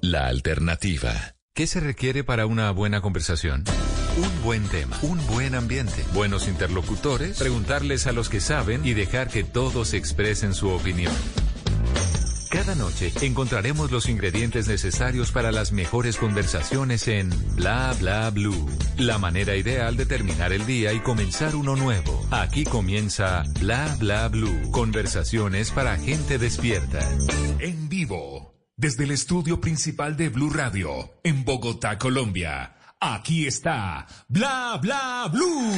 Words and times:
La 0.00 0.26
alternativa. 0.26 1.36
¿Qué 1.54 1.66
se 1.66 1.78
requiere 1.78 2.24
para 2.24 2.46
una 2.46 2.70
buena 2.72 3.00
conversación? 3.00 3.64
Un 4.16 4.42
buen 4.42 4.66
tema, 4.68 4.98
un 5.02 5.24
buen 5.28 5.54
ambiente, 5.54 6.04
buenos 6.12 6.48
interlocutores, 6.48 7.38
preguntarles 7.38 8.08
a 8.08 8.12
los 8.12 8.28
que 8.28 8.40
saben 8.40 8.84
y 8.84 8.92
dejar 8.92 9.28
que 9.28 9.44
todos 9.44 9.94
expresen 9.94 10.52
su 10.52 10.70
opinión. 10.70 11.12
Cada 12.50 12.74
noche 12.74 13.12
encontraremos 13.22 13.92
los 13.92 14.08
ingredientes 14.08 14.66
necesarios 14.66 15.30
para 15.30 15.52
las 15.52 15.70
mejores 15.70 16.16
conversaciones 16.16 17.06
en 17.06 17.30
Bla 17.54 17.94
Bla 18.00 18.30
Blue. 18.30 18.68
La 18.98 19.18
manera 19.18 19.54
ideal 19.54 19.96
de 19.96 20.06
terminar 20.06 20.52
el 20.52 20.66
día 20.66 20.92
y 20.92 20.98
comenzar 20.98 21.54
uno 21.54 21.76
nuevo. 21.76 22.26
Aquí 22.32 22.64
comienza 22.64 23.44
Bla 23.60 23.96
Bla 24.00 24.26
Blue. 24.28 24.72
Conversaciones 24.72 25.70
para 25.70 25.96
gente 25.96 26.38
despierta. 26.38 26.98
En 27.60 27.88
vivo, 27.88 28.49
desde 28.80 29.04
el 29.04 29.10
estudio 29.10 29.60
principal 29.60 30.16
de 30.16 30.30
Blue 30.30 30.48
Radio, 30.48 31.12
en 31.22 31.44
Bogotá, 31.44 31.98
Colombia. 31.98 32.76
Aquí 32.98 33.46
está 33.46 34.06
Bla 34.26 34.78
Bla 34.80 35.28
Blue. 35.30 35.76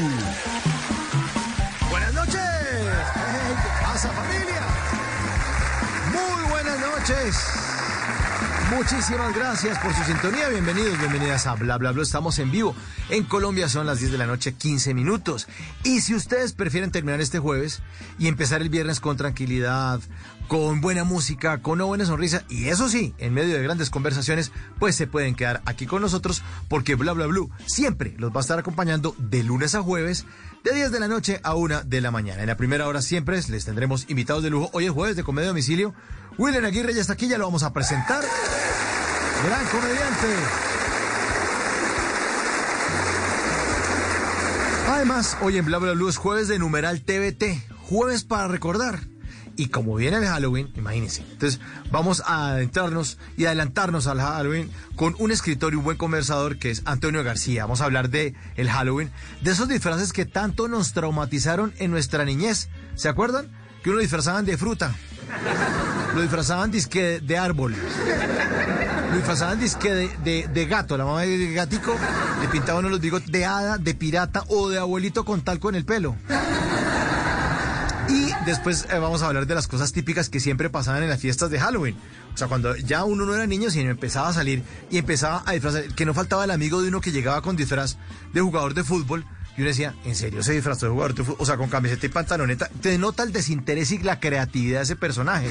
Buenas 1.90 2.14
noches. 2.14 2.40
¿Qué 2.40 3.68
pasa 3.82 4.08
familia? 4.08 4.62
Muy 6.12 6.50
buenas 6.50 6.78
noches. 6.78 7.71
Muchísimas 8.76 9.34
gracias 9.34 9.78
por 9.80 9.92
su 9.92 10.02
sintonía. 10.04 10.48
Bienvenidos, 10.48 10.98
bienvenidas 10.98 11.46
a 11.46 11.54
Bla 11.54 11.76
Bla 11.76 11.92
Bla. 11.92 12.02
Estamos 12.02 12.38
en 12.38 12.50
vivo. 12.50 12.74
En 13.10 13.24
Colombia 13.24 13.68
son 13.68 13.86
las 13.86 13.98
10 13.98 14.12
de 14.12 14.18
la 14.18 14.26
noche, 14.26 14.54
15 14.54 14.94
minutos. 14.94 15.46
Y 15.84 16.00
si 16.00 16.14
ustedes 16.14 16.54
prefieren 16.54 16.90
terminar 16.90 17.20
este 17.20 17.38
jueves 17.38 17.82
y 18.18 18.28
empezar 18.28 18.62
el 18.62 18.70
viernes 18.70 18.98
con 18.98 19.18
tranquilidad, 19.18 20.00
con 20.48 20.80
buena 20.80 21.04
música, 21.04 21.60
con 21.60 21.74
una 21.74 21.84
buena 21.84 22.06
sonrisa, 22.06 22.44
y 22.48 22.68
eso 22.68 22.88
sí, 22.88 23.14
en 23.18 23.34
medio 23.34 23.54
de 23.54 23.62
grandes 23.62 23.90
conversaciones, 23.90 24.52
pues 24.78 24.96
se 24.96 25.06
pueden 25.06 25.34
quedar 25.34 25.60
aquí 25.66 25.86
con 25.86 26.00
nosotros 26.00 26.42
porque 26.68 26.94
Bla 26.94 27.12
Bla 27.12 27.26
Blue 27.26 27.50
siempre 27.66 28.14
los 28.16 28.32
va 28.32 28.38
a 28.38 28.40
estar 28.40 28.58
acompañando 28.58 29.14
de 29.18 29.42
lunes 29.42 29.74
a 29.74 29.82
jueves, 29.82 30.24
de 30.64 30.72
10 30.72 30.92
de 30.92 31.00
la 31.00 31.08
noche 31.08 31.40
a 31.42 31.54
1 31.54 31.82
de 31.84 32.00
la 32.00 32.10
mañana. 32.10 32.40
En 32.40 32.48
la 32.48 32.56
primera 32.56 32.88
hora 32.88 33.02
siempre 33.02 33.38
les 33.48 33.64
tendremos 33.66 34.08
invitados 34.08 34.42
de 34.42 34.50
lujo. 34.50 34.70
Hoy 34.72 34.86
es 34.86 34.90
jueves 34.92 35.16
de 35.16 35.24
Comedia 35.24 35.48
Domicilio. 35.48 35.94
William 36.38 36.64
Aguirre 36.64 36.94
ya 36.94 37.00
está 37.00 37.12
aquí, 37.12 37.28
ya 37.28 37.38
lo 37.38 37.44
vamos 37.44 37.62
a 37.62 37.72
presentar. 37.72 38.24
Gran 39.44 39.66
comediante. 39.66 40.26
Además, 44.88 45.36
hoy 45.42 45.58
en 45.58 45.64
Bla 45.64 45.78
Bla 45.78 45.94
es 46.08 46.16
jueves 46.16 46.48
de 46.48 46.58
numeral 46.58 47.02
TVT, 47.02 47.62
jueves 47.82 48.24
para 48.24 48.48
recordar. 48.48 49.00
Y 49.56 49.66
como 49.66 49.94
viene 49.96 50.16
el 50.16 50.26
Halloween, 50.26 50.72
imagínense. 50.76 51.22
Entonces, 51.30 51.60
vamos 51.90 52.22
a 52.24 52.52
adentrarnos 52.52 53.18
y 53.36 53.44
adelantarnos 53.44 54.06
al 54.06 54.20
Halloween 54.20 54.70
con 54.96 55.14
un 55.18 55.30
escritor 55.30 55.74
y 55.74 55.76
un 55.76 55.84
buen 55.84 55.98
conversador 55.98 56.58
que 56.58 56.70
es 56.70 56.82
Antonio 56.86 57.22
García. 57.22 57.64
Vamos 57.64 57.82
a 57.82 57.84
hablar 57.84 58.08
de 58.08 58.34
el 58.56 58.70
Halloween, 58.70 59.10
de 59.42 59.50
esos 59.50 59.68
disfraces 59.68 60.12
que 60.12 60.24
tanto 60.24 60.68
nos 60.68 60.94
traumatizaron 60.94 61.74
en 61.78 61.90
nuestra 61.90 62.24
niñez. 62.24 62.68
¿Se 62.94 63.08
acuerdan? 63.08 63.50
Que 63.82 63.90
uno 63.90 63.98
disfrazaban 63.98 64.46
de 64.46 64.56
fruta. 64.56 64.94
Lo 66.14 66.20
disfrazaban 66.20 66.70
disque 66.70 67.20
de 67.20 67.38
árbol. 67.38 67.74
Lo 69.10 69.16
disfrazaban 69.16 69.58
disque 69.58 69.90
de, 69.90 70.48
de, 70.48 70.66
gato. 70.66 70.96
La 70.96 71.04
mamá 71.04 71.22
de 71.22 71.52
gatico 71.52 71.96
le 72.40 72.48
pintaba 72.48 72.78
uno 72.78 72.88
los 72.88 73.00
digo 73.00 73.20
de 73.20 73.44
hada, 73.44 73.78
de 73.78 73.94
pirata 73.94 74.44
o 74.48 74.68
de 74.68 74.78
abuelito 74.78 75.24
con 75.24 75.42
talco 75.42 75.68
en 75.68 75.74
el 75.76 75.84
pelo. 75.84 76.16
Y 78.08 78.30
después 78.44 78.86
eh, 78.90 78.98
vamos 78.98 79.22
a 79.22 79.28
hablar 79.28 79.46
de 79.46 79.54
las 79.54 79.68
cosas 79.68 79.92
típicas 79.92 80.28
que 80.28 80.40
siempre 80.40 80.68
pasaban 80.68 81.02
en 81.02 81.08
las 81.08 81.20
fiestas 81.20 81.50
de 81.50 81.58
Halloween. 81.58 81.96
O 82.34 82.36
sea, 82.36 82.48
cuando 82.48 82.76
ya 82.76 83.04
uno 83.04 83.24
no 83.24 83.34
era 83.34 83.46
niño, 83.46 83.70
sino 83.70 83.90
empezaba 83.90 84.28
a 84.28 84.32
salir 84.32 84.62
y 84.90 84.98
empezaba 84.98 85.42
a 85.46 85.52
disfrazar, 85.52 85.84
que 85.94 86.04
no 86.04 86.12
faltaba 86.12 86.44
el 86.44 86.50
amigo 86.50 86.82
de 86.82 86.88
uno 86.88 87.00
que 87.00 87.12
llegaba 87.12 87.40
con 87.40 87.56
disfraz 87.56 87.96
de 88.32 88.40
jugador 88.40 88.74
de 88.74 88.84
fútbol. 88.84 89.24
Y 89.56 89.60
uno 89.60 89.68
decía, 89.68 89.94
¿en 90.04 90.16
serio 90.16 90.42
se 90.42 90.52
disfrazó 90.52 90.86
de 90.86 90.92
jugador 90.92 91.14
de? 91.14 91.34
O 91.38 91.44
sea, 91.44 91.56
con 91.56 91.68
camiseta 91.68 92.06
y 92.06 92.08
pantaloneta. 92.08 92.68
Te 92.80 92.96
nota 92.98 93.22
el 93.22 93.32
desinterés 93.32 93.92
y 93.92 93.98
la 93.98 94.18
creatividad 94.18 94.78
de 94.78 94.84
ese 94.84 94.96
personaje. 94.96 95.48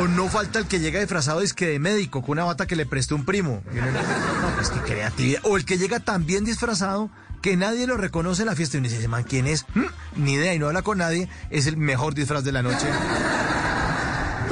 O 0.00 0.08
no 0.08 0.28
falta 0.28 0.58
el 0.58 0.66
que 0.66 0.80
llega 0.80 1.00
disfrazado 1.00 1.42
es 1.42 1.52
que 1.52 1.66
de 1.66 1.78
médico, 1.78 2.22
con 2.22 2.32
una 2.32 2.44
bata 2.44 2.66
que 2.66 2.76
le 2.76 2.86
prestó 2.86 3.14
un 3.14 3.26
primo. 3.26 3.62
No, 3.72 4.54
pues 4.56 4.70
creatividad. 4.86 5.42
O 5.44 5.56
el 5.58 5.66
que 5.66 5.76
llega 5.76 6.00
también 6.00 6.44
disfrazado 6.44 7.10
que 7.42 7.56
nadie 7.56 7.86
lo 7.86 7.96
reconoce 7.96 8.42
en 8.42 8.46
la 8.46 8.56
fiesta 8.56 8.76
y 8.76 8.78
uno 8.78 8.88
dice, 8.88 9.00
"¿Ese 9.00 9.08
man 9.08 9.24
quién 9.24 9.46
es? 9.46 9.66
¿Mm? 9.74 9.84
Ni 10.16 10.34
idea 10.34 10.54
y 10.54 10.58
no 10.58 10.68
habla 10.68 10.82
con 10.82 10.98
nadie, 10.98 11.28
es 11.50 11.66
el 11.66 11.76
mejor 11.76 12.14
disfraz 12.14 12.44
de 12.44 12.52
la 12.52 12.62
noche. 12.62 12.86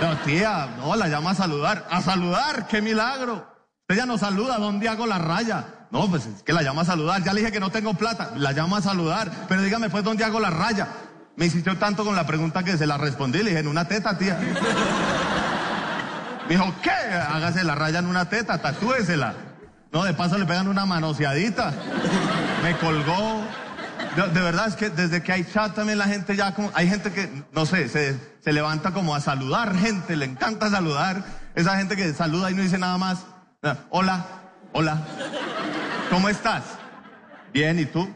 No, 0.00 0.16
tía, 0.18 0.74
no, 0.78 0.94
la 0.96 1.06
llamo 1.08 1.28
a 1.30 1.34
saludar. 1.34 1.86
A 1.90 2.00
saludar, 2.00 2.66
qué 2.68 2.80
milagro. 2.82 3.46
Ella 3.88 4.06
nos 4.06 4.20
saluda, 4.20 4.58
¿dónde 4.58 4.88
hago 4.88 5.06
la 5.06 5.18
raya? 5.18 5.79
No, 5.90 6.08
pues 6.08 6.26
es 6.26 6.42
que 6.42 6.52
la 6.52 6.62
llamo 6.62 6.80
a 6.80 6.84
saludar. 6.84 7.22
Ya 7.24 7.32
le 7.32 7.40
dije 7.40 7.52
que 7.52 7.60
no 7.60 7.70
tengo 7.70 7.94
plata, 7.94 8.32
la 8.36 8.52
llamo 8.52 8.76
a 8.76 8.82
saludar. 8.82 9.30
Pero 9.48 9.62
dígame, 9.62 9.90
pues, 9.90 10.04
¿dónde 10.04 10.24
hago 10.24 10.38
la 10.38 10.50
raya? 10.50 10.88
Me 11.36 11.46
insistió 11.46 11.76
tanto 11.78 12.04
con 12.04 12.14
la 12.14 12.26
pregunta 12.26 12.62
que 12.62 12.76
se 12.76 12.86
la 12.86 12.96
respondí. 12.98 13.38
Le 13.38 13.50
dije, 13.50 13.60
en 13.60 13.68
una 13.68 13.86
teta, 13.86 14.16
tía. 14.16 14.38
Me 16.48 16.56
dijo, 16.56 16.72
¿qué? 16.82 16.90
Hágase 16.90 17.64
la 17.64 17.74
raya 17.74 18.00
en 18.00 18.06
una 18.06 18.28
teta, 18.28 18.58
tatúesela. 18.58 19.34
No, 19.92 20.04
de 20.04 20.14
paso 20.14 20.38
le 20.38 20.46
pegan 20.46 20.68
una 20.68 20.86
manoseadita. 20.86 21.72
Me 22.62 22.76
colgó. 22.76 23.42
De, 24.16 24.40
verdad 24.40 24.68
es 24.68 24.74
que 24.74 24.90
desde 24.90 25.22
que 25.22 25.32
hay 25.32 25.44
chat 25.44 25.74
también 25.74 25.98
la 25.98 26.06
gente 26.06 26.36
ya. 26.36 26.54
Hay 26.74 26.88
gente 26.88 27.12
que, 27.12 27.44
no 27.52 27.66
sé, 27.66 27.88
se, 27.88 28.18
se 28.42 28.52
levanta 28.52 28.92
como 28.92 29.14
a 29.14 29.20
saludar 29.20 29.76
gente, 29.76 30.16
le 30.16 30.26
encanta 30.26 30.70
saludar. 30.70 31.24
Esa 31.54 31.76
gente 31.76 31.96
que 31.96 32.12
saluda 32.14 32.50
y 32.50 32.54
no 32.54 32.62
dice 32.62 32.78
nada 32.78 32.98
más. 32.98 33.20
Ah, 33.62 33.76
Hola, 33.90 34.26
hola. 34.72 35.02
¿Cómo 36.10 36.28
estás? 36.28 36.64
Bien, 37.52 37.78
¿y 37.78 37.86
tú? 37.86 38.12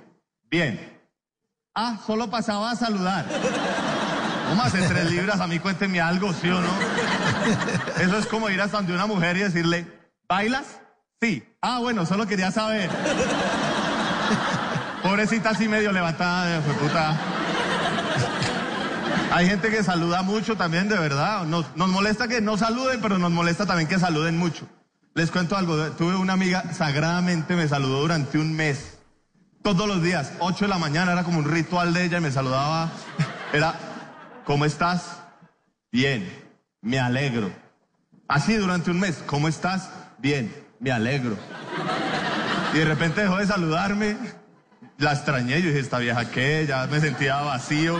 Bien. 0.50 1.00
Ah, 1.74 1.98
solo 2.06 2.28
pasaba 2.28 2.72
a 2.72 2.76
saludar. 2.76 3.24
¿Cómo 4.48 4.62
hace 4.62 4.82
tres 4.82 5.10
libras? 5.10 5.40
A 5.40 5.46
mí 5.46 5.58
cuénteme 5.58 6.00
algo, 6.00 6.32
¿sí 6.32 6.48
o 6.48 6.60
no? 6.60 6.70
Eso 8.00 8.18
es 8.18 8.26
como 8.26 8.50
ir 8.50 8.60
hasta 8.60 8.78
donde 8.78 8.92
una 8.92 9.06
mujer 9.06 9.36
y 9.36 9.40
decirle, 9.40 9.86
¿bailas? 10.28 10.80
Sí. 11.20 11.42
Ah, 11.62 11.78
bueno, 11.78 12.04
solo 12.04 12.26
quería 12.26 12.50
saber. 12.50 12.90
Pobrecita 15.02 15.50
así 15.50 15.68
medio 15.68 15.92
levantada 15.92 16.46
de 16.46 16.72
puta. 16.74 17.16
Hay 19.32 19.48
gente 19.48 19.70
que 19.70 19.82
saluda 19.82 20.22
mucho 20.22 20.56
también, 20.56 20.88
de 20.88 20.98
verdad. 20.98 21.44
Nos, 21.44 21.76
nos 21.76 21.88
molesta 21.88 22.28
que 22.28 22.40
no 22.40 22.56
saluden, 22.56 23.00
pero 23.00 23.18
nos 23.18 23.30
molesta 23.30 23.66
también 23.66 23.88
que 23.88 23.98
saluden 23.98 24.36
mucho. 24.36 24.68
Les 25.14 25.30
cuento 25.30 25.56
algo. 25.56 25.76
Tuve 25.92 26.16
una 26.16 26.32
amiga, 26.32 26.72
sagradamente 26.72 27.54
me 27.54 27.68
saludó 27.68 28.00
durante 28.00 28.36
un 28.36 28.52
mes. 28.52 28.98
Todos 29.62 29.86
los 29.86 30.02
días, 30.02 30.32
8 30.40 30.64
de 30.64 30.68
la 30.68 30.78
mañana, 30.78 31.12
era 31.12 31.22
como 31.22 31.38
un 31.38 31.44
ritual 31.44 31.94
de 31.94 32.04
ella 32.04 32.18
y 32.18 32.20
me 32.20 32.32
saludaba. 32.32 32.90
Era, 33.52 33.76
¿cómo 34.44 34.64
estás? 34.64 35.18
Bien, 35.92 36.28
me 36.82 36.98
alegro. 36.98 37.52
Así 38.26 38.54
durante 38.54 38.90
un 38.90 38.98
mes. 38.98 39.22
¿Cómo 39.26 39.46
estás? 39.46 39.88
Bien, 40.18 40.52
me 40.80 40.90
alegro. 40.90 41.36
Y 42.74 42.78
de 42.78 42.84
repente 42.84 43.20
dejó 43.20 43.36
de 43.36 43.46
saludarme. 43.46 44.16
La 44.98 45.12
extrañé, 45.12 45.62
yo 45.62 45.68
dije, 45.68 45.78
esta 45.78 45.98
vieja 45.98 46.28
qué, 46.30 46.66
ya 46.66 46.88
me 46.88 46.98
sentía 47.00 47.40
vacío. 47.42 47.96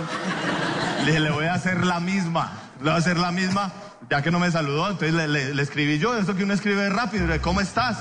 Le 1.00 1.06
dije, 1.06 1.20
le 1.20 1.30
voy 1.30 1.46
a 1.46 1.54
hacer 1.54 1.86
la 1.86 2.00
misma, 2.00 2.52
le 2.78 2.84
voy 2.84 2.94
a 2.94 2.96
hacer 2.96 3.18
la 3.18 3.30
misma, 3.30 3.72
ya 4.10 4.22
que 4.22 4.30
no 4.30 4.38
me 4.38 4.50
saludó. 4.50 4.90
Entonces 4.90 5.28
le, 5.28 5.62
escribí 5.62 5.98
yo, 5.98 6.16
esto 6.16 6.34
que 6.36 6.44
uno 6.44 6.54
escribe 6.54 6.88
rápido, 6.90 7.26
¿cómo 7.40 7.60
estás? 7.60 7.98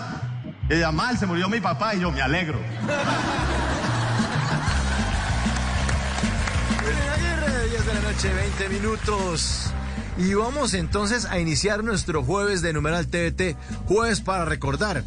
Y 0.69 0.75
ella, 0.75 0.91
mal, 0.91 1.17
se 1.17 1.25
murió 1.25 1.49
mi 1.49 1.59
papá, 1.59 1.95
y 1.95 2.01
yo, 2.01 2.11
me 2.11 2.21
alegro. 2.21 2.59
Aguirre, 7.13 7.69
10 7.69 7.85
de 7.85 7.93
la 7.93 8.01
noche, 8.01 8.33
20 8.33 8.69
minutos. 8.69 9.73
Y 10.15 10.35
vamos 10.35 10.75
entonces 10.75 11.25
a 11.25 11.39
iniciar 11.39 11.83
nuestro 11.83 12.23
jueves 12.23 12.61
de 12.61 12.71
Numeral 12.71 13.07
TVT, 13.07 13.57
jueves 13.87 14.21
para 14.21 14.45
recordar. 14.45 15.03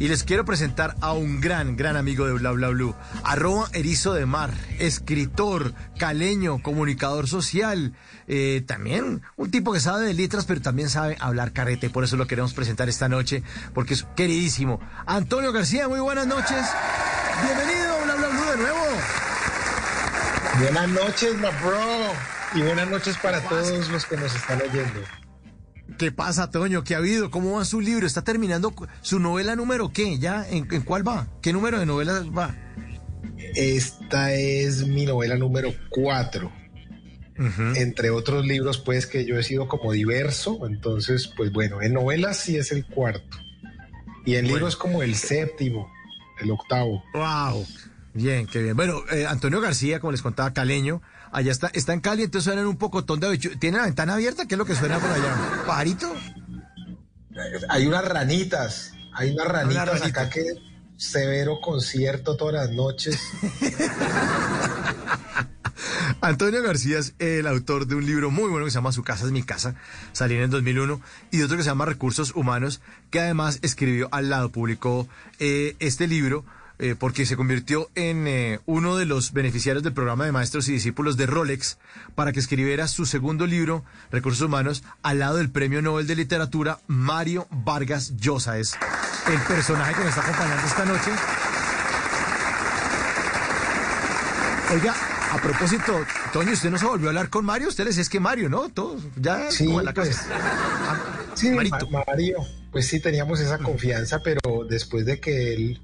Y 0.00 0.08
les 0.08 0.24
quiero 0.24 0.44
presentar 0.44 0.96
a 1.00 1.12
un 1.12 1.40
gran, 1.40 1.76
gran 1.76 1.96
amigo 1.96 2.26
de 2.26 2.32
Bla 2.32 2.50
Bla 2.50 2.68
Blue, 2.68 2.94
arroba 3.22 3.68
Erizo 3.72 4.14
de 4.14 4.26
Mar, 4.26 4.52
escritor, 4.78 5.74
caleño, 5.96 6.60
comunicador 6.60 7.28
social, 7.28 7.94
eh, 8.26 8.62
también 8.66 9.22
un 9.36 9.50
tipo 9.50 9.72
que 9.72 9.80
sabe 9.80 10.06
de 10.06 10.14
letras, 10.14 10.44
pero 10.44 10.60
también 10.60 10.90
sabe 10.90 11.16
hablar 11.20 11.52
carrete, 11.52 11.88
por 11.88 12.04
eso 12.04 12.16
lo 12.16 12.26
queremos 12.26 12.52
presentar 12.52 12.88
esta 12.88 13.08
noche, 13.08 13.42
porque 13.74 13.94
es 13.94 14.06
queridísimo. 14.16 14.80
Antonio 15.06 15.52
García, 15.52 15.88
muy 15.88 16.00
buenas 16.00 16.26
noches. 16.26 16.66
Bienvenido 17.44 17.92
a 17.92 18.04
Bla 18.04 18.14
Bla 18.16 18.28
Blue 18.28 18.50
de 18.50 18.56
nuevo. 18.56 18.87
Buenas 20.60 20.88
noches, 20.88 21.34
my 21.36 21.48
bro. 21.62 22.12
Y 22.54 22.62
buenas 22.62 22.90
noches 22.90 23.16
para 23.18 23.40
todos 23.48 23.88
los 23.90 24.06
que 24.06 24.16
nos 24.16 24.34
están 24.34 24.60
oyendo. 24.60 25.00
¿Qué 25.98 26.10
pasa, 26.10 26.50
Toño? 26.50 26.82
¿Qué 26.82 26.94
ha 26.94 26.98
habido? 26.98 27.30
¿Cómo 27.30 27.58
va 27.58 27.64
su 27.64 27.80
libro? 27.80 28.06
¿Está 28.06 28.22
terminando 28.22 28.74
su 29.00 29.20
novela 29.20 29.54
número 29.54 29.92
qué? 29.92 30.18
¿Ya? 30.18 30.48
¿En, 30.48 30.66
en 30.72 30.82
cuál 30.82 31.06
va? 31.06 31.28
¿Qué 31.42 31.52
número 31.52 31.78
de 31.78 31.86
novela 31.86 32.24
va? 32.36 32.56
Esta 33.54 34.34
es 34.34 34.86
mi 34.86 35.06
novela 35.06 35.36
número 35.36 35.72
cuatro. 35.90 36.52
Entre 37.76 38.10
otros 38.10 38.44
libros, 38.44 38.78
pues, 38.78 39.06
que 39.06 39.24
yo 39.24 39.38
he 39.38 39.44
sido 39.44 39.68
como 39.68 39.92
diverso. 39.92 40.66
Entonces, 40.66 41.32
pues 41.36 41.52
bueno, 41.52 41.82
en 41.82 41.92
novelas 41.92 42.36
sí 42.36 42.56
es 42.56 42.72
el 42.72 42.84
cuarto. 42.84 43.38
Y 44.26 44.34
en 44.34 44.48
libros 44.48 44.74
como 44.74 45.04
el 45.04 45.14
séptimo, 45.14 45.88
el 46.40 46.50
octavo. 46.50 47.04
¡Wow! 47.14 47.64
Bien, 48.14 48.46
qué 48.46 48.62
bien. 48.62 48.76
Bueno, 48.76 49.02
eh, 49.12 49.26
Antonio 49.26 49.60
García, 49.60 50.00
como 50.00 50.12
les 50.12 50.22
contaba, 50.22 50.52
caleño, 50.52 51.02
allá 51.30 51.52
está, 51.52 51.68
está 51.72 51.92
en 51.92 52.00
Cali, 52.00 52.22
entonces 52.24 52.44
suenan 52.44 52.66
un 52.66 52.76
pocotón 52.76 53.20
de 53.20 53.28
habichu- 53.28 53.58
¿Tiene 53.58 53.78
la 53.78 53.84
ventana 53.84 54.14
abierta? 54.14 54.46
¿Qué 54.46 54.54
es 54.54 54.58
lo 54.58 54.64
que 54.64 54.74
suena 54.74 54.98
por 54.98 55.10
allá? 55.10 55.36
¿Pajarito? 55.66 56.12
Hay 57.68 57.86
unas 57.86 58.04
ranitas. 58.04 58.92
Hay 59.14 59.30
unas 59.32 59.46
ranitas 59.46 60.00
ranita. 60.00 60.06
acá 60.22 60.30
que 60.30 60.42
severo 60.96 61.60
concierto 61.60 62.36
todas 62.36 62.54
las 62.54 62.70
noches. 62.70 63.18
Antonio 66.20 66.62
García 66.62 66.98
es 66.98 67.14
el 67.20 67.46
autor 67.46 67.86
de 67.86 67.94
un 67.94 68.04
libro 68.04 68.30
muy 68.32 68.50
bueno 68.50 68.64
que 68.64 68.72
se 68.72 68.76
llama 68.76 68.90
Su 68.92 69.04
casa 69.04 69.24
es 69.26 69.30
mi 69.30 69.42
casa, 69.44 69.76
salió 70.12 70.36
en 70.38 70.44
el 70.44 70.50
2001, 70.50 71.00
y 71.30 71.38
de 71.38 71.44
otro 71.44 71.56
que 71.56 71.62
se 71.62 71.68
llama 71.68 71.84
Recursos 71.84 72.32
Humanos, 72.34 72.80
que 73.10 73.20
además 73.20 73.60
escribió 73.62 74.08
al 74.10 74.28
lado, 74.28 74.50
publicó 74.50 75.06
eh, 75.38 75.76
este 75.78 76.08
libro 76.08 76.44
eh, 76.78 76.94
porque 76.98 77.26
se 77.26 77.36
convirtió 77.36 77.90
en 77.94 78.26
eh, 78.28 78.60
uno 78.66 78.96
de 78.96 79.04
los 79.04 79.32
beneficiarios 79.32 79.82
del 79.82 79.92
programa 79.92 80.24
de 80.24 80.32
maestros 80.32 80.68
y 80.68 80.72
discípulos 80.72 81.16
de 81.16 81.26
Rolex 81.26 81.78
para 82.14 82.32
que 82.32 82.40
escribiera 82.40 82.86
su 82.88 83.04
segundo 83.06 83.46
libro, 83.46 83.84
Recursos 84.10 84.42
Humanos, 84.42 84.84
al 85.02 85.18
lado 85.18 85.36
del 85.38 85.50
Premio 85.50 85.82
Nobel 85.82 86.06
de 86.06 86.16
Literatura, 86.16 86.78
Mario 86.86 87.46
Vargas 87.50 88.16
Llosa. 88.16 88.58
Es 88.58 88.76
el 89.26 89.40
personaje 89.42 89.94
que 89.94 90.00
me 90.02 90.08
está 90.08 90.20
acompañando 90.22 90.66
esta 90.66 90.84
noche. 90.84 91.10
Oiga, 94.72 94.94
a 95.32 95.38
propósito, 95.38 96.04
Toño, 96.32 96.52
¿usted 96.52 96.70
no 96.70 96.76
se 96.78 96.84
volvió 96.84 97.08
a 97.08 97.10
hablar 97.10 97.30
con 97.30 97.44
Mario? 97.44 97.68
Usted 97.68 97.84
le 97.84 97.90
decía 97.90 98.02
es 98.02 98.08
que 98.10 98.20
Mario, 98.20 98.50
¿no? 98.50 98.68
Todos, 98.68 99.02
ya 99.16 99.50
Sí, 99.50 99.64
como 99.66 99.80
en 99.80 99.86
la 99.86 99.94
pues, 99.94 100.10
casa. 100.16 100.28
Ah, 100.32 100.96
Sí, 101.34 101.50
Marito. 101.50 101.88
Ma- 101.90 102.02
Mario, 102.06 102.38
pues 102.70 102.86
sí 102.86 103.00
teníamos 103.00 103.40
esa 103.40 103.58
confianza, 103.58 104.20
pero 104.22 104.40
después 104.68 105.06
de 105.06 105.20
que 105.20 105.54
él 105.54 105.80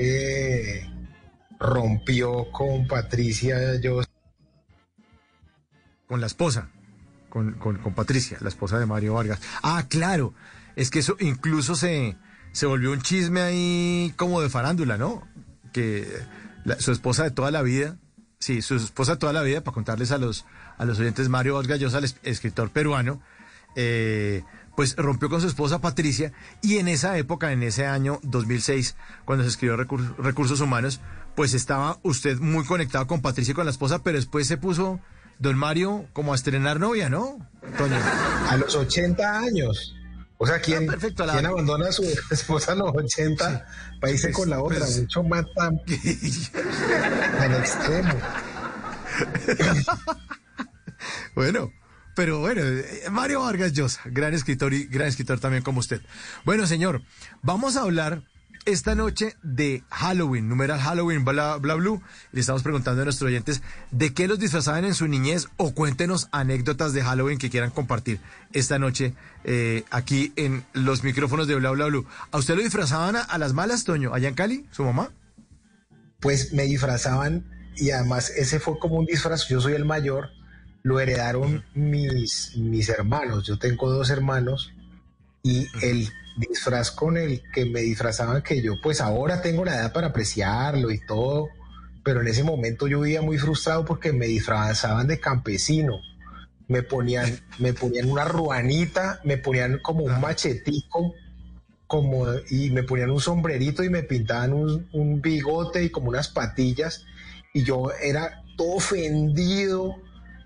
eh, 0.00 0.88
rompió 1.58 2.50
con 2.52 2.86
Patricia, 2.86 3.80
yo 3.80 4.00
Con 6.06 6.20
la 6.20 6.26
esposa, 6.26 6.70
con, 7.28 7.54
con, 7.54 7.78
con 7.78 7.94
Patricia, 7.94 8.38
la 8.40 8.48
esposa 8.48 8.78
de 8.78 8.86
Mario 8.86 9.14
Vargas. 9.14 9.40
Ah, 9.62 9.84
claro, 9.88 10.32
es 10.76 10.90
que 10.90 11.00
eso 11.00 11.16
incluso 11.20 11.74
se, 11.74 12.16
se 12.52 12.66
volvió 12.66 12.92
un 12.92 13.02
chisme 13.02 13.40
ahí 13.42 14.14
como 14.16 14.40
de 14.40 14.48
farándula, 14.48 14.96
¿no? 14.96 15.26
Que 15.72 16.06
su 16.78 16.92
esposa 16.92 17.24
de 17.24 17.30
toda 17.32 17.50
la 17.50 17.62
vida, 17.62 17.96
sí, 18.38 18.62
su 18.62 18.76
esposa 18.76 19.12
de 19.12 19.18
toda 19.18 19.32
la 19.32 19.42
vida, 19.42 19.62
para 19.62 19.74
contarles 19.74 20.12
a 20.12 20.18
los, 20.18 20.46
a 20.78 20.84
los 20.84 20.98
oyentes, 21.00 21.28
Mario 21.28 21.54
Vargas 21.56 21.80
Llosa, 21.80 21.98
el 21.98 22.04
es- 22.04 22.16
escritor 22.22 22.70
peruano, 22.70 23.20
eh, 23.76 24.44
pues 24.78 24.94
rompió 24.94 25.28
con 25.28 25.40
su 25.40 25.48
esposa 25.48 25.80
Patricia 25.80 26.32
y 26.62 26.78
en 26.78 26.86
esa 26.86 27.18
época, 27.18 27.50
en 27.50 27.64
ese 27.64 27.84
año 27.86 28.20
2006, 28.22 28.94
cuando 29.24 29.42
se 29.42 29.50
escribió 29.50 29.76
Recur- 29.76 30.14
Recursos 30.18 30.60
Humanos, 30.60 31.00
pues 31.34 31.52
estaba 31.52 31.98
usted 32.04 32.38
muy 32.38 32.64
conectado 32.64 33.08
con 33.08 33.20
Patricia 33.20 33.50
y 33.50 33.54
con 33.56 33.64
la 33.64 33.72
esposa, 33.72 34.04
pero 34.04 34.18
después 34.18 34.46
se 34.46 34.56
puso 34.56 35.00
don 35.40 35.58
Mario 35.58 36.06
como 36.12 36.32
a 36.32 36.36
estrenar 36.36 36.78
novia, 36.78 37.10
¿no? 37.10 37.44
Toño. 37.76 37.96
a 38.48 38.56
los 38.56 38.76
80 38.76 39.40
años. 39.40 39.96
O 40.36 40.46
sea, 40.46 40.60
¿quién, 40.60 40.84
Ah, 40.88 40.92
perfecto, 40.92 41.26
la- 41.26 41.32
¿quién 41.32 41.46
abandona 41.46 41.88
a 41.88 41.92
su 41.92 42.04
esposa 42.30 42.70
a 42.70 42.74
los 42.76 42.92
80 42.94 43.66
para 44.00 44.12
irse 44.12 44.28
Pues, 44.28 44.36
con 44.36 44.48
la 44.48 44.62
otra? 44.62 44.78
pues- 44.78 45.00
Mucho 45.00 45.24
más 45.24 45.44
tan, 45.56 45.80
tan 47.38 47.52
extremo. 47.56 48.14
Bueno, 51.34 51.72
pero 52.18 52.40
bueno, 52.40 52.62
eh, 52.62 53.04
Mario 53.12 53.42
Vargas 53.42 53.72
Llosa, 53.72 54.00
gran 54.06 54.34
escritor 54.34 54.74
y 54.74 54.86
gran 54.86 55.06
escritor 55.06 55.38
también 55.38 55.62
como 55.62 55.78
usted. 55.78 56.02
Bueno, 56.44 56.66
señor, 56.66 57.00
vamos 57.42 57.76
a 57.76 57.82
hablar 57.82 58.24
esta 58.64 58.96
noche 58.96 59.36
de 59.44 59.84
Halloween, 59.88 60.48
numeral 60.48 60.80
Halloween, 60.80 61.24
bla, 61.24 61.58
bla, 61.58 61.76
blue. 61.76 62.02
Le 62.32 62.40
estamos 62.40 62.64
preguntando 62.64 63.02
a 63.02 63.04
nuestros 63.04 63.28
oyentes 63.28 63.62
de 63.92 64.14
qué 64.14 64.26
los 64.26 64.40
disfrazaban 64.40 64.84
en 64.84 64.96
su 64.96 65.06
niñez 65.06 65.46
o 65.58 65.74
cuéntenos 65.74 66.26
anécdotas 66.32 66.92
de 66.92 67.04
Halloween 67.04 67.38
que 67.38 67.50
quieran 67.50 67.70
compartir 67.70 68.18
esta 68.52 68.80
noche 68.80 69.14
eh, 69.44 69.84
aquí 69.92 70.32
en 70.34 70.64
los 70.72 71.04
micrófonos 71.04 71.46
de 71.46 71.54
Bla, 71.54 71.70
Bla, 71.70 71.86
Blue. 71.86 72.04
¿A 72.32 72.38
usted 72.38 72.56
lo 72.56 72.62
disfrazaban 72.62 73.14
a, 73.14 73.20
a 73.20 73.38
las 73.38 73.52
malas, 73.52 73.84
Toño, 73.84 74.12
allá 74.12 74.26
en 74.26 74.34
Cali, 74.34 74.66
su 74.72 74.82
mamá? 74.82 75.12
Pues 76.18 76.52
me 76.52 76.64
disfrazaban 76.64 77.48
y 77.76 77.92
además 77.92 78.30
ese 78.30 78.58
fue 78.58 78.76
como 78.80 78.96
un 78.96 79.06
disfraz. 79.06 79.46
Yo 79.46 79.60
soy 79.60 79.74
el 79.74 79.84
mayor, 79.84 80.30
lo 80.82 81.00
heredaron 81.00 81.64
mis, 81.74 82.56
mis 82.56 82.88
hermanos. 82.88 83.46
Yo 83.46 83.58
tengo 83.58 83.90
dos 83.90 84.10
hermanos 84.10 84.72
y 85.42 85.66
el 85.82 86.08
disfraz 86.36 86.90
con 86.90 87.16
el 87.16 87.42
que 87.52 87.64
me 87.64 87.80
disfrazaban, 87.80 88.42
que 88.42 88.62
yo 88.62 88.74
pues 88.82 89.00
ahora 89.00 89.42
tengo 89.42 89.64
la 89.64 89.76
edad 89.76 89.92
para 89.92 90.08
apreciarlo 90.08 90.90
y 90.90 91.04
todo, 91.06 91.48
pero 92.04 92.20
en 92.20 92.28
ese 92.28 92.44
momento 92.44 92.86
yo 92.86 93.00
vivía 93.00 93.22
muy 93.22 93.38
frustrado 93.38 93.84
porque 93.84 94.12
me 94.12 94.26
disfrazaban 94.26 95.06
de 95.08 95.20
campesino. 95.20 96.00
Me 96.68 96.82
ponían, 96.82 97.40
me 97.58 97.72
ponían 97.72 98.10
una 98.10 98.24
ruanita, 98.24 99.20
me 99.24 99.38
ponían 99.38 99.78
como 99.82 100.04
un 100.04 100.20
machetico, 100.20 101.14
como, 101.86 102.26
y 102.50 102.70
me 102.70 102.82
ponían 102.82 103.10
un 103.10 103.20
sombrerito 103.20 103.82
y 103.82 103.88
me 103.88 104.02
pintaban 104.02 104.52
un, 104.52 104.88
un 104.92 105.22
bigote 105.22 105.82
y 105.82 105.90
como 105.90 106.10
unas 106.10 106.28
patillas, 106.28 107.04
y 107.54 107.62
yo 107.62 107.90
era 107.92 108.42
todo 108.56 108.76
ofendido 108.76 109.96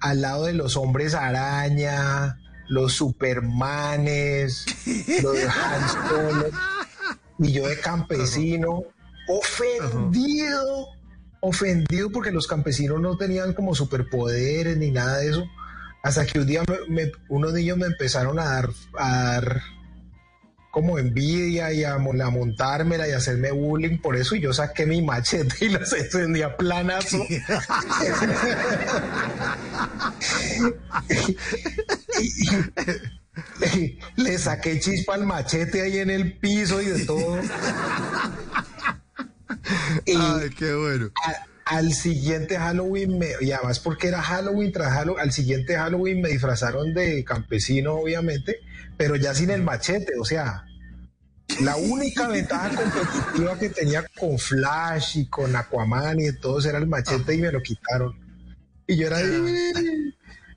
al 0.03 0.21
lado 0.21 0.45
de 0.45 0.53
los 0.53 0.77
hombres 0.77 1.15
araña, 1.15 2.39
los 2.69 2.93
supermanes, 2.93 4.67
los 5.23 5.37
Han 5.39 5.89
Solo, 6.09 6.47
y 7.39 7.53
yo 7.53 7.67
de 7.69 7.79
campesino, 7.81 8.83
ofendido, 9.29 10.89
ofendido 11.41 12.11
porque 12.11 12.31
los 12.31 12.47
campesinos 12.47 13.01
no 13.01 13.17
tenían 13.17 13.53
como 13.55 13.75
superpoderes 13.75 14.77
ni 14.77 14.91
nada 14.91 15.19
de 15.19 15.31
eso. 15.31 15.45
Hasta 16.03 16.27
que 16.27 16.41
un 16.41 16.47
día 16.47 16.63
me- 16.69 16.95
me- 17.05 17.13
unos 17.29 17.53
niños 17.53 17.79
me 17.79 17.87
empezaron 17.87 18.39
a 18.39 18.45
dar, 18.45 18.71
a 18.99 19.11
dar 19.33 19.63
como 20.73 20.99
envidia 20.99 21.71
y 21.73 21.85
a, 21.85 21.99
mon- 21.99 22.21
a 22.23 22.31
montármela 22.31 23.07
y 23.07 23.13
a 23.13 23.19
hacerme 23.19 23.51
bullying 23.53 23.99
por 23.99 24.17
eso 24.17 24.35
y 24.35 24.41
yo 24.41 24.55
saqué 24.55 24.87
mi 24.87 25.03
machete 25.03 25.67
y 25.67 25.69
los 25.69 25.93
encendí 25.93 26.41
a 26.43 26.57
planazo. 26.57 27.19
Y- 27.29 27.37
y- 32.21 33.99
le 34.23 34.39
saqué 34.39 34.81
chispa 34.81 35.15
al 35.15 35.27
machete 35.27 35.83
ahí 35.83 35.99
en 35.99 36.11
el 36.11 36.39
piso 36.39 36.81
y 36.83 36.87
de 36.87 37.05
todo. 37.05 37.39
Y 40.07 40.17
Ay, 40.17 40.51
qué 40.59 40.75
bueno. 40.75 41.11
a- 41.27 41.47
al 41.77 41.93
siguiente 41.93 42.57
Halloween, 42.59 43.19
me- 43.19 43.33
y 43.41 43.53
además 43.53 43.79
porque 43.79 44.09
era 44.09 44.21
Halloween 44.23 44.73
tras 44.73 44.93
Halloween, 44.93 45.21
al 45.23 45.33
siguiente 45.33 45.77
Halloween 45.77 46.21
me 46.21 46.29
disfrazaron 46.31 46.93
de 46.93 47.25
campesino, 47.25 47.95
obviamente, 47.95 48.59
pero 48.97 49.17
ya 49.17 49.35
sin 49.35 49.51
el 49.51 49.63
machete, 49.63 50.13
o 50.21 50.25
sea, 50.25 50.65
la 51.61 51.77
única 51.77 52.29
ventaja 52.29 52.71
competitiva 52.71 53.59
que 53.59 53.69
tenía 53.69 54.05
con 54.19 54.39
Flash 54.39 55.19
y 55.19 55.29
con 55.29 55.55
Aquaman 55.55 56.21
y 56.21 56.33
todos 56.41 56.65
era 56.67 56.79
el 56.79 56.87
machete 56.87 57.35
y 57.35 57.39
me 57.39 57.53
lo 57.53 57.61
quitaron. 57.61 58.19
Y 58.87 58.97
yo 58.97 59.07
era 59.09 59.19
ahí, 59.19 60.15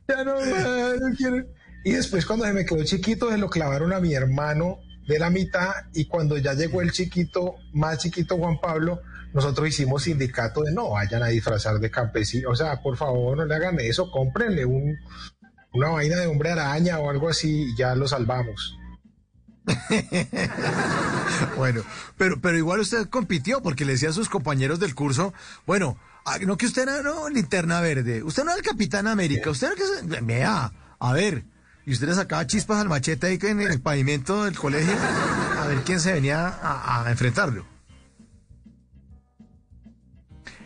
ya 0.08 0.24
no, 0.24 0.36
no 0.36 1.16
quiero. 1.18 1.46
Y 1.84 1.92
después 1.92 2.26
cuando 2.26 2.46
se 2.46 2.54
me 2.54 2.66
quedó 2.66 2.84
chiquito, 2.84 3.30
se 3.30 3.38
lo 3.38 3.50
clavaron 3.50 3.94
a 3.94 4.00
mi 4.00 4.14
hermano 4.14 4.80
de 5.08 5.20
la 5.20 5.30
mitad 5.30 5.72
y 5.94 6.06
cuando 6.06 6.38
ya 6.38 6.54
llegó 6.54 6.82
el 6.82 6.92
chiquito, 6.92 7.56
más 7.74 8.00
chiquito 8.00 8.38
Juan 8.38 8.60
Pablo, 8.60 9.02
nosotros 9.34 9.68
hicimos 9.68 10.04
sindicato 10.04 10.62
de 10.62 10.72
no 10.72 10.92
vayan 10.92 11.22
a 11.22 11.28
disfrazar 11.28 11.80
de 11.80 11.92
campesino, 11.92 12.50
o 12.50 12.56
sea, 12.56 12.82
por 12.82 12.98
favor 12.98 13.38
no 13.38 13.46
le 13.46 13.54
hagan 13.54 13.80
eso, 13.80 14.10
cómprenle 14.10 14.66
un, 14.66 14.98
una 15.76 15.90
vaina 15.90 16.18
de 16.18 16.28
hombre 16.28 16.52
araña 16.52 17.00
o 17.00 17.10
algo 17.10 17.30
así 17.30 17.72
y 17.72 17.76
ya 17.76 17.96
lo 17.96 18.08
salvamos. 18.08 18.78
bueno, 21.58 21.84
pero, 22.18 22.40
pero 22.40 22.58
igual 22.58 22.80
usted 22.80 23.10
compitió 23.10 23.62
porque 23.62 23.84
le 23.84 23.94
decía 23.94 24.10
a 24.10 24.14
sus 24.14 24.30
compañeros 24.30 24.80
del 24.80 24.96
curso, 24.96 25.34
bueno, 25.66 25.98
ah, 26.26 26.38
no 26.40 26.58
que 26.58 26.68
usted 26.68 26.84
era 26.84 27.02
no, 27.02 27.30
linterna 27.30 27.82
verde, 27.82 28.24
usted 28.24 28.44
no 28.44 28.52
era 28.52 28.60
el 28.60 28.66
capitán 28.66 29.08
América, 29.08 29.50
usted 29.50 29.68
era 29.68 29.76
que 29.76 30.22
vea, 30.22 30.72
a 31.00 31.14
ver, 31.14 31.46
y 31.86 31.94
usted 31.94 32.08
le 32.08 32.16
sacaba 32.16 32.46
chispas 32.46 32.80
al 32.80 32.90
machete 32.90 33.28
ahí 33.28 33.40
en 33.42 33.62
el 33.62 33.82
pavimento 33.82 34.46
del 34.46 34.58
colegio, 34.58 34.94
a 35.60 35.68
ver 35.68 35.80
quién 35.80 36.00
se 36.00 36.14
venía 36.14 36.60
a 36.62 37.06
enfrentarlo. 37.10 37.75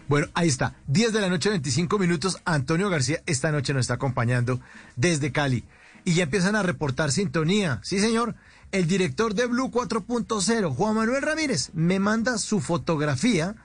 Bueno, 0.09 0.27
ahí 0.33 0.47
está. 0.47 0.73
10 0.87 1.13
de 1.13 1.21
la 1.21 1.29
noche, 1.29 1.49
25 1.49 1.99
minutos. 1.99 2.41
Antonio 2.43 2.89
García 2.89 3.21
esta 3.27 3.51
noche 3.51 3.73
nos 3.73 3.81
está 3.81 3.93
acompañando 3.93 4.59
desde 4.95 5.31
Cali. 5.31 5.63
Y 6.03 6.15
ya 6.15 6.23
empiezan 6.23 6.55
a 6.55 6.63
reportar 6.63 7.11
sintonía. 7.11 7.79
Sí, 7.83 7.99
señor. 7.99 8.35
El 8.71 8.87
director 8.87 9.35
de 9.35 9.45
Blue 9.45 9.69
4.0, 9.71 10.75
Juan 10.75 10.95
Manuel 10.95 11.21
Ramírez, 11.21 11.69
me 11.73 11.99
manda 11.99 12.39
su 12.39 12.59
fotografía 12.59 13.55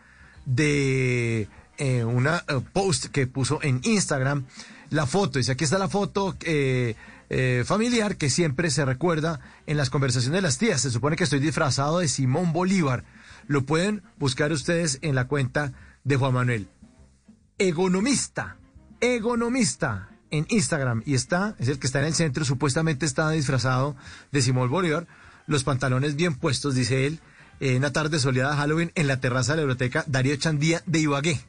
de 0.44 1.48
eh, 1.78 2.04
una 2.04 2.44
eh, 2.48 2.60
post 2.72 3.06
que 3.06 3.26
puso 3.26 3.60
en 3.62 3.80
Instagram. 3.82 4.44
La 4.90 5.06
foto, 5.06 5.38
dice, 5.38 5.52
aquí 5.52 5.64
está 5.64 5.78
la 5.78 5.88
foto 5.88 6.36
eh, 6.40 6.94
familiar 7.64 8.16
que 8.16 8.28
siempre 8.28 8.70
se 8.70 8.84
recuerda 8.84 9.40
en 9.66 9.78
las 9.78 9.88
conversaciones 9.88 10.38
de 10.38 10.42
las 10.42 10.58
tías. 10.58 10.82
Se 10.82 10.90
supone 10.90 11.16
que 11.16 11.24
estoy 11.24 11.40
disfrazado 11.40 12.00
de 12.00 12.08
Simón 12.08 12.52
Bolívar. 12.52 13.04
Lo 13.46 13.64
pueden 13.64 14.02
buscar 14.18 14.52
ustedes 14.52 14.98
en 15.00 15.14
la 15.14 15.26
cuenta 15.26 15.72
de 16.04 16.16
Juan 16.16 16.34
Manuel. 16.34 16.68
Egonomista, 17.58 18.58
egonomista 19.00 20.11
en 20.30 20.46
Instagram 20.49 21.02
y 21.06 21.14
está, 21.14 21.54
es 21.58 21.68
el 21.68 21.78
que 21.78 21.87
está 21.87 22.00
en 22.00 22.06
el 22.06 22.14
centro, 22.14 22.44
supuestamente 22.44 23.06
está 23.06 23.30
disfrazado 23.30 23.96
de 24.32 24.42
Simón 24.42 24.70
Bolívar, 24.70 25.06
los 25.46 25.64
pantalones 25.64 26.16
bien 26.16 26.34
puestos, 26.34 26.75
dice 26.75 27.06
él, 27.06 27.20
en 27.61 27.76
una 27.76 27.92
tarde 27.92 28.18
soleada 28.18 28.52
de 28.52 28.56
Halloween 28.56 28.92
en 28.94 29.06
la 29.06 29.20
terraza 29.20 29.52
de 29.52 29.58
la 29.58 29.62
biblioteca 29.62 30.04
Darío 30.06 30.37
Chandía 30.37 30.82
de 30.87 31.00
Ibagué. 31.00 31.40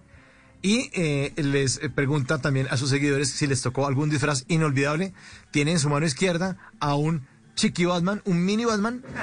Y 0.62 0.90
eh, 0.94 1.32
les 1.36 1.80
pregunta 1.94 2.40
también 2.40 2.68
a 2.72 2.78
sus 2.78 2.90
seguidores 2.90 3.30
si 3.30 3.46
les 3.46 3.62
tocó 3.62 3.86
algún 3.86 4.10
disfraz 4.10 4.46
inolvidable. 4.48 5.14
Tiene 5.52 5.72
en 5.72 5.80
su 5.80 5.90
mano 5.90 6.06
izquierda 6.06 6.58
a 6.80 6.96
un 6.96 7.28
chiqui 7.56 7.86
Batman, 7.86 8.22
un 8.26 8.44
mini 8.46 8.66
Batman. 8.66 9.04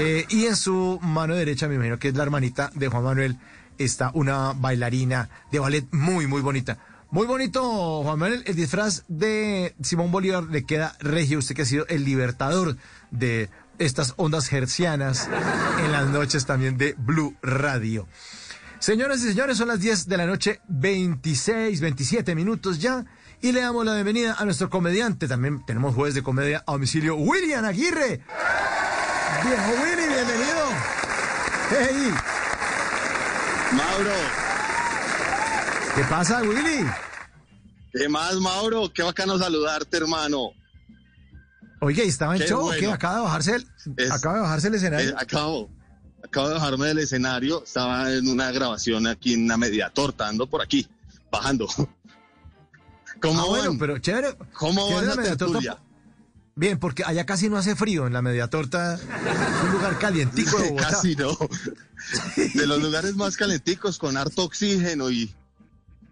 Eh, 0.00 0.26
y 0.28 0.44
en 0.44 0.54
su 0.54 1.00
mano 1.02 1.34
derecha, 1.34 1.66
me 1.66 1.74
imagino 1.74 1.98
que 1.98 2.06
es 2.06 2.14
la 2.14 2.22
hermanita 2.22 2.70
de 2.76 2.86
Juan 2.86 3.02
Manuel, 3.02 3.36
está 3.78 4.10
una 4.14 4.52
bailarina 4.52 5.28
de 5.50 5.58
ballet 5.58 5.86
muy, 5.92 6.26
muy 6.26 6.40
bonita. 6.40 6.78
Muy 7.10 7.26
bonito, 7.26 8.02
Juan 8.02 8.18
Manuel. 8.18 8.42
El 8.46 8.54
disfraz 8.54 9.04
de 9.08 9.74
Simón 9.82 10.12
Bolívar 10.12 10.44
le 10.44 10.64
queda 10.64 10.94
regio. 11.00 11.38
Usted 11.38 11.54
que 11.54 11.62
ha 11.62 11.66
sido 11.66 11.86
el 11.86 12.04
libertador 12.04 12.76
de 13.10 13.48
estas 13.78 14.12
ondas 14.16 14.52
hercianas 14.52 15.28
en 15.84 15.92
las 15.92 16.08
noches 16.08 16.44
también 16.44 16.76
de 16.76 16.94
Blue 16.98 17.34
Radio. 17.40 18.06
Señoras 18.78 19.20
y 19.22 19.28
señores, 19.28 19.56
son 19.56 19.68
las 19.68 19.80
10 19.80 20.06
de 20.06 20.16
la 20.16 20.26
noche, 20.26 20.60
26, 20.68 21.80
27 21.80 22.34
minutos 22.34 22.78
ya. 22.78 23.04
Y 23.40 23.52
le 23.52 23.60
damos 23.60 23.86
la 23.86 23.94
bienvenida 23.94 24.36
a 24.38 24.44
nuestro 24.44 24.68
comediante. 24.68 25.28
También 25.28 25.64
tenemos 25.64 25.94
jueves 25.94 26.14
de 26.14 26.22
comedia 26.22 26.62
a 26.66 26.72
domicilio, 26.72 27.16
William 27.16 27.64
Aguirre. 27.64 28.20
Viejo 29.44 29.70
Willy, 29.82 30.08
bienvenido. 30.08 30.68
Hey. 31.70 32.47
Mauro. 33.72 34.10
¿Qué 35.94 36.04
pasa, 36.04 36.42
Willy? 36.42 36.86
¿Qué 37.92 38.08
más, 38.08 38.34
Mauro? 38.36 38.90
Qué 38.92 39.02
bacano 39.02 39.38
saludarte, 39.38 39.96
hermano. 39.96 40.52
Oye, 41.80 42.04
¿estaba 42.04 42.36
en 42.36 42.42
show? 42.42 42.70
¿Qué? 42.78 42.86
¿Acaba 42.86 43.16
de 43.16 43.22
bajarse 43.22 43.56
el, 43.56 44.12
acaba 44.12 44.36
de 44.36 44.40
bajarse 44.42 44.68
el 44.68 44.74
escenario? 44.74 45.14
Acabo. 45.18 45.70
Acabo 46.24 46.48
de 46.48 46.54
bajarme 46.54 46.86
del 46.86 46.98
escenario. 46.98 47.62
Estaba 47.62 48.12
en 48.12 48.28
una 48.28 48.50
grabación 48.50 49.06
aquí 49.06 49.34
en 49.34 49.44
una 49.44 49.56
media 49.56 49.90
torta, 49.90 50.28
ando 50.28 50.46
por 50.46 50.62
aquí, 50.62 50.88
bajando. 51.30 51.68
¿Cómo 53.20 53.40
ah, 53.40 53.46
bueno, 53.46 53.76
pero 53.78 53.98
chévere. 53.98 54.36
¿Cómo 54.52 54.92
va 54.92 55.02
la, 55.02 55.36
torta? 55.36 55.78
Bien, 56.58 56.76
porque 56.76 57.04
allá 57.04 57.24
casi 57.24 57.48
no 57.48 57.56
hace 57.56 57.76
frío 57.76 58.08
en 58.08 58.12
la 58.12 58.20
media 58.20 58.48
torta. 58.48 58.94
Es 58.94 59.62
un 59.62 59.70
lugar 59.70 59.96
calientico 60.00 60.58
de 60.58 60.70
Bogotá. 60.70 60.88
Casi 60.90 61.14
no. 61.14 61.38
De 62.52 62.66
los 62.66 62.82
lugares 62.82 63.14
más 63.14 63.36
calenticos 63.36 63.96
con 63.96 64.16
harto 64.16 64.42
oxígeno 64.42 65.08
y, 65.08 65.32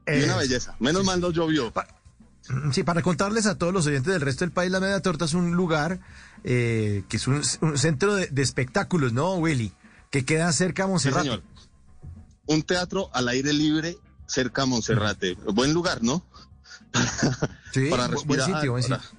una 0.07 0.37
belleza. 0.37 0.77
Menos 0.79 1.05
mal 1.05 1.21
no 1.21 1.33
llovió. 1.33 1.73
Sí, 2.71 2.85
para 2.85 3.03
contarles 3.03 3.47
a 3.47 3.59
todos 3.59 3.73
los 3.73 3.89
oyentes 3.89 4.13
del 4.13 4.21
resto 4.21 4.45
del 4.45 4.53
país, 4.53 4.71
la 4.71 4.79
Media 4.79 5.03
Torta 5.03 5.25
es 5.25 5.35
un 5.35 5.57
lugar 5.57 5.99
eh, 6.45 7.03
que 7.09 7.17
es 7.17 7.27
un, 7.27 7.43
centro 7.77 8.15
de, 8.15 8.31
espectáculos, 8.41 9.13
¿no, 9.13 9.35
Willy? 9.35 9.73
Que 10.13 10.25
queda 10.25 10.53
cerca 10.53 10.85
a 10.85 10.87
Monserrate. 10.87 11.23
Sí, 11.25 11.29
señor. 11.29 11.43
Un 12.47 12.63
teatro 12.63 13.11
al 13.13 13.27
aire 13.27 13.53
libre 13.53 13.99
cerca 14.29 14.63
a 14.63 14.67
Monserrate. 14.67 15.35
Buen 15.53 15.73
lugar, 15.73 16.05
¿no? 16.05 16.25
sí, 17.73 17.87
para 17.91 18.07
respirar. 18.07 18.49
Buen 18.49 18.55
sitio, 18.55 18.71
buen 18.71 18.83
sitio. 18.85 19.16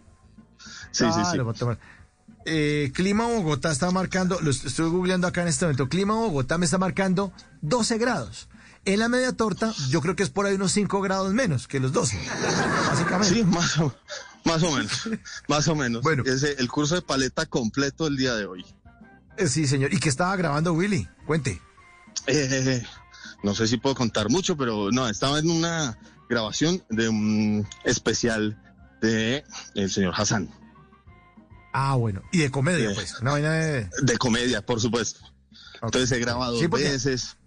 Sí, 0.98 1.06
sí, 1.13 1.22
sí. 1.32 1.66
Eh, 2.50 2.92
clima 2.94 3.25
Bogotá 3.25 3.72
está 3.72 3.92
marcando, 3.92 4.39
lo 4.42 4.51
estoy 4.51 4.89
googleando 4.89 5.27
acá 5.27 5.42
en 5.42 5.50
este 5.50 5.66
momento, 5.66 5.89
clima 5.89 6.16
Bogotá 6.16 6.58
me 6.58 6.66
está 6.66 6.77
marcando 6.77 7.34
12 7.62 7.98
grados. 7.98 8.48
En 8.86 9.00
la 9.00 9.10
media 9.10 9.34
torta, 9.34 9.74
yo 9.89 10.00
creo 10.00 10.16
que 10.16 10.24
es 10.24 10.30
por 10.30 10.46
ahí 10.46 10.56
unos 10.56 10.72
5 10.72 11.01
grados 11.01 11.34
menos 11.34 11.68
que 11.68 11.82
los 11.82 11.92
12, 11.92 12.18
básicamente. 12.89 13.36
Sí, 13.36 13.44
más 13.44 13.77
o, 13.80 13.94
más 14.46 14.63
o 14.63 14.72
menos, 14.72 15.10
más 15.50 15.68
o 15.68 15.75
menos. 15.75 16.01
Bueno. 16.04 16.24
Es 16.25 16.42
el 16.44 16.70
curso 16.70 16.96
de 16.96 17.01
paleta 17.01 17.46
completo 17.46 18.08
el 18.08 18.16
día 18.16 18.34
de 18.36 18.46
hoy. 18.46 18.66
Eh, 19.38 19.48
sí, 19.48 19.68
señor. 19.68 19.94
¿Y 19.94 20.00
qué 20.00 20.08
estaba 20.08 20.36
grabando 20.38 20.74
Willy? 20.74 21.08
Cuente. 21.25 21.62
Eh, 22.27 22.82
no 23.44 23.54
sé 23.54 23.68
si 23.68 23.75
puedo 23.77 23.94
contar 23.94 24.30
mucho, 24.30 24.56
pero 24.56 24.89
no, 24.92 25.10
estaba 25.10 25.38
en 25.39 25.51
una 25.51 25.98
grabación 26.30 26.82
de 26.89 27.10
un 27.10 27.68
especial 27.84 28.58
de 29.01 29.44
el 29.75 29.92
señor 29.92 30.13
Hassan. 30.16 30.50
Ah, 31.74 31.96
bueno. 31.96 32.22
Y 32.32 32.40
de 32.40 32.52
comedia, 32.52 32.94
pues. 32.94 33.20
Una 33.20 33.32
vaina 33.32 33.54
de... 33.54 33.90
de 34.02 34.18
comedia, 34.18 34.66
por 34.66 34.82
supuesto. 34.82 35.20
Entonces 35.82 36.10
se 36.10 36.20
graba 36.20 36.48
dos 36.48 36.70
veces. 36.70 37.38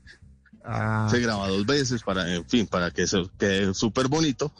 Ah. 0.65 1.09
Se 1.11 1.21
graba 1.21 1.49
dos 1.49 1.67
veces 1.67 2.03
para, 2.03 2.33
en 2.33 2.49
fin, 2.49 2.67
para 2.67 2.91
que 2.91 3.03
eso 3.03 3.31
quede 3.39 3.75
súper 3.75 4.09
bonito. 4.09 4.53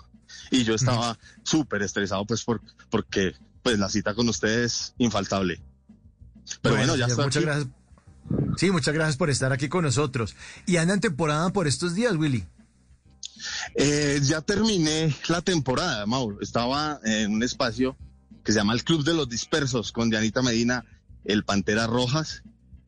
Y 0.51 0.65
yo 0.65 0.75
estaba 0.75 1.19
súper 1.45 1.83
estresado, 1.83 2.25
pues, 2.25 2.45
por, 2.45 2.61
porque 2.89 3.35
pues 3.63 3.79
la 3.79 3.89
cita 3.89 4.15
con 4.15 4.29
ustedes 4.29 4.73
es 4.73 4.95
infaltable. 4.99 5.61
Pero 6.63 6.77
bueno, 6.77 6.97
ya 6.97 7.07
está. 7.07 7.23
Muchas 7.23 7.43
gracias. 7.43 7.69
Sí, 8.57 8.71
muchas 8.71 8.95
gracias 8.95 9.17
por 9.17 9.31
estar 9.31 9.53
aquí 9.53 9.69
con 9.69 9.85
nosotros. 9.85 10.37
¿Y 10.67 10.77
anda 10.77 10.95
en 10.95 11.01
temporada 11.01 11.51
por 11.53 11.67
estos 11.67 11.95
días, 11.95 12.15
Willy? 12.17 12.47
Eh, 13.75 14.21
ya 14.23 14.41
terminé 14.41 15.15
la 15.29 15.43
temporada, 15.43 16.07
Mauro. 16.07 16.39
Estaba 16.41 17.01
en 17.05 17.33
un 17.33 17.43
espacio 17.43 17.97
que 18.45 18.53
se 18.53 18.59
llama 18.59 18.75
el 18.75 18.85
Club 18.85 19.05
de 19.05 19.15
los 19.15 19.29
Dispersos 19.29 19.93
con 19.93 20.11
Dianita 20.11 20.43
Medina, 20.43 20.85
el 21.25 21.45
Pantera 21.45 21.87
Rojas. 21.87 22.43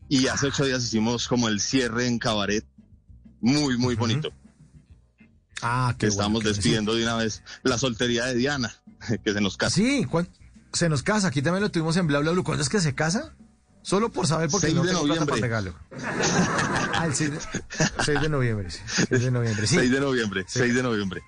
Y 0.09 0.26
hace 0.26 0.49
ocho 0.49 0.64
días 0.64 0.85
hicimos 0.85 1.28
como 1.28 1.49
el 1.49 1.61
cierre 1.61 2.06
en 2.06 2.18
cabaret. 2.18 2.66
Muy, 3.40 3.76
muy 3.78 3.94
bonito. 3.94 4.32
Ah, 5.62 5.94
que 5.97 6.06
estamos 6.06 6.42
despidiendo 6.42 6.94
de 6.94 7.04
una 7.04 7.16
vez 7.16 7.42
la 7.62 7.78
soltería 7.78 8.25
de 8.26 8.35
Diana, 8.35 8.75
que 9.25 9.32
se 9.32 9.40
nos 9.40 9.56
casa. 9.56 9.76
Sí, 9.76 10.06
se 10.73 10.88
nos 10.88 11.02
casa. 11.02 11.28
Aquí 11.28 11.40
también 11.40 11.62
lo 11.62 11.71
tuvimos 11.71 11.97
en 11.97 12.06
Bla 12.06 12.18
Bla 12.18 12.32
Blue. 12.32 12.44
¿Cuándo 12.44 12.62
es 12.62 12.68
que 12.68 12.80
se 12.80 12.94
casa? 12.94 13.35
Solo 13.82 14.11
por 14.11 14.26
saber 14.26 14.49
por 14.49 14.61
qué 14.61 14.73
no 14.73 14.85
de 14.85 14.92
noviembre. 14.92 15.40
Regalo. 15.40 15.75
ah, 16.94 17.06
el 17.06 17.14
6 17.14 17.30
de, 17.32 17.38
6 18.04 18.21
de 18.21 18.28
noviembre. 18.28 18.68
6 18.71 19.09
de 19.23 19.30
noviembre, 19.30 19.66
sí. 19.66 19.76
6 19.76 19.90
de 19.90 20.00
noviembre, 20.00 20.44
6 20.47 20.75
de 20.75 20.82
noviembre. 20.82 21.23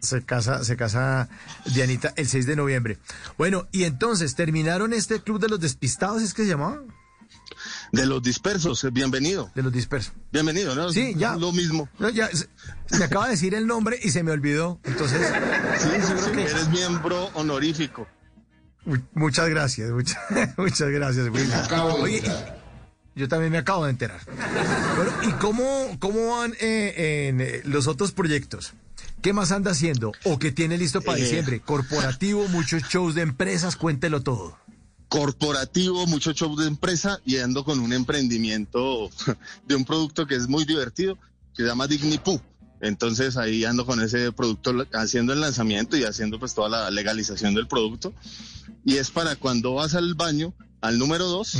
Se 0.00 0.24
casa, 0.24 0.64
se 0.64 0.76
casa 0.76 1.28
Dianita 1.74 2.12
el 2.16 2.28
6 2.28 2.46
de 2.46 2.56
noviembre. 2.56 2.98
Bueno, 3.36 3.66
y 3.72 3.84
entonces, 3.84 4.34
¿terminaron 4.34 4.92
este 4.92 5.20
club 5.20 5.40
de 5.40 5.48
los 5.48 5.60
despistados? 5.60 6.22
¿Es 6.22 6.34
que 6.34 6.42
se 6.42 6.50
llamaba? 6.50 6.82
De 7.92 8.06
los 8.06 8.22
dispersos, 8.22 8.84
eh, 8.84 8.90
bienvenido. 8.90 9.50
De 9.54 9.62
los 9.62 9.72
dispersos. 9.72 10.12
Bienvenido, 10.30 10.74
¿no? 10.74 10.90
Sí, 10.90 11.14
ya. 11.16 11.36
Lo 11.36 11.52
mismo. 11.52 11.88
ya, 12.14 12.28
me 12.98 13.04
acaba 13.04 13.26
de 13.26 13.32
decir 13.32 13.54
el 13.54 13.66
nombre 13.66 13.98
y 14.02 14.10
se 14.10 14.22
me 14.22 14.30
olvidó. 14.30 14.78
Entonces, 14.84 15.26
sí, 15.78 15.88
seguro 16.06 16.32
que 16.32 16.42
eres 16.42 16.68
miembro 16.68 17.26
honorífico. 17.34 18.06
Muchas 19.14 19.48
gracias, 19.48 19.90
muchas, 19.90 20.18
muchas 20.56 20.88
gracias, 20.90 21.28
Willy. 21.28 21.52
Oye, 22.00 22.22
yo 23.14 23.28
también 23.28 23.52
me 23.52 23.58
acabo 23.58 23.84
de 23.84 23.90
enterar. 23.90 24.20
¿Y 25.22 25.32
cómo, 25.32 25.96
cómo 25.98 26.36
van 26.36 26.54
eh, 26.60 27.28
en 27.28 27.40
eh, 27.40 27.62
los 27.64 27.86
otros 27.86 28.12
proyectos? 28.12 28.74
¿Qué 29.22 29.32
más 29.32 29.52
anda 29.52 29.72
haciendo? 29.72 30.12
¿O 30.24 30.38
qué 30.38 30.52
tiene 30.52 30.78
listo 30.78 31.00
para 31.00 31.18
diciembre? 31.18 31.60
Corporativo, 31.60 32.46
muchos 32.48 32.82
shows 32.84 33.14
de 33.14 33.22
empresas, 33.22 33.76
cuéntelo 33.76 34.22
todo 34.22 34.56
corporativo, 35.08 36.06
mucho 36.06 36.32
show 36.32 36.54
de 36.54 36.66
empresa 36.66 37.20
y 37.24 37.38
ando 37.38 37.64
con 37.64 37.80
un 37.80 37.92
emprendimiento 37.92 39.10
de 39.66 39.74
un 39.74 39.84
producto 39.84 40.26
que 40.26 40.36
es 40.36 40.48
muy 40.48 40.64
divertido, 40.64 41.16
que 41.54 41.62
se 41.62 41.68
llama 41.68 41.86
Dignipu. 41.86 42.40
Entonces 42.80 43.36
ahí 43.36 43.64
ando 43.64 43.84
con 43.84 44.00
ese 44.00 44.30
producto 44.30 44.86
haciendo 44.92 45.32
el 45.32 45.40
lanzamiento 45.40 45.96
y 45.96 46.04
haciendo 46.04 46.38
pues 46.38 46.54
toda 46.54 46.68
la 46.68 46.90
legalización 46.90 47.54
del 47.54 47.66
producto. 47.66 48.12
Y 48.84 48.96
es 48.96 49.10
para 49.10 49.34
cuando 49.34 49.74
vas 49.74 49.94
al 49.94 50.14
baño, 50.14 50.54
al 50.80 50.98
número 50.98 51.26
dos, 51.26 51.58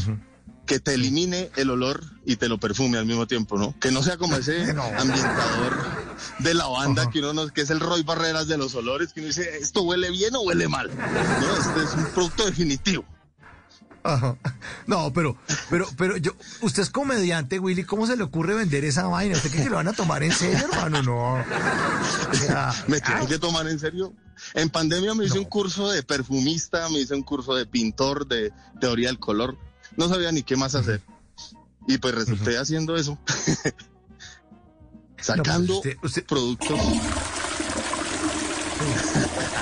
que 0.64 0.78
te 0.78 0.94
elimine 0.94 1.50
el 1.56 1.70
olor 1.70 2.04
y 2.24 2.36
te 2.36 2.48
lo 2.48 2.58
perfume 2.58 2.98
al 2.98 3.06
mismo 3.06 3.26
tiempo, 3.26 3.58
¿no? 3.58 3.74
Que 3.80 3.90
no 3.90 4.02
sea 4.02 4.16
como 4.16 4.36
ese 4.36 4.70
ambientador 4.70 5.97
de 6.38 6.54
la 6.54 6.66
banda 6.66 7.10
que 7.10 7.20
uno 7.20 7.32
no, 7.32 7.48
que 7.48 7.62
es 7.62 7.70
el 7.70 7.80
Roy 7.80 8.02
Barreras 8.02 8.48
de 8.48 8.58
los 8.58 8.74
olores, 8.74 9.12
que 9.12 9.20
uno 9.20 9.28
dice, 9.28 9.58
¿esto 9.58 9.82
huele 9.82 10.10
bien 10.10 10.34
o 10.36 10.40
huele 10.40 10.68
mal? 10.68 10.90
No, 10.96 11.56
este 11.56 11.84
es 11.84 11.94
un 11.94 12.12
producto 12.12 12.46
definitivo. 12.46 13.04
No, 14.86 15.12
pero, 15.12 15.36
pero, 15.68 15.86
pero 15.96 16.16
yo, 16.16 16.32
usted 16.62 16.82
es 16.82 16.90
comediante, 16.90 17.58
Willy, 17.58 17.84
¿cómo 17.84 18.06
se 18.06 18.16
le 18.16 18.22
ocurre 18.22 18.54
vender 18.54 18.84
esa 18.84 19.06
vaina? 19.06 19.36
¿Usted 19.36 19.50
cree 19.50 19.64
que 19.64 19.70
lo 19.70 19.76
van 19.76 19.88
a 19.88 19.92
tomar 19.92 20.22
en 20.22 20.32
serio, 20.32 20.66
hermano? 20.72 21.02
No. 21.02 21.44
¿Me 22.86 23.00
tengo 23.00 23.26
que 23.26 23.38
tomar 23.38 23.68
en 23.68 23.78
serio? 23.78 24.14
En 24.54 24.70
pandemia 24.70 25.14
me 25.14 25.24
hice 25.24 25.38
un 25.38 25.44
curso 25.44 25.90
de 25.90 26.02
perfumista, 26.02 26.88
me 26.88 27.00
hice 27.00 27.14
un 27.14 27.22
curso 27.22 27.54
de 27.54 27.66
pintor, 27.66 28.26
de 28.26 28.52
teoría 28.80 29.08
del 29.08 29.18
color. 29.18 29.58
No 29.96 30.08
sabía 30.08 30.32
ni 30.32 30.42
qué 30.42 30.56
más 30.56 30.74
hacer. 30.74 31.02
Y 31.86 31.98
pues 31.98 32.14
resulté 32.14 32.56
haciendo 32.56 32.96
eso. 32.96 33.18
Sacando 35.20 35.82
productos. 36.26 36.78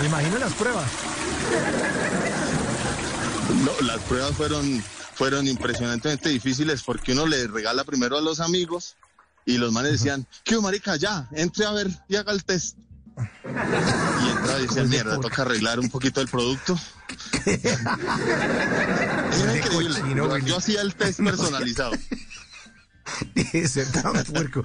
Me 0.00 0.06
imagino 0.06 0.38
las 0.38 0.52
pruebas. 0.54 0.90
No, 3.64 3.72
las 3.86 3.98
pruebas 4.00 4.36
fueron, 4.36 4.82
fueron 5.14 5.46
impresionantemente 5.46 6.28
difíciles 6.28 6.82
porque 6.82 7.12
uno 7.12 7.26
le 7.26 7.46
regala 7.46 7.84
primero 7.84 8.18
a 8.18 8.20
los 8.20 8.40
amigos 8.40 8.96
y 9.46 9.56
los 9.58 9.72
manes 9.72 9.92
decían, 9.92 10.26
¿qué 10.44 10.60
marica? 10.60 10.96
Ya, 10.96 11.28
entre 11.32 11.64
a 11.64 11.70
ver 11.70 11.88
y 12.08 12.16
haga 12.16 12.32
el 12.32 12.44
test. 12.44 12.76
Y 13.16 14.30
entra 14.30 14.58
y 14.58 14.62
dice, 14.62 14.84
mierda, 14.84 15.20
toca 15.20 15.42
arreglar 15.42 15.78
un 15.80 15.88
poquito 15.88 16.20
el 16.20 16.28
producto. 16.28 16.78
Era 17.46 19.56
increíble. 19.56 20.02
Yo, 20.44 20.58
hacía 20.58 20.82
el 20.82 20.94
test 20.94 21.20
personalizado. 21.24 21.92
Ese 23.52 23.86
tan 23.86 24.24
puerco. 24.24 24.62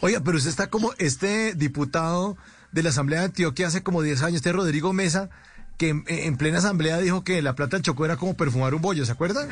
Oiga, 0.00 0.20
pero 0.24 0.36
usted 0.36 0.50
está 0.50 0.68
como 0.68 0.92
este 0.98 1.54
diputado 1.54 2.36
de 2.72 2.82
la 2.82 2.90
Asamblea 2.90 3.20
de 3.20 3.26
Antioquia 3.26 3.68
hace 3.68 3.82
como 3.82 4.02
10 4.02 4.22
años, 4.22 4.36
este 4.36 4.52
Rodrigo 4.52 4.92
Mesa, 4.92 5.30
que 5.78 5.90
en, 6.06 6.36
plena 6.36 6.58
asamblea 6.58 6.98
dijo 6.98 7.24
que 7.24 7.40
la 7.42 7.54
plata 7.54 7.76
del 7.76 7.84
Chocó 7.84 8.04
era 8.04 8.16
como 8.16 8.36
perfumar 8.36 8.74
un 8.74 8.82
bollo, 8.82 9.04
¿se 9.06 9.12
acuerdan? 9.12 9.48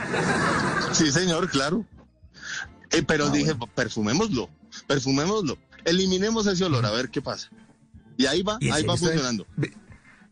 Sí, 0.93 1.11
señor, 1.11 1.49
claro. 1.49 1.85
Eh, 2.91 3.02
pero 3.02 3.26
ah, 3.26 3.31
dije, 3.31 3.55
perfumémoslo, 3.75 4.50
perfumémoslo, 4.87 5.57
eliminemos 5.85 6.47
ese 6.47 6.64
olor, 6.64 6.85
a 6.85 6.91
ver 6.91 7.11
qué 7.11 7.23
pasa. 7.23 7.49
Y 8.17 8.26
ahí 8.26 8.43
va, 8.43 8.59
ahí 8.61 8.85
va 8.85 8.97
funcionando. 8.97 9.47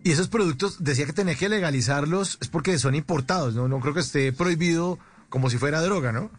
Y 0.03 0.13
esos 0.13 0.29
productos, 0.29 0.83
decía 0.83 1.07
que 1.07 1.13
tenía 1.13 1.35
que 1.35 1.49
legalizarlos, 1.49 2.39
es 2.41 2.49
porque 2.49 2.79
son 2.79 2.95
importados, 2.95 3.55
¿no? 3.55 3.69
No 3.69 3.81
creo 3.81 3.95
que 3.95 4.01
esté 4.01 4.33
prohibido 4.33 4.99
como 5.29 5.49
si 5.49 5.59
fuera 5.59 5.81
droga, 5.81 6.13
¿no? 6.13 6.31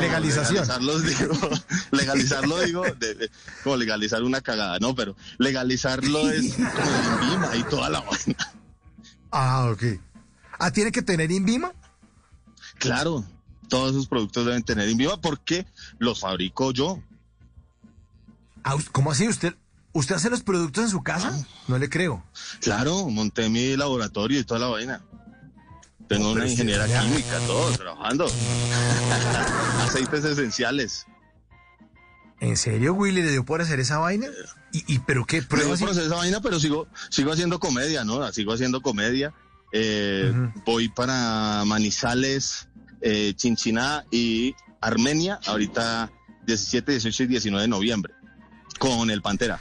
Legalización. 0.00 0.54
Legalizarlos, 0.54 1.02
digo, 1.06 1.50
legalizarlo, 1.90 2.60
digo, 2.60 2.82
como 3.62 3.76
legalizar 3.76 4.22
una 4.22 4.40
cagada, 4.40 4.78
¿no? 4.78 4.94
Pero 4.94 5.16
legalizarlo 5.38 6.30
es 6.30 6.54
como 6.54 6.68
el 6.68 7.24
INVIMA 7.24 7.56
y 7.56 7.62
toda 7.64 7.90
la 7.90 8.00
vaina. 8.00 8.52
Ah, 9.30 9.70
ok. 9.70 9.82
Ah, 10.58 10.70
¿tiene 10.72 10.92
que 10.92 11.02
tener 11.02 11.30
INVIMA? 11.30 11.72
Claro, 12.78 13.24
todos 13.68 13.92
esos 13.92 14.08
productos 14.08 14.46
deben 14.46 14.62
tener 14.62 14.88
INVIMA 14.88 15.20
porque 15.20 15.66
los 15.98 16.20
fabrico 16.20 16.72
yo. 16.72 17.02
Ah, 18.64 18.76
¿Cómo 18.92 19.12
así? 19.12 19.28
¿Usted, 19.28 19.54
¿Usted 19.92 20.16
hace 20.16 20.30
los 20.30 20.42
productos 20.42 20.84
en 20.84 20.90
su 20.90 21.02
casa? 21.02 21.30
Ah. 21.32 21.46
No 21.68 21.78
le 21.78 21.88
creo. 21.88 22.24
Claro, 22.60 23.08
monté 23.08 23.48
mi 23.48 23.76
laboratorio 23.76 24.38
y 24.38 24.44
toda 24.44 24.60
la 24.60 24.66
vaina. 24.66 25.02
Tengo 26.10 26.32
una 26.32 26.44
ingeniera 26.44 26.86
química, 26.86 27.38
todo, 27.46 27.70
trabajando. 27.70 28.26
Aceites 29.84 30.24
esenciales. 30.24 31.06
¿En 32.40 32.56
serio, 32.56 32.94
Willy, 32.94 33.22
le 33.22 33.30
dio 33.30 33.44
por 33.44 33.62
hacer 33.62 33.78
esa 33.78 33.98
vaina? 33.98 34.26
¿Y, 34.72 34.98
pero 34.98 35.24
qué 35.24 35.40
pruebas? 35.40 35.78
por 35.78 35.90
hacer 35.90 36.02
esa 36.02 36.16
vaina, 36.16 36.40
pero 36.40 36.58
sigo, 36.58 36.88
sigo 37.10 37.30
haciendo 37.30 37.60
comedia, 37.60 38.02
¿no? 38.02 38.32
Sigo 38.32 38.52
haciendo 38.52 38.82
comedia. 38.82 39.32
Eh, 39.70 40.32
voy 40.66 40.88
para 40.88 41.62
Manizales, 41.64 42.66
eh, 43.02 43.32
Chinchiná 43.36 44.04
y 44.10 44.56
Armenia, 44.80 45.38
ahorita 45.46 46.10
17, 46.44 46.90
18 46.90 47.22
y 47.22 47.26
19 47.28 47.62
de 47.62 47.68
noviembre, 47.68 48.14
con 48.80 49.12
el 49.12 49.22
Pantera. 49.22 49.60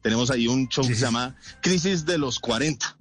Tenemos 0.00 0.30
ahí 0.30 0.48
un 0.48 0.66
show 0.68 0.86
que 0.86 0.94
se 0.94 1.02
llama 1.02 1.36
Crisis 1.60 2.06
de 2.06 2.16
los 2.16 2.38
40. 2.38 2.96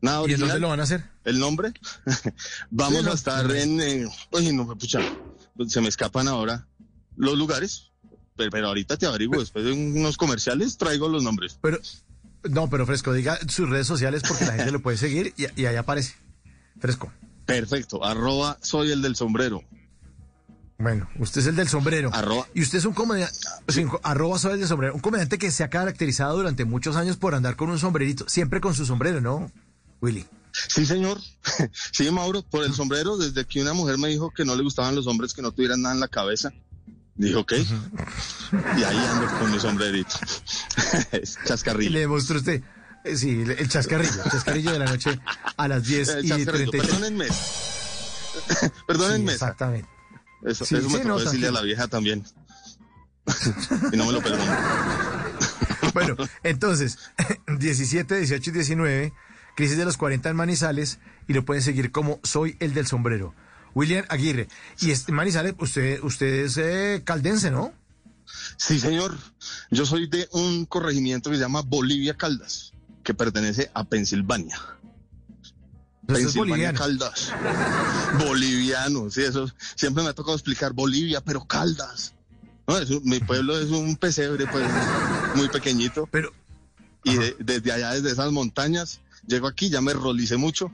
Nada 0.00 0.24
¿Y 0.26 0.32
en 0.32 0.40
dónde 0.40 0.58
lo 0.58 0.68
van 0.68 0.80
a 0.80 0.82
hacer? 0.82 1.11
¿El 1.24 1.38
nombre? 1.38 1.72
Vamos 2.70 3.06
a 3.06 3.12
estar 3.12 3.50
en... 3.54 3.80
Eh, 3.80 4.06
oye, 4.30 4.52
no, 4.52 4.66
pucha, 4.76 5.00
se 5.68 5.80
me 5.80 5.88
escapan 5.88 6.28
ahora 6.28 6.66
los 7.16 7.36
lugares, 7.38 7.92
pero, 8.36 8.66
ahorita 8.66 8.96
te 8.96 9.06
averiguo, 9.06 9.38
después 9.38 9.64
de 9.64 9.72
unos 9.72 10.16
comerciales 10.16 10.76
traigo 10.76 11.08
los 11.08 11.22
nombres. 11.22 11.58
Pero, 11.60 11.78
no, 12.44 12.68
pero 12.68 12.86
Fresco, 12.86 13.12
diga 13.12 13.38
sus 13.48 13.68
redes 13.68 13.86
sociales 13.86 14.22
porque 14.26 14.44
la 14.44 14.54
gente 14.54 14.72
lo 14.72 14.82
puede 14.82 14.96
seguir 14.96 15.34
y, 15.36 15.64
ahí 15.64 15.76
aparece. 15.76 16.14
Fresco. 16.80 17.12
Perfecto, 17.46 18.04
arroba 18.04 18.58
soy 18.62 18.92
el 18.92 19.02
del 19.02 19.14
sombrero. 19.14 19.62
Bueno, 20.78 21.08
usted 21.18 21.42
es 21.42 21.46
el 21.46 21.54
del 21.54 21.68
sombrero. 21.68 22.10
Arroba. 22.12 22.48
Y 22.54 22.62
usted 22.62 22.78
es 22.78 22.84
un 22.84 22.94
comediante, 22.94 23.36
arroba 24.02 24.38
soy 24.38 24.54
el 24.54 24.58
del 24.60 24.68
sombrero, 24.68 24.94
un 24.94 25.00
comediante 25.00 25.38
que 25.38 25.52
se 25.52 25.62
ha 25.62 25.70
caracterizado 25.70 26.36
durante 26.36 26.64
muchos 26.64 26.96
años 26.96 27.16
por 27.16 27.36
andar 27.36 27.54
con 27.54 27.70
un 27.70 27.78
sombrerito, 27.78 28.28
siempre 28.28 28.60
con 28.60 28.74
su 28.74 28.84
sombrero, 28.84 29.20
¿no? 29.20 29.52
Willy. 30.00 30.26
Sí, 30.52 30.86
señor. 30.86 31.18
Sí, 31.92 32.10
Mauro, 32.10 32.42
por 32.42 32.64
el 32.64 32.72
sombrero, 32.72 33.16
desde 33.16 33.44
que 33.44 33.60
una 33.60 33.72
mujer 33.72 33.98
me 33.98 34.08
dijo 34.08 34.30
que 34.30 34.44
no 34.44 34.54
le 34.54 34.62
gustaban 34.62 34.94
los 34.94 35.06
hombres 35.06 35.34
que 35.34 35.42
no 35.42 35.52
tuvieran 35.52 35.82
nada 35.82 35.94
en 35.94 36.00
la 36.00 36.08
cabeza. 36.08 36.52
Dijo, 37.14 37.40
ok. 37.40 37.52
Y 37.52 38.84
ahí 38.84 38.96
ando 38.96 39.38
con 39.38 39.50
mi 39.50 39.60
sombrerito. 39.60 40.14
chascarrillo. 41.46 41.90
Y 41.90 41.92
le 41.92 42.00
demostró 42.00 42.38
usted. 42.38 42.62
Eh, 43.04 43.16
sí, 43.16 43.42
el 43.46 43.68
chascarrillo, 43.68 44.24
el 44.24 44.30
chascarrillo 44.30 44.72
de 44.72 44.78
la 44.78 44.84
noche 44.86 45.20
a 45.56 45.68
las 45.68 45.84
10 45.84 46.18
y 46.22 46.44
30. 46.44 46.78
Perdónenme. 46.78 47.26
Perdónenme. 48.86 49.32
exactamente. 49.32 49.88
Eso, 50.44 50.64
eso 50.64 50.88
me 50.88 50.98
tocó 51.00 51.20
decirle 51.20 51.48
a 51.48 51.52
la 51.52 51.62
vieja 51.62 51.88
también. 51.88 52.24
y 53.92 53.96
no 53.96 54.06
me 54.06 54.12
lo 54.12 54.22
perdono. 54.22 54.56
bueno, 55.94 56.16
entonces, 56.42 56.98
17, 57.58 58.18
18 58.18 58.50
y 58.50 58.52
19 58.52 59.12
Crisis 59.54 59.76
de 59.76 59.84
los 59.84 59.96
40 59.96 60.30
en 60.30 60.36
Manizales 60.36 60.98
y 61.28 61.34
lo 61.34 61.44
pueden 61.44 61.62
seguir 61.62 61.92
como 61.92 62.20
Soy 62.22 62.56
el 62.60 62.74
del 62.74 62.86
Sombrero. 62.86 63.34
William 63.74 64.04
Aguirre. 64.08 64.48
Y 64.80 64.90
este 64.90 65.12
Manizales, 65.12 65.54
usted, 65.58 66.02
usted 66.02 66.44
es 66.44 66.56
eh, 66.58 67.02
caldense, 67.04 67.50
¿no? 67.50 67.72
Sí, 68.56 68.78
señor. 68.78 69.16
Yo 69.70 69.86
soy 69.86 70.06
de 70.06 70.28
un 70.32 70.64
corregimiento 70.66 71.30
que 71.30 71.36
se 71.36 71.42
llama 71.42 71.62
Bolivia 71.62 72.14
Caldas, 72.16 72.72
que 73.02 73.14
pertenece 73.14 73.70
a 73.74 73.84
Pensilvania. 73.84 74.58
Pensilvania 76.06 76.72
Caldas. 76.72 77.32
Boliviano, 78.18 79.10
sí, 79.10 79.22
eso 79.22 79.50
siempre 79.76 80.02
me 80.02 80.10
ha 80.10 80.14
tocado 80.14 80.36
explicar 80.36 80.72
Bolivia, 80.72 81.20
pero 81.20 81.44
Caldas. 81.44 82.14
mi 83.04 83.20
pueblo 83.20 83.58
es 83.58 83.70
un 83.70 83.96
pesebre, 83.96 84.46
pues, 84.46 84.66
muy 85.34 85.48
pequeñito. 85.48 86.08
Pero. 86.10 86.32
Y 87.04 87.16
desde 87.40 87.72
allá, 87.72 87.90
desde 87.94 88.12
esas 88.12 88.30
montañas, 88.30 89.00
Llego 89.26 89.46
aquí, 89.46 89.68
ya 89.68 89.80
me 89.80 89.92
rolicé 89.92 90.36
mucho, 90.36 90.72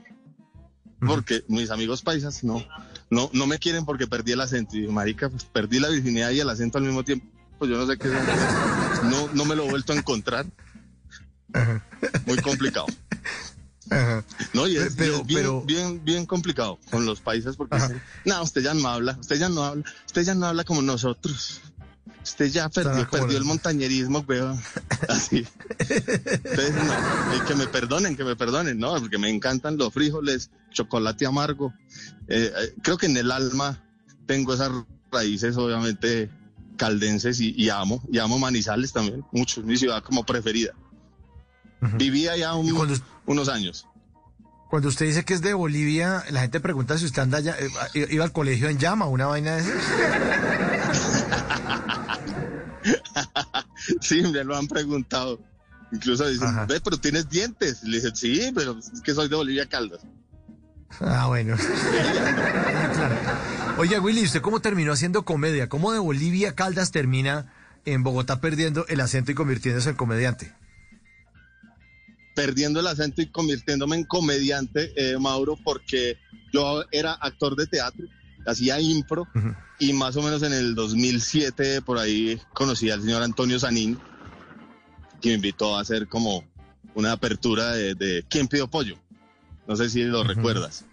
porque 1.05 1.43
mis 1.47 1.71
amigos 1.71 2.01
paisas 2.01 2.43
no, 2.43 2.65
no, 3.09 3.29
no 3.33 3.47
me 3.47 3.59
quieren 3.59 3.85
porque 3.85 4.07
perdí 4.07 4.33
el 4.33 4.41
acento. 4.41 4.77
Y 4.77 4.87
marica, 4.87 5.29
pues 5.29 5.43
perdí 5.45 5.79
la 5.79 5.89
virginidad 5.89 6.31
y 6.31 6.39
el 6.39 6.49
acento 6.49 6.77
al 6.77 6.85
mismo 6.85 7.03
tiempo. 7.03 7.25
Pues 7.57 7.69
yo 7.69 7.77
no 7.77 7.85
sé 7.85 7.97
qué 7.97 8.07
No, 9.03 9.27
no 9.33 9.45
me 9.45 9.55
lo 9.55 9.65
he 9.65 9.69
vuelto 9.69 9.93
a 9.93 9.97
encontrar. 9.97 10.45
Muy 12.25 12.37
complicado. 12.37 12.85
No, 14.53 14.67
y 14.67 14.77
es 14.77 14.95
pero, 14.95 15.23
bien, 15.23 15.65
bien, 15.65 16.03
bien, 16.03 16.25
complicado 16.25 16.79
con 16.91 17.05
los 17.05 17.21
países 17.21 17.55
porque 17.55 17.77
no, 18.25 18.43
usted 18.43 18.61
ya 18.61 18.73
no 18.73 18.87
habla, 18.87 19.17
usted 19.19 19.37
ya 19.37 19.49
no 19.49 19.63
habla, 19.63 19.83
usted 20.05 20.23
ya 20.23 20.35
no 20.35 20.45
habla 20.45 20.63
como 20.63 20.81
nosotros. 20.81 21.61
Usted 22.29 22.47
ya 22.47 22.69
perdió, 22.69 23.09
perdió 23.09 23.37
el 23.37 23.43
montañerismo, 23.43 24.23
weón. 24.27 24.59
Así. 25.09 25.45
Entonces, 25.79 26.73
no, 26.75 27.45
que 27.45 27.55
me 27.55 27.67
perdonen, 27.67 28.15
que 28.15 28.23
me 28.23 28.35
perdonen, 28.35 28.79
¿no? 28.79 28.95
Porque 28.99 29.17
me 29.17 29.29
encantan 29.29 29.77
los 29.77 29.93
frijoles, 29.93 30.51
chocolate 30.71 31.25
amargo. 31.25 31.73
Eh, 32.27 32.51
eh, 32.55 32.73
creo 32.81 32.97
que 32.97 33.07
en 33.07 33.17
el 33.17 33.31
alma 33.31 33.83
tengo 34.25 34.53
esas 34.53 34.71
raíces, 35.11 35.57
obviamente, 35.57 36.29
caldenses 36.77 37.39
y, 37.41 37.69
amo, 37.69 38.01
y 38.11 38.19
amo 38.19 38.39
Manizales 38.39 38.93
también, 38.93 39.25
mucho, 39.31 39.61
mi 39.63 39.75
ciudad 39.75 40.03
como 40.03 40.23
preferida. 40.23 40.73
Vivía 41.97 42.37
ya 42.37 42.53
unos 42.53 43.49
años. 43.49 43.87
Cuando 44.69 44.89
usted 44.89 45.07
dice 45.07 45.25
que 45.25 45.33
es 45.33 45.41
de 45.41 45.55
Bolivia, 45.55 46.23
la 46.29 46.41
gente 46.41 46.59
pregunta 46.59 46.95
si 46.97 47.05
usted 47.05 47.23
anda 47.23 47.39
ya, 47.39 47.55
eh, 47.95 48.07
iba 48.11 48.23
al 48.23 48.31
colegio 48.31 48.69
en 48.69 48.77
llama, 48.77 49.07
una 49.07 49.25
vaina 49.25 49.55
de 49.55 49.61
esas. 49.61 50.68
sí, 54.01 54.21
me 54.21 54.43
lo 54.43 54.55
han 54.55 54.67
preguntado. 54.67 55.39
Incluso 55.91 56.27
dicen, 56.27 56.55
ve, 56.67 56.79
pero 56.81 56.97
tienes 56.97 57.29
dientes. 57.29 57.83
Le 57.83 57.97
dicen, 57.97 58.15
sí, 58.15 58.51
pero 58.53 58.77
es 58.77 59.01
que 59.01 59.13
soy 59.13 59.27
de 59.27 59.35
Bolivia 59.35 59.65
Caldas. 59.65 60.01
Ah, 61.01 61.27
bueno. 61.27 61.55
Oye, 63.77 63.99
Willy, 63.99 64.23
¿usted 64.23 64.41
cómo 64.41 64.59
terminó 64.59 64.91
haciendo 64.91 65.25
comedia? 65.25 65.69
¿Cómo 65.69 65.91
de 65.91 65.99
Bolivia 65.99 66.53
Caldas 66.53 66.91
termina 66.91 67.53
en 67.85 68.03
Bogotá 68.03 68.41
perdiendo 68.41 68.85
el 68.87 68.99
acento 68.99 69.31
y 69.31 69.35
convirtiéndose 69.35 69.89
en 69.89 69.95
comediante? 69.95 70.53
perdiendo 72.39 72.79
el 72.79 72.87
acento 72.87 73.21
y 73.21 73.27
convirtiéndome 73.27 73.97
en 73.97 74.05
comediante, 74.05 74.93
eh, 74.95 75.17
Mauro, 75.19 75.57
porque 75.61 76.17
yo 76.53 76.85
era 76.89 77.11
actor 77.11 77.57
de 77.57 77.67
teatro, 77.67 78.05
hacía 78.49 78.79
impro, 78.79 79.27
y 79.79 79.93
más 79.93 80.15
o 80.15 80.21
menos 80.21 80.43
en 80.43 80.53
el 80.53 80.75
2007 80.75 81.81
por 81.81 81.97
ahí 81.97 82.39
conocí 82.53 82.89
al 82.89 83.01
señor 83.01 83.23
Antonio 83.23 83.59
Sanín, 83.59 83.99
que 85.21 85.29
me 85.29 85.35
invitó 85.35 85.77
a 85.77 85.81
hacer 85.81 86.07
como 86.07 86.43
una 86.95 87.13
apertura 87.13 87.71
de, 87.71 88.25
¿Quién 88.29 88.47
pidió 88.47 88.67
pollo? 88.67 88.97
No 89.67 89.75
sé 89.75 89.89
si 89.89 90.03
lo 90.03 90.23
recuerdas. 90.23 90.85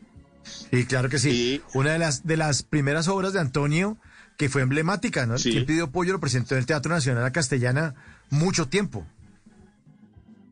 Sí, 0.70 0.84
claro 0.86 1.08
que 1.08 1.18
sí. 1.18 1.60
Una 1.74 1.92
de 1.92 1.98
las, 1.98 2.26
de 2.26 2.36
las 2.36 2.62
primeras 2.62 3.08
obras 3.08 3.32
de 3.32 3.40
Antonio 3.40 3.98
que 4.36 4.48
fue 4.48 4.62
emblemática, 4.62 5.26
¿no? 5.26 5.36
¿Quién 5.36 5.64
pidió 5.64 5.90
pollo? 5.90 6.12
Lo 6.12 6.20
presentó 6.20 6.54
en 6.54 6.60
el 6.60 6.66
Teatro 6.66 6.92
Nacional 6.92 7.32
Castellana 7.32 7.94
mucho 8.30 8.68
tiempo. 8.68 9.06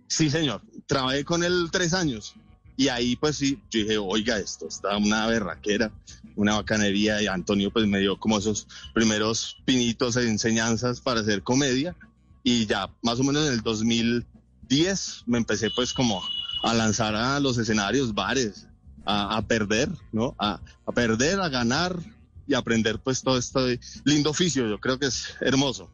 Sí, 0.07 0.31
señor. 0.31 0.63
Trabajé 0.87 1.25
con 1.25 1.45
él 1.45 1.69
tres 1.71 1.93
años. 1.93 2.35
Y 2.77 2.89
ahí 2.89 3.17
pues 3.17 3.37
sí, 3.37 3.59
yo 3.71 3.81
dije, 3.81 3.99
oiga, 3.99 4.39
esto 4.39 4.67
está 4.67 4.97
una 4.97 5.27
berraquera, 5.27 5.93
una 6.37 6.55
bacanería. 6.55 7.23
Y 7.23 7.27
Antonio 7.27 7.71
pues 7.71 7.87
me 7.87 8.01
dio 8.01 8.19
como 8.19 8.39
esos 8.39 8.67
primeros 8.93 9.59
pinitos 9.65 10.15
de 10.15 10.29
enseñanzas 10.29 11.01
para 11.01 11.21
hacer 11.21 11.43
comedia. 11.43 11.97
Y 12.43 12.67
ya 12.67 12.91
más 13.03 13.21
o 13.21 13.25
menos 13.25 13.47
en 13.47 13.53
el 13.53 13.63
2010 13.63 15.25
me 15.27 15.39
empecé 15.39 15.71
pues 15.71 15.93
como 15.93 16.23
a 16.63 16.75
lanzar 16.75 17.15
a 17.15 17.39
los 17.41 17.59
escenarios, 17.59 18.15
bares, 18.15 18.67
a, 19.07 19.43
perder, 19.43 19.91
¿no? 20.13 20.35
A, 20.39 20.61
a 20.87 20.93
perder, 20.93 21.41
a 21.41 21.49
ganar 21.51 21.99
y 22.47 22.55
aprender 22.55 22.99
pues 22.99 23.23
todo 23.23 23.39
este 23.39 23.81
lindo 24.05 24.31
oficio. 24.31 24.69
Yo 24.69 24.81
creo 24.81 24.99
que 24.99 25.07
es 25.07 25.35
hermoso. 25.41 25.91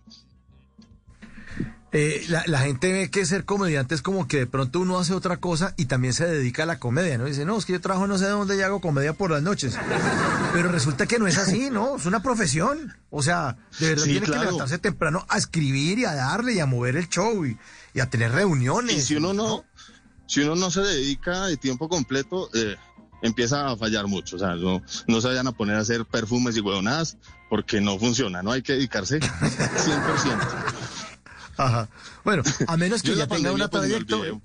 Eh, 1.93 2.25
la, 2.29 2.61
gente 2.61 2.93
ve 2.93 3.11
que 3.11 3.27
ser 3.27 3.45
comediante 3.45 3.97
es 3.97 4.03
como 4.03 4.29
que 4.29 4.39
de 4.39 4.47
pronto 4.47 4.79
uno 4.79 5.01
hace 5.01 5.13
otra 5.13 5.39
cosa 5.39 5.75
y 5.77 5.87
también 5.87 6.15
se 6.15 6.25
dedica 6.25 6.63
a 6.63 6.67
la 6.67 6.79
comedia, 6.79 7.19
¿no? 7.19 7.25
Dice, 7.25 7.45
no, 7.45 7.59
es 7.59 7.65
que 7.65 7.73
yo 7.73 7.81
trabajo 7.81 8.07
no 8.07 8.17
sé 8.17 8.27
dónde 8.27 8.57
y 8.57 8.61
hago 8.61 8.81
comedia 8.81 9.13
por 9.13 9.33
las 9.33 9.43
noches. 9.43 9.77
Pero 10.53 10.71
resulta 10.71 11.07
que 11.07 11.19
no 11.19 11.27
es 11.27 11.37
así, 11.37 11.69
¿no? 11.69 11.97
Es 11.97 12.07
una 12.07 12.23
profesión. 12.23 12.95
O 13.11 13.25
sea, 13.25 13.57
de 13.81 13.89
verdad 13.89 14.05
tiene 14.05 14.21
que 14.21 14.31
levantarse 14.31 14.79
temprano 14.79 15.27
a 15.29 15.37
escribir 15.37 15.99
y 15.99 16.05
a 16.05 16.15
darle 16.15 16.55
y 16.55 16.61
a 16.61 16.67
mover 16.67 16.95
el 16.95 17.09
show 17.09 17.45
y, 17.45 17.59
a 18.01 18.09
tener 18.09 18.31
reuniones. 18.31 18.97
Y 18.97 19.03
si 19.03 19.17
uno 19.17 19.33
no, 19.33 19.65
si 20.27 20.43
uno 20.43 20.55
no 20.55 20.71
se 20.71 20.83
dedica 20.83 21.47
de 21.47 21.57
tiempo 21.57 21.89
completo, 21.89 22.51
eh, 22.55 22.77
empieza 23.21 23.69
a 23.69 23.77
fallar 23.77 24.07
mucho. 24.07 24.37
O 24.37 24.39
sea, 24.39 24.55
no, 24.55 24.81
no 25.09 25.21
se 25.21 25.27
vayan 25.27 25.49
a 25.49 25.53
poner 25.53 25.75
a 25.75 25.81
hacer 25.81 26.05
perfumes 26.05 26.57
y 26.57 26.61
huevonadas 26.61 27.17
porque 27.49 27.81
no 27.81 27.99
funciona, 27.99 28.45
¿no? 28.45 28.53
Hay 28.53 28.63
que 28.63 28.75
dedicarse 28.75 29.19
100%. 29.19 29.29
Ajá. 31.61 31.89
Bueno, 32.25 32.43
a 32.67 32.77
menos 32.77 33.03
que 33.03 33.15
ya 33.15 33.27
tenga 33.27 33.53
una 33.53 33.69
trayectoria. 33.69 34.41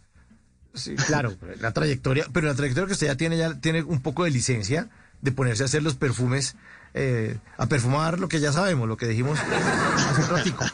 Sí, 0.74 0.96
claro, 0.96 1.34
la 1.62 1.72
trayectoria, 1.72 2.28
pero 2.34 2.48
la 2.48 2.56
trayectoria 2.56 2.88
que 2.88 2.94
usted 2.94 3.08
ya 3.08 3.16
tiene, 3.16 3.38
ya 3.38 3.58
tiene 3.60 3.84
un 3.84 4.02
poco 4.02 4.26
de 4.26 4.32
licencia 4.32 4.90
de 5.22 5.32
ponerse 5.32 5.64
a 5.64 5.68
hacer 5.68 5.82
los 5.82 5.96
perfumes, 5.96 6.58
eh, 6.94 7.38
a 7.58 7.68
perfumar 7.68 8.20
lo 8.20 8.28
que 8.28 8.42
ya 8.42 8.52
sabemos, 8.52 8.90
lo 8.90 8.98
que 8.98 9.08
dijimos 9.08 9.40
hace 9.40 10.22
un 10.22 10.30
ratico. 10.30 10.66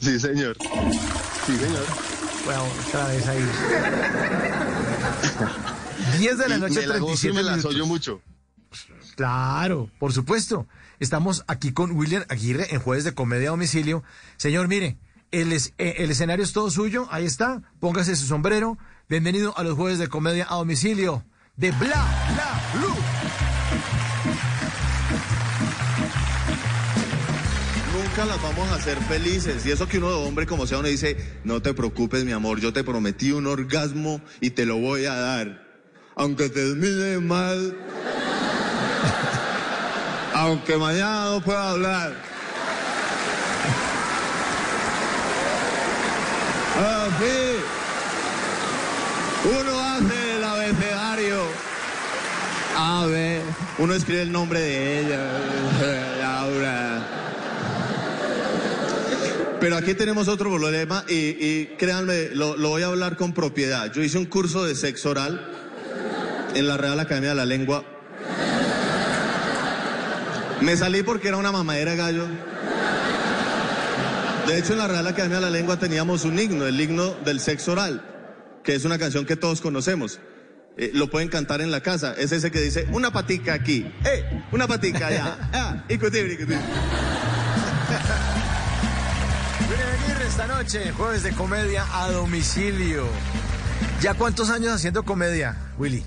Sí, 0.00 0.18
señor. 0.18 0.56
Sí, 1.46 1.56
señor. 1.56 1.84
Bueno, 2.44 2.64
otra 2.88 3.08
vez 3.08 3.26
ahí. 3.26 3.44
10 6.18 6.38
de 6.38 6.48
la 6.48 6.58
noche, 6.58 6.80
me 6.80 6.86
la 6.86 6.94
37 6.94 7.34
me 7.34 7.42
la 7.42 7.60
soy 7.60 7.76
yo 7.76 7.86
mucho. 7.86 8.22
Claro, 9.16 9.90
por 9.98 10.12
supuesto. 10.12 10.66
Estamos 11.00 11.44
aquí 11.48 11.72
con 11.72 11.92
William 11.92 12.24
Aguirre 12.28 12.72
en 12.72 12.80
Jueves 12.80 13.04
de 13.04 13.14
Comedia 13.14 13.48
a 13.48 13.50
Domicilio. 13.50 14.04
Señor, 14.36 14.68
mire, 14.68 14.96
el, 15.32 15.52
eh, 15.52 15.70
el 15.78 16.10
escenario 16.10 16.44
es 16.44 16.52
todo 16.52 16.70
suyo, 16.70 17.08
ahí 17.10 17.24
está, 17.24 17.62
póngase 17.80 18.14
su 18.14 18.26
sombrero. 18.26 18.78
Bienvenido 19.08 19.56
a 19.58 19.64
los 19.64 19.74
Jueves 19.74 19.98
de 19.98 20.08
Comedia 20.08 20.46
a 20.48 20.54
Domicilio 20.54 21.24
de 21.56 21.72
Bla 21.72 22.28
Bla 22.32 22.62
Blue. 22.74 22.94
Nunca 27.92 28.24
las 28.26 28.40
vamos 28.40 28.68
a 28.70 28.76
hacer 28.76 28.96
felices. 29.02 29.66
Y 29.66 29.72
eso 29.72 29.88
que 29.88 29.98
uno 29.98 30.10
de 30.10 30.14
hombre 30.14 30.46
como 30.46 30.66
sea, 30.68 30.78
uno 30.78 30.86
dice, 30.86 31.16
no 31.42 31.60
te 31.60 31.74
preocupes, 31.74 32.24
mi 32.24 32.30
amor, 32.30 32.60
yo 32.60 32.72
te 32.72 32.84
prometí 32.84 33.32
un 33.32 33.48
orgasmo 33.48 34.20
y 34.40 34.50
te 34.50 34.64
lo 34.64 34.76
voy 34.76 35.06
a 35.06 35.14
dar. 35.14 35.64
Aunque 36.14 36.48
te 36.48 36.60
termine 36.60 37.18
mal 37.18 37.76
aunque 40.34 40.76
mañana 40.76 41.30
no 41.30 41.40
pueda 41.40 41.70
hablar. 41.70 42.12
Así, 46.76 47.56
uno 49.44 49.80
hace 49.80 50.36
el 50.36 50.44
abecedario. 50.44 51.42
A 52.76 53.06
ver, 53.06 53.42
uno 53.78 53.94
escribe 53.94 54.22
el 54.22 54.32
nombre 54.32 54.60
de 54.60 55.00
ella, 55.00 55.38
Laura. 56.18 57.06
Pero 59.60 59.76
aquí 59.76 59.94
tenemos 59.94 60.28
otro 60.28 60.50
problema 60.50 61.04
y, 61.08 61.66
créanme, 61.78 62.30
lo 62.34 62.56
voy 62.56 62.82
a 62.82 62.86
hablar 62.86 63.16
con 63.16 63.32
propiedad. 63.32 63.90
Yo 63.92 64.02
hice 64.02 64.18
un 64.18 64.26
curso 64.26 64.64
de 64.64 64.74
sexo 64.74 65.10
oral 65.10 65.40
en 66.54 66.68
la 66.68 66.76
Real 66.76 66.98
Academia 67.00 67.30
de 67.30 67.36
la 67.36 67.46
Lengua 67.46 67.93
me 70.64 70.76
salí 70.76 71.02
porque 71.02 71.28
era 71.28 71.36
una 71.36 71.52
mamadera 71.52 71.94
gallo. 71.94 72.26
De 74.46 74.58
hecho, 74.58 74.72
en 74.72 74.78
la 74.78 74.88
Real 74.88 75.06
Academia 75.06 75.36
de 75.36 75.42
la 75.42 75.50
Lengua 75.50 75.78
teníamos 75.78 76.24
un 76.24 76.38
himno, 76.38 76.66
el 76.66 76.80
himno 76.80 77.10
del 77.24 77.38
sexo 77.40 77.72
oral, 77.72 78.02
que 78.62 78.74
es 78.74 78.84
una 78.84 78.98
canción 78.98 79.26
que 79.26 79.36
todos 79.36 79.60
conocemos. 79.60 80.20
Eh, 80.76 80.90
lo 80.94 81.08
pueden 81.08 81.28
cantar 81.28 81.60
en 81.60 81.70
la 81.70 81.82
casa. 81.82 82.14
Es 82.14 82.32
ese 82.32 82.50
que 82.50 82.60
dice, 82.60 82.86
una 82.92 83.12
patica 83.12 83.54
aquí, 83.54 83.86
eh, 84.04 84.42
una 84.52 84.66
patica 84.66 85.06
allá, 85.08 85.38
ah, 85.52 85.84
y 85.88 85.94
Aguirre 85.94 86.10
esta 90.26 90.46
noche, 90.46 90.92
jueves 90.92 91.22
de 91.22 91.32
comedia 91.32 91.86
a 91.92 92.10
domicilio. 92.10 93.06
¿Ya 94.00 94.14
cuántos 94.14 94.50
años 94.50 94.72
haciendo 94.72 95.04
comedia, 95.04 95.56
Willy? 95.78 96.04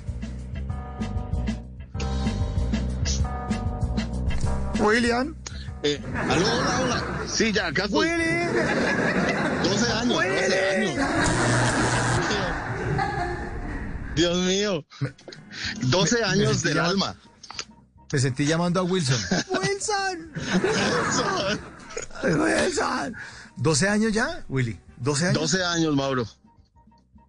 William. 4.80 5.36
Eh, 5.84 6.02
aló, 6.30 6.46
hola, 6.46 6.80
hola. 6.82 7.24
Sí, 7.28 7.52
ya, 7.52 7.68
acá 7.68 7.86
estoy. 7.86 8.10
Willy. 8.10 8.24
12 9.64 9.92
años, 9.92 10.18
12 10.18 10.70
años. 10.70 11.08
Dios 14.16 14.38
mío. 14.46 14.86
12 15.82 16.24
años 16.24 16.64
del 16.64 16.80
alma. 16.80 17.16
Me 18.12 18.20
sentí 18.20 18.46
llamando 18.46 18.80
a 18.80 18.84
Wilson. 18.84 19.20
Wilson. 19.50 20.32
Wilson. 22.24 22.40
Wilson. 22.40 23.16
12 23.58 23.90
años 23.90 24.14
ya, 24.14 24.44
Willy. 24.50 24.80
12 24.98 25.28
años. 25.28 25.42
12 25.42 25.64
años, 25.64 25.96
Mauro. 25.96 26.28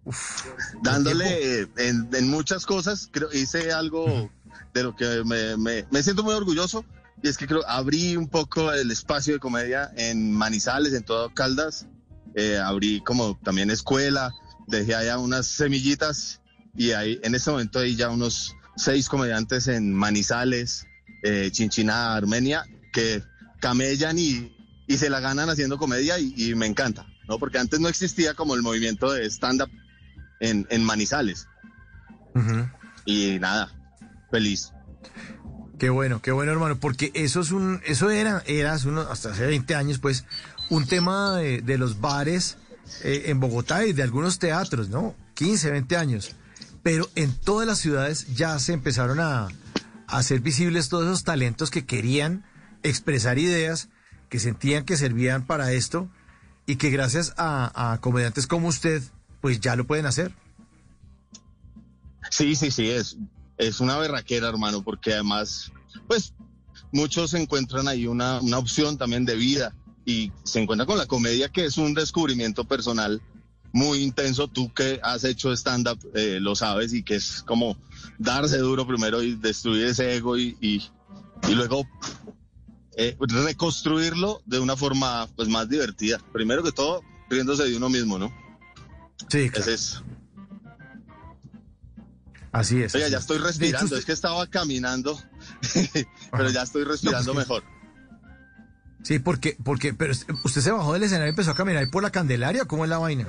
Uf, 0.05 0.45
Dándole 0.81 1.67
en, 1.77 2.09
en, 2.13 2.29
muchas 2.29 2.65
cosas, 2.65 3.09
creo, 3.11 3.31
hice 3.33 3.71
algo 3.71 4.31
de 4.73 4.83
lo 4.83 4.95
que 4.95 5.23
me, 5.25 5.57
me, 5.57 5.85
me 5.91 6.01
siento 6.01 6.23
muy 6.23 6.33
orgulloso 6.33 6.85
y 7.21 7.27
es 7.27 7.37
que 7.37 7.47
creo, 7.47 7.67
abrí 7.67 8.15
un 8.15 8.27
poco 8.27 8.71
el 8.71 8.91
espacio 8.91 9.33
de 9.33 9.39
comedia 9.39 9.91
en 9.97 10.31
Manizales, 10.31 10.93
en 10.93 11.03
todo 11.03 11.33
Caldas. 11.33 11.87
Eh, 12.35 12.57
abrí 12.57 13.01
como 13.01 13.37
también 13.43 13.71
escuela, 13.71 14.31
dejé 14.67 14.95
allá 14.95 15.17
unas 15.17 15.47
semillitas 15.47 16.41
y 16.75 16.91
ahí, 16.91 17.19
en 17.23 17.35
este 17.35 17.51
momento 17.51 17.79
hay 17.79 17.95
ya 17.95 18.09
unos 18.09 18.55
seis 18.77 19.09
comediantes 19.09 19.67
en 19.67 19.93
Manizales, 19.93 20.85
eh, 21.23 21.49
Chinchina, 21.51 22.15
Armenia, 22.15 22.65
que 22.93 23.23
camellan 23.59 24.17
y, 24.17 24.55
y 24.87 24.97
se 24.97 25.09
la 25.09 25.19
ganan 25.19 25.49
haciendo 25.49 25.77
comedia 25.77 26.17
y, 26.19 26.55
me 26.55 26.67
encanta, 26.67 27.05
¿no? 27.27 27.39
Porque 27.39 27.57
antes 27.57 27.79
no 27.79 27.89
existía 27.89 28.33
como 28.33 28.55
el 28.55 28.61
movimiento 28.61 29.11
de 29.11 29.25
stand-up 29.25 29.69
en, 30.39 30.65
en, 30.69 30.83
Manizales. 30.85 31.47
Y 33.05 33.37
nada, 33.39 33.73
feliz. 34.31 34.71
Qué 35.79 35.89
bueno, 35.89 36.21
qué 36.21 36.31
bueno, 36.31 36.51
hermano, 36.51 36.77
porque 36.77 37.11
eso 37.13 37.39
es 37.39 37.51
un, 37.51 37.81
eso 37.85 38.11
era, 38.11 38.43
eras 38.45 38.85
uno, 38.85 39.01
hasta 39.01 39.31
hace 39.31 39.45
20 39.45 39.75
años, 39.75 39.99
pues, 39.99 40.25
un 40.69 40.85
tema 40.85 41.37
de, 41.37 41.77
los 41.77 42.01
bares 42.01 42.57
eh, 43.03 43.23
en 43.27 43.39
Bogotá 43.39 43.85
y 43.85 43.93
de 43.93 44.03
algunos 44.03 44.39
teatros, 44.39 44.89
¿no? 44.89 45.15
15, 45.35 45.71
20 45.71 45.95
años. 45.95 46.35
Pero 46.83 47.09
en 47.15 47.33
todas 47.33 47.65
las 47.65 47.79
ciudades 47.79 48.35
ya 48.35 48.59
se 48.59 48.73
empezaron 48.73 49.19
a 49.21 49.47
hacer 50.07 50.41
visibles 50.41 50.89
todos 50.89 51.05
esos 51.05 51.23
talentos 51.23 51.71
que 51.71 51.85
querían 51.85 52.43
expresar 52.83 53.37
ideas 53.37 53.89
que 54.29 54.39
sentían 54.39 54.85
que 54.85 54.95
servían 54.95 55.45
para 55.45 55.71
esto 55.71 56.07
y 56.65 56.75
que 56.75 56.89
gracias 56.91 57.33
a, 57.37 57.97
comediantes 58.01 58.47
como 58.47 58.67
usted, 58.67 59.01
pues 59.41 59.59
ya 59.59 59.75
lo 59.75 59.87
pueden 59.87 60.05
hacer. 60.05 60.31
Sí, 62.29 62.55
sí, 62.55 62.69
sí, 62.69 62.91
es, 62.91 63.17
es 63.59 63.81
una 63.81 63.97
berraquera, 63.97 64.47
hermano, 64.49 64.81
porque 64.81 65.13
además, 65.13 65.71
pues 66.07 66.33
muchos 66.91 67.33
encuentran 67.35 67.87
ahí 67.87 68.07
una, 68.07 68.39
una 68.39 68.57
opción 68.57 68.97
también 68.97 69.25
de 69.25 69.35
vida 69.35 69.75
y 70.05 70.31
se 70.43 70.61
encuentran 70.61 70.87
con 70.87 70.97
la 70.97 71.05
comedia 71.05 71.49
que 71.49 71.65
es 71.65 71.77
un 71.77 71.93
descubrimiento 71.93 72.63
personal 72.63 73.21
muy 73.73 73.99
intenso. 73.99 74.47
Tú 74.47 74.73
que 74.73 74.99
has 75.03 75.23
hecho 75.25 75.51
stand-up 75.51 75.99
eh, 76.15 76.39
lo 76.41 76.55
sabes 76.55 76.93
y 76.93 77.03
que 77.03 77.15
es 77.15 77.43
como 77.43 77.77
darse 78.17 78.57
duro 78.57 78.87
primero 78.87 79.21
y 79.21 79.35
destruir 79.35 79.85
ese 79.87 80.15
ego 80.15 80.37
y, 80.37 80.57
y, 80.61 80.81
y 81.47 81.53
luego 81.53 81.85
eh, 82.95 83.17
reconstruirlo 83.19 84.41
de 84.45 84.59
una 84.59 84.77
forma 84.77 85.27
pues 85.35 85.49
más 85.49 85.67
divertida. 85.67 86.17
Primero 86.31 86.63
que 86.63 86.71
todo, 86.71 87.01
riéndose 87.29 87.65
de 87.65 87.75
uno 87.75 87.89
mismo, 87.89 88.17
¿no? 88.17 88.33
Sí, 89.29 89.49
claro. 89.49 89.71
es. 89.71 90.01
Así 92.51 92.81
es. 92.81 92.95
Oye, 92.95 93.09
ya 93.09 93.19
estoy 93.19 93.37
respirando, 93.37 93.95
es 93.95 94.05
que 94.05 94.11
estaba 94.11 94.47
caminando, 94.47 95.19
pero 96.31 96.49
ya 96.49 96.63
estoy 96.63 96.83
respirando 96.83 97.33
pues 97.33 97.47
mejor. 97.47 97.63
Sí, 99.03 99.19
porque, 99.19 99.57
porque, 99.63 99.93
pero 99.93 100.13
usted 100.43 100.61
se 100.61 100.71
bajó 100.71 100.93
del 100.93 101.03
escenario 101.03 101.27
y 101.27 101.29
empezó 101.29 101.51
a 101.51 101.55
caminar 101.55 101.89
por 101.89 102.03
la 102.03 102.11
Candelaria, 102.11 102.65
¿cómo 102.65 102.83
es 102.83 102.89
la 102.89 102.97
vaina? 102.97 103.25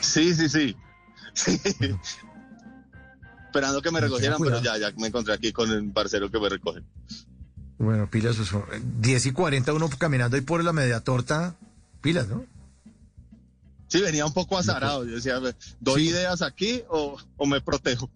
Sí, 0.00 0.34
sí, 0.34 0.48
sí. 0.48 0.76
Esperando 3.46 3.80
que 3.80 3.90
me 3.90 4.00
recogieran, 4.00 4.38
pero 4.42 4.60
ya, 4.60 4.76
ya 4.78 4.92
me 4.98 5.06
encontré 5.06 5.32
aquí 5.34 5.52
con 5.52 5.70
el 5.70 5.90
parcero 5.92 6.30
que 6.30 6.40
me 6.40 6.48
recoge. 6.48 6.82
Bueno, 7.78 8.08
pilas, 8.10 8.36
10 9.00 9.26
y 9.26 9.32
40 9.32 9.72
uno 9.72 9.88
caminando 9.98 10.36
ahí 10.36 10.42
por 10.42 10.62
la 10.62 10.72
media 10.72 11.00
torta, 11.00 11.56
pilas, 12.00 12.28
¿no? 12.28 12.44
Sí, 13.92 14.00
venía 14.00 14.24
un 14.24 14.32
poco 14.32 14.56
azarado. 14.56 15.04
Yo 15.04 15.16
decía, 15.16 15.38
¿doy 15.78 16.08
ideas 16.08 16.40
aquí 16.40 16.82
o, 16.88 17.18
me 17.46 17.60
protejo? 17.60 18.08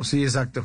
Sí, 0.00 0.24
exacto. 0.24 0.64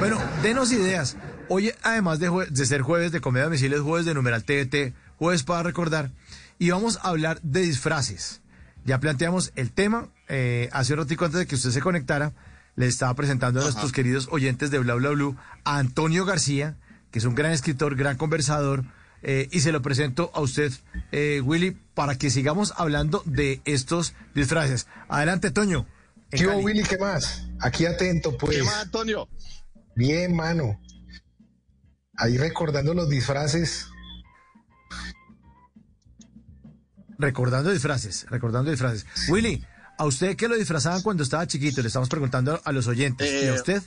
bueno, 0.00 0.20
denos 0.42 0.72
ideas. 0.72 1.16
Hoy, 1.48 1.72
además 1.84 2.18
de, 2.18 2.48
de 2.50 2.66
ser 2.66 2.82
jueves 2.82 3.12
de 3.12 3.20
comedia 3.20 3.48
misiles, 3.48 3.80
jueves 3.80 4.06
de 4.06 4.14
numeral 4.14 4.42
TT, 4.42 4.92
jueves 5.20 5.44
para 5.44 5.62
recordar, 5.62 6.10
y 6.58 6.70
vamos 6.70 6.98
a 7.02 7.10
hablar 7.10 7.40
de 7.42 7.60
disfraces. 7.60 8.40
Ya 8.84 8.98
planteamos 8.98 9.52
el 9.54 9.70
tema 9.70 10.08
eh, 10.26 10.68
hace 10.72 10.94
un 10.94 10.98
ratito 10.98 11.24
antes 11.24 11.38
de 11.38 11.46
que 11.46 11.54
usted 11.54 11.70
se 11.70 11.80
conectara 11.80 12.32
le 12.74 12.88
estaba 12.88 13.14
presentando 13.14 13.60
a 13.60 13.62
nuestros 13.62 13.92
queridos 13.92 14.26
oyentes 14.32 14.72
de 14.72 14.80
Bla 14.80 14.94
Bla 14.94 15.10
Blue 15.10 15.36
a 15.62 15.78
Antonio 15.78 16.24
García, 16.24 16.76
que 17.12 17.20
es 17.20 17.24
un 17.24 17.36
gran 17.36 17.52
escritor, 17.52 17.94
gran 17.94 18.16
conversador, 18.16 18.82
eh, 19.22 19.48
y 19.52 19.60
se 19.60 19.70
lo 19.70 19.80
presento 19.80 20.32
a 20.34 20.40
usted, 20.40 20.72
eh, 21.12 21.40
Willy, 21.40 21.76
para 21.94 22.16
que 22.16 22.30
sigamos 22.30 22.74
hablando 22.76 23.22
de 23.24 23.60
estos 23.64 24.14
disfraces. 24.34 24.86
Adelante, 25.08 25.50
Toño. 25.50 25.86
¿Qué 26.30 26.46
Willy? 26.46 26.82
¿Qué 26.82 26.98
más? 26.98 27.46
Aquí 27.60 27.86
atento, 27.86 28.36
pues. 28.36 28.56
¿Qué 28.56 28.62
más, 28.64 28.82
Antonio? 28.82 29.28
Bien, 29.94 30.34
mano. 30.34 30.80
Ahí 32.16 32.36
recordando 32.36 32.94
los 32.94 33.08
disfraces. 33.08 33.86
Recordando 37.18 37.70
disfraces, 37.70 38.26
recordando 38.28 38.70
disfraces. 38.70 39.06
Willy, 39.28 39.64
¿A 39.96 40.06
usted 40.06 40.36
qué 40.36 40.48
lo 40.48 40.56
disfrazaban 40.56 41.02
cuando 41.02 41.22
estaba 41.22 41.46
chiquito? 41.46 41.80
Le 41.80 41.88
estamos 41.88 42.08
preguntando 42.08 42.60
a 42.64 42.72
los 42.72 42.86
oyentes. 42.88 43.30
¿Y 43.30 43.46
a 43.46 43.50
eh, 43.50 43.52
usted? 43.52 43.82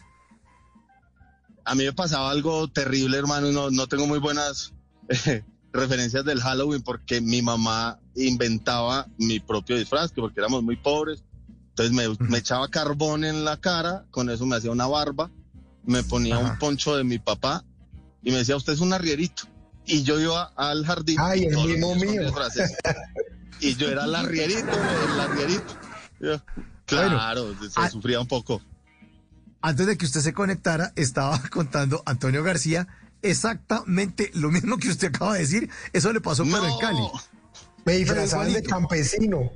A 1.66 1.76
mí 1.76 1.84
me 1.84 1.94
pasaba 1.94 2.32
algo 2.32 2.70
terrible, 2.70 3.18
hermano. 3.18 3.52
No, 3.52 3.70
no 3.70 3.88
tengo 3.88 4.08
muy 4.08 4.20
buenas 4.20 4.74
referencias 5.78 6.26
del 6.26 6.42
Halloween 6.42 6.82
porque 6.82 7.22
mi 7.22 7.42
mamá 7.42 8.00
inventaba 8.16 9.08
mi 9.18 9.40
propio 9.40 9.78
disfraz, 9.78 10.12
porque 10.12 10.40
éramos 10.40 10.64
muy 10.64 10.76
pobres. 10.76 11.24
Entonces 11.70 12.20
me, 12.20 12.38
echaba 12.38 12.68
carbón 12.70 13.24
en 13.24 13.46
la 13.46 13.58
cara, 13.58 14.06
con 14.12 14.30
eso 14.30 14.46
me 14.46 14.56
hacía 14.56 14.72
una 14.72 14.88
barba, 14.88 15.30
me 15.86 16.04
ponía 16.04 16.40
un 16.40 16.58
poncho 16.58 16.96
de 16.98 17.04
mi 17.04 17.20
papá 17.20 17.64
y 18.24 18.32
me 18.32 18.40
decía, 18.40 18.56
usted 18.56 18.74
es 18.74 18.80
un 18.80 18.94
arrierito. 18.94 19.44
Y 19.86 20.04
yo 20.04 20.20
iba 20.20 20.52
al 20.56 20.86
jardín. 20.86 21.18
Ay, 21.20 21.46
el 21.46 21.56
mismo 21.56 21.96
mío. 21.96 22.24
Y 23.60 23.76
yo 23.76 23.88
era 23.88 24.06
el 24.06 24.16
arrierito, 24.16 24.72
el 25.14 25.20
arrierito. 25.20 25.78
Claro, 26.86 27.56
se 27.60 27.90
sufría 27.90 28.20
un 28.20 28.28
poco. 28.28 28.62
Antes 29.62 29.88
de 29.88 29.98
que 29.98 30.06
usted 30.06 30.22
se 30.22 30.34
conectara, 30.34 30.94
estaba 30.96 31.40
contando 31.52 32.02
Antonio 32.06 32.44
García 32.44 32.88
exactamente 33.22 34.32
lo 34.34 34.50
mismo 34.50 34.78
que 34.78 34.90
usted 34.90 35.10
acaba 35.10 35.34
de 35.34 35.40
decir. 35.40 35.70
Eso 35.94 36.12
le 36.14 36.22
pasó 36.22 36.44
pero 36.44 36.66
en 36.66 36.78
Cali. 36.80 37.08
Me 37.86 37.94
disfrazaban 37.94 38.54
de 38.54 38.64
campesino. 38.64 39.52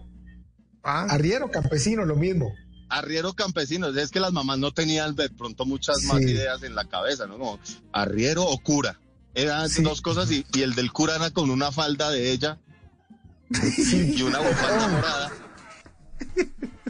¿Ah? 0.83 1.05
Arriero 1.09 1.51
campesino, 1.51 2.05
lo 2.05 2.15
mismo. 2.15 2.53
Arriero 2.89 3.33
campesino, 3.33 3.87
es 3.87 4.11
que 4.11 4.19
las 4.19 4.33
mamás 4.33 4.57
no 4.57 4.71
tenían 4.73 5.15
de 5.15 5.29
pronto 5.29 5.65
muchas 5.65 6.03
más 6.03 6.21
ideas 6.21 6.61
en 6.63 6.75
la 6.75 6.85
cabeza, 6.85 7.25
¿no? 7.25 7.37
Como 7.37 7.59
arriero 7.93 8.43
o 8.43 8.57
cura. 8.59 8.99
Eran 9.33 9.69
dos 9.81 10.01
cosas 10.01 10.29
y, 10.31 10.45
el 10.61 10.75
del 10.75 10.91
cura 10.91 11.15
era 11.15 11.31
con 11.31 11.49
una 11.49 11.71
falda 11.71 12.09
de 12.09 12.31
ella 12.31 12.59
y 13.49 14.21
una 14.21 14.39
bufanda 14.39 14.87
morada. 14.89 15.31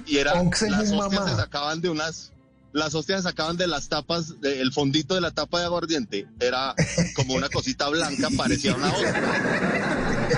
Y 0.07 0.17
era, 0.17 0.33
las 0.43 0.91
hostias 0.91 1.29
se 1.29 1.35
sacaban 1.35 1.81
de 1.81 1.89
unas, 1.89 2.31
las 2.73 2.95
hostias 2.95 3.23
sacaban 3.23 3.57
de 3.57 3.67
las 3.67 3.89
tapas, 3.89 4.35
el 4.43 4.71
fondito 4.71 5.15
de 5.15 5.21
la 5.21 5.31
tapa 5.31 5.59
de 5.59 5.65
aguardiente, 5.65 6.27
era 6.39 6.73
como 7.15 7.33
una 7.33 7.49
cosita 7.49 7.89
blanca, 7.89 8.29
parecía 8.35 8.75
una 8.75 8.91
hostia. 8.91 10.29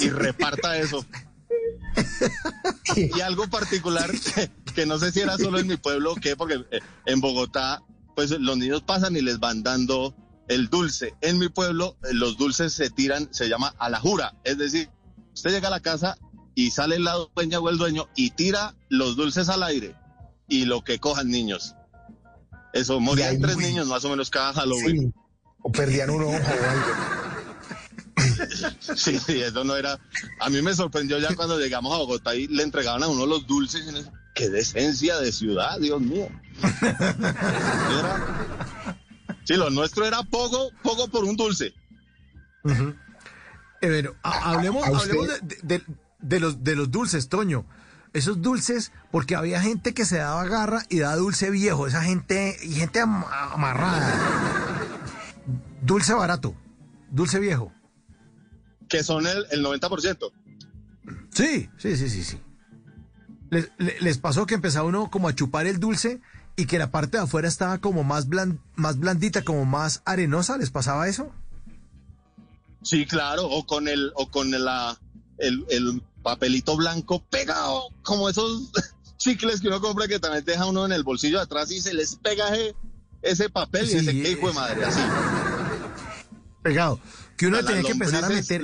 y 0.00 0.10
reparta 0.10 0.78
eso. 0.78 1.04
y 2.96 3.20
algo 3.20 3.48
particular 3.48 4.10
que, 4.74 4.86
no 4.86 4.98
sé 4.98 5.12
si 5.12 5.20
era 5.20 5.36
solo 5.36 5.58
en 5.58 5.66
mi 5.66 5.76
pueblo 5.76 6.12
o 6.12 6.16
qué, 6.16 6.36
porque 6.36 6.64
eh, 6.70 6.80
en 7.06 7.20
Bogotá, 7.20 7.82
pues 8.14 8.30
los 8.30 8.56
niños 8.56 8.82
pasan 8.82 9.16
y 9.16 9.22
les 9.22 9.40
van 9.40 9.62
dando 9.62 10.14
el 10.48 10.68
dulce. 10.68 11.14
En 11.20 11.38
mi 11.38 11.48
pueblo, 11.48 11.96
eh, 12.04 12.12
los 12.12 12.36
dulces 12.36 12.72
se 12.72 12.90
tiran, 12.90 13.28
se 13.32 13.48
llama 13.48 13.74
a 13.78 13.88
la 13.88 13.98
jura. 13.98 14.34
Es 14.44 14.58
decir, 14.58 14.88
usted 15.32 15.50
llega 15.50 15.68
a 15.68 15.72
la 15.72 15.80
casa 15.80 16.16
y 16.54 16.70
sale 16.70 16.98
lado 16.98 17.30
dueña 17.34 17.58
o 17.58 17.68
el 17.68 17.78
dueño 17.78 18.08
y 18.14 18.30
tira 18.30 18.74
los 18.88 19.16
dulces 19.16 19.48
al 19.48 19.64
aire 19.64 19.96
y 20.48 20.64
lo 20.64 20.84
que 20.84 20.98
cojan 20.98 21.28
niños. 21.28 21.74
Eso, 22.72 23.00
morían 23.00 23.40
tres 23.40 23.56
niños 23.56 23.86
más 23.86 24.04
o 24.04 24.10
menos 24.10 24.30
cada 24.30 24.52
Halloween. 24.52 25.14
O 25.62 25.70
perdían 25.70 26.10
un 26.10 26.22
ojo 26.22 26.34
o 26.34 26.70
algo. 26.70 26.86
Sí, 28.96 29.18
sí, 29.18 29.40
eso 29.40 29.64
no 29.64 29.76
era. 29.76 29.98
A 30.40 30.48
mí 30.48 30.62
me 30.62 30.74
sorprendió 30.74 31.18
ya 31.18 31.34
cuando 31.34 31.58
llegamos 31.58 31.92
a 31.92 31.98
Bogotá 31.98 32.34
y 32.34 32.46
le 32.46 32.62
entregaban 32.62 33.02
a 33.02 33.08
uno 33.08 33.26
los 33.26 33.46
dulces. 33.46 33.84
Y 33.86 34.06
¡Qué 34.34 34.48
decencia 34.48 35.18
de 35.18 35.32
ciudad, 35.32 35.78
Dios 35.78 36.00
mío! 36.00 36.28
Sí, 39.46 39.56
lo 39.56 39.68
nuestro 39.68 40.06
era 40.06 40.22
poco, 40.22 40.70
poco 40.82 41.06
por 41.08 41.24
un 41.24 41.36
dulce. 41.36 41.74
Eh, 43.82 44.08
hablemos, 44.22 44.86
hablemos 44.86 45.28
de, 45.62 45.82
de 46.18 46.40
los, 46.40 46.64
de 46.64 46.74
los 46.74 46.90
dulces, 46.90 47.28
Toño. 47.28 47.66
Esos 48.14 48.40
dulces, 48.40 48.92
porque 49.10 49.34
había 49.34 49.60
gente 49.60 49.92
que 49.92 50.04
se 50.04 50.18
daba 50.18 50.44
garra 50.44 50.84
y 50.88 51.00
daba 51.00 51.16
dulce 51.16 51.50
viejo, 51.50 51.88
esa 51.88 52.02
gente, 52.02 52.56
y 52.62 52.72
gente 52.74 53.00
amarrada. 53.00 54.80
Dulce 55.82 56.14
barato, 56.14 56.54
dulce 57.10 57.40
viejo. 57.40 57.72
Que 58.88 59.02
son 59.02 59.26
el, 59.26 59.44
el 59.50 59.64
90%. 59.64 60.30
Sí, 61.32 61.68
sí, 61.76 61.96
sí, 61.96 62.08
sí, 62.08 62.22
sí. 62.22 62.40
Les, 63.50 63.70
les, 63.78 64.18
pasó 64.18 64.46
que 64.46 64.54
empezaba 64.54 64.88
uno 64.88 65.10
como 65.10 65.28
a 65.28 65.34
chupar 65.34 65.66
el 65.66 65.80
dulce 65.80 66.20
y 66.54 66.66
que 66.66 66.78
la 66.78 66.92
parte 66.92 67.16
de 67.16 67.24
afuera 67.24 67.48
estaba 67.48 67.78
como 67.78 68.04
más, 68.04 68.28
más 68.76 68.98
blandita, 68.98 69.42
como 69.42 69.64
más 69.64 70.02
arenosa? 70.04 70.56
¿Les 70.56 70.70
pasaba 70.70 71.08
eso? 71.08 71.32
Sí, 72.82 73.06
claro, 73.06 73.48
o 73.48 73.66
con 73.66 73.88
el, 73.88 74.12
o 74.14 74.30
con 74.30 74.50
la, 74.50 74.98
el, 75.38 75.64
el 75.70 76.02
papelito 76.24 76.76
blanco 76.76 77.22
pegado, 77.30 77.90
como 78.02 78.28
esos 78.28 78.72
chicles 79.18 79.60
que 79.60 79.68
uno 79.68 79.80
compra 79.80 80.08
que 80.08 80.18
también 80.18 80.44
deja 80.44 80.66
uno 80.66 80.84
en 80.84 80.92
el 80.92 81.04
bolsillo 81.04 81.36
de 81.36 81.44
atrás 81.44 81.70
y 81.70 81.80
se 81.80 81.94
les 81.94 82.16
pega 82.16 82.48
ese, 83.22 83.48
papel 83.50 83.88
y 83.88 83.94
ese 83.94 84.12
hijo 84.12 84.48
de 84.48 84.54
madre, 84.54 84.84
así. 84.84 85.00
Pegado. 86.62 86.98
Que 87.36 87.46
uno 87.46 87.64
tenía 87.64 87.82
que 87.82 87.92
empezar 87.92 88.24
a 88.24 88.28
meter 88.28 88.62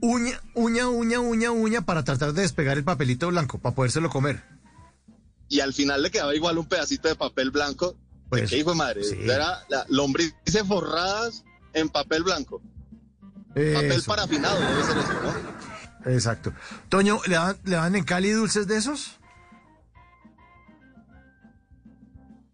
uña, 0.00 0.40
uña, 0.54 0.88
uña, 0.88 1.20
uña, 1.20 1.50
uña 1.50 1.86
para 1.86 2.04
tratar 2.04 2.32
de 2.34 2.42
despegar 2.42 2.76
el 2.76 2.84
papelito 2.84 3.28
blanco, 3.28 3.58
para 3.58 3.74
podérselo 3.74 4.10
comer. 4.10 4.42
Y 5.48 5.60
al 5.60 5.72
final 5.72 6.02
le 6.02 6.10
quedaba 6.10 6.34
igual 6.34 6.58
un 6.58 6.66
pedacito 6.66 7.08
de 7.08 7.16
papel 7.16 7.50
blanco. 7.50 7.96
Pues, 8.28 8.50
¿Qué 8.50 8.58
hijo 8.58 8.70
de 8.70 8.76
madre? 8.76 9.02
Era 9.22 9.64
la 9.68 9.86
lombrices 9.88 10.62
forradas 10.66 11.44
en 11.72 11.88
papel 11.88 12.24
blanco. 12.24 12.60
Papel 13.48 14.02
parafinado, 14.06 14.58
debe 14.58 14.82
ser 14.84 14.98
eso, 14.98 15.12
¿no? 15.22 15.73
Exacto. 16.06 16.52
Toño, 16.88 17.20
¿le 17.26 17.36
dan, 17.36 17.56
¿le 17.64 17.76
dan 17.76 17.94
en 17.96 18.04
Cali 18.04 18.30
dulces 18.30 18.66
de 18.66 18.76
esos? 18.76 19.18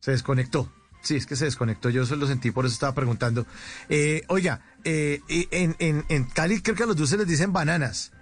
Se 0.00 0.12
desconectó. 0.12 0.72
Sí, 1.02 1.16
es 1.16 1.26
que 1.26 1.34
se 1.36 1.46
desconectó, 1.46 1.88
yo 1.88 2.02
eso 2.02 2.14
lo 2.16 2.26
sentí, 2.26 2.50
por 2.50 2.66
eso 2.66 2.74
estaba 2.74 2.94
preguntando. 2.94 3.46
Eh, 3.88 4.22
oiga, 4.28 4.62
eh, 4.84 5.20
en, 5.28 5.74
en, 5.78 6.04
en, 6.08 6.24
Cali 6.24 6.60
creo 6.60 6.76
que 6.76 6.82
a 6.82 6.86
los 6.86 6.96
dulces 6.96 7.18
les 7.18 7.26
dicen 7.26 7.52
bananas. 7.52 8.12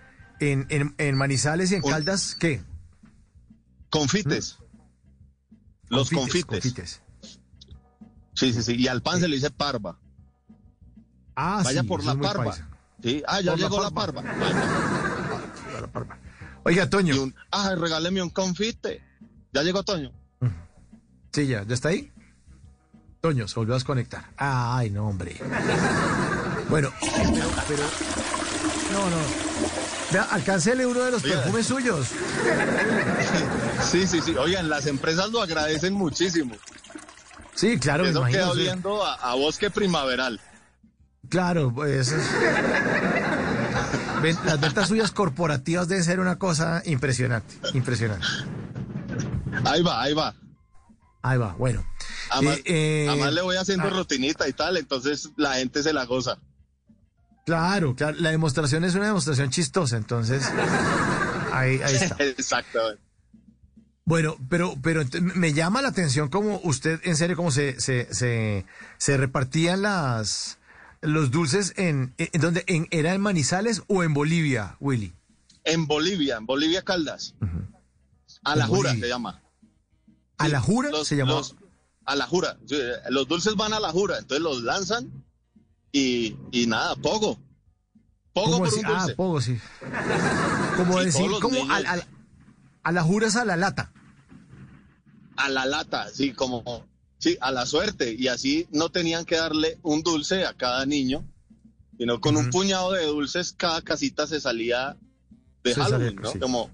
En, 0.41 0.67
en, 0.71 1.17
Manizales 1.17 1.73
y 1.73 1.75
en 1.75 1.83
Caldas, 1.83 2.37
¿qué? 2.39 2.63
Confites. 3.91 4.59
¿Mm? 4.61 5.95
Los 5.95 6.11
confites, 6.11 7.03
Sí, 8.35 8.53
sí, 8.53 8.63
sí. 8.63 8.75
Y 8.77 8.87
al 8.87 9.03
pan 9.03 9.19
se 9.19 9.27
le 9.27 9.35
dice 9.35 9.51
parva. 9.51 9.99
Ah, 11.35 11.63
Vaya 11.65 11.83
por 11.83 12.05
la 12.05 12.15
parva. 12.15 12.55
Sí, 13.03 13.23
ah, 13.27 13.41
ya 13.41 13.57
llegó 13.57 13.83
la 13.83 13.91
parva. 13.91 14.23
Oiga, 16.65 16.91
Toño. 16.91 17.15
ah, 17.51 17.75
regáleme 17.77 18.23
un 18.23 18.31
confite. 18.31 19.03
¿Ya 19.53 19.63
llegó 19.63 19.83
Toño? 19.83 20.13
Sí, 21.33 21.47
ya, 21.47 21.63
¿ya 21.65 21.75
está 21.75 21.91
ahí? 21.91 22.13
Toño, 23.21 23.49
se 23.49 23.55
volvió 23.57 23.75
a 23.75 23.79
desconectar. 23.79 24.25
Ay, 24.37 24.91
no, 24.91 25.09
hombre. 25.09 25.37
Bueno, 26.69 26.93
pero, 27.01 27.49
pero. 27.67 27.83
No, 28.93 29.11
no. 29.11 29.17
Vea, 30.13 30.23
alcáncele 30.23 30.87
uno 30.87 31.01
de 31.01 31.11
los 31.11 31.23
perfumes 31.23 31.67
suyos. 31.67 32.09
Sí, 33.91 34.07
sí, 34.07 34.21
sí. 34.21 34.35
Oigan, 34.37 34.69
las 34.69 34.87
empresas 34.87 35.31
lo 35.31 35.43
agradecen 35.43 35.95
muchísimo. 35.95 36.55
Sí, 37.55 37.79
claro, 37.79 38.07
Eso 38.07 38.23
me 38.23 38.31
queda 38.31 38.51
oliendo 38.51 39.05
a, 39.05 39.35
bosque 39.35 39.71
primaveral. 39.71 40.41
Claro, 41.29 41.73
pues. 41.75 42.15
Las 44.23 44.61
ventas 44.61 44.89
suyas 44.89 45.13
corporativas 45.13 45.89
deben 45.89 46.05
ser 46.05 46.21
una 46.21 46.39
cosa 46.39 46.83
impresionante. 46.85 47.55
Impresionante. 47.75 48.27
Ahí 49.65 49.83
va, 49.83 50.03
ahí 50.03 50.15
va. 50.15 50.35
Ahí 51.23 51.39
va, 51.39 51.55
bueno. 51.55 51.85
Además, 52.31 52.59
eh, 52.65 53.09
eh, 53.11 53.31
le 53.33 53.43
voy 53.43 53.57
haciendo 53.57 53.87
ah. 53.87 53.91
rutinita 53.91 54.49
y 54.49 54.53
tal, 54.53 54.77
entonces 54.77 55.31
la 55.37 55.55
gente 55.55 55.83
se 55.83 55.93
la 55.93 56.05
goza. 56.05 56.39
Claro, 57.45 57.95
claro, 57.95 58.17
la 58.21 58.31
demostración 58.31 58.85
es 58.85 58.95
una 58.95 59.07
demostración 59.07 59.51
chistosa, 59.51 59.97
entonces 59.97 60.45
ahí, 61.53 61.81
ahí 61.83 61.95
está. 61.95 62.17
Exacto. 62.25 62.79
Bueno, 64.05 64.37
pero, 64.49 64.75
pero 64.83 65.03
me 65.35 65.53
llama 65.53 65.83
la 65.83 65.89
atención 65.89 66.29
cómo 66.29 66.61
usted, 66.65 67.01
en 67.05 67.17
serio, 67.17 67.37
cómo 67.37 67.51
se, 67.51 67.79
se, 67.81 68.13
se, 68.13 68.65
se 68.97 69.17
repartían 69.17 69.83
las 69.83 70.58
los 71.01 71.31
dulces 71.31 71.75
en, 71.77 72.15
en 72.19 72.41
donde 72.41 72.65
en, 72.67 72.89
era 72.91 73.15
en 73.15 73.21
Manizales 73.21 73.83
o 73.87 74.03
en 74.03 74.15
Bolivia, 74.15 74.77
Willy. 74.81 75.13
En 75.65 75.87
Bolivia, 75.87 76.37
en 76.37 76.47
Bolivia 76.47 76.83
Caldas. 76.83 77.35
A 78.45 78.57
la 78.57 78.67
jura 78.67 78.95
se 78.95 79.09
llama. 79.09 79.41
¿A 80.39 80.49
la 80.49 80.61
jura 80.61 80.91
se 81.05 81.17
llama? 81.17 81.41
a 82.05 82.17
la 82.17 82.27
jura. 82.27 82.57
Los 83.11 83.29
dulces 83.29 83.55
van 83.55 83.75
a 83.75 83.81
la 83.81 83.91
jura, 83.91 84.19
entonces 84.19 84.43
los 84.43 84.63
lanzan 84.63 85.25
y, 85.93 86.37
y 86.53 86.67
nada, 86.67 86.97
poco. 86.97 87.39
Poco 88.33 88.59
por 88.59 88.73
un 88.73 88.87
Ah, 88.87 89.07
poco, 89.15 89.41
sí. 89.43 89.59
Como 90.77 91.01
decir, 91.01 91.31
como 91.43 91.71
a, 91.71 91.97
a, 92.83 92.93
la 92.93 93.03
jura 93.03 93.27
es 93.27 93.37
a 93.37 93.45
la 93.45 93.57
lata. 93.57 93.93
A 95.37 95.51
la 95.51 95.67
lata, 95.67 96.09
sí, 96.09 96.33
como, 96.33 96.87
sí, 97.19 97.37
a 97.41 97.53
la 97.53 97.67
suerte. 97.67 98.15
Y 98.19 98.29
así 98.29 98.67
no 98.71 98.91
tenían 98.91 99.25
que 99.25 99.37
darle 99.37 99.79
un 99.83 100.03
dulce 100.03 100.47
a 100.47 100.55
cada 100.55 100.87
niño, 100.87 101.25
sino 101.99 102.21
con 102.21 102.37
un 102.37 102.51
puñado 102.51 102.93
de 102.93 103.05
dulces 103.07 103.53
cada 103.57 103.83
casita 103.83 104.27
se 104.27 104.41
salía 104.41 104.97
de 105.65 105.75
Halloween, 105.75 106.17
¿no? 106.17 106.33
Como, 106.41 106.71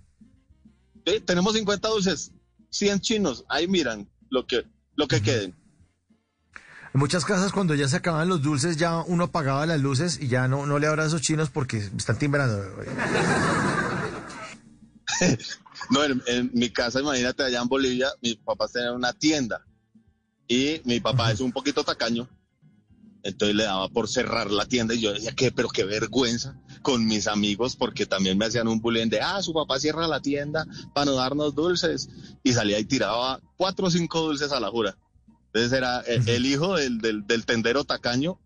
tenemos 1.25 1.55
50 1.55 1.89
dulces, 1.89 2.33
100 2.71 3.01
chinos, 3.01 3.45
ahí 3.49 3.67
miran 3.67 4.09
lo 4.31 4.47
que, 4.47 4.65
lo 4.97 5.09
que 5.09 5.23
queden. 5.23 5.55
En 6.93 7.01
muchas 7.01 7.25
casas 7.25 7.51
cuando 7.51 7.75
ya 7.75 7.89
se 7.89 7.97
acaban 7.97 8.29
los 8.29 8.41
dulces 8.43 8.77
ya 8.77 8.99
uno 9.01 9.25
apagaba 9.25 9.67
las 9.67 9.81
luces 9.81 10.21
y 10.21 10.29
ya 10.29 10.47
no, 10.47 10.65
no 10.65 10.79
le 10.79 10.87
abra 10.87 11.03
a 11.03 11.07
esos 11.07 11.23
chinos 11.23 11.51
porque 11.51 11.79
están 11.79 12.19
timbrando. 12.19 12.63
no, 15.91 16.05
en, 16.05 16.51
mi 16.55 16.71
casa, 16.71 17.01
imagínate, 17.01 17.43
allá 17.43 17.63
en 17.63 17.69
Bolivia, 17.69 18.11
mis 18.23 18.37
papás 18.37 18.73
tenían 18.73 18.95
una 18.95 19.13
tienda 19.13 19.65
y 20.49 20.81
mi 20.85 21.01
papá 21.01 21.33
es 21.33 21.41
un 21.41 21.53
poquito 21.53 21.85
tacaño, 21.85 22.29
entonces 23.25 23.57
le 23.57 23.65
daba 23.65 23.89
por 23.89 24.09
cerrar 24.09 24.51
la 24.51 24.67
tienda 24.67 24.95
y 24.95 25.01
yo 25.01 25.13
decía, 25.13 25.33
¿qué? 25.35 25.51
Pero 25.51 25.71
qué 25.71 25.85
vergüenza 25.85 26.61
con 26.83 27.07
mis 27.07 27.27
amigos 27.27 27.75
porque 27.75 28.05
también 28.05 28.37
me 28.37 28.45
hacían 28.45 28.69
un 28.69 28.81
bullying 28.81 29.09
de, 29.09 29.21
ah, 29.23 29.43
su 29.43 29.55
papá 29.55 29.79
cierra 29.79 30.07
la 30.07 30.21
tienda 30.21 30.67
para 30.93 31.07
no 31.07 31.15
darnos 31.15 31.55
dulces 31.55 32.11
y 32.43 32.53
salía 32.53 32.79
y 32.79 32.85
tiraba 32.85 33.41
cuatro 33.57 33.87
o 33.87 33.91
cinco 33.91 34.21
dulces 34.21 34.53
a 34.53 34.61
la 34.61 34.69
jura. 34.69 34.97
Entonces 35.47 35.73
era 35.73 36.01
el, 36.01 36.45
hijo 36.45 36.77
del, 36.77 36.99
del, 36.99 37.47
tendero 37.47 37.85
tacaño. 37.85 38.39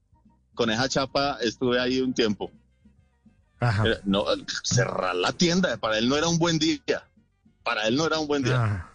Con 0.54 0.70
esa 0.70 0.88
chapa 0.88 1.38
estuve 1.40 1.80
ahí 1.80 2.00
un 2.00 2.14
tiempo. 2.14 2.52
no, 4.04 4.26
cerrar 4.62 5.16
la 5.16 5.32
tienda, 5.32 5.76
para 5.78 5.98
él 5.98 6.08
no 6.08 6.16
era 6.16 6.28
un 6.28 6.38
buen 6.38 6.58
día. 6.58 7.08
Para 7.64 7.88
él 7.88 7.96
no 7.96 8.06
era 8.06 8.18
un 8.18 8.28
buen 8.28 8.44
día. 8.44 8.87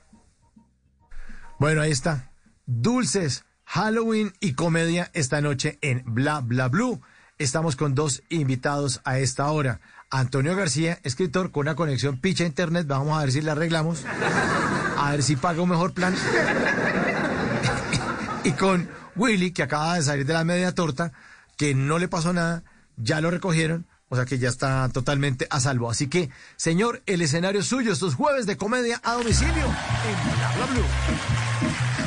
Bueno, 1.60 1.82
ahí 1.82 1.92
está. 1.92 2.33
Dulces, 2.66 3.46
Halloween 3.66 4.34
y 4.40 4.54
comedia 4.54 5.10
esta 5.14 5.42
noche 5.42 5.78
en 5.82 6.04
Bla 6.06 6.42
Bla 6.42 6.68
Blue. 6.68 7.02
Estamos 7.38 7.76
con 7.76 7.96
dos 7.96 8.24
invitados 8.30 9.02
a 9.04 9.20
esta 9.20 9.50
hora. 9.50 9.82
Antonio 10.10 10.56
García, 10.56 11.00
escritor 11.04 11.52
con 11.52 11.62
una 11.62 11.76
conexión 11.76 12.20
picha 12.20 12.46
internet. 12.46 12.88
Vamos 12.88 13.18
a 13.18 13.22
ver 13.22 13.32
si 13.32 13.42
la 13.42 13.54
arreglamos. 13.54 14.06
A 14.98 15.12
ver 15.12 15.24
si 15.24 15.36
paga 15.36 15.62
un 15.62 15.70
mejor 15.70 15.94
plan 15.94 16.16
y 18.44 18.52
con 18.52 18.90
Willy, 19.16 19.52
que 19.52 19.64
acaba 19.64 19.96
de 19.96 20.04
salir 20.04 20.26
de 20.26 20.34
la 20.34 20.44
media 20.44 20.74
torta, 20.76 21.14
que 21.58 21.74
no 21.74 21.98
le 21.98 22.08
pasó 22.08 22.34
nada, 22.34 22.64
ya 22.98 23.22
lo 23.22 23.32
recogieron, 23.32 23.88
o 24.10 24.16
sea 24.16 24.26
que 24.26 24.38
ya 24.38 24.50
está 24.50 24.90
totalmente 24.90 25.48
a 25.50 25.60
salvo. 25.60 25.90
Así 25.90 26.08
que, 26.08 26.30
señor, 26.56 27.02
el 27.06 27.22
escenario 27.22 27.62
es 27.62 27.68
suyo 27.68 27.94
estos 27.94 28.16
jueves 28.16 28.46
de 28.46 28.58
comedia 28.58 29.00
a 29.04 29.14
domicilio 29.14 29.66
en 29.66 30.38
Bla 30.38 30.52
Bla 30.56 30.66
Blue. 30.68 32.03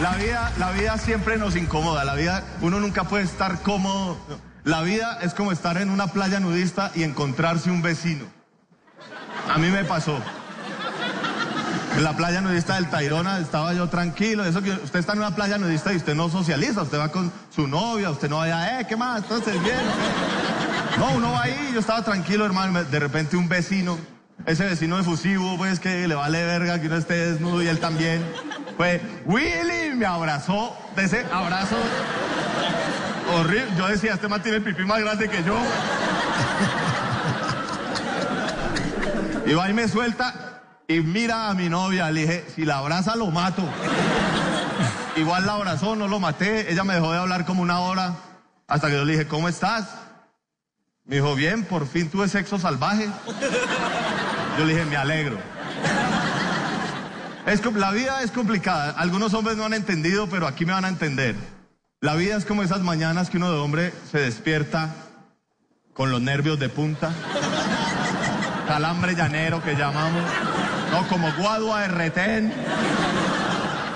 La 0.00 0.12
vida, 0.16 0.52
la 0.58 0.72
vida 0.72 0.98
siempre 0.98 1.38
nos 1.38 1.56
incomoda, 1.56 2.04
la 2.04 2.14
vida, 2.14 2.44
uno 2.60 2.80
nunca 2.80 3.04
puede 3.04 3.24
estar 3.24 3.62
cómodo. 3.62 4.18
La 4.62 4.82
vida 4.82 5.18
es 5.22 5.32
como 5.32 5.52
estar 5.52 5.78
en 5.78 5.88
una 5.88 6.08
playa 6.08 6.38
nudista 6.38 6.90
y 6.94 7.02
encontrarse 7.02 7.70
un 7.70 7.80
vecino. 7.80 8.26
A 9.48 9.56
mí 9.56 9.70
me 9.70 9.84
pasó. 9.84 10.18
En 11.96 12.04
la 12.04 12.14
playa 12.14 12.42
nudista 12.42 12.74
del 12.74 12.90
Tairona 12.90 13.38
estaba 13.38 13.72
yo 13.72 13.88
tranquilo. 13.88 14.44
Eso 14.44 14.60
que 14.60 14.72
usted 14.72 14.98
está 14.98 15.14
en 15.14 15.20
una 15.20 15.34
playa 15.34 15.56
nudista 15.56 15.94
y 15.94 15.96
usted 15.96 16.14
no 16.14 16.28
socializa, 16.28 16.82
usted 16.82 16.98
va 16.98 17.08
con 17.08 17.32
su 17.48 17.66
novia, 17.66 18.10
usted 18.10 18.28
no 18.28 18.36
vaya, 18.36 18.78
eh, 18.78 18.86
¿qué 18.86 18.96
más? 18.96 19.22
Entonces, 19.22 19.62
bien. 19.62 19.80
No, 20.98 21.12
uno 21.12 21.32
va 21.32 21.44
ahí, 21.44 21.70
yo 21.72 21.80
estaba 21.80 22.02
tranquilo, 22.02 22.44
hermano. 22.44 22.84
De 22.84 22.98
repente 22.98 23.38
un 23.38 23.48
vecino, 23.48 23.96
ese 24.44 24.64
vecino 24.64 24.98
efusivo, 24.98 25.56
pues 25.56 25.80
que 25.80 26.06
le 26.06 26.14
vale 26.14 26.44
verga 26.44 26.80
que 26.80 26.86
uno 26.86 26.96
esté 26.96 27.32
desnudo 27.32 27.62
y 27.62 27.68
él 27.68 27.80
también. 27.80 28.24
Pues, 28.76 29.00
Willy 29.24 29.94
me 29.94 30.06
abrazó, 30.06 30.76
de 30.94 31.04
ese 31.04 31.24
abrazo 31.32 31.76
horrible. 33.34 33.68
Yo 33.76 33.88
decía, 33.88 34.14
este 34.14 34.28
man 34.28 34.42
tiene 34.42 34.58
el 34.58 34.62
pipí 34.62 34.84
más 34.84 35.00
grande 35.00 35.28
que 35.28 35.42
yo. 35.42 35.56
Y 39.46 39.54
va 39.54 39.70
y 39.70 39.74
me 39.74 39.88
suelta 39.88 40.62
y 40.88 41.00
mira 41.00 41.48
a 41.48 41.54
mi 41.54 41.68
novia, 41.68 42.10
le 42.10 42.22
dije, 42.22 42.44
si 42.54 42.64
la 42.64 42.78
abraza 42.78 43.16
lo 43.16 43.26
mato. 43.26 43.62
Igual 45.16 45.46
la 45.46 45.54
abrazó, 45.54 45.96
no 45.96 46.08
lo 46.08 46.20
maté, 46.20 46.70
ella 46.70 46.84
me 46.84 46.94
dejó 46.94 47.12
de 47.12 47.18
hablar 47.18 47.46
como 47.46 47.62
una 47.62 47.80
hora, 47.80 48.14
hasta 48.68 48.88
que 48.88 48.94
yo 48.94 49.04
le 49.04 49.12
dije, 49.12 49.26
¿cómo 49.26 49.48
estás? 49.48 49.86
Me 51.04 51.16
dijo, 51.16 51.34
bien, 51.34 51.64
por 51.64 51.86
fin 51.86 52.10
tuve 52.10 52.28
sexo 52.28 52.58
salvaje. 52.58 53.08
Yo 54.58 54.64
le 54.64 54.74
dije, 54.74 54.86
me 54.86 54.96
alegro. 54.96 55.38
Es, 57.46 57.64
la 57.74 57.90
vida 57.92 58.22
es 58.22 58.30
complicada, 58.30 58.94
algunos 58.96 59.32
hombres 59.34 59.56
no 59.56 59.64
han 59.64 59.74
entendido, 59.74 60.28
pero 60.28 60.46
aquí 60.46 60.64
me 60.64 60.72
van 60.72 60.84
a 60.84 60.88
entender. 60.88 61.36
La 62.00 62.14
vida 62.14 62.36
es 62.36 62.44
como 62.44 62.62
esas 62.62 62.80
mañanas 62.80 63.30
que 63.30 63.36
uno 63.36 63.52
de 63.52 63.58
hombre 63.58 63.92
se 64.10 64.18
despierta 64.18 64.94
con 65.92 66.10
los 66.10 66.20
nervios 66.20 66.58
de 66.58 66.68
punta, 66.68 67.12
calambre 68.66 69.14
llanero 69.14 69.62
que 69.62 69.74
llamamos. 69.74 70.22
No, 70.92 71.06
como 71.08 71.30
Guadua 71.34 71.82
de 71.82 71.88
retén. 71.88 72.52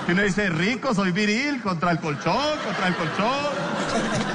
Y 0.07 0.11
uno 0.11 0.23
dice, 0.23 0.49
rico, 0.49 0.93
soy 0.93 1.11
viril, 1.11 1.61
contra 1.61 1.91
el 1.91 1.99
colchón, 1.99 2.57
contra 2.65 2.87
el 2.87 2.95
colchón. 2.95 3.71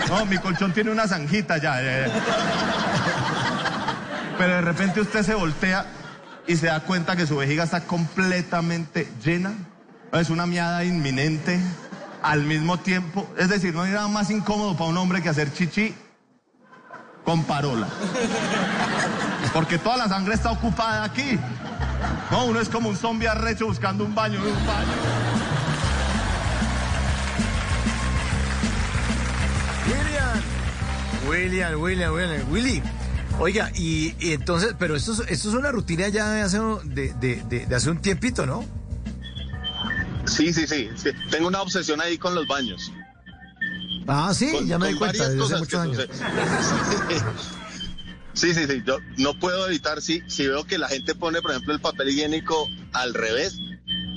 No, 0.08 0.26
mi 0.26 0.38
colchón 0.38 0.72
tiene 0.72 0.90
una 0.90 1.08
zanjita 1.08 1.58
ya. 1.58 1.80
Pero 4.38 4.54
de 4.54 4.60
repente 4.60 5.00
usted 5.00 5.22
se 5.22 5.34
voltea 5.34 5.86
y 6.46 6.56
se 6.56 6.66
da 6.66 6.80
cuenta 6.80 7.16
que 7.16 7.26
su 7.26 7.36
vejiga 7.36 7.64
está 7.64 7.82
completamente 7.82 9.08
llena. 9.24 9.52
Es 10.12 10.30
una 10.30 10.46
miada 10.46 10.84
inminente 10.84 11.60
al 12.22 12.42
mismo 12.42 12.78
tiempo. 12.78 13.28
Es 13.36 13.48
decir, 13.48 13.74
no 13.74 13.82
hay 13.82 13.92
nada 13.92 14.08
más 14.08 14.30
incómodo 14.30 14.76
para 14.76 14.90
un 14.90 14.96
hombre 14.96 15.22
que 15.22 15.28
hacer 15.28 15.52
chichi 15.52 15.94
con 17.24 17.44
parola. 17.44 17.88
Porque 19.52 19.78
toda 19.78 19.96
la 19.96 20.08
sangre 20.08 20.34
está 20.34 20.52
ocupada 20.52 21.04
aquí. 21.04 21.38
No, 22.30 22.46
uno 22.46 22.60
es 22.60 22.68
como 22.68 22.88
un 22.88 22.96
zombie 22.96 23.28
arrecho 23.28 23.66
buscando 23.66 24.04
un 24.04 24.14
baño, 24.14 24.38
un 24.38 24.66
baño. 24.66 24.92
William, 31.28 31.80
William, 31.80 32.12
William, 32.12 32.52
Willy. 32.52 32.82
Oiga, 33.38 33.70
y, 33.74 34.14
entonces, 34.32 34.74
pero 34.78 34.96
esto, 34.96 35.12
esto 35.12 35.48
es 35.48 35.54
una 35.54 35.70
rutina 35.70 36.08
ya 36.08 36.30
de 36.30 36.40
hace, 36.40 36.58
de, 36.84 37.68
hace 37.74 37.90
un 37.90 38.00
tiempito, 38.00 38.46
¿no? 38.46 38.64
Sí, 40.26 40.52
sí, 40.52 40.66
sí, 40.66 40.88
Tengo 41.30 41.48
una 41.48 41.62
obsesión 41.62 42.00
ahí 42.00 42.18
con 42.18 42.34
los 42.34 42.46
baños. 42.48 42.90
Ah, 44.08 44.32
sí, 44.34 44.50
ya 44.66 44.78
me 44.78 44.88
di 44.88 44.94
cuenta 44.94 45.28
desde 45.28 45.42
hace 45.42 45.56
muchos 45.56 45.80
años. 45.80 46.08
Sí, 48.36 48.52
sí, 48.52 48.66
sí. 48.66 48.82
Yo 48.84 48.98
no 49.16 49.32
puedo 49.38 49.66
evitar, 49.66 50.02
si, 50.02 50.22
si 50.26 50.46
veo 50.46 50.64
que 50.64 50.76
la 50.76 50.88
gente 50.88 51.14
pone, 51.14 51.40
por 51.40 51.52
ejemplo, 51.52 51.72
el 51.72 51.80
papel 51.80 52.10
higiénico 52.10 52.68
al 52.92 53.14
revés, 53.14 53.56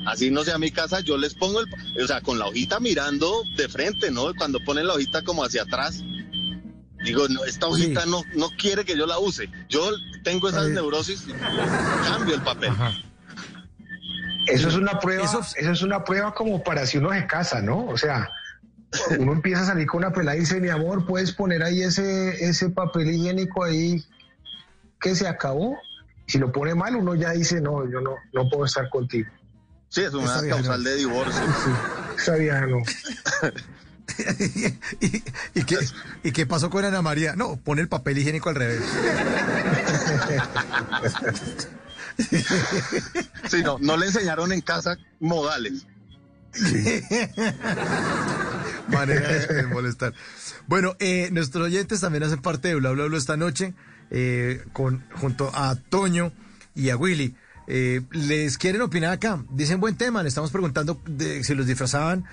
así 0.08 0.30
no 0.30 0.44
sea 0.44 0.58
mi 0.58 0.72
casa, 0.72 1.00
yo 1.00 1.18
les 1.18 1.34
pongo 1.36 1.62
el, 1.62 1.68
o 2.04 2.06
sea, 2.06 2.20
con 2.20 2.38
la 2.38 2.48
hojita 2.48 2.82
mirando 2.82 3.44
de 3.56 3.70
frente, 3.70 4.12
¿no? 4.12 4.34
Cuando 4.36 4.60
ponen 4.66 4.88
la 4.88 4.96
hojita 4.96 5.24
como 5.24 5.46
hacia 5.46 5.64
atrás, 5.64 6.04
digo, 7.04 7.28
no, 7.28 7.44
esta 7.46 7.68
hojita 7.68 8.06
no, 8.06 8.24
no 8.36 8.50
quiere 8.58 8.86
que 8.86 8.98
yo 8.98 9.06
la 9.06 9.20
use. 9.20 9.50
Yo 9.70 9.90
tengo 10.24 10.50
esas 10.50 10.70
neurosis, 10.70 11.26
cambio 12.04 12.36
el 12.36 12.42
papel. 12.42 12.74
Eso 14.48 14.68
es 14.68 14.76
una 14.76 15.00
prueba, 15.00 15.24
eso... 15.24 15.40
eso 15.40 15.72
es 15.72 15.82
una 15.82 16.04
prueba 16.04 16.34
como 16.34 16.64
para 16.64 16.86
si 16.86 16.98
uno 16.98 17.12
se 17.12 17.28
casa, 17.28 17.62
¿no? 17.62 17.86
O 17.86 17.98
sea, 17.98 18.30
uno 19.20 19.34
empieza 19.34 19.62
a 19.62 19.66
salir 19.66 19.88
con 19.88 20.00
una 20.00 20.12
pelada 20.12 20.38
y 20.38 20.42
dice, 20.42 20.60
mi 20.60 20.70
amor, 20.70 21.06
puedes 21.06 21.32
poner 21.32 21.64
ahí 21.64 21.82
ese, 21.82 22.44
ese 22.44 22.70
papel 22.70 23.12
higiénico 23.12 23.64
ahí 23.64 24.04
que 25.00 25.16
se 25.16 25.28
acabó. 25.28 25.78
Si 26.28 26.38
lo 26.38 26.52
pone 26.52 26.76
mal, 26.76 26.96
uno 26.96 27.16
ya 27.16 27.32
dice, 27.32 27.62
no, 27.62 27.90
yo 27.90 28.02
no, 28.02 28.16
no 28.34 28.50
puedo 28.50 28.66
estar 28.66 28.90
contigo. 28.90 29.30
Sí, 29.90 30.02
es 30.02 30.14
una 30.14 30.42
causal 30.48 30.84
de 30.84 30.96
divorcio. 30.96 31.42
Sí, 32.18 32.32
esa 32.32 32.66
no. 32.68 32.78
¿Y, 35.54 35.64
qué, 35.64 35.78
¿Y 36.24 36.32
qué 36.32 36.46
pasó 36.46 36.70
con 36.70 36.86
Ana 36.86 37.02
María? 37.02 37.36
No, 37.36 37.58
pone 37.58 37.82
el 37.82 37.88
papel 37.88 38.18
higiénico 38.18 38.50
al 38.50 38.56
revés. 38.56 38.82
Sí, 43.50 43.64
no, 43.64 43.78
no 43.80 43.98
le 43.98 44.08
enseñaron 44.08 44.52
en 44.52 44.62
casa 44.62 44.98
modales. 45.20 45.86
Manera 48.88 49.28
de, 49.28 49.68
molestar. 49.72 50.14
Bueno, 50.68 50.96
eh, 51.00 51.30
nuestros 51.32 51.68
oyentes 51.68 52.02
también 52.02 52.24
hacen 52.24 52.42
parte 52.42 52.70
de 52.70 52.76
Bla 52.76 52.92
Bla 52.92 53.06
Bla 53.06 53.18
esta 53.18 53.38
noche, 53.38 53.74
eh, 54.10 54.64
con, 54.74 55.06
junto 55.14 55.52
a 55.54 55.76
Toño 55.76 56.34
y 56.76 56.90
a 56.90 56.98
Willy. 56.98 57.36
Eh, 57.70 58.02
les 58.12 58.58
quieren 58.58 58.82
opinar 58.82 59.14
acá. 59.14 59.44
Dicen 59.52 59.80
buen 59.80 59.96
tema. 59.96 60.24
Le 60.24 60.30
estamos 60.30 60.52
preguntando 60.52 61.00
de, 61.06 61.44
si 61.44 61.56
los 61.56 61.68
disfrazaban 61.68 62.26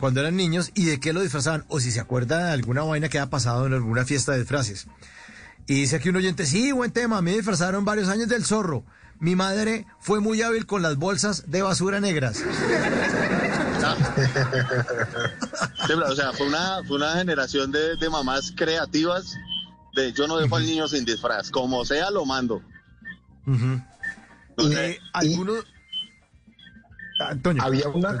cuando 0.00 0.18
eran 0.18 0.34
niños 0.34 0.72
y 0.74 0.86
de 0.86 0.98
qué 0.98 1.12
lo 1.12 1.20
disfrazaban 1.20 1.64
o 1.68 1.78
si 1.78 1.92
se 1.92 2.00
acuerda 2.00 2.46
de 2.46 2.52
alguna 2.52 2.82
vaina 2.82 3.08
que 3.08 3.18
haya 3.18 3.30
pasado 3.30 3.66
en 3.66 3.74
alguna 3.74 4.04
fiesta 4.04 4.32
de 4.32 4.38
disfraces. 4.38 4.88
Y 5.70 5.74
dice 5.74 5.96
aquí 5.96 6.08
un 6.08 6.16
oyente, 6.16 6.46
sí, 6.46 6.72
buen 6.72 6.90
tema. 6.90 7.18
A 7.18 7.22
mí 7.22 7.30
me 7.30 7.36
disfrazaron 7.36 7.84
varios 7.84 8.08
años 8.08 8.28
del 8.28 8.44
zorro. 8.44 8.82
Mi 9.20 9.36
madre 9.36 9.86
fue 10.00 10.18
muy 10.18 10.42
hábil 10.42 10.66
con 10.66 10.82
las 10.82 10.96
bolsas 10.96 11.50
de 11.50 11.62
basura 11.62 12.00
negras. 12.00 12.42
o 16.08 16.16
sea, 16.16 16.32
fue 16.32 16.48
una, 16.48 16.82
fue 16.88 16.96
una 16.96 17.12
generación 17.12 17.70
de, 17.70 17.96
mamás 18.10 18.52
creativas 18.56 19.36
de 19.94 20.12
yo 20.12 20.26
no 20.26 20.38
dejo 20.38 20.56
al 20.56 20.66
niño 20.66 20.88
sin 20.88 21.04
disfraz, 21.04 21.50
como 21.50 21.84
sea 21.84 22.10
lo 22.10 22.24
mando. 22.24 22.62
Había 27.60 27.88
una, 27.88 28.18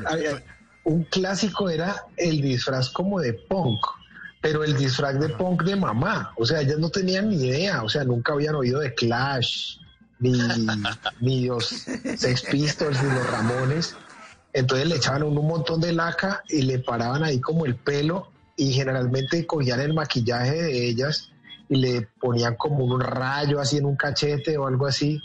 un 0.84 1.04
clásico 1.04 1.68
era 1.68 2.04
el 2.16 2.40
disfraz 2.40 2.90
como 2.90 3.20
de 3.20 3.34
punk, 3.34 3.80
pero 4.40 4.64
el 4.64 4.76
disfraz 4.76 5.18
de 5.20 5.28
punk 5.30 5.62
de 5.64 5.76
mamá, 5.76 6.32
o 6.36 6.46
sea, 6.46 6.60
ellas 6.60 6.78
no 6.78 6.90
tenían 6.90 7.28
ni 7.28 7.36
idea, 7.46 7.82
o 7.82 7.88
sea, 7.88 8.04
nunca 8.04 8.32
habían 8.32 8.54
oído 8.54 8.80
de 8.80 8.94
Clash, 8.94 9.76
ni, 10.18 10.32
ni 11.20 11.46
los 11.46 11.68
Sex 11.68 12.42
Pistols, 12.50 13.02
ni 13.02 13.10
los 13.10 13.30
Ramones, 13.30 13.96
entonces 14.52 14.88
le 14.88 14.96
echaban 14.96 15.22
un 15.22 15.34
montón 15.34 15.80
de 15.80 15.92
laca 15.92 16.42
y 16.48 16.62
le 16.62 16.80
paraban 16.80 17.22
ahí 17.22 17.40
como 17.40 17.66
el 17.66 17.76
pelo 17.76 18.32
y 18.56 18.72
generalmente 18.72 19.46
cogían 19.46 19.80
el 19.80 19.94
maquillaje 19.94 20.62
de 20.62 20.88
ellas 20.88 21.30
y 21.68 21.76
le 21.76 22.08
ponían 22.20 22.56
como 22.56 22.84
un 22.84 23.00
rayo 23.00 23.60
así 23.60 23.78
en 23.78 23.84
un 23.84 23.96
cachete 23.96 24.58
o 24.58 24.66
algo 24.66 24.86
así 24.86 25.20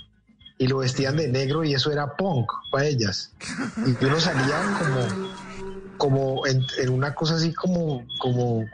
y 0.58 0.68
lo 0.68 0.78
vestían 0.78 1.18
de 1.18 1.28
negro 1.28 1.64
y 1.64 1.74
eso 1.74 1.92
era 1.92 2.16
punk 2.16 2.50
para 2.72 2.86
ellas. 2.86 3.32
Y 3.86 4.06
uno 4.06 4.20
salía 4.20 4.62
como, 4.80 5.30
como 5.98 6.48
en, 6.48 6.66
en 6.78 6.90
una 6.90 7.14
cosa 7.14 7.36
así 7.36 7.54
como, 7.54 8.06
como, 8.20 8.66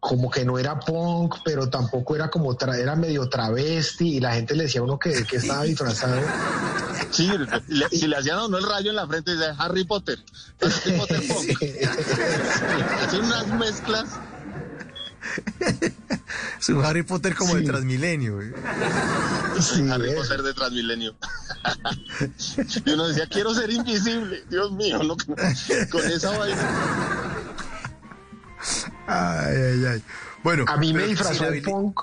como 0.00 0.30
que 0.30 0.44
no 0.44 0.58
era 0.58 0.80
punk, 0.80 1.36
pero 1.44 1.68
tampoco 1.68 2.14
era 2.16 2.30
como, 2.30 2.56
era 2.58 2.96
medio 2.96 3.28
travesti 3.28 4.16
y 4.16 4.20
la 4.20 4.34
gente 4.34 4.54
le 4.54 4.64
decía 4.64 4.80
a 4.80 4.84
uno 4.84 4.98
que, 4.98 5.24
que 5.24 5.36
estaba 5.36 5.64
disfrazado. 5.64 6.20
Sí, 7.10 7.30
si 7.92 8.06
le 8.06 8.16
hacían 8.16 8.38
a 8.38 8.46
uno 8.46 8.58
el 8.58 8.64
rayo 8.64 8.90
en 8.90 8.96
la 8.96 9.06
frente, 9.06 9.36
de 9.36 9.54
Harry 9.58 9.84
Potter. 9.84 10.18
Harry 10.60 10.98
Potter 10.98 11.22
punk. 11.28 11.62
Hacen 13.06 13.24
unas 13.24 13.46
mezclas. 13.48 14.08
Es 16.58 16.68
un 16.68 16.84
Harry 16.84 17.02
Potter 17.02 17.34
como 17.34 17.54
de 17.54 17.62
Transmilenio. 17.62 18.40
Sí, 19.60 19.88
Harry 19.90 20.14
Potter 20.14 20.42
de 20.42 20.54
Transmilenio. 20.54 21.14
y 22.84 22.90
uno 22.90 23.08
decía, 23.08 23.26
quiero 23.28 23.54
ser 23.54 23.70
invisible. 23.70 24.44
Dios 24.48 24.72
mío, 24.72 25.02
no, 25.02 25.16
con 25.90 26.04
esa 26.10 26.36
vaina. 26.38 27.34
Ay, 29.06 29.56
ay, 29.56 29.84
ay. 29.86 30.02
Bueno, 30.42 30.64
a 30.68 30.76
mí 30.76 30.92
me 30.92 31.06
disfrazó 31.06 31.50
de 31.50 31.62
punk. 31.62 32.00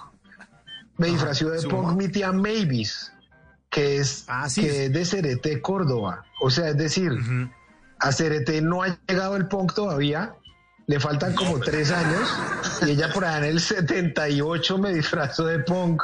Me 0.98 1.08
disfrazó 1.08 1.50
de 1.50 1.68
punk 1.68 1.98
mi 1.98 2.08
tía 2.08 2.32
Mavis, 2.32 3.12
que 3.70 3.98
es, 3.98 4.26
ah, 4.28 4.48
que 4.54 4.86
es 4.86 4.94
de 4.94 5.06
Cereté, 5.06 5.62
Córdoba. 5.62 6.26
O 6.42 6.50
sea, 6.50 6.70
es 6.70 6.78
decir, 6.78 7.12
a 8.00 8.12
Cereté 8.12 8.62
no 8.62 8.84
ha 8.84 9.00
llegado 9.08 9.36
el 9.36 9.48
punk 9.48 9.74
todavía. 9.74 10.36
Le 10.92 11.00
faltan 11.00 11.34
como 11.34 11.58
tres 11.58 11.90
años. 11.90 12.30
Y 12.82 12.90
ella 12.90 13.14
por 13.14 13.24
allá 13.24 13.38
en 13.38 13.46
el 13.46 13.62
78 13.62 14.78
me 14.78 14.94
disfrazó 14.94 15.46
de 15.46 15.60
punk. 15.60 16.04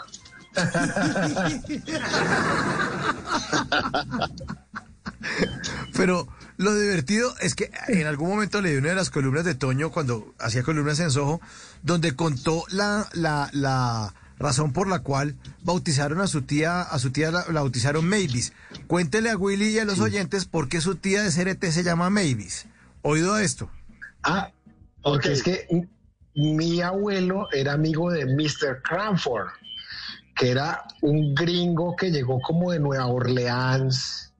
Pero 5.94 6.30
lo 6.56 6.74
divertido 6.74 7.36
es 7.42 7.54
que 7.54 7.70
en 7.90 8.08
algún 8.08 8.30
momento 8.30 8.62
leí 8.62 8.78
una 8.78 8.88
de 8.92 8.96
las 8.96 9.10
columnas 9.10 9.44
de 9.44 9.56
Toño 9.56 9.92
cuando 9.92 10.34
hacía 10.40 10.64
columnas 10.64 11.02
en 11.02 11.12
Soho, 11.12 11.42
donde 11.84 12.16
contó 12.16 12.64
la, 12.70 13.10
la, 13.12 13.50
la 13.52 14.14
razón 14.40 14.72
por 14.72 14.88
la 14.88 15.00
cual 15.00 15.36
bautizaron 15.64 16.22
a 16.22 16.28
su 16.28 16.44
tía, 16.44 16.82
a 16.82 16.98
su 16.98 17.12
tía 17.12 17.30
la, 17.30 17.44
bautizaron 17.52 18.08
Mavis. 18.08 18.54
Cuéntele 18.88 19.32
a 19.32 19.36
Willy 19.36 19.68
y 19.68 19.80
a 19.80 19.86
los 19.86 20.00
oyentes 20.00 20.46
por 20.46 20.70
qué 20.70 20.80
su 20.80 20.96
tía 20.96 21.24
de 21.24 21.32
CRT 21.32 21.72
se 21.72 21.84
llama 21.84 22.10
Mavis. 22.10 22.68
¿Oído 23.02 23.38
esto? 23.38 23.70
Ah, 24.24 24.52
porque 25.08 25.32
es 25.32 25.44
que 25.44 25.68
mi 26.36 26.82
abuelo 26.82 27.48
era 27.52 27.74
amigo 27.74 28.12
de 28.12 28.26
Mr. 28.26 28.82
Cranford, 28.84 29.48
que 30.36 30.52
era 30.52 30.84
un 31.02 31.34
gringo 31.34 31.96
que 31.96 32.12
llegó 32.12 32.40
como 32.42 32.72
de 32.72 32.80
Nueva 32.80 33.08
Orleans 33.08 34.34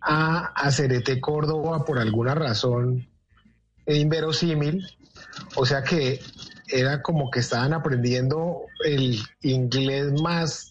a, 0.00 0.52
a 0.54 0.70
Cerete 0.70 1.20
Córdoba 1.20 1.84
por 1.84 1.98
alguna 1.98 2.34
razón 2.34 3.06
inverosímil, 3.86 4.86
o 5.56 5.66
sea 5.66 5.82
que 5.82 6.20
era 6.68 7.02
como 7.02 7.30
que 7.30 7.40
estaban 7.40 7.72
aprendiendo 7.72 8.62
el 8.84 9.20
inglés 9.42 10.12
más 10.22 10.70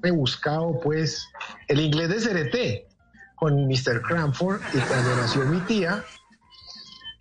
rebuscado, 0.00 0.78
pues, 0.80 1.26
el 1.68 1.80
inglés 1.80 2.10
de 2.10 2.20
Cerete 2.20 2.88
con 3.34 3.66
Mr. 3.66 4.02
Cranford 4.02 4.60
y 4.74 4.78
cuando 4.78 5.16
nació 5.16 5.44
mi 5.46 5.60
tía, 5.60 6.04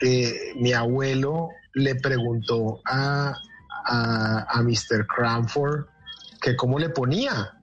eh, 0.02 0.54
mi 0.56 0.74
abuelo 0.74 1.50
le 1.74 1.96
preguntó 1.96 2.82
a, 2.86 3.34
a, 3.86 4.46
a 4.50 4.64
Mr. 4.64 5.06
Cranford 5.08 5.86
que 6.42 6.56
cómo 6.56 6.80
le 6.80 6.90
ponía 6.90 7.58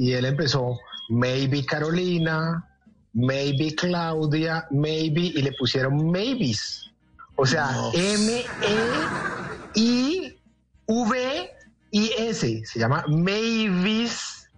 y 0.00 0.12
él 0.12 0.24
empezó, 0.24 0.78
maybe 1.10 1.62
Carolina, 1.66 2.66
maybe 3.12 3.74
Claudia, 3.74 4.66
maybe, 4.70 5.20
y 5.20 5.42
le 5.42 5.52
pusieron 5.52 6.10
maybes. 6.10 6.90
O 7.36 7.44
sea, 7.44 7.70
M, 7.92 8.44
E, 8.62 9.74
I, 9.74 10.40
V, 10.86 11.50
I, 11.90 12.10
S. 12.16 12.62
Se 12.64 12.78
llama 12.78 13.04
maybes, 13.08 14.48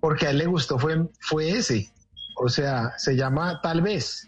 porque 0.00 0.26
a 0.26 0.30
él 0.30 0.38
le 0.38 0.46
gustó, 0.46 0.76
fue, 0.76 1.08
fue 1.20 1.50
ese. 1.50 1.88
O 2.36 2.48
sea, 2.48 2.92
se 2.98 3.14
llama 3.14 3.60
tal 3.62 3.80
vez. 3.80 4.26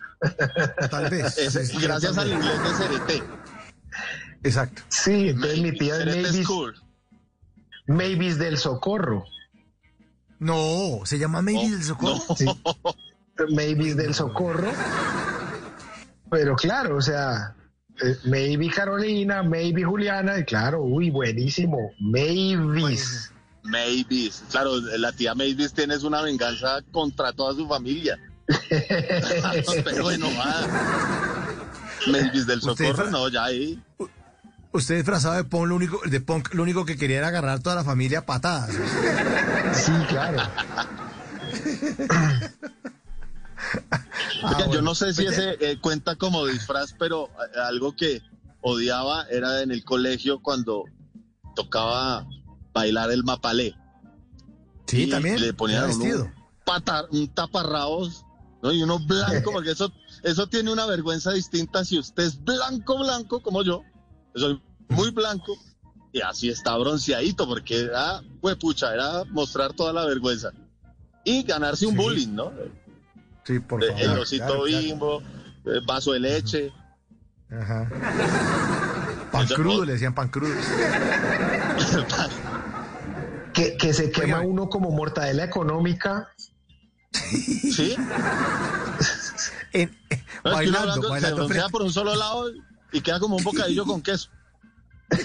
Tal 0.91 1.11
vez. 1.11 1.73
gracias 1.83 2.18
al 2.18 2.33
inglés 2.33 2.59
de 2.62 2.71
CRT. 2.71 3.25
Exacto. 4.43 4.83
Sí, 4.89 5.31
entonces 5.31 5.61
mi 5.61 5.73
tía 5.73 5.97
es 5.97 6.49
Mavis, 7.87 8.39
del 8.39 8.57
Socorro. 8.57 9.25
No, 10.39 11.01
se 11.05 11.18
llama 11.18 11.43
Mavis 11.43 11.73
del 11.73 11.85
Socorro. 11.85 12.37
Sí. 12.37 12.47
Mavis 13.55 13.97
del 13.97 14.14
Socorro. 14.14 14.71
Pero 16.31 16.55
claro, 16.55 16.97
o 16.97 17.01
sea, 17.01 17.57
eh, 18.03 18.16
maybe 18.25 18.68
Carolina, 18.71 19.43
maybe 19.43 19.83
Juliana, 19.83 20.39
y 20.39 20.45
claro, 20.45 20.83
uy, 20.83 21.11
buenísimo. 21.11 21.93
Mavis. 21.99 23.33
Mavis, 23.62 24.43
claro, 24.51 24.77
la 24.99 25.12
tía 25.12 25.35
Mavis 25.35 25.73
tiene 25.75 25.97
una 25.99 26.23
venganza 26.23 26.81
contra 26.93 27.33
toda 27.33 27.55
su 27.55 27.66
familia. 27.66 28.18
Pero 29.84 30.03
bueno, 30.05 30.26
del 32.46 32.61
Socorro, 32.61 33.11
no, 33.11 33.28
ya 33.28 33.44
ahí. 33.44 33.82
Usted 34.72 34.96
disfrazado 34.96 35.34
de 35.34 35.44
punk, 35.44 35.66
lo 35.68 35.76
único, 35.76 36.01
de 36.07 36.20
punk, 36.20 36.55
lo 36.55 36.62
único 36.62 36.84
que 36.84 36.96
quería 36.96 37.18
era 37.18 37.28
agarrar 37.28 37.61
toda 37.61 37.76
la 37.76 37.84
familia 37.84 38.20
a 38.20 38.26
patadas. 38.26 38.70
Sí, 39.72 39.92
claro. 40.09 40.40
yo 44.72 44.80
no 44.82 44.94
sé 44.94 45.12
si 45.12 45.26
ese 45.26 45.57
eh, 45.61 45.78
cuenta 45.80 46.16
como 46.16 46.46
disfraz, 46.46 46.94
pero 46.98 47.26
eh, 47.26 47.61
algo 47.64 47.96
que 47.96 48.22
odiaba 48.61 49.24
era 49.30 49.62
en 49.62 49.72
el 49.72 49.84
colegio 49.84 50.40
cuando 50.40 50.84
tocaba 51.57 52.26
bailar 52.72 53.11
el 53.11 53.24
mapalé. 53.24 53.74
Sí, 54.86 55.09
también. 55.09 55.40
Le 55.40 55.53
ponían. 55.53 55.90
Un, 55.90 56.32
patar, 56.64 57.07
un 57.11 57.28
taparrabos 57.28 58.24
¿no? 58.63 58.73
y 58.73 58.83
uno 58.83 58.99
blanco, 58.99 59.53
porque 59.53 59.73
eso, 59.73 59.93
eso 60.23 60.47
tiene 60.47 60.73
una 60.73 60.87
vergüenza 60.87 61.33
distinta 61.33 61.85
si 61.85 61.99
usted 61.99 62.25
es 62.25 62.43
blanco, 62.43 62.99
blanco 62.99 63.41
como 63.43 63.63
yo. 63.63 63.83
Soy 64.35 64.61
muy 64.89 65.11
blanco 65.11 65.57
y 66.13 66.21
así 66.21 66.49
está 66.49 66.77
bronceadito, 66.77 67.47
porque 67.47 67.81
era, 67.81 68.23
pues 68.41 68.57
pucha, 68.57 68.93
era 68.93 69.25
mostrar 69.31 69.73
toda 69.73 69.93
la 69.93 70.05
vergüenza. 70.07 70.53
Y 71.25 71.43
ganarse 71.43 71.87
un 71.87 71.97
bullying, 71.97 72.35
¿no? 72.35 72.53
Sí, 73.45 73.59
por 73.61 73.85
favor. 73.85 74.01
El 74.01 74.19
osito 74.19 74.65
bimbo, 74.65 75.23
el 75.65 75.81
vaso 75.83 76.13
de 76.13 76.21
leche. 76.21 76.73
Ajá. 77.51 77.89
Pan 79.33 79.47
crudo, 79.47 79.85
le 79.85 79.93
decían 79.93 80.15
pan 80.15 80.29
crudo. 80.29 80.53
que, 83.55 83.77
que 83.77 83.95
se 83.95 84.11
quema 84.11 84.41
uno 84.41 84.69
como 84.69 84.91
mortadela 84.91 85.45
económica. 85.45 86.29
Sí. 87.13 87.97
en, 89.73 89.97
bailando, 90.45 91.09
bailando. 91.09 91.49
Se 91.49 91.61
por 91.71 91.83
un 91.83 91.93
solo 91.93 92.15
lado 92.15 92.51
y 92.93 93.01
queda 93.01 93.19
como 93.21 93.37
un 93.37 93.45
bocadillo 93.45 93.85
con 93.85 94.03
queso. 94.03 94.29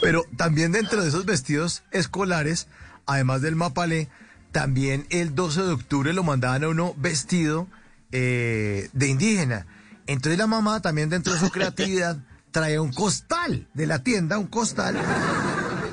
Pero 0.00 0.24
también 0.36 0.72
dentro 0.72 1.02
de 1.02 1.08
esos 1.08 1.24
vestidos 1.26 1.82
escolares 1.90 2.68
además 3.10 3.42
del 3.42 3.56
mapalé, 3.56 4.08
también 4.52 5.06
el 5.10 5.34
12 5.34 5.62
de 5.62 5.72
octubre 5.72 6.12
lo 6.12 6.22
mandaban 6.22 6.64
a 6.64 6.68
uno 6.68 6.94
vestido 6.96 7.66
eh, 8.12 8.88
de 8.92 9.08
indígena. 9.08 9.66
Entonces 10.06 10.38
la 10.38 10.46
mamá 10.46 10.80
también 10.80 11.08
dentro 11.08 11.32
de 11.32 11.40
su 11.40 11.50
creatividad 11.50 12.18
trae 12.50 12.78
un 12.78 12.92
costal 12.92 13.68
de 13.74 13.86
la 13.86 14.02
tienda, 14.02 14.38
un 14.38 14.46
costal. 14.46 14.96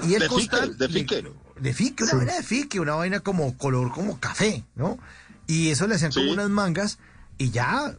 Y 0.07 0.13
el 0.15 0.27
costal... 0.27 0.77
de 0.77 0.89
fique. 0.89 1.23
De 1.59 1.73
fique, 1.73 2.03
una 2.03 2.13
vaina 2.13 2.35
de 2.35 2.43
fique, 2.43 2.79
una 2.79 2.95
vaina 2.95 3.19
como 3.19 3.57
color 3.57 3.91
como 3.91 4.19
café, 4.19 4.63
¿no? 4.75 4.97
Y 5.47 5.69
eso 5.69 5.87
le 5.87 5.95
hacían 5.95 6.11
como 6.11 6.31
unas 6.31 6.49
mangas 6.49 6.99
y 7.37 7.51
ya, 7.51 7.95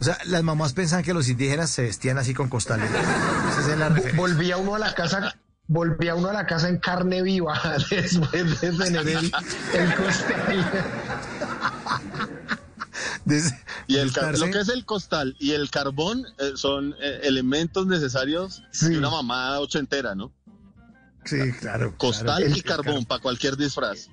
o 0.00 0.04
sea, 0.04 0.18
las 0.24 0.42
mamás 0.42 0.72
pensaban 0.72 1.04
que 1.04 1.12
los 1.12 1.28
indígenas 1.28 1.70
se 1.70 1.82
vestían 1.82 2.16
así 2.18 2.32
con 2.32 2.48
costales. 2.48 2.90
Volvía 4.16 4.56
uno 4.56 4.74
a 4.74 4.78
la 4.78 4.94
casa 4.94 5.36
volvía 5.68 6.14
uno 6.14 6.28
a 6.28 6.32
la 6.32 6.46
casa 6.46 6.68
en 6.68 6.78
carne 6.78 7.22
viva 7.22 7.60
después 7.90 8.60
de 8.60 8.72
tener 8.72 9.08
el, 9.08 9.30
costal. 9.94 10.70
y 13.88 13.96
el, 13.96 14.12
lo 14.38 14.50
que 14.50 14.60
es 14.60 14.68
el 14.68 14.84
costal 14.84 15.36
y 15.38 15.52
el 15.52 15.70
carbón 15.70 16.24
eh, 16.38 16.52
son 16.54 16.94
eh, 17.00 17.20
elementos 17.24 17.86
necesarios 17.86 18.62
de 18.80 18.98
una 18.98 19.10
mamá 19.10 19.58
ochentera, 19.58 20.14
¿no? 20.14 20.32
Sí, 21.26 21.52
claro. 21.60 21.94
Costal 21.98 22.56
y 22.56 22.62
carbón 22.62 23.04
para 23.04 23.20
cualquier 23.20 23.56
disfraz. 23.56 24.08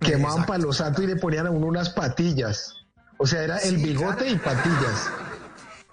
Quemaban 0.00 0.46
palo 0.46 0.72
santo 0.72 1.02
y 1.02 1.06
le 1.06 1.16
ponían 1.16 1.46
a 1.46 1.50
uno 1.50 1.66
unas 1.66 1.90
patillas. 1.90 2.74
O 3.18 3.26
sea, 3.26 3.42
era 3.42 3.58
el 3.58 3.76
bigote 3.78 4.28
y 4.28 4.36
patillas. 4.36 5.10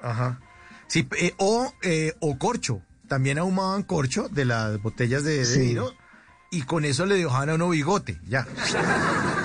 Ajá. 0.02 0.40
Sí, 0.88 1.08
eh, 1.20 1.34
o, 1.38 1.74
eh, 1.82 2.14
o 2.20 2.38
corcho. 2.38 2.82
También 3.08 3.38
ahumaban 3.38 3.84
corcho 3.84 4.30
de 4.30 4.46
las 4.46 4.82
botellas 4.82 5.24
de, 5.24 5.46
vino 5.58 5.92
y 6.52 6.64
con 6.64 6.86
eso 6.86 7.06
le 7.06 7.16
dejaban 7.16 7.50
a 7.50 7.56
uno 7.56 7.70
bigote. 7.70 8.20
Ya. 8.28 8.48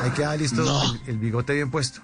Ahí 0.02 0.10
queda 0.12 0.36
listo 0.36 0.62
el, 1.06 1.18
bigote 1.18 1.54
bien 1.54 1.70
puesto. 1.70 2.00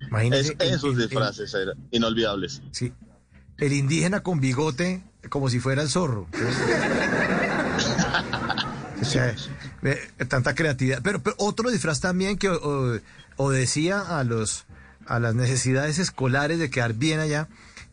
Imagínese. 0.00 0.56
esos 0.60 0.96
disfraces 0.96 1.54
eran 1.54 1.76
inolvidables. 1.90 2.62
Sí. 2.72 2.92
El 3.60 3.72
indígena 3.72 4.20
con 4.20 4.40
bigote 4.40 5.02
como 5.28 5.50
si 5.50 5.60
fuera 5.60 5.82
el 5.82 5.88
zorro. 5.88 6.26
o 9.00 9.04
sea, 9.04 9.34
tanta 10.28 10.54
creatividad. 10.54 11.00
Pero, 11.02 11.20
otro 11.38 11.70
disfraz 11.70 12.00
también 12.00 12.38
que 12.38 12.48
obedecía 13.36 14.00
a 14.00 14.24
los 14.24 14.64
a 15.06 15.18
las 15.18 15.34
necesidades 15.34 15.98
escolares 15.98 16.58
de 16.60 16.70
quedar 16.70 16.94
bien 16.94 17.18
allá, 17.18 17.48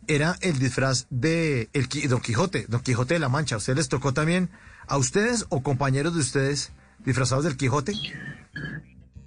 era 0.07 0.37
el 0.41 0.59
disfraz 0.59 1.07
de 1.09 1.67
el, 1.73 1.89
Don 2.07 2.21
Quijote, 2.21 2.67
Don 2.67 2.81
Quijote 2.81 3.15
de 3.15 3.19
la 3.19 3.27
Mancha. 3.27 3.55
¿A 3.55 3.57
ustedes 3.57 3.77
les 3.77 3.89
tocó 3.89 4.13
también, 4.13 4.51
a 4.87 4.97
ustedes 4.97 5.47
o 5.49 5.63
compañeros 5.63 6.13
de 6.13 6.19
ustedes, 6.19 6.71
disfrazados 7.03 7.43
del 7.43 7.57
Quijote? 7.57 7.93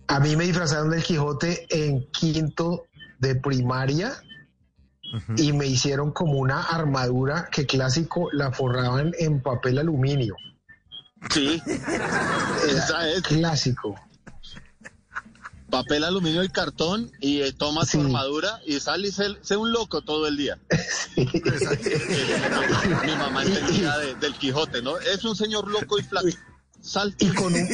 A 0.06 0.20
mí 0.20 0.36
me 0.36 0.44
disfrazaron 0.44 0.90
del 0.90 1.02
Quijote 1.02 1.66
en 1.70 2.06
quinto 2.12 2.84
de 3.18 3.34
primaria 3.34 4.22
y 5.36 5.52
me 5.52 5.66
hicieron 5.66 6.12
como 6.12 6.34
una 6.34 6.62
armadura 6.62 7.48
que 7.50 7.66
clásico 7.66 8.28
la 8.32 8.52
forraban 8.52 9.12
en 9.18 9.42
papel 9.42 9.78
aluminio. 9.78 10.36
Sí, 11.30 11.60
esa 12.68 13.08
es. 13.10 13.22
Clásico 13.22 13.96
papel 15.70 16.04
aluminio 16.04 16.42
y 16.44 16.48
cartón 16.48 17.10
y 17.20 17.40
eh, 17.40 17.52
toma 17.52 17.86
su 17.86 18.00
armadura 18.00 18.60
y 18.66 18.80
sale 18.80 19.08
y 19.08 19.12
se, 19.12 19.56
un 19.56 19.72
loco 19.72 20.02
todo 20.02 20.26
el 20.26 20.36
día. 20.36 20.58
Mi 21.16 21.26
mamá 23.16 23.44
entendía 23.44 23.96
del 24.20 24.34
Quijote, 24.34 24.82
¿no? 24.82 24.98
Es 24.98 25.24
un 25.24 25.36
señor 25.36 25.70
loco 25.70 25.98
y 25.98 26.02
flaco. 26.02 26.28
Sal. 26.82 27.14
Y 27.18 27.28
con 27.28 27.54
un, 27.54 27.68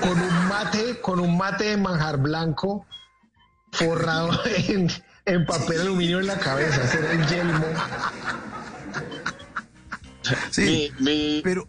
con 0.00 0.20
un 0.20 0.48
mate, 0.48 1.00
con 1.00 1.20
un 1.20 1.36
mate 1.36 1.64
de 1.64 1.76
manjar 1.76 2.16
blanco 2.18 2.86
forrado 3.72 4.30
en, 4.68 4.90
papel 5.38 5.80
aluminio 5.80 6.20
en 6.20 6.26
la 6.26 6.38
cabeza, 6.38 6.84
ese 6.84 6.98
era 6.98 7.12
el 7.12 7.26
yelmo. 7.26 7.66
Sí, 10.50 10.90
mi, 10.98 11.40
pero... 11.42 11.68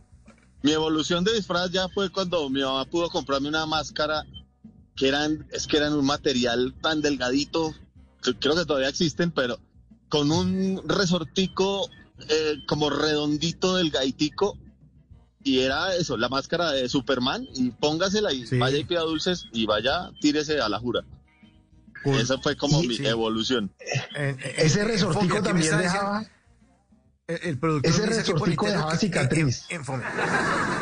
mi 0.61 0.71
evolución 0.71 1.23
de 1.23 1.33
disfraz 1.33 1.71
ya 1.71 1.87
fue 1.89 2.09
cuando 2.11 2.49
mi 2.49 2.61
mamá 2.61 2.85
pudo 2.85 3.09
comprarme 3.09 3.49
una 3.49 3.65
máscara 3.65 4.25
que 4.95 5.07
eran, 5.07 5.47
es 5.51 5.67
que 5.67 5.77
eran 5.77 5.93
un 5.93 6.05
material 6.05 6.75
tan 6.81 7.01
delgadito, 7.01 7.73
creo 8.39 8.55
que 8.55 8.65
todavía 8.65 8.89
existen, 8.89 9.31
pero 9.31 9.59
con 10.09 10.31
un 10.31 10.81
resortico 10.87 11.89
eh, 12.29 12.55
como 12.67 12.89
redondito 12.89 13.77
del 13.77 13.89
gaitico 13.89 14.57
y 15.43 15.59
era 15.59 15.95
eso, 15.95 16.17
la 16.17 16.29
máscara 16.29 16.71
de 16.71 16.87
Superman 16.87 17.47
y 17.55 17.71
póngasela 17.71 18.31
y 18.31 18.45
vaya 18.59 18.77
y 18.77 18.83
pida 18.83 19.01
dulces 19.01 19.47
y 19.51 19.65
vaya, 19.65 20.11
tírese 20.19 20.61
a 20.61 20.69
la 20.69 20.79
jura. 20.79 21.03
Esa 22.05 22.37
fue 22.39 22.55
como 22.55 22.81
mi 22.81 22.95
evolución. 23.05 23.71
Eh, 23.79 24.35
eh, 24.39 24.53
ese 24.57 24.83
resortico 24.83 25.41
también 25.41 25.77
dejaba 25.77 26.25
el, 27.27 27.57
productor 27.57 27.91
Ese 27.91 28.05
resortico 28.05 28.65
dejaba 28.65 28.97
cicatriz. 28.97 29.65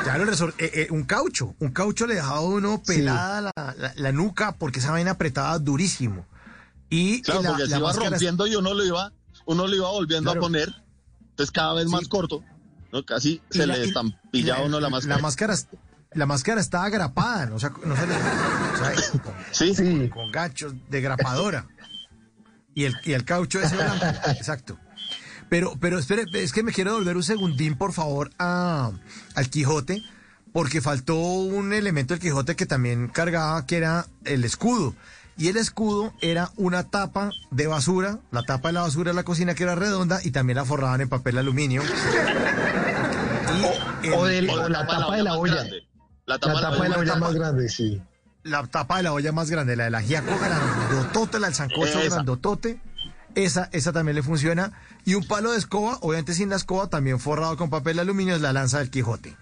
claro, 0.03 0.31
eh, 0.57 0.71
eh, 0.73 0.87
un 0.89 1.03
caucho. 1.03 1.55
Un 1.59 1.71
caucho 1.71 2.07
le 2.07 2.15
dejaba 2.15 2.37
a 2.37 2.41
uno 2.41 2.81
pelada 2.83 3.51
la, 3.95 4.11
nuca 4.11 4.55
porque 4.57 4.79
esa 4.79 4.91
vaina 4.91 5.11
apretaba 5.11 5.57
durísimo. 5.59 6.25
Y 6.89 7.21
claro, 7.21 7.43
porque 7.43 7.67
se 7.67 7.77
iba 7.77 7.93
rompiendo 7.93 8.47
y 8.47 8.55
uno 8.55 8.73
lo 8.73 8.83
iba, 8.83 9.13
uno 9.45 9.67
lo 9.67 9.75
iba 9.75 9.89
volviendo 9.89 10.31
a 10.31 10.35
poner. 10.35 10.73
Entonces 11.29 11.51
cada 11.51 11.73
vez 11.73 11.87
más 11.87 12.07
corto. 12.07 12.43
¿no? 12.91 13.05
Casi 13.05 13.41
se 13.49 13.67
le 13.67 13.83
estampillaba 13.83 14.63
uno 14.63 14.79
la 14.79 14.89
máscara. 14.89 15.17
La 15.17 15.21
máscara, 15.21 15.55
la 16.13 16.25
máscara 16.25 16.59
está 16.59 16.83
agrapada, 16.83 17.53
o 17.53 17.59
sea, 17.59 17.71
no 17.85 17.95
se 17.95 18.07
le, 18.07 18.15
con, 19.19 19.33
sí, 19.51 19.75
sí. 19.75 20.09
Con, 20.09 20.31
gachos 20.31 20.73
de 20.89 21.01
grapadora. 21.01 21.67
Y 22.73 22.85
el, 22.85 22.95
y 23.03 23.13
el 23.13 23.25
caucho 23.25 23.59
es 23.59 23.71
blanco, 23.75 24.05
exacto. 24.27 24.77
Pero, 25.49 25.75
pero 25.79 25.97
espere, 25.97 26.25
es 26.33 26.53
que 26.53 26.63
me 26.63 26.71
quiero 26.71 26.93
volver 26.93 27.17
un 27.17 27.23
segundín, 27.23 27.75
por 27.75 27.93
favor, 27.93 28.31
a, 28.37 28.91
al 29.35 29.49
Quijote, 29.49 30.03
porque 30.53 30.81
faltó 30.81 31.15
un 31.15 31.73
elemento 31.73 32.13
del 32.13 32.21
Quijote 32.21 32.55
que 32.55 32.65
también 32.65 33.07
cargaba, 33.07 33.65
que 33.65 33.77
era 33.77 34.07
el 34.25 34.45
escudo. 34.45 34.95
Y 35.37 35.47
el 35.47 35.57
escudo 35.57 36.13
era 36.21 36.51
una 36.57 36.83
tapa 36.89 37.31
de 37.49 37.67
basura, 37.67 38.19
la 38.31 38.43
tapa 38.43 38.69
de 38.69 38.73
la 38.73 38.81
basura 38.81 39.11
de 39.11 39.15
la 39.15 39.23
cocina 39.23 39.55
que 39.55 39.63
era 39.63 39.73
redonda 39.73 40.19
y 40.23 40.31
también 40.31 40.57
la 40.57 40.65
forraban 40.65 41.01
en 41.01 41.09
papel 41.09 41.37
aluminio. 41.37 41.81
o, 44.15 44.27
la, 44.27 44.85
tapa 44.85 45.15
de 45.15 45.23
la 45.23 45.35
olla. 45.35 45.63
La 46.29 46.37
tapa, 46.37 46.83
de 46.83 46.89
la 46.89 46.97
olla 46.99 47.15
más 47.15 47.33
grande, 47.33 47.69
sí. 47.69 47.99
La 48.43 48.67
tapa 48.67 48.97
de 48.97 49.03
la 49.03 49.13
olla 49.13 49.31
más 49.31 49.49
grande, 49.49 49.75
la 49.75 49.85
de 49.85 49.89
la 49.89 50.01
giaco 50.01 50.37
grandotote, 50.37 51.39
la 51.39 51.47
del 51.47 51.55
sancocho 51.55 51.99
grandotote. 52.03 52.79
Esa, 53.33 53.67
esa 53.71 53.91
también 53.93 54.15
le 54.15 54.21
funciona. 54.21 54.71
Y 55.05 55.15
un 55.15 55.25
palo 55.25 55.53
de 55.53 55.57
escoba, 55.57 55.97
obviamente 56.01 56.35
sin 56.35 56.51
la 56.51 56.57
escoba, 56.57 56.87
también 56.87 57.19
forrado 57.19 57.57
con 57.57 57.71
papel 57.71 57.95
de 57.95 58.01
aluminio, 58.03 58.35
es 58.35 58.41
la 58.41 58.53
lanza 58.53 58.77
del 58.77 58.91
Quijote. 58.91 59.35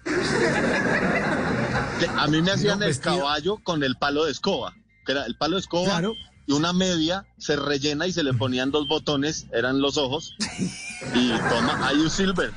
A 2.16 2.26
mí 2.28 2.40
me 2.40 2.52
hacían 2.52 2.82
el 2.82 2.98
caballo 2.98 3.58
con 3.58 3.82
el 3.82 3.96
palo 3.96 4.24
de 4.24 4.32
escoba, 4.32 4.74
que 5.04 5.12
era 5.12 5.26
el 5.26 5.36
palo 5.36 5.56
de 5.56 5.60
escoba 5.60 6.00
y 6.46 6.52
una 6.52 6.72
media 6.72 7.26
se 7.36 7.56
rellena 7.56 8.06
y 8.06 8.12
se 8.12 8.22
le 8.22 8.32
ponían 8.32 8.70
dos 8.70 8.88
botones, 8.88 9.46
eran 9.52 9.82
los 9.82 9.98
ojos. 9.98 10.34
Y 11.14 11.28
toma, 11.50 11.86
hay 11.86 11.96
un 11.96 12.08
silver. 12.08 12.50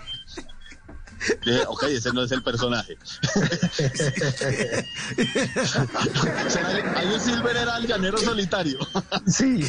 Dije, 1.45 1.63
ok, 1.67 1.84
ese 1.84 2.11
no 2.13 2.24
es 2.24 2.32
el 2.32 2.43
personaje. 2.43 2.97
Hay 6.95 7.07
un 7.07 7.19
Silver 7.19 7.57
era 7.57 7.78
el 7.78 7.88
llanero 7.88 8.17
solitario. 8.17 8.80
sí. 9.28 9.63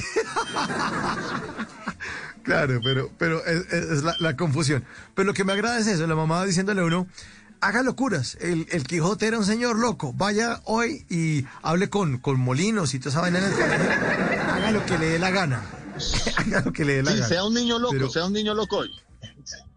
Claro, 2.42 2.80
pero, 2.82 3.10
pero 3.18 3.44
es, 3.44 4.02
la, 4.02 4.36
confusión. 4.36 4.84
Pero 5.14 5.26
lo 5.26 5.34
que 5.34 5.44
me 5.44 5.52
agrada 5.52 5.78
es 5.78 5.86
eso, 5.86 6.06
la 6.06 6.16
mamá 6.16 6.44
diciéndole 6.44 6.80
a 6.80 6.84
uno, 6.84 7.06
haga 7.60 7.82
locuras. 7.82 8.36
El, 8.40 8.66
el, 8.70 8.84
Quijote 8.84 9.26
era 9.26 9.38
un 9.38 9.44
señor 9.44 9.78
loco. 9.78 10.12
Vaya 10.12 10.60
hoy 10.64 11.06
y 11.08 11.46
hable 11.62 11.88
con, 11.88 12.18
con 12.18 12.40
Molinos 12.40 12.94
y 12.94 12.98
toda 12.98 13.10
esa 13.10 13.20
vaina 13.20 13.38
en 13.38 13.44
el 13.44 13.52
Haga 13.52 14.70
lo 14.72 14.84
que 14.84 14.98
le 14.98 15.06
dé 15.06 15.18
la 15.18 15.30
gana. 15.30 15.62
haga 16.36 16.60
lo 16.62 16.72
que 16.72 16.84
le 16.84 16.96
dé 16.96 17.02
la 17.02 17.12
sí, 17.12 17.16
gana. 17.18 17.28
sea 17.28 17.44
un 17.44 17.54
niño 17.54 17.78
loco, 17.78 18.10
sea 18.10 18.26
un 18.26 18.32
niño 18.32 18.54
loco 18.54 18.78
hoy. 18.78 18.90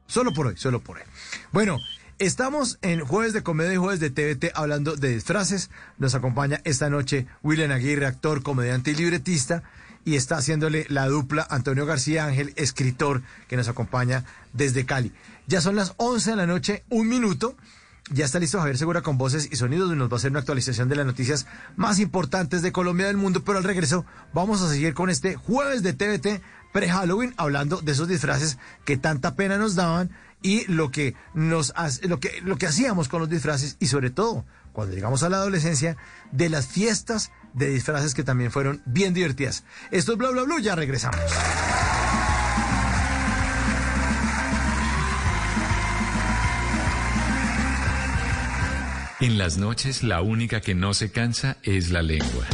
Solo 0.07 0.33
por 0.33 0.47
hoy, 0.47 0.57
solo 0.57 0.81
por 0.81 0.97
hoy. 0.97 1.03
Bueno, 1.51 1.79
Estamos 2.17 2.79
en 2.81 3.01
Jueves 3.01 3.33
de 3.33 3.43
Comedia 3.43 3.73
y 3.73 3.77
Jueves 3.77 3.99
de 3.99 4.09
TVT 4.09 4.53
hablando 4.55 4.95
de 4.95 5.09
disfraces. 5.09 5.69
Nos 5.97 6.15
acompaña 6.15 6.61
esta 6.63 6.89
noche 6.89 7.27
William 7.43 7.71
Aguirre, 7.71 8.05
actor, 8.05 8.41
comediante 8.41 8.91
y 8.91 8.95
libretista. 8.95 9.63
Y 10.05 10.15
está 10.15 10.37
haciéndole 10.37 10.85
la 10.87 11.09
dupla 11.09 11.45
Antonio 11.49 11.85
García 11.85 12.25
Ángel, 12.25 12.53
escritor, 12.55 13.21
que 13.49 13.57
nos 13.57 13.67
acompaña 13.67 14.23
desde 14.53 14.85
Cali. 14.85 15.11
Ya 15.47 15.59
son 15.59 15.75
las 15.75 15.93
11 15.97 16.29
de 16.29 16.35
la 16.37 16.47
noche, 16.47 16.85
un 16.89 17.09
minuto. 17.09 17.57
Ya 18.09 18.23
está 18.23 18.39
listo 18.39 18.59
Javier 18.59 18.77
Segura 18.77 19.01
con 19.01 19.17
voces 19.17 19.49
y 19.51 19.57
sonidos 19.57 19.93
nos 19.93 20.09
va 20.09 20.13
a 20.13 20.17
hacer 20.17 20.31
una 20.31 20.39
actualización 20.39 20.87
de 20.87 20.95
las 20.95 21.05
noticias 21.05 21.47
más 21.75 21.99
importantes 21.99 22.61
de 22.61 22.71
Colombia 22.71 23.07
del 23.07 23.17
mundo. 23.17 23.43
Pero 23.43 23.57
al 23.57 23.65
regreso 23.65 24.05
vamos 24.31 24.61
a 24.61 24.69
seguir 24.69 24.93
con 24.93 25.09
este 25.09 25.35
jueves 25.35 25.83
de 25.83 25.91
TVT 25.91 26.41
pre-Halloween 26.71 27.33
hablando 27.35 27.81
de 27.81 27.91
esos 27.91 28.07
disfraces 28.07 28.57
que 28.85 28.95
tanta 28.95 29.35
pena 29.35 29.57
nos 29.57 29.75
daban 29.75 30.11
y 30.45 30.63
lo 30.71 30.91
que 30.91 31.15
nos 31.33 31.73
lo 32.03 32.19
que 32.19 32.39
lo 32.43 32.55
que 32.57 32.67
hacíamos 32.67 33.09
con 33.09 33.19
los 33.19 33.27
disfraces 33.27 33.77
y 33.79 33.87
sobre 33.87 34.11
todo 34.11 34.45
cuando 34.73 34.93
llegamos 34.93 35.23
a 35.23 35.29
la 35.29 35.37
adolescencia 35.37 35.97
de 36.31 36.49
las 36.49 36.67
fiestas 36.67 37.31
de 37.53 37.69
disfraces 37.69 38.13
que 38.13 38.23
también 38.23 38.51
fueron 38.51 38.83
bien 38.85 39.15
divertidas. 39.15 39.63
Esto 39.89 40.11
es 40.11 40.17
bla 40.19 40.29
bla 40.29 40.43
bla, 40.43 40.59
ya 40.59 40.75
regresamos. 40.75 41.19
En 49.19 49.39
las 49.39 49.57
noches 49.57 50.03
la 50.03 50.21
única 50.21 50.61
que 50.61 50.75
no 50.75 50.93
se 50.93 51.09
cansa 51.09 51.57
es 51.63 51.89
la 51.89 52.03
lengua. 52.03 52.45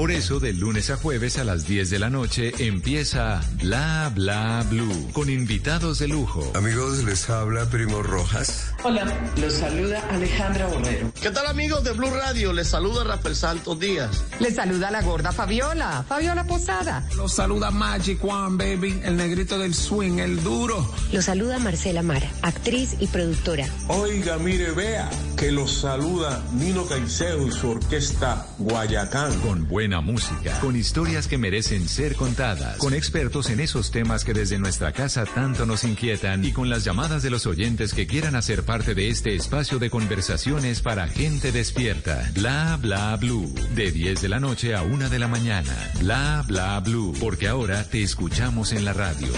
Por 0.00 0.10
eso, 0.10 0.40
de 0.40 0.54
lunes 0.54 0.88
a 0.88 0.96
jueves 0.96 1.36
a 1.36 1.44
las 1.44 1.66
10 1.66 1.90
de 1.90 1.98
la 1.98 2.08
noche 2.08 2.54
empieza 2.58 3.42
Bla 3.60 4.10
Bla 4.14 4.64
Blue 4.70 5.10
con 5.12 5.28
invitados 5.28 5.98
de 5.98 6.08
lujo. 6.08 6.50
Amigos, 6.54 7.04
les 7.04 7.28
habla 7.28 7.68
Primo 7.68 8.02
Rojas. 8.02 8.72
Hola, 8.82 9.04
los 9.36 9.52
saluda 9.52 10.02
Alejandra 10.08 10.68
Borrero. 10.68 11.12
¿Qué 11.20 11.30
tal, 11.30 11.46
amigos 11.48 11.84
de 11.84 11.92
Blue 11.92 12.08
Radio? 12.08 12.54
Les 12.54 12.68
saluda 12.68 13.04
Rafael 13.04 13.36
Santos 13.36 13.78
Díaz. 13.78 14.24
Les 14.38 14.54
saluda 14.54 14.90
la 14.90 15.02
gorda 15.02 15.32
Fabiola, 15.32 16.02
Fabiola 16.08 16.44
Posada. 16.44 17.06
Los 17.14 17.34
saluda 17.34 17.70
Magic 17.70 18.24
One, 18.24 18.56
baby, 18.56 19.02
el 19.04 19.18
negrito 19.18 19.58
del 19.58 19.74
swing, 19.74 20.18
el 20.18 20.42
duro. 20.42 20.90
Los 21.12 21.26
saluda 21.26 21.58
Marcela 21.58 22.00
Mara, 22.00 22.30
actriz 22.40 22.96
y 23.00 23.06
productora. 23.08 23.68
Oiga, 23.88 24.38
mire, 24.38 24.70
vea, 24.70 25.10
que 25.36 25.52
los 25.52 25.74
saluda 25.74 26.42
Nino 26.54 26.86
Caicedo 26.86 27.46
y 27.46 27.52
su 27.52 27.68
orquesta 27.68 28.46
Guayacán. 28.56 29.38
Con 29.40 29.68
música, 30.00 30.56
con 30.60 30.76
historias 30.76 31.26
que 31.26 31.38
merecen 31.38 31.88
ser 31.88 32.14
contadas, 32.14 32.78
con 32.78 32.94
expertos 32.94 33.50
en 33.50 33.58
esos 33.58 33.90
temas 33.90 34.24
que 34.24 34.32
desde 34.32 34.60
nuestra 34.60 34.92
casa 34.92 35.24
tanto 35.24 35.66
nos 35.66 35.82
inquietan 35.82 36.44
y 36.44 36.52
con 36.52 36.70
las 36.70 36.84
llamadas 36.84 37.24
de 37.24 37.30
los 37.30 37.46
oyentes 37.46 37.92
que 37.92 38.06
quieran 38.06 38.36
hacer 38.36 38.62
parte 38.62 38.94
de 38.94 39.08
este 39.08 39.34
espacio 39.34 39.80
de 39.80 39.90
conversaciones 39.90 40.80
para 40.80 41.08
gente 41.08 41.50
despierta. 41.50 42.30
Bla 42.34 42.78
bla 42.80 43.16
blue, 43.16 43.52
de 43.74 43.90
10 43.90 44.22
de 44.22 44.28
la 44.28 44.38
noche 44.38 44.76
a 44.76 44.82
1 44.82 45.08
de 45.10 45.18
la 45.18 45.26
mañana. 45.26 45.74
Bla 45.98 46.44
bla 46.46 46.78
blue, 46.78 47.12
porque 47.18 47.48
ahora 47.48 47.82
te 47.82 48.04
escuchamos 48.04 48.72
en 48.72 48.84
la 48.84 48.92
radio. 48.92 49.32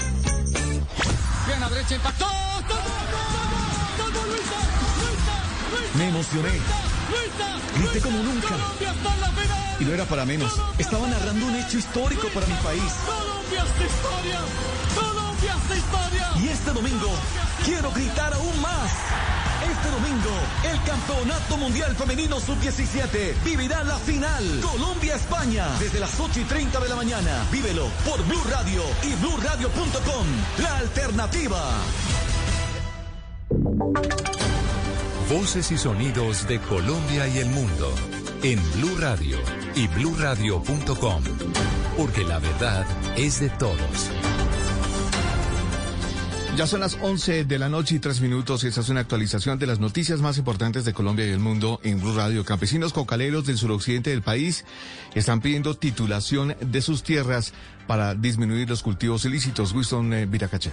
Me 5.97 6.09
emocioné. 6.09 6.51
Grité 7.76 8.01
como 8.01 8.22
nunca. 8.22 8.57
Y 9.78 9.84
no 9.84 9.93
era 9.93 10.05
para 10.05 10.24
menos. 10.24 10.53
Estaba 10.78 11.07
narrando 11.07 11.47
un 11.47 11.57
hecho 11.57 11.78
histórico 11.78 12.28
para 12.28 12.47
mi 12.47 12.55
país. 12.55 12.93
Colombia 13.05 13.64
es 13.64 13.90
historia. 13.90 14.40
Colombia 14.95 15.55
es 15.70 15.76
historia. 15.76 16.30
Y 16.40 16.49
este 16.49 16.70
domingo 16.72 17.09
quiero 17.64 17.90
gritar 17.93 18.32
aún 18.32 18.61
más. 18.62 18.90
Este 19.70 19.90
domingo, 19.90 20.30
el 20.64 20.82
Campeonato 20.82 21.57
Mundial 21.57 21.95
Femenino 21.95 22.40
Sub-17 22.40 23.34
vivirá 23.45 23.84
la 23.84 23.99
final. 23.99 24.45
Colombia-España. 24.61 25.66
Desde 25.78 26.01
las 26.01 26.18
8 26.18 26.40
y 26.40 26.45
30 26.45 26.80
de 26.80 26.88
la 26.88 26.97
mañana. 26.97 27.47
Vívelo 27.53 27.88
por 28.05 28.22
Blue 28.24 28.43
Radio 28.51 28.82
y 29.03 29.14
BlueRadio.com. 29.14 30.26
La 30.59 30.78
alternativa. 30.78 31.74
Voces 35.33 35.72
y 35.72 35.78
sonidos 35.78 36.47
de 36.47 36.61
Colombia 36.61 37.26
y 37.26 37.39
el 37.39 37.49
mundo 37.49 37.91
en 38.43 38.61
Blue 38.74 38.99
Radio 38.99 39.39
y 39.74 39.87
bluradio.com, 39.89 41.22
porque 41.97 42.22
la 42.22 42.39
verdad 42.39 42.87
es 43.16 43.41
de 43.41 43.49
todos. 43.49 44.11
Ya 46.59 46.66
son 46.66 46.80
las 46.80 46.99
11 47.01 47.47
de 47.47 47.59
la 47.59 47.70
noche 47.70 47.95
y 47.95 47.99
tres 47.99 48.20
minutos 48.20 48.62
esta 48.64 48.83
es 48.83 48.91
una 48.91 49.01
actualización 49.01 49.59
de 49.59 49.66
las 49.66 49.80
noticias 49.80 50.20
más 50.20 50.37
importantes 50.37 50.85
de 50.85 50.93
Colombia 50.93 51.26
y 51.26 51.30
el 51.30 51.39
mundo 51.39 51.80
en 51.83 51.99
Blue 51.99 52.14
Radio. 52.14 52.45
Campesinos 52.45 52.93
cocaleros 52.93 53.47
del 53.47 53.57
suroccidente 53.57 54.11
del 54.11 54.20
país 54.20 54.66
están 55.14 55.41
pidiendo 55.41 55.74
titulación 55.74 56.55
de 56.61 56.83
sus 56.83 57.03
tierras 57.03 57.55
para 57.87 58.14
disminuir 58.14 58.68
los 58.68 58.83
cultivos 58.83 59.24
ilícitos. 59.24 59.72
Winston 59.72 60.12
eh, 60.12 60.26
Viracacha. 60.26 60.72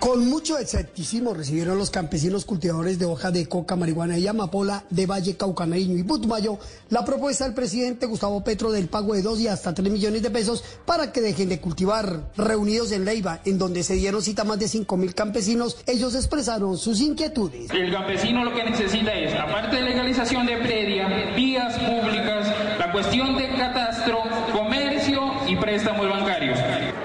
Con 0.00 0.30
mucho 0.30 0.56
escepticismo 0.56 1.34
recibieron 1.34 1.76
los 1.76 1.90
campesinos 1.90 2.46
cultivadores 2.46 2.98
de 2.98 3.04
hoja 3.04 3.30
de 3.30 3.46
coca, 3.46 3.76
marihuana 3.76 4.16
y 4.16 4.26
amapola 4.26 4.82
de 4.88 5.04
Valle 5.04 5.36
Caucanareño 5.36 5.98
y 5.98 6.02
Putumayo 6.02 6.58
la 6.88 7.04
propuesta 7.04 7.44
del 7.44 7.52
presidente 7.52 8.06
Gustavo 8.06 8.42
Petro 8.42 8.72
del 8.72 8.88
pago 8.88 9.12
de 9.12 9.20
dos 9.20 9.38
y 9.40 9.48
hasta 9.48 9.74
tres 9.74 9.92
millones 9.92 10.22
de 10.22 10.30
pesos 10.30 10.64
para 10.86 11.12
que 11.12 11.20
dejen 11.20 11.50
de 11.50 11.60
cultivar. 11.60 12.30
Reunidos 12.34 12.92
en 12.92 13.04
Leiva, 13.04 13.40
en 13.44 13.58
donde 13.58 13.82
se 13.82 13.92
dieron 13.92 14.22
cita 14.22 14.42
más 14.42 14.58
de 14.58 14.68
cinco 14.68 14.96
mil 14.96 15.14
campesinos, 15.14 15.76
ellos 15.86 16.14
expresaron 16.14 16.78
sus 16.78 16.98
inquietudes. 17.02 17.70
El 17.70 17.92
campesino 17.92 18.42
lo 18.42 18.54
que 18.54 18.64
necesita 18.64 19.12
es, 19.12 19.34
aparte 19.34 19.76
de 19.76 19.82
legalización 19.82 20.46
de 20.46 20.56
predia, 20.56 21.34
vías 21.36 21.78
públicas, 21.78 22.48
la 22.78 22.90
cuestión 22.90 23.36
de 23.36 23.50
catastro, 23.50 24.22
comercio 24.50 25.20
y 25.46 25.56
préstamos 25.56 26.08
bancarios. 26.08 26.58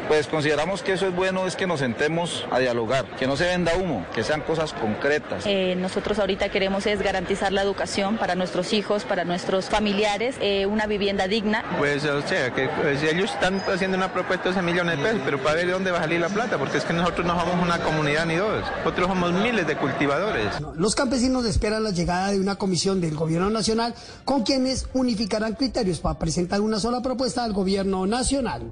Pues 0.08 0.28
consideramos 0.28 0.84
que 0.84 0.94
eso 0.94 1.08
es 1.08 1.16
bueno, 1.16 1.48
es 1.48 1.56
que 1.56 1.66
nos 1.66 1.80
sentemos 1.80 2.46
a 2.52 2.60
dialogar, 2.60 3.06
que 3.18 3.26
no 3.26 3.36
se 3.36 3.46
venda 3.46 3.76
humo, 3.76 4.06
que 4.14 4.24
sean 4.24 4.42
cosas 4.42 4.72
concretas. 4.74 5.46
Eh, 5.48 5.76
nosotros 5.76 6.20
ahorita 6.20 6.50
queremos 6.50 6.86
es 6.86 7.02
garantizar 7.02 7.52
la 7.52 7.64
educación 7.64 8.18
para 8.18 8.36
nuestros 8.36 8.72
hijos, 8.74 9.04
para 9.04 9.26
nuestros 9.26 9.66
familiares, 9.66 10.36
eh, 10.42 10.68
una 10.68 10.86
vivienda 10.86 11.28
digna. 11.28 11.64
Pues 11.80 12.06
o 12.06 12.22
sea, 12.22 12.54
que 12.54 12.70
pues, 12.70 13.02
ellos 13.02 13.32
están 13.32 13.62
haciendo 13.62 13.98
una 13.98 14.14
propuesta 14.14 14.44
de 14.44 14.50
11 14.50 14.62
millones 14.62 14.98
de 14.98 15.04
pesos, 15.04 15.22
pero 15.26 15.42
para 15.42 15.56
ver 15.56 15.66
de 15.66 15.72
dónde 15.72 15.92
va 15.92 15.98
a 15.98 16.02
salir 16.02 16.20
la 16.20 16.30
plata, 16.30 16.58
porque 16.60 16.78
es 16.78 16.86
que 16.86 16.94
nosotros 16.94 17.26
no 17.26 17.40
somos 17.40 17.64
una 17.64 17.80
comunidad 17.80 18.26
ni 18.28 18.36
dos, 18.36 18.64
nosotros 18.84 19.08
somos 19.08 19.34
miles 19.34 19.66
de 19.66 19.76
cultivadores. 19.76 20.48
Los 20.76 20.94
campesinos 20.94 21.46
esperan 21.46 21.84
la 21.84 21.92
llegada 21.92 22.30
de 22.30 22.40
una 22.40 22.56
comisión 22.56 23.02
del 23.02 23.16
gobierno 23.16 23.50
nacional 23.50 23.96
con 24.24 24.44
quienes 24.44 24.88
unificarán 24.94 25.54
criterios 25.54 26.00
para 26.00 26.20
presentar 26.20 26.62
una 26.62 26.80
sola 26.80 27.02
propuesta 27.02 27.44
al 27.44 27.54
gobierno 27.54 28.06
nacional. 28.06 28.72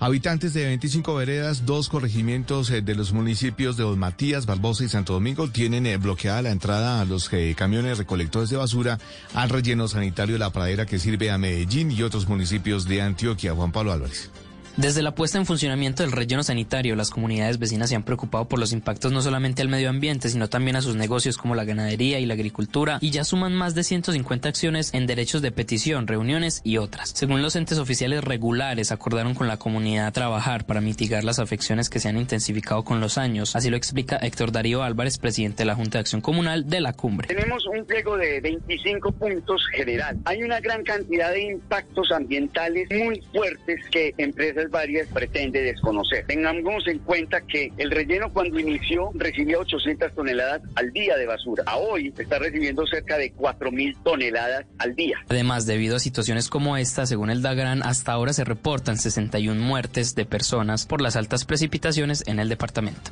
Habitantes 0.00 0.52
de 0.54 0.64
25 0.66 1.14
veredas, 1.14 1.66
dos 1.66 1.88
corregimientos 1.88 2.70
eh, 2.70 2.82
de 2.82 2.94
los 2.94 3.12
municipios 3.12 3.76
de 3.76 3.84
Don 3.84 3.98
Matías, 3.98 4.46
Barbosa 4.46 4.84
y 4.84 4.88
Santo 4.88 5.14
Domingo 5.14 5.48
tienen 5.48 5.86
eh, 5.86 5.96
bloqueada 5.96 6.42
la 6.42 6.50
entrada 6.50 7.00
a 7.00 7.04
los 7.04 7.32
eh, 7.32 7.54
camiones 7.56 7.98
recolectores 7.98 8.50
de 8.50 8.56
basura 8.56 8.98
al 9.34 9.48
relleno 9.48 9.88
sanitario 9.88 10.34
de 10.34 10.40
la 10.40 10.50
pradera 10.50 10.86
que 10.86 10.98
sirve 10.98 11.30
a 11.30 11.38
Medellín 11.38 11.90
y 11.90 12.02
otros 12.02 12.28
municipios 12.28 12.86
de 12.86 13.02
Antioquia. 13.02 13.54
Juan 13.54 13.72
Pablo 13.72 13.92
Álvarez. 13.92 14.30
Desde 14.76 15.02
la 15.02 15.14
puesta 15.14 15.38
en 15.38 15.46
funcionamiento 15.46 16.02
del 16.02 16.10
relleno 16.10 16.42
sanitario, 16.42 16.96
las 16.96 17.10
comunidades 17.10 17.60
vecinas 17.60 17.90
se 17.90 17.94
han 17.94 18.02
preocupado 18.02 18.48
por 18.48 18.58
los 18.58 18.72
impactos 18.72 19.12
no 19.12 19.22
solamente 19.22 19.62
al 19.62 19.68
medio 19.68 19.88
ambiente, 19.88 20.28
sino 20.28 20.48
también 20.48 20.74
a 20.74 20.82
sus 20.82 20.96
negocios 20.96 21.38
como 21.38 21.54
la 21.54 21.64
ganadería 21.64 22.18
y 22.18 22.26
la 22.26 22.34
agricultura, 22.34 22.98
y 23.00 23.10
ya 23.10 23.22
suman 23.22 23.54
más 23.54 23.76
de 23.76 23.84
150 23.84 24.48
acciones 24.48 24.92
en 24.92 25.06
derechos 25.06 25.42
de 25.42 25.52
petición, 25.52 26.08
reuniones 26.08 26.60
y 26.64 26.78
otras. 26.78 27.10
Según 27.10 27.40
los 27.40 27.54
entes 27.54 27.78
oficiales 27.78 28.24
regulares, 28.24 28.90
acordaron 28.90 29.34
con 29.34 29.46
la 29.46 29.58
comunidad 29.58 30.12
trabajar 30.12 30.66
para 30.66 30.80
mitigar 30.80 31.22
las 31.22 31.38
afecciones 31.38 31.88
que 31.88 32.00
se 32.00 32.08
han 32.08 32.18
intensificado 32.18 32.82
con 32.82 32.98
los 32.98 33.16
años. 33.16 33.54
Así 33.54 33.70
lo 33.70 33.76
explica 33.76 34.16
Héctor 34.16 34.50
Darío 34.50 34.82
Álvarez, 34.82 35.18
presidente 35.18 35.58
de 35.58 35.66
la 35.66 35.76
Junta 35.76 35.98
de 35.98 36.00
Acción 36.00 36.20
Comunal 36.20 36.68
de 36.68 36.80
la 36.80 36.94
Cumbre. 36.94 37.28
Tenemos 37.28 37.64
un 37.66 37.84
pliego 37.84 38.16
de 38.16 38.40
25 38.40 39.12
puntos 39.12 39.64
general. 39.72 40.18
Hay 40.24 40.42
una 40.42 40.58
gran 40.58 40.82
cantidad 40.82 41.30
de 41.30 41.44
impactos 41.44 42.10
ambientales 42.10 42.88
muy 42.90 43.22
fuertes 43.32 43.80
que 43.92 44.12
empresas 44.18 44.63
varias 44.68 45.08
pretende 45.08 45.62
desconocer. 45.62 46.26
Tengamos 46.26 46.86
en 46.86 46.98
cuenta 47.00 47.40
que 47.40 47.72
el 47.76 47.90
relleno 47.90 48.32
cuando 48.32 48.58
inició 48.58 49.10
recibía 49.14 49.58
800 49.58 50.14
toneladas 50.14 50.62
al 50.74 50.92
día 50.92 51.16
de 51.16 51.26
basura. 51.26 51.64
A 51.66 51.76
hoy 51.76 52.12
está 52.16 52.38
recibiendo 52.38 52.86
cerca 52.86 53.16
de 53.18 53.34
4.000 53.34 54.02
toneladas 54.02 54.66
al 54.78 54.94
día. 54.94 55.18
Además, 55.28 55.66
debido 55.66 55.96
a 55.96 56.00
situaciones 56.00 56.48
como 56.48 56.76
esta, 56.76 57.06
según 57.06 57.30
el 57.30 57.42
DAGRAN, 57.42 57.82
hasta 57.82 58.12
ahora 58.12 58.32
se 58.32 58.44
reportan 58.44 58.98
61 58.98 59.60
muertes 59.60 60.14
de 60.14 60.24
personas 60.24 60.86
por 60.86 61.00
las 61.00 61.16
altas 61.16 61.44
precipitaciones 61.44 62.24
en 62.26 62.38
el 62.38 62.48
departamento. 62.48 63.10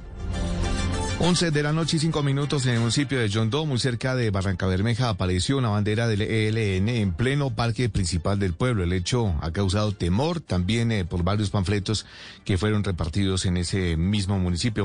11 1.25 1.53
de 1.53 1.63
la 1.63 1.73
noche 1.73 1.99
y 1.99 2.01
5 2.01 2.21
minutos 2.25 2.67
en 2.67 2.73
el 2.73 2.81
municipio 2.81 3.21
de 3.21 3.29
Yondó, 3.29 3.65
muy 3.65 3.79
cerca 3.79 4.17
de 4.17 4.33
Barranca 4.33 4.67
Bermeja, 4.67 5.09
apareció 5.09 5.57
una 5.57 5.69
bandera 5.69 6.09
del 6.09 6.23
ELN 6.23 6.89
en 6.89 7.13
pleno 7.13 7.51
parque 7.51 7.89
principal 7.89 8.41
del 8.41 8.55
pueblo. 8.55 8.83
El 8.83 8.93
hecho 8.93 9.33
ha 9.41 9.53
causado 9.53 9.93
temor 9.93 10.41
también 10.41 10.91
eh, 10.91 11.05
por 11.05 11.23
varios 11.23 11.51
panfletos 11.51 12.07
que 12.45 12.59
fueron 12.59 12.83
repartidos 12.83 13.47
en 13.47 13.57
ese 13.57 13.97
mismo 13.97 14.41
municipio. 14.41 14.85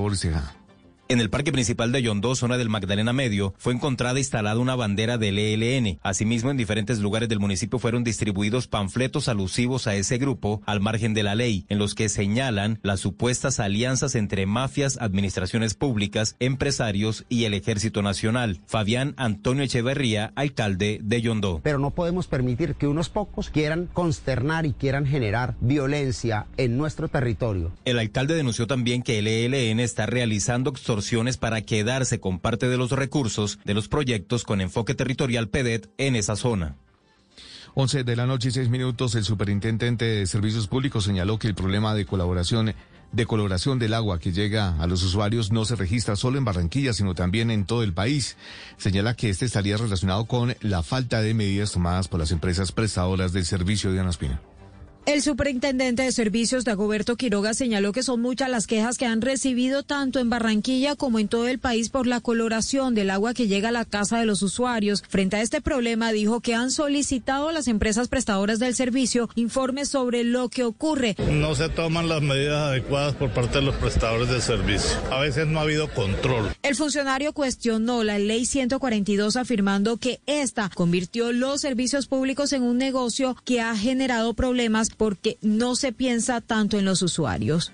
En 1.09 1.21
el 1.21 1.29
parque 1.29 1.51
principal 1.51 1.91
de 1.91 2.01
Yondó, 2.01 2.35
zona 2.35 2.57
del 2.57 2.69
Magdalena 2.69 3.13
Medio, 3.13 3.53
fue 3.57 3.73
encontrada 3.73 4.19
instalada 4.19 4.59
una 4.59 4.75
bandera 4.75 5.17
del 5.17 5.39
ELN. 5.39 5.99
Asimismo, 6.01 6.51
en 6.51 6.57
diferentes 6.57 6.99
lugares 6.99 7.29
del 7.29 7.39
municipio 7.39 7.79
fueron 7.79 8.03
distribuidos 8.03 8.67
panfletos 8.67 9.27
alusivos 9.27 9.87
a 9.87 9.95
ese 9.95 10.17
grupo 10.17 10.61
al 10.65 10.81
margen 10.81 11.13
de 11.13 11.23
la 11.23 11.35
ley, 11.35 11.65
en 11.69 11.79
los 11.79 11.95
que 11.95 12.09
señalan 12.09 12.79
las 12.83 12.99
supuestas 12.99 13.59
alianzas 13.59 14.15
entre 14.15 14.45
mafias, 14.45 14.97
administraciones 14.99 15.73
públicas, 15.73 16.35
empresarios 16.39 17.25
y 17.29 17.45
el 17.45 17.53
Ejército 17.53 18.01
Nacional. 18.01 18.59
Fabián 18.65 19.13
Antonio 19.17 19.63
Echeverría, 19.63 20.33
alcalde 20.35 20.99
de 21.03 21.21
Yondó. 21.21 21.61
Pero 21.63 21.79
no 21.79 21.91
podemos 21.91 22.27
permitir 22.27 22.75
que 22.75 22.87
unos 22.87 23.09
pocos 23.09 23.49
quieran 23.49 23.89
consternar 23.93 24.65
y 24.65 24.73
quieran 24.73 25.05
generar 25.05 25.55
violencia 25.61 26.47
en 26.57 26.77
nuestro 26.77 27.07
territorio. 27.07 27.71
El 27.85 27.99
alcalde 27.99 28.35
denunció 28.35 28.67
también 28.67 29.03
que 29.03 29.19
el 29.19 29.27
ELN 29.27 29.79
está 29.79 30.05
realizando 30.05 30.69
para 31.39 31.61
quedarse 31.61 32.19
con 32.19 32.39
parte 32.39 32.67
de 32.67 32.77
los 32.77 32.91
recursos 32.91 33.59
de 33.65 33.73
los 33.73 33.87
proyectos 33.87 34.43
con 34.43 34.61
enfoque 34.61 34.95
territorial 34.95 35.47
PEDET 35.47 35.89
en 35.97 36.15
esa 36.15 36.35
zona. 36.35 36.75
11 37.75 38.03
de 38.03 38.15
la 38.15 38.25
noche 38.25 38.49
y 38.49 38.51
6 38.51 38.69
minutos, 38.69 39.13
el 39.13 39.23
superintendente 39.23 40.05
de 40.05 40.25
Servicios 40.25 40.67
Públicos 40.67 41.03
señaló 41.03 41.37
que 41.37 41.47
el 41.47 41.53
problema 41.53 41.93
de 41.93 42.05
colaboración 42.05 42.73
de 43.11 43.25
coloración 43.25 43.79
del 43.79 43.93
agua 43.93 44.19
que 44.19 44.31
llega 44.31 44.81
a 44.81 44.87
los 44.87 45.03
usuarios 45.03 45.51
no 45.51 45.63
se 45.63 45.75
registra 45.75 46.15
solo 46.15 46.37
en 46.37 46.45
Barranquilla, 46.45 46.93
sino 46.93 47.13
también 47.13 47.51
en 47.51 47.65
todo 47.65 47.83
el 47.83 47.93
país. 47.93 48.35
Señala 48.77 49.13
que 49.13 49.29
este 49.29 49.45
estaría 49.45 49.77
relacionado 49.77 50.25
con 50.25 50.55
la 50.61 50.83
falta 50.83 51.21
de 51.21 51.33
medidas 51.33 51.71
tomadas 51.71 52.07
por 52.07 52.19
las 52.19 52.31
empresas 52.31 52.71
prestadoras 52.71 53.31
del 53.31 53.45
servicio 53.45 53.91
de 53.91 53.99
Anaspina. 53.99 54.41
El 55.07 55.21
superintendente 55.21 56.03
de 56.03 56.11
servicios, 56.11 56.65
Dagoberto 56.65 57.15
Quiroga, 57.15 57.53
señaló 57.53 57.93
que 57.93 58.03
son 58.03 58.21
muchas 58.21 58.49
las 58.49 58.67
quejas 58.67 58.97
que 58.97 59.05
han 59.05 59.21
recibido 59.21 59.83
tanto 59.83 60.19
en 60.19 60.29
Barranquilla 60.29 60.97
como 60.97 61.17
en 61.17 61.29
todo 61.29 61.47
el 61.47 61.59
país 61.59 61.87
por 61.87 62.07
la 62.07 62.19
coloración 62.19 62.93
del 62.93 63.09
agua 63.09 63.33
que 63.33 63.47
llega 63.47 63.69
a 63.69 63.71
la 63.71 63.85
casa 63.85 64.19
de 64.19 64.25
los 64.25 64.41
usuarios. 64.41 65.05
Frente 65.07 65.37
a 65.37 65.41
este 65.41 65.61
problema, 65.61 66.11
dijo 66.11 66.41
que 66.41 66.55
han 66.55 66.71
solicitado 66.71 67.47
a 67.47 67.53
las 67.53 67.69
empresas 67.69 68.09
prestadoras 68.09 68.59
del 68.59 68.75
servicio 68.75 69.29
informes 69.35 69.87
sobre 69.87 70.25
lo 70.25 70.49
que 70.49 70.65
ocurre. 70.65 71.15
No 71.31 71.55
se 71.55 71.69
toman 71.69 72.09
las 72.09 72.21
medidas 72.21 72.63
adecuadas 72.63 73.15
por 73.15 73.31
parte 73.31 73.59
de 73.59 73.61
los 73.61 73.75
prestadores 73.75 74.27
de 74.27 74.41
servicio. 74.41 74.91
A 75.09 75.21
veces 75.21 75.47
no 75.47 75.59
ha 75.59 75.61
habido 75.61 75.89
control. 75.93 76.51
El 76.63 76.75
funcionario 76.75 77.31
cuestionó 77.31 78.03
la 78.03 78.19
ley 78.19 78.45
142 78.45 79.37
afirmando 79.37 79.95
que 79.95 80.19
esta 80.25 80.69
convirtió 80.75 81.31
los 81.31 81.61
servicios 81.61 82.07
públicos 82.07 82.51
en 82.51 82.63
un 82.63 82.77
negocio 82.77 83.37
que 83.45 83.61
ha 83.61 83.73
generado 83.77 84.33
problemas 84.33 84.89
porque 84.97 85.37
no 85.41 85.75
se 85.75 85.93
piensa 85.93 86.41
tanto 86.41 86.77
en 86.77 86.85
los 86.85 87.01
usuarios. 87.01 87.71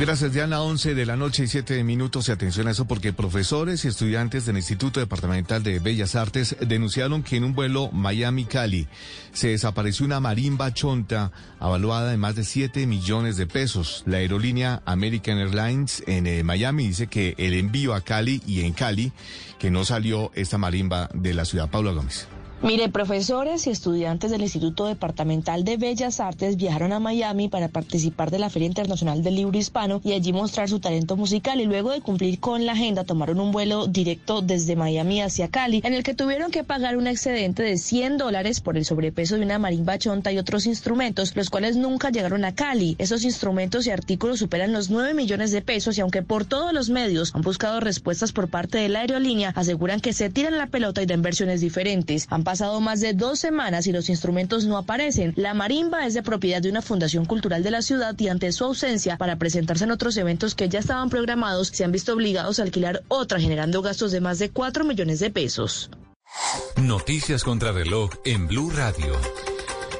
Gracias, 0.00 0.32
Diana. 0.32 0.62
11 0.62 0.94
de 0.94 1.06
la 1.06 1.16
noche 1.16 1.42
y 1.42 1.48
7 1.48 1.82
minutos. 1.82 2.28
Y 2.28 2.32
atención 2.32 2.68
a 2.68 2.70
eso 2.70 2.84
porque 2.84 3.12
profesores 3.12 3.84
y 3.84 3.88
estudiantes 3.88 4.46
del 4.46 4.56
Instituto 4.56 5.00
Departamental 5.00 5.64
de 5.64 5.80
Bellas 5.80 6.14
Artes 6.14 6.56
denunciaron 6.60 7.24
que 7.24 7.34
en 7.34 7.42
un 7.42 7.52
vuelo 7.52 7.90
Miami-Cali 7.90 8.86
se 9.32 9.48
desapareció 9.48 10.06
una 10.06 10.20
marimba 10.20 10.72
chonta 10.72 11.32
avaluada 11.58 12.14
en 12.14 12.20
más 12.20 12.36
de 12.36 12.44
7 12.44 12.86
millones 12.86 13.36
de 13.36 13.48
pesos. 13.48 14.04
La 14.06 14.18
aerolínea 14.18 14.82
American 14.84 15.38
Airlines 15.38 16.04
en 16.06 16.28
eh, 16.28 16.44
Miami 16.44 16.86
dice 16.86 17.08
que 17.08 17.34
el 17.36 17.54
envío 17.54 17.92
a 17.92 18.00
Cali 18.00 18.40
y 18.46 18.60
en 18.60 18.74
Cali 18.74 19.12
que 19.58 19.72
no 19.72 19.84
salió 19.84 20.30
esta 20.36 20.58
marimba 20.58 21.10
de 21.12 21.34
la 21.34 21.44
ciudad. 21.44 21.70
Pablo 21.70 21.92
Gómez. 21.92 22.28
Mire, 22.60 22.88
profesores 22.88 23.68
y 23.68 23.70
estudiantes 23.70 24.32
del 24.32 24.42
Instituto 24.42 24.86
Departamental 24.86 25.62
de 25.62 25.76
Bellas 25.76 26.18
Artes 26.18 26.56
viajaron 26.56 26.92
a 26.92 26.98
Miami 26.98 27.48
para 27.48 27.68
participar 27.68 28.32
de 28.32 28.40
la 28.40 28.50
Feria 28.50 28.66
Internacional 28.66 29.22
del 29.22 29.36
Libro 29.36 29.56
Hispano 29.56 30.00
y 30.02 30.12
allí 30.12 30.32
mostrar 30.32 30.68
su 30.68 30.80
talento 30.80 31.16
musical 31.16 31.60
y 31.60 31.66
luego 31.66 31.92
de 31.92 32.00
cumplir 32.00 32.40
con 32.40 32.66
la 32.66 32.72
agenda 32.72 33.04
tomaron 33.04 33.38
un 33.38 33.52
vuelo 33.52 33.86
directo 33.86 34.42
desde 34.42 34.74
Miami 34.74 35.22
hacia 35.22 35.46
Cali 35.46 35.82
en 35.84 35.94
el 35.94 36.02
que 36.02 36.14
tuvieron 36.14 36.50
que 36.50 36.64
pagar 36.64 36.96
un 36.96 37.06
excedente 37.06 37.62
de 37.62 37.78
100 37.78 38.18
dólares 38.18 38.60
por 38.60 38.76
el 38.76 38.84
sobrepeso 38.84 39.36
de 39.36 39.42
una 39.42 39.60
marimba 39.60 39.96
chonta 39.96 40.32
y 40.32 40.38
otros 40.38 40.66
instrumentos, 40.66 41.36
los 41.36 41.50
cuales 41.50 41.76
nunca 41.76 42.10
llegaron 42.10 42.44
a 42.44 42.56
Cali. 42.56 42.96
Esos 42.98 43.22
instrumentos 43.22 43.86
y 43.86 43.90
artículos 43.90 44.40
superan 44.40 44.72
los 44.72 44.90
9 44.90 45.14
millones 45.14 45.52
de 45.52 45.62
pesos 45.62 45.96
y 45.96 46.00
aunque 46.00 46.22
por 46.22 46.44
todos 46.44 46.72
los 46.72 46.90
medios 46.90 47.36
han 47.36 47.42
buscado 47.42 47.78
respuestas 47.78 48.32
por 48.32 48.48
parte 48.48 48.78
de 48.78 48.88
la 48.88 49.02
aerolínea, 49.02 49.52
aseguran 49.54 50.00
que 50.00 50.12
se 50.12 50.28
tiran 50.28 50.58
la 50.58 50.66
pelota 50.66 51.00
y 51.00 51.06
dan 51.06 51.22
versiones 51.22 51.60
diferentes 51.60 52.26
pasado 52.48 52.80
más 52.80 53.00
de 53.00 53.12
dos 53.12 53.38
semanas 53.38 53.86
y 53.88 53.92
los 53.92 54.08
instrumentos 54.08 54.64
no 54.64 54.78
aparecen. 54.78 55.34
La 55.36 55.52
marimba 55.52 56.06
es 56.06 56.14
de 56.14 56.22
propiedad 56.22 56.62
de 56.62 56.70
una 56.70 56.80
fundación 56.80 57.26
cultural 57.26 57.62
de 57.62 57.70
la 57.70 57.82
ciudad 57.82 58.14
y 58.18 58.28
ante 58.28 58.52
su 58.52 58.64
ausencia 58.64 59.18
para 59.18 59.36
presentarse 59.36 59.84
en 59.84 59.90
otros 59.90 60.16
eventos 60.16 60.54
que 60.54 60.70
ya 60.70 60.78
estaban 60.78 61.10
programados, 61.10 61.68
se 61.68 61.84
han 61.84 61.92
visto 61.92 62.14
obligados 62.14 62.58
a 62.58 62.62
alquilar 62.62 63.02
otra 63.08 63.38
generando 63.38 63.82
gastos 63.82 64.12
de 64.12 64.22
más 64.22 64.38
de 64.38 64.48
4 64.48 64.82
millones 64.84 65.20
de 65.20 65.30
pesos. 65.30 65.90
Noticias 66.80 67.44
contra 67.44 67.70
reloj 67.70 68.12
en 68.24 68.46
Blue 68.46 68.70
Radio. 68.70 69.12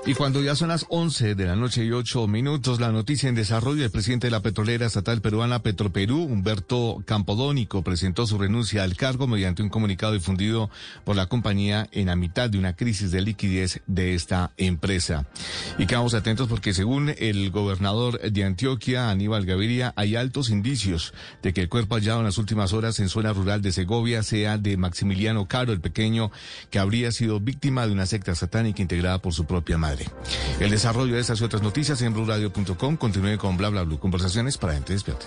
Y 0.09 0.15
cuando 0.15 0.41
ya 0.41 0.57
son 0.57 0.69
las 0.69 0.87
11 0.89 1.35
de 1.35 1.45
la 1.45 1.55
noche 1.55 1.85
y 1.85 1.91
8 1.91 2.29
minutos, 2.29 2.81
la 2.81 2.91
noticia 2.91 3.29
en 3.29 3.35
desarrollo, 3.35 3.85
el 3.85 3.91
presidente 3.91 4.29
de 4.29 4.31
la 4.31 4.41
petrolera 4.41 4.87
estatal 4.87 5.21
peruana 5.21 5.63
Petroperú, 5.63 6.23
Humberto 6.23 7.03
Campodónico, 7.05 7.83
presentó 7.83 8.27
su 8.27 8.39
renuncia 8.39 8.85
al 8.85 8.97
cargo 8.97 9.27
mediante 9.27 9.63
un 9.63 9.69
comunicado 9.69 10.15
difundido 10.15 10.71
por 11.05 11.15
la 11.15 11.27
compañía 11.27 11.91
en 11.93 12.07
la 12.07 12.17
mitad 12.17 12.49
de 12.49 12.57
una 12.57 12.75
crisis 12.75 13.11
de 13.11 13.21
liquidez 13.21 13.83
de 13.87 14.15
esta 14.15 14.53
empresa. 14.57 15.27
Y 15.77 15.85
quedamos 15.85 16.15
atentos 16.15 16.49
porque 16.49 16.73
según 16.73 17.13
el 17.19 17.51
gobernador 17.51 18.19
de 18.19 18.45
Antioquia, 18.45 19.11
Aníbal 19.11 19.45
Gaviria, 19.45 19.93
hay 19.95 20.17
altos 20.17 20.49
indicios 20.49 21.13
de 21.43 21.53
que 21.53 21.61
el 21.61 21.69
cuerpo 21.69 21.97
hallado 21.97 22.21
en 22.21 22.25
las 22.25 22.39
últimas 22.39 22.73
horas 22.73 22.99
en 22.99 23.11
zona 23.11 23.35
rural 23.35 23.61
de 23.61 23.73
Segovia 23.73 24.23
sea 24.23 24.57
de 24.57 24.79
Maximiliano 24.79 25.47
Caro, 25.49 25.75
el 25.75 25.83
pequeño, 25.83 26.33
que 26.71 26.79
habría 26.79 27.13
sido 27.13 27.41
víctima 27.41 27.87
de 27.87 27.93
una 27.93 28.07
secta 28.07 28.35
satánica 28.35 28.81
integrada 28.81 29.19
por 29.19 29.35
su 29.35 29.45
propia 29.45 29.77
madre. 29.77 29.98
El 30.61 30.71
desarrollo 30.71 31.15
de 31.15 31.21
estas 31.21 31.41
y 31.41 31.45
otras 31.45 31.63
noticias 31.63 32.01
en 32.03 32.13
blurradio.com. 32.13 32.97
Continúe 32.97 33.39
con 33.39 33.57
bla 33.57 33.69
bla 33.69 33.85
bla 33.85 33.99
conversaciones 33.99 34.59
para 34.59 34.75
gente 34.75 34.93
despierta. 34.93 35.27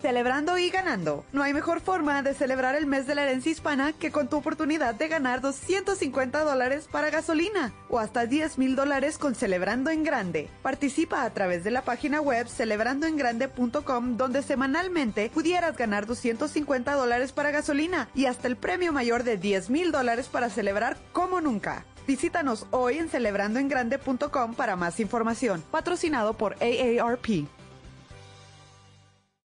Celebrando 0.00 0.56
y 0.56 0.70
ganando. 0.70 1.26
No 1.32 1.42
hay 1.42 1.52
mejor 1.52 1.80
forma 1.80 2.22
de 2.22 2.32
celebrar 2.32 2.74
el 2.74 2.86
mes 2.86 3.06
de 3.06 3.14
la 3.14 3.24
herencia 3.24 3.52
hispana 3.52 3.92
que 3.92 4.10
con 4.10 4.28
tu 4.28 4.38
oportunidad 4.38 4.94
de 4.94 5.08
ganar 5.08 5.42
250 5.42 6.42
dólares 6.42 6.88
para 6.90 7.10
gasolina 7.10 7.74
o 7.90 7.98
hasta 7.98 8.24
10 8.24 8.56
mil 8.56 8.76
dólares 8.76 9.18
con 9.18 9.34
Celebrando 9.34 9.90
en 9.90 10.02
Grande. 10.02 10.48
Participa 10.62 11.22
a 11.22 11.30
través 11.30 11.64
de 11.64 11.70
la 11.70 11.82
página 11.82 12.22
web 12.22 12.48
celebrandoengrande.com 12.48 14.16
donde 14.16 14.42
semanalmente 14.42 15.30
pudieras 15.34 15.76
ganar 15.76 16.06
250 16.06 16.94
dólares 16.94 17.32
para 17.32 17.50
gasolina 17.50 18.08
y 18.14 18.24
hasta 18.24 18.48
el 18.48 18.56
premio 18.56 18.92
mayor 18.92 19.22
de 19.22 19.36
10 19.36 19.68
mil 19.68 19.92
dólares 19.92 20.28
para 20.28 20.48
celebrar 20.48 20.96
como 21.12 21.42
nunca. 21.42 21.84
Visítanos 22.06 22.66
hoy 22.70 22.98
en 22.98 23.10
celebrandoengrande.com 23.10 24.54
para 24.54 24.76
más 24.76 24.98
información. 24.98 25.62
Patrocinado 25.70 26.34
por 26.34 26.54
AARP. 26.54 27.46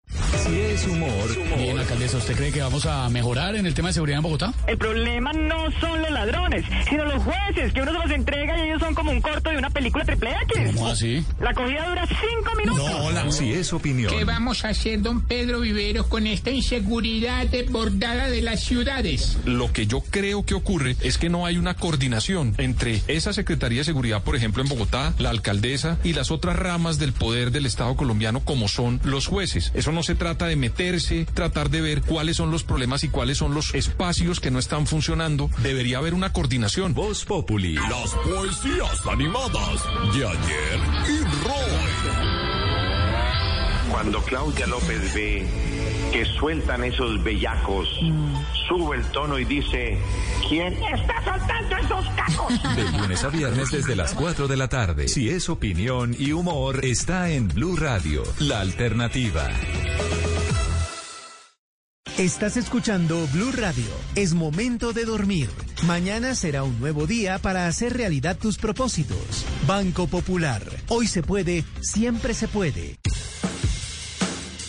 Si 0.09 0.61
es 0.61 0.87
humor. 0.87 1.57
Bien, 1.57 1.79
alcaldesa, 1.79 2.19
¿usted 2.19 2.37
cree 2.37 2.53
que 2.53 2.61
vamos 2.61 2.85
a 2.87 3.09
mejorar 3.09 3.57
en 3.57 3.67
el 3.67 3.75
tema 3.75 3.89
de 3.89 3.95
seguridad 3.95 4.19
en 4.19 4.23
Bogotá? 4.25 4.53
El 4.67 4.77
problema 4.77 5.33
no 5.33 5.71
son 5.81 6.03
los 6.03 6.11
ladrones, 6.11 6.65
sino 6.89 7.05
los 7.05 7.23
jueces, 7.23 7.73
que 7.73 7.81
uno 7.81 7.93
se 7.93 7.99
los 7.99 8.11
entrega 8.11 8.59
y 8.59 8.69
ellos 8.69 8.81
son 8.81 8.95
como 8.95 9.11
un 9.11 9.21
corto 9.21 9.51
de 9.51 9.57
una 9.57 9.71
película 9.71 10.05
triple 10.05 10.33
X. 10.43 10.73
¿Cómo 10.75 10.89
así? 10.89 11.25
La 11.41 11.55
cogida 11.55 11.89
dura 11.89 12.07
cinco 12.07 12.55
minutos. 12.57 12.91
No, 12.91 13.11
la... 13.11 13.31
Si 13.33 13.53
es 13.53 13.73
opinión. 13.73 14.13
¿Qué 14.13 14.25
vamos 14.25 14.65
a 14.65 14.69
hacer, 14.69 15.01
don 15.01 15.23
Pedro 15.23 15.61
Viveros, 15.61 16.07
con 16.07 16.27
esta 16.27 16.51
inseguridad 16.51 17.47
desbordada 17.47 18.29
de 18.29 18.43
las 18.43 18.63
ciudades? 18.63 19.39
Lo 19.47 19.73
que 19.73 19.87
yo 19.87 20.03
creo 20.03 20.45
que 20.45 20.55
ocurre 20.55 20.97
es 21.01 21.17
que 21.17 21.31
no 21.31 21.47
hay 21.47 21.57
una 21.57 21.75
coordinación 21.75 22.55
entre 22.59 23.01
esa 23.09 23.33
Secretaría 23.33 23.79
de 23.79 23.85
Seguridad, 23.85 24.23
por 24.23 24.37
ejemplo, 24.37 24.63
en 24.63 24.69
Bogotá, 24.69 25.15
la 25.19 25.31
alcaldesa 25.31 25.99
y 26.05 26.13
las 26.13 26.31
otras 26.31 26.57
ramas 26.57 26.99
del 26.99 27.15
poder 27.15 27.51
del 27.51 27.67
Estado 27.67 27.97
colombiano 27.97 28.41
como 28.41 28.69
son 28.69 29.01
los 29.05 29.27
jueces. 29.27 29.73
Eso 29.75 29.91
no 29.95 30.03
se 30.03 30.15
trata 30.15 30.47
de 30.47 30.57
meterse, 30.57 31.27
tratar 31.33 31.71
de 31.71 31.81
ver 31.81 32.03
cuáles 32.03 32.37
son 32.37 32.51
los 32.51 32.65
problemas 32.65 33.05
y 33.05 33.09
cuáles 33.09 33.39
son 33.39 33.55
los 33.55 33.75
espacios 33.75 34.41
que 34.41 34.51
no 34.51 34.59
están 34.59 34.87
funcionando. 34.87 35.51
Debería 35.63 35.99
haber 35.99 36.15
una 36.15 36.33
coordinación. 36.33 36.93
Voz 36.95 37.25
Populi. 37.25 37.75
Las 37.75 38.15
poesías 38.15 39.07
animadas 39.07 39.85
de 40.15 40.27
ayer 40.27 40.81
y 41.09 41.19
Roy. 41.47 42.35
Cuando 43.91 44.23
Claudia 44.23 44.67
López 44.67 45.15
ve 45.15 45.47
que 46.15 46.25
sueltan 46.25 46.85
esos 46.85 47.21
bellacos, 47.25 47.89
sube 48.69 48.99
el 48.99 49.05
tono 49.07 49.37
y 49.37 49.45
dice, 49.45 49.99
¿quién 50.49 50.73
está 50.73 51.25
soltando 51.25 51.77
esos 51.77 52.09
cacos? 52.15 52.77
De 52.77 52.99
lunes 52.99 53.25
a 53.25 53.29
viernes 53.31 53.73
desde 53.73 53.97
las 53.97 54.15
4 54.15 54.47
de 54.47 54.57
la 54.57 54.69
tarde. 54.69 55.09
Si 55.09 55.29
es 55.29 55.49
opinión 55.49 56.15
y 56.17 56.31
humor, 56.31 56.85
está 56.85 57.31
en 57.31 57.49
Blue 57.49 57.75
Radio, 57.75 58.23
la 58.39 58.61
alternativa. 58.61 59.51
Estás 62.17 62.57
escuchando 62.59 63.27
Blue 63.33 63.51
Radio. 63.51 63.91
Es 64.15 64.35
momento 64.35 64.93
de 64.93 65.07
dormir. 65.07 65.49
Mañana 65.85 66.37
será 66.37 66.63
un 66.63 66.79
nuevo 66.79 67.09
día 67.09 67.41
para 67.41 67.67
hacer 67.67 67.93
realidad 67.97 68.39
tus 68.39 68.57
propósitos. 68.57 69.45
Banco 69.67 70.07
Popular. 70.07 70.63
Hoy 70.87 71.09
se 71.09 71.25
puede, 71.25 71.65
siempre 71.81 72.35
se 72.35 72.47
puede. 72.47 73.01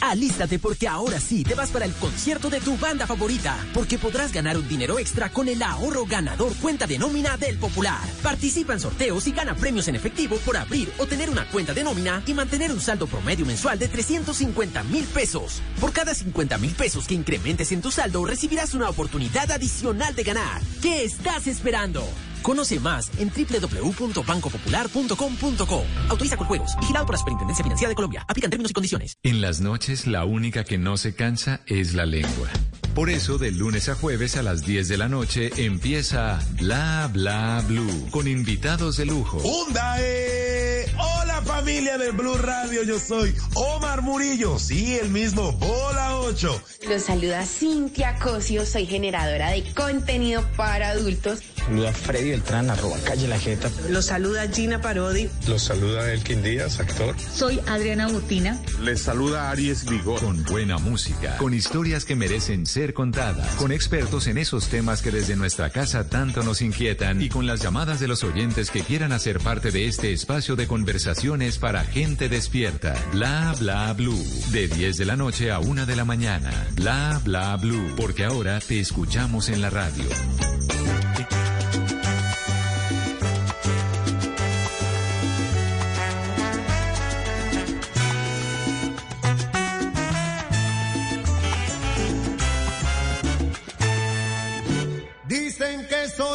Alístate 0.10 0.60
porque 0.60 0.88
ahora 0.88 1.20
sí 1.20 1.44
te 1.44 1.56
vas 1.56 1.72
para 1.72 1.86
el 1.86 1.94
concierto 1.94 2.52
de 2.52 2.62
tu 2.62 2.78
banda 2.78 3.08
favorita, 3.08 3.58
porque 3.74 3.98
podrás 3.98 4.32
ganar 4.32 4.56
un 4.56 4.68
dinero 4.68 5.00
extra 5.00 5.32
con 5.32 5.48
el 5.48 5.62
ahorro 5.64 6.06
ganador 6.06 6.54
cuenta 6.58 6.86
de 6.86 7.00
nómina 7.00 7.38
del 7.38 7.58
Popular. 7.58 8.00
Participa 8.22 8.74
en 8.74 8.80
sorteos 8.80 9.26
y 9.26 9.32
gana 9.32 9.56
premios 9.56 9.88
en 9.88 9.96
efectivo 9.96 10.38
por 10.46 10.58
abrir 10.58 10.92
o 11.00 11.08
tener 11.08 11.30
una 11.30 11.48
cuenta 11.50 11.74
de 11.74 11.84
nómina 11.84 12.22
y 12.28 12.36
mantener 12.36 12.72
un 12.72 12.82
saldo 12.82 13.08
promedio 13.08 13.48
mensual 13.48 13.80
de 13.80 13.88
350 13.88 14.84
mil 14.84 15.06
pesos. 15.06 15.62
Por 15.82 15.92
cada 15.92 16.14
50 16.14 16.58
mil 16.60 16.76
pesos 16.76 17.08
que 17.08 17.16
incrementes 17.16 17.72
en 17.72 17.82
tu 17.82 17.90
saldo, 17.90 18.26
recibirás 18.26 18.76
una 18.76 18.90
oportunidad 18.90 19.50
adicional 19.52 20.14
de 20.14 20.24
ganar. 20.24 20.62
¿Qué 20.82 21.04
estás 21.04 21.48
esperando? 21.48 22.08
Conoce 22.46 22.80
más 22.80 23.12
en 23.18 23.32
www.bancopopular.com.co. 23.32 25.84
Autoriza 26.10 26.38
con 26.38 26.46
juegos. 26.46 26.76
Vigilado 26.80 27.08
por 27.08 27.16
la 27.16 27.20
Superintendencia 27.20 27.64
Financiera 27.64 27.90
de 27.90 27.96
Colombia. 27.96 28.24
Aplican 28.28 28.52
términos 28.52 28.70
y 28.70 28.76
condiciones. 28.76 29.18
En 29.24 29.42
las 29.42 29.62
noches, 29.62 30.06
la 30.06 30.26
única 30.26 30.64
que 30.64 30.78
no 30.78 30.98
se 30.98 31.16
cansa 31.16 31.62
es 31.66 31.96
la 31.96 32.06
lengua. 32.06 32.48
Por 32.96 33.10
eso, 33.10 33.38
de 33.38 33.52
lunes 33.52 33.90
a 33.90 33.96
jueves 33.96 34.38
a 34.38 34.42
las 34.42 34.66
10 34.66 34.88
de 34.88 34.98
la 34.98 35.10
noche 35.10 35.52
empieza 35.58 36.40
Bla 36.54 37.10
Bla 37.12 37.62
Blue 37.68 38.08
con 38.10 38.26
invitados 38.26 38.96
de 38.96 39.06
lujo. 39.06 39.38
¡Hundae! 39.40 40.86
Hola 40.98 41.42
familia 41.42 41.98
de 41.98 42.12
Blue 42.12 42.38
Radio, 42.38 42.84
yo 42.84 42.98
soy 42.98 43.36
Omar 43.54 44.02
Murillo, 44.02 44.58
sí, 44.58 44.96
el 44.96 45.10
mismo, 45.10 45.52
Bola 45.52 46.20
8. 46.20 46.64
Los 46.88 47.04
saluda 47.04 47.46
Cintia 47.46 48.16
Cosio, 48.16 48.66
soy 48.66 48.86
generadora 48.86 49.52
de 49.52 49.66
contenido 49.74 50.42
para 50.56 50.92
adultos. 50.92 51.42
Saluda 51.66 51.92
Freddy 51.94 52.30
Beltrán, 52.30 52.70
arroba 52.70 52.96
calle 53.04 53.28
la 53.28 53.40
jeta. 53.40 53.72
Los 53.90 54.06
saluda 54.06 54.48
Gina 54.48 54.82
Parodi. 54.82 55.28
Los 55.48 55.64
saluda 55.64 56.14
Elkin 56.14 56.44
Díaz, 56.44 56.80
actor. 56.80 57.16
Soy 57.20 57.60
Adriana 57.68 58.08
Butina. 58.08 58.62
Les 58.82 59.02
saluda 59.02 59.50
Aries 59.50 59.84
Vigor. 59.90 60.20
Con 60.20 60.44
buena 60.44 60.78
música, 60.78 61.38
con 61.38 61.56
historias 61.56 62.06
que 62.06 62.16
merecen 62.16 62.68
ser 62.68 62.85
contadas, 62.94 63.56
con 63.56 63.72
expertos 63.72 64.28
en 64.28 64.38
esos 64.38 64.68
temas 64.68 65.02
que 65.02 65.12
desde 65.12 65.36
nuestra 65.36 65.70
casa 65.70 66.08
tanto 66.08 66.44
nos 66.44 66.62
inquietan 66.62 67.22
y 67.22 67.30
con 67.30 67.48
las 67.48 67.62
llamadas 67.62 68.00
de 68.00 68.08
los 68.08 68.24
oyentes 68.24 68.72
que 68.72 68.82
quieran 68.82 69.12
hacer 69.12 69.40
parte 69.40 69.72
de 69.72 69.88
este 69.88 70.14
espacio 70.14 70.56
de 70.56 70.68
conversaciones 70.68 71.58
para 71.58 71.84
gente 71.84 72.30
despierta. 72.30 72.96
Bla 73.12 73.56
bla 73.60 73.94
blue. 73.94 74.24
De 74.52 74.68
10 74.68 74.98
de 74.98 75.06
la 75.06 75.16
noche 75.16 75.52
a 75.52 75.60
1 75.60 75.86
de 75.86 75.96
la 75.96 76.06
mañana. 76.06 76.52
Bla 76.74 77.22
bla 77.24 77.56
blue. 77.58 77.94
Porque 77.96 78.26
ahora 78.26 78.60
te 78.60 78.80
escuchamos 78.80 79.50
en 79.50 79.62
la 79.62 79.70
radio. 79.70 80.06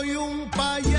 Soy 0.00 0.16
un 0.16 0.48
payaso, 0.50 0.89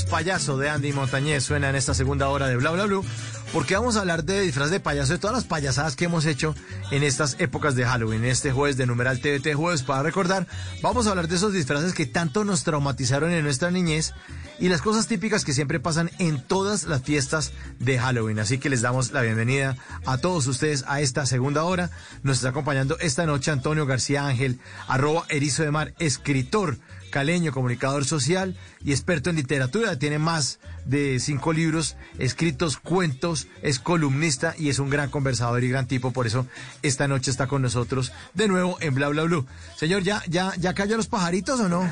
payaso 0.00 0.56
de 0.56 0.70
Andy 0.70 0.90
Montañez 0.92 1.44
suena 1.44 1.68
en 1.68 1.76
esta 1.76 1.92
segunda 1.92 2.30
hora 2.30 2.48
de 2.48 2.56
Bla 2.56 2.70
Bla 2.70 2.86
Blue, 2.86 3.04
porque 3.52 3.74
vamos 3.74 3.96
a 3.96 4.00
hablar 4.00 4.24
de 4.24 4.40
disfraz 4.40 4.70
de 4.70 4.80
payaso, 4.80 5.12
de 5.12 5.18
todas 5.18 5.36
las 5.36 5.44
payasadas 5.44 5.96
que 5.96 6.06
hemos 6.06 6.24
hecho 6.24 6.54
en 6.90 7.02
estas 7.02 7.36
épocas 7.38 7.74
de 7.74 7.84
Halloween, 7.84 8.24
este 8.24 8.52
jueves 8.52 8.78
de 8.78 8.86
numeral 8.86 9.20
TVT 9.20 9.52
jueves 9.54 9.82
para 9.82 10.02
recordar, 10.02 10.46
vamos 10.80 11.06
a 11.06 11.10
hablar 11.10 11.28
de 11.28 11.36
esos 11.36 11.52
disfraces 11.52 11.92
que 11.92 12.06
tanto 12.06 12.42
nos 12.44 12.64
traumatizaron 12.64 13.32
en 13.32 13.44
nuestra 13.44 13.70
niñez 13.70 14.14
y 14.58 14.70
las 14.70 14.80
cosas 14.80 15.08
típicas 15.08 15.44
que 15.44 15.52
siempre 15.52 15.78
pasan 15.78 16.10
en 16.18 16.40
todas 16.40 16.84
las 16.84 17.02
fiestas 17.02 17.52
de 17.78 17.98
Halloween. 17.98 18.38
Así 18.38 18.56
que 18.56 18.70
les 18.70 18.80
damos 18.80 19.12
la 19.12 19.20
bienvenida 19.20 19.76
a 20.06 20.16
todos 20.18 20.46
ustedes 20.46 20.84
a 20.86 21.02
esta 21.02 21.26
segunda 21.26 21.64
hora. 21.64 21.90
Nos 22.22 22.38
está 22.38 22.48
acompañando 22.48 22.96
esta 22.98 23.26
noche 23.26 23.50
Antonio 23.50 23.84
García 23.84 24.26
Ángel, 24.26 24.58
arroba 24.88 25.26
erizo 25.28 25.62
de 25.62 25.70
mar, 25.70 25.94
escritor 25.98 26.78
caleño, 27.12 27.52
comunicador 27.52 28.04
social 28.04 28.56
y 28.84 28.90
experto 28.90 29.30
en 29.30 29.36
literatura. 29.36 29.96
Tiene 30.00 30.18
más 30.18 30.58
de 30.84 31.20
cinco 31.20 31.52
libros 31.52 31.96
escritos, 32.18 32.78
cuentos, 32.78 33.46
es 33.62 33.78
columnista 33.78 34.56
y 34.58 34.70
es 34.70 34.80
un 34.80 34.90
gran 34.90 35.10
conversador 35.10 35.62
y 35.62 35.68
gran 35.68 35.86
tipo. 35.86 36.10
Por 36.12 36.26
eso 36.26 36.48
esta 36.82 37.06
noche 37.06 37.30
está 37.30 37.46
con 37.46 37.62
nosotros 37.62 38.12
de 38.34 38.48
nuevo 38.48 38.76
en 38.80 38.96
Bla 38.96 39.08
Bla 39.08 39.22
Blue. 39.22 39.46
Señor, 39.76 40.02
¿ya, 40.02 40.24
ya, 40.26 40.52
ya 40.58 40.74
cayó 40.74 40.96
los 40.96 41.06
pajaritos 41.06 41.60
o 41.60 41.68
no? 41.68 41.88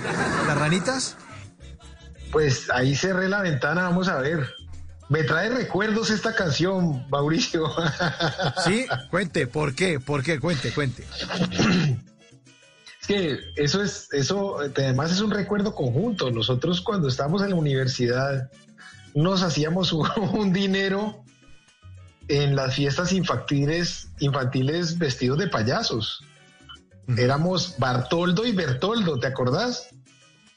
¿Las 0.48 0.58
ranitas? 0.58 1.16
Pues 2.32 2.68
ahí 2.70 2.96
cerré 2.96 3.28
la 3.28 3.42
ventana, 3.42 3.82
vamos 3.82 4.08
a 4.08 4.18
ver. 4.18 4.48
Me 5.08 5.24
trae 5.24 5.50
recuerdos 5.50 6.10
esta 6.10 6.34
canción, 6.34 7.04
Mauricio. 7.10 7.68
Sí, 8.64 8.86
cuente, 9.10 9.46
¿por 9.46 9.74
qué? 9.74 9.98
¿Por 10.00 10.22
qué? 10.22 10.38
Cuente, 10.38 10.72
cuente. 10.72 11.04
Que 13.10 13.40
eso 13.56 13.82
es, 13.82 14.06
eso 14.12 14.60
además 14.60 15.10
es 15.10 15.20
un 15.20 15.32
recuerdo 15.32 15.74
conjunto. 15.74 16.30
Nosotros 16.30 16.80
cuando 16.80 17.08
estábamos 17.08 17.42
en 17.42 17.50
la 17.50 17.56
universidad 17.56 18.48
nos 19.16 19.42
hacíamos 19.42 19.92
un, 19.92 20.08
un 20.32 20.52
dinero 20.52 21.24
en 22.28 22.54
las 22.54 22.76
fiestas 22.76 23.10
infantiles, 23.12 24.06
infantiles 24.20 24.96
vestidos 24.96 25.38
de 25.38 25.48
payasos. 25.48 26.22
Éramos 27.16 27.74
Bartoldo 27.78 28.46
y 28.46 28.52
Bertoldo, 28.52 29.18
¿te 29.18 29.26
acordás? 29.26 29.88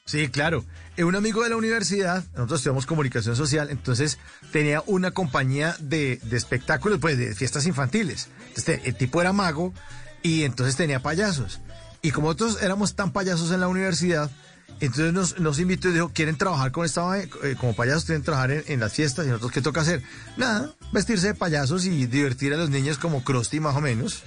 Sí, 0.04 0.28
claro. 0.28 0.64
Eh, 0.96 1.02
Un 1.02 1.16
amigo 1.16 1.42
de 1.42 1.50
la 1.50 1.56
universidad, 1.56 2.22
nosotros 2.34 2.60
estudiamos 2.60 2.86
comunicación 2.86 3.34
social, 3.34 3.70
entonces 3.70 4.20
tenía 4.52 4.80
una 4.86 5.10
compañía 5.10 5.74
de, 5.80 6.20
de 6.22 6.36
espectáculos, 6.36 7.00
pues 7.00 7.18
de 7.18 7.34
fiestas 7.34 7.66
infantiles. 7.66 8.28
Entonces, 8.50 8.82
el 8.84 8.94
tipo 8.94 9.20
era 9.20 9.32
mago 9.32 9.74
y 10.22 10.44
entonces 10.44 10.76
tenía 10.76 11.00
payasos. 11.00 11.60
Y 12.04 12.10
como 12.10 12.26
nosotros 12.26 12.62
éramos 12.62 12.94
tan 12.94 13.12
payasos 13.12 13.50
en 13.50 13.60
la 13.60 13.66
universidad, 13.66 14.30
entonces 14.78 15.14
nos, 15.14 15.40
nos 15.40 15.58
invitó 15.58 15.88
y 15.88 15.94
dijo, 15.94 16.10
¿quieren 16.12 16.36
trabajar 16.36 16.70
con 16.70 16.84
esta? 16.84 17.18
Eh, 17.18 17.56
como 17.58 17.74
payasos, 17.74 18.04
quieren 18.04 18.22
trabajar 18.22 18.50
en, 18.66 18.78
las 18.78 18.92
fiestas 18.92 19.24
y 19.24 19.28
nosotros, 19.28 19.52
¿qué 19.52 19.62
toca 19.62 19.80
hacer? 19.80 20.02
Nada, 20.36 20.70
vestirse 20.92 21.28
de 21.28 21.34
payasos 21.34 21.86
y 21.86 22.04
divertir 22.04 22.52
a 22.52 22.58
los 22.58 22.68
niños 22.68 22.98
como 22.98 23.24
Krusty 23.24 23.58
más 23.58 23.74
o 23.74 23.80
menos. 23.80 24.22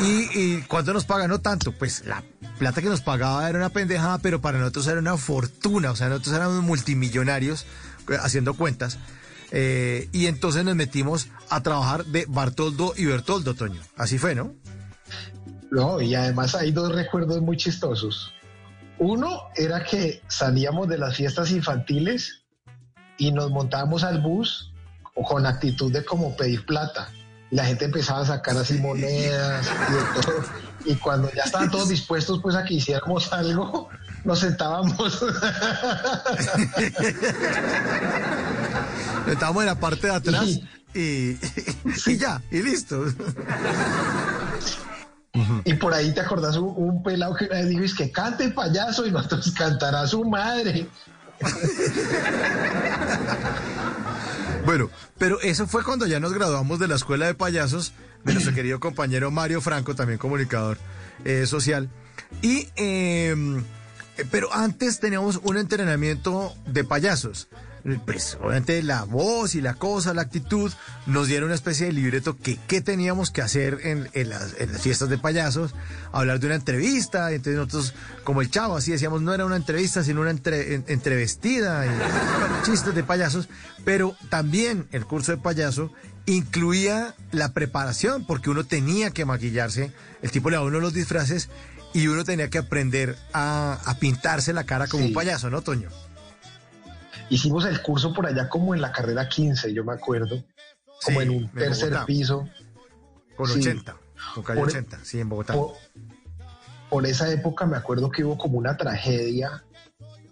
¿Y, 0.00 0.28
y 0.36 0.64
cuánto 0.66 0.92
nos 0.92 1.04
pagan? 1.04 1.30
No 1.30 1.40
tanto, 1.40 1.70
pues 1.70 2.04
la 2.06 2.24
plata 2.58 2.82
que 2.82 2.88
nos 2.88 3.02
pagaba 3.02 3.48
era 3.48 3.56
una 3.56 3.68
pendejada, 3.68 4.18
pero 4.18 4.40
para 4.40 4.58
nosotros 4.58 4.88
era 4.88 4.98
una 4.98 5.16
fortuna, 5.16 5.92
o 5.92 5.96
sea, 5.96 6.08
nosotros 6.08 6.34
éramos 6.34 6.60
multimillonarios 6.64 7.66
eh, 8.08 8.16
haciendo 8.20 8.54
cuentas. 8.54 8.98
Eh, 9.52 10.08
y 10.10 10.26
entonces 10.26 10.64
nos 10.64 10.74
metimos 10.74 11.28
a 11.50 11.62
trabajar 11.62 12.04
de 12.06 12.26
Bartoldo 12.28 12.94
y 12.96 13.04
Bertoldo, 13.04 13.54
Toño. 13.54 13.80
Así 13.96 14.18
fue, 14.18 14.34
¿no? 14.34 14.52
No, 15.74 16.00
y 16.00 16.14
además 16.14 16.54
hay 16.54 16.70
dos 16.70 16.94
recuerdos 16.94 17.42
muy 17.42 17.56
chistosos. 17.56 18.32
Uno 18.98 19.48
era 19.56 19.82
que 19.82 20.22
salíamos 20.28 20.86
de 20.86 20.98
las 20.98 21.16
fiestas 21.16 21.50
infantiles 21.50 22.44
y 23.18 23.32
nos 23.32 23.50
montábamos 23.50 24.04
al 24.04 24.20
bus 24.20 24.72
con 25.14 25.46
actitud 25.46 25.92
de 25.92 26.04
como 26.04 26.36
pedir 26.36 26.64
plata. 26.64 27.10
Y 27.50 27.56
la 27.56 27.64
gente 27.64 27.86
empezaba 27.86 28.20
a 28.20 28.26
sacar 28.26 28.56
así 28.56 28.74
monedas 28.74 29.66
y 29.66 29.92
de 29.94 29.98
todo. 30.22 30.44
Y 30.84 30.94
cuando 30.94 31.28
ya 31.32 31.42
estaban 31.42 31.72
todos 31.72 31.88
dispuestos 31.88 32.38
pues 32.40 32.54
a 32.54 32.62
que 32.64 32.74
hiciéramos 32.74 33.32
algo, 33.32 33.88
nos 34.22 34.38
sentábamos. 34.38 35.24
Estábamos 39.26 39.62
en 39.64 39.66
la 39.66 39.74
parte 39.80 40.06
de 40.06 40.12
atrás 40.12 40.60
y, 40.94 41.30
y 42.06 42.16
ya, 42.16 42.40
y 42.52 42.62
listo. 42.62 43.04
Y 45.64 45.74
por 45.74 45.92
ahí 45.92 46.14
te 46.14 46.20
acordás 46.20 46.56
un, 46.56 46.72
un 46.76 47.02
pelado 47.02 47.34
que 47.34 47.48
dijo, 47.64 47.82
es 47.82 47.94
que 47.94 48.12
cante 48.12 48.50
payaso 48.50 49.04
y 49.04 49.10
nosotros 49.10 49.50
cantará 49.52 50.06
su 50.06 50.24
madre. 50.24 50.86
Bueno, 54.64 54.88
pero 55.18 55.40
eso 55.42 55.66
fue 55.66 55.84
cuando 55.84 56.06
ya 56.06 56.20
nos 56.20 56.32
graduamos 56.32 56.78
de 56.78 56.88
la 56.88 56.94
escuela 56.94 57.26
de 57.26 57.34
payasos 57.34 57.92
de 58.24 58.32
nuestro 58.32 58.54
querido 58.54 58.80
compañero 58.80 59.30
Mario 59.30 59.60
Franco, 59.60 59.94
también 59.94 60.18
comunicador 60.18 60.78
eh, 61.24 61.46
social. 61.46 61.90
Y, 62.40 62.68
eh, 62.76 63.34
pero 64.30 64.52
antes 64.54 65.00
teníamos 65.00 65.40
un 65.42 65.58
entrenamiento 65.58 66.54
de 66.66 66.84
payasos. 66.84 67.48
Pues 68.06 68.38
obviamente 68.40 68.82
la 68.82 69.02
voz 69.04 69.54
y 69.54 69.60
la 69.60 69.74
cosa, 69.74 70.14
la 70.14 70.22
actitud, 70.22 70.72
nos 71.06 71.28
dieron 71.28 71.48
una 71.48 71.54
especie 71.54 71.84
de 71.86 71.92
libreto 71.92 72.34
que 72.34 72.58
qué 72.66 72.80
teníamos 72.80 73.30
que 73.30 73.42
hacer 73.42 73.78
en, 73.82 74.08
en 74.14 74.30
las, 74.30 74.54
en 74.58 74.72
las 74.72 74.80
fiestas 74.80 75.10
de 75.10 75.18
payasos, 75.18 75.74
hablar 76.10 76.40
de 76.40 76.46
una 76.46 76.54
entrevista, 76.54 77.30
y 77.30 77.34
entonces 77.34 77.56
nosotros, 77.56 77.94
como 78.24 78.40
el 78.40 78.50
chavo, 78.50 78.76
así 78.76 78.90
decíamos, 78.92 79.20
no 79.20 79.34
era 79.34 79.44
una 79.44 79.56
entrevista, 79.56 80.02
sino 80.02 80.22
una 80.22 80.30
entre, 80.30 80.74
en- 80.76 80.84
entrevestida, 80.88 81.84
y, 81.84 81.90
chistes 82.64 82.94
de 82.94 83.04
payasos, 83.04 83.50
pero 83.84 84.16
también 84.30 84.86
el 84.92 85.04
curso 85.04 85.32
de 85.32 85.38
payaso 85.38 85.92
incluía 86.24 87.14
la 87.32 87.52
preparación, 87.52 88.24
porque 88.26 88.48
uno 88.48 88.64
tenía 88.64 89.10
que 89.10 89.26
maquillarse, 89.26 89.92
el 90.22 90.30
tipo 90.30 90.48
le 90.48 90.56
daba 90.56 90.64
a 90.66 90.68
uno 90.70 90.80
los 90.80 90.94
disfraces 90.94 91.50
y 91.92 92.06
uno 92.08 92.24
tenía 92.24 92.48
que 92.48 92.58
aprender 92.58 93.16
a, 93.34 93.78
a 93.84 93.98
pintarse 93.98 94.54
la 94.54 94.64
cara 94.64 94.86
como 94.88 95.02
Sí. 95.02 95.08
un 95.10 95.14
payaso, 95.14 95.50
¿no, 95.50 95.60
Toño? 95.60 95.90
Hicimos 97.30 97.64
el 97.66 97.80
curso 97.82 98.12
por 98.12 98.26
allá 98.26 98.48
como 98.48 98.74
en 98.74 98.80
la 98.80 98.92
carrera 98.92 99.28
15, 99.28 99.72
yo 99.72 99.84
me 99.84 99.92
acuerdo. 99.94 100.44
Como 101.04 101.20
Sí, 101.20 101.26
en 101.26 101.30
un 101.30 101.50
tercer 101.52 101.90
Bogotá. 101.90 102.06
piso. 102.06 102.48
Con 103.36 103.46
Sí. 103.48 103.60
80, 103.60 103.96
con 104.34 104.44
calle 104.44 104.60
Por- 104.60 104.68
80, 104.68 105.04
sí, 105.04 105.20
en 105.20 105.28
Bogotá. 105.28 105.54
Por, 105.54 105.72
por 106.88 107.06
esa 107.06 107.30
época 107.32 107.66
me 107.66 107.76
acuerdo 107.76 108.10
que 108.10 108.24
hubo 108.24 108.38
como 108.38 108.58
una 108.58 108.76
tragedia 108.76 109.64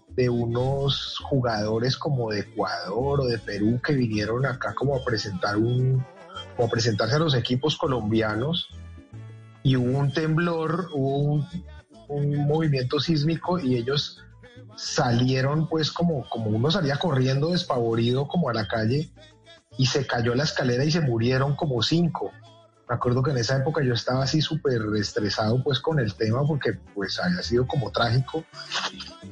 de 0.09 0.29
unos 0.29 1.17
jugadores 1.23 1.97
como 1.97 2.31
de 2.31 2.41
Ecuador 2.41 3.21
o 3.21 3.25
de 3.25 3.39
Perú 3.39 3.81
que 3.83 3.93
vinieron 3.93 4.45
acá 4.45 4.73
como 4.75 4.95
a 4.95 5.03
presentar 5.03 5.57
un 5.57 6.05
como 6.55 6.67
a 6.67 6.71
presentarse 6.71 7.15
a 7.15 7.19
los 7.19 7.33
equipos 7.35 7.75
colombianos 7.77 8.67
y 9.63 9.75
hubo 9.75 9.97
un 9.97 10.13
temblor, 10.13 10.89
hubo 10.93 11.17
un, 11.17 11.47
un 12.09 12.47
movimiento 12.47 12.99
sísmico 12.99 13.59
y 13.59 13.75
ellos 13.75 14.21
salieron 14.75 15.67
pues 15.67 15.91
como, 15.91 16.27
como 16.29 16.49
uno 16.49 16.71
salía 16.71 16.97
corriendo 16.97 17.51
despavorido 17.51 18.27
como 18.27 18.49
a 18.49 18.53
la 18.53 18.67
calle 18.67 19.09
y 19.77 19.85
se 19.85 20.05
cayó 20.05 20.35
la 20.35 20.43
escalera 20.43 20.83
y 20.83 20.91
se 20.91 21.01
murieron 21.01 21.55
como 21.55 21.81
cinco. 21.81 22.31
Me 22.87 22.95
acuerdo 22.95 23.23
que 23.23 23.31
en 23.31 23.37
esa 23.37 23.57
época 23.57 23.81
yo 23.83 23.93
estaba 23.93 24.23
así 24.23 24.41
súper 24.41 24.81
estresado 24.99 25.63
pues 25.63 25.79
con 25.79 25.99
el 25.99 26.15
tema 26.15 26.45
porque 26.45 26.73
pues 26.93 27.19
había 27.19 27.41
sido 27.41 27.65
como 27.65 27.91
trágico 27.91 28.43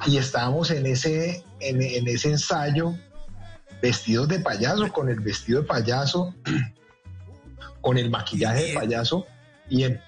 y 0.07 0.17
estábamos 0.17 0.71
en 0.71 0.85
ese, 0.85 1.43
en, 1.59 1.81
en 1.81 2.07
ese 2.07 2.29
ensayo 2.29 2.95
vestidos 3.81 4.27
de 4.27 4.39
payaso, 4.39 4.91
con 4.91 5.09
el 5.09 5.19
vestido 5.19 5.61
de 5.61 5.67
payaso, 5.67 6.33
con 7.81 7.97
el 7.97 8.09
maquillaje 8.09 8.67
de 8.67 8.73
payaso 8.73 9.25
y 9.69 9.83
em- 9.83 9.99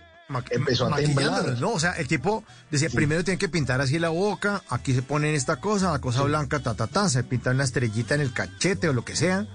empezó 0.51 0.85
a 0.93 0.95
temblar. 0.95 1.57
¿no? 1.59 1.71
O 1.71 1.79
sea, 1.79 1.91
el 1.93 2.07
tipo 2.07 2.43
decía, 2.71 2.89
primero 2.89 3.23
tienen 3.23 3.39
que 3.39 3.49
pintar 3.49 3.81
así 3.81 3.99
la 3.99 4.09
boca, 4.09 4.63
aquí 4.69 4.93
se 4.93 5.01
ponen 5.01 5.35
esta 5.35 5.57
cosa, 5.57 5.91
la 5.91 5.99
cosa 5.99 6.21
blanca, 6.23 6.59
ta, 6.59 6.73
ta, 6.75 6.87
ta, 6.87 7.09
se 7.09 7.23
pinta 7.23 7.51
una 7.51 7.63
estrellita 7.63 8.15
en 8.15 8.21
el 8.21 8.33
cachete 8.33 8.89
o 8.89 8.93
lo 8.93 9.03
que 9.05 9.15
sea, 9.15 9.45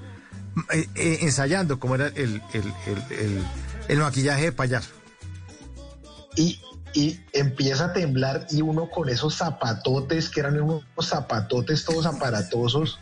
eh, 0.73 0.89
eh, 0.95 1.19
ensayando 1.23 1.79
cómo 1.79 1.95
era 1.95 2.09
el, 2.09 2.43
el, 2.53 2.73
el, 2.87 3.19
el- 3.19 3.45
el 3.89 3.99
maquillaje 3.99 4.43
de 4.45 4.53
payaso. 4.53 4.91
y, 6.37 6.61
y 6.95 7.21
empieza 7.33 7.87
a 7.87 7.93
temblar 7.93 8.47
y 8.51 8.61
uno 8.63 8.91
con 8.91 9.09
esos 9.09 9.37
zapatotes 9.37 10.29
que 10.29 10.41
eran 10.41 10.61
unos 10.61 10.83
zapatotes 11.03 11.85
todos 11.85 12.07
aparatosos. 12.07 12.99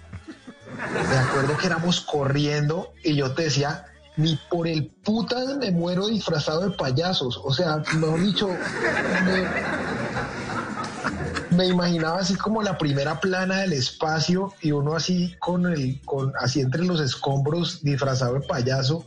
Me 0.93 1.17
acuerdo 1.17 1.57
que 1.57 1.67
éramos 1.67 2.01
corriendo 2.01 2.93
y 3.03 3.14
yo 3.17 3.33
te 3.33 3.45
decía, 3.45 3.87
ni 4.17 4.37
por 4.51 4.67
el 4.67 4.87
putas 5.05 5.57
me 5.59 5.71
muero 5.71 6.07
disfrazado 6.07 6.62
de 6.69 6.77
payasos. 6.77 7.41
O 7.45 7.53
sea, 7.53 7.83
mejor 7.99 8.21
dicho, 8.23 8.49
me, 11.51 11.57
me 11.57 11.67
imaginaba 11.67 12.21
así 12.21 12.35
como 12.35 12.62
la 12.62 12.79
primera 12.79 13.21
plana 13.21 13.59
del 13.59 13.73
espacio 13.75 14.55
y 14.62 14.73
uno 14.73 14.95
así 14.97 15.35
con 15.39 15.67
el, 15.67 16.01
con, 16.05 16.33
así 16.41 16.61
entre 16.61 16.85
los 16.85 17.01
escombros 17.01 17.83
disfrazado 17.83 18.35
de 18.35 18.41
payaso. 18.41 19.05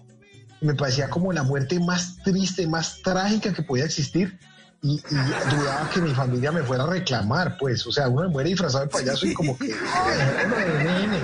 Me 0.62 0.76
parecía 0.76 1.10
como 1.10 1.32
la 1.34 1.44
muerte 1.44 1.80
más 1.80 2.18
triste, 2.24 2.68
más 2.68 3.02
trágica 3.02 3.54
que 3.54 3.64
podía 3.64 3.86
existir. 3.86 4.38
y, 4.82 4.94
y 4.96 5.16
dudaba 5.56 5.90
que 5.94 6.02
mi 6.02 6.14
familia 6.14 6.52
me 6.52 6.62
fuera 6.64 6.84
a 6.84 6.88
reclamar, 6.88 7.58
pues. 7.58 7.86
O 7.88 7.92
sea, 7.92 8.08
uno 8.10 8.22
me 8.24 8.28
muere 8.30 8.50
disfrazado 8.50 8.86
de 8.86 8.90
payaso 8.92 9.26
y 9.26 9.34
como 9.34 9.58
que, 9.58 9.74
"Ay, 9.74 10.48
de 10.48 10.84
nene. 10.84 11.20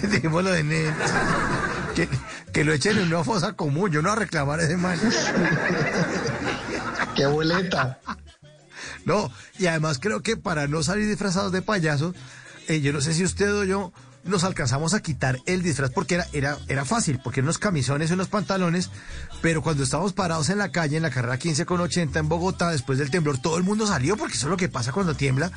Dejémoslo 0.10 0.50
de 0.50 0.62
nene. 0.64 0.94
Que, 1.98 2.08
que 2.52 2.62
lo 2.62 2.72
echen 2.72 2.96
en 2.96 3.08
una 3.08 3.24
fosa 3.24 3.54
común. 3.54 3.90
Yo 3.90 4.02
no 4.02 4.10
voy 4.10 4.18
a 4.18 4.20
reclamar 4.20 4.60
a 4.60 4.62
ese 4.62 4.76
man. 4.76 4.96
¡Qué 7.16 7.26
boleta! 7.26 7.98
No, 9.04 9.32
y 9.58 9.66
además 9.66 9.98
creo 10.00 10.22
que 10.22 10.36
para 10.36 10.68
no 10.68 10.84
salir 10.84 11.08
disfrazados 11.08 11.50
de 11.50 11.60
payasos, 11.60 12.14
eh, 12.68 12.80
yo 12.80 12.92
no 12.92 13.00
sé 13.00 13.14
si 13.14 13.24
usted 13.24 13.52
o 13.52 13.64
yo 13.64 13.92
nos 14.22 14.44
alcanzamos 14.44 14.94
a 14.94 15.00
quitar 15.00 15.40
el 15.46 15.62
disfraz 15.62 15.90
porque 15.90 16.14
era, 16.14 16.28
era, 16.32 16.56
era 16.68 16.84
fácil, 16.84 17.18
porque 17.18 17.40
eran 17.40 17.46
unos 17.46 17.58
camisones 17.58 18.10
y 18.10 18.12
unos 18.12 18.28
pantalones, 18.28 18.90
pero 19.40 19.60
cuando 19.60 19.82
estábamos 19.82 20.12
parados 20.12 20.50
en 20.50 20.58
la 20.58 20.70
calle, 20.70 20.98
en 20.98 21.02
la 21.02 21.10
carrera 21.10 21.36
15 21.36 21.66
con 21.66 21.80
80 21.80 22.16
en 22.16 22.28
Bogotá, 22.28 22.70
después 22.70 22.98
del 22.98 23.10
temblor, 23.10 23.38
todo 23.38 23.56
el 23.56 23.64
mundo 23.64 23.88
salió, 23.88 24.16
porque 24.16 24.34
eso 24.34 24.46
es 24.46 24.50
lo 24.50 24.56
que 24.56 24.68
pasa 24.68 24.92
cuando 24.92 25.14
tiembla, 25.14 25.50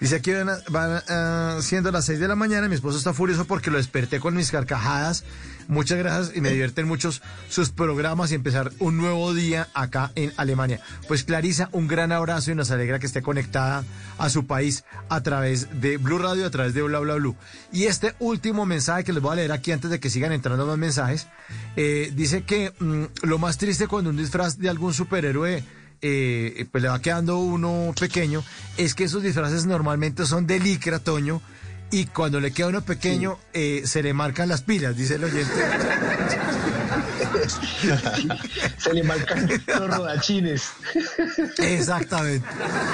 Dice 0.00 0.16
aquí 0.16 0.32
van, 0.68 1.02
ah, 1.08 1.58
siendo 1.62 1.90
las 1.90 2.04
6 2.04 2.20
de 2.20 2.28
la 2.28 2.34
mañana, 2.36 2.68
mi 2.68 2.74
esposo 2.74 2.98
está 2.98 3.14
furioso 3.14 3.44
porque 3.46 3.70
lo 3.70 3.78
desperté 3.78 4.20
con 4.20 4.34
mis 4.34 4.50
carcajadas. 4.50 5.24
Muchas 5.68 5.98
gracias 5.98 6.36
y 6.36 6.40
me 6.40 6.50
divierten 6.50 6.86
muchos 6.86 7.22
sus 7.48 7.70
programas 7.70 8.32
y 8.32 8.34
empezar 8.34 8.72
un 8.78 8.96
nuevo 8.96 9.34
día 9.34 9.68
acá 9.74 10.12
en 10.14 10.32
Alemania. 10.36 10.80
Pues 11.08 11.24
Clarisa, 11.24 11.68
un 11.72 11.88
gran 11.88 12.12
abrazo 12.12 12.50
y 12.50 12.54
nos 12.54 12.70
alegra 12.70 12.98
que 12.98 13.06
esté 13.06 13.22
conectada 13.22 13.84
a 14.18 14.28
su 14.28 14.46
país 14.46 14.84
a 15.08 15.22
través 15.22 15.80
de 15.80 15.96
Blue 15.96 16.18
Radio, 16.18 16.46
a 16.46 16.50
través 16.50 16.74
de 16.74 16.82
Bla 16.82 17.00
Bla 17.00 17.14
Blue. 17.14 17.36
Y 17.72 17.84
este 17.84 18.14
último 18.18 18.66
mensaje 18.66 19.04
que 19.04 19.12
les 19.12 19.22
voy 19.22 19.32
a 19.32 19.36
leer 19.36 19.52
aquí 19.52 19.72
antes 19.72 19.90
de 19.90 20.00
que 20.00 20.10
sigan 20.10 20.32
entrando 20.32 20.66
más 20.66 20.78
mensajes, 20.78 21.26
eh, 21.76 22.12
dice 22.14 22.42
que 22.44 22.72
mm, 22.78 23.26
lo 23.26 23.38
más 23.38 23.58
triste 23.58 23.86
cuando 23.86 24.10
un 24.10 24.16
disfraz 24.16 24.58
de 24.58 24.68
algún 24.68 24.94
superhéroe 24.94 25.62
eh, 26.04 26.66
pues 26.72 26.82
le 26.82 26.88
va 26.88 27.00
quedando 27.00 27.38
uno 27.38 27.94
pequeño, 27.98 28.42
es 28.76 28.94
que 28.94 29.04
esos 29.04 29.22
disfraces 29.22 29.66
normalmente 29.66 30.26
son 30.26 30.48
de 30.48 30.58
licra, 30.58 30.98
Toño, 30.98 31.40
y 31.92 32.06
cuando 32.06 32.40
le 32.40 32.50
queda 32.52 32.66
uno 32.68 32.82
pequeño 32.82 33.38
eh, 33.52 33.82
se 33.84 34.02
le 34.02 34.12
marcan 34.14 34.48
las 34.48 34.62
pilas, 34.62 34.96
dice 34.96 35.14
el 35.14 35.24
oyente. 35.24 35.52
Se 38.78 38.92
le 38.92 39.02
marcan 39.02 39.48
los 39.66 39.96
rodachines. 39.96 40.62
Exactamente. 41.58 42.46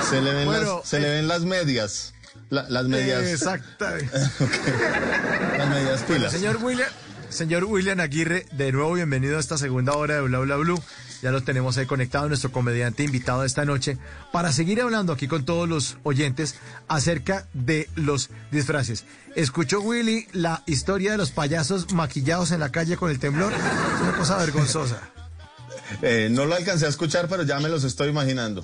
Se 0.08 0.20
le 0.20 0.32
ven, 0.34 0.46
Bueno, 0.46 0.78
las, 0.78 0.88
se 0.88 1.00
le 1.00 1.10
ven 1.10 1.28
las 1.28 1.42
medias. 1.42 2.14
La- 2.50 2.66
las 2.68 2.84
medias. 2.86 3.22
Exactamente. 3.24 4.10
Las 5.58 5.68
medias 5.68 6.00
Bueno, 6.06 6.14
pilas. 6.14 6.32
señor 6.32 6.56
William, 6.62 6.88
señor 7.28 7.64
William 7.64 8.00
Aguirre, 8.00 8.46
de 8.52 8.72
nuevo 8.72 8.94
bienvenido 8.94 9.36
a 9.36 9.40
esta 9.40 9.58
segunda 9.58 9.92
hora 9.94 10.14
de 10.16 10.20
Bla 10.22 10.38
Bla 10.38 10.56
Blue. 10.56 10.80
Ya 11.22 11.30
lo 11.32 11.42
tenemos 11.42 11.76
ahí 11.78 11.86
conectado, 11.86 12.28
nuestro 12.28 12.52
comediante 12.52 13.02
invitado 13.02 13.44
esta 13.44 13.64
noche, 13.64 13.98
para 14.32 14.52
seguir 14.52 14.80
hablando 14.80 15.12
aquí 15.12 15.26
con 15.26 15.44
todos 15.44 15.68
los 15.68 15.96
oyentes 16.04 16.54
acerca 16.86 17.46
de 17.54 17.88
los 17.96 18.30
disfraces. 18.52 19.04
¿Escuchó 19.34 19.80
Willy 19.80 20.26
la 20.32 20.62
historia 20.66 21.10
de 21.12 21.16
los 21.18 21.30
payasos 21.32 21.92
maquillados 21.92 22.52
en 22.52 22.60
la 22.60 22.70
calle 22.70 22.96
con 22.96 23.10
el 23.10 23.18
temblor? 23.18 23.52
Es 23.52 24.00
una 24.02 24.12
cosa 24.16 24.36
vergonzosa. 24.38 25.00
Eh, 26.02 26.28
no 26.30 26.44
lo 26.44 26.54
alcancé 26.54 26.84
a 26.84 26.90
escuchar, 26.90 27.28
pero 27.28 27.44
ya 27.44 27.58
me 27.60 27.70
los 27.70 27.82
estoy 27.82 28.10
imaginando. 28.10 28.62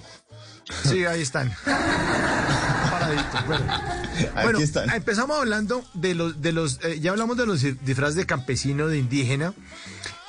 Sí, 0.83 1.07
ahí 1.07 1.23
están. 1.23 1.51
Paraditos. 1.65 3.47
Bueno, 3.47 3.65
Aquí 3.73 4.43
Bueno, 4.43 4.59
están. 4.59 4.91
empezamos 4.91 5.39
hablando 5.39 5.83
de 5.95 6.15
los, 6.15 6.43
de 6.43 6.53
los, 6.53 6.81
eh, 6.85 7.01
ya 7.01 7.13
hablamos 7.13 7.37
de 7.39 7.47
los 7.47 7.63
di- 7.63 7.73
disfraces 7.83 8.17
de 8.17 8.27
campesino, 8.27 8.87
de 8.89 8.99
indígena. 8.99 9.55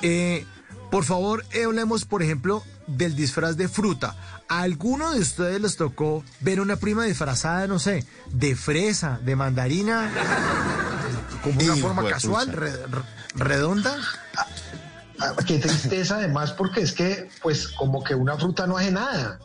Eh, 0.00 0.46
por 0.90 1.04
favor, 1.04 1.44
hablemos, 1.64 2.04
por 2.04 2.22
ejemplo, 2.22 2.62
del 2.86 3.16
disfraz 3.16 3.56
de 3.56 3.68
fruta. 3.68 4.14
¿A 4.48 4.60
alguno 4.62 5.12
de 5.12 5.20
ustedes 5.20 5.60
les 5.60 5.76
tocó 5.76 6.22
ver 6.40 6.60
una 6.60 6.76
prima 6.76 7.04
disfrazada, 7.04 7.66
no 7.66 7.78
sé, 7.78 8.06
de 8.30 8.54
fresa, 8.54 9.18
de 9.24 9.34
mandarina, 9.36 10.10
como 11.42 11.60
una 11.60 11.76
forma 11.76 12.08
casual, 12.08 12.48
re- 12.52 12.70
re- 12.86 13.02
redonda? 13.34 13.96
Ah, 15.18 15.34
Qué 15.46 15.58
tristeza 15.58 16.16
además 16.16 16.52
porque 16.52 16.82
es 16.82 16.92
que 16.92 17.28
pues 17.42 17.68
como 17.68 18.04
que 18.04 18.14
una 18.14 18.36
fruta 18.36 18.66
no 18.66 18.76
hace 18.76 18.92
nada. 18.92 19.38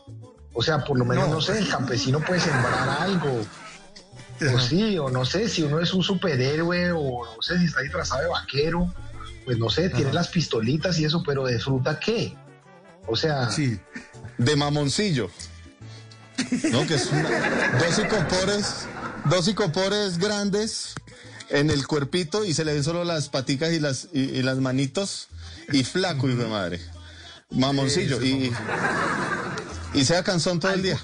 O 0.54 0.62
sea, 0.62 0.84
por 0.84 1.00
lo 1.00 1.06
menos 1.06 1.30
No. 1.30 1.36
no, 1.36 1.42
sé, 1.42 1.58
el 1.58 1.70
campesino 1.70 2.20
puede 2.20 2.42
sembrar 2.42 2.90
algo. 3.00 3.42
O 4.54 4.60
sí, 4.60 4.98
o 5.00 5.10
no 5.10 5.24
sé, 5.24 5.48
si 5.48 5.62
uno 5.64 5.80
es 5.80 5.94
un 5.94 6.04
superhéroe 6.04 6.92
o 6.92 7.24
no 7.36 7.42
sé 7.42 7.58
si 7.60 7.66
está 7.66 7.82
disfrazado 7.82 8.22
de 8.24 8.28
vaquero, 8.28 8.94
pues 9.46 9.58
no 9.58 9.70
sé, 9.70 9.90
tiene 9.90 10.14
las 10.14 10.28
pistolitas 10.30 10.98
y 11.00 11.06
eso, 11.06 11.24
pero 11.26 11.46
de 11.46 11.60
fruta 11.60 12.00
qué? 12.00 12.36
O 13.08 13.16
sea, 13.16 13.50
Sí. 13.50 13.80
De 14.38 14.56
mamoncillo. 14.56 15.30
¿No? 16.72 16.86
Que 16.88 16.96
es 16.96 17.08
una- 17.12 17.30
dos 17.80 18.00
icopores, 18.00 18.66
dos 19.26 19.48
icopores 19.48 20.18
grandes 20.18 20.94
en 21.50 21.70
el 21.70 21.86
cuerpito 21.86 22.46
y 22.46 22.54
se 22.54 22.64
le 22.66 22.74
ven 22.74 22.84
solo 22.84 23.04
las 23.04 23.30
paticas 23.30 23.72
y 23.74 23.80
las, 23.80 24.08
y, 24.14 24.22
y 24.22 24.42
las 24.42 24.58
manitos 24.58 25.28
y 25.72 25.84
flaco, 25.84 26.30
hijo 26.30 26.42
de 26.44 26.48
madre. 26.50 26.80
Mamoncillo. 27.52 28.16
Eso, 28.18 28.26
y, 28.26 28.52
y 29.94 30.06
sea 30.06 30.24
canzón 30.24 30.60
todo 30.60 30.72
el 30.74 30.82
día. 30.84 31.00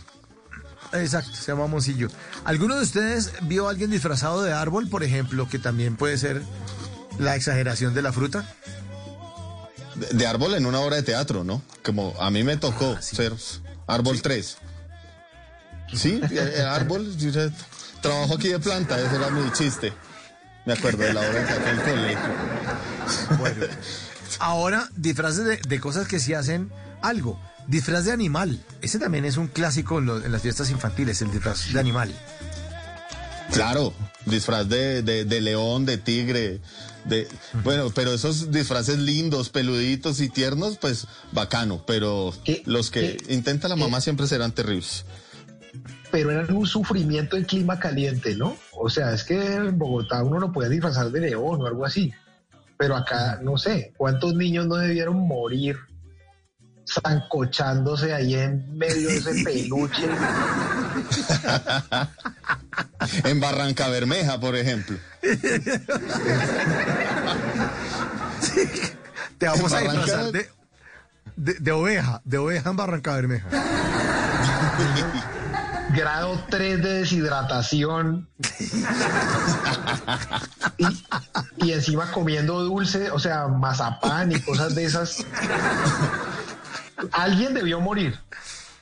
Exacto, 0.94 1.34
se 1.36 1.52
llama 1.52 1.68
Moncillo. 1.68 2.08
¿Alguno 2.46 2.78
de 2.78 2.84
ustedes 2.84 3.34
vio 3.42 3.68
a 3.68 3.72
alguien 3.72 3.92
disfrazado 3.92 4.42
de 4.44 4.54
árbol, 4.54 4.88
por 4.88 5.04
ejemplo, 5.04 5.50
que 5.50 5.60
también 5.60 5.98
puede 5.98 6.18
ser 6.18 6.42
la 7.20 7.36
exageración 7.36 7.94
de 7.94 8.02
la 8.02 8.12
fruta? 8.14 8.46
De, 9.96 10.08
de 10.18 10.28
árbol 10.28 10.54
en 10.56 10.66
una 10.66 10.80
obra 10.80 10.96
de 10.98 11.04
teatro, 11.04 11.44
¿no? 11.44 11.62
Como 11.84 12.14
a 12.20 12.30
mí 12.30 12.44
me 12.44 12.58
tocó 12.58 13.02
ser 13.02 13.34
árbol 13.88 14.22
3. 14.22 14.58
Sí, 15.94 16.20
el, 16.30 16.38
el 16.38 16.66
árbol. 16.66 17.16
yo 17.18 17.30
ya 17.30 17.50
Trabajo 18.02 18.36
aquí 18.36 18.50
de 18.50 18.60
planta, 18.60 19.00
ese 19.00 19.16
era 19.16 19.30
mi 19.32 19.52
chiste. 19.54 19.92
Me 20.66 20.74
acuerdo 20.74 21.04
de 21.04 21.14
la 21.14 21.22
obra 21.22 21.40
de 21.40 21.46
teatro 21.46 21.66
del 21.66 21.82
colegio. 21.82 23.38
Bueno, 23.40 23.66
ahora 24.40 24.90
disfraces 24.96 25.46
de, 25.46 25.58
de 25.58 25.80
cosas 25.80 26.08
que 26.08 26.20
sí 26.20 26.34
hacen 26.36 26.72
algo. 27.02 27.40
Disfraz 27.68 28.06
de 28.06 28.12
animal. 28.12 28.64
Ese 28.82 29.00
también 29.00 29.26
es 29.26 29.38
un 29.38 29.48
clásico 29.48 29.98
en, 30.00 30.06
lo- 30.06 30.24
en 30.24 30.32
las 30.32 30.42
fiestas 30.44 30.70
infantiles, 30.70 31.22
el 31.22 31.32
disfraz 31.32 31.74
de 31.74 31.80
animal. 31.80 32.14
Claro, 33.52 33.94
disfraz 34.26 34.68
de, 34.70 35.02
de- 35.02 35.26
de 35.26 35.42
león, 35.42 35.86
de 35.86 35.98
tigre, 35.98 36.62
de 37.08 37.28
bueno, 37.64 37.92
pero 37.94 38.14
esos 38.14 38.52
disfraces 38.52 38.98
lindos, 38.98 39.50
peluditos 39.50 40.20
y 40.22 40.30
tiernos, 40.30 40.78
pues 40.78 41.08
bacano, 41.32 41.84
pero 41.86 42.34
los 42.66 42.92
que 42.92 43.18
intenta 43.30 43.68
la 43.68 43.76
mamá 43.76 44.02
siempre 44.02 44.28
serán 44.28 44.52
terribles. 44.52 45.06
pero 46.12 46.32
era 46.32 46.54
un 46.54 46.66
sufrimiento 46.66 47.38
en 47.38 47.44
clima 47.44 47.80
caliente, 47.80 48.36
¿no? 48.36 48.56
O 48.72 48.90
sea, 48.90 49.14
es 49.14 49.24
que 49.24 49.56
en 49.56 49.78
Bogotá 49.78 50.24
uno 50.24 50.40
no 50.40 50.52
podía 50.52 50.70
disfrazar 50.70 51.12
de 51.12 51.20
león 51.22 51.62
o 51.62 51.68
algo 51.68 51.86
así. 51.86 52.14
Pero 52.78 52.96
acá, 52.96 53.40
no 53.42 53.58
sé, 53.58 53.94
¿cuántos 53.98 54.36
niños 54.36 54.68
no 54.68 54.76
debieron 54.76 55.18
morir 55.28 55.78
zancochándose 56.88 58.14
ahí 58.14 58.36
en 58.36 58.78
medio 58.78 59.10
de 59.10 59.18
ese 59.18 59.34
peluche? 59.44 60.08
En 63.24 63.40
Barranca 63.40 63.88
Bermeja, 63.90 64.40
por 64.40 64.56
ejemplo. 64.56 64.98
Te 69.38 69.46
vamos 69.46 69.74
a 69.74 69.80
disfrazar 69.80 70.32
de, 70.32 70.50
de, 71.36 71.54
de 71.56 71.72
oveja, 71.72 72.22
de 72.26 72.38
oveja 72.38 72.70
en 72.70 72.76
Barranca 72.76 73.14
Bermeja. 73.16 73.48
grado 75.94 76.40
3 76.50 76.84
de 76.84 76.94
deshidratación 77.00 78.28
y, 80.78 80.86
y 81.66 81.72
encima 81.74 82.12
comiendo 82.12 82.64
dulce, 82.64 83.12
o 83.12 83.20
sea, 83.20 83.48
mazapán 83.48 84.32
y 84.32 84.40
cosas 84.40 84.76
de 84.76 84.86
esas. 84.86 85.26
Alguien 87.12 87.54
debió 87.54 87.80
morir. 87.80 88.20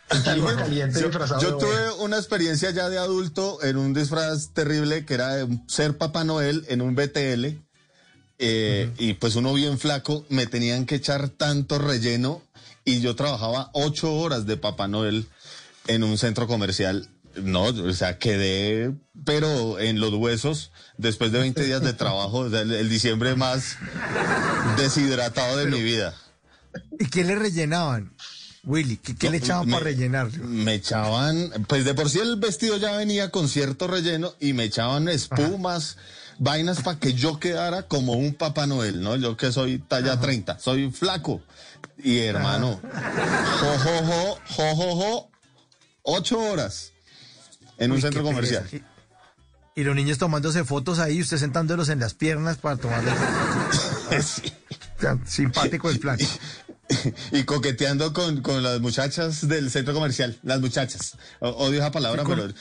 Caliente 0.07 1.01
Yo, 1.41 1.57
tuve 1.57 1.91
una 1.99 2.17
experiencia 2.17 2.69
ya 2.69 2.89
de 2.89 2.97
adulto 2.99 3.63
en 3.63 3.77
un 3.77 3.93
disfraz 3.93 4.51
terrible 4.53 5.03
que 5.03 5.15
era 5.15 5.35
de 5.35 5.59
ser 5.67 5.97
Papá 5.97 6.23
Noel 6.23 6.63
en 6.69 6.81
un 6.81 6.95
BTL. 6.95 7.57
eh, 8.37 8.91
Y 8.97 9.13
pues 9.15 9.35
uno 9.35 9.53
bien 9.53 9.79
flaco, 9.79 10.23
me 10.29 10.45
tenían 10.45 10.85
que 10.85 10.95
echar 10.95 11.29
tanto 11.29 11.79
relleno 11.79 12.43
y 12.83 13.01
yo 13.01 13.15
trabajaba 13.15 13.71
ocho 13.73 14.13
horas 14.13 14.45
de 14.45 14.57
Papá 14.57 14.87
Noel 14.87 15.27
en 15.87 16.03
un 16.03 16.17
centro 16.19 16.45
comercial. 16.45 17.09
No, 17.35 17.63
o 17.63 17.93
sea, 17.93 18.17
quedé, 18.17 18.93
pero 19.25 19.79
en 19.79 19.99
los 19.99 20.13
huesos, 20.13 20.71
después 20.97 21.31
de 21.33 21.39
20 21.39 21.63
días 21.65 21.81
de 21.81 21.93
trabajo, 21.93 22.45
el, 22.45 22.71
el 22.71 22.89
diciembre 22.89 23.35
más 23.35 23.75
deshidratado 24.77 25.57
de 25.57 25.65
mi 25.65 25.81
vida. 25.81 26.13
¿Y 26.99 27.05
qué 27.07 27.23
le 27.23 27.35
rellenaban? 27.35 28.13
Willy, 28.63 28.97
¿qué, 28.97 29.15
qué 29.15 29.29
le 29.29 29.37
echaban 29.37 29.67
Me- 29.67 29.73
para 29.73 29.83
rellenar? 29.85 30.31
Me 30.39 30.73
echaban, 30.73 31.51
pues 31.67 31.85
de 31.85 31.93
por 31.93 32.09
sí 32.09 32.19
el 32.19 32.37
vestido 32.37 32.77
ya 32.77 32.95
venía 32.97 33.29
con 33.29 33.47
cierto 33.47 33.87
relleno 33.87 34.33
y 34.39 34.53
me 34.53 34.63
echaban 34.63 35.07
espumas, 35.07 35.97
vainas 36.39 36.81
para 36.81 36.97
que 36.99 37.13
yo 37.13 37.39
quedara 37.39 37.83
como 37.83 38.13
un 38.13 38.33
Papá 38.33 38.65
Noel, 38.65 39.01
¿no? 39.01 39.15
Yo 39.17 39.37
que 39.37 39.51
soy 39.51 39.77
talla 39.79 40.19
30, 40.19 40.57
soy 40.59 40.91
flaco. 40.91 41.41
Y 42.03 42.17
hermano, 42.19 42.81
jo, 42.81 43.77
jo, 43.77 44.03
jo, 44.03 44.39
jo, 44.55 44.75
jo, 44.75 44.95
jo, 44.95 45.29
ocho 46.01 46.39
horas 46.39 46.91
en 47.77 47.91
un 47.91 48.01
centro 48.01 48.23
comercial. 48.23 48.63
pereza. 48.63 48.85
Y, 49.75 49.83
los 49.83 49.95
niños 49.95 50.17
tomándose 50.17 50.63
fotos 50.63 50.99
ahí, 50.99 51.21
usted 51.21 51.37
sentándolos 51.37 51.89
en 51.89 51.99
las 51.99 52.13
piernas 52.15 52.57
para 52.57 52.77
tomarles 52.77 53.13
fotos. 54.09 54.41
O 54.97 55.01
sea, 55.01 55.19
simpático 55.25 55.89
el 55.89 55.99
plan. 55.99 56.17
Y 57.31 57.43
coqueteando 57.43 58.13
con, 58.13 58.41
con 58.41 58.61
las 58.61 58.79
muchachas 58.79 59.47
del 59.47 59.71
centro 59.71 59.93
comercial, 59.93 60.37
las 60.43 60.59
muchachas. 60.61 61.17
O- 61.39 61.49
odio 61.49 61.79
esa 61.79 61.91
palabra, 61.91 62.23
con- 62.23 62.35
pero 62.35 62.53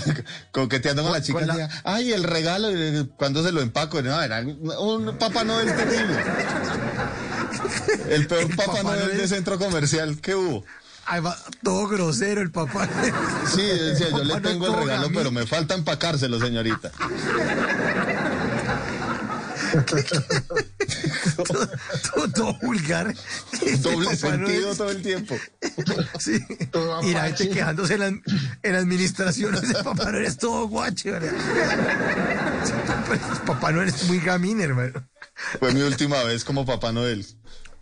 coqueteando 0.52 1.02
con, 1.02 1.10
Con- 1.12 1.18
la 1.20 1.24
chica. 1.24 1.38
con 1.38 1.46
la- 1.48 1.54
decía, 1.54 1.82
Ay, 1.84 2.12
el 2.12 2.24
regalo, 2.24 2.70
y 2.70 3.06
cuando 3.16 3.44
se 3.44 3.52
lo 3.52 3.60
empaco. 3.60 4.00
No, 4.02 4.20
era 4.22 4.40
un 4.40 5.16
Papá 5.18 5.44
Noel 5.44 5.66
terrible. 5.74 6.16
El 8.08 8.26
peor 8.26 8.42
El 8.42 8.56
Papá, 8.56 8.72
Papá 8.72 8.82
Noel, 8.82 9.06
Noel. 9.06 9.18
de 9.18 9.28
centro 9.28 9.58
comercial 9.58 10.20
que 10.20 10.34
hubo. 10.34 10.64
Ay, 11.08 11.20
va, 11.20 11.36
todo 11.62 11.86
grosero 11.86 12.40
el 12.42 12.50
papá. 12.50 12.88
Sí, 13.54 13.62
decía, 13.62 14.08
yo 14.10 14.24
le 14.24 14.34
Papá 14.34 14.48
tengo 14.48 14.66
el 14.66 14.72
regalo, 14.74 15.08
pero 15.14 15.30
me 15.30 15.46
falta 15.46 15.74
empacárselo, 15.74 16.40
señorita. 16.40 16.90
Todo, 21.36 21.68
todo- 22.14 22.28
todo 22.32 22.54
vulgar. 22.62 23.14
Doble 23.80 24.04
Noel. 24.06 24.16
sentido 24.16 24.74
todo 24.76 24.90
el 24.90 25.02
tiempo. 25.02 25.36
Sí. 26.18 26.40
Todo 26.70 27.02
Y 27.02 27.12
la 27.12 27.24
gente 27.24 27.50
quejándose 27.50 27.94
en 27.94 28.00
la, 28.00 28.06
en 28.06 28.72
la 28.72 28.78
administración 28.78 29.54
de 29.60 29.74
Papá 29.82 30.12
Noel 30.12 30.24
es 30.26 30.38
todo. 30.38 30.68
Pues, 30.68 30.94
Papá 33.46 33.72
Noel 33.72 33.88
es 33.88 34.04
muy 34.08 34.18
gamín, 34.20 34.60
hermano. 34.60 35.02
Fue 35.58 35.72
mi 35.72 35.80
última 35.82 36.22
vez 36.24 36.44
como 36.44 36.64
Papá 36.66 36.92
Noel. 36.92 37.26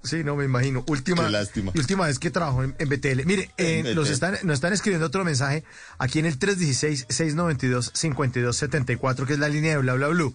Sí, 0.02 0.22
no 0.22 0.36
me 0.36 0.44
imagino. 0.44 0.84
Última, 0.86 1.24
Qué 1.24 1.30
lástima. 1.30 1.72
última 1.74 2.06
vez 2.06 2.18
que 2.18 2.30
trabajo 2.30 2.62
en, 2.62 2.76
en 2.78 2.88
BTL. 2.90 3.24
Mire, 3.24 3.50
eh, 3.56 3.82
En 3.86 3.94
los 3.94 4.10
están, 4.10 4.36
nos 4.42 4.54
están 4.56 4.74
escribiendo 4.74 5.06
otro 5.06 5.24
mensaje 5.24 5.64
aquí 5.98 6.18
en 6.18 6.26
el 6.26 6.38
316-692-5274, 6.38 9.26
que 9.26 9.32
es 9.32 9.38
la 9.38 9.48
línea 9.48 9.70
de 9.72 9.78
bla 9.78 9.94
bla 9.94 10.08
blue. 10.08 10.34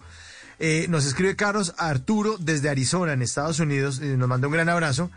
Eh, 0.60 0.86
nos 0.88 1.06
escribe 1.06 1.34
Carlos 1.36 1.74
Arturo 1.78 2.36
desde 2.38 2.68
Arizona, 2.68 3.14
en 3.14 3.22
Estados 3.22 3.58
Unidos, 3.60 3.98
y 4.02 4.06
nos 4.16 4.28
manda 4.28 4.46
un 4.46 4.52
gran 4.52 4.68
abrazo. 4.68 5.10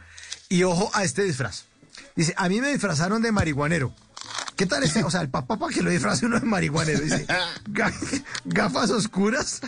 Y 0.49 0.63
ojo 0.63 0.89
a 0.93 1.03
este 1.03 1.23
disfraz. 1.23 1.65
Dice, 2.15 2.33
a 2.37 2.47
mí 2.49 2.61
me 2.61 2.69
disfrazaron 2.69 3.21
de 3.21 3.31
marihuanero. 3.31 3.93
¿Qué 4.55 4.65
tal 4.65 4.83
este? 4.83 5.03
O 5.03 5.11
sea, 5.11 5.21
el 5.21 5.29
papá 5.29 5.57
para 5.57 5.73
que 5.73 5.81
lo 5.81 5.89
disfrace 5.89 6.25
uno 6.25 6.39
de 6.39 6.45
marihuanero. 6.45 6.99
Dice, 7.01 7.27
ga- 7.67 8.23
gafas 8.45 8.89
oscuras, 8.91 9.61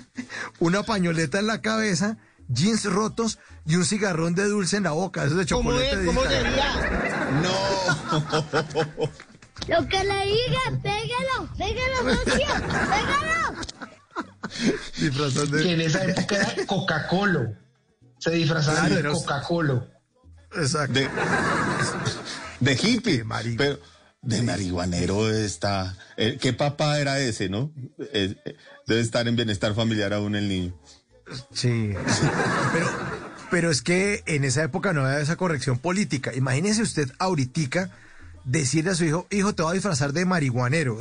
una 0.60 0.84
pañoleta 0.84 1.40
en 1.40 1.48
la 1.48 1.60
cabeza, 1.62 2.18
jeans 2.48 2.86
rotos 2.86 3.40
y 3.66 3.76
un 3.76 3.84
cigarrón 3.86 4.34
de 4.36 4.46
dulce 4.48 4.78
en 4.78 4.84
la 4.84 4.92
boca. 4.92 5.24
Eso 5.26 5.32
es 5.34 5.38
de 5.40 5.46
chocolate. 5.46 5.98
de 5.98 6.12
Italia. 6.12 7.42
No. 7.44 8.66
Lo 9.68 9.88
que 9.88 10.04
le 10.04 10.26
diga, 10.26 10.62
pégalo, 10.84 11.50
pégalo, 11.58 12.16
socio, 12.16 12.48
pégalo. 12.70 13.56
Disfrazado 15.00 15.46
de- 15.48 15.64
Que 15.64 15.72
en 15.74 15.82
esa 15.82 16.04
época 16.04 16.36
era 16.36 16.66
Coca-Cola. 16.66 17.60
Se 18.20 18.32
disfrazaban 18.32 18.88
Claro, 18.92 19.10
de 19.10 19.14
Coca-Cola. 19.20 19.88
Exacto. 20.56 20.94
De, 20.94 21.08
de 22.62 22.74
hippie. 22.82 23.24
mari- 23.24 23.56
Pero 23.58 23.80
de 24.22 24.42
marihuanero 24.42 25.30
está. 25.30 25.96
eh, 26.18 26.38
¿Qué 26.42 26.54
papá 26.54 26.98
era 27.00 27.20
ese, 27.20 27.50
no? 27.50 27.72
Eh, 28.00 28.36
eh, 28.46 28.56
debe 28.88 29.02
estar 29.02 29.28
en 29.28 29.36
bienestar 29.36 29.76
familiar 29.76 30.14
aún 30.14 30.36
el 30.36 30.48
niño. 30.50 30.74
Sí. 31.54 31.94
Pero, 32.74 32.88
pero 33.52 33.72
es 33.72 33.82
que 33.82 34.24
en 34.26 34.44
esa 34.46 34.64
época 34.64 34.94
no 34.94 35.06
había 35.06 35.20
esa 35.20 35.36
corrección 35.36 35.78
política. 35.80 36.34
Imagínese 36.34 36.82
usted 36.82 37.12
ahorita 37.20 37.90
decirle 38.46 38.92
a 38.92 38.96
su 38.96 39.06
hijo, 39.06 39.28
hijo, 39.32 39.54
te 39.54 39.64
voy 39.64 39.72
a 39.72 39.74
disfrazar 39.74 40.14
de 40.14 40.24
marihuanero. 40.26 41.00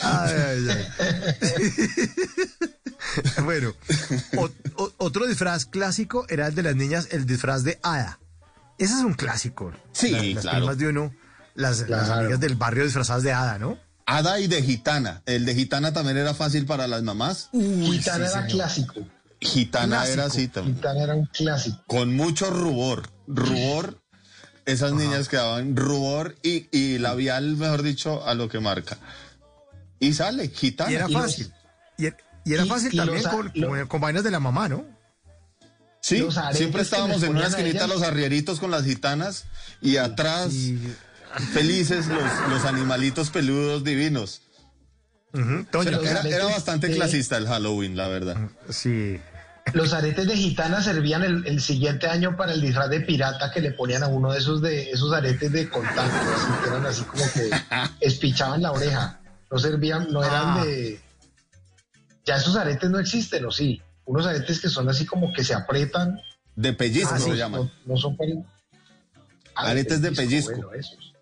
Ay, 0.00 0.34
ay, 0.34 0.68
ay. 0.68 0.86
bueno, 3.44 3.72
o- 4.36 4.50
o- 4.76 4.92
otro 4.98 5.26
disfraz 5.26 5.66
clásico 5.66 6.26
era 6.28 6.46
el 6.48 6.54
de 6.54 6.62
las 6.62 6.76
niñas, 6.76 7.08
el 7.10 7.26
disfraz 7.26 7.62
de 7.64 7.78
hada. 7.82 8.18
Ese 8.78 8.94
es 8.94 9.00
un 9.00 9.14
clásico. 9.14 9.72
Sí, 9.92 10.10
Las- 10.10 10.24
las 10.34 10.42
claro. 10.42 10.58
primas 10.58 10.78
de 10.78 10.88
uno, 10.88 11.14
las, 11.54 11.82
amigas 11.82 12.40
del 12.40 12.56
barrio 12.56 12.84
disfrazadas 12.84 13.22
de 13.22 13.32
hada, 13.32 13.58
¿no? 13.58 13.78
Hada 14.06 14.38
y 14.40 14.48
de 14.48 14.62
gitana. 14.62 15.22
El 15.26 15.44
de 15.46 15.54
gitana 15.54 15.92
también 15.92 16.16
era 16.18 16.34
fácil 16.34 16.66
para 16.66 16.86
las 16.86 17.02
mamás. 17.02 17.48
Gitana 17.52 18.26
era 18.26 18.46
clásico. 18.46 19.06
Gitana 19.40 19.96
Clásico. 19.98 20.12
era 20.14 20.24
así 20.24 20.48
también. 20.48 20.76
Gitana 20.76 21.02
era 21.02 21.14
un 21.14 21.26
clásico. 21.26 21.82
Con 21.86 22.14
mucho 22.14 22.50
rubor. 22.50 23.08
Rubor. 23.26 23.98
Esas 24.66 24.92
niñas 24.94 25.28
quedaban 25.28 25.76
rubor 25.76 26.36
y, 26.42 26.68
y 26.72 26.98
labial, 26.98 27.56
mejor 27.56 27.82
dicho, 27.82 28.26
a 28.26 28.32
lo 28.34 28.48
que 28.48 28.60
marca. 28.60 28.96
Y 30.04 30.12
sale, 30.12 30.48
gitana. 30.48 30.90
Y 30.90 30.94
era 30.94 31.08
y 31.08 31.12
los- 31.12 31.22
fácil. 31.22 31.52
Y, 31.98 32.04
er- 32.06 32.16
y 32.44 32.54
era 32.54 32.64
y- 32.64 32.68
fácil 32.68 32.94
y 32.94 32.96
también 32.96 33.22
los 33.22 33.32
con, 33.32 33.50
lo- 33.54 33.68
con- 33.68 33.86
con 33.88 34.00
vainas 34.00 34.24
de 34.24 34.30
la 34.30 34.40
mamá, 34.40 34.68
¿no? 34.68 34.84
Sí, 36.00 36.26
siempre 36.52 36.82
estábamos 36.82 37.22
en 37.22 37.30
una 37.30 37.46
esquinita 37.46 37.86
los 37.86 38.02
arrieritos 38.02 38.60
con 38.60 38.70
las 38.70 38.84
gitanas 38.84 39.44
y 39.80 39.96
atrás 39.96 40.52
Y, 40.52 40.78
felices 41.54 42.06
los, 42.08 42.22
los 42.50 42.64
animalitos 42.66 43.30
peludos 43.30 43.84
divinos. 43.84 44.42
Toño, 45.70 46.00
Era, 46.02 46.44
bastante 46.44 46.88
de- 46.88 46.94
clasista 46.96 47.36
el 47.38 47.46
Halloween, 47.48 47.96
la 47.96 48.08
verdad. 48.08 48.36
sí. 48.68 49.18
Los 49.72 49.94
aretes 49.94 50.26
de 50.26 50.36
gitana 50.36 50.82
servían 50.82 51.22
el, 51.24 51.46
el 51.46 51.58
siguiente 51.62 52.06
año 52.06 52.36
para 52.36 52.52
el 52.52 52.60
disfraz 52.60 52.90
de 52.90 53.00
pirata 53.00 53.50
que 53.50 53.62
le 53.62 53.72
ponían 53.72 54.02
a 54.02 54.08
uno 54.08 54.30
de 54.30 54.38
esos 54.38 54.60
de 54.60 54.90
esos 54.90 55.10
aretes 55.14 55.50
de 55.52 55.70
contacto, 55.70 56.02
así 56.04 56.62
que 56.62 56.68
eran 56.68 56.84
así 56.84 57.02
como 57.04 57.24
que 57.32 57.50
espichaban 58.06 58.60
la 58.60 58.72
oreja. 58.72 59.20
No 59.54 59.60
servían, 59.60 60.08
no 60.12 60.24
eran 60.24 60.58
Ah. 60.58 60.64
de. 60.64 61.00
Ya 62.26 62.36
esos 62.38 62.56
aretes 62.56 62.90
no 62.90 62.98
existen, 62.98 63.44
¿o 63.44 63.52
sí? 63.52 63.80
Unos 64.04 64.26
aretes 64.26 64.58
que 64.58 64.68
son 64.68 64.88
así 64.88 65.06
como 65.06 65.32
que 65.32 65.44
se 65.44 65.54
aprietan. 65.54 66.18
De 66.56 66.72
pellizco 66.72 67.14
Ah, 67.14 67.20
se 67.20 67.28
no, 67.28 67.34
llaman. 67.36 67.60
no, 67.60 67.70
no 67.94 67.96
son 67.96 68.16
para. 68.16 68.32
Ah, 69.54 69.68
Aretes 69.70 70.02
de 70.02 70.10
pellizco. 70.10 70.50
bueno, 70.56 70.72
esos. 70.74 71.14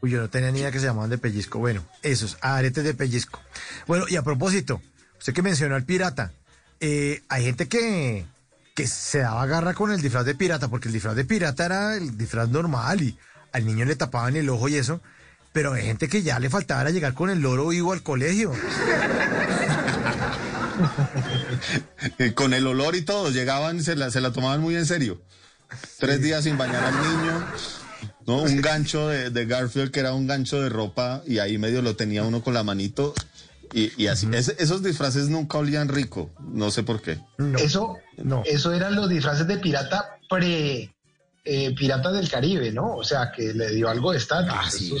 Uy, 0.00 0.10
yo 0.12 0.20
no 0.22 0.30
tenía 0.30 0.50
ni 0.50 0.60
idea 0.60 0.70
que 0.72 0.78
se 0.80 0.86
llamaban 0.86 1.10
de 1.10 1.18
pellizco. 1.18 1.58
Bueno, 1.58 1.84
esos, 2.02 2.38
aretes 2.40 2.84
de 2.84 2.94
pellizco. 2.94 3.42
Bueno, 3.86 4.06
y 4.08 4.16
a 4.16 4.22
propósito, 4.22 4.80
usted 5.18 5.34
que 5.34 5.42
mencionó 5.42 5.74
al 5.74 5.84
pirata, 5.84 6.32
eh, 6.80 7.22
hay 7.28 7.44
gente 7.44 7.68
que, 7.68 8.24
que 8.74 8.86
se 8.86 9.18
daba 9.18 9.44
garra 9.44 9.74
con 9.74 9.90
el 9.92 10.00
disfraz 10.00 10.24
de 10.24 10.34
pirata, 10.34 10.68
porque 10.68 10.88
el 10.88 10.94
disfraz 10.94 11.16
de 11.16 11.26
pirata 11.26 11.66
era 11.66 11.96
el 11.96 12.16
disfraz 12.16 12.48
normal 12.48 13.02
y 13.02 13.18
al 13.52 13.66
niño 13.66 13.84
le 13.84 13.96
tapaban 13.96 14.36
el 14.36 14.48
ojo 14.48 14.68
y 14.68 14.76
eso, 14.76 15.02
pero 15.56 15.72
hay 15.72 15.86
gente 15.86 16.06
que 16.06 16.22
ya 16.22 16.38
le 16.38 16.50
faltaba 16.50 16.82
era 16.82 16.90
llegar 16.90 17.14
con 17.14 17.30
el 17.30 17.38
loro 17.38 17.68
vivo 17.68 17.94
al 17.94 18.02
colegio. 18.02 18.52
Con 22.34 22.52
el 22.52 22.66
olor 22.66 22.94
y 22.94 23.00
todo, 23.00 23.30
llegaban, 23.30 23.82
se 23.82 23.96
la, 23.96 24.10
se 24.10 24.20
la 24.20 24.32
tomaban 24.32 24.60
muy 24.60 24.76
en 24.76 24.84
serio. 24.84 25.22
Tres 25.98 26.20
días 26.20 26.44
sin 26.44 26.58
bañar 26.58 26.84
al 26.84 26.92
niño. 26.92 27.46
¿no? 28.26 28.42
Un 28.42 28.60
gancho 28.60 29.08
de, 29.08 29.30
de 29.30 29.46
Garfield 29.46 29.92
que 29.92 30.00
era 30.00 30.12
un 30.12 30.26
gancho 30.26 30.60
de 30.60 30.68
ropa 30.68 31.22
y 31.26 31.38
ahí 31.38 31.56
medio 31.56 31.80
lo 31.80 31.96
tenía 31.96 32.22
uno 32.22 32.42
con 32.42 32.52
la 32.52 32.62
manito 32.62 33.14
y, 33.72 33.90
y 33.96 34.08
así. 34.08 34.28
Esos 34.34 34.82
disfraces 34.82 35.30
nunca 35.30 35.56
olían 35.56 35.88
rico, 35.88 36.30
no 36.38 36.70
sé 36.70 36.82
por 36.82 37.00
qué. 37.00 37.18
No, 37.38 37.58
Eso, 37.58 37.96
no. 38.18 38.42
eso 38.44 38.74
eran 38.74 38.94
los 38.94 39.08
disfraces 39.08 39.46
de 39.46 39.56
pirata 39.56 40.18
pre 40.28 40.94
eh, 41.46 41.74
Piratas 41.74 42.12
del 42.12 42.28
Caribe, 42.28 42.72
¿no? 42.72 42.94
O 42.94 43.04
sea, 43.04 43.32
que 43.34 43.54
le 43.54 43.70
dio 43.70 43.88
algo 43.88 44.12
de 44.12 44.18
estatus. 44.18 44.52
Ah, 44.54 44.70
sí. 44.70 44.92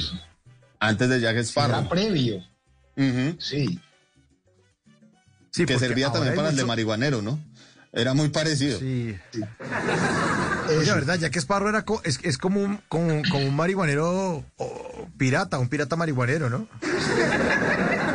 Antes 0.80 1.08
de 1.08 1.20
Jack 1.20 1.36
Sparrow. 1.38 1.78
Era 1.80 1.88
previo. 1.88 2.36
Ujú. 2.96 3.36
Sí. 3.40 3.80
Sí, 5.50 5.64
que 5.64 5.78
servía 5.78 6.12
también 6.12 6.34
para 6.34 6.50
el 6.50 6.56
de 6.56 6.64
marihuanero, 6.64 7.22
¿no? 7.22 7.38
Era 7.92 8.12
muy 8.12 8.28
parecido. 8.28 8.78
Sí. 8.78 9.16
Oye, 10.68 10.92
verdad, 10.92 11.18
ya 11.18 11.30
que 11.30 11.38
Sparrow 11.38 11.68
era 11.70 11.82
co- 11.86 12.02
es, 12.04 12.18
es 12.24 12.36
como, 12.36 12.60
un, 12.60 12.78
como, 12.88 13.22
como 13.30 13.46
un 13.46 13.56
marihuanero 13.56 14.44
o 14.56 15.08
pirata, 15.16 15.58
un 15.58 15.68
pirata 15.68 15.96
marihuanero, 15.96 16.50
¿no? 16.50 16.68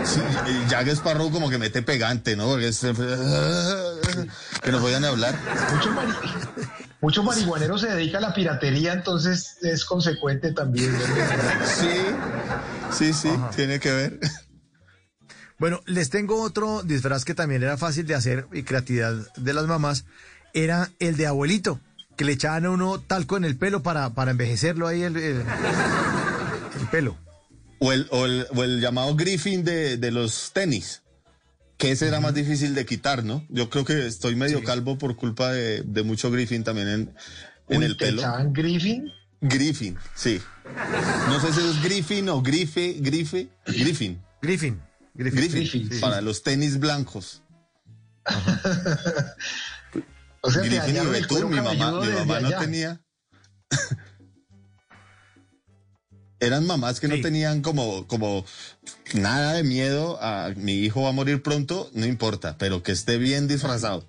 Sí, 0.06 0.20
Jack 0.70 0.88
Sparrow 0.90 1.32
como 1.32 1.50
que 1.50 1.58
mete 1.58 1.82
pegante, 1.82 2.36
¿no? 2.36 2.48
Porque 2.50 2.68
es- 2.68 2.80
que 4.64 4.72
no 4.72 4.80
podían 4.80 5.06
hablar. 5.06 5.34
Muchos 7.02 7.26
marihuaneros 7.26 7.82
se 7.82 7.88
dedican 7.88 8.24
a 8.24 8.30
la 8.30 8.34
piratería, 8.34 8.94
entonces 8.94 9.58
es 9.62 9.84
consecuente 9.86 10.52
también. 10.54 10.92
Sí, 11.66 11.90
sí, 12.92 13.14
sí, 13.14 13.30
tiene 13.56 13.80
que 13.80 13.92
ver. 13.92 14.20
Bueno, 15.60 15.82
les 15.86 16.10
tengo 16.10 16.42
otro 16.42 16.82
disfraz 16.84 17.24
que 17.26 17.36
también 17.36 17.62
era 17.64 17.78
fácil 17.78 18.08
de 18.08 18.16
hacer 18.16 18.48
y 18.52 18.64
creatividad 18.64 19.14
de 19.36 19.54
las 19.54 19.68
mamás. 19.68 20.06
Era 20.54 20.90
el 21.00 21.18
de 21.18 21.28
abuelito, 21.28 21.80
que 22.18 22.26
le 22.26 22.34
echaban 22.34 22.66
a 22.66 22.72
uno 22.72 23.00
talco 23.00 23.38
en 23.38 23.46
el 23.46 23.56
pelo 23.58 23.84
para, 23.84 24.10
para 24.12 24.32
envejecerlo 24.32 24.88
ahí 24.88 25.04
el, 25.04 25.16
el- 25.18 25.44
el 26.80 26.88
pelo. 26.90 27.16
O 27.80 27.92
el, 27.94 28.08
o 28.12 28.26
el, 28.26 28.48
o 28.56 28.64
el 28.64 28.80
llamado 28.82 29.16
Griffin 29.16 29.64
de, 29.64 29.98
de 29.98 30.12
los 30.12 30.52
tenis, 30.54 31.01
que 31.82 31.90
ese 31.92 32.08
era 32.08 32.20
más 32.20 32.36
difícil 32.36 32.76
de 32.76 32.86
quitar, 32.86 33.24
¿no? 33.24 33.44
Yo 33.50 33.72
creo 33.72 33.84
que 33.84 34.06
estoy 34.06 34.36
medio 34.36 34.64
calvo 34.64 35.00
por 35.00 35.16
culpa 35.16 35.52
de, 35.52 35.82
de 35.82 36.04
mucho 36.04 36.30
Griffin 36.30 36.64
también 36.64 36.88
en, 36.88 37.16
en 37.70 37.80
Uy, 37.80 37.86
el 37.86 37.98
¿te 37.98 38.06
pelo. 38.06 38.22
echaban 38.22 38.54
Griffin? 38.54 39.12
Griffin, 39.42 39.98
sí. 40.14 40.40
No 41.28 41.40
sé 41.42 41.52
si 41.52 41.68
es 41.68 41.82
Griffin 41.82 42.30
o 42.30 42.44
Grife, 42.44 42.98
Grife, 43.00 43.50
Griffin. 43.66 44.22
Griffin. 44.44 44.80
Griffin, 45.16 45.42
Griffin, 45.42 45.92
sí. 45.92 46.00
para 46.00 46.22
los 46.22 46.44
tenis 46.44 46.78
blancos. 46.80 47.42
O 50.44 50.50
sea, 50.50 50.64
te 50.64 50.70
Griffin 50.70 50.96
y 50.96 51.06
Betún, 51.06 51.50
mi 51.52 51.58
mamá, 51.62 52.02
mi 52.02 52.08
no 52.08 52.34
allá. 52.34 52.58
tenía. 52.60 53.02
Eran 56.42 56.66
mamás 56.66 57.00
que 57.00 57.08
no 57.08 57.22
tenían 57.22 57.62
como, 57.62 58.08
como 58.08 58.44
nada 59.14 59.54
de 59.54 59.64
miedo 59.64 60.18
a 60.22 60.50
mi 60.56 60.74
hijo 60.74 61.04
va 61.04 61.10
a 61.10 61.14
morir 61.14 61.44
pronto, 61.44 61.90
no 61.94 62.08
importa, 62.08 62.56
pero 62.58 62.82
que 62.82 62.92
esté 62.92 63.18
bien 63.20 63.48
disfrazado. 63.48 64.04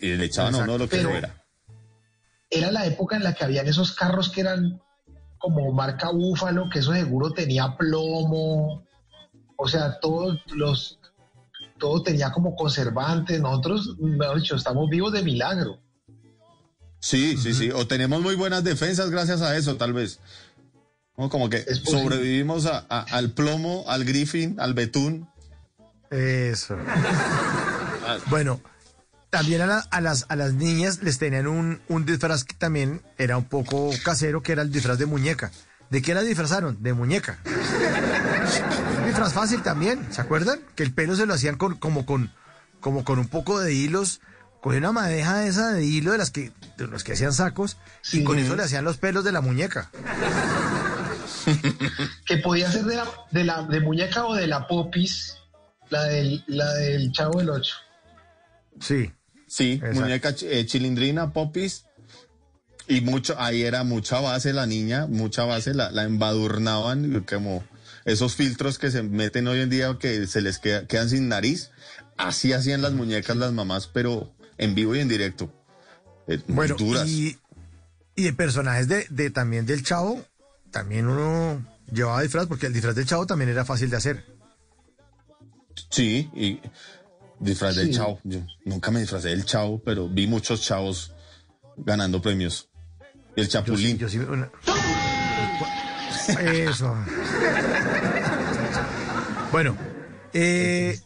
Y 0.00 0.16
le 0.16 0.24
echaban 0.24 0.54
a 0.54 0.58
uno 0.58 0.78
lo 0.78 0.88
que 0.88 0.96
Pero- 0.96 1.10
fuera. 1.10 1.44
Era 2.50 2.70
la 2.72 2.86
época 2.86 3.16
en 3.16 3.22
la 3.24 3.34
que 3.34 3.44
habían 3.44 3.66
esos 3.68 3.92
carros 3.92 4.30
que 4.30 4.40
eran 4.40 4.80
como 5.38 5.72
marca 5.72 6.10
Búfalo, 6.10 6.70
que 6.70 6.78
eso 6.78 6.92
seguro 6.94 7.32
tenía 7.32 7.76
plomo. 7.76 8.86
O 9.56 9.68
sea, 9.68 9.98
todos 10.00 10.40
los. 10.54 10.98
Todo 11.78 12.02
tenía 12.02 12.30
como 12.32 12.54
conservantes. 12.56 13.40
Nosotros, 13.40 13.96
mejor 13.98 14.40
dicho, 14.40 14.54
estamos 14.56 14.88
vivos 14.88 15.12
de 15.12 15.22
milagro. 15.22 15.80
Sí, 17.00 17.36
sí, 17.36 17.52
sí. 17.52 17.70
O 17.72 17.86
tenemos 17.86 18.22
muy 18.22 18.36
buenas 18.36 18.64
defensas 18.64 19.10
gracias 19.10 19.42
a 19.42 19.54
eso, 19.56 19.76
tal 19.76 19.92
vez. 19.92 20.20
¿No? 21.16 21.28
Como 21.28 21.48
que 21.48 21.64
sobrevivimos 21.74 22.66
a- 22.66 22.84
a- 22.88 23.02
al 23.12 23.30
plomo, 23.32 23.84
al 23.88 24.04
Griffin, 24.04 24.58
al 24.58 24.74
betún. 24.74 25.28
Eso. 26.10 26.76
Bueno, 28.26 28.60
también 29.30 29.60
a, 29.62 29.66
la- 29.66 29.78
a 29.90 30.00
las, 30.00 30.26
a 30.28 30.36
las 30.36 30.54
niñas 30.54 31.02
les 31.02 31.18
tenían 31.18 31.46
un, 31.46 31.80
un 31.88 32.04
disfraz 32.06 32.44
que 32.44 32.54
también 32.54 33.02
era 33.18 33.36
un 33.36 33.44
poco 33.44 33.90
casero, 34.04 34.42
que 34.42 34.52
era 34.52 34.62
el 34.62 34.72
disfraz 34.72 34.98
de 34.98 35.06
muñeca. 35.06 35.50
¿De 35.90 36.02
qué 36.02 36.14
la 36.14 36.22
disfrazaron? 36.22 36.82
De 36.82 36.92
muñeca. 36.94 37.38
Un 38.98 39.06
disfraz 39.06 39.32
fácil 39.32 39.62
también, 39.62 40.06
¿se 40.12 40.20
acuerdan? 40.20 40.60
Que 40.74 40.82
el 40.82 40.92
pelo 40.92 41.14
se 41.14 41.26
lo 41.26 41.34
hacían 41.34 41.56
con, 41.56 41.76
como, 41.76 42.04
con, 42.06 42.32
como 42.80 43.04
con 43.04 43.18
un 43.18 43.28
poco 43.28 43.60
de 43.60 43.72
hilos. 43.72 44.20
Cogían 44.60 44.84
una 44.84 44.92
madeja 44.92 45.44
esa 45.46 45.72
de 45.72 45.84
hilo 45.84 46.12
de 46.12 46.18
las 46.18 46.30
que, 46.30 46.50
de 46.78 46.86
los 46.86 47.04
que 47.04 47.12
hacían 47.12 47.34
sacos 47.34 47.76
y 48.12 48.24
con 48.24 48.38
eso 48.38 48.56
le 48.56 48.62
hacían 48.62 48.82
los 48.84 48.96
pelos 48.96 49.22
de 49.22 49.30
la 49.30 49.42
muñeca. 49.42 49.90
Que 52.26 52.38
podía 52.38 52.70
ser 52.70 52.84
de 52.84 52.96
la, 52.96 53.06
de 53.30 53.44
la 53.44 53.62
de 53.62 53.80
muñeca 53.80 54.26
o 54.26 54.34
de 54.34 54.46
la 54.46 54.66
popis, 54.66 55.36
la 55.90 56.04
del, 56.04 56.42
la 56.46 56.72
del 56.74 57.12
Chavo 57.12 57.38
del 57.38 57.50
Ocho. 57.50 57.74
Sí. 58.80 59.12
Sí, 59.46 59.72
Exacto. 59.74 60.00
muñeca 60.00 60.30
ch- 60.30 60.46
eh, 60.48 60.66
chilindrina, 60.66 61.32
popis. 61.32 61.84
Y 62.88 63.00
mucho, 63.00 63.34
ahí 63.38 63.62
era 63.62 63.82
mucha 63.84 64.20
base 64.20 64.52
la 64.52 64.66
niña, 64.66 65.06
mucha 65.06 65.44
base, 65.44 65.72
la, 65.74 65.90
la 65.90 66.02
embadurnaban 66.02 67.22
como 67.24 67.64
esos 68.04 68.34
filtros 68.34 68.78
que 68.78 68.90
se 68.90 69.02
meten 69.02 69.48
hoy 69.48 69.60
en 69.60 69.70
día 69.70 69.96
que 69.98 70.26
se 70.26 70.42
les 70.42 70.58
queda- 70.58 70.86
quedan 70.86 71.08
sin 71.08 71.28
nariz. 71.28 71.70
Así 72.16 72.52
hacían 72.52 72.82
las 72.82 72.92
muñecas 72.92 73.36
las 73.36 73.52
mamás, 73.52 73.86
pero 73.86 74.32
en 74.58 74.74
vivo 74.74 74.94
y 74.94 75.00
en 75.00 75.08
directo. 75.08 75.50
Eh, 76.26 76.40
Bueno, 76.46 76.74
duras. 76.76 77.08
y, 77.08 77.38
y 78.16 78.22
de 78.24 78.32
personajes 78.32 78.86
de, 78.88 79.06
de 79.10 79.30
también 79.30 79.66
del 79.66 79.82
Chavo, 79.82 80.22
también 80.74 81.06
uno 81.06 81.64
llevaba 81.92 82.20
disfraz, 82.22 82.46
porque 82.48 82.66
el 82.66 82.72
disfraz 82.72 82.96
del 82.96 83.06
Chavo 83.06 83.26
también 83.26 83.48
era 83.48 83.64
fácil 83.64 83.88
de 83.90 83.96
hacer. 83.96 84.24
Sí, 85.88 86.28
y 86.34 86.60
disfraz 87.38 87.76
del 87.76 87.86
Sí. 87.88 87.94
chavo. 87.94 88.18
Yo 88.24 88.40
nunca 88.64 88.90
me 88.90 88.98
disfrazé 89.00 89.28
del 89.28 89.44
chavo, 89.44 89.80
pero 89.84 90.08
vi 90.08 90.26
muchos 90.26 90.62
chavos 90.62 91.12
ganando 91.76 92.20
premios. 92.20 92.68
El 93.36 93.48
chapulín. 93.48 93.98
Yo 93.98 94.08
sí, 94.08 94.18
una- 94.18 94.50
Eso. 96.40 96.94
Bueno, 99.52 99.76
eh, 100.32 100.98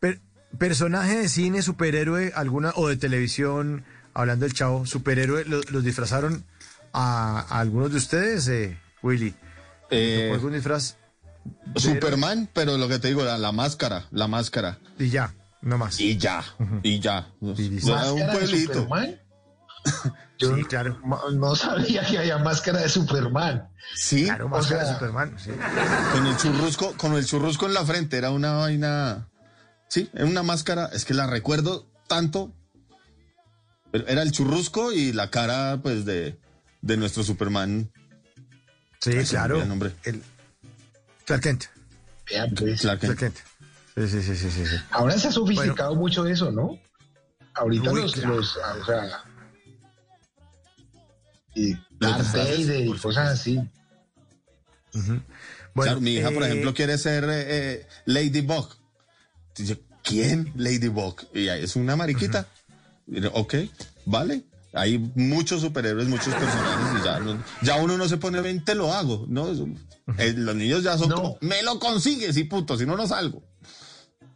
per- 0.00 0.20
personaje 0.58 1.18
de 1.18 1.28
cine, 1.28 1.62
superhéroe, 1.62 2.32
alguna, 2.34 2.72
o 2.74 2.88
de 2.88 2.96
televisión, 2.96 3.84
hablando 4.14 4.44
del 4.46 4.54
chavo, 4.54 4.86
superhéroe, 4.86 5.44
lo- 5.44 5.60
los 5.70 5.84
disfrazaron 5.84 6.44
a, 6.92 7.40
a 7.48 7.60
algunos 7.60 7.90
de 7.92 7.98
ustedes, 7.98 8.48
eh, 8.48 8.76
Willy. 9.02 9.34
Eh, 9.90 10.24
¿Tocó 10.28 10.34
algún 10.36 10.52
disfraz? 10.54 10.96
Superman, 11.76 12.48
pero 12.52 12.78
lo 12.78 12.88
que 12.88 12.98
te 12.98 13.08
digo, 13.08 13.24
la, 13.24 13.36
la 13.38 13.52
máscara, 13.52 14.06
la 14.10 14.28
máscara. 14.28 14.78
Y 14.98 15.08
ya, 15.10 15.34
no 15.60 15.76
más. 15.78 15.98
Y 16.00 16.16
ya, 16.16 16.44
y 16.82 17.00
ya. 17.00 17.28
¿Máscara 17.40 18.12
un 18.12 18.18
de 18.20 18.26
pueblito. 18.26 18.72
Superman? 18.74 19.20
Yo 20.38 20.56
sí, 20.56 20.64
claro. 20.64 21.00
No 21.34 21.54
sabía 21.54 22.04
que 22.04 22.18
había 22.18 22.38
máscara 22.38 22.80
de 22.80 22.88
Superman. 22.88 23.68
Sí, 23.94 24.24
Claro, 24.24 24.46
O 24.46 24.48
máscara 24.48 24.84
de 24.86 24.92
Superman. 24.94 25.34
sí. 25.38 25.50
Con 26.12 26.26
el 26.26 26.36
churrusco, 26.36 26.92
con 26.96 27.12
el 27.14 27.24
churrusco 27.26 27.66
en 27.66 27.74
la 27.74 27.84
frente, 27.84 28.16
era 28.16 28.30
una 28.30 28.52
vaina. 28.54 29.28
Sí, 29.88 30.08
era 30.14 30.24
una 30.24 30.42
máscara, 30.42 30.90
es 30.92 31.04
que 31.04 31.14
la 31.14 31.26
recuerdo 31.26 31.88
tanto. 32.08 32.52
Pero 33.90 34.06
Era 34.08 34.22
el 34.22 34.32
churrusco 34.32 34.90
y 34.92 35.12
la 35.12 35.30
cara, 35.30 35.80
pues, 35.82 36.04
de, 36.04 36.38
de 36.80 36.96
nuestro 36.96 37.22
Superman. 37.22 37.92
Sí, 39.02 39.10
Ay, 39.16 39.24
claro. 39.24 39.60
el 39.60 39.68
nombre. 39.68 39.92
El 40.04 40.22
Clark 41.24 41.42
Kent. 41.42 41.64
Pues. 42.56 42.80
Clark 42.80 43.00
Kent. 43.00 43.18
Clark 43.18 43.18
Kent. 43.18 43.36
Sí, 43.96 44.22
sí, 44.22 44.22
sí, 44.22 44.50
sí, 44.50 44.66
sí. 44.66 44.76
Ahora 44.90 45.18
se 45.18 45.28
ha 45.28 45.32
sofisticado 45.32 45.94
mucho 45.96 46.24
eso, 46.26 46.52
¿no? 46.52 46.78
Ahorita 47.54 47.90
Uy, 47.90 48.02
los, 48.02 48.12
claro. 48.14 48.36
los, 48.36 48.56
o 48.56 48.84
sea, 48.86 49.24
y 51.54 51.74
Darth 51.98 52.32
Vader 52.32 52.86
y 52.86 52.96
cosas 52.96 53.28
así. 53.28 53.60
claro, 55.74 56.00
mi 56.00 56.14
hija, 56.14 56.30
por 56.30 56.44
eh, 56.44 56.46
ejemplo, 56.46 56.72
quiere 56.72 56.96
ser 56.96 57.24
eh, 57.24 57.44
eh, 57.48 57.86
Ladybug. 58.06 58.68
Yo, 59.56 59.74
¿quién? 60.02 60.52
Ladybug. 60.56 61.16
Y 61.34 61.48
ahí 61.48 61.64
es 61.64 61.76
una 61.76 61.96
mariquita. 61.96 62.46
Y 63.06 63.20
yo, 63.20 63.30
ok, 63.32 63.54
vale. 64.06 64.44
Hay 64.74 64.98
muchos 65.14 65.60
superhéroes, 65.60 66.08
muchos 66.08 66.34
personajes 66.34 67.00
y 67.00 67.04
ya, 67.04 67.20
no- 67.20 67.42
ya 67.60 67.76
uno 67.76 67.98
no 67.98 68.08
se 68.08 68.16
pone 68.16 68.40
20, 68.40 68.74
lo 68.74 68.90
hago. 68.92 69.26
¿no? 69.28 69.48
Eh, 70.18 70.32
los 70.36 70.54
niños 70.56 70.82
ya 70.82 70.96
son 70.96 71.10
No. 71.10 71.16
como, 71.16 71.36
me 71.40 71.62
lo 71.62 71.78
consigues 71.78 72.36
y 72.38 72.44
punto, 72.44 72.76
si 72.78 72.86
no, 72.86 72.96
no 72.96 73.06
salgo. 73.06 73.42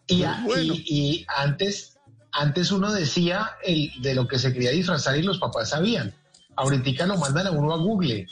Y, 0.07 0.19
Pues 0.23 0.29
a- 0.29 0.43
bueno. 0.45 0.75
y, 0.75 0.85
y 0.87 1.27
antes, 1.37 1.97
antes 2.33 2.71
uno 2.71 2.93
decía 2.93 3.51
el, 3.65 3.91
de 4.03 4.15
lo 4.15 4.29
que 4.29 4.39
se 4.39 4.53
quería 4.53 4.71
disfrazar 4.73 5.17
y 5.17 5.23
los 5.23 5.39
papás 5.39 5.71
sabían. 5.71 6.13
Ahorita 6.55 7.07
lo 7.07 7.17
mandan 7.17 7.47
a 7.47 7.51
uno 7.51 7.73
a 7.73 7.79
Google. 7.79 8.27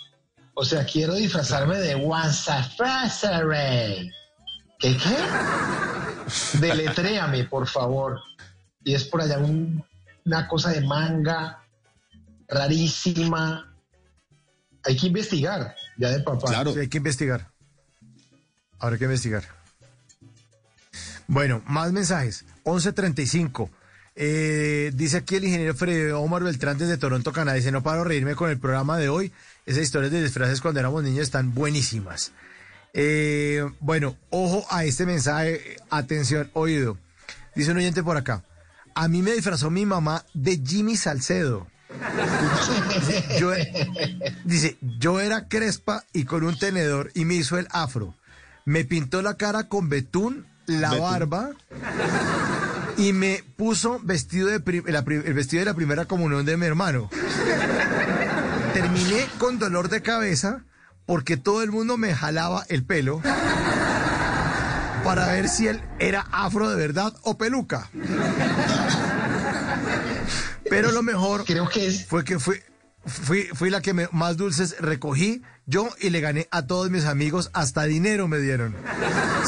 O 0.54 0.64
sea, 0.64 0.84
quiero 0.84 1.14
disfrazarme 1.14 1.78
de 1.78 1.94
Wansafrasare. 1.96 4.10
¿Qué 4.78 4.96
qué? 4.96 5.16
Deletréame, 6.58 7.44
por 7.44 7.66
favor. 7.66 8.20
Y 8.84 8.94
es 8.94 9.04
por 9.04 9.20
allá 9.22 9.38
un- 9.38 9.82
una 10.24 10.46
cosa 10.48 10.70
de 10.70 10.80
manga 10.82 11.63
rarísima. 12.54 13.74
Hay 14.84 14.96
que 14.96 15.06
investigar, 15.08 15.74
ya 15.98 16.10
de 16.10 16.20
papá. 16.20 16.48
Claro. 16.48 16.72
Sí, 16.72 16.80
hay 16.80 16.88
que 16.88 16.98
investigar. 16.98 17.50
Habrá 18.78 18.98
que 18.98 19.04
investigar. 19.04 19.44
Bueno, 21.26 21.62
más 21.66 21.92
mensajes. 21.92 22.44
11.35. 22.64 23.70
Eh, 24.16 24.92
dice 24.94 25.16
aquí 25.16 25.36
el 25.36 25.44
ingeniero 25.44 25.74
Freddy 25.74 26.12
Omar 26.12 26.44
Beltrán 26.44 26.78
desde 26.78 26.98
Toronto, 26.98 27.32
Canadá. 27.32 27.56
Dice, 27.56 27.72
no 27.72 27.82
paro 27.82 28.02
de 28.02 28.08
reírme 28.08 28.34
con 28.34 28.50
el 28.50 28.58
programa 28.58 28.98
de 28.98 29.08
hoy. 29.08 29.32
Esas 29.66 29.82
historias 29.82 30.12
de 30.12 30.22
disfraces 30.22 30.60
cuando 30.60 30.80
éramos 30.80 31.02
niños 31.02 31.22
están 31.22 31.54
buenísimas. 31.54 32.32
Eh, 32.92 33.64
bueno, 33.80 34.16
ojo 34.30 34.66
a 34.70 34.84
este 34.84 35.06
mensaje. 35.06 35.76
Atención, 35.90 36.50
oído. 36.52 36.98
Dice 37.56 37.70
un 37.70 37.78
oyente 37.78 38.02
por 38.02 38.16
acá. 38.16 38.44
A 38.94 39.08
mí 39.08 39.22
me 39.22 39.32
disfrazó 39.32 39.70
mi 39.70 39.86
mamá 39.86 40.24
de 40.34 40.60
Jimmy 40.64 40.96
Salcedo. 40.96 41.66
Yo, 43.38 43.50
dice, 44.44 44.76
yo 44.98 45.20
era 45.20 45.48
crespa 45.48 46.04
y 46.12 46.24
con 46.24 46.44
un 46.44 46.58
tenedor 46.58 47.10
y 47.14 47.24
me 47.24 47.34
hizo 47.34 47.58
el 47.58 47.66
afro. 47.70 48.14
Me 48.64 48.84
pintó 48.84 49.22
la 49.22 49.36
cara 49.36 49.68
con 49.68 49.88
betún, 49.88 50.46
la 50.66 50.90
Betún. 50.90 51.02
barba 51.02 51.50
y 52.96 53.12
me 53.12 53.44
puso 53.56 54.00
vestido 54.02 54.48
de 54.48 54.60
la 54.86 55.00
el 55.00 55.34
vestido 55.34 55.60
de 55.60 55.66
la 55.66 55.74
primera 55.74 56.04
comunión 56.06 56.44
de 56.46 56.56
mi 56.56 56.66
hermano. 56.66 57.10
Terminé 58.72 59.26
con 59.38 59.58
dolor 59.58 59.88
de 59.88 60.02
cabeza 60.02 60.64
porque 61.06 61.36
todo 61.36 61.62
el 61.62 61.70
mundo 61.70 61.96
me 61.96 62.14
jalaba 62.14 62.64
el 62.68 62.84
pelo 62.84 63.20
para 65.04 65.26
ver 65.32 65.48
si 65.48 65.68
él 65.68 65.82
era 65.98 66.26
afro 66.32 66.70
de 66.70 66.76
verdad 66.76 67.12
o 67.22 67.36
peluca. 67.36 67.90
Pero 70.68 70.90
lo 70.92 71.02
mejor 71.02 71.44
Creo 71.44 71.68
que 71.68 71.86
es. 71.86 72.06
fue 72.06 72.24
que 72.24 72.38
fui, 72.38 72.60
fui, 73.06 73.48
fui 73.54 73.70
la 73.70 73.80
que 73.80 73.92
me- 73.94 74.08
más 74.12 74.36
dulces 74.36 74.76
recogí 74.80 75.42
yo 75.66 75.88
y 76.00 76.10
le 76.10 76.20
gané 76.20 76.48
a 76.50 76.66
todos 76.66 76.90
mis 76.90 77.04
amigos, 77.04 77.50
hasta 77.54 77.84
dinero 77.84 78.28
me 78.28 78.38
dieron. 78.38 78.74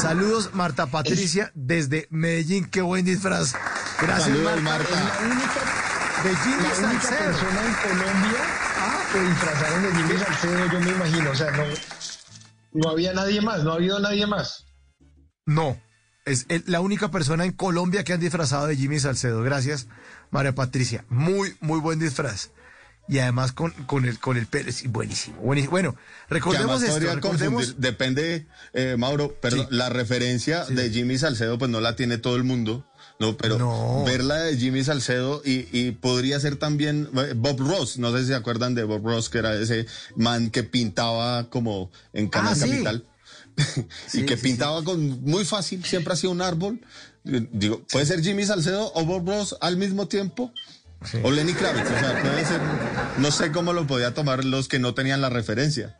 Saludos, 0.01 0.51
Marta 0.53 0.87
Patricia, 0.87 1.51
desde 1.53 2.07
Medellín, 2.09 2.65
qué 2.65 2.81
buen 2.81 3.05
disfraz. 3.05 3.53
Gracias, 4.01 4.29
Saludos, 4.29 4.61
Marta. 4.61 4.89
Marta. 4.95 5.19
La 5.21 5.27
única, 5.27 6.23
De 6.23 6.35
Jimmy 6.35 6.63
la 6.81 6.87
única 6.87 7.09
persona 7.09 7.61
en 7.67 7.73
Colombia 7.89 8.39
que 9.13 9.19
disfrazaron 9.21 9.83
de 9.83 9.91
Jimmy 9.91 10.19
Salcedo, 10.19 10.71
yo 10.71 10.79
me 10.79 10.89
imagino. 10.91 11.31
O 11.31 11.35
sea, 11.35 11.51
no, 11.51 11.63
no 12.73 12.89
había 12.89 13.13
nadie 13.13 13.41
más, 13.41 13.63
no 13.63 13.71
ha 13.71 13.75
habido 13.75 13.99
nadie 13.99 14.25
más. 14.27 14.65
No, 15.45 15.79
es 16.25 16.45
el- 16.49 16.63
la 16.67 16.81
única 16.81 17.09
persona 17.11 17.45
en 17.45 17.51
Colombia 17.53 18.03
que 18.03 18.13
han 18.13 18.19
disfrazado 18.19 18.67
de 18.67 18.75
Jimmy 18.75 18.99
Salcedo. 18.99 19.43
Gracias, 19.43 19.87
María 20.31 20.53
Patricia. 20.55 21.05
Muy, 21.09 21.55
muy 21.61 21.79
buen 21.79 21.99
disfraz. 21.99 22.49
Y 23.09 23.19
además 23.19 23.53
con, 23.53 23.71
con 23.85 24.03
el 24.03 24.19
con 24.19 24.35
el 24.35 24.47
pelo, 24.47 24.69
sí, 24.73 24.89
buenísimo, 24.89 25.37
buenísimo. 25.37 25.71
Bueno, 25.71 25.95
recordemos 26.29 26.83
esto, 26.83 26.99
recordemos... 27.13 27.79
Depende, 27.79 28.47
eh, 28.73 28.95
Mauro, 28.97 29.37
pero 29.41 29.55
Sí. 29.55 29.67
la 29.69 29.87
referencia 29.87 30.65
de 30.65 30.89
Jimmy 30.89 31.17
Salcedo, 31.17 31.57
pues 31.57 31.71
no 31.71 31.79
la 31.79 31.95
tiene 31.95 32.17
todo 32.17 32.35
el 32.35 32.43
mundo. 32.43 32.85
No, 33.17 33.37
pero 33.37 33.57
No. 33.57 34.03
verla 34.05 34.35
de 34.41 34.57
Jimmy 34.57 34.83
Salcedo 34.83 35.41
y, 35.45 35.69
y 35.71 35.91
podría 35.91 36.37
ser 36.41 36.57
también 36.57 37.09
eh, 37.15 37.33
Bob 37.33 37.61
Ross. 37.61 37.97
No 37.97 38.11
sé 38.11 38.23
si 38.23 38.27
se 38.27 38.35
acuerdan 38.35 38.75
de 38.75 38.83
Bob 38.83 39.05
Ross, 39.07 39.29
que 39.29 39.37
era 39.37 39.55
ese 39.55 39.85
man 40.17 40.49
que 40.49 40.63
pintaba 40.63 41.49
como 41.49 41.89
en 42.11 42.27
Canal 42.27 42.55
Ah. 42.57 42.59
Capital. 42.59 43.05
y 44.13 44.25
que 44.25 44.35
pintaba 44.37 44.83
con 44.83 45.21
muy 45.23 45.45
fácil, 45.45 45.83
siempre 45.85 46.13
hacía 46.13 46.29
un 46.29 46.41
árbol. 46.41 46.81
Digo, 47.51 47.81
puede 47.91 48.05
ser 48.05 48.21
Jimmy 48.21 48.45
Salcedo 48.45 48.91
o 48.93 49.05
Bob 49.05 49.27
Ross 49.27 49.55
al 49.61 49.77
mismo 49.77 50.07
tiempo. 50.07 50.53
O 51.23 51.29
Lenny 51.31 51.53
Kravitz, 51.53 51.85
o 51.85 51.99
sea, 51.99 52.21
puede 52.21 52.45
ser, 52.45 52.59
no 53.19 53.31
sé 53.31 53.51
cómo 53.51 53.71
lo 53.71 53.85
podía 53.85 54.13
tomar 54.13 54.43
los 54.43 54.67
que 54.67 54.79
no 54.79 54.93
tenían 54.95 55.21
la 55.21 55.29
referencia. 55.29 55.99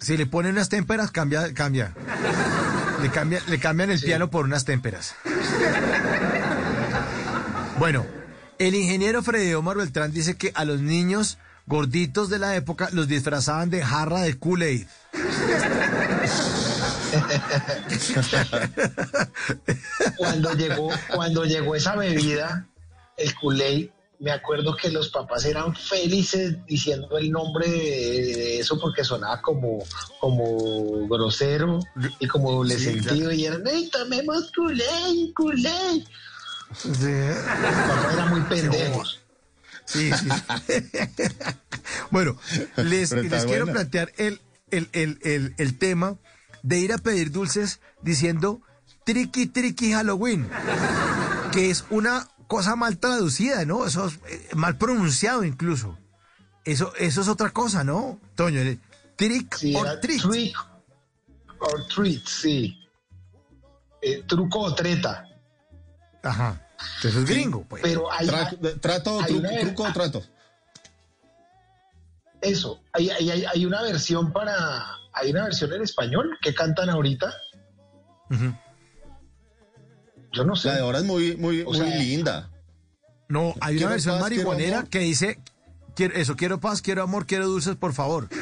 Si 0.00 0.16
le 0.16 0.26
ponen 0.26 0.52
unas 0.52 0.68
témperas, 0.68 1.10
cambia, 1.10 1.52
cambia. 1.54 1.94
Le, 3.02 3.10
cambia, 3.10 3.42
le 3.48 3.58
cambian 3.58 3.90
el 3.90 4.00
piano 4.00 4.30
por 4.30 4.44
unas 4.44 4.64
témperas. 4.64 5.14
Bueno, 7.78 8.06
el 8.58 8.74
ingeniero 8.76 9.22
Freddy 9.22 9.54
Omar 9.54 9.76
Beltrán 9.76 10.12
dice 10.12 10.36
que 10.36 10.52
a 10.54 10.64
los 10.64 10.80
niños 10.80 11.38
gorditos 11.66 12.30
de 12.30 12.38
la 12.38 12.54
época 12.54 12.88
los 12.92 13.08
disfrazaban 13.08 13.70
de 13.70 13.82
jarra 13.82 14.20
de 14.22 14.38
Kool-Aid. 14.38 14.86
Cuando 20.16 20.52
llegó, 20.54 20.90
cuando 21.14 21.44
llegó 21.44 21.74
esa 21.74 21.96
bebida, 21.96 22.66
el 23.16 23.34
Kool-Aid, 23.34 23.90
me 24.22 24.30
acuerdo 24.30 24.76
que 24.76 24.90
los 24.90 25.08
papás 25.08 25.44
eran 25.46 25.74
felices 25.74 26.54
diciendo 26.66 27.18
el 27.18 27.30
nombre 27.30 27.68
de, 27.68 28.60
eso 28.60 28.78
porque 28.78 29.02
sonaba 29.02 29.42
como, 29.42 29.84
como 30.20 31.08
grosero 31.08 31.80
y 32.20 32.28
como 32.28 32.52
doble 32.52 32.78
Sí, 32.78 32.84
sentido 32.84 33.32
y 33.32 33.46
eran, 33.46 33.66
¡Ey, 33.66 33.90
tomemos 33.90 34.52
Kool-Aid, 34.52 35.32
Kool-Aid! 35.34 36.04
Sí. 36.74 36.88
Los 36.92 37.74
papás 37.74 38.14
eran 38.14 38.30
muy 38.30 38.40
pendejos. 38.42 39.20
Sí, 39.84 40.10
sí. 40.12 40.28
bueno, 42.10 42.38
les, 42.76 43.10
quiero 43.10 43.46
buena. 43.46 43.72
plantear 43.72 44.12
el, 44.16 44.40
el, 44.70 44.88
el, 44.92 45.18
el, 45.22 45.54
el 45.58 45.78
tema 45.78 46.16
de 46.62 46.78
ir 46.78 46.92
a 46.92 46.98
pedir 46.98 47.30
dulces 47.32 47.80
diciendo 48.02 48.60
tricky 49.04 49.46
tricky 49.46 49.92
Halloween, 49.92 50.48
que 51.52 51.70
es 51.70 51.84
una 51.90 52.28
cosa 52.46 52.76
mal 52.76 52.98
traducida, 52.98 53.64
¿no? 53.64 53.86
Eso 53.86 54.06
es 54.06 54.18
eh, 54.28 54.48
mal 54.54 54.76
pronunciado 54.78 55.44
incluso. 55.44 55.98
Eso, 56.64 56.92
eso 56.96 57.20
es 57.22 57.28
otra 57.28 57.50
cosa, 57.50 57.82
¿no? 57.82 58.20
Toño, 58.36 58.60
el 58.60 58.80
trick 59.16 59.56
Sí, 59.56 59.74
or 59.74 59.98
treat. 60.00 60.22
trick 60.22 60.56
or 61.58 61.86
treat, 61.88 62.24
sí. 62.26 62.78
Eh, 64.00 64.22
truco 64.28 64.60
o 64.60 64.74
treta. 64.74 65.24
Ajá. 66.22 66.60
Eso 67.02 67.20
es 67.20 67.24
gringo, 67.24 67.64
pues. 67.64 67.82
Pero 67.82 68.10
hay, 68.12 68.26
Tra- 68.28 68.80
trato, 68.80 69.20
hay 69.20 69.34
una- 69.34 69.60
truco 69.60 69.84
o 69.84 69.92
trato. 69.92 70.22
Eso, 72.40 72.80
hay, 72.92 73.08
hay, 73.10 73.44
hay 73.44 73.66
una 73.66 73.82
versión 73.82 74.32
para, 74.32 74.84
hay 75.12 75.30
una 75.30 75.44
versión 75.44 75.72
en 75.72 75.82
español 75.82 76.38
que 76.40 76.54
cantan 76.54 76.90
ahorita. 76.90 77.34
Yo 80.32 80.44
no 80.44 80.56
sé. 80.56 80.68
La 80.68 80.74
de 80.74 80.80
ahora 80.80 80.98
es 80.98 81.04
muy, 81.04 81.36
muy, 81.36 81.62
O 81.62 81.66
muy 81.66 81.78
sea, 81.78 81.96
linda. 81.96 82.50
No, 83.28 83.54
hay 83.60 83.76
una 83.78 83.90
versión 83.90 84.14
paz, 84.14 84.22
marihuanera 84.22 84.84
que 84.84 85.00
dice, 85.00 85.40
quiero, 85.94 86.14
eso, 86.14 86.36
quiero 86.36 86.60
paz, 86.60 86.82
quiero 86.82 87.02
amor, 87.02 87.26
quiero 87.26 87.46
dulces, 87.46 87.76
por 87.76 87.92
favor. 87.92 88.28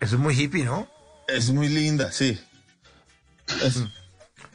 Eso 0.00 0.16
es 0.16 0.20
muy 0.20 0.34
hippie, 0.34 0.64
¿no? 0.64 0.88
Es 1.28 1.50
muy 1.50 1.68
linda, 1.68 2.10
sí. 2.10 2.40
Es 3.62 3.84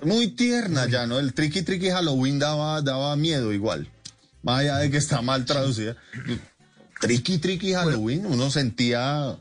muy 0.02 0.30
tierna 0.30 0.88
ya, 0.88 1.06
¿no? 1.06 1.20
El 1.20 1.36
tricky 1.36 1.62
tricky 1.62 1.92
Halloween 1.92 2.40
daba, 2.40 2.82
daba 2.82 3.16
miedo 3.16 3.54
igual. 3.54 3.88
Más 4.42 4.62
allá 4.62 4.78
de 4.78 4.90
que 4.90 4.98
está 4.98 5.22
mal 5.22 5.46
traducida. 5.46 5.96
Tricky 7.08 7.38
tricky 7.38 7.74
Halloween, 7.74 8.26
uno 8.26 8.50
sentía 8.50 9.38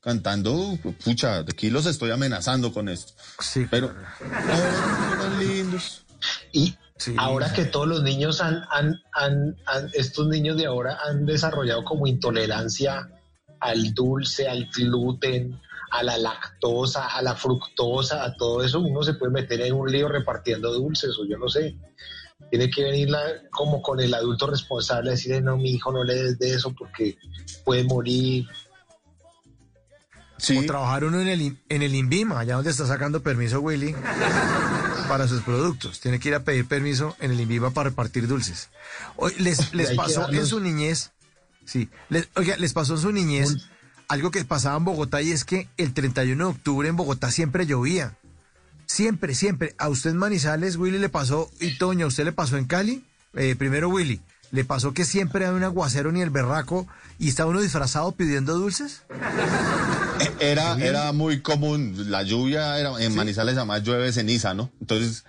cantando, 0.00 0.78
pucha, 1.04 1.38
aquí 1.38 1.70
los 1.70 1.86
estoy 1.86 2.10
amenazando 2.10 2.72
con 2.72 2.88
esto. 2.88 3.14
Sí, 3.40 3.66
Pero 3.70 3.90
eran 4.20 5.38
lindos. 5.38 6.04
Y 6.52 6.74
Sí, 6.96 7.14
ahora 7.18 7.48
sí. 7.48 7.56
que 7.56 7.64
todos 7.64 7.88
los 7.88 8.02
niños 8.02 8.40
han, 8.40 8.62
han, 8.70 8.94
han, 9.12 9.56
han- 9.66 9.90
estos 9.94 10.28
niños 10.28 10.56
de 10.56 10.66
ahora 10.66 10.98
han 11.04 11.26
desarrollado 11.26 11.84
como 11.84 12.06
intolerancia 12.06 13.10
al 13.60 13.92
dulce, 13.94 14.48
al 14.48 14.68
gluten, 14.70 15.60
a 15.90 16.02
la 16.04 16.16
lactosa, 16.18 17.06
a 17.08 17.20
la 17.22 17.34
fructosa, 17.34 18.24
a 18.24 18.34
todo 18.36 18.62
eso, 18.62 18.80
uno 18.80 19.02
se 19.02 19.14
puede 19.14 19.32
meter 19.32 19.60
en 19.62 19.72
un 19.74 19.90
lío 19.90 20.08
repartiendo 20.08 20.72
dulces 20.72 21.10
o 21.18 21.24
yo 21.26 21.36
no 21.36 21.48
sé. 21.48 21.76
Tiene 22.56 22.70
que 22.70 22.84
venir 22.84 23.10
la- 23.10 23.20
como 23.50 23.82
con 23.82 23.98
el 23.98 24.14
adulto 24.14 24.46
responsable 24.46 25.10
a 25.10 25.14
decirle, 25.14 25.40
no, 25.40 25.56
mi 25.56 25.72
hijo, 25.72 25.90
no 25.90 26.04
le 26.04 26.14
des 26.14 26.38
de 26.38 26.54
eso 26.54 26.72
porque 26.72 27.18
puede 27.64 27.82
morir. 27.82 28.46
Sí, 30.38 30.58
O 30.58 30.64
trabajar 30.64 31.02
uno 31.02 31.20
en 31.20 31.26
el, 31.26 31.58
en 31.68 31.82
el 31.82 31.92
INVIMA, 31.96 32.38
allá 32.38 32.54
donde 32.54 32.70
está 32.70 32.86
sacando 32.86 33.24
permiso 33.24 33.60
Willy 33.60 33.92
para 35.08 35.26
sus 35.26 35.42
productos. 35.42 35.98
Tiene 35.98 36.20
que 36.20 36.28
ir 36.28 36.36
a 36.36 36.44
pedir 36.44 36.68
permiso 36.68 37.16
en 37.18 37.32
el 37.32 37.40
INVIMA 37.40 37.70
para 37.72 37.88
repartir 37.88 38.28
dulces. 38.28 38.68
Hoy 39.16 39.32
les, 39.38 39.74
les 39.74 39.90
pasó 39.94 40.30
en 40.30 40.46
su 40.46 40.60
niñez, 40.60 41.10
sí, 41.64 41.88
les, 42.08 42.28
oiga, 42.36 42.56
les 42.56 42.72
pasó 42.72 42.94
en 42.94 43.00
su 43.00 43.10
niñez 43.10 43.66
algo 44.06 44.30
que 44.30 44.44
pasaba 44.44 44.76
en 44.76 44.84
Bogotá 44.84 45.20
y 45.22 45.32
es 45.32 45.44
que 45.44 45.66
el 45.76 45.92
31 45.92 46.44
de 46.44 46.50
octubre 46.52 46.88
en 46.88 46.94
Bogotá 46.94 47.32
siempre 47.32 47.66
llovía. 47.66 48.16
Siempre, 48.86 49.34
siempre. 49.34 49.74
A 49.78 49.88
usted 49.88 50.10
en 50.10 50.16
Manizales, 50.16 50.76
Willy, 50.76 50.98
le 50.98 51.08
pasó, 51.08 51.50
y 51.60 51.76
Toño, 51.78 52.06
¿a 52.06 52.08
usted 52.08 52.24
le 52.24 52.32
pasó 52.32 52.56
en 52.56 52.66
Cali? 52.66 53.04
Eh, 53.34 53.56
primero 53.56 53.88
Willy, 53.88 54.20
¿le 54.52 54.64
pasó 54.64 54.94
que 54.94 55.04
siempre 55.04 55.44
había 55.44 55.56
un 55.56 55.64
aguacero 55.64 56.12
ni 56.12 56.20
el 56.20 56.30
berraco 56.30 56.86
y 57.18 57.28
estaba 57.28 57.50
uno 57.50 57.60
disfrazado 57.60 58.12
pidiendo 58.12 58.54
dulces? 58.54 59.02
era, 60.40 60.76
era 60.78 61.12
muy 61.12 61.40
común. 61.40 62.10
La 62.10 62.22
lluvia 62.22 62.78
era, 62.78 63.00
en 63.00 63.14
Manizales 63.14 63.56
además 63.56 63.82
llueve 63.82 64.12
ceniza, 64.12 64.54
¿no? 64.54 64.70
Entonces, 64.80 65.24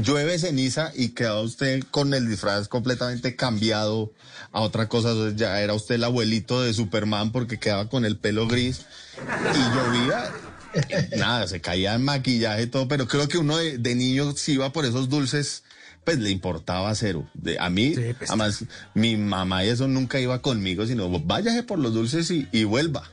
llueve 0.00 0.38
ceniza 0.38 0.92
y 0.94 1.10
quedaba 1.10 1.40
usted 1.40 1.82
con 1.90 2.14
el 2.14 2.28
disfraz 2.28 2.68
completamente 2.68 3.36
cambiado 3.36 4.12
a 4.52 4.60
otra 4.60 4.88
cosa. 4.88 5.10
Entonces, 5.10 5.36
ya 5.36 5.60
era 5.60 5.74
usted 5.74 5.96
el 5.96 6.04
abuelito 6.04 6.62
de 6.62 6.74
Superman 6.74 7.32
porque 7.32 7.58
quedaba 7.58 7.88
con 7.88 8.04
el 8.04 8.16
pelo 8.16 8.46
gris 8.46 8.86
y 9.18 9.74
llovía 9.74 10.30
nada, 11.16 11.46
se 11.46 11.60
caía 11.60 11.94
en 11.94 12.02
maquillaje 12.04 12.62
y 12.62 12.66
todo, 12.66 12.88
pero 12.88 13.06
creo 13.08 13.28
que 13.28 13.38
uno 13.38 13.56
de, 13.56 13.78
de 13.78 13.94
niño 13.94 14.32
si 14.32 14.52
iba 14.52 14.72
por 14.72 14.84
esos 14.84 15.08
dulces, 15.08 15.64
pues 16.04 16.18
le 16.18 16.30
importaba 16.30 16.94
cero. 16.94 17.28
De, 17.34 17.58
a 17.58 17.70
mí, 17.70 17.94
pues, 18.18 18.30
además, 18.30 18.64
mi 18.94 19.16
mamá 19.16 19.64
y 19.64 19.68
eso 19.68 19.88
nunca 19.88 20.20
iba 20.20 20.40
conmigo, 20.42 20.86
sino 20.86 21.08
váyase 21.20 21.62
por 21.62 21.78
los 21.78 21.94
dulces 21.94 22.30
y, 22.30 22.48
y 22.52 22.64
vuelva. 22.64 23.10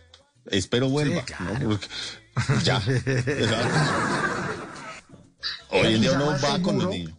Espero 0.49 0.89
vuelva. 0.89 1.23
¿no? 1.39 1.69
Porque- 1.69 1.87
ya. 2.63 2.81
Hoy 5.69 5.93
en 5.95 6.01
día 6.01 6.11
uno 6.13 6.27
va 6.43 6.61
con 6.61 6.77
los 6.79 6.89
niños. 6.89 7.13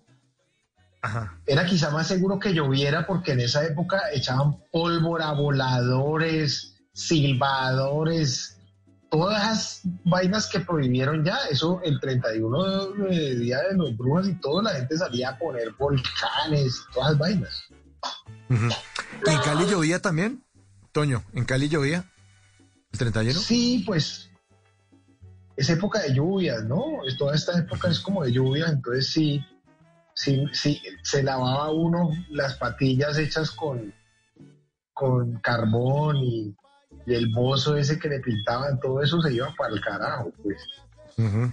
Era 1.46 1.66
quizá 1.66 1.90
más 1.90 2.06
seguro 2.06 2.38
que 2.38 2.52
lloviera 2.54 3.06
porque 3.06 3.32
en 3.32 3.40
esa 3.40 3.64
época 3.64 4.00
echaban 4.12 4.56
pólvora, 4.70 5.32
voladores, 5.32 6.74
silbadores, 6.92 8.58
todas 9.12 9.42
esas 9.42 9.80
vainas 10.04 10.46
que 10.48 10.60
prohibieron 10.60 11.22
ya. 11.22 11.36
Eso 11.50 11.80
el 11.84 12.00
31 12.00 12.86
de 12.94 13.36
Día 13.36 13.58
de 13.70 13.76
los 13.76 13.94
Brujas 13.96 14.26
y 14.26 14.34
todo, 14.40 14.62
la 14.62 14.70
gente 14.72 14.96
salía 14.96 15.28
a 15.30 15.38
poner 15.38 15.70
volcanes, 15.78 16.80
todas 16.94 17.10
esas 17.10 17.18
vainas. 17.18 17.62
¿Y 18.50 19.30
en 19.30 19.38
Cali 19.44 19.66
llovía 19.66 20.00
también? 20.00 20.42
Toño, 20.92 21.22
¿en 21.34 21.44
Cali 21.44 21.68
llovía? 21.68 22.04
¿El 22.92 22.98
31? 22.98 23.38
Sí, 23.38 23.82
pues 23.86 24.30
es 25.56 25.68
época 25.70 26.00
de 26.00 26.14
lluvias, 26.14 26.64
¿no? 26.64 27.04
Es- 27.06 27.16
Toda 27.18 27.34
esta 27.34 27.58
época 27.58 27.88
es 27.88 28.00
como 28.00 28.24
de 28.24 28.32
lluvias, 28.32 28.70
entonces 28.72 29.10
sí, 29.10 29.44
sí, 30.14 30.44
sí, 30.52 30.80
se 31.02 31.22
lavaba 31.22 31.70
uno 31.70 32.10
las 32.30 32.56
patillas 32.56 33.18
hechas 33.18 33.50
con, 33.50 33.94
con 34.94 35.38
carbón 35.40 36.16
y, 36.16 36.54
y 37.06 37.14
el 37.14 37.28
bozo 37.28 37.76
ese 37.76 37.98
que 37.98 38.08
le 38.08 38.20
pintaban, 38.20 38.78
todo 38.80 39.02
eso 39.02 39.20
se 39.22 39.32
iba 39.32 39.54
para 39.56 39.74
el 39.74 39.80
carajo, 39.80 40.32
pues. 40.42 40.58
Una, 41.18 41.52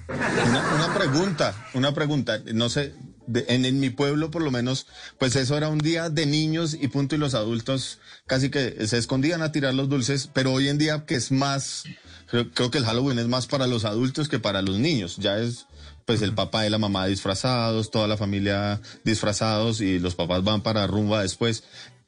una 0.75 0.93
pregunta, 0.97 1.53
una 1.73 1.93
pregunta, 1.93 2.39
no 2.53 2.69
sé, 2.69 2.93
de- 3.27 3.45
en, 3.49 3.65
en 3.65 3.79
mi 3.79 3.89
pueblo 3.89 4.31
por 4.31 4.41
lo 4.41 4.51
menos, 4.51 4.87
pues 5.17 5.35
eso 5.35 5.57
era 5.57 5.67
un 5.69 5.79
día 5.79 6.09
de 6.09 6.25
niños 6.25 6.75
y 6.79 6.87
punto, 6.87 7.15
y 7.15 7.17
los 7.17 7.33
adultos 7.35 7.99
casi 8.25 8.49
que 8.49 8.87
se 8.87 8.97
escondían 8.97 9.41
a 9.41 9.51
tirar 9.51 9.73
los 9.73 9.89
dulces, 9.89 10.29
pero 10.33 10.53
hoy 10.53 10.69
en 10.69 10.77
día 10.77 11.05
que 11.05 11.15
es 11.15 11.31
más, 11.31 11.83
creo, 12.27 12.49
creo 12.51 12.71
que 12.71 12.77
el 12.77 12.85
Halloween 12.85 13.19
es 13.19 13.27
más 13.27 13.47
para 13.47 13.67
los 13.67 13.83
adultos 13.85 14.29
que 14.29 14.39
para 14.39 14.61
los 14.61 14.79
niños, 14.79 15.17
ya 15.17 15.37
es 15.37 15.65
pues 16.05 16.23
el 16.23 16.33
papá 16.33 16.65
y 16.65 16.71
la 16.71 16.79
mamá 16.79 17.05
disfrazados, 17.05 17.91
toda 17.91 18.07
la 18.07 18.17
familia 18.17 18.81
disfrazados 19.03 19.79
y 19.81 19.99
los 19.99 20.15
papás 20.15 20.43
van 20.43 20.61
para 20.61 20.87
rumba 20.87 21.21
después. 21.21 21.63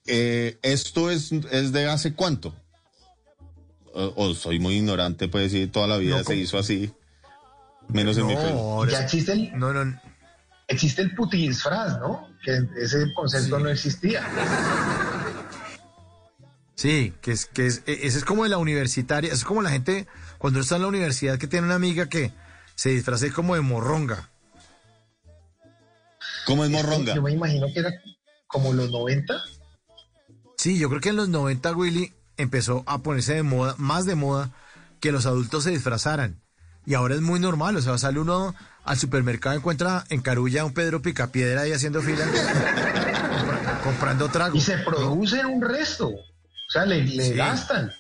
Eh, 0.07 0.57
¿Esto 0.63 1.11
es, 1.11 1.31
es 1.51 1.71
de 1.71 1.85
hace 1.87 2.13
cuánto? 2.13 2.55
O, 3.93 4.13
o 4.15 4.33
soy 4.33 4.59
muy 4.59 4.75
ignorante, 4.77 5.27
pues 5.27 5.51
decir, 5.51 5.71
toda 5.71 5.87
la 5.87 5.97
vida 5.97 6.17
No, 6.19 6.23
se 6.23 6.35
hizo 6.35 6.57
así. 6.57 6.91
Menos 7.89 8.17
en 8.17 8.27
mi 8.27 8.35
pueblo. 8.35 8.85
ya 8.89 9.01
existe 9.03 9.33
el, 9.33 9.57
no, 9.57 9.73
no. 9.73 9.99
existe 10.67 11.01
el 11.01 11.13
putidisfraz, 11.13 11.99
¿no? 11.99 12.29
Que 12.43 12.59
ese 12.81 13.11
concepto 13.13 13.59
no 13.59 13.69
existía. 13.69 14.23
Sí, 16.75 17.13
que 17.21 17.31
es 17.33 17.45
que 17.45 17.67
es, 17.67 17.83
e- 17.85 18.07
ese 18.07 18.17
es 18.19 18.25
como 18.25 18.43
de 18.43 18.49
la 18.49 18.57
universitaria, 18.57 19.31
es 19.31 19.43
como 19.43 19.61
la 19.61 19.69
gente 19.69 20.07
cuando 20.37 20.59
está 20.59 20.77
en 20.77 20.81
la 20.83 20.87
universidad 20.87 21.37
que 21.37 21.47
tiene 21.47 21.65
una 21.67 21.75
amiga 21.75 22.07
que 22.09 22.31
se 22.75 22.89
disfraza 22.89 23.29
como 23.31 23.53
de 23.55 23.61
morronga. 23.61 24.29
¿Cómo 26.45 26.63
es 26.65 26.71
morronga? 26.71 27.13
Yo 27.13 27.21
me 27.21 27.31
imagino 27.31 27.67
que 27.71 27.79
era 27.81 27.91
como 28.47 28.73
los 28.73 28.89
90. 28.89 29.33
Sí, 30.57 30.79
yo 30.79 30.89
creo 30.89 31.01
que 31.01 31.09
en 31.09 31.17
los 31.17 31.29
90 31.29 31.71
Willy 31.75 32.13
empezó 32.41 32.83
a 32.87 32.99
ponerse 32.99 33.33
de 33.35 33.43
moda, 33.43 33.75
más 33.77 34.05
de 34.05 34.15
moda, 34.15 34.51
que 34.99 35.11
los 35.11 35.25
adultos 35.25 35.63
se 35.63 35.71
disfrazaran. 35.71 36.41
Y 36.85 36.95
ahora 36.95 37.15
es 37.15 37.21
muy 37.21 37.39
normal, 37.39 37.75
o 37.77 37.81
sea, 37.81 37.97
sale 37.97 38.19
uno 38.19 38.55
al 38.83 38.97
supermercado, 38.97 39.55
encuentra 39.55 40.03
en 40.09 40.21
Carulla 40.21 40.65
un 40.65 40.73
Pedro 40.73 41.01
Picapiedra 41.01 41.61
ahí 41.61 41.71
haciendo 41.71 42.01
fila, 42.01 42.25
compra- 42.25 43.81
comprando 43.83 44.29
trago. 44.29 44.55
Y 44.57 44.61
se 44.61 44.77
producen 44.79 45.45
un 45.45 45.61
resto. 45.61 46.07
O 46.09 46.71
sea, 46.71 46.85
le, 46.85 47.03
le 47.03 47.23
Sí. 47.25 47.33
gastan. 47.33 47.91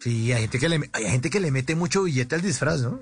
Sí, 0.00 0.32
hay 0.32 0.42
gente, 0.42 0.58
que 0.60 0.68
le, 0.68 0.90
hay 0.92 1.04
gente 1.10 1.30
que 1.30 1.40
le 1.40 1.50
mete 1.50 1.74
mucho 1.74 2.04
billete 2.04 2.36
al 2.36 2.42
disfraz, 2.42 2.80
¿no? 2.82 3.00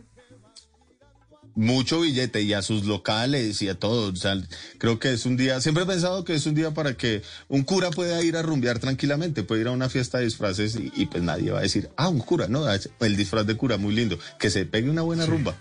Mucho 1.57 2.01
billete 2.01 2.43
y 2.43 2.53
a 2.53 2.63
sus 2.63 2.85
locales 2.85 3.61
y 3.63 3.69
a 3.69 3.75
todo. 3.75 4.13
O 4.13 4.17
sea, 4.17 4.41
creo 4.79 4.99
que 4.99 5.13
es 5.13 5.27
un 5.27 5.37
día, 5.37 5.61
siempre 5.61 5.83
he 5.83 5.87
pensado 5.87 6.25
que 6.25 6.35
es 6.35 6.47
un 6.47 6.55
día 6.55 6.73
para 6.73 6.97
que 6.97 7.23
un 7.49 7.65
cura 7.65 7.91
pueda 7.91 8.23
ir 8.23 8.37
a 8.37 8.43
rumbear 8.43 8.79
tranquilamente, 8.79 9.43
puede 9.43 9.63
ir 9.63 9.69
a 9.69 9.73
una 9.73 9.89
fiesta 9.89 10.19
de 10.19 10.25
disfraces 10.25 10.77
y, 10.77 10.93
y 10.95 11.07
pues 11.07 11.23
nadie 11.23 11.51
va 11.51 11.59
a 11.59 11.63
decir, 11.63 11.91
ah, 11.97 12.09
un 12.09 12.21
cura, 12.21 12.47
no, 12.47 12.65
el 13.01 13.17
disfraz 13.17 13.47
de 13.47 13.57
cura 13.57 13.79
muy 13.79 13.95
lindo, 13.95 14.19
que 14.39 14.51
se 14.51 14.67
pegue 14.67 14.89
una 14.89 15.03
buena 15.03 15.27
rumba. 15.27 15.57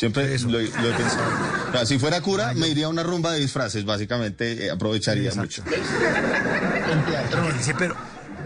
Siempre 0.00 0.38
lo, 0.38 0.52
lo 0.52 0.60
he 0.60 0.66
pensado. 0.66 1.30
O 1.68 1.72
sea, 1.72 1.84
si 1.84 1.98
fuera 1.98 2.22
cura, 2.22 2.54
me 2.54 2.68
iría 2.68 2.86
a 2.86 2.88
una 2.88 3.02
rumba 3.02 3.32
de 3.32 3.40
disfraces, 3.40 3.84
básicamente 3.84 4.64
eh, 4.64 4.70
aprovecharía 4.70 5.34
mucho. 5.34 5.62
En 5.66 7.04
teatro. 7.04 7.52
Sí, 7.60 7.72
pero. 7.78 7.94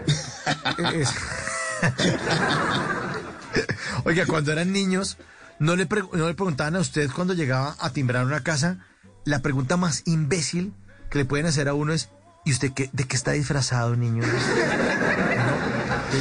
Oiga, 4.03 4.25
cuando 4.25 4.51
eran 4.51 4.73
niños, 4.73 5.15
¿no 5.59 5.75
le, 5.75 5.87
pregu- 5.87 6.11
no 6.13 6.27
le 6.27 6.33
preguntaban 6.33 6.75
a 6.75 6.79
usted 6.79 7.09
cuando 7.11 7.33
llegaba 7.33 7.75
a 7.79 7.89
timbrar 7.91 8.25
una 8.25 8.41
casa? 8.43 8.77
La 9.23 9.39
pregunta 9.39 9.77
más 9.77 10.03
imbécil 10.05 10.73
que 11.09 11.17
le 11.19 11.25
pueden 11.25 11.45
hacer 11.45 11.67
a 11.69 11.73
uno 11.73 11.93
es: 11.93 12.09
¿y 12.45 12.51
usted 12.51 12.71
qué, 12.73 12.89
de 12.93 13.05
qué 13.05 13.15
está 13.15 13.31
disfrazado, 13.31 13.95
niño? 13.95 14.23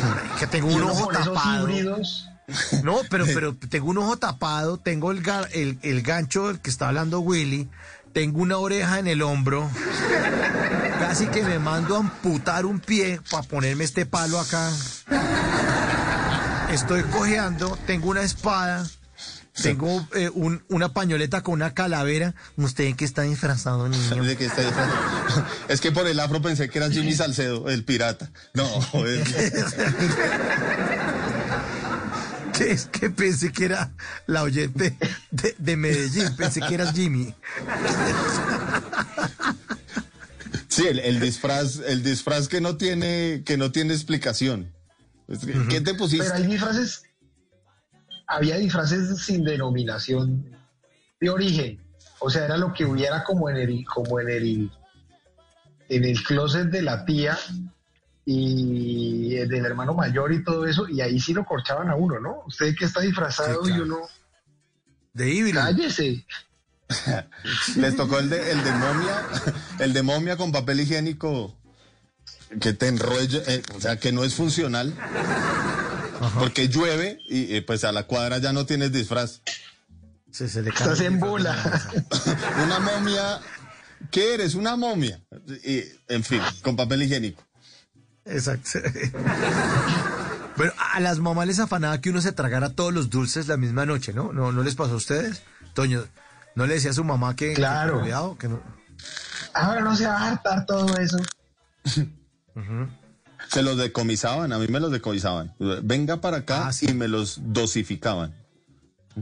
¿No? 0.02 0.39
Que 0.39 0.47
tengo 0.47 0.70
Y 0.70 0.74
un 0.74 0.82
ojo 0.85 1.09
tapado. 1.09 1.69
No, 2.82 2.97
pero, 3.09 3.24
pero 3.27 3.55
tengo 3.55 3.89
un 3.90 3.98
ojo 3.98 4.16
tapado, 4.19 4.77
tengo 4.78 5.11
el, 5.12 5.23
ga- 5.23 5.48
el, 5.52 5.78
el 5.82 6.02
gancho 6.02 6.48
del 6.48 6.61
que 6.61 6.69
está 6.69 6.89
hablando 6.89 7.20
Willy, 7.20 7.70
tengo 8.12 8.40
una 8.43 8.59
oreja 8.59 8.98
en 8.98 9.06
el 9.06 9.23
hombro, 9.23 9.70
casi 10.98 11.27
que 11.28 11.43
me 11.43 11.59
mando 11.59 11.97
a 11.97 12.01
amputar 12.01 12.66
un 12.66 12.81
pie 12.81 13.19
para 13.31 13.43
ponerme 13.44 13.85
este 13.85 14.05
palo 14.05 14.39
acá. 14.39 14.70
Estoy 16.70 17.02
cojeando, 17.05 17.78
tengo 17.86 18.11
una 18.11 18.23
espada, 18.23 18.86
tengo 19.62 20.06
eh, 20.14 20.31
un- 20.35 20.62
una 20.68 20.93
pañoleta 20.93 21.43
con 21.43 21.55
una 21.55 21.74
calavera. 21.74 22.35
¿Usted 22.56 22.85
en 22.85 22.97
qué 22.97 23.05
está 23.05 23.22
disfrazado, 23.22 23.89
niño? 23.89 24.24
¿De 24.24 24.36
qué 24.36 24.47
está 24.47 24.62
disfrazado? 24.62 25.47
Es 25.68 25.81
que 25.81 25.93
por 25.93 26.06
el 26.06 26.18
afro 26.20 26.43
pensé 26.43 26.68
que 26.68 26.78
era 26.78 26.90
Jimmy 26.90 27.14
Salcedo, 27.14 27.68
el 27.70 27.85
pirata. 27.85 28.31
No, 28.55 28.66
es- 29.06 29.22
Que 32.56 32.70
es 32.70 32.86
que 32.86 33.10
pensé 33.10 33.51
que 33.51 33.64
era 33.64 33.93
la 34.28 34.44
oyente 34.44 34.97
de, 35.32 35.56
de 35.59 35.76
Medellín, 35.76 36.36
pensé 36.36 36.60
que 36.60 36.74
eras 36.74 36.94
Jimmy. 36.94 37.35
Sí, 40.68 40.86
el, 40.86 41.01
el 41.01 41.18
disfraz, 41.20 41.81
el 41.86 42.02
disfraz 42.05 42.47
que 42.48 42.60
no 42.60 42.76
tiene, 42.76 43.43
que 43.44 43.56
no 43.56 43.72
tiene 43.72 43.93
explicación. 43.93 44.72
¿Qué 45.68 45.81
te 45.81 45.94
pusiste? 45.94 46.24
Pero 46.26 46.36
hay 46.36 46.47
disfraces. 46.47 47.02
Había 48.27 48.57
disfraces 48.57 49.19
sin 49.19 49.45
denominación 49.45 50.51
de 51.21 51.31
origen. 51.31 51.81
O 52.21 52.31
sea, 52.31 52.45
era 52.45 52.57
lo 52.57 52.73
que 52.73 52.85
hubiera 52.85 53.23
como 53.25 53.51
en 53.51 53.57
el, 53.57 53.85
como 53.85 54.21
en 54.21 54.29
el, 54.31 54.71
en 55.89 56.05
el 56.05 56.23
closet 56.23 56.69
de 56.69 56.83
la 56.83 57.05
tía 57.05 57.39
y 58.25 59.37
el 59.37 59.49
del 59.49 59.67
hermano 59.67 59.93
mayor 59.95 60.33
y 60.33 60.43
todo 60.43 60.67
eso, 60.67 60.89
y 60.89 61.01
ahí 61.03 61.21
sí 61.21 61.35
lo 61.35 61.45
corchaban 61.45 61.91
a 61.91 61.97
uno, 61.97 62.19
¿no? 62.21 62.43
Usted 62.47 62.75
que 62.75 62.87
está 62.87 63.01
disfrazado 63.01 63.63
Sí, 63.63 63.71
claro. 63.71 63.85
y 63.85 63.87
uno. 63.87 63.99
De 65.13 65.31
híbrido. 65.31 65.61
Cállese. 65.61 66.27
Les 67.77 67.97
tocó 67.97 68.19
el 68.19 68.31
de, 68.31 68.51
el 68.51 68.65
de 68.65 68.73
momia, 68.73 69.23
el 69.81 69.93
de 69.93 70.03
momia 70.03 70.37
con 70.37 70.53
papel 70.53 70.81
higiénico 70.81 71.55
que 72.61 72.73
te 72.73 72.89
enrolla, 72.89 73.41
eh, 73.47 73.63
o 73.75 73.81
sea, 73.81 73.99
que 73.99 74.13
no 74.13 74.25
es 74.25 74.35
funcional. 74.35 74.95
Porque 76.39 76.69
llueve 76.69 77.19
y 77.28 77.57
eh, 77.57 77.62
pues 77.62 77.85
a 77.85 77.93
la 77.93 78.05
cuadra 78.05 78.39
ya 78.39 78.53
no 78.53 78.66
tienes 78.66 78.93
disfraz. 78.93 79.41
Se, 80.31 80.49
se 80.49 80.62
le 80.62 80.70
cae 80.70 80.82
Estás 80.82 81.01
en 81.01 81.20
bola. 81.20 81.57
Una 82.65 82.81
momia, 82.81 83.41
¿qué 84.11 84.35
eres? 84.35 84.55
Una 84.55 84.77
momia. 84.77 85.20
Y, 85.65 85.82
en 86.09 86.24
fin, 86.24 86.41
con 86.62 86.77
papel 86.77 87.03
higiénico. 87.03 87.43
Exacto. 88.24 88.81
Bueno, 90.57 90.73
a 90.93 91.01
las 91.01 91.19
mamás 91.19 91.49
les 91.49 91.59
afanaba 91.59 92.01
que 92.01 92.11
uno 92.11 92.20
se 92.20 92.31
tragara 92.31 92.70
todos 92.70 92.93
los 92.93 93.11
dulces 93.11 93.49
la 93.49 93.57
misma 93.57 93.86
noche, 93.86 94.12
¿no? 94.12 94.32
¿No, 94.32 94.53
no 94.53 94.62
les 94.62 94.77
pasó 94.77 94.93
a 94.93 94.97
ustedes? 94.97 95.43
Toño, 95.73 96.05
¿no 96.55 96.66
le 96.66 96.74
decía 96.74 96.91
a 96.91 96.95
su 96.95 97.03
mamá 97.03 97.35
que... 97.35 97.55
Claro. 97.55 97.95
Que, 97.95 98.01
cuidado, 98.03 98.39
que 98.39 98.49
no... 98.49 98.62
Ahora 99.53 99.81
no 99.81 99.97
se 99.97 100.07
va 100.07 100.16
a 100.16 100.31
hartar 100.31 100.65
todo 100.65 100.97
eso. 100.99 101.19
Se 103.55 103.62
los 103.62 103.76
decomisaban, 103.78 104.52
a 104.52 104.59
mí 104.59 104.66
me 104.68 104.81
los 104.81 104.90
decomisaban. 104.90 105.55
Venga 105.82 106.20
para 106.20 106.39
acá 106.39 106.70
y 106.81 106.93
me 106.93 107.09
los 107.09 107.39
dosificaban. 107.52 108.35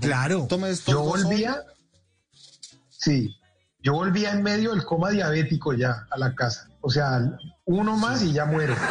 Claro. 0.01 0.49
Yo 0.87 1.03
volvía. 1.03 1.63
Sí. 2.89 3.37
Yo 3.83 3.93
volvía 3.95 4.31
en 4.33 4.43
medio 4.43 4.71
del 4.71 4.85
coma 4.85 5.11
diabético 5.11 5.75
ya 5.75 6.07
a 6.11 6.19
la 6.19 6.35
casa. 6.35 6.69
O 6.81 6.89
sea, 6.91 7.21
uno 7.65 7.97
más 7.97 8.23
y 8.23 8.33
ya 8.33 8.45
muero. 8.47 8.75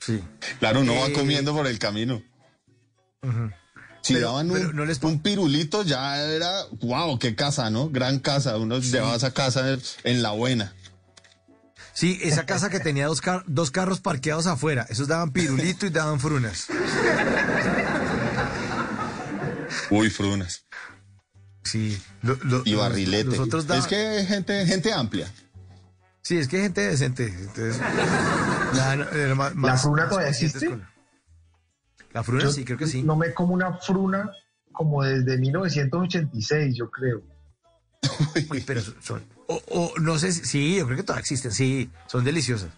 Sí. 0.00 0.22
Claro, 0.58 0.80
uno 0.80 0.92
va 0.96 1.06
Eh, 1.06 1.12
comiendo 1.14 1.54
por 1.54 1.66
el 1.66 1.78
camino. 1.78 2.22
Si 4.02 4.12
Pero- 4.12 4.26
daban 4.28 4.50
un, 4.50 4.76
no 4.76 4.84
les 4.84 5.02
un 5.02 5.22
pirulito, 5.22 5.82
ya 5.82 6.18
era, 6.22 6.50
wow, 6.82 7.18
qué 7.18 7.34
casa, 7.34 7.70
¿no? 7.70 7.88
Gran 7.88 8.18
casa. 8.18 8.58
Uno 8.58 8.80
llevaba 8.80 9.16
esa 9.16 9.32
casa 9.32 9.78
en 10.02 10.22
la 10.22 10.32
buena. 10.32 10.74
Sí, 11.94 12.18
esa 12.22 12.44
casa 12.44 12.70
que 12.70 12.80
tenía 12.80 13.06
dos, 13.06 13.20
car- 13.20 13.44
dos 13.46 13.70
carros 13.70 14.00
parqueados 14.00 14.46
afuera. 14.48 14.84
Esos 14.90 15.06
daban 15.08 15.30
pirulito 15.32 15.86
y 15.86 15.90
daban 15.90 16.18
frunas. 16.20 16.66
Uy, 19.90 20.10
frunas. 20.10 20.66
Sí. 21.62 22.00
lo- 22.22 22.36
lo- 22.42 22.62
Y 22.64 22.74
barrilete. 22.74 23.24
los 23.30 23.38
otros 23.38 23.66
daban- 23.66 23.82
Es 23.82 23.86
que 23.88 24.24
gente, 24.26 24.66
gente 24.66 24.92
amplia. 24.92 25.30
Sí, 26.22 26.36
es 26.38 26.48
que 26.48 26.56
hay 26.56 26.62
gente 26.64 26.80
decente. 26.82 27.26
Entonces, 27.26 27.78
más- 29.36 29.54
¿La 29.56 29.76
fruna 29.78 30.08
todavía 30.08 30.30
existe? 30.30 30.68
con- 30.68 30.86
La 32.12 32.22
fruna 32.22 32.44
Yo 32.44 32.52
sí, 32.52 32.64
creo 32.64 32.78
que 32.78 32.86
sí. 32.86 33.02
No 33.02 33.16
me 33.16 33.32
como 33.34 33.54
una 33.54 33.78
fruna 33.78 34.30
como 34.72 35.02
desde 35.04 35.38
1986, 35.38 36.76
yo 36.76 36.90
creo. 36.90 37.22
Uy, 38.50 38.60
pero 38.66 38.80
son. 39.00 39.22
O, 39.46 39.92
no 40.00 40.18
sé 40.18 40.32
si. 40.32 40.44
Sí, 40.44 40.76
yo 40.76 40.86
creo 40.86 40.96
que 40.96 41.02
todavía 41.02 41.20
existen. 41.20 41.52
Sí, 41.52 41.90
son 42.06 42.24
deliciosas. 42.24 42.70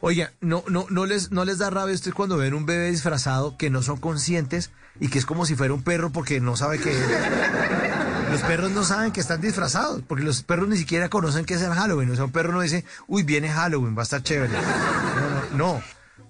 Oiga, 0.00 0.32
no, 0.40 0.64
no, 0.68 0.86
no, 0.88 1.04
les, 1.04 1.30
no 1.30 1.44
les 1.44 1.58
da 1.58 1.70
rabia 1.70 1.92
a 1.92 1.94
ustedes 1.94 2.14
cuando 2.14 2.36
ven 2.36 2.54
un 2.54 2.64
bebé 2.64 2.90
disfrazado 2.90 3.56
que 3.56 3.70
no 3.70 3.82
son 3.82 3.98
conscientes 3.98 4.70
y 4.98 5.08
que 5.08 5.18
es 5.18 5.26
como 5.26 5.44
si 5.44 5.56
fuera 5.56 5.74
un 5.74 5.82
perro 5.82 6.10
porque 6.10 6.40
no 6.40 6.56
sabe 6.56 6.78
que. 6.78 6.94
Los 8.30 8.40
perros 8.42 8.72
no 8.72 8.82
saben 8.82 9.12
que 9.12 9.20
están 9.20 9.40
disfrazados, 9.40 10.02
porque 10.06 10.24
los 10.24 10.42
perros 10.42 10.68
ni 10.68 10.76
siquiera 10.76 11.08
conocen 11.08 11.44
qué 11.44 11.54
es 11.54 11.62
el 11.62 11.72
Halloween. 11.72 12.10
O 12.10 12.16
sea, 12.16 12.24
un 12.24 12.32
perro 12.32 12.52
no 12.52 12.60
dice, 12.60 12.84
uy, 13.06 13.22
viene 13.22 13.48
Halloween, 13.48 13.96
va 13.96 14.00
a 14.00 14.02
estar 14.02 14.22
chévere. 14.22 14.52
No, 14.52 15.50
no, 15.52 15.56
no. 15.56 15.82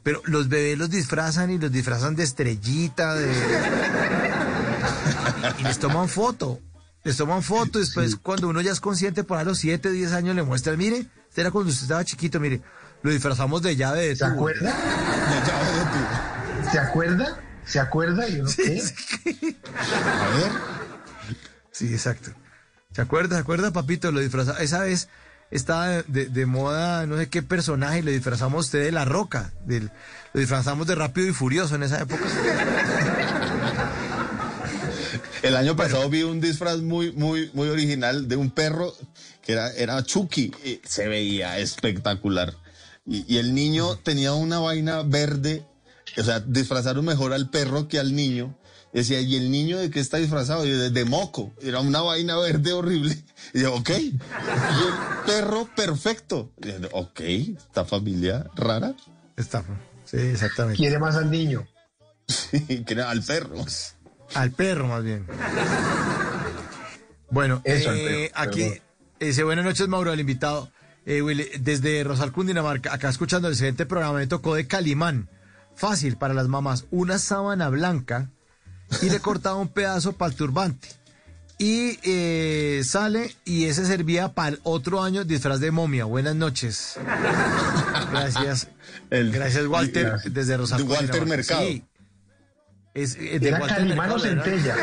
Pero 0.02 0.20
los 0.26 0.48
bebés 0.48 0.78
los 0.78 0.90
disfrazan 0.90 1.50
y 1.50 1.58
los 1.58 1.72
disfrazan 1.72 2.14
de 2.14 2.22
estrellita, 2.22 3.14
de... 3.14 3.28
y 5.58 5.62
les 5.64 5.78
toman 5.78 6.08
foto. 6.08 6.60
Les 7.06 7.16
toman 7.16 7.42
foto. 7.42 7.78
Después, 7.78 8.16
cuando 8.16 8.48
uno 8.48 8.60
ya 8.60 8.72
es 8.72 8.80
consciente, 8.80 9.22
por 9.22 9.38
a 9.38 9.44
los 9.44 9.58
7, 9.58 9.90
10 9.92 10.12
años, 10.12 10.34
le 10.34 10.42
muestran, 10.42 10.76
mire, 10.76 11.06
este 11.28 11.40
era 11.40 11.50
cuando 11.52 11.70
usted 11.70 11.84
estaba 11.84 12.04
chiquito, 12.04 12.40
mire, 12.40 12.60
lo 13.02 13.10
disfrazamos 13.12 13.62
de 13.62 13.76
llave 13.76 14.08
de 14.08 14.16
¿Se 14.16 14.24
tubo". 14.24 14.34
acuerda? 14.34 14.74
¿Se 16.72 16.78
acuerda? 16.80 17.38
¿Se 17.64 17.78
acuerda? 17.80 18.28
¿Y 18.28 18.40
uno 18.40 18.50
qué? 18.56 18.82
A 19.24 20.36
ver. 20.36 20.50
Sí, 21.70 21.92
exacto. 21.92 22.30
¿Se 22.92 23.02
acuerda? 23.02 23.36
¿Se 23.36 23.40
acuerda, 23.42 23.72
papito? 23.72 24.10
Lo 24.10 24.20
disfrazamos. 24.20 24.60
Esa 24.60 24.80
vez 24.80 25.08
estaba 25.50 25.88
de, 25.88 26.02
de- 26.08 26.26
de 26.26 26.46
moda, 26.46 27.06
no 27.06 27.16
sé 27.18 27.28
qué 27.28 27.42
personaje, 27.42 28.00
y 28.00 28.02
lo 28.02 28.10
disfrazamos 28.10 28.56
a 28.56 28.60
usted 28.66 28.82
de 28.84 28.92
la 28.92 29.04
roca. 29.04 29.52
del- 29.64 29.90
lo 30.32 30.40
disfrazamos 30.40 30.86
de 30.86 30.94
rápido 30.96 31.28
y 31.28 31.32
furioso 31.32 31.76
en 31.76 31.82
esa 31.84 32.00
época. 32.00 32.24
El 35.46 35.54
año 35.54 35.76
pasado 35.76 36.10
vi 36.10 36.24
un 36.24 36.40
disfraz 36.40 36.78
muy, 36.78 37.12
muy, 37.12 37.52
muy 37.54 37.68
original 37.68 38.26
de 38.26 38.34
un 38.34 38.50
perro 38.50 38.92
que 39.42 39.52
era, 39.52 39.70
era 39.74 40.02
Chucky. 40.02 40.50
y 40.64 40.80
se 40.84 41.06
veía 41.06 41.60
espectacular. 41.60 42.56
Y, 43.06 43.32
y 43.32 43.38
el 43.38 43.54
niño 43.54 43.96
tenía 43.96 44.32
una 44.32 44.58
vaina 44.58 45.02
verde. 45.04 45.64
O 46.18 46.24
sea, 46.24 46.40
disfrazaron 46.40 47.04
mejor 47.04 47.32
al 47.32 47.48
perro 47.48 47.86
que 47.86 48.00
al 48.00 48.16
niño. 48.16 48.58
Decía, 48.92 49.20
¿y 49.20 49.36
el 49.36 49.52
niño 49.52 49.78
de 49.78 49.88
qué 49.88 50.00
está 50.00 50.16
disfrazado? 50.16 50.66
Y 50.66 50.70
yo, 50.70 50.78
de, 50.78 50.90
de 50.90 51.04
moco. 51.04 51.54
Era 51.62 51.78
una 51.78 52.00
vaina 52.00 52.36
verde 52.38 52.72
horrible. 52.72 53.16
Y 53.54 53.60
yo, 53.60 53.72
ok. 53.72 53.90
Y 53.90 54.08
el 54.08 55.24
perro 55.26 55.68
perfecto. 55.76 56.50
Y 56.60 56.70
yo, 56.70 56.88
ok, 56.90 57.20
esta 57.20 57.84
familia 57.84 58.50
rara. 58.56 58.96
Está. 59.36 59.64
Sí, 60.04 60.16
exactamente. 60.16 60.76
Quiere 60.78 60.98
más 60.98 61.14
al 61.14 61.30
niño. 61.30 61.68
Sí, 62.26 62.84
al 62.98 63.22
perro. 63.22 63.64
Al 64.34 64.50
perro, 64.52 64.86
más 64.88 65.02
bien. 65.04 65.26
Bueno, 67.30 67.60
Eso, 67.64 67.92
eh, 67.92 68.30
perro, 68.32 68.42
aquí 68.48 68.72
dice 69.20 69.42
buenas 69.44 69.64
noches, 69.64 69.88
Mauro, 69.88 70.12
al 70.12 70.20
invitado. 70.20 70.70
Eh, 71.04 71.22
Willy, 71.22 71.46
desde 71.60 72.02
Rosal, 72.04 72.32
Cundinamarca, 72.32 72.92
acá 72.92 73.08
escuchando 73.08 73.48
el 73.48 73.54
siguiente 73.56 73.86
programa, 73.86 74.18
me 74.18 74.26
tocó 74.26 74.54
de 74.54 74.66
Calimán. 74.66 75.28
Fácil 75.74 76.16
para 76.16 76.34
las 76.34 76.48
mamás, 76.48 76.86
una 76.90 77.18
sábana 77.18 77.68
blanca 77.68 78.30
y 79.02 79.10
le 79.10 79.20
cortaba 79.20 79.56
un 79.56 79.68
pedazo 79.68 80.12
para 80.14 80.30
el 80.30 80.36
turbante. 80.36 80.88
Y 81.58 81.98
eh, 82.02 82.82
sale 82.84 83.34
y 83.44 83.64
ese 83.64 83.86
servía 83.86 84.34
para 84.34 84.48
el 84.50 84.60
otro 84.62 85.02
año 85.02 85.24
disfraz 85.24 85.58
de 85.60 85.70
momia. 85.70 86.04
Buenas 86.04 86.34
noches. 86.34 86.96
Gracias. 88.12 88.68
El- 89.10 89.32
Gracias, 89.32 89.66
Walter, 89.66 90.20
desde 90.30 90.56
Rosal. 90.56 90.82
Walter. 90.82 91.24
Mercado. 91.26 91.62
Sí. 91.62 91.84
Es, 92.96 93.14
eh, 93.16 93.38
de 93.38 93.48
Era 93.48 93.60
Walter 93.60 93.76
Calimán 93.78 94.10
o. 94.10 94.18
Centella. 94.18 94.74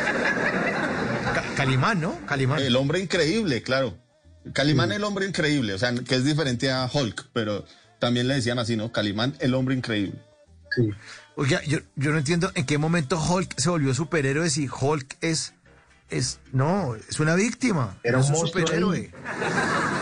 Ca- 1.33 1.43
Calimán, 1.55 1.99
¿no? 2.01 2.19
Calimán. 2.25 2.59
El 2.61 2.75
hombre 2.75 2.99
increíble, 2.99 3.63
claro. 3.63 3.97
Calimán 4.53 4.91
el 4.91 5.03
hombre 5.03 5.25
increíble, 5.25 5.73
o 5.73 5.77
sea, 5.79 5.93
que 5.95 6.15
es 6.15 6.23
diferente 6.25 6.69
a 6.71 6.89
Hulk, 6.91 7.29
pero 7.33 7.65
también 7.99 8.27
le 8.27 8.35
decían 8.35 8.59
así, 8.59 8.75
¿no? 8.75 8.91
Calimán 8.91 9.35
el 9.39 9.53
hombre 9.53 9.73
increíble. 9.75 10.21
Sí. 10.75 10.89
Oiga, 11.35 11.61
yo, 11.63 11.79
yo 11.95 12.11
no 12.11 12.17
entiendo 12.17 12.51
en 12.55 12.65
qué 12.65 12.77
momento 12.77 13.19
Hulk 13.19 13.59
se 13.59 13.69
volvió 13.69 13.93
superhéroe 13.93 14.49
si 14.49 14.67
Hulk 14.69 15.17
es. 15.21 15.53
es 16.09 16.39
no, 16.51 16.95
es 16.95 17.19
una 17.19 17.35
víctima. 17.35 17.97
Era 18.03 18.19
no 18.19 18.25
un 18.25 18.31
es 18.33 18.37
monstruo 18.37 18.61
superhéroe. 18.67 19.11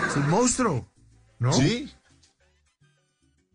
Es 0.10 0.16
un 0.18 0.30
monstruo. 0.30 0.92
¿No? 1.40 1.54
Sí. 1.54 1.94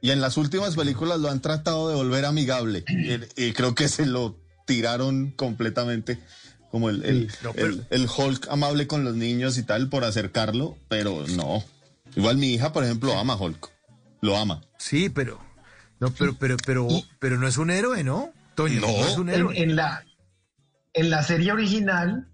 Y 0.01 0.11
en 0.13 0.21
las 0.21 0.37
últimas 0.37 0.77
películas 0.77 1.19
lo 1.21 1.31
han 1.31 1.41
tratado 1.41 1.89
de 1.89 1.97
volver 1.97 2.25
amigable. 2.27 2.85
Y, 2.89 3.45
y 3.49 3.53
creo 3.53 3.75
que 3.75 3.89
se 3.89 4.07
lo 4.07 4.39
tiraron 4.67 5.31
completamente 5.31 6.19
como 6.71 6.91
el, 6.91 7.05
el, 7.05 7.31
Sí, 7.31 7.39
no, 7.43 7.53
pero- 7.55 7.67
el- 7.69 7.87
el 7.91 8.07
Hulk 8.15 8.49
amable 8.51 8.87
con 8.87 9.03
los 9.05 9.15
niños 9.17 9.57
y 9.57 9.63
tal 9.63 9.89
por 9.89 10.05
acercarlo, 10.05 10.77
pero 10.89 11.25
no. 11.29 11.65
Igual 12.15 12.37
mi 12.37 12.53
hija, 12.53 12.73
por 12.73 12.85
ejemplo, 12.85 13.19
ama 13.19 13.33
a 13.35 13.37
Hulk. 13.37 13.71
Lo 14.21 14.37
ama. 14.37 14.63
Sí, 14.79 15.09
pero. 15.09 15.41
No, 16.01 16.11
pero, 16.11 16.35
pero, 16.39 16.57
pero, 16.67 16.89
pero 17.19 17.39
no 17.39 17.47
es 17.49 17.57
un 17.57 17.71
héroe, 17.71 18.05
¿no? 18.05 18.31
Toño, 18.55 18.81
no, 18.81 18.87
No. 18.89 19.07
es 19.07 19.17
un 19.17 19.29
En, 19.31 19.35
héroe. 19.35 19.63
en 19.63 19.77
la, 19.77 20.05
en 20.93 21.11
la 21.11 21.23
serie 21.23 21.53
original, 21.53 22.29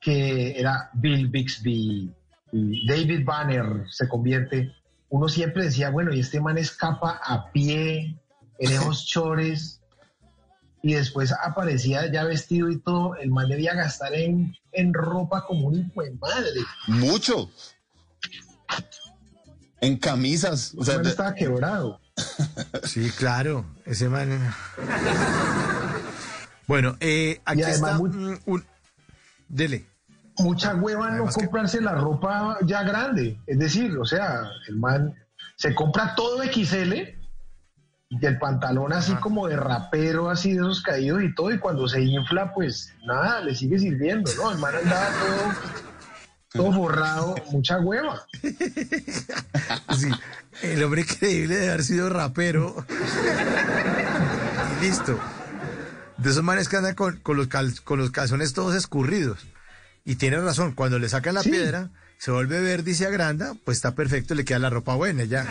que 0.00 0.58
era 0.58 0.90
Bill 0.94 1.28
Bixby 1.28 2.12
y 2.52 2.86
David 2.86 3.24
Banner 3.24 3.84
se 3.90 4.08
convierte, 4.08 4.72
uno 5.10 5.28
siempre 5.28 5.64
decía, 5.64 5.90
bueno, 5.90 6.12
y 6.14 6.20
este 6.20 6.40
man 6.40 6.58
escapa 6.58 7.20
a 7.24 7.50
pie, 7.52 8.16
en 8.58 8.72
esos 8.72 9.06
chores, 9.06 9.77
y 10.82 10.94
después 10.94 11.32
aparecía 11.32 12.10
ya 12.12 12.24
vestido 12.24 12.70
y 12.70 12.78
todo, 12.78 13.16
el 13.16 13.30
man 13.30 13.48
debía 13.48 13.74
gastar 13.74 14.14
en, 14.14 14.54
en 14.72 14.94
ropa 14.94 15.44
como 15.46 15.68
un 15.68 15.74
hijo 15.80 16.02
de 16.02 16.12
madre. 16.12 16.60
Mucho. 16.86 17.50
En 19.80 19.96
camisas. 19.96 20.74
O 20.76 20.84
sea, 20.84 20.94
man 20.94 21.04
de- 21.04 21.10
estaba 21.10 21.34
quebrado. 21.34 22.00
Sí, 22.84 23.10
claro. 23.16 23.64
Ese 23.84 24.08
man. 24.08 24.52
Bueno, 26.66 26.96
eh, 27.00 27.40
aquí 27.44 27.62
está. 27.62 27.98
muy- 27.98 28.38
un... 28.44 28.64
Dele. 29.48 29.86
mucha 30.38 30.74
hueva 30.74 31.10
no 31.12 31.26
que- 31.26 31.32
comprarse 31.32 31.80
la 31.80 31.94
ropa 31.94 32.58
ya 32.66 32.82
grande. 32.82 33.40
Es 33.46 33.58
decir, 33.58 33.96
o 33.98 34.04
sea, 34.04 34.42
el 34.68 34.76
man 34.76 35.14
se 35.56 35.74
compra 35.74 36.14
todo 36.14 36.42
XL 36.42 36.92
y 38.10 38.24
el 38.24 38.38
pantalón 38.38 38.92
así 38.92 39.14
como 39.16 39.48
de 39.48 39.56
rapero, 39.56 40.30
así 40.30 40.52
de 40.52 40.58
esos 40.60 40.80
caídos 40.82 41.22
y 41.22 41.34
todo, 41.34 41.50
y 41.52 41.58
cuando 41.58 41.86
se 41.88 42.00
infla, 42.02 42.52
pues 42.54 42.94
nada, 43.06 43.40
le 43.42 43.54
sigue 43.54 43.78
sirviendo, 43.78 44.30
¿no? 44.36 44.50
El 44.50 44.58
man 44.58 44.74
andaba 44.82 45.06
todo, 45.10 46.64
todo 46.64 46.72
forrado, 46.72 47.34
mucha 47.50 47.78
hueva. 47.80 48.22
Sí, 49.96 50.10
el 50.62 50.82
hombre 50.84 51.00
increíble 51.02 51.56
de 51.56 51.68
haber 51.68 51.82
sido 51.84 52.08
rapero. 52.08 52.84
y 54.80 54.84
listo. 54.84 55.18
De 56.18 56.30
esos 56.30 56.42
manes 56.42 56.68
que 56.68 56.76
andan 56.76 56.94
con, 56.94 57.18
con 57.20 57.36
los 57.36 57.48
cal- 57.48 57.80
con 57.84 57.98
los 57.98 58.10
calzones 58.10 58.52
todos 58.52 58.74
escurridos. 58.74 59.46
Y 60.04 60.16
tiene 60.16 60.38
razón, 60.38 60.72
cuando 60.72 60.98
le 60.98 61.08
sacan 61.08 61.34
la 61.34 61.42
Sí. 61.42 61.50
piedra, 61.50 61.90
se 62.18 62.30
vuelve 62.30 62.60
verde 62.60 62.92
y 62.92 62.94
se 62.94 63.06
agranda, 63.06 63.54
pues 63.64 63.78
está 63.78 63.94
perfecto, 63.94 64.34
le 64.34 64.44
queda 64.44 64.58
la 64.58 64.70
ropa 64.70 64.94
buena 64.94 65.24
ya. 65.24 65.46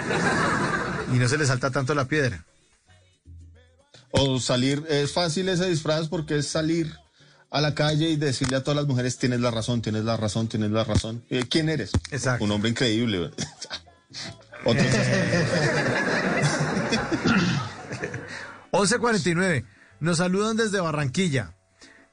Y 1.13 1.17
no 1.17 1.27
se 1.27 1.37
le 1.37 1.45
salta 1.45 1.71
tanto 1.71 1.93
la 1.95 2.05
piedra. 2.05 2.43
O 4.11 4.39
salir, 4.39 4.83
es 4.89 5.11
fácil 5.11 5.49
ese 5.49 5.69
disfraz 5.69 6.07
porque 6.07 6.37
es 6.37 6.47
salir 6.47 6.93
a 7.49 7.61
la 7.61 7.75
calle 7.75 8.09
y 8.09 8.15
decirle 8.17 8.57
a 8.57 8.63
todas 8.63 8.75
las 8.77 8.87
mujeres, 8.87 9.17
tienes 9.17 9.39
la 9.39 9.51
razón, 9.51 9.81
tienes 9.81 10.03
la 10.03 10.17
razón, 10.17 10.47
tienes 10.47 10.71
la 10.71 10.83
razón. 10.83 11.23
Eh, 11.29 11.45
¿Quién 11.49 11.69
eres? 11.69 11.91
Exacto. 12.11 12.43
Un 12.43 12.51
hombre 12.51 12.69
increíble. 12.69 13.31
Otro- 14.65 14.83
11.49. 18.71 19.65
Nos 19.99 20.17
saludan 20.17 20.57
desde 20.57 20.79
Barranquilla. 20.79 21.53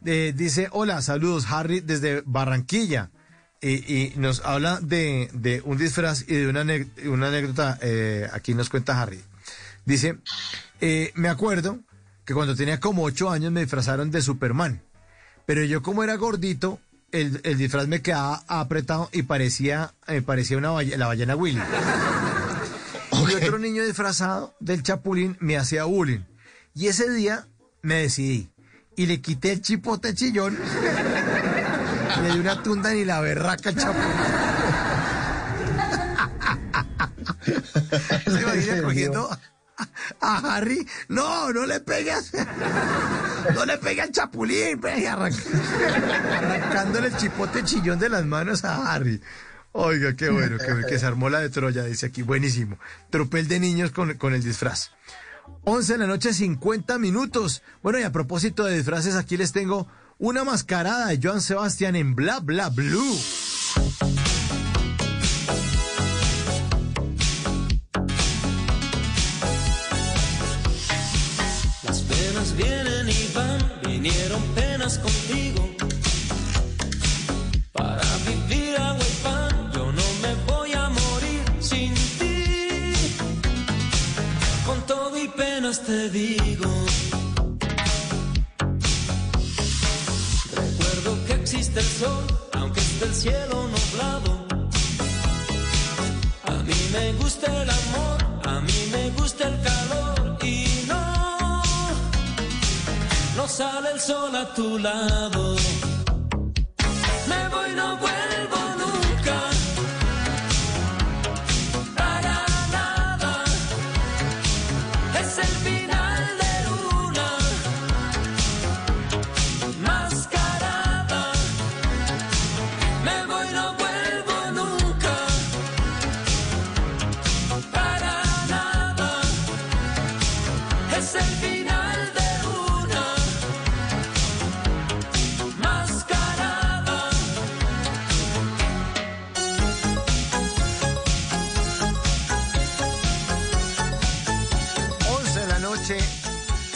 Eh, 0.04 0.32
dice, 0.36 0.68
hola, 0.72 1.02
saludos, 1.02 1.46
Harry, 1.50 1.80
desde 1.80 2.22
Barranquilla. 2.26 3.10
Y, 3.66 3.92
y 3.94 4.12
nos 4.16 4.44
habla 4.44 4.78
de, 4.82 5.30
de 5.32 5.62
un 5.64 5.78
disfraz 5.78 6.24
y 6.28 6.34
de 6.34 6.48
una, 6.48 6.60
anécdota. 6.60 7.78
eh, 7.80 8.28
aquí 8.32 8.52
nos 8.52 8.68
cuenta 8.68 9.00
Harry. 9.00 9.22
Dice, 9.86 10.18
eh, 10.82 11.12
me 11.14 11.30
acuerdo 11.30 11.78
que 12.26 12.34
cuando 12.34 12.54
tenía 12.54 12.78
como 12.78 13.04
ocho 13.04 13.30
años 13.30 13.52
me 13.52 13.60
disfrazaron 13.62 14.10
de 14.10 14.20
Superman. 14.20 14.82
Pero 15.46 15.64
yo 15.64 15.82
como 15.82 16.04
era 16.04 16.16
gordito, 16.16 16.78
el, 17.10 17.40
el 17.44 17.56
disfraz 17.56 17.88
me 17.88 18.02
quedaba 18.02 18.42
apretado 18.48 19.08
y 19.12 19.22
parecía, 19.22 19.94
eh, 20.08 20.20
parecía 20.20 20.58
una 20.58 20.70
balle- 20.70 20.96
la 20.98 21.06
ballena 21.06 21.34
Willy. 21.34 21.60
Y 23.12 23.34
otro 23.34 23.58
niño 23.58 23.82
disfrazado 23.84 24.54
del 24.60 24.82
Chapulín 24.82 25.36
me 25.40 25.56
hacía 25.56 25.84
bullying. 25.84 26.20
Y 26.74 26.88
ese 26.88 27.10
día 27.10 27.46
me 27.80 27.94
decidí 28.02 28.50
y 28.96 29.06
le 29.06 29.20
quité 29.22 29.52
el 29.52 29.62
chipote 29.62 30.14
chillón. 30.14 30.58
Le 32.22 32.32
di 32.32 32.38
una 32.38 32.60
tunda 32.62 32.90
ni 32.90 33.04
la 33.04 33.20
berraca 33.20 33.72
Chapulín. 33.74 34.04
¿Se 38.24 38.40
imagina 38.42 38.82
cogiendo 38.82 39.30
a 40.20 40.54
Harry? 40.56 40.86
No, 41.08 41.52
no 41.52 41.66
le 41.66 41.80
pegues. 41.80 42.32
No 43.54 43.64
le 43.66 43.78
pegue 43.78 44.02
al 44.02 44.10
Chapulín. 44.12 44.80
pues, 44.80 44.98
y 44.98 45.06
arranca- 45.06 45.42
arrancándole 46.38 47.08
el 47.08 47.16
chipote 47.16 47.64
chillón 47.64 47.98
de 47.98 48.08
las 48.08 48.24
manos 48.24 48.64
a 48.64 48.92
Harry. 48.92 49.20
Oiga, 49.72 50.14
qué 50.14 50.30
bueno, 50.30 50.56
qué 50.58 50.72
bueno, 50.72 50.86
que 50.86 50.98
se 51.00 51.06
armó 51.06 51.28
la 51.30 51.40
de 51.40 51.50
Troya, 51.50 51.82
dice 51.84 52.06
aquí, 52.06 52.22
buenísimo. 52.22 52.78
Tropel 53.10 53.48
de 53.48 53.58
niños 53.58 53.90
con, 53.90 54.14
con 54.14 54.32
el 54.32 54.42
disfraz. 54.42 54.90
11 55.64 55.92
de 55.94 55.98
la 55.98 56.06
noche, 56.06 56.32
50 56.32 56.96
minutos. 56.98 57.62
Bueno, 57.82 57.98
y 57.98 58.04
a 58.04 58.12
propósito 58.12 58.64
de 58.64 58.76
disfraces, 58.76 59.16
aquí 59.16 59.36
les 59.36 59.52
tengo 59.52 59.88
una 60.18 60.44
mascarada 60.44 61.08
de 61.08 61.18
Joan 61.22 61.40
Sebastián 61.40 61.96
en 61.96 62.14
Bla 62.14 62.40
Bla 62.40 62.68
Blue. 62.68 63.18
Las 71.82 72.00
penas 72.02 72.56
vienen 72.56 73.08
y 73.08 73.32
van, 73.34 73.72
vinieron 73.86 74.42
penas 74.54 74.98
contigo. 74.98 75.74
Para 77.72 78.04
vivir 78.26 78.76
agua 78.76 79.04
y 79.04 79.22
pan, 79.22 79.72
yo 79.72 79.92
no 79.92 80.02
me 80.22 80.34
voy 80.46 80.72
a 80.72 80.88
morir 80.88 81.42
sin 81.60 81.92
ti. 82.18 82.92
Con 84.64 84.80
todo 84.86 85.16
y 85.18 85.28
penas 85.28 85.82
te 85.84 86.10
digo. 86.10 86.93
Existe 91.76 92.04
el 92.04 92.08
sol, 92.08 92.24
aunque 92.52 92.80
esté 92.80 93.04
el 93.04 93.14
cielo 93.14 93.68
nublado. 93.68 94.46
A 96.46 96.62
mí 96.62 96.74
me 96.92 97.12
gusta 97.14 97.46
el 97.62 97.68
amor, 97.68 98.18
a 98.46 98.60
mí 98.60 98.88
me 98.92 99.10
gusta 99.10 99.48
el 99.48 99.60
calor 99.60 100.38
y 100.44 100.84
no, 100.86 101.62
no 103.36 103.48
sale 103.48 103.90
el 103.90 104.00
sol 104.00 104.36
a 104.36 104.54
tu 104.54 104.78
lado. 104.78 105.56
Me 107.26 107.48
voy, 107.48 107.70
no 107.74 107.96
vuelvo 107.96 108.53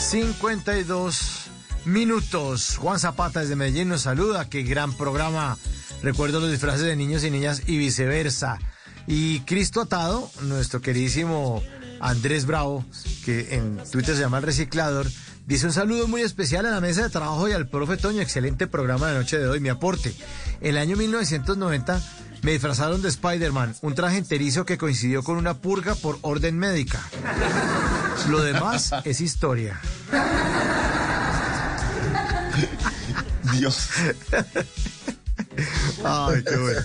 52 0.09 1.51
minutos. 1.85 2.79
Juan 2.79 2.99
Zapata 2.99 3.41
desde 3.41 3.57
Medellín 3.57 3.91
nos 3.91 4.01
saluda. 4.01 4.49
Qué 4.49 4.63
gran 4.63 4.95
programa. 4.95 5.59
Recuerdo 6.03 6.41
los 6.41 6.51
disfraces 6.51 6.87
de 6.87 6.97
niños 6.97 7.25
y 7.25 7.31
niñas 7.31 7.65
y 7.67 7.77
viceversa. 7.77 8.59
Y 9.07 9.41
Cristo 9.41 9.83
Atado, 9.83 10.31
nuestro 10.45 10.81
queridísimo 10.81 11.63
Andrés 12.01 12.47
Bravo, 12.47 12.87
que 13.27 13.55
en 13.55 13.77
Twitter 13.93 14.15
se 14.15 14.23
llama 14.23 14.39
el 14.39 14.45
reciclador, 14.45 15.07
dice 15.45 15.67
un 15.67 15.75
saludo 15.75 16.09
muy 16.09 16.23
especial 16.23 16.65
a 16.65 16.71
la 16.71 16.81
mesa 16.81 17.03
de 17.03 17.11
trabajo 17.11 17.47
y 17.47 17.53
al 17.53 17.69
profe 17.69 17.99
Toño. 17.99 18.23
Excelente 18.23 18.67
programa 18.67 19.09
de 19.09 19.13
la 19.13 19.19
noche 19.19 19.39
de 19.39 19.47
hoy. 19.47 19.61
Mi 19.61 19.69
aporte. 19.69 20.15
El 20.63 20.79
año 20.79 20.97
1990 20.97 22.01
me 22.43 22.53
disfrazaron 22.53 23.03
de 23.03 23.09
Spider-Man, 23.09 23.77
un 23.83 23.95
traje 23.95 24.19
enterizo 24.19 24.65
que 24.65 24.79
coincidió 24.79 25.23
con 25.23 25.37
una 25.37 25.55
purga 25.55 25.95
por 25.95 26.19
orden 26.23 26.59
médica. 26.59 27.01
Lo 28.29 28.43
demás 28.43 28.93
es 29.05 29.21
historia. 29.21 29.81
Dios. 33.53 33.89
Ay, 36.05 36.45
qué 36.45 36.57
bueno. 36.57 36.81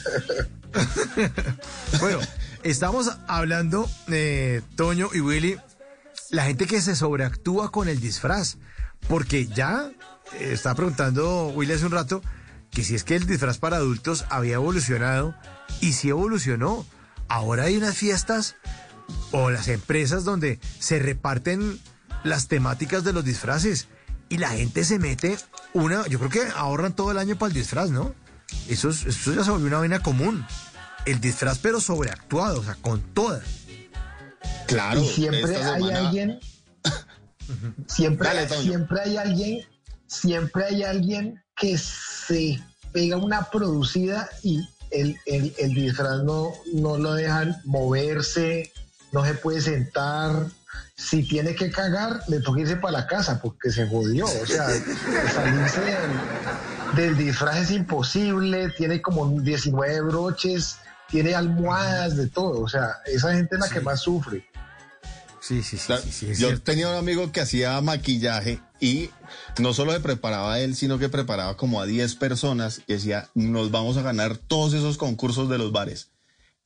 bueno, 2.00 2.20
estamos 2.64 3.12
hablando, 3.28 3.90
eh, 4.08 4.62
Toño 4.76 5.10
y 5.14 5.20
Willy, 5.20 5.58
la 6.32 6.46
gente 6.46 6.66
que 6.66 6.82
se 6.82 6.96
sobreactúa 6.96 7.72
con 7.72 7.88
el 7.88 8.00
disfraz. 8.00 8.58
Porque 9.08 9.48
ya 9.48 9.92
eh, 10.40 10.52
estaba 10.54 10.76
preguntando 10.76 11.48
Willy 11.50 11.74
hace 11.74 11.86
un 11.86 11.92
rato 11.92 12.22
que 12.74 12.84
si 12.84 12.96
es 12.96 13.04
que 13.04 13.16
el 13.16 13.26
disfraz 13.28 13.58
para 13.58 13.78
adultos 13.78 14.26
había 14.30 14.56
evolucionado 14.56 15.36
y 15.82 15.94
si 15.94 16.10
evolucionó. 16.10 16.86
Ahora 17.30 17.64
hay 17.64 17.78
unas 17.78 17.96
fiestas 17.96 18.56
o 19.32 19.50
las 19.50 19.68
empresas 19.68 20.24
donde 20.24 20.60
se 20.80 21.00
reparten 21.00 21.80
las 22.24 22.48
temáticas 22.48 23.04
de 23.04 23.14
los 23.14 23.24
disfraces 23.26 23.88
y 24.30 24.38
la 24.38 24.50
gente 24.50 24.84
se 24.86 25.00
mete 25.00 25.38
una, 25.74 26.08
yo 26.08 26.18
creo 26.20 26.30
que 26.30 26.42
ahorran 26.56 26.94
todo 26.96 27.12
el 27.12 27.18
año 27.18 27.36
para 27.38 27.50
el 27.50 27.54
disfraz, 27.54 27.90
¿no? 27.90 28.14
Eso, 28.68 28.90
es- 28.90 29.06
eso 29.06 29.34
ya 29.34 29.44
se 29.44 29.52
volvió 29.52 29.68
una 29.68 29.80
vaina 29.80 30.00
común. 30.02 30.46
El 31.06 31.20
disfraz 31.20 31.60
pero 31.60 31.82
sobreactuado, 31.82 32.62
o 32.62 32.64
sea, 32.64 32.76
con 32.76 33.02
todas. 33.14 33.44
Claro. 34.68 35.02
y 35.02 35.08
siempre 35.08 35.42
esta 35.54 35.74
hay 35.76 35.82
semana- 35.84 36.00
alguien, 36.08 36.40
siempre, 37.88 38.28
Dale, 38.28 38.48
siempre 38.50 39.02
hay 39.02 39.18
alguien, 39.18 39.60
siempre 40.08 40.66
hay 40.66 40.84
alguien 40.84 41.43
que 41.56 41.78
se 41.78 42.60
pega 42.92 43.18
una 43.18 43.50
producida 43.50 44.30
y 44.44 44.68
el, 44.92 45.18
el, 45.26 45.54
el 45.58 45.74
disfraz 45.74 46.24
no, 46.24 46.52
no 46.74 46.98
lo 46.98 47.14
dejan 47.14 47.60
moverse, 47.66 48.72
no 49.12 49.26
se 49.26 49.34
puede 49.36 49.62
sentar. 49.62 50.48
Si 50.96 51.24
tiene 51.28 51.56
que 51.56 51.72
cagar, 51.72 52.22
le 52.28 52.40
toca 52.40 52.62
irse 52.62 52.76
para 52.76 53.00
la 53.00 53.08
casa 53.08 53.42
porque 53.42 53.72
se 53.72 53.88
jodió. 53.88 54.26
O 54.26 54.46
sea, 54.46 54.68
salirse 55.34 55.82
del, 55.82 56.96
del 56.96 57.18
disfraz 57.18 57.58
es 57.58 57.72
imposible, 57.72 58.70
tiene 58.70 59.02
como 59.02 59.42
19 59.42 60.02
broches, 60.02 60.78
tiene 61.10 61.36
almohadas, 61.36 62.16
de 62.16 62.28
todo. 62.28 62.62
O 62.62 62.70
sea, 62.70 62.98
esa 63.06 63.34
gente 63.34 63.56
es 63.56 63.62
la 63.62 63.70
que 63.70 63.82
más 63.82 64.02
sufre. 64.02 64.46
Sí, 65.42 65.62
sí, 65.62 65.78
sí. 65.78 66.28
Yo 66.28 66.36
cierto. 66.36 66.64
tenía 66.64 66.90
un 66.90 66.96
amigo 66.96 67.32
que 67.32 67.42
hacía 67.42 67.80
maquillaje 67.82 68.62
y 68.84 69.10
no 69.60 69.74
solo 69.74 69.94
se 69.94 70.02
preparaba 70.02 70.56
a 70.56 70.60
él, 70.60 70.76
sino 70.76 71.00
que 71.00 71.08
preparaba 71.08 71.56
como 71.56 71.80
a 71.80 71.86
10 71.86 72.16
personas 72.16 72.82
y 72.86 72.92
decía, 72.92 73.30
nos 73.34 73.72
vamos 73.72 73.96
a 73.96 74.02
ganar 74.02 74.36
todos 74.36 74.74
esos 74.74 74.98
concursos 74.98 75.48
de 75.48 75.58
los 75.58 75.72
bares. 75.72 76.10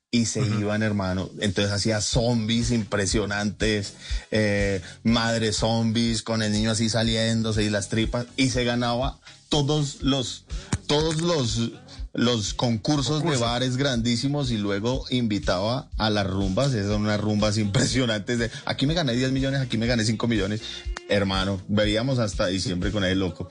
Y 0.10 0.26
se 0.26 0.40
iban, 0.42 0.82
hermano. 0.82 1.30
Entonces 1.42 1.72
hacía 1.72 2.02
zombies 2.02 2.72
impresionantes, 2.72 3.94
eh, 4.32 4.82
madre 5.04 5.54
zombies 5.54 6.24
con 6.24 6.42
el 6.42 6.54
niño 6.54 6.72
así 6.72 6.90
saliéndose 6.90 7.62
y 7.64 7.70
las 7.70 7.90
tripas. 7.90 8.26
Y 8.36 8.50
se 8.50 8.64
ganaba 8.64 9.20
todos 9.50 10.02
los, 10.02 10.46
todos 10.88 11.22
los, 11.22 11.72
los 12.18 12.56
concursos 12.56 13.24
de 13.24 13.38
bares 13.38 13.78
grandísimos 13.78 14.50
y 14.52 14.58
luego 14.58 15.06
invitaba 15.12 15.88
a 15.98 16.10
las 16.10 16.28
rumbas. 16.28 16.74
Esas 16.74 16.88
son 16.92 17.04
unas 17.04 17.22
rumbas 17.22 17.58
impresionantes 17.60 18.40
de 18.40 18.52
aquí 18.66 18.86
me 18.88 18.96
gané 18.96 19.14
10 19.14 19.32
millones, 19.32 19.62
aquí 19.62 19.78
me 19.78 19.86
gané 19.88 20.04
5 20.04 20.28
millones. 20.28 20.62
Hermano, 21.10 21.62
veíamos 21.70 22.20
hasta 22.20 22.48
diciembre 22.48 22.92
con 22.92 23.06
el 23.06 23.20
loco. 23.20 23.50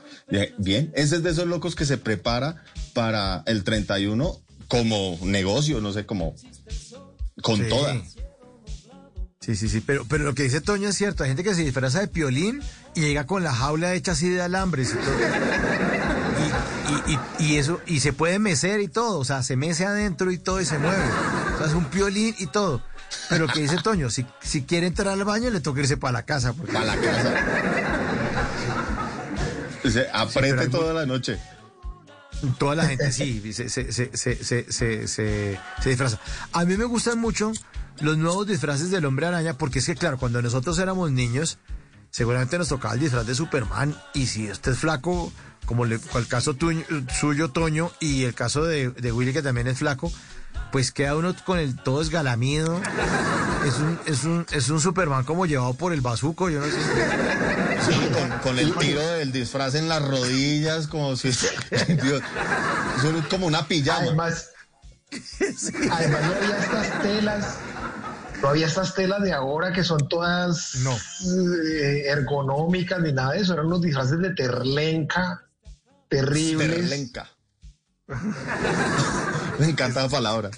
Bien, 0.59 0.93
ese 0.95 1.17
es 1.17 1.23
de 1.23 1.31
esos 1.31 1.47
locos 1.47 1.75
que 1.75 1.87
se 1.87 1.97
prepara 1.97 2.63
para 2.93 3.43
el 3.47 3.65
31 3.65 4.37
como 4.69 5.17
negocio, 5.23 5.81
no 5.81 5.93
sé, 5.93 6.05
como 6.05 6.35
con 7.43 7.57
Sí. 7.59 7.69
toda. 7.69 8.03
Sí, 9.41 9.55
sí, 9.55 9.69
sí, 9.69 9.81
pero, 9.81 10.05
pero 10.09 10.25
lo 10.25 10.35
que 10.35 10.43
dice 10.43 10.61
Toño 10.61 10.89
es 10.89 10.97
cierto, 10.97 11.23
hay 11.23 11.31
gente 11.31 11.45
que 11.45 11.55
se 11.55 11.63
disfraza 11.63 12.01
de 12.01 12.09
piolín 12.09 12.61
y 12.97 13.03
llega 13.03 13.27
con 13.27 13.45
la 13.45 13.55
jaula 13.55 13.95
hecha 13.95 14.11
así 14.13 14.29
de 14.29 14.43
alambres 14.43 14.91
y 14.93 14.97
todo. 14.97 15.15
Y, 17.39 17.57
eso, 17.57 17.81
y 17.87 18.01
se 18.01 18.13
puede 18.13 18.39
mecer 18.39 18.81
y 18.81 18.89
todo, 18.89 19.19
o 19.19 19.25
sea, 19.25 19.43
se 19.43 19.57
mece 19.57 19.87
adentro 19.87 20.33
y 20.33 20.39
todo 20.39 20.61
y 20.61 20.65
se 20.65 20.79
mueve. 20.79 21.05
O 21.55 21.59
sea, 21.59 21.67
es 21.69 21.73
un 21.75 21.85
piolín 21.85 22.35
y 22.39 22.47
todo. 22.49 22.83
Pero 23.29 23.47
que 23.47 23.61
dice 23.61 23.77
Toño, 23.83 24.11
si, 24.11 24.27
si 24.41 24.63
quiere 24.63 24.87
entrar 24.89 25.09
al 25.09 25.25
baño 25.25 25.51
le 25.51 25.61
toca 25.61 25.81
irse 25.81 25.97
para 25.97 26.13
la 26.13 26.25
casa. 26.25 26.53
Porque... 26.53 26.73
Para 26.73 26.85
la 26.87 26.97
casa. 26.97 27.35
Se 29.89 30.09
apriete 30.13 30.69
toda 30.69 30.93
la 30.93 31.07
noche. 31.07 31.39
Toda 32.59 32.75
la 32.75 32.87
gente 32.87 33.13
sí, 33.13 33.53
se, 33.53 33.69
se, 33.69 33.93
se, 33.93 34.17
se, 34.17 34.45
se, 34.45 34.73
se, 34.73 35.09
se- 35.09 35.59
se 35.83 35.89
disfraza. 35.89 36.19
A 36.53 36.65
mí 36.65 36.77
me 36.77 36.85
gustan 36.85 37.19
mucho 37.19 37.53
los 38.01 38.19
nuevos 38.19 38.47
disfraces 38.47 38.91
del 38.91 39.05
hombre 39.07 39.27
araña, 39.27 39.57
porque 39.57 39.79
es 39.79 39.87
que, 39.87 39.95
claro, 39.95 40.19
cuando 40.19 40.43
nosotros 40.43 40.79
éramos 40.79 41.11
niños, 41.13 41.59
seguramente 42.11 42.59
nos 42.59 42.69
tocaba 42.69 42.95
el 42.95 43.01
disfraz 43.01 43.27
de 43.27 43.35
Superman, 43.35 43.97
y 44.13 44.27
si 44.27 44.49
este 44.49 44.73
es 44.73 44.79
flaco, 44.79 45.33
como 45.67 45.85
le- 45.85 46.01
el 46.15 46.27
caso 46.29 46.55
tuyo- 46.55 46.85
suyo, 47.13 47.51
Toño, 47.51 47.91
y 48.01 48.25
el 48.25 48.35
caso 48.35 48.65
de, 48.65 48.91
de 48.91 49.13
Willy, 49.13 49.33
que 49.33 49.43
también 49.43 49.67
es 49.67 49.79
flaco, 49.79 50.11
pues 50.73 50.91
queda 50.93 51.15
uno 51.17 51.35
con 51.45 51.59
el 51.59 51.77
todo 51.77 52.01
esgalamido. 52.03 52.81
Es 53.67 53.75
un, 53.79 53.99
es 54.07 54.25
un, 54.25 54.47
es 54.53 54.69
un 54.71 54.81
Superman 54.81 55.25
como 55.25 55.45
llevado 55.47 55.75
por 55.75 55.93
el 55.93 56.01
bazuco, 56.01 56.49
yo 56.51 56.61
no 56.61 56.67
sé. 56.67 56.73
Sí, 56.73 58.09
con, 58.13 58.39
con 58.41 58.59
el 58.59 58.73
tiro 58.77 59.01
del 59.01 59.33
disfraz 59.33 59.75
en 59.75 59.89
las 59.89 60.03
rodillas, 60.03 60.87
como 60.87 61.17
si. 61.17 61.29
Dios, 61.89 62.23
es 63.21 63.27
como 63.29 63.47
una 63.47 63.67
pijama. 63.67 63.99
Además, 64.07 64.51
además 65.91 66.21
no 66.23 66.35
había 66.35 66.59
estas 66.59 67.03
telas, 67.03 67.55
no 68.43 68.49
había 68.49 68.67
estas 68.67 68.95
telas 68.95 69.23
de 69.23 69.33
ahora 69.33 69.73
que 69.73 69.83
son 69.85 70.09
todas 70.09 70.75
eh, 70.75 72.03
ergonómicas 72.07 73.01
ni 73.01 73.13
nada 73.13 73.33
de 73.33 73.41
eso, 73.41 73.53
eran 73.55 73.67
unos 73.67 73.83
disfraces 73.83 74.19
de 74.19 74.31
terlenca 74.35 75.43
terribles. 76.09 76.71
Terlenca. 76.71 77.31
Me 79.59 79.67
encanta 79.71 80.03
la 80.03 80.09
palabra. 80.09 80.51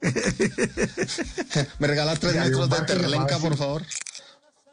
¿Me 1.78 1.86
regala 1.86 2.16
tres 2.16 2.34
metros 2.36 2.68
de 2.70 2.80
terlenca, 2.82 3.38
por 3.38 3.56
favor? 3.56 3.82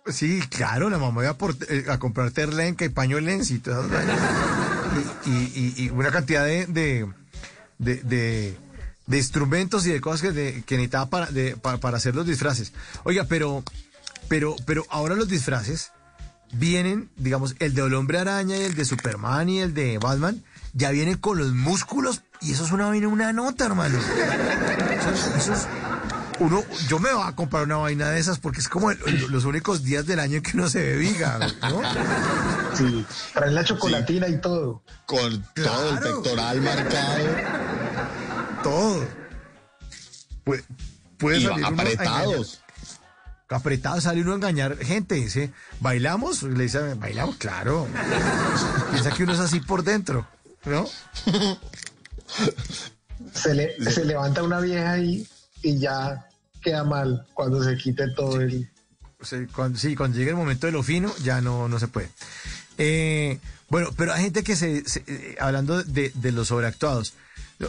Sí, 0.08 0.42
claro, 0.50 0.90
la 0.90 0.98
mamá 0.98 1.22
iba 1.22 1.32
a, 1.32 1.38
por- 1.38 1.56
eh, 1.70 1.86
a 1.90 1.98
comprar 1.98 2.32
terlenca 2.32 2.84
y 2.84 2.90
paño 2.90 3.22
lens 3.22 3.52
y 3.52 3.60
todas 3.60 3.90
y, 5.26 5.86
y- 5.86 5.90
una 5.92 6.12
cantidad 6.12 6.44
de, 6.46 6.66
de, 6.68 7.08
de, 7.78 7.96
de- 8.04 8.58
de 9.08 9.18
instrumentos 9.18 9.86
y 9.86 9.92
de 9.94 10.02
cosas 10.02 10.22
que, 10.22 10.32
de- 10.34 10.64
que 10.64 10.76
necesitaba 10.76 11.10
para, 11.10 11.28
de- 11.28 11.56
pa- 11.56 11.78
para 11.78 11.98
hacer 11.98 12.16
los 12.16 12.26
disfraces. 12.28 12.74
Oiga, 13.06 13.24
pero, 13.30 13.64
pero, 14.28 14.58
pero 14.66 14.86
ahora 14.90 15.16
los 15.16 15.30
disfraces 15.30 15.93
vienen, 16.54 17.10
digamos, 17.18 17.56
el 17.60 17.74
del 17.74 17.94
hombre 17.94 18.20
araña 18.20 18.58
y 18.58 18.62
el 18.62 18.76
de 18.76 18.86
Superman 18.86 19.50
y 19.50 19.60
el 19.60 19.74
de 19.74 19.98
Batman, 19.98 20.44
ya 20.74 20.90
vienen 20.92 21.18
con 21.18 21.38
los 21.38 21.52
músculos 21.54 22.22
y 22.42 22.52
eso 22.54 22.66
es 22.66 22.72
una, 22.72 22.88
una 22.88 23.32
nota, 23.34 23.66
hermano. 23.66 23.98
Eso 24.00 25.10
es- 25.12 25.36
eso 25.38 25.54
es- 25.54 25.68
uno, 26.40 26.64
yo 26.88 26.98
me 27.00 27.14
voy 27.14 27.24
a 27.28 27.36
comprar 27.36 27.64
una 27.64 27.78
vaina 27.78 28.10
de 28.10 28.20
esas 28.20 28.40
porque 28.40 28.60
es 28.60 28.68
como 28.68 28.90
el- 28.90 29.00
los 29.30 29.46
únicos 29.46 29.84
días 29.84 30.06
del 30.08 30.20
año 30.20 30.42
que 30.42 30.52
uno 30.58 30.68
se 30.68 30.82
ve 30.82 30.98
viga, 30.98 31.38
¿no? 31.62 31.82
Sí, 32.76 33.06
traen 33.36 33.54
la 33.54 33.64
chocolatina 33.64 34.28
y 34.28 34.42
todo. 34.42 34.82
Con 35.06 35.44
todo 35.54 35.90
el 35.92 36.00
pectoral 36.00 36.60
marcado. 36.62 37.26
Todo. 38.64 39.08
Puede, 40.44 40.64
puede 41.18 41.38
Y 41.38 41.44
salir 41.46 41.66
apretados. 41.66 42.62
Apretados, 43.54 44.04
sale 44.04 44.22
uno 44.22 44.34
a 44.34 44.36
engañar 44.36 44.78
gente, 44.78 45.16
dice, 45.16 45.52
¿bailamos? 45.80 46.44
Le 46.44 46.64
dice, 46.64 46.94
¿bailamos? 46.96 47.36
Claro. 47.38 47.88
Piensa 48.92 49.12
que 49.12 49.24
uno 49.24 49.34
es 49.34 49.40
así 49.40 49.60
por 49.60 49.84
dentro, 49.84 50.28
¿no? 50.66 50.86
Se, 53.34 53.54
le, 53.54 53.76
se 53.92 54.06
levanta 54.06 54.44
una 54.44 54.60
vieja 54.60 54.92
ahí 54.94 55.28
y 55.62 55.78
ya 55.80 56.28
queda 56.62 56.84
mal 56.84 57.26
cuando 57.34 57.64
se 57.64 57.78
quite 57.78 58.10
todo 58.16 58.42
el... 58.42 58.70
Sea, 59.22 59.46
cuando, 59.56 59.80
sí, 59.80 59.96
cuando 59.96 60.18
llegue 60.18 60.32
el 60.32 60.36
momento 60.36 60.68
de 60.68 60.74
lo 60.74 60.84
fino, 60.84 61.14
ya 61.24 61.40
no, 61.42 61.68
no 61.70 61.80
se 61.80 61.88
puede. 61.88 62.10
Eh, 62.78 63.40
bueno, 63.70 63.90
pero 63.96 64.14
hay 64.14 64.24
gente 64.24 64.44
que 64.44 64.56
se, 64.56 64.84
se- 64.88 65.04
eh, 65.08 65.36
hablando 65.40 65.82
de, 65.84 66.12
de 66.14 66.32
los 66.34 66.50
sobreactuados, 66.50 67.14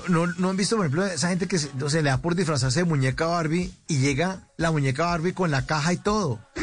no, 0.09 0.27
no 0.27 0.51
han 0.51 0.57
visto, 0.57 0.77
por 0.77 0.87
ejemplo, 0.87 1.05
esa 1.07 1.29
gente 1.29 1.47
que 1.49 1.59
se, 1.59 1.71
no 1.75 1.89
le 1.89 2.03
da 2.03 2.19
por 2.19 2.35
disfrazarse 2.35 2.81
de 2.81 2.85
muñeca 2.85 3.27
Barbie 3.27 3.73
y 3.89 3.99
llega 3.99 4.49
la 4.57 4.71
muñeca 4.71 5.07
Barbie 5.07 5.33
con 5.35 5.51
la 5.51 5.67
caja 5.67 5.93
y 5.93 5.97
todo. 5.99 6.39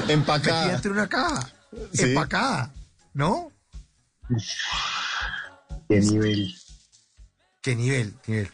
Metida 0.00 0.12
Empacada. 0.12 0.74
entre 0.74 0.90
una 0.90 1.08
caja, 1.08 1.48
Sí. 1.92 2.02
empacada, 2.02 2.72
¿no? 3.14 3.50
¿Qué 5.88 6.00
nivel? 6.00 6.54
¿Qué 7.62 7.76
nivel? 7.76 8.14
qué 8.22 8.32
nivel? 8.32 8.50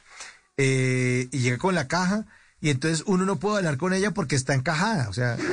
Eh, 0.58 1.28
y 1.30 1.38
llega 1.38 1.58
con 1.58 1.74
la 1.74 1.86
caja 1.88 2.24
y 2.60 2.70
entonces 2.70 3.04
uno 3.06 3.24
no 3.26 3.36
puede 3.36 3.58
hablar 3.58 3.76
con 3.76 3.92
ella 3.92 4.10
porque 4.12 4.36
está 4.36 4.54
encajada, 4.54 5.08
o 5.08 5.12
sea... 5.12 5.36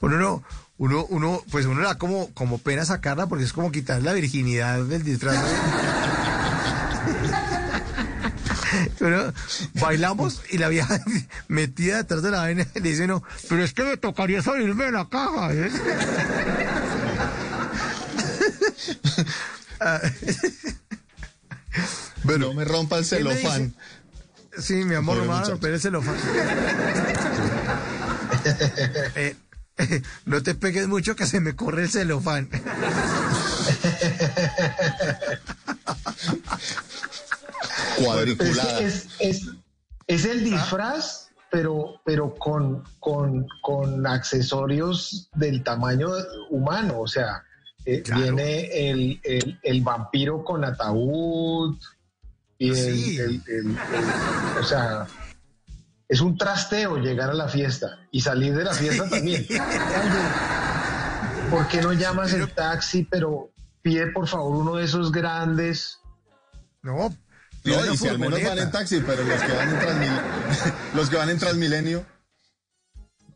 uno 0.00 0.16
no, 0.18 0.42
uno, 0.78 1.06
uno, 1.06 1.42
pues 1.50 1.66
uno 1.66 1.80
le 1.80 1.86
da 1.86 1.96
como, 1.98 2.32
como 2.34 2.58
pena 2.58 2.84
sacarla 2.84 3.26
porque 3.26 3.44
es 3.44 3.52
como 3.52 3.72
quitar 3.72 4.02
la 4.02 4.12
virginidad 4.12 4.82
del 4.84 5.02
disfraz. 5.02 5.36
Pero 8.98 9.32
bailamos 9.74 10.42
y 10.50 10.58
la 10.58 10.68
vieja 10.68 11.00
metida 11.48 11.98
detrás 11.98 12.22
de 12.22 12.30
la 12.30 12.40
vaina 12.40 12.66
le 12.74 12.80
dice, 12.80 13.06
no, 13.06 13.22
pero 13.48 13.62
es 13.64 13.72
que 13.72 13.84
me 13.84 13.96
tocaría 13.96 14.42
salirme 14.42 14.86
de 14.86 14.92
la 14.92 15.08
caja. 15.08 15.52
¿eh?". 15.52 15.70
Ah, 19.78 20.00
no 22.24 22.54
me 22.54 22.64
rompa 22.64 22.96
el 22.98 23.06
¿Qué 23.06 23.22
me 23.22 23.34
celofán. 23.34 23.74
Sí, 24.58 24.72
mi 24.84 24.94
amor, 24.94 25.18
no 25.18 25.22
me 25.22 25.28
van 25.28 25.36
a 25.36 25.40
muchacho. 25.40 25.52
romper 25.52 25.72
el 25.74 25.80
celofán. 25.80 26.14
Eh, 29.16 29.36
no 30.24 30.42
te 30.42 30.54
pegues 30.54 30.88
mucho 30.88 31.14
que 31.16 31.26
se 31.26 31.40
me 31.40 31.54
corre 31.54 31.82
el 31.82 31.90
celofán. 31.90 32.48
Cuadriculada. 38.02 38.80
Es, 38.80 39.08
es, 39.20 39.46
es 40.06 40.24
el 40.24 40.44
disfraz, 40.44 41.28
pero, 41.50 42.00
pero 42.04 42.34
con, 42.34 42.84
con, 43.00 43.46
con 43.62 44.06
accesorios 44.06 45.28
del 45.34 45.62
tamaño 45.62 46.08
humano. 46.50 47.00
O 47.00 47.08
sea, 47.08 47.42
eh, 47.84 48.02
Claro. 48.02 48.22
viene 48.22 48.90
el, 48.90 49.20
el, 49.24 49.58
el 49.62 49.80
vampiro 49.82 50.44
con 50.44 50.64
ataúd. 50.64 51.76
Y 52.58 52.70
el- 52.70 52.76
Sí. 52.76 53.18
el- 53.18 53.42
el- 53.48 53.66
el- 53.70 54.58
o 54.60 54.64
sea, 54.64 55.06
es 56.08 56.20
un 56.20 56.38
trasteo 56.38 56.98
llegar 56.98 57.30
a 57.30 57.34
la 57.34 57.48
fiesta 57.48 57.98
y 58.10 58.20
salir 58.20 58.54
de 58.54 58.64
la 58.64 58.74
fiesta 58.74 59.08
también. 59.08 59.46
¿Por 61.50 61.68
qué 61.68 61.80
no 61.80 61.92
llamas 61.92 62.32
el 62.32 62.50
taxi, 62.52 63.04
pero 63.04 63.52
pide 63.82 64.08
por 64.08 64.26
favor 64.26 64.56
uno 64.56 64.76
de 64.76 64.84
esos 64.84 65.12
grandes? 65.12 66.00
No, 66.82 67.14
No, 67.64 67.92
y 67.92 67.96
si 67.96 68.08
al 68.08 68.18
menos 68.18 68.42
van 68.42 68.58
en 68.58 68.70
taxi, 68.70 69.00
pero 69.00 69.22
los 69.24 69.42
que 69.42 69.52
van 69.52 69.68
en 69.68 69.78
Transmilenio, 69.78 70.22
los 70.94 71.10
que 71.10 71.16
van 71.16 71.30
en 71.30 71.38
Transmilenio, 71.38 72.06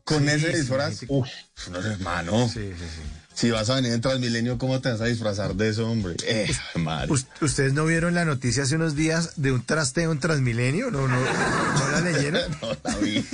con 0.03 0.23
Sí, 0.23 0.29
ese 0.29 0.51
sí, 0.51 0.57
disfraz, 0.59 0.95
sí. 0.95 1.05
uff, 1.09 1.29
no 1.69 1.79
hermano. 1.79 2.47
Sí, 2.47 2.73
sí, 2.77 2.85
sí. 2.85 3.01
Si 3.33 3.49
vas 3.49 3.69
a 3.69 3.75
venir 3.75 3.93
en 3.93 4.01
Transmilenio, 4.01 4.57
¿cómo 4.57 4.81
te 4.81 4.91
vas 4.91 5.01
a 5.01 5.05
disfrazar 5.05 5.55
de 5.55 5.69
eso, 5.69 5.89
hombre? 5.89 6.15
Eh, 6.27 6.51
madre. 6.75 7.11
Us- 7.11 7.25
¿Ustedes 7.41 7.73
no 7.73 7.85
vieron 7.85 8.13
la 8.13 8.23
noticia 8.25 8.63
hace 8.63 8.75
unos 8.75 8.95
días 8.95 9.33
de 9.37 9.51
un 9.51 9.63
trasteo 9.65 10.11
en 10.11 10.19
Transmilenio? 10.19 10.91
¿No, 10.91 11.07
no, 11.07 11.17
no 11.19 11.91
la 11.91 12.01
leyeron? 12.01 12.41
No 12.61 12.77
la 12.83 12.95
vi. 12.97 13.25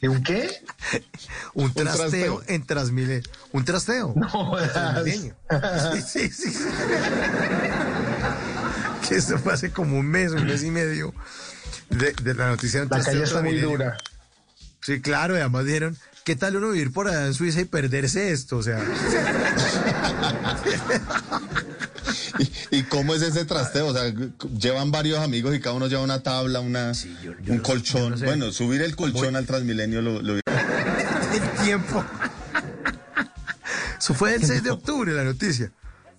¿De 0.00 0.08
un 0.08 0.22
qué? 0.22 0.48
Un 1.54 1.74
trasteo. 1.74 1.96
trasteo 2.08 2.42
en 2.46 2.64
Transmilenio. 2.64 3.22
Un 3.52 3.64
trasteo. 3.66 4.14
No 4.16 4.28
jodas. 4.28 4.72
Transmilenio. 4.72 5.34
Sí, 6.06 6.30
sí, 6.30 6.50
sí. 6.52 6.58
Que 9.08 9.16
esto 9.16 9.36
fue 9.38 9.52
hace 9.52 9.70
como 9.72 9.98
un 9.98 10.06
mes, 10.06 10.30
un 10.32 10.46
mes 10.46 10.62
y 10.62 10.70
medio 10.70 11.12
de, 11.90 12.12
de 12.22 12.34
la 12.34 12.48
noticia 12.48 12.80
de 12.80 12.86
un 12.86 12.90
La 12.90 12.96
trasteo 12.98 13.14
calle 13.14 13.24
está 13.24 13.42
muy 13.42 13.58
dura. 13.60 13.98
Sí, 14.80 15.00
claro, 15.00 15.36
y 15.36 15.40
además 15.40 15.64
dijeron, 15.66 15.98
¿qué 16.24 16.36
tal 16.36 16.56
uno 16.56 16.70
vivir 16.70 16.92
por 16.92 17.08
allá 17.08 17.26
en 17.26 17.34
Suiza 17.34 17.60
y 17.60 17.64
perderse 17.64 18.30
esto? 18.32 18.56
O 18.58 18.62
sea, 18.62 18.78
¿Y, 22.70 22.78
y 22.78 22.82
cómo 22.84 23.14
es 23.14 23.22
ese 23.22 23.44
trasteo? 23.44 23.88
O 23.88 23.92
sea, 23.94 24.12
llevan 24.58 24.90
varios 24.90 25.18
amigos 25.20 25.54
y 25.54 25.60
cada 25.60 25.74
uno 25.76 25.86
lleva 25.86 26.02
una 26.02 26.22
tabla, 26.22 26.60
una, 26.60 26.92
un 27.48 27.58
colchón. 27.58 28.12
no 28.12 28.16
sé. 28.16 28.24
Bueno, 28.24 28.50
subir 28.52 28.82
el 28.82 28.96
colchón 28.96 29.36
al 29.36 29.46
Transmilenio 29.46 30.00
lo, 30.02 30.22
lo- 30.22 30.34
el 30.36 30.42
tiempo. 31.64 32.04
Eso 33.98 34.14
fue 34.14 34.34
el 34.34 34.44
6 34.46 34.62
de 34.62 34.70
octubre 34.70 35.12
la 35.12 35.24
noticia. 35.24 35.70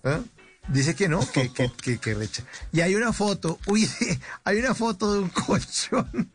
¿Ah? 0.04 0.20
Dice 0.68 0.94
que 0.94 1.08
no, 1.10 1.20
que, 1.30 1.52
que, 1.52 1.70
que, 1.82 1.98
que 1.98 2.14
recha. 2.14 2.42
Y 2.72 2.80
hay 2.80 2.94
una 2.94 3.12
foto, 3.12 3.58
uy, 3.66 3.86
hay 4.44 4.58
una 4.58 4.74
foto 4.74 5.12
de 5.12 5.18
un 5.20 5.28
colchón. 5.28 6.30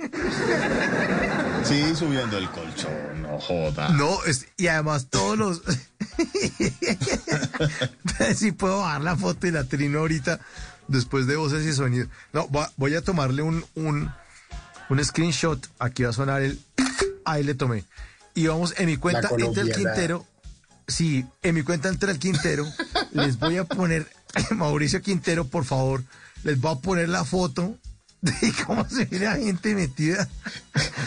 Sí, 1.64 1.96
subiendo 1.96 2.38
el 2.38 2.48
colchón, 2.52 3.19
no 3.40 3.46
joda. 3.72 3.90
No, 3.90 4.24
es- 4.26 4.48
y 4.58 4.68
además 4.68 5.08
todos 5.10 5.38
los... 5.38 5.62
si 8.36 8.52
puedo 8.52 8.80
bajar 8.80 9.02
la 9.02 9.16
foto 9.16 9.48
y 9.48 9.52
la 9.52 9.64
trino 9.64 10.00
ahorita 10.00 10.40
después 10.88 11.28
de 11.28 11.36
voces 11.36 11.66
y 11.66 11.74
sonidos. 11.74 12.10
No, 12.34 12.50
va- 12.52 12.72
voy 12.78 12.96
a 12.96 13.02
tomarle 13.02 13.42
un, 13.42 13.66
un, 13.76 14.12
un 14.90 15.06
screenshot. 15.06 15.66
Aquí 15.80 16.04
va 16.04 16.10
a 16.10 16.14
sonar 16.14 16.42
el... 16.42 16.60
ahí 17.26 17.44
le 17.44 17.56
tomé. 17.56 17.86
Y 18.36 18.48
vamos, 18.48 18.74
en 18.78 18.86
mi 18.88 18.98
cuenta 18.98 19.30
entra 19.38 19.64
el. 19.64 19.72
Quintero. 19.74 20.26
Sí, 20.88 21.26
en 21.44 21.56
mi 21.56 21.62
cuenta 21.64 21.90
entra 21.90 22.12
el 22.12 22.20
Quintero. 22.20 22.66
les 23.12 23.38
voy 23.38 23.58
a 23.58 23.64
poner, 23.66 24.08
Mauricio 24.52 25.02
Quintero, 25.02 25.46
por 25.46 25.66
favor, 25.66 26.04
les 26.44 26.60
voy 26.60 26.72
a 26.74 26.80
poner 26.80 27.10
la 27.10 27.26
foto 27.26 27.76
cómo 28.66 28.88
se 28.90 29.06
ve 29.06 29.20
la 29.20 29.36
gente 29.38 29.76
metida. 29.76 30.28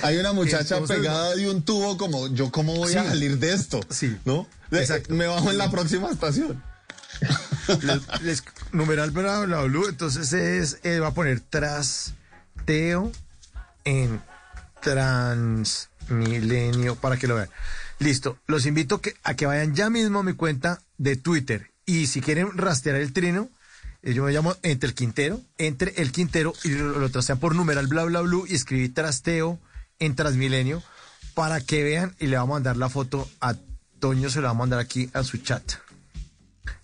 Hay 0.02 0.16
una 0.18 0.32
muchacha 0.32 0.76
Entonces, 0.76 0.98
pegada 0.98 1.34
de 1.34 1.50
un 1.50 1.62
tubo 1.62 1.96
como, 1.98 2.28
yo 2.28 2.50
cómo 2.50 2.74
voy 2.76 2.94
a 2.94 3.04
salir 3.04 3.38
de 3.38 3.52
esto, 3.54 3.80
Sí. 3.90 4.16
¿no? 4.24 4.46
Exacto. 4.70 5.12
Me 5.14 5.26
bajo 5.26 5.50
en 5.50 5.58
la 5.58 5.70
próxima 5.70 6.10
estación. 6.10 6.62
les, 7.82 8.22
les- 8.22 8.42
numeral 8.72 9.10
bla 9.10 9.40
bla 9.40 9.60
bla, 9.62 9.80
entonces 9.88 10.32
es 10.32 10.78
eh, 10.82 10.98
va 10.98 11.08
a 11.08 11.14
poner 11.14 11.40
trasteo 11.40 13.12
en 13.84 14.20
Transmilenio 14.80 16.96
para 16.96 17.16
que 17.16 17.26
lo 17.28 17.36
vean. 17.36 17.48
Listo, 17.98 18.38
los 18.46 18.66
invito 18.66 19.00
que, 19.00 19.14
a 19.22 19.34
que 19.34 19.46
vayan 19.46 19.74
ya 19.74 19.90
mismo 19.90 20.20
a 20.20 20.22
mi 20.22 20.32
cuenta 20.32 20.80
de 20.98 21.16
Twitter 21.16 21.70
y 21.86 22.06
si 22.08 22.20
quieren 22.20 22.56
rastrear 22.56 22.96
el 22.96 23.12
trino, 23.12 23.48
yo 24.02 24.24
me 24.24 24.32
llamo 24.32 24.56
Entre 24.62 24.88
el 24.88 24.94
Quintero, 24.94 25.40
Entre 25.58 25.94
el 26.02 26.12
Quintero 26.12 26.52
y 26.64 26.70
lo, 26.70 26.98
lo 26.98 27.10
trastean 27.10 27.38
por 27.38 27.54
numeral 27.54 27.86
bla 27.86 28.04
bla 28.04 28.20
bla 28.20 28.38
y 28.48 28.54
escribí 28.54 28.88
trasteo 28.88 29.58
en 29.98 30.16
Transmilenio 30.16 30.82
para 31.34 31.60
que 31.60 31.82
vean 31.82 32.14
y 32.18 32.26
le 32.26 32.36
vamos 32.36 32.50
a 32.50 32.56
mandar 32.56 32.76
la 32.76 32.88
foto 32.88 33.28
a 33.40 33.54
Toño, 34.00 34.30
se 34.30 34.40
la 34.40 34.48
va 34.48 34.50
a 34.50 34.54
mandar 34.54 34.80
aquí 34.80 35.08
a 35.12 35.22
su 35.22 35.38
chat. 35.38 35.62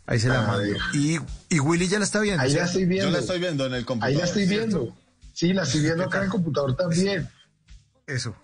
Ahí 0.07 0.21
se 0.21 0.29
la 0.29 0.45
A 0.45 0.47
mando. 0.47 0.79
Y, 0.95 1.19
y 1.49 1.61
Willy 1.61 1.89
ya 1.89 1.99
la 1.99 2.05
está 2.05 2.21
viendo. 2.21 2.43
Ahí 2.43 2.53
la 2.53 2.65
estoy 2.65 2.87
viendo. 2.87 3.07
Yo 3.07 3.11
la 3.11 3.19
estoy 3.19 3.41
viendo 3.41 3.67
en 3.67 3.75
el 3.75 3.85
computador. 3.85 4.15
Ahí 4.15 4.19
la 4.19 4.25
estoy 4.25 4.47
viendo. 4.47 4.97
Sí, 5.33 5.53
la 5.53 5.65
estoy 5.65 5.83
viendo 5.83 6.05
acá 6.05 6.19
en 6.19 6.25
el 6.25 6.31
computador 6.31 6.77
también. 6.77 7.29
Eso. 8.07 8.35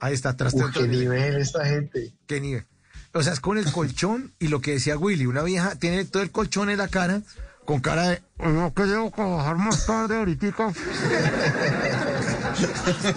Ahí 0.00 0.14
está, 0.14 0.36
trasteo 0.36 0.66
Uy, 0.66 0.72
en 0.74 0.80
qué 0.80 0.88
nivel 0.88 1.36
esta 1.36 1.64
gente. 1.64 2.12
¿Qué 2.26 2.40
nivel? 2.40 2.64
O 3.12 3.22
sea, 3.22 3.34
es 3.34 3.40
con 3.40 3.58
el 3.58 3.70
colchón 3.70 4.32
y 4.38 4.48
lo 4.48 4.60
que 4.60 4.72
decía 4.72 4.96
Willy, 4.96 5.26
una 5.26 5.42
vieja 5.42 5.76
tiene 5.76 6.04
todo 6.04 6.22
el 6.22 6.30
colchón 6.30 6.70
en 6.70 6.78
la 6.78 6.88
cara, 6.88 7.22
con 7.64 7.80
cara 7.80 8.08
de, 8.08 8.22
"Oiga, 8.38 8.72
que 8.72 8.82
debo 8.84 9.10
trabajar 9.10 9.56
más 9.56 9.86
tarde 9.86 10.16
ahorita. 10.18 10.46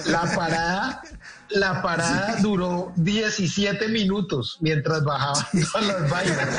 La 0.07 0.21
parada, 0.35 1.01
la 1.49 1.81
parada 1.81 2.35
duró 2.41 2.93
17 2.95 3.87
minutos 3.87 4.57
mientras 4.61 5.03
bajaban 5.03 5.43
todas 5.71 5.87
las 6.01 6.09
vainas. 6.09 6.49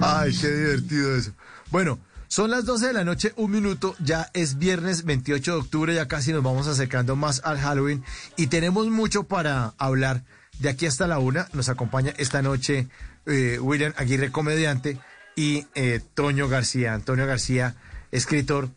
Ay, 0.00 0.36
qué 0.36 0.48
divertido 0.48 1.16
eso. 1.16 1.32
Bueno, 1.70 1.98
son 2.26 2.50
las 2.50 2.64
12 2.64 2.88
de 2.88 2.92
la 2.94 3.04
noche, 3.04 3.32
un 3.36 3.52
minuto, 3.52 3.94
ya 4.00 4.28
es 4.32 4.58
viernes 4.58 5.04
28 5.04 5.52
de 5.52 5.58
octubre, 5.58 5.94
ya 5.94 6.08
casi 6.08 6.32
nos 6.32 6.42
vamos 6.42 6.66
acercando 6.66 7.14
más 7.14 7.42
al 7.44 7.60
Halloween 7.60 8.02
y 8.36 8.48
tenemos 8.48 8.88
mucho 8.88 9.24
para 9.24 9.72
hablar 9.78 10.24
de 10.58 10.68
aquí 10.68 10.86
hasta 10.86 11.06
la 11.06 11.18
una. 11.18 11.48
Nos 11.52 11.68
acompaña 11.68 12.12
esta 12.16 12.42
noche 12.42 12.88
eh, 13.26 13.58
William 13.60 13.92
Aguirre, 13.96 14.30
comediante, 14.30 14.98
y 15.36 15.66
eh, 15.74 16.00
Toño 16.14 16.48
García. 16.48 16.94
Antonio 16.94 17.26
García, 17.26 17.74
escritor, 18.12 18.68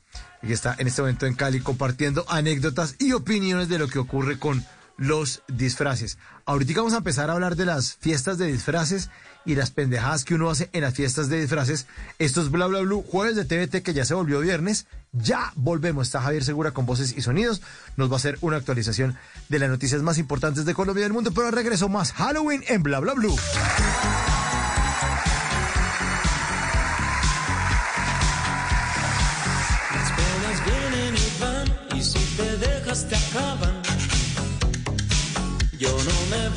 que 0.41 0.53
está 0.53 0.75
en 0.77 0.87
este 0.87 1.01
momento 1.01 1.25
en 1.25 1.35
Cali 1.35 1.59
compartiendo 1.59 2.25
anécdotas 2.29 2.95
y 2.99 3.13
opiniones 3.13 3.69
de 3.69 3.79
lo 3.79 3.87
que 3.87 3.99
ocurre 3.99 4.39
con 4.39 4.65
los 4.97 5.43
disfraces. 5.47 6.17
Ahorita 6.45 6.73
vamos 6.77 6.93
a 6.93 6.97
empezar 6.97 7.29
a 7.29 7.33
hablar 7.33 7.55
de 7.55 7.65
las 7.65 7.95
fiestas 7.95 8.37
de 8.37 8.47
disfraces 8.47 9.09
y 9.45 9.55
las 9.55 9.71
pendejadas 9.71 10.25
que 10.25 10.33
uno 10.33 10.49
hace 10.49 10.69
en 10.73 10.81
las 10.81 10.93
fiestas 10.93 11.29
de 11.29 11.39
disfraces. 11.39 11.85
Esto 12.19 12.41
es 12.41 12.49
Bla 12.49 12.65
Bla 12.67 12.81
Blue, 12.81 13.05
jueves 13.07 13.35
de 13.35 13.45
TVT 13.45 13.83
que 13.83 13.93
ya 13.93 14.05
se 14.05 14.13
volvió 14.13 14.39
viernes. 14.39 14.87
Ya 15.13 15.53
volvemos. 15.55 16.07
Está 16.07 16.21
Javier 16.21 16.43
Segura 16.43 16.71
con 16.71 16.85
voces 16.85 17.15
y 17.15 17.21
sonidos. 17.21 17.61
Nos 17.95 18.09
va 18.09 18.13
a 18.13 18.17
hacer 18.17 18.37
una 18.41 18.57
actualización 18.57 19.17
de 19.49 19.59
las 19.59 19.69
noticias 19.69 20.01
más 20.01 20.17
importantes 20.17 20.65
de 20.65 20.73
Colombia 20.73 21.01
y 21.01 21.03
del 21.03 21.13
mundo. 21.13 21.31
Pero 21.31 21.51
regreso 21.51 21.87
más 21.89 22.11
Halloween 22.13 22.63
en 22.67 22.83
Bla 22.83 22.99
Bla 22.99 23.13
Blue. 23.13 23.35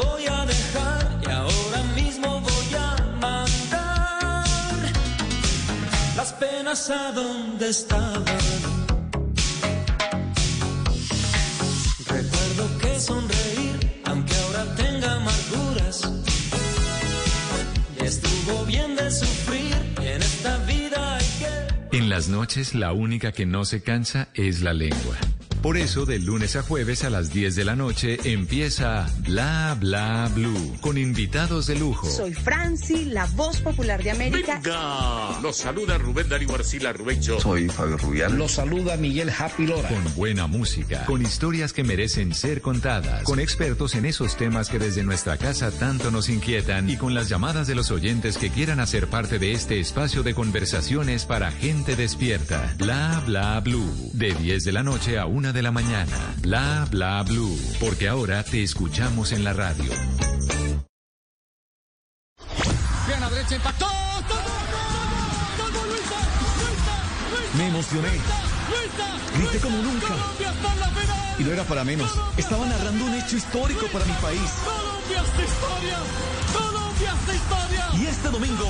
Voy 0.03 0.27
a 0.27 0.47
dejar 0.47 1.21
y 1.27 1.31
ahora 1.31 1.83
mismo 1.95 2.41
voy 2.41 2.75
a 2.79 2.97
mandar 3.21 4.45
las 6.17 6.33
penas 6.35 6.91
a 6.91 7.13
donde 7.13 7.69
estaban. 7.69 8.25
Recuerdo 12.07 12.79
que 12.81 13.01
sonreír, 13.01 14.03
aunque 14.05 14.35
ahora 14.35 14.75
tenga 14.77 15.15
amarguras. 15.15 15.97
Estuvo 17.99 18.65
bien 18.65 18.97
de 18.97 19.11
sufrir 19.11 19.77
en 20.03 20.23
esta 20.23 20.57
vida 20.59 21.19
En 21.93 22.09
las 22.09 22.29
noches 22.29 22.75
la 22.75 22.93
única 22.93 23.33
que 23.33 23.47
no 23.47 23.65
se 23.65 23.83
cansa 23.83 24.29
es 24.35 24.63
la 24.63 24.73
lengua. 24.73 25.17
Por 25.63 25.77
eso, 25.77 26.07
de 26.07 26.19
lunes 26.19 26.57
a 26.57 26.63
jueves 26.63 27.05
a 27.05 27.11
las 27.11 27.35
10 27.35 27.55
de 27.55 27.65
la 27.65 27.77
noche 27.77 28.19
empieza 28.25 29.07
Bla 29.19 29.77
Bla 29.79 30.31
Blue 30.35 30.79
con 30.81 30.97
invitados 30.97 31.67
de 31.67 31.79
lujo. 31.79 32.09
Soy 32.09 32.33
Franci, 32.33 33.05
la 33.05 33.27
voz 33.27 33.61
popular 33.61 34.03
de 34.03 34.11
América. 34.11 34.59
Venga, 34.65 35.39
los 35.43 35.59
saluda 35.59 35.99
Rubén 35.99 36.31
Darío 36.31 36.55
Arcila 36.55 36.95
Rubencho. 36.95 37.39
Soy 37.41 37.69
Fabio 37.69 37.99
Rubial. 37.99 38.39
Los 38.39 38.53
saluda 38.53 38.97
Miguel 38.97 39.31
Happy 39.37 39.67
Lora. 39.67 39.91
Con 39.91 40.15
buena 40.15 40.47
música, 40.47 41.05
con 41.05 41.21
historias 41.21 41.75
que 41.75 41.85
merecen 41.85 42.35
ser 42.35 42.63
contadas, 42.63 43.25
con 43.25 43.39
expertos 43.39 43.95
en 43.97 44.07
esos 44.07 44.39
temas 44.39 44.71
que 44.71 44.79
desde 44.79 45.03
nuestra 45.03 45.37
casa 45.37 45.71
tanto 45.71 46.11
nos 46.11 46.31
inquietan 46.31 46.89
y 46.89 46.97
con 46.97 47.13
las 47.13 47.29
llamadas 47.29 47.67
de 47.67 47.75
los 47.75 47.91
oyentes 47.91 48.39
que 48.39 48.49
quieran 48.49 48.81
hacer 48.81 49.09
parte 49.09 49.39
de 49.39 49.53
este 49.53 49.79
espacio 49.79 50.23
de 50.23 50.33
conversaciones 50.33 51.27
para 51.27 51.53
gente 51.53 51.97
despierta. 51.97 52.75
Bla 52.79 53.23
Bla 53.27 53.61
Blue, 53.61 54.11
de 54.15 54.33
10 54.33 54.65
de 54.65 54.73
la 54.73 54.83
noche 54.83 55.19
a 55.19 55.27
1 55.27 55.50
de 55.53 55.63
la 55.63 55.71
mañana. 55.71 56.35
Bla 56.39 56.87
Bla 56.91 57.23
Blue, 57.23 57.59
porque 57.81 58.09
ahora 58.09 58.43
te 58.43 58.63
escuchamos 58.63 59.33
en 59.33 59.45
la 59.45 59.53
radio. 59.53 59.91
Bien 63.07 63.23
a 63.23 63.31
derecha 63.31 63.57
impactó. 63.57 63.87
Me 67.57 67.67
emocioné. 67.67 68.09
Grité 69.37 69.59
como 69.59 69.77
nunca. 69.79 70.15
Y 71.39 71.43
no 71.43 71.53
era 71.53 71.65
para 71.65 71.85
menos. 71.85 72.11
Estaba 72.37 72.65
narrando 72.67 73.05
un 73.05 73.15
hecho 73.15 73.37
histórico 73.37 73.87
para 73.93 74.05
mi 74.05 74.13
país. 74.15 74.51
Colombia 74.65 75.23
es 75.23 75.51
historia. 75.51 75.99
Colombia 76.53 77.13
es 77.29 77.35
historia. 77.35 77.89
Y 77.99 78.07
este 78.07 78.29
domingo 78.29 78.67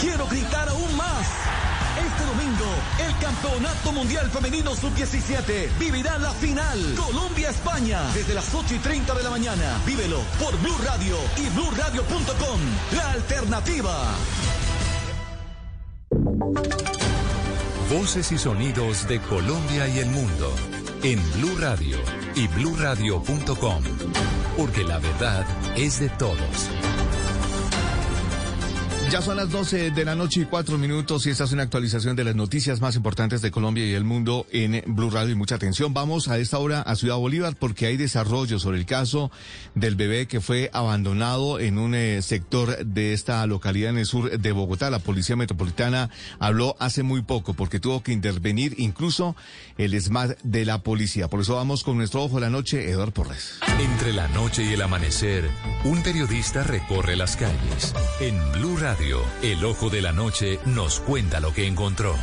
quiero 0.00 0.26
gritar 0.26 0.68
aún 0.68 0.96
más. 0.96 1.67
Este 1.98 2.24
domingo, 2.24 2.66
el 3.06 3.18
Campeonato 3.18 3.92
Mundial 3.92 4.30
Femenino 4.30 4.74
Sub-17 4.74 5.78
vivirá 5.78 6.18
la 6.18 6.32
final. 6.32 6.78
Colombia-España. 6.96 8.02
Desde 8.14 8.34
las 8.34 8.54
8 8.54 8.74
y 8.74 8.78
30 8.78 9.14
de 9.14 9.22
la 9.22 9.30
mañana. 9.30 9.80
Vívelo 9.84 10.20
por 10.38 10.56
Blue 10.60 10.78
Radio 10.84 11.16
y 11.36 11.48
BlueRadio.com. 11.50 12.60
La 12.96 13.10
alternativa. 13.12 14.14
Voces 17.90 18.32
y 18.32 18.38
sonidos 18.38 19.08
de 19.08 19.20
Colombia 19.20 19.88
y 19.88 19.98
el 20.00 20.10
mundo 20.10 20.54
en 21.02 21.18
Blue 21.32 21.56
Radio 21.58 21.98
y 22.34 22.48
BlueRadio.com, 22.48 23.82
porque 24.56 24.84
la 24.84 24.98
verdad 24.98 25.46
es 25.76 26.00
de 26.00 26.08
todos. 26.10 26.68
Ya 29.10 29.22
son 29.22 29.38
las 29.38 29.50
12 29.50 29.92
de 29.92 30.04
la 30.04 30.14
noche 30.14 30.42
y 30.42 30.44
cuatro 30.44 30.76
minutos 30.76 31.26
y 31.26 31.30
esta 31.30 31.44
es 31.44 31.52
una 31.52 31.62
actualización 31.62 32.14
de 32.14 32.24
las 32.24 32.36
noticias 32.36 32.82
más 32.82 32.94
importantes 32.94 33.40
de 33.40 33.50
Colombia 33.50 33.86
y 33.86 33.94
el 33.94 34.04
mundo 34.04 34.46
en 34.52 34.82
Blue 34.86 35.08
Radio 35.08 35.32
y 35.32 35.34
mucha 35.34 35.54
atención. 35.54 35.94
Vamos 35.94 36.28
a 36.28 36.36
esta 36.36 36.58
hora 36.58 36.82
a 36.82 36.94
Ciudad 36.94 37.16
Bolívar 37.16 37.56
porque 37.58 37.86
hay 37.86 37.96
desarrollo 37.96 38.58
sobre 38.58 38.76
el 38.76 38.84
caso 38.84 39.30
del 39.74 39.96
bebé 39.96 40.26
que 40.26 40.42
fue 40.42 40.68
abandonado 40.74 41.58
en 41.58 41.78
un 41.78 41.94
eh, 41.94 42.20
sector 42.20 42.84
de 42.84 43.14
esta 43.14 43.46
localidad 43.46 43.92
en 43.92 43.98
el 43.98 44.04
sur 44.04 44.38
de 44.38 44.52
Bogotá. 44.52 44.90
La 44.90 44.98
Policía 44.98 45.36
Metropolitana 45.36 46.10
habló 46.38 46.76
hace 46.78 47.02
muy 47.02 47.22
poco 47.22 47.54
porque 47.54 47.80
tuvo 47.80 48.02
que 48.02 48.12
intervenir 48.12 48.74
incluso 48.76 49.36
el 49.78 49.94
ESMAD 49.94 50.36
de 50.42 50.66
la 50.66 50.82
policía. 50.82 51.28
Por 51.28 51.40
eso 51.40 51.54
vamos 51.54 51.82
con 51.82 51.96
nuestro 51.96 52.24
ojo 52.24 52.34
de 52.34 52.42
la 52.42 52.50
noche, 52.50 52.90
Eduardo 52.90 53.12
Porres. 53.12 53.58
Entre 53.78 54.12
la 54.12 54.28
noche 54.28 54.64
y 54.64 54.74
el 54.74 54.82
amanecer, 54.82 55.48
un 55.84 56.02
periodista 56.02 56.62
recorre 56.62 57.16
las 57.16 57.36
calles. 57.36 57.94
En 58.20 58.36
Blue 58.52 58.76
Radio, 58.76 58.97
el 59.42 59.64
ojo 59.64 59.90
de 59.90 60.02
la 60.02 60.12
noche 60.12 60.58
nos 60.66 60.98
cuenta 61.00 61.38
lo 61.38 61.52
que 61.52 61.66
encontró. 61.66 62.14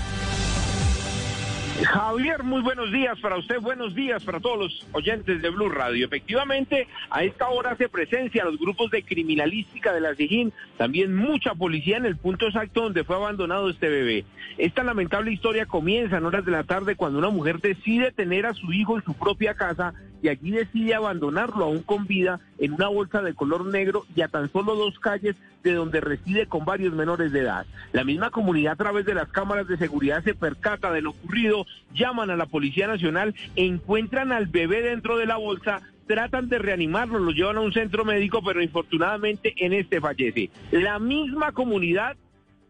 Javier, 1.84 2.44
muy 2.44 2.62
buenos 2.62 2.92
días 2.92 3.20
para 3.20 3.38
usted, 3.38 3.60
buenos 3.60 3.96
días 3.96 4.24
para 4.24 4.40
todos 4.40 4.58
los 4.58 4.86
oyentes 4.92 5.42
de 5.42 5.50
Blue 5.50 5.70
Radio. 5.70 6.06
Efectivamente, 6.06 6.88
a 7.10 7.24
esta 7.24 7.50
hora 7.50 7.72
hace 7.72 7.90
presencia 7.90 8.46
los 8.46 8.58
grupos 8.58 8.92
de 8.92 9.04
criminalística 9.04 9.94
de 9.94 10.02
la 10.02 10.16
SIGIN, 10.16 10.54
también 10.78 11.16
mucha 11.16 11.54
policía 11.54 11.98
en 11.98 12.06
el 12.06 12.18
punto 12.18 12.48
exacto 12.48 12.82
donde 12.82 13.04
fue 13.04 13.16
abandonado 13.16 13.70
este 13.70 13.90
bebé. 13.90 14.26
Esta 14.58 14.84
lamentable 14.84 15.32
historia 15.32 15.66
comienza 15.66 16.18
en 16.18 16.26
horas 16.26 16.46
de 16.46 16.52
la 16.52 16.64
tarde 16.64 16.96
cuando 16.96 17.20
una 17.20 17.30
mujer 17.30 17.60
decide 17.60 18.12
tener 18.12 18.46
a 18.46 18.54
su 18.54 18.72
hijo 18.72 18.98
en 18.98 19.04
su 19.04 19.14
propia 19.14 19.54
casa 19.56 19.94
y 20.22 20.30
allí 20.30 20.52
decide 20.52 20.96
abandonarlo 20.96 21.66
aún 21.66 21.84
con 21.84 22.08
vida 22.08 22.40
en 22.60 22.74
una 22.74 22.88
bolsa 22.88 23.22
de 23.22 23.34
color 23.34 23.66
negro 23.66 24.06
y 24.16 24.22
a 24.22 24.28
tan 24.28 24.52
solo 24.52 24.76
dos 24.76 25.00
calles 25.00 25.36
de 25.64 25.74
donde 25.74 26.00
reside 26.00 26.46
con 26.46 26.64
varios 26.64 26.94
menores 26.94 27.32
de 27.32 27.42
edad. 27.42 27.66
La 27.92 28.04
misma 28.04 28.30
comunidad 28.30 28.74
a 28.74 28.78
través 28.78 29.06
de 29.06 29.16
las 29.16 29.28
cámaras 29.30 29.68
de 29.68 29.78
seguridad 29.78 30.24
se 30.24 30.36
percata 30.36 30.92
de 30.92 31.02
lo 31.02 31.12
ocurrido, 31.12 31.66
llaman 31.94 32.30
a 32.30 32.38
la 32.38 32.46
Policía 32.46 32.88
Nacional, 32.88 33.36
encuentran 33.56 34.32
al 34.32 34.46
bebé 34.46 34.82
dentro 34.82 35.18
de 35.18 35.26
la 35.26 35.38
bolsa, 35.38 35.82
tratan 36.08 36.50
de 36.50 36.60
reanimarlo, 36.60 37.20
lo 37.20 37.32
llevan 37.32 37.58
a 37.58 37.62
un 37.62 37.74
centro 37.74 38.06
médico, 38.06 38.42
pero 38.46 38.62
infortunadamente 38.62 39.54
en 39.58 39.74
este 39.74 40.00
fallece. 40.00 40.50
La 40.72 41.00
misma 41.00 41.52
comunidad 41.52 42.16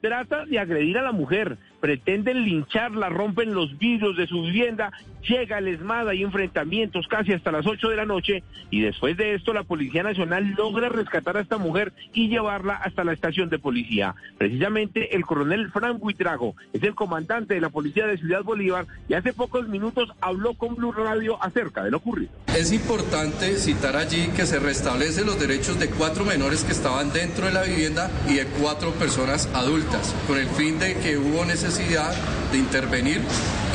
trata 0.01 0.45
de 0.45 0.59
agredir 0.59 0.97
a 0.97 1.03
la 1.03 1.11
mujer, 1.11 1.57
pretenden 1.85 2.45
lincharla, 2.45 3.09
rompen 3.09 3.53
los 3.53 3.77
vidrios 3.77 4.17
de 4.17 4.25
su 4.25 4.41
vivienda, 4.41 4.91
llega 5.21 5.59
el 5.59 5.67
ESMAD, 5.67 6.09
hay 6.09 6.23
enfrentamientos 6.23 7.07
casi 7.07 7.31
hasta 7.31 7.51
las 7.51 7.67
8 7.67 7.89
de 7.89 7.95
la 7.95 8.05
noche 8.05 8.41
y 8.71 8.81
después 8.81 9.15
de 9.17 9.35
esto 9.35 9.53
la 9.53 9.61
Policía 9.61 10.01
Nacional 10.01 10.55
logra 10.57 10.89
rescatar 10.89 11.37
a 11.37 11.41
esta 11.41 11.59
mujer 11.59 11.93
y 12.11 12.27
llevarla 12.27 12.73
hasta 12.73 13.03
la 13.03 13.13
estación 13.13 13.49
de 13.49 13.59
policía. 13.59 14.15
Precisamente 14.39 15.15
el 15.15 15.27
coronel 15.27 15.69
Frank 15.69 16.03
Huitrago 16.03 16.55
es 16.73 16.81
el 16.81 16.95
comandante 16.95 17.53
de 17.53 17.61
la 17.61 17.69
Policía 17.69 18.07
de 18.07 18.17
Ciudad 18.17 18.41
Bolívar 18.41 18.87
y 19.07 19.13
hace 19.13 19.31
pocos 19.31 19.67
minutos 19.67 20.09
habló 20.21 20.55
con 20.55 20.73
Blue 20.73 20.91
Radio 20.91 21.37
acerca 21.43 21.83
de 21.83 21.91
lo 21.91 21.97
ocurrido. 21.97 22.31
Es 22.47 22.71
importante 22.71 23.57
citar 23.57 23.95
allí 23.95 24.29
que 24.35 24.47
se 24.47 24.57
restablecen 24.59 25.27
los 25.27 25.39
derechos 25.39 25.79
de 25.79 25.89
cuatro 25.89 26.25
menores 26.25 26.63
que 26.63 26.71
estaban 26.71 27.13
dentro 27.13 27.45
de 27.45 27.53
la 27.53 27.61
vivienda 27.61 28.09
y 28.27 28.35
de 28.35 28.45
cuatro 28.59 28.89
personas 28.93 29.47
adultas, 29.53 30.15
con 30.25 30.39
el 30.39 30.47
fin 30.47 30.79
de 30.79 30.95
que 30.95 31.17
hubo 31.17 31.45
necesidad 31.45 31.74
de 31.77 32.57
intervenir 32.57 33.21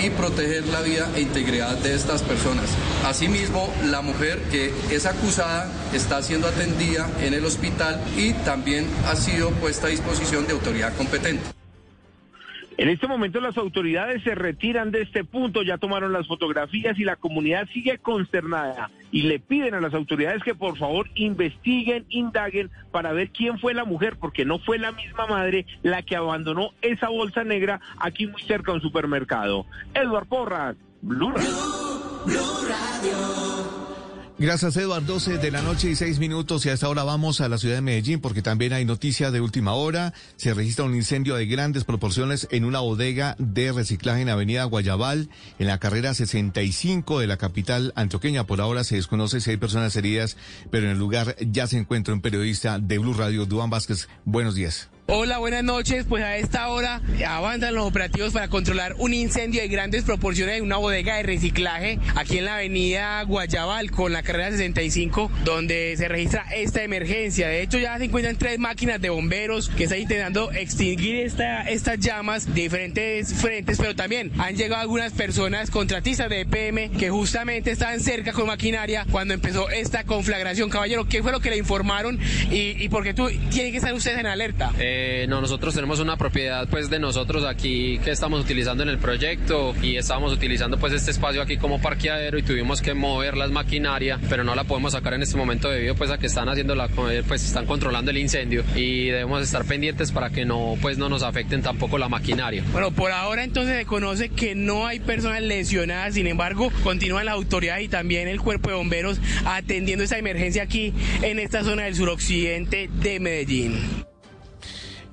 y 0.03 0.09
proteger 0.11 0.67
la 0.69 0.81
vida 0.81 1.11
e 1.15 1.21
integridad 1.21 1.77
de 1.77 1.95
estas 1.95 2.23
personas. 2.23 2.71
Asimismo, 3.05 3.73
la 3.91 4.01
mujer 4.01 4.39
que 4.51 4.73
es 4.91 5.05
acusada 5.05 5.71
está 5.93 6.23
siendo 6.23 6.49
atendida 6.49 7.09
en 7.21 7.35
el 7.35 7.45
hospital 7.45 8.01
y 8.17 8.33
también 8.33 8.87
ha 9.07 9.17
sido 9.17 9.51
puesta 9.51 9.89
a 9.89 9.91
disposición 9.91 10.47
de 10.47 10.53
autoridad 10.53 10.97
competente. 10.97 11.60
En 12.81 12.89
este 12.89 13.07
momento 13.07 13.43
las 13.43 13.59
autoridades 13.59 14.23
se 14.23 14.35
retiran 14.35 14.91
de 14.91 15.03
este 15.03 15.23
punto, 15.23 15.63
ya 15.63 15.77
tomaron 15.77 16.15
las 16.15 16.27
fotografías 16.27 16.99
y 16.99 17.05
la 17.05 17.17
comunidad 17.17 17.69
sigue 17.75 17.99
consternada 17.99 18.91
y 19.13 19.25
le 19.25 19.39
piden 19.39 19.75
a 19.75 19.83
las 19.83 19.93
autoridades 19.93 20.43
que 20.43 20.55
por 20.55 20.79
favor 20.79 21.11
investiguen, 21.15 22.07
indaguen 22.09 22.71
para 22.91 23.13
ver 23.13 23.33
quién 23.33 23.59
fue 23.59 23.75
la 23.75 23.85
mujer, 23.85 24.17
porque 24.19 24.47
no 24.47 24.59
fue 24.61 24.79
la 24.79 24.93
misma 24.93 25.27
madre 25.27 25.67
la 25.83 26.01
que 26.01 26.17
abandonó 26.17 26.71
esa 26.81 27.11
bolsa 27.11 27.45
negra 27.45 27.83
aquí 27.99 28.27
muy 28.27 28.41
cerca 28.45 28.73
de 28.73 28.77
un 28.77 28.83
supermercado. 28.83 29.67
Eduard 29.93 30.27
Porras, 30.27 30.75
Blue 31.03 31.35
Gracias, 34.41 34.75
Eduardo. 34.79 35.13
12 35.13 35.37
de 35.37 35.51
la 35.51 35.61
noche 35.61 35.91
y 35.91 35.95
6 35.95 36.19
minutos 36.19 36.65
y 36.65 36.71
a 36.71 36.73
esta 36.73 36.89
hora 36.89 37.05
vamos 37.05 37.43
a 37.43 37.49
la 37.51 37.59
ciudad 37.59 37.75
de 37.75 37.83
Medellín 37.83 38.23
porque 38.23 38.41
también 38.41 38.73
hay 38.73 38.87
noticia 38.87 39.31
de 39.31 39.43
última 39.43 39.75
hora. 39.75 40.15
Se 40.37 40.55
registra 40.55 40.87
un 40.87 40.95
incendio 40.95 41.35
de 41.35 41.45
grandes 41.45 41.85
proporciones 41.85 42.49
en 42.51 42.65
una 42.65 42.81
bodega 42.81 43.37
de 43.39 43.71
reciclaje 43.71 44.23
en 44.23 44.31
Avenida 44.31 44.65
Guayabal, 44.65 45.29
en 45.59 45.67
la 45.67 45.77
carrera 45.77 46.15
65 46.15 47.21
de 47.21 47.27
la 47.27 47.37
capital 47.37 47.93
antioqueña. 47.97 48.47
Por 48.47 48.63
ahora 48.63 48.83
se 48.83 48.97
desconoce 48.97 49.43
si 49.43 49.51
hay 49.51 49.57
personas 49.59 49.95
heridas, 49.97 50.39
pero 50.71 50.87
en 50.87 50.93
el 50.93 50.99
lugar 50.99 51.37
ya 51.41 51.67
se 51.67 51.77
encuentra 51.77 52.15
un 52.15 52.23
periodista 52.23 52.79
de 52.79 52.97
Blue 52.97 53.13
Radio, 53.13 53.45
Duan 53.45 53.69
Vázquez. 53.69 54.09
Buenos 54.25 54.55
días. 54.55 54.89
Hola, 55.13 55.39
buenas 55.39 55.65
noches. 55.65 56.07
Pues 56.09 56.23
a 56.23 56.37
esta 56.37 56.69
hora 56.69 57.01
avanzan 57.27 57.75
los 57.75 57.85
operativos 57.85 58.33
para 58.33 58.47
controlar 58.47 58.95
un 58.99 59.13
incendio 59.13 59.61
de 59.61 59.67
grandes 59.67 60.05
proporciones 60.05 60.59
en 60.59 60.63
una 60.63 60.77
bodega 60.77 61.17
de 61.17 61.25
reciclaje 61.25 61.99
aquí 62.15 62.39
en 62.39 62.45
la 62.45 62.55
avenida 62.55 63.21
Guayabal 63.25 63.91
con 63.91 64.13
la 64.13 64.23
carrera 64.23 64.53
65, 64.53 65.29
donde 65.45 65.97
se 65.97 66.07
registra 66.07 66.47
esta 66.55 66.85
emergencia. 66.85 67.49
De 67.49 67.61
hecho, 67.61 67.79
ya 67.79 67.99
se 67.99 68.05
encuentran 68.05 68.37
tres 68.37 68.61
máquinas 68.61 69.01
de 69.01 69.11
bomberos 69.11 69.69
que 69.71 69.85
están 69.85 69.99
intentando 69.99 70.53
extinguir 70.53 71.17
esta, 71.17 71.63
estas 71.63 71.99
llamas 71.99 72.47
de 72.47 72.63
diferentes 72.63 73.35
frentes, 73.35 73.79
pero 73.79 73.97
también 73.97 74.31
han 74.39 74.55
llegado 74.55 74.83
algunas 74.83 75.13
personas 75.13 75.73
contratistas 75.73 76.31
de 76.31 76.43
EPM 76.43 76.97
que 76.97 77.11
justamente 77.11 77.73
estaban 77.73 77.99
cerca 77.99 78.33
con 78.33 78.47
maquinaria 78.47 79.05
cuando 79.11 79.35
empezó 79.35 79.71
esta 79.71 80.05
conflagración. 80.05 80.71
Caballero, 80.71 81.07
¿qué 81.07 81.21
fue 81.21 81.33
lo 81.33 81.41
que 81.41 81.51
le 81.51 81.57
informaron 81.57 82.17
y, 82.49 82.81
y 82.81 82.89
por 82.89 83.03
qué 83.03 83.13
tú, 83.13 83.29
tienen 83.51 83.73
que 83.73 83.79
estar 83.79 83.93
ustedes 83.93 84.17
en 84.17 84.27
alerta? 84.27 84.71
Eh, 84.79 85.00
no, 85.29 85.41
nosotros 85.41 85.75
tenemos 85.75 86.01
una 86.01 86.17
propiedad 86.17 86.69
pues 86.69 86.91
de 86.91 86.99
nosotros 86.99 87.45
aquí 87.45 87.99
que 88.05 88.11
estamos 88.11 88.41
utilizando 88.41 88.83
en 88.83 88.89
el 88.89 88.99
proyecto 88.99 89.75
y 89.83 89.97
estábamos 89.97 90.33
utilizando 90.33 90.79
pues 90.79 90.93
este 90.93 91.11
espacio 91.11 91.43
aquí 91.43 91.57
como 91.57 91.81
parqueadero 91.81 92.39
y 92.39 92.43
tuvimos 92.43 92.83
que 92.83 92.95
mover 92.95 93.37
las 93.37 93.51
maquinaria, 93.51 94.19
pero 94.29 94.45
no 94.45 94.55
la 94.55 94.65
podemos 94.65 94.93
sacar 94.93 95.15
en 95.15 95.23
este 95.23 95.37
momento 95.37 95.69
debido 95.69 95.95
pues 95.95 96.11
a 96.11 96.19
que 96.19 96.27
están 96.27 96.49
haciendo 96.49 96.75
la 96.75 96.89
pues 96.89 97.45
están 97.45 97.67
controlando 97.67 98.11
el 98.11 98.19
incendio 98.19 98.65
y 98.75 99.07
debemos 99.07 99.43
estar 99.43 99.65
pendientes 99.65 100.13
para 100.13 100.31
que 100.31 100.45
no 100.45 100.77
pues 100.81 100.99
no 100.99 101.09
nos 101.09 101.23
afecten 101.23 101.63
tampoco 101.63 101.99
la 101.99 102.09
maquinaria. 102.09 102.65
Bueno, 102.73 102.91
por 102.91 103.13
ahora 103.13 103.45
entonces 103.45 103.79
se 103.79 103.87
conoce 103.87 104.29
que 104.29 104.55
no 104.55 104.87
hay 104.87 105.01
personas 105.01 105.43
lesionadas, 105.43 106.15
sin 106.15 106.27
embargo, 106.27 106.73
continúan 106.83 107.27
las 107.27 107.35
autoridades 107.35 107.85
y 107.85 107.89
también 107.89 108.29
el 108.29 108.41
cuerpo 108.41 108.71
de 108.71 108.77
bomberos 108.77 109.21
atendiendo 109.45 110.05
esta 110.05 110.19
emergencia 110.19 110.63
aquí 110.63 110.93
en 111.23 111.39
esta 111.39 111.63
zona 111.63 111.85
del 111.85 111.95
suroccidente 111.95 112.89
de 112.93 113.21
Medellín. 113.21 114.10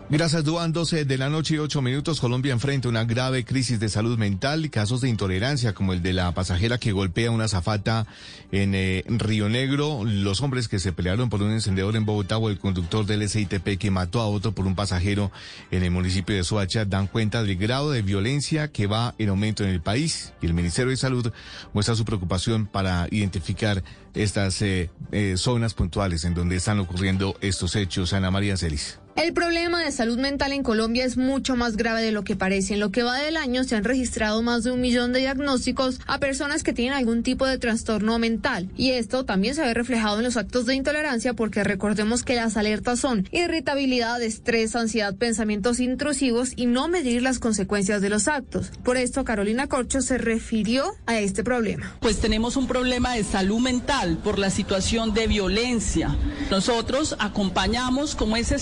Gracias, 0.09 0.45
Duan. 0.45 0.71
12 0.71 1.03
de 1.03 1.17
la 1.17 1.29
noche 1.29 1.55
y 1.55 1.57
8 1.57 1.81
minutos. 1.81 2.21
Colombia 2.21 2.53
enfrenta 2.53 2.87
una 2.87 3.03
grave 3.03 3.43
crisis 3.43 3.77
de 3.77 3.89
salud 3.89 4.17
mental 4.17 4.63
y 4.63 4.69
casos 4.69 5.01
de 5.01 5.09
intolerancia, 5.09 5.73
como 5.73 5.91
el 5.91 6.01
de 6.01 6.13
la 6.13 6.31
pasajera 6.31 6.77
que 6.77 6.93
golpea 6.93 7.29
una 7.29 7.49
zafata 7.49 8.07
en 8.53 8.73
eh, 8.73 9.03
Río 9.05 9.49
Negro, 9.49 10.05
los 10.05 10.41
hombres 10.41 10.69
que 10.69 10.79
se 10.79 10.93
pelearon 10.93 11.29
por 11.29 11.43
un 11.43 11.51
encendedor 11.51 11.97
en 11.97 12.05
Bogotá 12.05 12.37
o 12.37 12.49
el 12.49 12.57
conductor 12.57 13.05
del 13.05 13.27
SITP 13.27 13.77
que 13.77 13.91
mató 13.91 14.21
a 14.21 14.27
otro 14.27 14.53
por 14.53 14.65
un 14.65 14.75
pasajero 14.75 15.29
en 15.71 15.83
el 15.83 15.91
municipio 15.91 16.37
de 16.37 16.45
Soacha 16.45 16.85
dan 16.85 17.07
cuenta 17.07 17.43
del 17.43 17.57
grado 17.57 17.91
de 17.91 18.01
violencia 18.01 18.71
que 18.71 18.87
va 18.87 19.13
en 19.17 19.27
aumento 19.27 19.65
en 19.65 19.71
el 19.71 19.81
país. 19.81 20.31
Y 20.41 20.45
el 20.45 20.53
Ministerio 20.53 20.91
de 20.91 20.97
Salud 20.97 21.33
muestra 21.73 21.95
su 21.95 22.05
preocupación 22.05 22.65
para 22.65 23.09
identificar 23.11 23.83
estas 24.13 24.61
eh, 24.61 24.89
eh, 25.11 25.33
zonas 25.35 25.73
puntuales 25.73 26.23
en 26.23 26.33
donde 26.33 26.55
están 26.55 26.79
ocurriendo 26.79 27.35
estos 27.41 27.75
hechos. 27.75 28.13
Ana 28.13 28.31
María 28.31 28.55
Celis. 28.55 28.99
El 29.17 29.33
problema 29.33 29.83
de 29.83 29.91
salud 29.91 30.19
mental 30.19 30.53
en 30.53 30.61
Colombia 30.61 31.03
es 31.03 31.17
mucho 31.17 31.55
más 31.55 31.75
grave 31.75 32.03
de 32.03 32.11
lo 32.11 32.23
que 32.23 32.35
parece. 32.35 32.75
En 32.75 32.79
lo 32.79 32.91
que 32.91 33.01
va 33.01 33.17
del 33.17 33.35
año 33.35 33.63
se 33.63 33.75
han 33.75 33.83
registrado 33.83 34.43
más 34.43 34.63
de 34.63 34.69
un 34.69 34.79
millón 34.79 35.11
de 35.11 35.21
diagnósticos 35.21 35.99
a 36.05 36.19
personas 36.19 36.61
que 36.61 36.71
tienen 36.71 36.93
algún 36.93 37.23
tipo 37.23 37.47
de 37.47 37.57
trastorno 37.57 38.19
mental. 38.19 38.69
Y 38.77 38.91
esto 38.91 39.25
también 39.25 39.55
se 39.55 39.63
ve 39.63 39.73
reflejado 39.73 40.19
en 40.19 40.23
los 40.25 40.37
actos 40.37 40.67
de 40.67 40.75
intolerancia 40.75 41.33
porque 41.33 41.63
recordemos 41.63 42.21
que 42.21 42.35
las 42.35 42.57
alertas 42.57 42.99
son 42.99 43.27
irritabilidad, 43.31 44.21
estrés, 44.21 44.75
ansiedad, 44.75 45.15
pensamientos 45.15 45.79
intrusivos 45.79 46.51
y 46.55 46.67
no 46.67 46.87
medir 46.87 47.23
las 47.23 47.39
consecuencias 47.39 48.03
de 48.03 48.09
los 48.09 48.27
actos. 48.27 48.69
Por 48.83 48.97
esto 48.97 49.25
Carolina 49.25 49.65
Corcho 49.65 50.01
se 50.01 50.19
refirió 50.19 50.93
a 51.07 51.17
este 51.17 51.43
problema. 51.43 51.97
Pues 52.01 52.19
tenemos 52.19 52.55
un 52.55 52.67
problema 52.67 53.15
de 53.15 53.23
salud 53.23 53.61
mental 53.61 54.19
por 54.23 54.37
la 54.37 54.51
situación 54.51 55.15
de 55.15 55.25
violencia. 55.25 56.15
Nosotros 56.51 57.15
acompañamos 57.17 58.13
como 58.13 58.37
esa 58.37 58.53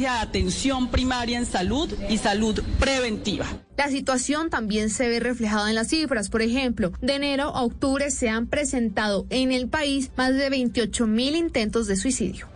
de 0.00 0.08
atención 0.08 0.88
primaria 0.88 1.38
en 1.38 1.46
salud 1.46 1.92
y 2.08 2.18
salud 2.18 2.60
preventiva. 2.78 3.46
La 3.76 3.88
situación 3.88 4.50
también 4.50 4.90
se 4.90 5.08
ve 5.08 5.20
reflejada 5.20 5.68
en 5.68 5.74
las 5.74 5.88
cifras. 5.88 6.28
Por 6.28 6.42
ejemplo, 6.42 6.92
de 7.00 7.14
enero 7.14 7.44
a 7.54 7.62
octubre 7.62 8.10
se 8.10 8.28
han 8.28 8.46
presentado 8.46 9.26
en 9.30 9.52
el 9.52 9.68
país 9.68 10.10
más 10.16 10.34
de 10.34 10.48
28 10.48 11.06
mil 11.06 11.36
intentos 11.36 11.86
de 11.86 11.96
suicidio. 11.96 12.48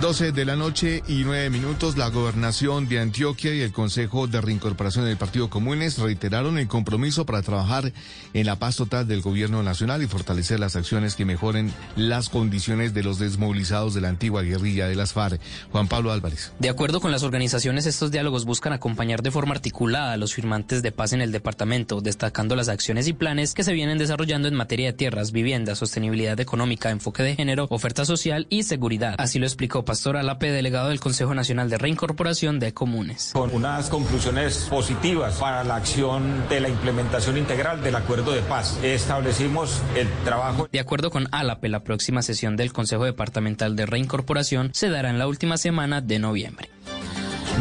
12 0.00 0.32
de 0.32 0.44
la 0.44 0.56
noche 0.56 1.02
y 1.06 1.22
9 1.24 1.50
minutos, 1.50 1.96
la 1.96 2.08
gobernación 2.08 2.88
de 2.88 2.98
Antioquia 2.98 3.54
y 3.54 3.60
el 3.60 3.72
Consejo 3.72 4.26
de 4.26 4.40
Reincorporación 4.40 5.06
del 5.06 5.16
Partido 5.16 5.48
Comunes 5.48 5.98
reiteraron 5.98 6.58
el 6.58 6.68
compromiso 6.68 7.24
para 7.24 7.42
trabajar 7.42 7.92
en 8.34 8.46
la 8.46 8.58
paz 8.58 8.76
total 8.76 9.06
del 9.06 9.22
gobierno 9.22 9.62
nacional 9.62 10.02
y 10.02 10.06
fortalecer 10.06 10.58
las 10.60 10.76
acciones 10.76 11.14
que 11.14 11.24
mejoren 11.24 11.72
las 11.96 12.28
condiciones 12.28 12.92
de 12.92 13.02
los 13.02 13.18
desmovilizados 13.18 13.94
de 13.94 14.00
la 14.00 14.08
antigua 14.08 14.42
guerrilla 14.42 14.88
de 14.88 14.96
las 14.96 15.12
FARC. 15.12 15.40
Juan 15.70 15.86
Pablo 15.86 16.12
Álvarez. 16.12 16.52
De 16.58 16.68
acuerdo 16.68 17.00
con 17.00 17.12
las 17.12 17.22
organizaciones, 17.22 17.86
estos 17.86 18.10
diálogos 18.10 18.44
buscan 18.44 18.72
acompañar 18.72 19.22
de 19.22 19.30
forma 19.30 19.54
articulada 19.54 20.12
a 20.12 20.16
los 20.16 20.34
firmantes 20.34 20.82
de 20.82 20.92
paz 20.92 21.12
en 21.12 21.22
el 21.22 21.32
departamento, 21.32 22.00
destacando 22.00 22.56
las 22.56 22.68
acciones 22.68 23.06
y 23.06 23.12
planes 23.12 23.54
que 23.54 23.64
se 23.64 23.72
vienen 23.72 23.96
desarrollando 23.96 24.48
en 24.48 24.54
materia 24.54 24.88
de 24.88 24.92
tierras, 24.94 25.32
vivienda, 25.32 25.76
sostenibilidad 25.76 26.38
económica, 26.40 26.90
enfoque 26.90 27.22
de 27.22 27.36
género, 27.36 27.68
oferta 27.70 28.04
social 28.04 28.46
y 28.50 28.64
seguridad. 28.64 29.14
Así 29.18 29.38
lo 29.38 29.46
explicó 29.46 29.83
Pastor 29.84 30.16
Alape, 30.16 30.50
delegado 30.50 30.88
del 30.88 31.00
Consejo 31.00 31.34
Nacional 31.34 31.70
de 31.70 31.78
Reincorporación 31.78 32.58
de 32.58 32.72
Comunes. 32.74 33.30
Con 33.32 33.54
unas 33.54 33.88
conclusiones 33.88 34.66
positivas 34.70 35.36
para 35.36 35.64
la 35.64 35.76
acción 35.76 36.48
de 36.48 36.60
la 36.60 36.68
implementación 36.68 37.36
integral 37.36 37.82
del 37.82 37.96
acuerdo 37.96 38.32
de 38.32 38.40
paz. 38.42 38.78
Establecimos 38.82 39.82
el 39.96 40.08
trabajo. 40.24 40.68
De 40.70 40.80
acuerdo 40.80 41.10
con 41.10 41.28
Alape, 41.32 41.68
la 41.68 41.84
próxima 41.84 42.22
sesión 42.22 42.56
del 42.56 42.72
Consejo 42.72 43.04
Departamental 43.04 43.76
de 43.76 43.86
Reincorporación 43.86 44.70
se 44.72 44.88
dará 44.88 45.10
en 45.10 45.18
la 45.18 45.26
última 45.26 45.56
semana 45.56 46.00
de 46.00 46.18
noviembre. 46.18 46.70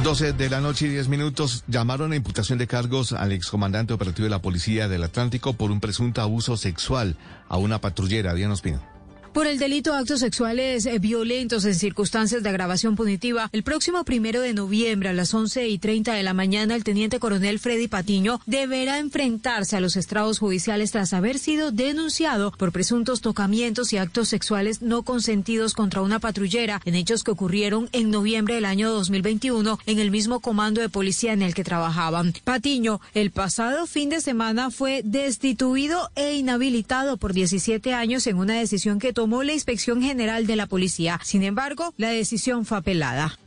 12 0.02 0.34
de 0.34 0.50
la 0.50 0.60
noche 0.60 0.88
y 0.88 0.90
10 0.90 1.08
minutos 1.08 1.64
llamaron 1.68 2.12
a 2.12 2.16
imputación 2.16 2.58
de 2.58 2.68
cargos 2.68 3.14
al 3.14 3.32
excomandante 3.32 3.94
operativo 3.94 4.26
de 4.26 4.32
la 4.32 4.42
Policía 4.42 4.88
del 4.88 5.04
Atlántico 5.04 5.54
por 5.54 5.72
un 5.72 5.80
presunto 5.80 6.22
abuso 6.22 6.58
sexual 6.58 7.16
a 7.48 7.58
una 7.58 7.80
patrullera. 7.80 8.34
Diana 8.34 8.54
Ospino. 8.54 8.93
Por 9.34 9.48
el 9.48 9.58
delito 9.58 9.92
de 9.92 9.98
actos 9.98 10.20
sexuales 10.20 10.86
eh, 10.86 11.00
violentos 11.00 11.66
en 11.66 11.74
circunstancias 11.74 12.44
de 12.44 12.50
agravación 12.50 12.96
punitiva, 12.96 13.50
el 13.52 13.64
próximo 13.64 14.04
primero 14.04 14.42
de 14.42 14.54
noviembre 14.54 15.10
a 15.10 15.14
las 15.14 15.34
11 15.34 15.70
y 15.70 15.80
30 15.80 16.14
de 16.14 16.22
la 16.22 16.36
mañana, 16.36 16.76
el 16.76 16.84
teniente 16.84 17.18
coronel 17.18 17.58
Freddy 17.58 17.88
Patiño 17.88 18.40
deberá 18.46 19.00
enfrentarse 19.00 19.76
a 19.76 19.80
los 19.80 19.96
estrados 19.96 20.38
judiciales 20.38 20.92
tras 20.92 21.14
haber 21.14 21.40
sido 21.40 21.72
denunciado 21.72 22.52
por 22.52 22.72
presuntos 22.72 23.22
tocamientos 23.22 23.92
y 23.92 23.98
actos 23.98 24.28
sexuales 24.30 24.84
no 24.84 25.02
consentidos 25.02 25.74
contra 25.74 26.04
una 26.04 26.20
patrullera 26.20 26.80
en 26.86 26.94
hechos 26.94 27.24
que 27.24 27.32
ocurrieron 27.32 27.90
en 27.92 28.12
noviembre 28.12 28.54
del 28.54 28.66
año 28.66 28.92
2021 28.92 29.80
en 29.88 29.98
el 29.98 30.12
mismo 30.12 30.42
comando 30.42 30.80
de 30.80 30.90
policía 30.90 31.34
en 31.34 31.42
el 31.42 31.56
que 31.56 31.64
trabajaban. 31.64 32.34
Patiño, 32.44 33.02
el 33.16 33.32
pasado 33.32 33.88
fin 33.88 34.10
de 34.10 34.22
semana 34.22 34.70
fue 34.70 35.02
destituido 35.04 36.12
e 36.16 36.36
inhabilitado 36.36 37.18
por 37.18 37.34
17 37.34 37.96
años 37.96 38.28
en 38.28 38.38
una 38.38 38.60
decisión 38.60 39.00
que 39.00 39.12
tomó 39.12 39.23
la 39.44 39.54
Inspección 39.54 40.02
General 40.02 40.46
de 40.46 40.56
la 40.56 40.68
Policía. 40.68 41.20
Sin 41.24 41.44
embargo, 41.44 41.94
la 41.98 42.10
decisión 42.10 42.66
fue 42.66 42.78
apelada. 42.78 43.38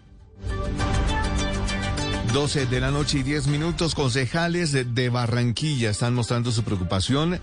12 2.33 2.67
de 2.67 2.81
la 2.81 2.91
noche 2.91 3.19
y 3.19 3.23
10 3.23 3.47
minutos, 3.47 3.95
concejales 3.95 4.73
de, 4.73 5.09
Barranquilla 5.09 5.91
están 5.91 6.15
mostrando 6.15 6.51
su 6.53 6.65
preocupación 6.65 7.41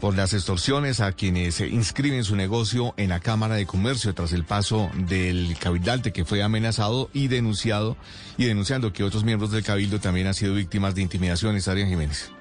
por 0.00 0.16
las 0.16 0.32
extorsiones 0.32 1.00
a 1.00 1.12
quienes 1.12 1.60
inscriben 1.60 2.24
su 2.24 2.34
negocio 2.34 2.92
en 2.96 3.10
la 3.10 3.20
Cámara 3.20 3.54
de 3.54 3.66
Comercio 3.66 4.14
tras 4.14 4.32
el 4.32 4.44
paso 4.44 4.90
del 4.96 5.56
cabildalte 5.60 6.12
que 6.12 6.24
fue 6.24 6.42
amenazado 6.42 7.08
y 7.12 7.28
denunciado 7.28 7.96
y 8.36 8.46
denunciando 8.46 8.92
que 8.92 9.04
otros 9.04 9.22
miembros 9.22 9.52
del 9.52 9.62
cabildo 9.62 10.00
también 10.00 10.26
han 10.26 10.34
sido 10.34 10.54
víctimas 10.54 10.96
de 10.96 11.02
intimidaciones. 11.02 11.68
Adrián 11.68 11.88
Jiménez. 11.88 12.32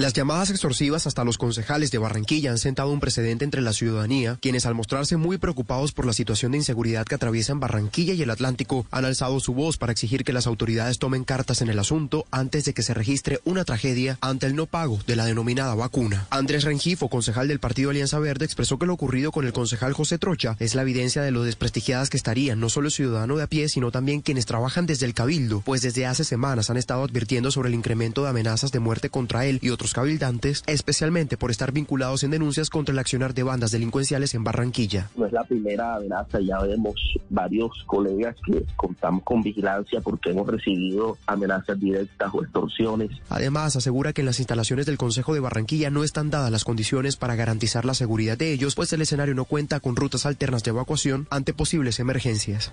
Las 0.00 0.14
llamadas 0.14 0.48
extorsivas 0.48 1.06
hasta 1.06 1.24
los 1.24 1.36
concejales 1.36 1.90
de 1.90 1.98
Barranquilla 1.98 2.50
han 2.50 2.56
sentado 2.56 2.88
un 2.88 3.00
precedente 3.00 3.44
entre 3.44 3.60
la 3.60 3.74
ciudadanía, 3.74 4.38
quienes 4.40 4.64
al 4.64 4.74
mostrarse 4.74 5.18
muy 5.18 5.36
preocupados 5.36 5.92
por 5.92 6.06
la 6.06 6.14
situación 6.14 6.52
de 6.52 6.56
inseguridad 6.56 7.04
que 7.04 7.16
atraviesan 7.16 7.60
Barranquilla 7.60 8.14
y 8.14 8.22
el 8.22 8.30
Atlántico, 8.30 8.86
han 8.92 9.04
alzado 9.04 9.38
su 9.40 9.52
voz 9.52 9.76
para 9.76 9.92
exigir 9.92 10.24
que 10.24 10.32
las 10.32 10.46
autoridades 10.46 10.98
tomen 10.98 11.24
cartas 11.24 11.60
en 11.60 11.68
el 11.68 11.78
asunto 11.78 12.24
antes 12.30 12.64
de 12.64 12.72
que 12.72 12.80
se 12.80 12.94
registre 12.94 13.40
una 13.44 13.66
tragedia 13.66 14.16
ante 14.22 14.46
el 14.46 14.56
no 14.56 14.64
pago 14.64 14.98
de 15.06 15.16
la 15.16 15.26
denominada 15.26 15.74
vacuna. 15.74 16.26
Andrés 16.30 16.64
Rengifo, 16.64 17.10
concejal 17.10 17.48
del 17.48 17.60
Partido 17.60 17.90
Alianza 17.90 18.18
Verde, 18.20 18.46
expresó 18.46 18.78
que 18.78 18.86
lo 18.86 18.94
ocurrido 18.94 19.32
con 19.32 19.44
el 19.44 19.52
concejal 19.52 19.92
José 19.92 20.16
Trocha 20.16 20.56
es 20.60 20.74
la 20.74 20.80
evidencia 20.80 21.20
de 21.20 21.30
lo 21.30 21.42
desprestigiadas 21.42 22.08
que 22.08 22.16
estarían 22.16 22.58
no 22.58 22.70
solo 22.70 22.86
el 22.86 22.92
ciudadano 22.92 23.36
de 23.36 23.42
a 23.42 23.48
pie, 23.48 23.68
sino 23.68 23.90
también 23.90 24.22
quienes 24.22 24.46
trabajan 24.46 24.86
desde 24.86 25.04
el 25.04 25.12
cabildo, 25.12 25.60
pues 25.60 25.82
desde 25.82 26.06
hace 26.06 26.24
semanas 26.24 26.70
han 26.70 26.78
estado 26.78 27.04
advirtiendo 27.04 27.50
sobre 27.50 27.68
el 27.68 27.74
incremento 27.74 28.22
de 28.22 28.30
amenazas 28.30 28.72
de 28.72 28.78
muerte 28.78 29.10
contra 29.10 29.44
él 29.44 29.58
y 29.60 29.68
otros 29.68 29.89
cabildantes, 29.92 30.62
especialmente 30.66 31.36
por 31.36 31.50
estar 31.50 31.72
vinculados 31.72 32.22
en 32.24 32.30
denuncias 32.30 32.70
contra 32.70 32.92
el 32.92 32.98
accionar 32.98 33.34
de 33.34 33.42
bandas 33.42 33.70
delincuenciales 33.70 34.34
en 34.34 34.44
Barranquilla. 34.44 35.10
No 35.16 35.26
es 35.26 35.32
la 35.32 35.44
primera 35.44 35.96
amenaza, 35.96 36.40
ya 36.40 36.60
vemos 36.60 36.94
varios 37.28 37.70
colegas 37.86 38.36
que 38.46 38.64
contamos 38.76 39.22
con 39.24 39.42
vigilancia 39.42 40.00
porque 40.00 40.30
hemos 40.30 40.46
recibido 40.46 41.18
amenazas 41.26 41.78
directas 41.78 42.30
o 42.32 42.42
extorsiones. 42.42 43.10
Además, 43.28 43.76
asegura 43.76 44.12
que 44.12 44.22
en 44.22 44.26
las 44.26 44.38
instalaciones 44.38 44.86
del 44.86 44.98
Consejo 44.98 45.34
de 45.34 45.40
Barranquilla 45.40 45.90
no 45.90 46.04
están 46.04 46.30
dadas 46.30 46.50
las 46.50 46.64
condiciones 46.64 47.16
para 47.16 47.34
garantizar 47.34 47.84
la 47.84 47.94
seguridad 47.94 48.38
de 48.38 48.52
ellos, 48.52 48.74
pues 48.74 48.92
el 48.92 49.02
escenario 49.02 49.34
no 49.34 49.44
cuenta 49.44 49.80
con 49.80 49.96
rutas 49.96 50.26
alternas 50.26 50.62
de 50.64 50.70
evacuación 50.70 51.26
ante 51.30 51.54
posibles 51.54 52.00
emergencias. 52.00 52.72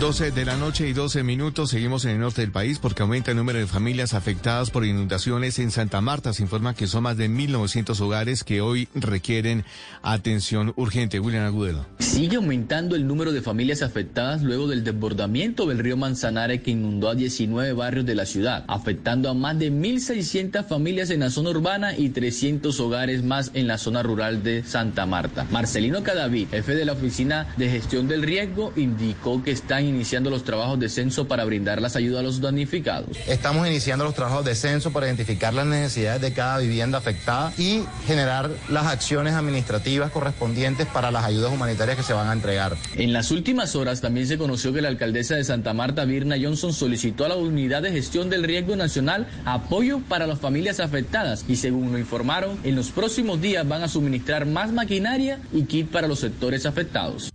12 0.00 0.30
de 0.32 0.44
la 0.44 0.56
noche 0.56 0.86
y 0.86 0.92
12 0.92 1.22
minutos. 1.22 1.70
Seguimos 1.70 2.04
en 2.04 2.10
el 2.10 2.20
norte 2.20 2.42
del 2.42 2.52
país 2.52 2.78
porque 2.78 3.02
aumenta 3.02 3.30
el 3.30 3.38
número 3.38 3.58
de 3.58 3.66
familias 3.66 4.12
afectadas 4.12 4.70
por 4.70 4.84
inundaciones 4.84 5.58
en 5.58 5.70
Santa 5.70 6.02
Marta. 6.02 6.15
Se 6.16 6.42
informa 6.42 6.74
que 6.74 6.86
son 6.86 7.02
más 7.02 7.18
de 7.18 7.28
1.900 7.28 8.00
hogares 8.00 8.42
que 8.42 8.62
hoy 8.62 8.88
requieren 8.94 9.64
atención 10.02 10.72
urgente. 10.74 11.20
William 11.20 11.44
Agudelo. 11.44 11.84
Sigue 11.98 12.36
aumentando 12.36 12.96
el 12.96 13.06
número 13.06 13.32
de 13.32 13.42
familias 13.42 13.82
afectadas 13.82 14.42
luego 14.42 14.66
del 14.66 14.82
desbordamiento 14.82 15.66
del 15.66 15.78
río 15.78 15.98
Manzanares 15.98 16.62
que 16.62 16.70
inundó 16.70 17.10
a 17.10 17.14
19 17.14 17.74
barrios 17.74 18.06
de 18.06 18.14
la 18.14 18.24
ciudad, 18.24 18.64
afectando 18.66 19.28
a 19.28 19.34
más 19.34 19.58
de 19.58 19.70
1.600 19.70 20.66
familias 20.66 21.10
en 21.10 21.20
la 21.20 21.28
zona 21.28 21.50
urbana 21.50 21.96
y 21.96 22.08
300 22.08 22.80
hogares 22.80 23.22
más 23.22 23.50
en 23.52 23.66
la 23.66 23.76
zona 23.76 24.02
rural 24.02 24.42
de 24.42 24.64
Santa 24.64 25.04
Marta. 25.04 25.46
Marcelino 25.50 26.02
Cadavid, 26.02 26.48
jefe 26.48 26.74
de 26.74 26.86
la 26.86 26.92
Oficina 26.92 27.54
de 27.58 27.68
Gestión 27.68 28.08
del 28.08 28.22
Riesgo, 28.22 28.72
indicó 28.74 29.42
que 29.42 29.50
están 29.50 29.84
iniciando 29.84 30.30
los 30.30 30.44
trabajos 30.44 30.80
de 30.80 30.88
censo 30.88 31.28
para 31.28 31.44
brindar 31.44 31.82
las 31.82 31.94
ayudas 31.94 32.20
a 32.20 32.22
los 32.22 32.40
damnificados. 32.40 33.16
Estamos 33.28 33.68
iniciando 33.68 34.04
los 34.04 34.14
trabajos 34.14 34.46
de 34.46 34.54
censo 34.54 34.92
para 34.92 35.06
identificar 35.06 35.52
las 35.52 35.66
necesidades 35.66 36.05
de 36.06 36.32
cada 36.32 36.58
vivienda 36.58 36.98
afectada 36.98 37.52
y 37.58 37.82
generar 38.06 38.50
las 38.68 38.86
acciones 38.86 39.34
administrativas 39.34 40.10
correspondientes 40.12 40.86
para 40.86 41.10
las 41.10 41.24
ayudas 41.24 41.52
humanitarias 41.52 41.96
que 41.96 42.02
se 42.02 42.12
van 42.12 42.28
a 42.28 42.32
entregar. 42.32 42.76
En 42.94 43.12
las 43.12 43.30
últimas 43.30 43.74
horas 43.74 44.00
también 44.00 44.26
se 44.26 44.38
conoció 44.38 44.72
que 44.72 44.80
la 44.80 44.88
alcaldesa 44.88 45.34
de 45.34 45.44
Santa 45.44 45.74
Marta, 45.74 46.04
Virna 46.04 46.36
Johnson, 46.40 46.72
solicitó 46.72 47.24
a 47.24 47.28
la 47.28 47.36
Unidad 47.36 47.82
de 47.82 47.92
Gestión 47.92 48.30
del 48.30 48.44
Riesgo 48.44 48.76
Nacional 48.76 49.26
apoyo 49.44 50.00
para 50.08 50.26
las 50.26 50.38
familias 50.38 50.80
afectadas 50.80 51.44
y 51.48 51.56
según 51.56 51.92
lo 51.92 51.98
informaron, 51.98 52.58
en 52.62 52.76
los 52.76 52.90
próximos 52.90 53.40
días 53.40 53.66
van 53.66 53.82
a 53.82 53.88
suministrar 53.88 54.46
más 54.46 54.72
maquinaria 54.72 55.40
y 55.52 55.64
kit 55.64 55.90
para 55.90 56.08
los 56.08 56.20
sectores 56.20 56.66
afectados. 56.66 57.32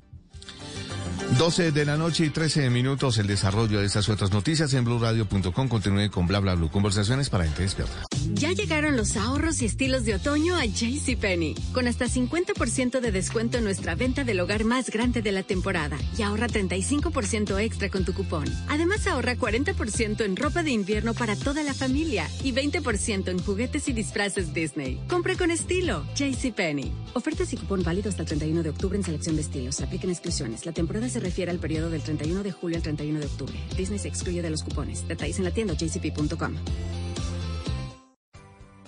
12 1.37 1.71
de 1.71 1.85
la 1.85 1.97
noche 1.97 2.25
y 2.25 2.29
13 2.29 2.69
minutos 2.69 3.17
el 3.17 3.27
desarrollo 3.27 3.79
de 3.79 3.85
estas 3.85 4.09
otras 4.09 4.31
noticias 4.31 4.73
en 4.73 4.83
blueradio.com. 4.83 5.67
Continúe 5.67 6.09
con 6.11 6.27
bla 6.27 6.39
bla 6.39 6.55
bla. 6.55 6.69
Conversaciones 6.69 7.29
para 7.29 7.45
gente 7.45 7.63
despierta. 7.63 8.05
Ya 8.33 8.51
llegaron 8.51 8.97
los 8.97 9.17
ahorros 9.17 9.61
y 9.61 9.65
estilos 9.65 10.05
de 10.05 10.15
otoño 10.15 10.55
a 10.55 10.65
JCPenney. 10.65 11.55
Con 11.73 11.87
hasta 11.87 12.05
50% 12.05 12.99
de 12.99 13.11
descuento 13.11 13.57
en 13.57 13.63
nuestra 13.63 13.95
venta 13.95 14.23
del 14.23 14.39
hogar 14.39 14.63
más 14.63 14.89
grande 14.89 15.21
de 15.21 15.31
la 15.31 15.43
temporada. 15.43 15.97
Y 16.17 16.21
ahorra 16.21 16.47
35% 16.47 17.59
extra 17.59 17.89
con 17.89 18.05
tu 18.05 18.13
cupón. 18.13 18.45
Además 18.69 19.07
ahorra 19.07 19.35
40% 19.35 20.21
en 20.21 20.35
ropa 20.35 20.63
de 20.63 20.71
invierno 20.71 21.13
para 21.13 21.35
toda 21.35 21.63
la 21.63 21.73
familia. 21.73 22.29
Y 22.43 22.53
20% 22.53 23.29
en 23.29 23.39
juguetes 23.39 23.87
y 23.87 23.93
disfraces 23.93 24.53
Disney. 24.53 24.99
Compre 25.07 25.35
con 25.37 25.51
estilo. 25.51 26.05
JCPenney. 26.15 26.91
Ofertas 27.13 27.51
y 27.53 27.57
cupón 27.57 27.83
válido 27.83 28.09
hasta 28.09 28.21
el 28.23 28.27
31 28.27 28.63
de 28.63 28.69
octubre 28.69 28.97
en 28.97 29.03
selección 29.03 29.35
de 29.35 29.41
estilos. 29.41 29.81
Apliquen 29.81 30.09
exclusiones. 30.09 30.65
La 30.65 30.71
temporada 30.71 31.09
se 31.09 31.19
refiere 31.19 31.51
al 31.51 31.59
periodo 31.59 31.89
del 31.89 32.01
31 32.01 32.43
de 32.43 32.51
julio 32.51 32.77
al 32.77 32.83
31 32.83 33.19
de 33.19 33.25
octubre. 33.25 33.53
Disney 33.77 33.99
se 33.99 34.07
excluye 34.07 34.41
de 34.41 34.49
los 34.49 34.63
cupones. 34.63 35.07
Detalles 35.07 35.37
en 35.37 35.45
la 35.45 35.51
tienda 35.51 35.73
jcp.com. 35.73 36.55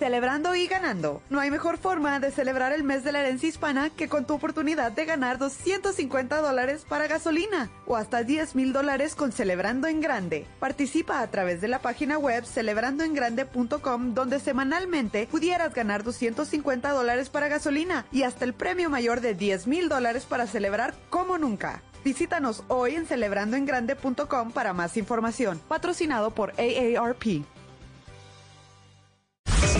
Celebrando 0.03 0.53
y 0.53 0.67
ganando. 0.67 1.21
No 1.29 1.39
hay 1.39 1.49
mejor 1.49 1.77
forma 1.77 2.19
de 2.19 2.29
celebrar 2.29 2.73
el 2.73 2.83
mes 2.83 3.05
de 3.05 3.13
la 3.13 3.21
herencia 3.21 3.47
hispana 3.47 3.89
que 3.89 4.09
con 4.09 4.25
tu 4.25 4.33
oportunidad 4.33 4.91
de 4.91 5.05
ganar 5.05 5.37
250 5.37 6.41
dólares 6.41 6.85
para 6.85 7.07
gasolina 7.07 7.69
o 7.85 7.95
hasta 7.95 8.21
10 8.21 8.53
mil 8.55 8.73
dólares 8.73 9.15
con 9.15 9.31
Celebrando 9.31 9.87
en 9.87 10.01
Grande. 10.01 10.45
Participa 10.59 11.21
a 11.21 11.27
través 11.31 11.61
de 11.61 11.69
la 11.69 11.79
página 11.79 12.17
web 12.17 12.43
celebrandoengrande.com 12.43 14.13
donde 14.13 14.41
semanalmente 14.41 15.25
pudieras 15.31 15.73
ganar 15.73 16.03
250 16.03 16.89
dólares 16.89 17.29
para 17.29 17.47
gasolina 17.47 18.05
y 18.11 18.23
hasta 18.23 18.43
el 18.43 18.53
premio 18.53 18.89
mayor 18.89 19.21
de 19.21 19.35
10 19.35 19.67
mil 19.67 19.87
dólares 19.87 20.25
para 20.25 20.47
celebrar 20.47 20.95
como 21.09 21.37
nunca. 21.37 21.81
Visítanos 22.03 22.65
hoy 22.67 22.95
en 22.95 23.05
celebrandoengrande.com 23.05 24.51
para 24.51 24.73
más 24.73 24.97
información. 24.97 25.61
Patrocinado 25.69 26.31
por 26.31 26.51
AARP. 26.59 27.45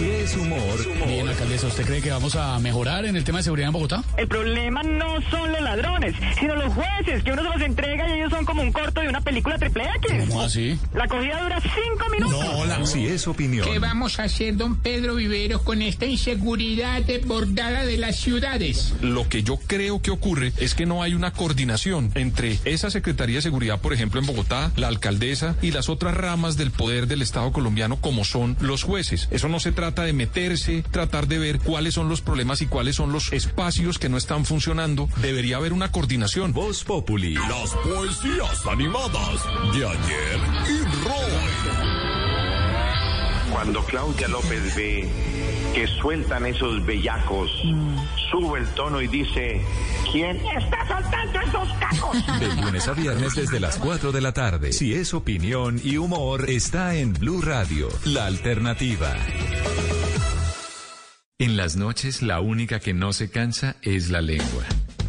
Es 0.04 0.36
humor. 0.36 1.08
Bien, 1.08 1.28
alcaldesa, 1.30 1.68
¿usted 1.68 1.86
cree 1.86 2.02
que 2.02 2.12
vamos 2.12 2.36
a 2.36 2.60
mejorar 2.60 3.06
en 3.06 3.16
el 3.16 3.24
tema 3.24 3.38
de 3.38 3.44
seguridad 3.44 3.68
en 3.68 3.74
Bogotá? 3.74 4.04
El 4.18 4.28
problema 4.28 4.84
no 4.84 5.22
son 5.32 5.50
los 5.50 5.62
ladrones, 5.62 6.14
sino 6.38 6.56
los 6.56 6.74
jueces, 6.74 7.24
que 7.24 7.32
uno 7.32 7.42
se 7.42 7.50
los 7.50 7.62
entrega 7.62 8.10
y 8.10 8.20
ellos 8.20 8.30
son 8.30 8.44
como 8.44 8.62
un 8.62 8.74
corto 8.74 9.00
de 9.00 9.08
una 9.08 9.22
película 9.22 9.58
triple 9.58 9.86
X. 9.98 10.28
¿Cómo 10.28 10.42
así? 10.42 10.78
La 10.94 11.06
acogida 11.06 11.42
dura 11.42 11.62
cinco 11.62 12.10
minutos. 12.12 12.44
No, 12.44 12.58
hola. 12.60 12.86
Si 12.86 13.08
es 13.08 13.28
opinión. 13.28 13.66
¿Qué 13.66 13.80
vamos 13.80 14.20
a 14.20 14.24
hacer, 14.24 14.58
don 14.58 14.76
Pedro 14.76 15.16
Viveros, 15.16 15.62
con 15.62 15.82
esta 15.82 16.06
inseguridad 16.06 17.02
desbordada 17.04 17.86
de 17.86 17.98
las 17.98 18.18
ciudades? 18.18 18.94
Lo 19.02 19.30
que 19.30 19.44
yo 19.44 19.58
creo 19.68 20.02
que 20.02 20.12
ocurre 20.12 20.52
es 20.58 20.76
que 20.76 20.86
no 20.86 21.02
hay 21.02 21.14
una 21.14 21.32
coordinación 21.32 22.12
entre 22.16 22.60
esa 22.66 22.90
Secretaría 22.90 23.38
de 23.38 23.42
Seguridad, 23.42 23.80
por 23.80 23.94
ejemplo, 23.94 24.20
en 24.20 24.26
Bogotá, 24.26 24.72
la 24.76 24.90
alcaldesa 24.90 25.56
y 25.62 25.72
las 25.72 25.88
otras 25.88 26.14
ramas 26.14 26.58
del 26.58 26.72
poder 26.72 27.08
del 27.08 27.22
Estado 27.22 27.54
colombiano 27.54 28.02
como 28.02 28.26
son 28.26 28.58
los 28.60 28.84
jueces. 28.84 29.30
Eso 29.32 29.48
no 29.48 29.62
se 29.62 29.72
trata 29.72 29.93
de 30.02 30.14
meterse, 30.14 30.84
tratar 30.90 31.28
de 31.28 31.38
ver 31.38 31.60
cuáles 31.60 31.94
son 31.94 32.10
los 32.10 32.22
problemas 32.22 32.64
y 32.64 32.66
cuáles 32.66 32.96
son 32.96 33.12
los 33.12 33.32
espacios 33.32 34.00
que 34.00 34.10
no 34.10 34.18
están 34.18 34.46
funcionando. 34.46 35.08
Debería 35.22 35.58
haber 35.58 35.74
una 35.74 35.92
coordinación. 35.92 36.54
Voz 36.54 36.84
Populi. 36.84 37.36
Las 37.36 37.76
poesías 37.84 38.66
animadas 38.66 39.44
de 39.76 39.86
ayer 39.86 40.40
y 40.68 40.80
Roy. 41.06 41.32
Cuando 43.52 43.84
Claudia 43.86 44.28
López 44.28 44.76
ve 44.76 45.08
que 45.76 45.88
sueltan 46.02 46.48
esos 46.48 46.84
bellacos 46.86 47.52
sube 48.34 48.60
el 48.60 48.68
tono 48.70 49.00
y 49.00 49.08
dice, 49.08 49.62
¿quién 50.12 50.36
está 50.58 50.88
soltando 50.88 51.40
esos 51.40 51.70
cacos? 51.80 52.40
De 52.40 52.62
lunes 52.62 52.88
a 52.88 52.94
viernes 52.94 53.36
desde 53.36 53.60
las 53.60 53.78
4 53.78 54.12
de 54.12 54.22
la 54.22 54.32
tarde. 54.34 54.74
Si 54.74 54.96
es 54.96 55.14
opinión 55.14 55.80
y 55.84 55.98
humor, 55.98 56.50
está 56.50 56.96
en 56.96 57.14
Blue 57.14 57.42
Radio, 57.42 57.90
la 58.06 58.26
alternativa. 58.26 59.16
En 61.38 61.58
las 61.58 61.76
noches, 61.76 62.24
la 62.24 62.40
única 62.40 62.80
que 62.80 62.94
no 62.96 63.14
se 63.14 63.30
cansa 63.30 63.76
es 63.84 64.10
la 64.10 64.22
lengua. 64.22 64.64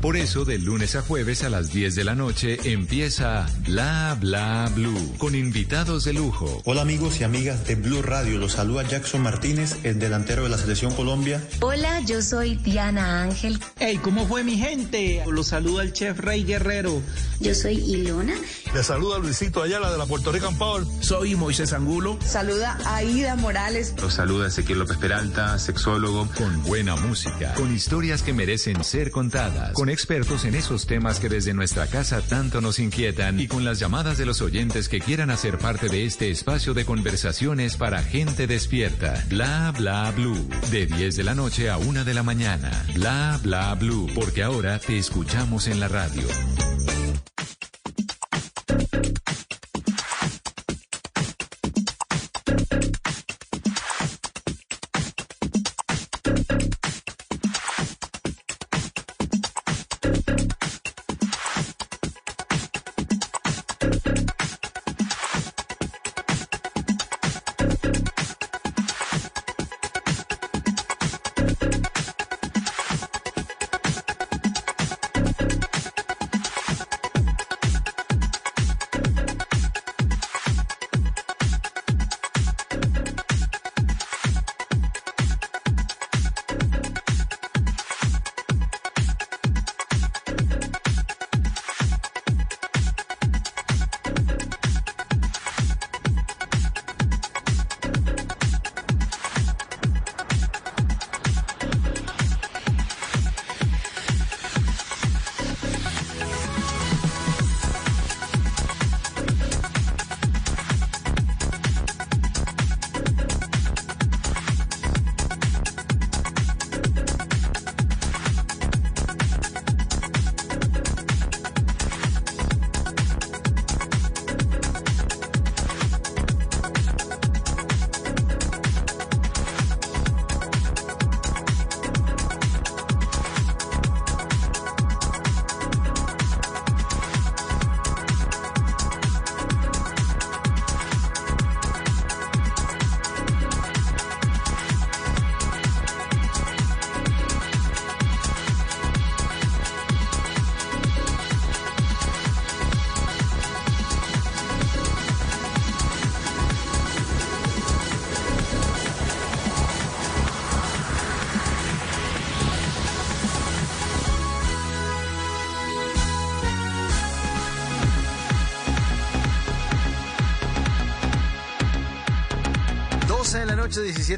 Por 0.04 0.18
eso, 0.18 0.44
de 0.44 0.58
lunes 0.58 0.96
a 0.96 1.00
jueves 1.00 1.44
a 1.44 1.48
las 1.48 1.72
10 1.72 1.94
de 1.94 2.04
la 2.04 2.14
noche 2.14 2.58
empieza 2.64 3.46
Bla 3.60 4.14
Bla 4.20 4.70
Blue 4.74 5.14
con 5.16 5.34
invitados 5.34 6.04
de 6.04 6.12
lujo. 6.12 6.60
Hola 6.66 6.82
amigos 6.82 7.22
y 7.22 7.24
amigas 7.24 7.66
de 7.66 7.74
Blue 7.76 8.02
Radio, 8.02 8.36
los 8.36 8.52
saluda 8.52 8.86
Jackson 8.86 9.22
Martínez, 9.22 9.78
el 9.82 9.98
delantero 9.98 10.42
de 10.42 10.50
la 10.50 10.58
Selección 10.58 10.92
Colombia. 10.92 11.42
Hola, 11.62 12.00
yo 12.00 12.20
soy 12.20 12.56
Diana 12.56 13.22
Ángel. 13.22 13.58
Hey, 13.78 13.98
¿cómo 14.02 14.28
fue 14.28 14.44
mi 14.44 14.58
gente? 14.58 15.22
Los 15.26 15.46
saluda 15.46 15.82
el 15.82 15.94
chef 15.94 16.20
Rey 16.20 16.44
Guerrero. 16.44 17.00
Yo 17.40 17.54
soy 17.54 17.76
Ilona. 17.76 18.34
Le 18.74 18.82
saluda 18.82 19.18
Luisito 19.18 19.62
Ayala 19.62 19.90
de 19.90 19.96
la 19.96 20.04
Puerto 20.04 20.32
Rican 20.32 20.58
Power. 20.58 20.84
Soy 21.00 21.34
Moisés 21.34 21.72
Angulo. 21.72 22.18
Saluda 22.22 22.76
Aida 22.84 23.36
Morales. 23.36 23.94
Los 24.02 24.12
saluda 24.12 24.48
Ezequiel 24.48 24.80
López 24.80 24.98
Peralta, 24.98 25.58
sexólogo. 25.58 26.28
Con 26.36 26.62
buena 26.64 26.94
música, 26.94 27.54
con 27.54 27.74
historias 27.74 28.22
que 28.22 28.34
merecen 28.34 28.84
ser 28.84 29.10
contadas, 29.10 29.72
con 29.72 29.93
expertos 29.94 30.44
en 30.44 30.56
esos 30.56 30.86
temas 30.86 31.20
que 31.20 31.28
desde 31.28 31.54
nuestra 31.54 31.86
casa 31.86 32.20
tanto 32.20 32.60
nos 32.60 32.80
inquietan 32.80 33.38
y 33.38 33.46
con 33.46 33.64
las 33.64 33.78
llamadas 33.78 34.18
de 34.18 34.26
los 34.26 34.42
oyentes 34.42 34.88
que 34.88 35.00
quieran 35.00 35.30
hacer 35.30 35.56
parte 35.56 35.88
de 35.88 36.04
este 36.04 36.30
espacio 36.30 36.74
de 36.74 36.84
conversaciones 36.84 37.76
para 37.76 38.02
gente 38.02 38.48
despierta. 38.48 39.24
Bla 39.28 39.72
bla 39.76 40.10
blue. 40.10 40.48
De 40.72 40.86
10 40.86 41.16
de 41.16 41.24
la 41.24 41.36
noche 41.36 41.70
a 41.70 41.78
1 41.78 42.04
de 42.04 42.12
la 42.12 42.24
mañana. 42.24 42.84
Bla 42.94 43.38
bla 43.42 43.74
blue. 43.76 44.10
Porque 44.14 44.42
ahora 44.42 44.80
te 44.80 44.98
escuchamos 44.98 45.68
en 45.68 45.78
la 45.78 45.86
radio. 45.86 46.26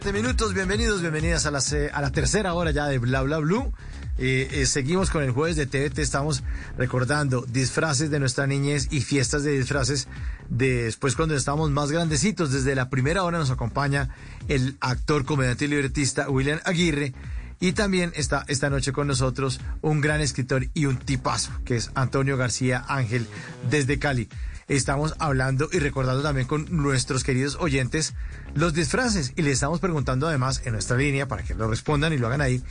7 0.06 0.22
minutos. 0.22 0.54
Bienvenidos, 0.54 1.00
bienvenidas 1.00 1.46
a, 1.46 1.50
las, 1.50 1.72
eh, 1.72 1.90
a 1.92 2.00
la 2.00 2.12
tercera 2.12 2.54
hora 2.54 2.70
ya 2.70 2.86
de 2.86 2.98
Bla 2.98 3.22
Bla 3.22 3.38
Blue. 3.38 3.72
Eh, 4.18 4.48
eh, 4.52 4.66
seguimos 4.66 5.10
con 5.10 5.24
el 5.24 5.32
jueves 5.32 5.56
de 5.56 5.66
TVT. 5.66 5.98
Estamos 5.98 6.44
recordando 6.78 7.44
disfraces 7.48 8.08
de 8.08 8.20
nuestra 8.20 8.46
niñez 8.46 8.86
y 8.92 9.00
fiestas 9.00 9.42
de 9.42 9.58
disfraces 9.58 10.06
de 10.48 10.84
después 10.84 11.16
cuando 11.16 11.34
estábamos 11.34 11.72
más 11.72 11.90
grandecitos. 11.90 12.52
Desde 12.52 12.76
la 12.76 12.88
primera 12.88 13.24
hora 13.24 13.38
nos 13.38 13.50
acompaña 13.50 14.10
el 14.46 14.76
actor, 14.78 15.24
comediante 15.24 15.64
y 15.64 15.68
libretista 15.68 16.30
William 16.30 16.60
Aguirre. 16.64 17.12
Y 17.58 17.72
también 17.72 18.12
está 18.14 18.44
esta 18.46 18.70
noche 18.70 18.92
con 18.92 19.08
nosotros 19.08 19.58
un 19.82 20.00
gran 20.00 20.20
escritor 20.20 20.68
y 20.72 20.86
un 20.86 20.98
tipazo, 20.98 21.50
que 21.64 21.74
es 21.74 21.90
Antonio 21.96 22.36
García 22.36 22.84
Ángel 22.86 23.26
desde 23.68 23.98
Cali. 23.98 24.28
Estamos 24.68 25.14
hablando 25.20 25.68
y 25.72 25.78
recordando 25.78 26.22
también 26.22 26.46
con 26.46 26.66
nuestros 26.70 27.22
queridos 27.22 27.56
oyentes 27.60 28.14
los 28.56 28.74
disfraces 28.74 29.32
y 29.36 29.42
les 29.42 29.52
estamos 29.54 29.78
preguntando 29.80 30.26
además 30.26 30.62
en 30.64 30.72
nuestra 30.72 30.96
línea 30.96 31.28
para 31.28 31.44
que 31.44 31.54
lo 31.54 31.68
respondan 31.68 32.14
y 32.14 32.18
lo 32.18 32.26
hagan 32.26 32.40
ahí. 32.40 32.62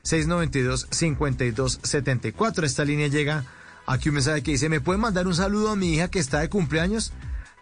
316-692-5274. 0.04 2.64
Esta 2.64 2.84
línea 2.84 3.08
llega 3.08 3.46
aquí 3.86 4.10
un 4.10 4.16
mensaje 4.16 4.42
que 4.42 4.50
dice, 4.50 4.68
¿me 4.68 4.82
pueden 4.82 5.00
mandar 5.00 5.26
un 5.26 5.34
saludo 5.34 5.70
a 5.70 5.76
mi 5.76 5.94
hija 5.94 6.08
que 6.08 6.18
está 6.18 6.40
de 6.40 6.50
cumpleaños? 6.50 7.14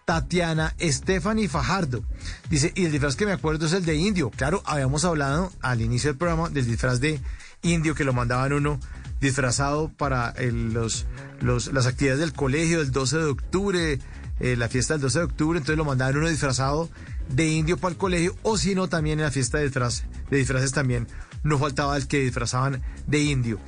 Tatiana 0.05 0.75
Stephanie 0.79 1.47
Fajardo. 1.47 2.03
Dice, 2.49 2.71
y 2.75 2.85
el 2.85 2.91
disfraz 2.91 3.15
que 3.15 3.25
me 3.25 3.31
acuerdo 3.31 3.65
es 3.65 3.73
el 3.73 3.85
de 3.85 3.95
indio. 3.95 4.29
Claro, 4.31 4.61
habíamos 4.65 5.05
hablado 5.05 5.51
al 5.61 5.81
inicio 5.81 6.09
del 6.09 6.17
programa 6.17 6.49
del 6.49 6.65
disfraz 6.65 6.99
de 6.99 7.19
indio 7.61 7.95
que 7.95 8.03
lo 8.03 8.13
mandaban 8.13 8.53
uno 8.53 8.79
disfrazado 9.21 9.89
para 9.89 10.33
los, 10.41 11.05
las 11.41 11.85
actividades 11.87 12.19
del 12.19 12.33
colegio 12.33 12.79
del 12.79 12.91
12 12.91 13.17
de 13.17 13.25
octubre, 13.25 13.99
eh, 14.39 14.55
la 14.57 14.67
fiesta 14.67 14.95
del 14.95 15.01
12 15.01 15.19
de 15.19 15.25
octubre, 15.25 15.57
entonces 15.57 15.77
lo 15.77 15.85
mandaban 15.85 16.17
uno 16.17 16.27
disfrazado 16.27 16.89
de 17.29 17.47
indio 17.47 17.77
para 17.77 17.93
el 17.93 17.97
colegio, 17.97 18.35
o 18.43 18.57
si 18.57 18.75
no, 18.75 18.89
también 18.89 19.19
en 19.19 19.25
la 19.25 19.31
fiesta 19.31 19.59
de, 19.59 19.65
disfraz, 19.65 20.03
disfraces 20.29 20.73
también 20.73 21.07
no 21.43 21.57
faltaba 21.57 21.95
el 21.97 22.07
que 22.07 22.19
disfrazaban 22.19 22.81
de 23.07 23.19
indio. 23.19 23.59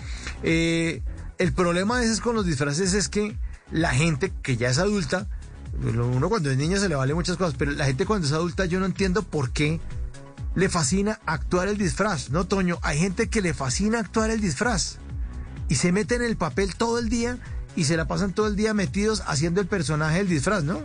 Eh, 0.44 1.02
el 1.38 1.53
problema 1.53 1.98
a 1.98 1.99
veces 2.02 2.22
con 2.22 2.36
los 2.36 2.45
disfraces 2.45 2.94
es 2.94 3.10
que 3.10 3.38
la 3.72 3.91
gente 3.91 4.32
que 4.41 4.57
ya 4.57 4.70
es 4.70 4.78
adulta, 4.78 5.28
uno 5.84 6.30
cuando 6.30 6.49
es 6.49 6.57
niño 6.57 6.80
se 6.80 6.89
le 6.89 6.95
vale 6.95 7.14
muchas 7.14 7.38
cosas, 7.38 7.56
pero 7.57 7.72
la 7.72 7.85
gente 7.85 8.06
cuando 8.06 8.27
es 8.27 8.34
adulta 8.34 8.65
yo 8.65 8.80
no 8.80 8.85
entiendo 8.85 9.23
por 9.23 9.52
qué 9.52 9.80
le 10.56 10.69
fascina 10.69 11.19
actuar 11.26 11.68
el 11.68 11.77
disfraz, 11.77 12.30
¿no, 12.30 12.45
Toño? 12.45 12.80
Hay 12.81 12.97
gente 12.97 13.30
que 13.30 13.41
le 13.41 13.53
fascina 13.53 13.99
actuar 13.99 14.31
el 14.31 14.39
disfraz 14.39 14.97
y 15.68 15.76
se 15.76 15.91
mete 15.91 16.15
en 16.15 16.22
el 16.22 16.38
papel 16.38 16.76
todo 16.76 16.97
el 16.97 17.10
día 17.10 17.38
y 17.76 17.84
se 17.84 17.97
la 17.97 18.07
pasan 18.07 18.31
todo 18.34 18.47
el 18.47 18.56
día 18.56 18.73
metidos 18.73 19.22
haciendo 19.27 19.60
el 19.60 19.68
personaje 19.68 20.18
del 20.19 20.30
disfraz, 20.30 20.64
¿no? 20.64 20.81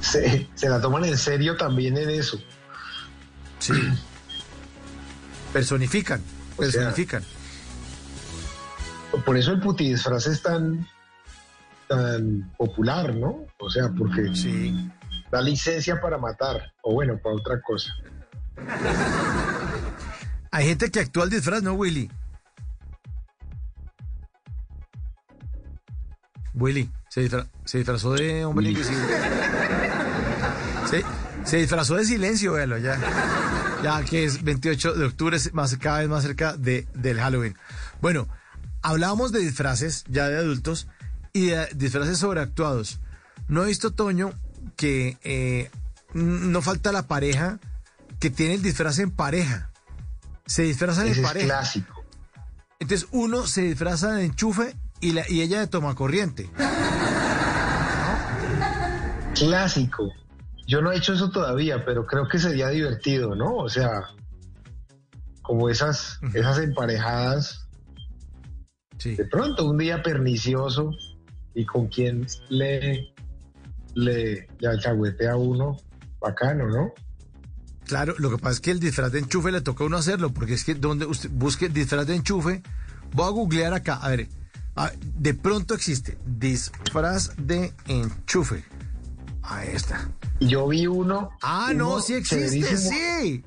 Se, 0.00 0.48
se 0.54 0.68
la 0.68 0.80
toman 0.80 1.04
en 1.04 1.18
serio 1.18 1.56
también 1.56 1.96
en 1.96 2.10
eso. 2.10 2.40
Sí. 3.58 3.72
Personifican, 5.52 6.20
O 6.56 6.62
sea, 6.62 6.72
personifican. 6.72 7.24
Por 9.24 9.36
eso 9.36 9.52
el 9.52 9.60
putidisfraz 9.60 10.26
es 10.26 10.42
tan, 10.42 10.88
tan 11.96 12.52
popular, 12.56 13.14
¿no? 13.14 13.46
O 13.58 13.70
sea, 13.70 13.90
porque 13.96 14.30
da 15.30 15.40
licencia 15.42 16.00
para 16.00 16.18
matar, 16.18 16.72
o 16.82 16.94
bueno, 16.94 17.18
para 17.22 17.34
otra 17.36 17.60
cosa. 17.60 17.90
Hay 20.50 20.66
gente 20.66 20.90
que 20.90 21.00
actúa 21.00 21.24
al 21.24 21.30
disfraz, 21.30 21.62
¿no, 21.62 21.72
Willy? 21.74 22.10
Willy, 26.54 26.90
se, 27.08 27.22
disfra- 27.28 27.48
se 27.64 27.78
disfrazó 27.78 28.12
de 28.12 28.44
hombre 28.44 28.68
invisible. 28.68 29.02
Se, 30.90 31.04
se 31.44 31.56
disfrazó 31.58 31.96
de 31.96 32.04
silencio, 32.04 32.52
véalo, 32.52 32.76
ya. 32.78 32.98
Ya 33.82 34.04
que 34.04 34.24
es 34.24 34.42
28 34.44 34.94
de 34.94 35.06
octubre, 35.06 35.36
es 35.36 35.52
más, 35.54 35.76
cada 35.76 36.00
vez 36.00 36.08
más 36.08 36.22
cerca 36.22 36.56
de, 36.56 36.86
del 36.94 37.18
Halloween. 37.18 37.56
Bueno, 38.00 38.28
hablábamos 38.82 39.32
de 39.32 39.40
disfraces 39.40 40.04
ya 40.08 40.28
de 40.28 40.36
adultos 40.36 40.86
y 41.32 41.46
de 41.46 41.68
disfraces 41.74 42.18
sobreactuados. 42.18 43.00
No 43.48 43.64
he 43.64 43.68
visto, 43.68 43.92
Toño, 43.92 44.32
que 44.76 45.18
eh, 45.22 45.70
no 46.14 46.62
falta 46.62 46.92
la 46.92 47.06
pareja 47.06 47.58
que 48.18 48.30
tiene 48.30 48.54
el 48.54 48.62
disfraz 48.62 48.98
en 48.98 49.10
pareja. 49.10 49.70
Se 50.46 50.62
disfrazan 50.62 51.06
Ese 51.08 51.20
en 51.20 51.24
es 51.24 51.30
pareja. 51.30 51.46
clásico. 51.46 52.04
Entonces 52.78 53.08
uno 53.12 53.46
se 53.46 53.62
disfraza 53.62 54.12
de 54.12 54.24
enchufe 54.26 54.76
y, 55.00 55.12
la, 55.12 55.28
y 55.28 55.40
ella 55.42 55.60
de 55.60 55.66
toma 55.66 55.94
corriente. 55.94 56.50
Clásico. 59.34 60.12
Yo 60.66 60.80
no 60.80 60.92
he 60.92 60.96
hecho 60.96 61.14
eso 61.14 61.30
todavía, 61.30 61.84
pero 61.84 62.06
creo 62.06 62.28
que 62.28 62.38
sería 62.38 62.68
divertido, 62.68 63.34
¿no? 63.34 63.56
O 63.56 63.68
sea, 63.68 64.02
como 65.42 65.68
esas, 65.68 66.20
esas 66.34 66.58
emparejadas. 66.58 67.66
De 69.02 69.24
pronto, 69.24 69.68
un 69.68 69.78
día 69.78 70.02
pernicioso 70.02 70.92
y 71.54 71.64
con 71.66 71.88
quien 71.88 72.26
le, 72.48 73.12
le, 73.94 74.48
le 74.58 74.68
alcahuetea 74.68 75.32
a 75.32 75.36
uno, 75.36 75.76
bacano, 76.20 76.68
¿no? 76.68 76.92
Claro, 77.84 78.14
lo 78.18 78.30
que 78.30 78.38
pasa 78.38 78.52
es 78.54 78.60
que 78.60 78.70
el 78.70 78.80
disfraz 78.80 79.12
de 79.12 79.18
enchufe 79.18 79.50
le 79.52 79.60
toca 79.60 79.84
a 79.84 79.86
uno 79.86 79.96
hacerlo, 79.98 80.32
porque 80.32 80.54
es 80.54 80.64
que 80.64 80.74
donde 80.74 81.04
usted 81.04 81.28
busque 81.30 81.68
disfraz 81.68 82.06
de 82.06 82.14
enchufe, 82.14 82.62
voy 83.12 83.26
a 83.26 83.30
googlear 83.30 83.74
acá, 83.74 83.96
a 83.96 84.08
ver, 84.10 84.28
a- 84.76 84.92
de 85.02 85.34
pronto 85.34 85.74
existe 85.74 86.16
disfraz 86.24 87.32
de 87.36 87.72
enchufe. 87.88 88.64
Ahí 89.42 89.70
está. 89.74 90.08
Yo 90.40 90.68
vi 90.68 90.86
uno. 90.86 91.30
Ah, 91.42 91.72
no, 91.74 92.00
sí 92.00 92.14
existe, 92.14 92.48
severísimo. 92.48 92.90
sí. 92.92 93.44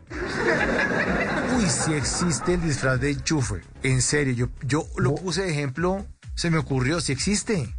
Uy, 1.57 1.65
sí 1.69 1.93
existe 1.93 2.55
el 2.55 2.61
disfraz 2.61 2.99
de 2.99 3.11
enchufe. 3.11 3.61
En 3.81 4.01
serio, 4.01 4.33
yo, 4.33 4.49
yo 4.67 4.87
lo 4.97 5.15
puse 5.15 5.43
de 5.43 5.51
ejemplo, 5.51 6.05
se 6.35 6.49
me 6.51 6.57
ocurrió, 6.57 6.99
sí 6.99 7.13
existe. 7.13 7.73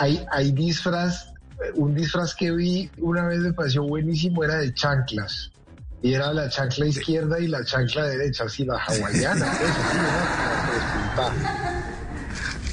Hay, 0.00 0.24
hay 0.32 0.50
disfraz, 0.52 1.26
un 1.74 1.94
disfraz 1.94 2.34
que 2.34 2.50
vi 2.50 2.90
una 2.96 3.28
vez 3.28 3.40
me 3.40 3.52
pareció 3.52 3.82
buenísimo, 3.82 4.42
era 4.42 4.56
de 4.56 4.72
chanclas. 4.72 5.52
Y 6.00 6.14
era 6.14 6.32
la 6.32 6.48
chancla 6.48 6.86
izquierda 6.86 7.38
y 7.38 7.48
la 7.48 7.62
chancla 7.62 8.06
derecha, 8.06 8.44
así 8.44 8.64
la 8.64 8.78
hawaiana, 8.78 9.52
eso, 9.52 9.66
sí, 9.92 9.98
despuntada. 10.72 11.84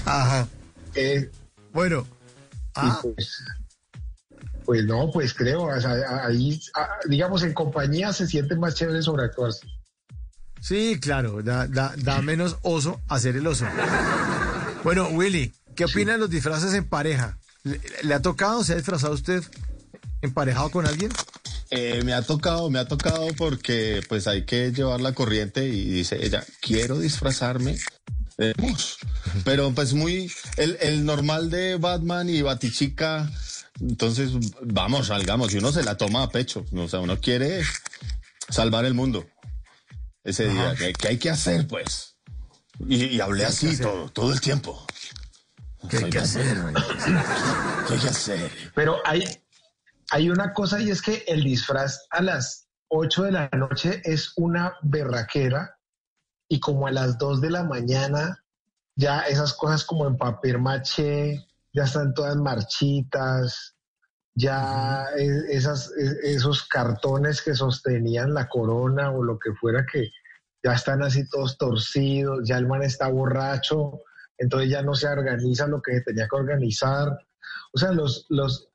Ajá. 0.05 0.47
Eh, 0.95 1.29
bueno. 1.73 2.07
Ah. 2.75 2.97
Pues, 3.01 3.43
pues 4.63 4.85
no, 4.85 5.11
pues 5.11 5.33
creo, 5.33 5.63
o 5.63 5.81
sea, 5.81 6.25
ahí, 6.25 6.57
ah, 6.75 6.87
digamos, 7.09 7.43
en 7.43 7.53
compañía 7.53 8.13
se 8.13 8.25
siente 8.25 8.55
más 8.55 8.75
chévere 8.75 9.01
sobreactuarse. 9.01 9.67
Sí, 10.61 10.97
claro, 11.01 11.43
da, 11.43 11.67
da, 11.67 11.93
da 11.97 12.21
menos 12.21 12.57
oso 12.61 13.01
hacer 13.09 13.35
el 13.35 13.47
oso. 13.47 13.65
Bueno, 14.83 15.09
Willy, 15.09 15.53
¿qué 15.77 15.85
opina 15.85 16.11
de 16.13 16.17
los 16.17 16.29
disfraces 16.29 16.73
en 16.73 16.83
pareja? 16.83 17.37
¿Le, 17.63 17.79
le 18.03 18.13
ha 18.13 18.21
tocado, 18.21 18.63
se 18.65 18.73
ha 18.73 18.75
disfrazado 18.75 19.13
usted 19.13 19.41
emparejado 20.21 20.69
con 20.71 20.85
alguien? 20.85 21.11
Eh, 21.69 22.01
me 22.03 22.13
ha 22.13 22.21
tocado, 22.21 22.69
me 22.69 22.79
ha 22.79 22.87
tocado 22.87 23.27
porque 23.37 24.01
pues 24.09 24.27
hay 24.27 24.45
que 24.45 24.71
llevar 24.71 25.01
la 25.01 25.13
corriente 25.13 25.67
y 25.67 25.85
dice 25.85 26.17
ella, 26.25 26.43
quiero 26.61 26.99
disfrazarme. 26.99 27.77
de 28.37 28.53
Mus". 28.57 28.97
Pero 29.43 29.71
pues 29.73 29.93
muy, 29.93 30.31
el, 30.57 30.77
el 30.81 31.05
normal 31.05 31.49
de 31.49 31.75
Batman 31.77 32.29
y 32.29 32.41
Batichica, 32.41 33.29
entonces 33.79 34.31
vamos, 34.63 35.07
salgamos, 35.07 35.53
y 35.53 35.57
uno 35.57 35.71
se 35.71 35.83
la 35.83 35.97
toma 35.97 36.23
a 36.23 36.29
pecho, 36.29 36.65
o 36.73 36.87
sea, 36.87 36.99
uno 36.99 37.19
quiere 37.19 37.61
salvar 38.49 38.85
el 38.85 38.93
mundo 38.93 39.27
ese 40.23 40.47
día, 40.47 40.75
¿qué, 40.75 41.07
hay 41.07 41.17
que 41.17 41.29
hacer 41.29 41.67
pues? 41.67 42.15
Y, 42.87 43.05
y 43.05 43.21
hablé 43.21 43.41
¿Qué 43.41 43.47
hay 43.47 43.55
que 43.55 43.67
así 43.67 43.81
todo, 43.81 44.09
todo 44.09 44.33
el 44.33 44.41
tiempo. 44.41 44.86
¿Qué 45.89 45.97
hay 45.97 46.09
que 46.09 46.19
hacer? 46.19 46.57
¿Qué 47.87 47.93
hay 47.93 47.99
que 47.99 48.07
hacer? 48.07 48.51
Pero 48.75 48.97
hay, 49.05 49.23
hay 50.11 50.29
una 50.29 50.53
cosa 50.53 50.81
y 50.81 50.89
es 50.89 51.01
que 51.01 51.23
el 51.27 51.43
disfraz 51.43 52.07
a 52.09 52.21
las 52.21 52.67
8 52.89 53.23
de 53.23 53.31
la 53.31 53.49
noche 53.49 54.01
es 54.03 54.33
una 54.37 54.75
berraquera 54.81 55.77
y 56.49 56.59
como 56.59 56.87
a 56.87 56.91
las 56.91 57.17
2 57.17 57.41
de 57.41 57.51
la 57.51 57.63
mañana 57.63 58.43
ya 58.95 59.21
esas 59.21 59.53
cosas 59.53 59.83
como 59.83 60.07
en 60.07 60.17
papel 60.17 60.59
maché 60.59 61.45
ya 61.73 61.83
están 61.83 62.13
todas 62.13 62.35
marchitas, 62.37 63.75
ya 64.33 65.05
e- 65.15 65.55
esas, 65.55 65.91
e- 65.91 66.33
esos 66.33 66.63
cartones 66.67 67.41
que 67.41 67.53
sostenían 67.53 68.33
la 68.33 68.47
corona 68.47 69.11
o 69.11 69.23
lo 69.23 69.37
que 69.37 69.53
fuera 69.53 69.85
que 69.85 70.09
ya 70.63 70.73
están 70.73 71.03
así 71.03 71.29
todos 71.29 71.57
torcidos, 71.57 72.39
ya 72.47 72.57
el 72.57 72.67
man 72.67 72.81
está 72.81 73.09
borracho, 73.09 73.99
entonces 74.37 74.69
ya 74.69 74.81
no 74.81 74.95
se 74.95 75.07
organiza 75.07 75.67
lo 75.67 75.81
que 75.81 75.93
se 75.93 76.01
tenía 76.01 76.27
que 76.27 76.35
organizar. 76.35 77.09
O 77.73 77.77
sea, 77.77 77.91
los, 77.91 78.25
los, 78.29 78.69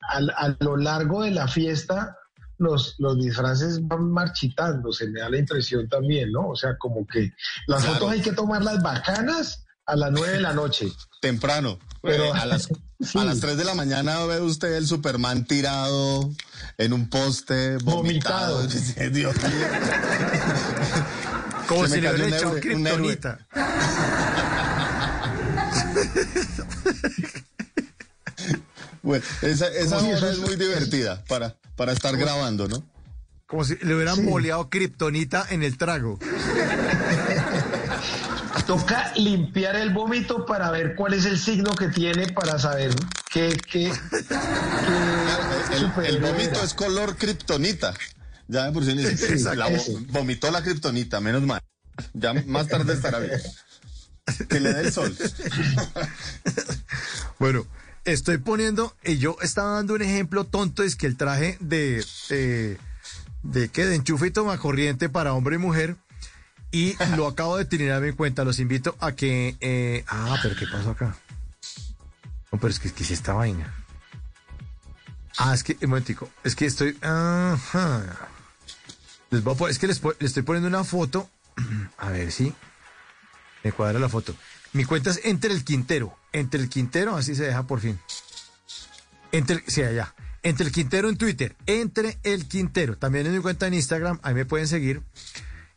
al- 0.00 0.30
a, 0.30 0.56
lo 0.60 0.76
largo 0.76 1.22
de 1.22 1.30
la 1.30 1.48
fiesta, 1.48 2.16
los, 2.58 2.94
los 2.98 3.18
disfraces 3.18 3.86
van 3.86 4.10
marchitando, 4.10 4.92
se 4.92 5.08
me 5.08 5.20
da 5.20 5.28
la 5.30 5.38
impresión 5.38 5.88
también, 5.88 6.32
¿no? 6.32 6.48
O 6.48 6.56
sea, 6.56 6.76
como 6.78 7.06
que 7.06 7.32
las 7.66 7.82
Claro. 7.82 7.94
fotos 7.98 8.12
hay 8.12 8.20
que 8.20 8.32
tomarlas 8.32 8.82
bacanas 8.82 9.64
a 9.86 9.94
las 9.96 10.10
nueve 10.10 10.32
de 10.34 10.40
la 10.40 10.52
noche. 10.52 10.88
Temprano. 11.20 11.78
Pero- 12.02 12.32
a 12.34 12.44
las, 12.46 12.68
a 13.14 13.24
las 13.24 13.40
3 13.40 13.56
de 13.56 13.64
la 13.64 13.74
mañana 13.74 14.24
ve 14.26 14.40
usted 14.40 14.74
el 14.74 14.86
Superman 14.86 15.44
tirado 15.44 16.30
en 16.78 16.92
un 16.92 17.08
poste, 17.10 17.76
vomitado. 17.78 18.58
Vomitado. 18.62 19.10
Dios 19.10 19.34
mío. 19.36 19.66
Como 21.68 21.86
Se 21.88 21.96
si 21.96 22.00
le 22.00 22.10
hubiera 22.10 22.26
un 22.26 22.32
echado 22.34 22.60
kriptonita. 22.60 23.38
Bueno, 29.02 29.24
esa, 29.42 29.68
esa 29.68 30.00
si 30.00 30.12
hora 30.12 30.30
es 30.32 30.38
muy 30.40 30.56
divertida 30.58 31.22
para, 31.28 31.54
para 31.76 31.92
estar 31.92 32.16
grabando, 32.16 32.66
¿no? 32.66 32.84
Como 33.46 33.64
si 33.64 33.76
le 33.76 33.94
hubieran 33.94 34.16
Sí. 34.16 34.22
moleado 34.22 34.68
kriptonita 34.68 35.46
en 35.50 35.62
el 35.62 35.78
trago. 35.78 36.18
Toca 38.66 39.12
limpiar 39.14 39.76
el 39.76 39.90
vómito 39.90 40.44
para 40.44 40.72
ver 40.72 40.96
cuál 40.96 41.14
es 41.14 41.24
el 41.24 41.38
signo 41.38 41.72
que 41.76 41.86
tiene 41.88 42.26
para 42.32 42.58
saber 42.58 42.92
qué, 43.32 43.56
qué, 43.70 43.92
El, 46.04 46.18
vómito 46.20 46.60
es 46.64 46.74
color 46.74 47.14
kriptonita. 47.16 47.94
Ya 48.48 48.72
por 48.72 48.84
sí 48.84 48.94
ni- 48.94 49.04
Sí, 49.16 49.38
la 49.54 49.68
ese. 49.68 49.96
vomitó 50.08 50.50
la 50.50 50.62
kriptonita, 50.64 51.20
menos 51.20 51.42
mal. 51.42 51.60
Ya 52.12 52.32
más 52.46 52.66
tarde 52.66 52.92
estará 52.94 53.20
bien. 53.20 53.40
Que 54.48 54.60
le 54.60 54.72
dé 54.72 54.80
el 54.80 54.92
sol. 54.92 55.16
Bueno, 57.38 57.66
estoy 58.04 58.38
poniendo, 58.38 58.96
y 59.04 59.18
yo 59.18 59.36
estaba 59.42 59.72
dando 59.72 59.94
un 59.94 60.02
ejemplo 60.02 60.44
tonto, 60.44 60.82
es 60.82 60.96
que 60.96 61.06
el 61.06 61.16
traje 61.16 61.58
de, 61.60 62.04
de, 63.42 63.68
qué, 63.68 63.84
de 63.84 63.94
enchufe 63.94 64.28
y 64.28 64.30
toma 64.30 64.58
corriente 64.58 65.08
para 65.08 65.34
hombre 65.34 65.56
y 65.56 65.58
mujer, 65.58 65.96
y 66.70 66.96
lo 67.16 67.26
acabo 67.26 67.56
de 67.56 67.64
tener 67.64 68.00
mi 68.00 68.12
cuenta, 68.12 68.44
los 68.44 68.58
invito 68.58 68.96
a 69.00 69.12
que, 69.12 69.56
eh, 69.60 70.04
ah, 70.08 70.38
pero 70.42 70.56
¿qué 70.56 70.66
pasó 70.66 70.90
acá? 70.90 71.16
No, 72.52 72.58
pero 72.58 72.68
es 72.68 72.78
que, 72.78 72.88
es 72.88 72.94
que 72.94 73.02
es 73.02 73.10
esta 73.10 73.34
vaina. 73.34 73.72
Ah, 75.38 75.54
es 75.54 75.62
que, 75.62 75.76
un 75.82 75.90
momentico, 75.90 76.30
es 76.42 76.56
que 76.56 76.64
estoy. 76.66 76.96
Les 79.30 79.42
voy 79.42 79.56
a 79.66 79.70
es 79.70 79.78
que 79.78 79.86
les, 79.86 80.02
les 80.02 80.14
estoy 80.20 80.42
poniendo 80.42 80.68
una 80.68 80.84
foto, 80.84 81.28
a 81.98 82.10
ver 82.10 82.32
si 82.32 82.54
me 83.66 83.72
cuadra 83.72 83.98
la 83.98 84.08
foto. 84.08 84.34
Mi 84.72 84.84
cuenta 84.84 85.10
es 85.10 85.20
Entre 85.24 85.52
el 85.52 85.64
Quintero. 85.64 86.16
Entre 86.32 86.60
el 86.60 86.68
Quintero, 86.68 87.16
así 87.16 87.34
se 87.34 87.44
deja 87.44 87.66
por 87.66 87.80
fin. 87.80 87.98
Entre, 89.32 89.62
sí, 89.66 89.82
allá. 89.82 90.14
Entre 90.42 90.66
el 90.66 90.72
Quintero 90.72 91.08
en 91.08 91.16
Twitter. 91.16 91.56
Entre 91.66 92.18
el 92.22 92.46
Quintero. 92.46 92.96
También 92.96 93.26
en 93.26 93.34
mi 93.34 93.40
cuenta 93.40 93.66
en 93.66 93.74
Instagram, 93.74 94.20
ahí 94.22 94.34
me 94.34 94.44
pueden 94.44 94.68
seguir. 94.68 95.02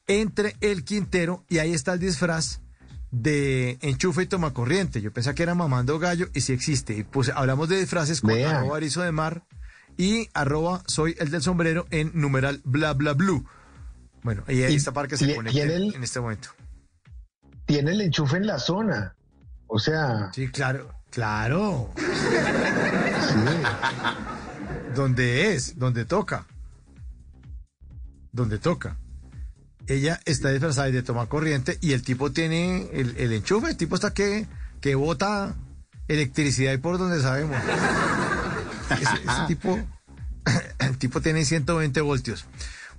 Entre 0.05 0.55
el 0.61 0.83
Quintero. 0.83 1.43
Y 1.49 1.57
ahí 1.57 1.73
está 1.73 1.93
el 1.93 1.99
disfraz 1.99 2.61
de 3.09 3.79
enchufe 3.81 4.21
y 4.21 4.25
toma 4.27 4.53
corriente. 4.53 5.01
Yo 5.01 5.11
pensaba 5.11 5.33
que 5.33 5.41
era 5.41 5.55
mamando 5.55 5.97
gallo 5.97 6.29
y 6.35 6.41
sí 6.41 6.53
existe. 6.53 6.95
Y 6.95 7.03
puse, 7.03 7.31
hablamos 7.33 7.69
de 7.69 7.79
disfraces 7.79 8.21
con 8.21 8.31
arroba 8.31 8.77
erizo 8.77 9.01
de 9.01 9.11
mar 9.11 9.43
y 9.97 10.29
arroba 10.33 10.83
soy 10.85 11.15
el 11.17 11.31
del 11.31 11.41
sombrero 11.41 11.87
en 11.89 12.11
numeral 12.13 12.61
bla 12.63 12.93
bla 12.93 13.13
blue. 13.13 13.45
Bueno, 14.21 14.43
ella 14.47 14.67
está 14.67 14.91
para 14.91 15.07
que 15.07 15.17
se 15.17 15.33
conecte 15.33 15.63
el, 15.63 15.95
en 15.95 16.03
este 16.03 16.19
momento. 16.19 16.49
Tiene 17.69 17.91
el 17.91 18.01
enchufe 18.01 18.37
en 18.37 18.47
la 18.47 18.57
zona. 18.57 19.13
O 19.67 19.77
sea. 19.77 20.31
Sí, 20.33 20.47
claro, 20.47 20.91
claro. 21.11 21.93
Donde 24.95 25.53
es, 25.53 25.77
donde 25.77 26.03
toca. 26.03 26.47
Donde 28.31 28.57
toca. 28.57 28.97
Ella 29.85 30.19
está 30.25 30.49
disfrazada 30.49 30.89
de 30.89 31.03
toma 31.03 31.27
corriente 31.27 31.77
y 31.79 31.93
el 31.93 32.01
tipo 32.01 32.31
tiene 32.31 32.89
el, 32.91 33.31
enchufe. 33.31 33.69
El 33.69 33.77
tipo 33.77 33.93
está 33.93 34.15
que, 34.15 34.47
que 34.81 34.95
bota 34.95 35.53
electricidad 36.07 36.73
y 36.73 36.77
por 36.77 36.97
donde 36.97 37.21
sabemos. 37.21 37.55
ese, 38.99 39.45
tipo, 39.47 39.77
el 40.79 40.97
tipo 40.97 41.21
tiene 41.21 41.45
120 41.45 42.01
voltios. 42.01 42.45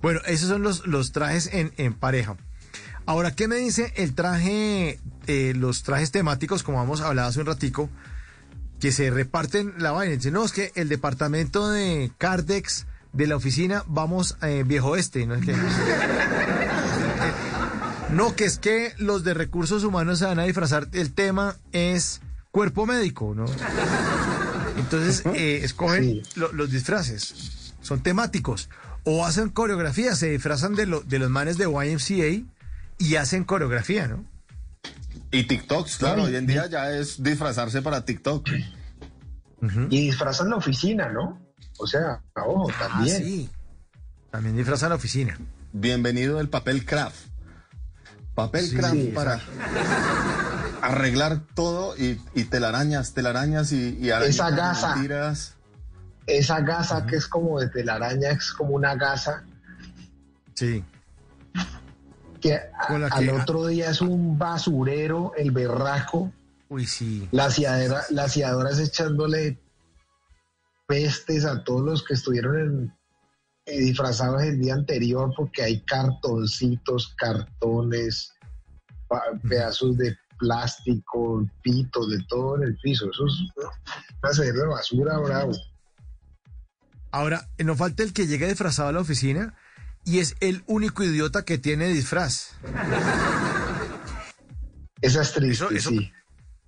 Bueno, 0.01 0.21
esos 0.27 0.47
son 0.47 0.61
los, 0.61 0.87
los 0.87 1.11
trajes 1.11 1.49
en, 1.51 1.73
en 1.75 1.93
pareja. 1.93 2.37
Ahora, 3.05 3.31
¿qué 3.31 3.47
me 3.47 3.57
dice 3.57 3.93
el 3.95 4.13
traje, 4.13 4.99
eh, 5.27 5.53
los 5.55 5.83
trajes 5.83 6.11
temáticos, 6.11 6.63
como 6.63 6.81
hemos 6.81 7.01
hablado 7.01 7.29
hace 7.29 7.39
un 7.39 7.47
ratico, 7.47 7.89
que 8.79 8.91
se 8.91 9.09
reparten 9.09 9.73
la 9.77 9.91
vaina? 9.91 10.15
Dice, 10.15 10.31
no, 10.31 10.45
es 10.45 10.51
que 10.51 10.71
el 10.75 10.87
departamento 10.89 11.69
de 11.69 12.11
Cardex 12.17 12.85
de 13.13 13.27
la 13.27 13.35
oficina, 13.35 13.83
vamos 13.87 14.37
eh, 14.41 14.63
viejo 14.65 14.95
este, 14.95 15.25
¿no 15.25 15.35
es 15.35 15.45
que... 15.45 15.53
no, 18.11 18.35
que 18.35 18.45
es 18.45 18.57
que 18.57 18.93
los 18.97 19.23
de 19.23 19.33
recursos 19.33 19.83
humanos 19.83 20.19
se 20.19 20.25
van 20.25 20.39
a 20.39 20.43
disfrazar, 20.43 20.87
el 20.93 21.11
tema 21.13 21.57
es 21.71 22.21
cuerpo 22.51 22.85
médico, 22.85 23.33
¿no? 23.35 23.45
Entonces, 24.77 25.23
eh, 25.33 25.61
escogen 25.63 26.21
los 26.35 26.71
disfraces, 26.71 27.73
son 27.81 28.01
temáticos. 28.01 28.69
O 29.03 29.25
hacen 29.25 29.49
coreografía, 29.49 30.15
se 30.15 30.29
disfrazan 30.29 30.75
de, 30.75 30.85
de 30.85 31.19
los 31.19 31.29
manes 31.29 31.57
de 31.57 31.65
YMCA 31.65 32.45
y 33.01 33.15
hacen 33.15 33.43
coreografía, 33.43 34.07
¿no? 34.07 34.23
Y 35.31 35.45
TikToks, 35.45 35.97
claro, 35.97 36.23
hoy 36.23 36.35
en 36.35 36.45
día 36.45 36.67
ya 36.67 36.91
es 36.91 37.23
disfrazarse 37.23 37.81
para 37.81 38.05
TikTok. 38.05 38.47
Y 39.89 40.07
disfrazan 40.07 40.49
la 40.49 40.57
oficina, 40.57 41.09
¿no? 41.09 41.39
O 41.79 41.87
sea, 41.87 42.21
ojo, 42.35 42.69
ah, 42.69 42.89
también. 42.89 43.23
Sí. 43.23 43.49
También 44.29 44.55
disfrazan 44.55 44.89
la 44.89 44.95
oficina. 44.95 45.37
Bienvenido 45.73 46.39
el 46.39 46.49
papel 46.49 46.85
craft. 46.85 47.27
Papel 48.35 48.71
craft 48.75 49.13
para 49.15 49.39
arreglar 50.81 51.41
todo 51.55 51.95
y, 51.97 52.15
telarañas, 52.45 53.13
telarañas 53.13 53.71
y, 53.71 53.97
y 53.99 54.11
Esa 54.11 54.51
gasa. 54.51 54.95
Esa 56.27 56.61
gasa 56.61 57.05
que 57.07 57.15
es 57.15 57.27
como 57.27 57.59
de 57.59 57.69
telaraña, 57.69 58.29
es 58.29 58.51
como 58.51 58.75
una 58.75 58.95
gasa. 58.95 59.43
Sí 60.53 60.83
que, 62.41 62.59
al 62.87 63.29
otro 63.29 63.67
día 63.67 63.89
es 63.89 64.01
un 64.01 64.37
basurero, 64.37 65.33
el 65.37 65.51
berraco. 65.51 66.31
Uy, 66.69 66.85
sí. 66.85 67.27
Las 67.31 67.59
aciadoras 67.59 68.79
echándole 68.79 69.59
pestes 70.87 71.45
a 71.45 71.63
todos 71.63 71.81
los 71.81 72.03
que 72.03 72.15
estuvieron 72.15 72.59
en, 72.59 72.93
eh, 73.65 73.79
disfrazados 73.79 74.43
el 74.43 74.59
día 74.59 74.73
anterior 74.73 75.33
porque 75.35 75.63
hay 75.63 75.81
cartoncitos, 75.81 77.13
cartones, 77.15 78.33
pedazos 79.47 79.97
de 79.97 80.17
plástico, 80.37 81.47
pitos, 81.61 82.09
de 82.09 82.23
todo 82.27 82.57
en 82.57 82.63
el 82.63 82.77
piso. 82.77 83.09
Eso 83.09 83.25
es 83.25 84.41
una 84.41 84.51
de 84.51 84.67
basura, 84.67 85.17
bravo. 85.19 85.51
Ahora, 87.11 87.47
no 87.59 87.75
falta 87.75 88.03
el 88.03 88.13
que 88.13 88.25
llegue 88.25 88.47
disfrazado 88.47 88.89
a 88.89 88.93
la 88.93 89.01
oficina 89.01 89.53
y 90.05 90.19
es 90.19 90.35
el 90.39 90.63
único 90.67 91.03
idiota 91.03 91.43
que 91.43 91.57
tiene 91.57 91.87
disfraz. 91.87 92.51
Esa 95.01 95.21
es 95.21 95.31
triste, 95.33 95.79
sí. 95.79 96.11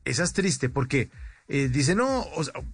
Esa 0.05 0.23
es 0.23 0.34
triste 0.34 0.69
porque 0.69 1.10
eh, 1.47 1.69
dice, 1.69 1.95
no, 1.95 2.26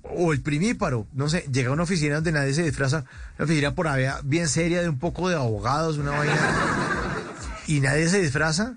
o, 0.03 0.33
el 0.33 0.41
primíparo, 0.41 1.07
no 1.13 1.29
sé, 1.29 1.45
llega 1.51 1.69
a 1.69 1.73
una 1.73 1.83
oficina 1.83 2.15
donde 2.15 2.31
nadie 2.31 2.53
se 2.53 2.63
disfraza, 2.63 3.05
una 3.37 3.45
oficina 3.45 3.75
por 3.75 3.87
ahí 3.87 4.05
bien 4.23 4.47
seria 4.47 4.81
de 4.81 4.89
un 4.89 4.99
poco 4.99 5.29
de 5.29 5.35
abogados, 5.35 5.97
una 5.97 6.11
vaina, 6.11 6.37
y 7.67 7.79
nadie 7.81 8.07
se 8.09 8.21
disfraza, 8.21 8.75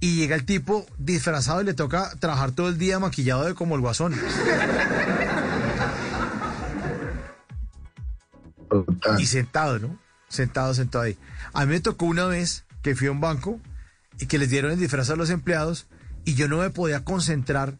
y 0.00 0.16
llega 0.16 0.36
el 0.36 0.44
tipo 0.44 0.86
disfrazado 0.98 1.62
y 1.62 1.64
le 1.64 1.74
toca 1.74 2.10
trabajar 2.18 2.52
todo 2.52 2.68
el 2.68 2.78
día 2.78 2.98
maquillado 2.98 3.44
de 3.44 3.54
como 3.54 3.76
el 3.76 3.80
guasón. 3.80 4.14
Y 9.18 9.26
sentado, 9.26 9.78
¿no? 9.78 10.05
Sentado, 10.28 10.74
sentado 10.74 11.04
ahí. 11.04 11.16
A 11.52 11.64
mí 11.64 11.72
me 11.72 11.80
tocó 11.80 12.06
una 12.06 12.26
vez 12.26 12.64
que 12.82 12.94
fui 12.94 13.08
a 13.08 13.12
un 13.12 13.20
banco 13.20 13.60
y 14.18 14.26
que 14.26 14.38
les 14.38 14.50
dieron 14.50 14.72
el 14.72 14.78
disfraz 14.78 15.10
a 15.10 15.16
los 15.16 15.30
empleados 15.30 15.86
y 16.24 16.34
yo 16.34 16.48
no 16.48 16.58
me 16.58 16.70
podía 16.70 17.04
concentrar 17.04 17.78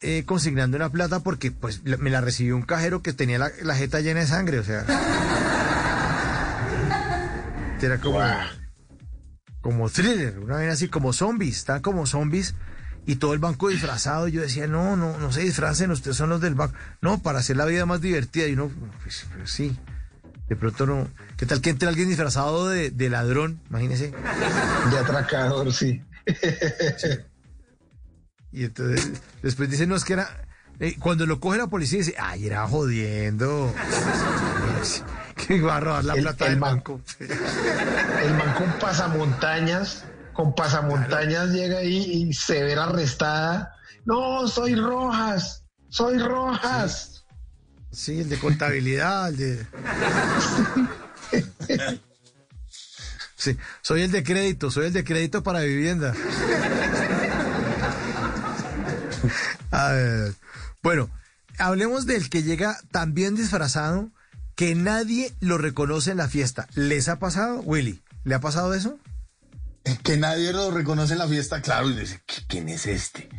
eh, 0.00 0.24
consignando 0.24 0.76
una 0.76 0.90
plata 0.90 1.20
porque 1.20 1.50
pues 1.50 1.82
me 1.84 2.08
la 2.10 2.20
recibió 2.20 2.56
un 2.56 2.62
cajero 2.62 3.02
que 3.02 3.12
tenía 3.12 3.38
la, 3.38 3.74
jeta 3.74 4.00
llena 4.00 4.20
de 4.20 4.26
sangre, 4.26 4.58
o 4.58 4.64
sea. 4.64 4.84
Era 7.82 7.98
como, 7.98 8.20
como 9.60 9.88
thriller, 9.88 10.38
una 10.38 10.56
vez 10.56 10.72
así 10.72 10.88
como 10.88 11.14
zombies, 11.14 11.56
está 11.56 11.80
como 11.80 12.06
zombies 12.06 12.54
y 13.06 13.16
todo 13.16 13.34
el 13.34 13.38
banco 13.40 13.68
disfrazado. 13.68 14.28
Yo 14.28 14.40
decía, 14.42 14.66
no, 14.66 14.96
no, 14.96 15.18
no 15.18 15.32
se 15.32 15.40
disfracen, 15.40 15.90
ustedes 15.90 16.16
son 16.16 16.30
los 16.30 16.40
del 16.40 16.54
banco. 16.54 16.74
No, 17.00 17.22
para 17.22 17.40
hacer 17.40 17.56
la 17.56 17.64
vida 17.66 17.86
más 17.86 18.00
divertida. 18.00 18.46
Y 18.46 18.52
uno, 18.52 18.70
pues, 19.02 19.26
pues 19.34 19.50
sí. 19.50 19.76
De 20.50 20.56
pronto 20.56 20.84
no. 20.84 21.08
¿Qué 21.36 21.46
tal 21.46 21.60
que 21.60 21.70
entre 21.70 21.88
alguien 21.88 22.08
disfrazado 22.08 22.68
de, 22.68 23.08
ladrón? 23.08 23.60
Imagínese. 23.70 24.12
De 24.90 24.98
atracador, 24.98 25.72
sí. 25.72 26.02
Y 28.52 28.64
entonces, 28.64 29.12
después 29.44 29.70
dice, 29.70 29.86
no, 29.86 29.94
es 29.94 30.04
que 30.04 30.14
era. 30.14 30.28
Eh, 30.80 30.96
cuando 30.98 31.24
lo 31.24 31.38
coge 31.38 31.56
la 31.56 31.68
policía, 31.68 31.98
dice, 31.98 32.16
ay, 32.18 32.48
era 32.48 32.66
jodiendo. 32.66 33.72
que 35.36 35.54
iba 35.54 35.76
a 35.76 35.80
robar 35.80 36.04
la 36.04 36.14
plata 36.14 36.46
del 36.46 36.58
banco. 36.58 37.00
el 37.20 38.34
man 38.34 38.52
con 38.54 38.72
pasamontañas, 38.80 40.04
con 40.32 40.52
pasamontañas 40.56 41.50
llega 41.50 41.78
ahí 41.78 42.26
y 42.28 42.32
se 42.32 42.64
ve 42.64 42.74
arrestada. 42.74 43.76
No, 44.04 44.48
soy 44.48 44.74
Rojas, 44.74 45.62
soy 45.90 46.18
Rojas. 46.18 47.09
Sí, 47.09 47.09
el 48.06 48.28
de 48.28 48.38
contabilidad, 48.38 49.32
de... 49.32 49.66
Sí, 53.36 53.56
soy 53.80 54.02
el 54.02 54.10
de 54.12 54.22
crédito, 54.22 54.70
soy 54.70 54.88
el 54.88 54.92
de 54.92 55.02
crédito 55.02 55.42
para 55.42 55.60
vivienda. 55.60 56.14
bueno, 60.82 61.08
hablemos 61.56 62.04
del 62.04 62.28
que 62.28 62.42
llega 62.42 62.78
también 62.90 63.36
disfrazado, 63.36 64.10
que 64.56 64.74
nadie 64.74 65.32
lo 65.40 65.56
reconoce 65.56 66.10
en 66.10 66.18
la 66.18 66.28
fiesta. 66.28 66.68
¿Les 66.74 67.08
ha 67.08 67.18
pasado, 67.18 67.60
Willy? 67.60 68.02
¿Le 68.24 68.34
ha 68.34 68.40
pasado 68.40 68.74
eso? 68.74 68.98
Que 70.02 70.18
nadie 70.18 70.52
lo 70.52 70.70
reconoce 70.70 71.14
en 71.14 71.20
la 71.20 71.28
fiesta, 71.28 71.62
claro, 71.62 71.88
y 71.88 71.96
dice, 71.96 72.20
¿quién 72.46 72.68
es 72.68 72.84
este? 72.84 73.30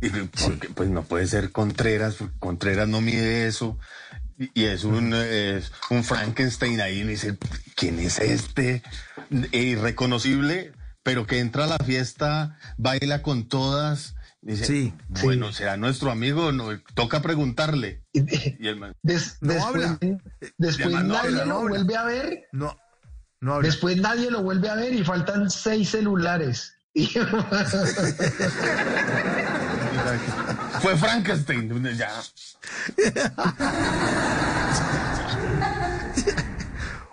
porque, 0.44 0.68
pues 0.68 0.88
no 0.88 1.02
puede 1.02 1.26
ser 1.26 1.50
Contreras, 1.52 2.16
Contreras 2.38 2.88
no 2.88 3.00
mide 3.00 3.46
eso. 3.46 3.78
Y 4.54 4.64
es 4.64 4.84
un, 4.84 5.14
es 5.14 5.72
un 5.90 6.04
Frankenstein 6.04 6.80
ahí, 6.80 7.00
y 7.00 7.04
dice, 7.04 7.36
¿quién 7.74 7.98
es 7.98 8.20
este? 8.20 8.82
Irreconocible, 9.50 10.72
pero 11.02 11.26
que 11.26 11.40
entra 11.40 11.64
a 11.64 11.66
la 11.66 11.78
fiesta, 11.78 12.56
baila 12.76 13.22
con 13.22 13.48
todas. 13.48 14.14
Dice, 14.40 14.64
sí, 14.64 14.94
bueno, 15.08 15.52
será 15.52 15.76
nuestro 15.76 16.12
amigo, 16.12 16.52
no, 16.52 16.68
toca 16.94 17.20
preguntarle. 17.20 18.04
Y 18.12 18.68
el 18.68 18.94
después, 19.02 19.98
después 20.56 21.04
nadie 21.04 21.44
lo 21.44 21.62
vuelve 21.62 21.96
a 21.96 22.04
ver. 22.04 22.46
No, 22.52 22.76
no 23.40 23.60
Después 23.60 23.96
nadie 23.96 24.30
lo 24.30 24.42
vuelve 24.42 24.68
a 24.68 24.76
ver 24.76 24.94
y 24.94 25.02
faltan 25.02 25.50
seis 25.50 25.90
celulares. 25.90 26.74
Fue 30.80 30.96
Frankenstein, 30.96 31.96
ya. 31.96 32.10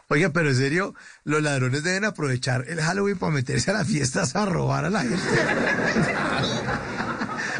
Oiga, 0.07 0.29
pero 0.29 0.49
en 0.49 0.55
serio, 0.55 0.93
los 1.23 1.41
ladrones 1.41 1.83
deben 1.83 2.05
aprovechar 2.05 2.65
el 2.67 2.79
Halloween 2.79 3.17
para 3.17 3.31
meterse 3.31 3.71
a 3.71 3.73
las 3.73 3.87
fiestas 3.87 4.35
a 4.35 4.45
robar 4.45 4.85
a 4.85 4.89
la 4.91 5.01
gente. 5.01 5.17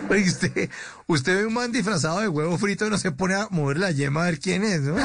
Oye, 0.09 0.29
usted, 0.29 0.69
usted 1.07 1.35
ve 1.37 1.45
un 1.47 1.53
man 1.55 1.71
disfrazado 1.71 2.19
de 2.19 2.27
huevo 2.27 2.57
frito 2.59 2.85
y 2.85 2.91
no 2.91 2.99
se 2.99 3.11
pone 3.11 3.33
a 3.33 3.47
mover 3.49 3.79
la 3.79 3.89
yema 3.91 4.21
a 4.21 4.25
ver 4.25 4.39
quién 4.39 4.63
es, 4.63 4.81
¿no? 4.81 4.95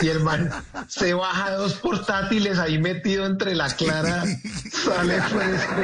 Y 0.00 0.08
el 0.08 0.20
man 0.20 0.50
se 0.86 1.14
baja 1.14 1.52
dos 1.52 1.74
portátiles 1.74 2.58
ahí 2.58 2.78
metido 2.78 3.26
entre 3.26 3.54
la 3.54 3.68
clara, 3.74 4.24
sale 4.72 5.20
fresco. 5.22 5.74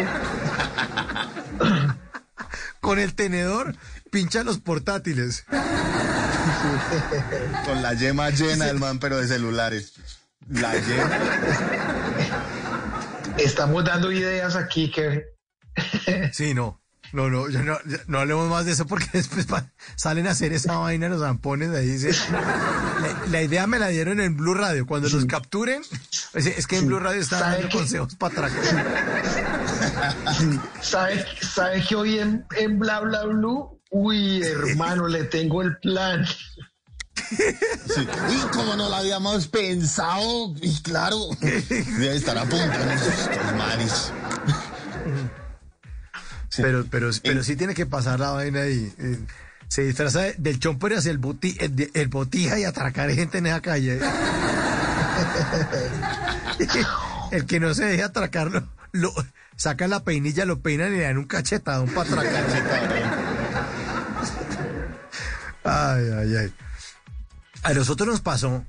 Con 2.81 2.99
el 2.99 3.15
tenedor 3.15 3.77
pincha 4.11 4.45
los 4.45 4.59
portátiles. 4.59 5.45
Con 7.65 7.83
la 7.83 7.95
yema 7.95 8.31
llena 8.31 8.69
el 8.69 8.79
man, 8.79 8.99
pero 8.99 9.19
de 9.19 9.27
celulares. 9.27 9.95
La 10.49 10.75
yema. 10.75 11.11
Estamos 13.39 13.85
dando 13.85 14.13
ideas 14.13 14.55
aquí 14.55 14.91
que... 14.91 15.25
Sí, 16.33 16.55
no. 16.55 16.84
No, 17.15 17.31
no, 17.31 17.49
yo 17.49 17.63
no, 17.63 17.79
ya- 17.87 18.01
no 18.09 18.19
hablemos 18.19 18.51
más 18.51 18.65
de 18.67 18.73
eso 18.73 18.87
porque 18.87 19.07
después 19.13 19.47
pa- 19.47 19.71
salen 19.95 20.27
a 20.27 20.33
hacer 20.33 20.53
esa 20.53 20.79
vaina 20.79 21.09
los 21.09 21.21
zampones 21.21 21.71
ahí. 21.71 21.87
dice, 21.87 22.11
la, 22.33 23.17
la 23.31 23.43
idea 23.43 23.67
me 23.69 23.79
la 23.79 23.87
dieron 23.89 24.19
en 24.21 24.37
Blue 24.37 24.55
Radio. 24.55 24.85
Cuando 24.85 25.09
los 25.09 25.25
capturen, 25.27 25.81
es, 26.35 26.47
es 26.47 26.67
que 26.67 26.79
en 26.79 26.89
Blue 26.89 26.99
Radio 26.99 27.21
están 27.21 27.39
¿Sabe 27.39 27.53
dando 27.55 27.69
qué? 27.69 27.77
consejos 27.79 28.15
para 28.17 28.49
atrás. 28.49 28.53
¿Sabes 30.81 31.25
sabe 31.41 31.85
que 31.87 31.95
hoy 31.95 32.19
en, 32.19 32.45
en 32.57 32.79
Bla 32.81 33.01
Bla 33.01 33.25
Blue? 33.27 33.81
Uy, 33.91 34.43
hermano, 34.43 35.07
le 35.07 35.23
tengo 35.25 35.63
el 35.63 35.77
plan. 35.79 36.27
Sí. 37.31 38.07
Y 38.29 38.41
como 38.57 38.75
no 38.75 38.89
lo 38.89 38.95
habíamos 38.97 39.47
pensado, 39.47 40.53
y 40.61 40.83
claro, 40.83 41.29
debe 41.41 42.17
estar 42.17 42.37
apuntando 42.37 42.93
estos 42.93 43.29
maris. 46.59 46.73
Pero, 46.73 46.87
pero, 46.91 47.11
pero 47.23 47.43
sí 47.45 47.57
tiene 47.57 47.75
que 47.75 47.87
pasar 47.87 48.21
la 48.21 48.31
vaina 48.31 48.61
ahí. 48.63 48.93
Eh, 48.99 49.19
Se 49.69 49.83
disfraza 49.83 50.21
de- 50.21 50.35
del 50.39 50.59
chomper 50.61 50.95
hacia 50.95 51.11
el, 51.11 51.19
boti, 51.19 51.57
el, 51.61 51.91
el 51.95 52.09
botija 52.09 52.59
y 52.59 52.65
atracar 52.65 53.11
gente 53.11 53.39
en 53.39 53.47
esa 53.47 53.61
calle. 53.61 53.99
El 57.31 57.47
que 57.47 57.59
no 57.61 57.75
se 57.75 57.85
deje 57.85 58.03
atracarlo, 58.03 58.69
lo, 58.93 59.13
saca 59.57 59.89
la 59.89 60.05
peinilla, 60.05 60.45
lo 60.45 60.61
peinan 60.61 60.93
y 60.95 60.99
le 60.99 61.03
dan 61.05 61.19
un 61.19 61.25
cachetadón 61.25 61.89
para 61.89 62.09
atracar. 62.11 62.45
Ay, 65.65 66.05
ay, 66.17 66.37
ay. 66.37 66.55
A 67.63 67.73
nosotros 67.73 68.07
nos 68.09 68.21
pasó, 68.21 68.65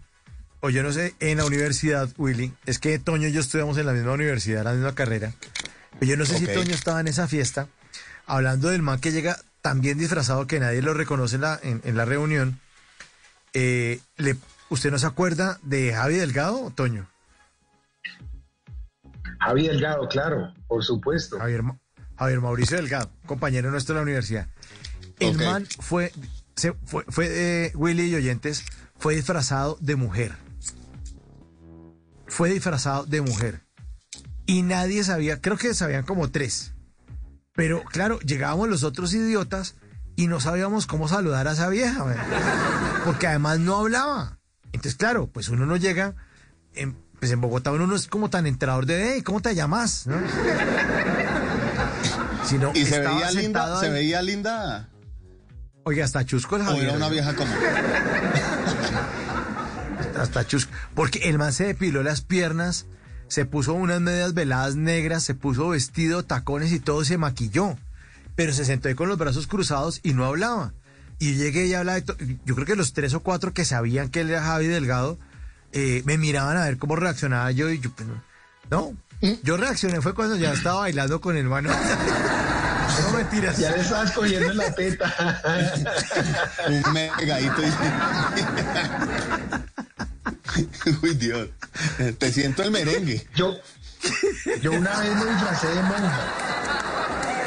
o 0.61 0.69
yo 0.69 0.81
no 0.81 0.91
sé, 0.93 1.13
en 1.19 1.37
la 1.37 1.45
universidad, 1.45 2.09
Willy, 2.17 2.53
es 2.65 2.79
que 2.79 2.97
Toño 2.97 3.27
y 3.27 3.33
yo 3.33 3.41
estudiamos 3.41 3.77
en 3.77 3.85
la 3.85 3.93
misma 3.93 4.13
universidad, 4.13 4.63
la 4.63 4.73
misma 4.73 4.95
carrera. 4.95 5.33
Yo 6.01 6.17
no 6.17 6.26
sé 6.26 6.38
si 6.38 6.45
Toño 6.45 6.73
estaba 6.73 6.99
en 6.99 7.07
esa 7.07 7.27
fiesta, 7.27 7.67
hablando 8.26 8.69
del 8.69 8.81
man 8.81 8.99
que 8.99 9.11
llega 9.11 9.38
tan 9.61 9.81
bien 9.81 9.97
disfrazado 9.97 10.45
que 10.45 10.59
nadie 10.59 10.81
lo 10.81 10.93
reconoce 10.93 11.35
en 11.35 11.41
la, 11.41 11.59
en, 11.63 11.81
en 11.84 11.97
la 11.97 12.05
reunión. 12.05 12.59
Eh, 13.53 13.99
le, 14.17 14.35
¿Usted 14.69 14.91
no 14.91 14.99
se 14.99 15.07
acuerda 15.07 15.59
de 15.63 15.93
Javi 15.93 16.15
Delgado, 16.15 16.72
Toño? 16.76 17.09
Javi 19.39 19.67
Delgado, 19.67 20.07
claro, 20.07 20.53
por 20.67 20.84
supuesto. 20.84 21.39
Javier, 21.39 21.61
Javier 22.17 22.41
Mauricio 22.41 22.77
Delgado, 22.77 23.11
compañero 23.26 23.72
nuestro 23.72 23.93
de 23.93 23.99
la 23.99 24.03
universidad. 24.03 24.47
El 25.19 25.38
man 25.38 25.65
fue, 25.80 26.11
se, 26.55 26.73
fue, 26.85 27.05
fue 27.07 27.27
eh, 27.30 27.72
Willy 27.76 28.09
y 28.09 28.15
oyentes, 28.15 28.65
fue 28.97 29.15
disfrazado 29.15 29.77
de 29.80 29.95
mujer. 29.95 30.34
Fue 32.27 32.49
disfrazado 32.49 33.05
de 33.05 33.22
mujer. 33.22 33.64
Y 34.45 34.61
nadie 34.61 35.03
sabía, 35.03 35.41
creo 35.41 35.57
que 35.57 35.73
sabían 35.73 36.03
como 36.03 36.30
tres. 36.31 36.73
Pero 37.53 37.84
claro, 37.84 38.19
llegábamos 38.19 38.69
los 38.69 38.84
otros 38.84 39.13
idiotas 39.13 39.76
y 40.15 40.27
no 40.27 40.39
sabíamos 40.39 40.88
cómo 40.88 41.07
saludar 41.07 41.47
a 41.47 41.53
esa 41.53 41.69
vieja. 41.69 42.03
man. 42.03 42.17
Porque 43.05 43.27
además 43.27 43.59
no 43.59 43.77
hablaba. 43.77 44.38
Entonces, 44.73 44.95
claro, 44.95 45.27
pues 45.27 45.49
uno 45.49 45.65
no 45.65 45.77
llega. 45.77 46.13
En, 46.73 46.97
pues 47.19 47.31
en 47.31 47.39
Bogotá 47.41 47.72
uno 47.72 47.88
no 47.88 47.95
es 47.95 48.07
como 48.07 48.30
tan 48.30 48.45
entrador 48.45 48.85
de, 48.85 49.14
hey, 49.14 49.22
¿cómo 49.22 49.41
te 49.41 49.56
llamas? 49.56 50.06
¿No? 50.06 50.17
Sino 52.45 52.72
¿Y 52.75 52.85
se 52.85 52.99
veía 52.99 53.32
linda? 53.32 53.80
¿Se 53.80 53.90
veía 53.90 54.22
linda? 54.22 54.90
Oiga, 55.83 56.06
hasta 56.06 56.25
chusco 56.25 56.57
el 56.57 56.64
¿O 56.64 56.65
Javier. 56.65 56.83
era 56.85 56.93
una 56.93 57.09
vieja 57.09 57.33
como? 57.35 57.51
Hasta 60.19 60.45
chusco. 60.48 60.72
Porque 60.93 61.30
el 61.30 61.38
man 61.38 61.53
se 61.53 61.65
depiló 61.65 62.03
las 62.03 62.22
piernas, 62.22 62.85
se 63.27 63.45
puso 63.45 63.73
unas 63.73 64.01
medias 64.01 64.33
veladas 64.33 64.75
negras, 64.75 65.23
se 65.23 65.33
puso 65.35 65.69
vestido, 65.69 66.23
tacones 66.23 66.71
y 66.71 66.79
todo, 66.79 67.03
se 67.05 67.17
maquilló. 67.17 67.77
Pero 68.35 68.53
se 68.53 68.65
sentó 68.65 68.87
ahí 68.89 68.95
con 68.95 69.07
los 69.09 69.17
brazos 69.17 69.47
cruzados 69.47 69.99
y 70.03 70.13
no 70.13 70.25
hablaba. 70.25 70.73
Y 71.19 71.35
llegué 71.35 71.65
y 71.67 71.73
hablaba. 71.73 71.95
de 71.99 72.01
to- 72.03 72.17
Yo 72.45 72.55
creo 72.55 72.67
que 72.67 72.75
los 72.75 72.93
tres 72.93 73.13
o 73.13 73.21
cuatro 73.21 73.53
que 73.53 73.63
sabían 73.65 74.09
que 74.09 74.21
él 74.21 74.29
era 74.29 74.43
Javi 74.43 74.67
Delgado, 74.67 75.17
eh, 75.71 76.03
me 76.05 76.17
miraban 76.17 76.57
a 76.57 76.65
ver 76.65 76.77
cómo 76.77 76.95
reaccionaba 76.97 77.49
yo 77.51 77.69
y 77.69 77.79
yo, 77.79 77.91
pues, 77.91 78.07
no. 78.07 78.21
no. 78.69 78.93
Yo 79.43 79.57
reaccioné 79.57 80.01
fue 80.01 80.13
cuando 80.13 80.35
ya 80.35 80.51
estaba 80.53 80.81
bailando 80.81 81.19
con 81.21 81.37
el 81.37 81.45
mano. 81.45 81.69
No 83.01 83.17
mentiras. 83.17 83.57
Ya 83.57 83.71
le 83.71 83.81
estabas 83.81 84.11
cogiendo 84.11 84.51
en 84.51 84.57
la 84.57 84.71
teta. 84.73 85.11
Un 86.69 86.93
megadito. 86.93 87.61
Uy, 91.03 91.14
Dios. 91.16 91.50
Te 92.17 92.32
siento 92.32 92.64
el 92.64 92.72
merengue. 92.72 93.27
Yo, 93.35 93.56
yo 94.61 94.72
una 94.72 95.00
vez 95.00 95.16
me 95.16 95.25
disfracé 95.32 95.67
de 95.67 95.82
monja. 95.84 96.34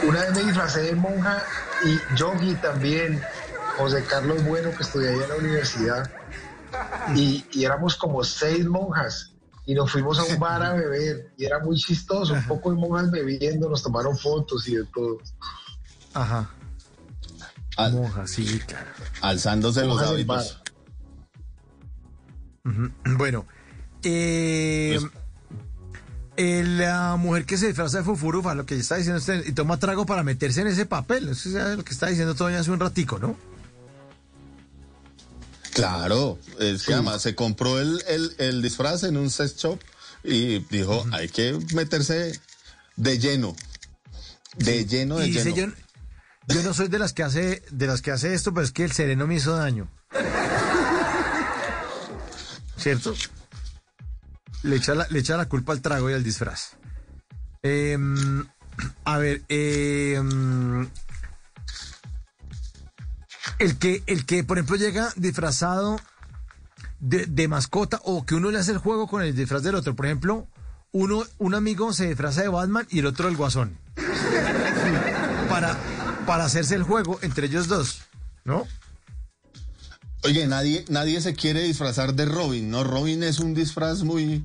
Una 0.07 0.20
vez 0.20 0.35
me 0.35 0.43
disfracé 0.45 0.81
de 0.83 0.95
monja 0.95 1.43
y 1.85 2.17
Yogi 2.17 2.55
también, 2.57 3.23
José 3.77 4.05
Carlos 4.05 4.43
Bueno, 4.45 4.70
que 4.77 4.83
estudié 4.83 5.11
ahí 5.11 5.20
en 5.23 5.28
la 5.28 5.37
universidad. 5.37 6.11
Y, 7.15 7.45
y 7.53 7.65
éramos 7.65 7.97
como 7.97 8.23
seis 8.25 8.67
monjas. 8.67 9.33
Y 9.67 9.75
nos 9.75 9.91
fuimos 9.93 10.19
a 10.19 10.25
un 10.25 10.39
bar 10.39 10.62
a 10.62 10.73
beber. 10.75 11.33
Y 11.37 11.45
era 11.45 11.59
muy 11.59 11.77
chistoso. 11.77 12.33
Un 12.33 12.47
poco 12.47 12.70
de 12.70 12.77
monjas 12.77 13.11
bebiendo, 13.11 13.69
nos 13.69 13.83
tomaron 13.83 14.17
fotos 14.17 14.67
y 14.69 14.77
de 14.77 14.85
todo. 14.87 15.19
Ajá. 16.15 16.51
Al- 17.77 17.93
Monja, 17.93 18.27
sí, 18.27 18.59
claro. 18.67 18.87
alzándose 19.20 19.81
los 19.85 19.91
Monjas 19.97 20.09
hábitos. 20.09 20.62
Bueno, 22.65 23.47
eh, 24.03 24.99
la 26.37 27.17
mujer 27.17 27.47
que 27.47 27.57
se 27.57 27.67
disfraza 27.67 27.99
de 27.99 28.05
fufurufa, 28.05 28.55
lo 28.55 28.65
que 28.65 28.77
está 28.77 28.97
diciendo 28.97 29.19
usted, 29.19 29.45
y 29.47 29.53
toma 29.53 29.78
trago 29.78 30.07
para 30.07 30.23
meterse 30.23 30.61
en 30.61 30.69
ese 30.69 30.87
papel. 30.87 31.28
Eso 31.31 31.49
es 31.49 31.77
lo 31.77 31.85
que 31.85 31.93
está 31.93 32.07
diciendo 32.07 32.35
todavía 32.35 32.61
hace 32.61 32.70
un 32.70 32.81
ratico, 32.81 33.19
¿no? 33.19 33.37
Claro, 35.73 36.39
es 36.59 36.85
que 36.85 36.95
además 36.95 37.23
se 37.23 37.35
compró 37.35 37.78
el, 37.78 38.03
el, 38.09 38.35
el 38.39 38.62
disfraz 38.62 39.05
en 39.05 39.17
un 39.17 39.31
sex 39.31 39.57
shop 39.57 39.78
y 40.25 40.59
dijo, 40.70 41.05
hay 41.12 41.28
que 41.28 41.59
meterse 41.75 42.41
de 42.97 43.19
lleno. 43.19 43.55
De 44.57 44.87
lleno, 44.87 45.19
de 45.19 45.28
y 45.28 45.31
dice, 45.31 45.51
yo, 45.51 45.57
lleno. 45.57 45.75
yo 46.49 46.62
no 46.62 46.75
soy 46.75 46.89
de 46.89 46.99
las 46.99 47.12
que 47.12 47.23
hace, 47.23 47.62
de 47.70 47.87
las 47.87 48.03
que 48.03 48.11
hace 48.11 48.35
esto, 48.35 48.53
pero 48.53 48.65
es 48.65 48.73
que 48.73 48.85
el 48.85 48.93
sereno 48.93 49.27
me 49.27 49.37
hizo 49.37 49.57
daño. 49.57 49.89
¿Cierto? 52.89 53.15
Le 54.62 54.76
echa 54.76 54.94
la, 54.94 55.07
le 55.10 55.47
culpa 55.47 55.75
al 55.75 55.83
trago 55.83 56.08
y 56.08 56.15
al 56.15 56.25
disfraz. 56.25 56.70
Em, 57.62 58.47
a 59.05 59.18
ver, 59.18 59.42
em, 59.50 60.89
el 63.58 63.78
que, 63.78 64.02
el 64.07 64.25
que, 64.25 64.42
por 64.42 64.57
ejemplo, 64.57 64.76
llega 64.76 65.12
disfrazado 65.17 66.00
de, 66.99 67.26
de 67.26 67.47
mascota 67.47 68.00
o 68.05 68.25
que 68.25 68.34
uno 68.34 68.50
le 68.50 68.58
hace 68.58 68.73
el 68.73 68.78
juego 68.78 69.07
con 69.07 69.20
el 69.20 69.36
disfraz 69.36 69.62
del 69.62 69.75
otro. 69.75 69.94
Por 69.94 70.07
ejemplo, 70.07 70.49
uno, 70.91 71.25
un 71.36 71.55
amigo 71.55 71.92
se 71.92 72.08
disfraza 72.08 72.41
de 72.41 72.49
Batman 72.49 72.86
y 72.89 73.00
el 73.00 73.07
otro 73.07 73.26
del 73.26 73.36
Guasón. 73.36 73.78
Para, 75.50 75.76
para 76.26 76.47
hacerse 76.47 76.75
el 76.75 76.84
juego 76.84 77.18
entre 77.20 77.49
ellos 77.49 77.68
dos, 77.68 78.00
¿no? 78.44 78.67
Oye, 80.25 80.47
nadie, 80.47 80.85
nadie 80.89 81.21
se 81.21 81.35
quiere 81.35 81.63
disfrazar 81.63 82.15
de 82.15 82.25
Robin, 82.25 82.71
¿no? 82.71 82.83
Robin 82.85 83.23
es 83.23 83.39
un 83.39 83.55
disfraz 83.55 84.03
muy, 84.03 84.45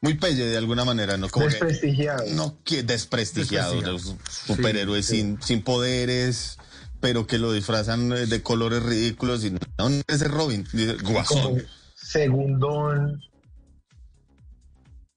muy 0.00 0.14
pelle 0.14 0.44
de 0.44 0.56
alguna 0.56 0.84
manera, 0.84 1.16
¿no? 1.16 1.28
Como 1.28 1.46
que- 1.46 1.52
Desprestigiado. 1.52 2.24
no, 2.32 2.56
que 2.64 2.82
desprestigiado. 2.82 3.74
Desprestigiado. 3.80 4.18
superhéroes 4.46 5.06
sin, 5.06 5.40
sin 5.40 5.62
poderes, 5.62 6.58
pero 7.00 7.26
que 7.26 7.38
lo 7.38 7.52
disfrazan 7.52 8.12
eh, 8.12 8.26
de 8.26 8.42
colores 8.42 8.82
ridículos 8.82 9.44
y 9.44 9.50
no, 9.52 9.58
no 9.78 10.02
ese 10.08 10.26
Robin, 10.26 10.66
dice, 10.72 10.96
Como 10.96 11.12
guasón. 11.12 11.62
segundón. 11.94 13.22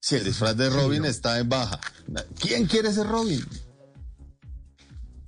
Si 0.00 0.14
el 0.14 0.24
disfraz 0.24 0.56
de 0.56 0.70
Robin 0.70 1.04
está 1.04 1.38
en 1.40 1.48
baja, 1.48 1.80
¿quién 2.40 2.66
quiere 2.66 2.92
ser 2.92 3.06
Robin? 3.08 3.44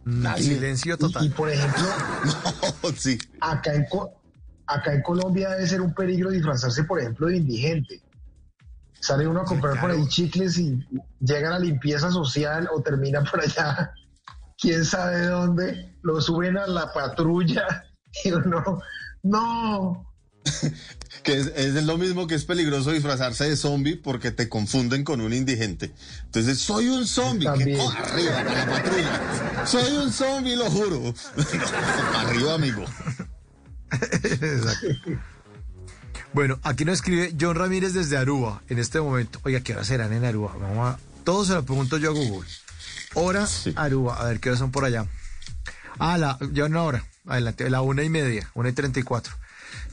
Nadie. 0.05 0.45
Silencio 0.45 0.95
Y, 0.95 0.99
total. 0.99 1.27
y, 1.27 1.29
por 1.29 1.51
ejemplo, 1.51 1.83
No, 2.83 2.91
sí. 2.97 3.19
acá 3.41 3.75
en, 3.75 3.85
acá 4.71 4.95
en 4.95 5.03
Colombia 5.03 5.51
debe 5.51 5.67
ser 5.67 5.81
un 5.81 5.95
peligro 5.95 6.31
disfrazarse, 6.31 6.85
por 6.85 7.01
ejemplo, 7.01 7.29
de 7.29 7.39
indigente. 7.39 8.01
Sale 9.01 9.27
uno 9.27 9.41
a 9.41 9.45
comprar 9.45 9.81
por 9.81 9.91
ahí 9.91 10.07
chicles 10.09 10.59
y 10.59 10.79
llega 11.21 11.49
a 11.49 11.53
la 11.53 11.59
limpieza 11.59 12.11
social 12.11 12.69
o 12.73 12.83
termina 12.83 13.25
por 13.31 13.41
allá, 13.41 13.93
quién 14.59 14.85
sabe 14.85 15.27
dónde, 15.27 15.95
lo 16.03 16.21
suben 16.21 16.59
a 16.59 16.67
la 16.67 16.93
patrulla 16.93 17.85
y 18.25 18.33
uno, 18.33 18.81
no, 19.23 20.11
Que 21.23 21.39
es, 21.39 21.49
es 21.49 21.85
lo 21.85 21.99
mismo 21.99 22.27
que 22.27 22.35
es 22.35 22.45
peligroso 22.45 22.93
disfrazarse 22.93 23.49
de 23.49 23.57
zombie 23.57 23.97
porque 23.97 24.31
te 24.31 24.49
confunden 24.49 25.05
con 25.05 25.21
un 25.21 25.33
indigente. 25.33 25.93
Entonces, 26.25 26.59
soy 26.59 26.89
un 26.89 27.07
zombie. 27.07 27.45
Que 27.45 27.81
arriba 27.81 28.33
para 28.33 28.55
la 28.55 28.67
patrulla. 28.67 29.67
Soy 29.67 29.93
un 29.97 30.13
zombie, 30.13 30.57
lo 30.57 30.71
juro. 30.71 31.15
Arriba, 32.17 32.55
amigo. 32.55 32.85
Exacto. 33.93 34.89
Bueno, 36.33 36.61
aquí 36.63 36.85
nos 36.85 36.95
escribe 36.95 37.35
John 37.39 37.57
Ramírez 37.57 37.93
desde 37.93 38.17
Aruba 38.17 38.63
en 38.69 38.79
este 38.79 39.01
momento. 39.01 39.41
Oiga, 39.43 39.61
¿qué 39.61 39.75
hora 39.75 39.85
serán 39.85 40.13
en 40.13 40.25
Aruba? 40.25 40.55
Vamos 40.61 40.95
a, 40.95 40.99
Todo 41.25 41.45
se 41.45 41.55
lo 41.55 41.65
pregunto 41.65 41.99
yo 41.99 42.11
a 42.11 42.15
Google. 42.15 42.49
Hora 43.15 43.49
Aruba. 43.75 44.15
A 44.21 44.25
ver, 44.27 44.39
¿qué 44.39 44.51
horas 44.51 44.61
son 44.61 44.71
por 44.71 44.85
allá? 44.85 45.07
Ah, 45.99 46.17
la, 46.19 46.39
ya 46.53 46.67
una 46.67 46.83
hora. 46.83 47.05
Adelante, 47.27 47.69
la 47.69 47.83
una 47.83 48.05
y 48.05 48.09
media, 48.09 48.51
una 48.55 48.69
y 48.69 48.73
treinta 48.73 49.01
y 49.01 49.03
cuatro. 49.03 49.35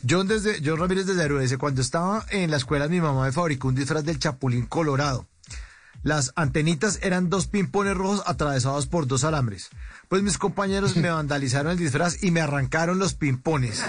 John, 0.08 0.28
desde, 0.28 0.62
John 0.64 0.80
Ramírez 0.80 1.08
desde 1.08 1.24
Aruba 1.24 1.42
dice, 1.42 1.58
cuando 1.58 1.82
estaba 1.82 2.26
en 2.30 2.52
la 2.52 2.58
escuela 2.58 2.88
mi 2.88 3.02
mamá 3.02 3.26
me 3.26 3.32
fabricó 3.32 3.68
un 3.68 3.76
disfraz 3.76 4.04
del 4.06 4.20
Chapulín 4.20 4.68
Colorado. 4.68 5.28
Las 6.04 6.32
antenitas 6.36 7.00
eran 7.02 7.30
dos 7.30 7.48
pimpones 7.48 7.98
rojos 7.98 8.24
atravesados 8.26 8.86
por 8.88 9.08
dos 9.08 9.24
alambres. 9.24 9.70
Pues 10.08 10.24
mis 10.24 10.38
compañeros 10.38 10.96
me 10.96 11.10
vandalizaron 11.12 11.74
el 11.74 11.78
disfraz 11.78 12.24
y 12.24 12.32
me 12.32 12.42
arrancaron 12.42 13.00
los 13.00 13.14
pimpones. 13.14 13.84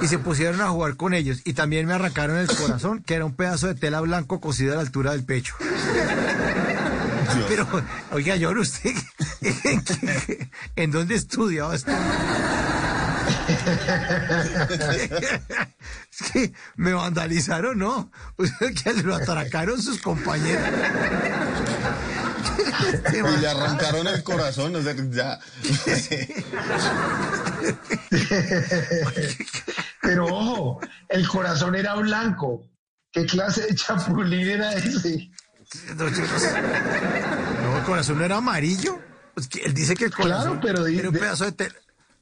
Y 0.00 0.06
se 0.08 0.18
pusieron 0.18 0.60
a 0.60 0.68
jugar 0.68 0.96
con 0.96 1.14
ellos. 1.14 1.40
Y 1.44 1.54
también 1.54 1.86
me 1.86 1.94
arrancaron 1.94 2.36
el 2.36 2.48
corazón, 2.48 3.02
que 3.02 3.14
era 3.14 3.24
un 3.24 3.34
pedazo 3.34 3.66
de 3.66 3.74
tela 3.74 4.00
blanco 4.00 4.40
cosido 4.40 4.72
a 4.72 4.76
la 4.76 4.82
altura 4.82 5.12
del 5.12 5.24
pecho. 5.24 5.54
Pero, 7.48 7.66
oiga, 8.12 8.36
yo 8.36 8.50
usted, 8.50 8.94
¿en, 9.40 9.82
¿en 10.76 10.90
dónde 10.90 11.14
estudiaba 11.14 11.74
esto? 11.74 11.92
es 16.12 16.32
que 16.32 16.52
me 16.76 16.92
vandalizaron, 16.92 17.78
¿no? 17.78 18.10
que 18.36 18.92
lo 19.02 19.14
atracaron 19.14 19.80
sus 19.80 20.00
compañeros. 20.00 20.68
y 23.12 23.40
le 23.40 23.48
arrancaron 23.48 24.06
el 24.06 24.22
corazón, 24.22 24.76
o 24.76 24.82
sea, 24.82 24.94
ya. 25.10 25.40
Pero 30.02 30.26
ojo, 30.26 30.80
el 31.08 31.26
corazón 31.28 31.74
era 31.74 31.94
blanco. 31.94 32.68
¿Qué 33.10 33.24
clase 33.26 33.66
de 33.66 33.74
chapulín 33.74 34.48
era 34.48 34.74
ese? 34.74 35.30
No, 35.96 36.06
el 37.78 37.84
corazón 37.84 38.18
no 38.18 38.24
era 38.24 38.36
amarillo. 38.36 39.00
Pues 39.34 39.48
él 39.64 39.74
dice 39.74 39.94
que 39.94 40.06
el 40.06 40.14
corazón 40.14 40.60
claro, 40.60 40.82
pero 40.82 40.86
era 40.86 41.08
un 41.08 41.14
pedazo 41.14 41.44
de 41.44 41.52
tela. 41.52 41.74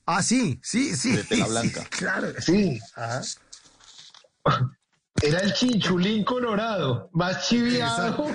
Ah, 0.07 0.23
sí, 0.23 0.61
sí, 0.63 0.95
sí. 0.97 1.13
De 1.17 1.25
tela 1.25 1.47
blanca. 1.49 1.85
claro, 1.91 2.29
sí. 2.41 2.81
Era 5.23 5.41
el 5.41 5.53
chinchulín 5.53 6.25
colorado, 6.25 7.11
más 7.13 7.49
chiviado. 7.49 8.31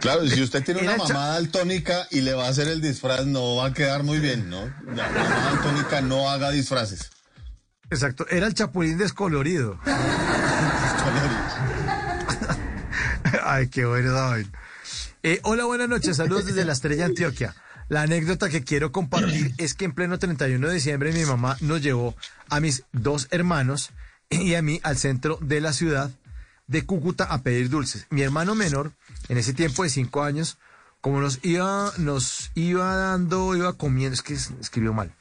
Claro, 0.00 0.26
si 0.26 0.42
usted 0.42 0.64
tiene 0.64 0.80
una 0.80 0.96
mamá 0.96 1.26
daltónica 1.28 2.06
y 2.10 2.22
le 2.22 2.32
va 2.32 2.46
a 2.46 2.48
hacer 2.48 2.68
el 2.68 2.80
disfraz, 2.80 3.26
no 3.26 3.56
va 3.56 3.66
a 3.66 3.74
quedar 3.74 4.02
muy 4.02 4.18
bien, 4.18 4.48
¿no? 4.48 4.64
La 4.86 5.08
mamá 5.10 5.50
daltónica 5.52 6.00
no 6.00 6.30
haga 6.30 6.50
disfraces. 6.50 7.10
Exacto, 7.90 8.26
era 8.30 8.46
el 8.46 8.54
chapulín 8.54 8.96
descolorido. 8.96 9.78
Ay, 13.44 13.68
qué 13.68 13.84
bueno, 13.84 14.12
David. 14.12 14.46
Eh, 15.22 15.40
hola, 15.42 15.64
buenas 15.64 15.88
noches, 15.88 16.16
saludos 16.16 16.46
desde 16.46 16.64
la 16.64 16.72
Estrella 16.72 17.04
Antioquia. 17.04 17.54
La 17.90 18.02
anécdota 18.02 18.48
que 18.48 18.62
quiero 18.62 18.92
compartir 18.92 19.52
es 19.58 19.74
que 19.74 19.84
en 19.84 19.92
pleno 19.92 20.18
31 20.18 20.68
de 20.68 20.74
diciembre 20.74 21.12
mi 21.12 21.24
mamá 21.24 21.56
nos 21.60 21.82
llevó 21.82 22.16
a 22.48 22.60
mis 22.60 22.84
dos 22.92 23.26
hermanos 23.32 23.90
y 24.30 24.54
a 24.54 24.62
mí 24.62 24.80
al 24.84 24.96
centro 24.96 25.38
de 25.42 25.60
la 25.60 25.72
ciudad 25.72 26.08
de 26.68 26.86
Cúcuta 26.86 27.24
a 27.24 27.42
pedir 27.42 27.68
dulces. 27.68 28.06
Mi 28.10 28.22
hermano 28.22 28.54
menor, 28.54 28.92
en 29.28 29.38
ese 29.38 29.54
tiempo 29.54 29.82
de 29.82 29.88
cinco 29.88 30.22
años, 30.22 30.56
como 31.00 31.20
nos 31.20 31.40
iba, 31.42 31.92
nos 31.98 32.52
iba 32.54 32.94
dando, 32.94 33.56
iba 33.56 33.72
comiendo, 33.72 34.14
es 34.14 34.22
que 34.22 34.34
escribió 34.34 34.92
mal, 34.92 35.12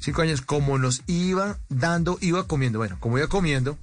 cinco 0.00 0.22
años, 0.22 0.42
como 0.42 0.78
nos 0.78 1.02
iba 1.06 1.60
dando, 1.68 2.18
iba 2.20 2.48
comiendo, 2.48 2.80
bueno, 2.80 2.96
como 2.98 3.18
iba 3.18 3.28
comiendo, 3.28 3.78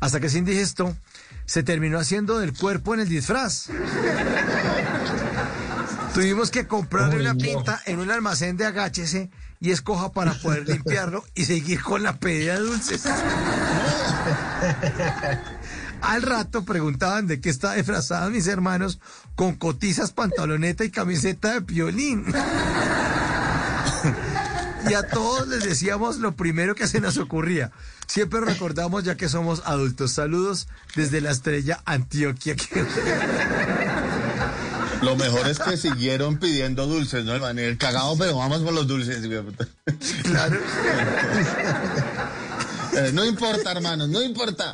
hasta 0.00 0.20
que 0.20 0.30
se 0.30 0.38
indigestó, 0.38 0.96
se 1.44 1.62
terminó 1.62 1.98
haciendo 1.98 2.38
del 2.38 2.56
cuerpo 2.56 2.94
en 2.94 3.00
el 3.00 3.10
disfraz. 3.10 3.68
Tuvimos 6.14 6.50
que 6.52 6.66
comprarle 6.68 7.20
una 7.20 7.34
pinta 7.34 7.82
en 7.86 7.98
un 7.98 8.08
almacén 8.08 8.56
de 8.56 8.64
agáchese 8.64 9.30
y 9.60 9.72
escoja 9.72 10.12
para 10.12 10.32
poder 10.34 10.68
limpiarlo 10.68 11.24
y 11.34 11.44
seguir 11.44 11.82
con 11.82 12.04
la 12.04 12.18
pedida 12.18 12.54
de 12.54 12.60
dulces. 12.60 13.04
Al 16.00 16.22
rato 16.22 16.64
preguntaban 16.64 17.26
de 17.26 17.40
qué 17.40 17.50
estaba 17.50 17.74
disfrazada 17.74 18.30
mis 18.30 18.46
hermanos 18.46 19.00
con 19.34 19.54
cotizas, 19.54 20.12
pantaloneta 20.12 20.84
y 20.84 20.90
camiseta 20.90 21.54
de 21.54 21.62
piolín. 21.62 22.24
y 24.88 24.94
a 24.94 25.08
todos 25.08 25.48
les 25.48 25.64
decíamos 25.64 26.18
lo 26.18 26.36
primero 26.36 26.76
que 26.76 26.86
se 26.86 27.00
nos 27.00 27.18
ocurría. 27.18 27.72
Siempre 28.06 28.40
recordamos 28.40 29.02
ya 29.02 29.16
que 29.16 29.28
somos 29.28 29.62
adultos. 29.64 30.12
Saludos 30.12 30.68
desde 30.94 31.20
la 31.20 31.32
estrella 31.32 31.80
Antioquia. 31.86 32.54
Lo 35.02 35.16
mejor 35.16 35.48
es 35.48 35.58
que 35.58 35.76
siguieron 35.76 36.38
pidiendo 36.38 36.86
dulces, 36.86 37.24
¿no? 37.24 37.34
El 37.34 37.78
cagado, 37.78 38.16
pero 38.16 38.36
vamos 38.36 38.62
por 38.62 38.72
los 38.72 38.86
dulces. 38.86 39.26
Claro. 40.22 40.58
Eh, 42.96 43.10
no 43.12 43.24
importa, 43.24 43.72
hermanos, 43.72 44.08
no 44.08 44.22
importa. 44.22 44.72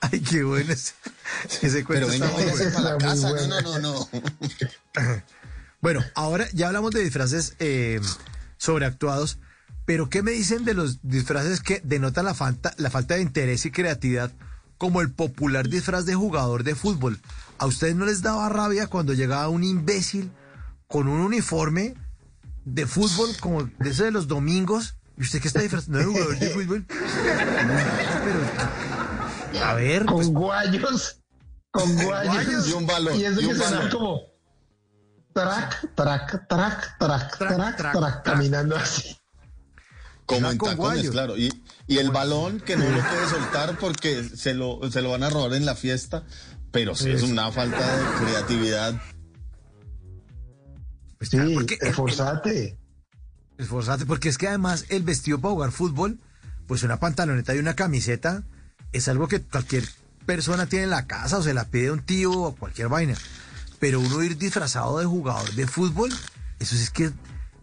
Ay, 0.00 0.20
qué 0.20 0.42
bueno 0.42 0.72
ese, 0.72 0.94
ese 1.60 1.84
cuento. 1.84 2.08
Pero 2.08 2.26
venga, 2.26 2.72
para 2.72 2.92
la 2.92 2.98
casa. 2.98 3.30
No, 3.30 3.60
no, 3.60 3.78
no, 3.78 3.78
no. 3.78 4.08
Bueno, 5.80 6.02
ahora 6.14 6.48
ya 6.52 6.68
hablamos 6.68 6.90
de 6.92 7.04
disfraces 7.04 7.54
eh, 7.60 8.00
sobreactuados, 8.56 9.38
pero 9.84 10.10
¿qué 10.10 10.22
me 10.22 10.32
dicen 10.32 10.64
de 10.64 10.74
los 10.74 10.98
disfraces 11.02 11.60
que 11.60 11.80
denotan 11.84 12.24
la 12.24 12.34
falta, 12.34 12.74
la 12.78 12.90
falta 12.90 13.14
de 13.14 13.22
interés 13.22 13.64
y 13.64 13.70
creatividad, 13.70 14.32
como 14.76 15.00
el 15.00 15.12
popular 15.12 15.68
disfraz 15.68 16.04
de 16.04 16.14
jugador 16.14 16.64
de 16.64 16.74
fútbol? 16.74 17.20
¿A 17.58 17.66
ustedes 17.66 17.96
no 17.96 18.06
les 18.06 18.22
daba 18.22 18.48
rabia 18.48 18.86
cuando 18.86 19.14
llegaba 19.14 19.48
un 19.48 19.64
imbécil 19.64 20.30
con 20.86 21.08
un 21.08 21.20
uniforme 21.20 21.94
de 22.64 22.86
fútbol 22.86 23.30
como 23.40 23.64
de 23.64 23.90
ese 23.90 24.04
de 24.04 24.10
los 24.12 24.28
domingos? 24.28 24.94
¿Y 25.16 25.22
usted 25.22 25.40
qué 25.40 25.48
está 25.48 25.60
disfrazando? 25.60 26.00
¿No 26.00 26.12
jugador 26.12 26.38
de 26.38 26.50
fútbol? 26.50 26.86
Pero, 26.86 28.40
a 29.64 29.74
ver. 29.74 30.06
Con 30.06 30.16
pues, 30.16 30.28
guayos. 30.28 31.20
Con 31.72 31.96
guayos. 31.96 32.68
Y 32.68 32.72
un 32.72 32.86
balón. 32.86 33.18
Y 33.18 33.24
eso 33.24 33.40
y 33.40 33.48
que 33.48 33.54
balón. 33.54 33.90
como. 33.90 34.20
Trac, 35.32 35.94
trac, 35.94 36.48
trac, 36.48 36.98
trac, 36.98 37.38
trac, 37.38 37.76
trac, 37.76 38.22
caminando 38.24 38.76
así. 38.76 39.16
Como 40.26 40.50
en 40.50 40.58
con 40.58 40.70
tacones, 40.70 40.96
guayos. 40.96 41.12
claro. 41.12 41.36
Y, 41.36 41.50
y 41.86 41.98
el 41.98 42.10
balón 42.10 42.60
que 42.60 42.76
no 42.76 42.84
lo 42.84 43.02
puede 43.02 43.28
soltar 43.28 43.78
porque 43.78 44.22
se 44.22 44.54
lo, 44.54 44.80
se 44.90 45.00
lo 45.00 45.10
van 45.10 45.22
a 45.22 45.30
robar 45.30 45.54
en 45.54 45.64
la 45.64 45.74
fiesta. 45.74 46.24
Pero 46.70 46.94
sí 46.94 47.10
es 47.10 47.22
una 47.22 47.50
falta 47.50 47.78
de 47.96 48.24
creatividad. 48.24 49.00
Pues, 51.18 51.30
Sí, 51.30 51.38
porque 51.54 51.78
el- 51.80 51.88
esforzate. 51.88 52.78
Esforzate, 53.56 54.06
porque 54.06 54.28
es 54.28 54.38
que 54.38 54.48
además 54.48 54.84
el 54.88 55.02
vestido 55.02 55.40
para 55.40 55.52
jugar 55.54 55.72
fútbol, 55.72 56.18
pues 56.66 56.82
una 56.84 57.00
pantaloneta 57.00 57.54
y 57.54 57.58
una 57.58 57.74
camiseta, 57.74 58.44
es 58.92 59.08
algo 59.08 59.26
que 59.26 59.42
cualquier 59.42 59.84
persona 60.26 60.66
tiene 60.66 60.84
en 60.84 60.90
la 60.90 61.06
casa 61.06 61.38
o 61.38 61.42
se 61.42 61.54
la 61.54 61.64
pide 61.64 61.88
a 61.88 61.92
un 61.92 62.02
tío 62.02 62.30
o 62.32 62.54
cualquier 62.54 62.88
vaina. 62.88 63.14
Pero 63.80 64.00
uno 64.00 64.22
ir 64.22 64.36
disfrazado 64.38 64.98
de 64.98 65.06
jugador 65.06 65.50
de 65.54 65.66
fútbol, 65.66 66.10
eso 66.60 66.76
sí 66.76 66.82
es 66.82 66.90
que 66.90 67.10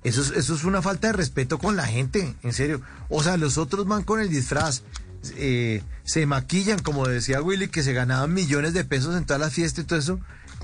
eso 0.03 0.21
es, 0.21 0.31
eso 0.31 0.53
es 0.55 0.63
una 0.65 0.81
falta 0.81 1.07
de 1.07 1.13
respeto 1.13 1.57
con 1.57 1.75
la 1.75 1.85
gente, 1.87 2.35
en 2.43 2.53
serio. 2.53 2.81
O 3.09 3.23
sea, 3.23 3.37
los 3.37 3.57
otros 3.57 3.87
van 3.87 4.03
con 4.03 4.19
el 4.19 4.29
disfraz, 4.29 4.83
eh, 5.37 5.83
se 6.03 6.25
maquillan, 6.25 6.79
como 6.79 7.07
decía 7.07 7.41
Willy, 7.41 7.67
que 7.67 7.83
se 7.83 7.93
ganaban 7.93 8.33
millones 8.33 8.73
de 8.73 8.83
pesos 8.83 9.15
en 9.15 9.25
todas 9.25 9.39
las 9.39 9.53
fiestas 9.53 9.83
y 9.83 9.87
todo 9.87 9.99
eso, 9.99 10.19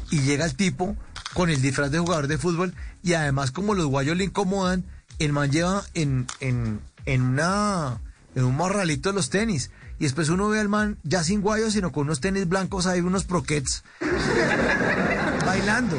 y 0.09 0.21
llega 0.21 0.45
el 0.45 0.55
tipo 0.55 0.95
con 1.33 1.49
el 1.49 1.61
disfraz 1.61 1.91
de 1.91 1.99
jugador 1.99 2.27
de 2.27 2.37
fútbol, 2.37 2.73
y 3.03 3.13
además 3.13 3.51
como 3.51 3.73
los 3.73 3.85
guayos 3.85 4.17
le 4.17 4.25
incomodan, 4.25 4.83
el 5.19 5.33
man 5.33 5.51
lleva 5.51 5.83
en, 5.93 6.27
en, 6.39 6.81
en 7.05 7.21
una 7.21 7.99
en 8.35 8.43
un 8.45 8.55
morralito 8.55 9.11
los 9.11 9.29
tenis. 9.29 9.71
Y 9.99 10.05
después 10.05 10.29
uno 10.29 10.49
ve 10.49 10.59
al 10.59 10.69
man 10.69 10.97
ya 11.03 11.23
sin 11.23 11.41
guayos, 11.41 11.73
sino 11.73 11.91
con 11.91 12.03
unos 12.03 12.21
tenis 12.21 12.47
blancos 12.47 12.87
ahí, 12.87 13.01
unos 13.01 13.23
proquets, 13.23 13.83
bailando. 15.45 15.97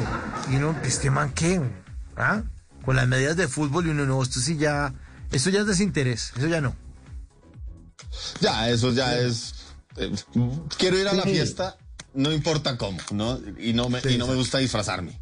Y 0.51 0.57
uno, 0.57 0.75
este 0.83 1.09
man, 1.09 1.31
¿qué? 1.33 1.61
¿Ah? 2.17 2.43
Con 2.83 2.97
las 2.97 3.07
medidas 3.07 3.37
de 3.37 3.47
fútbol 3.47 3.87
y 3.87 3.89
uno, 3.91 4.05
no, 4.05 4.21
esto 4.21 4.41
sí 4.41 4.57
ya, 4.57 4.93
esto 5.31 5.49
ya 5.49 5.61
es 5.61 5.67
desinterés, 5.67 6.33
eso 6.35 6.47
ya 6.47 6.59
no. 6.59 6.75
Ya, 8.41 8.69
eso 8.69 8.91
ya 8.91 9.17
es. 9.19 9.53
eh, 9.97 10.11
quiero 10.77 10.97
ir 10.97 11.07
a 11.07 11.13
la 11.13 11.23
Sí. 11.23 11.29
fiesta, 11.31 11.77
no 12.13 12.31
importa 12.31 12.77
cómo, 12.77 12.97
¿no? 13.11 13.39
Y 13.59 13.73
no 13.73 13.89
me, 13.89 13.99
y 14.09 14.17
no 14.17 14.27
me 14.27 14.35
gusta 14.35 14.57
disfrazarme. 14.59 15.19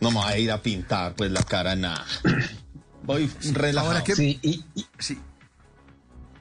No 0.00 0.10
me 0.10 0.16
voy 0.20 0.32
a 0.32 0.38
ir 0.38 0.50
a 0.52 0.62
pintar, 0.62 1.14
pues 1.14 1.30
la 1.30 1.42
cara, 1.42 1.74
nada. 1.76 2.04
Voy 3.02 3.30
relajado. 3.52 3.92
Ahora, 3.92 4.04
¿qué- 4.04 4.14
Sí, 4.14 4.38
y, 4.42 4.64
y- 4.74 4.86
Sí. 4.98 5.18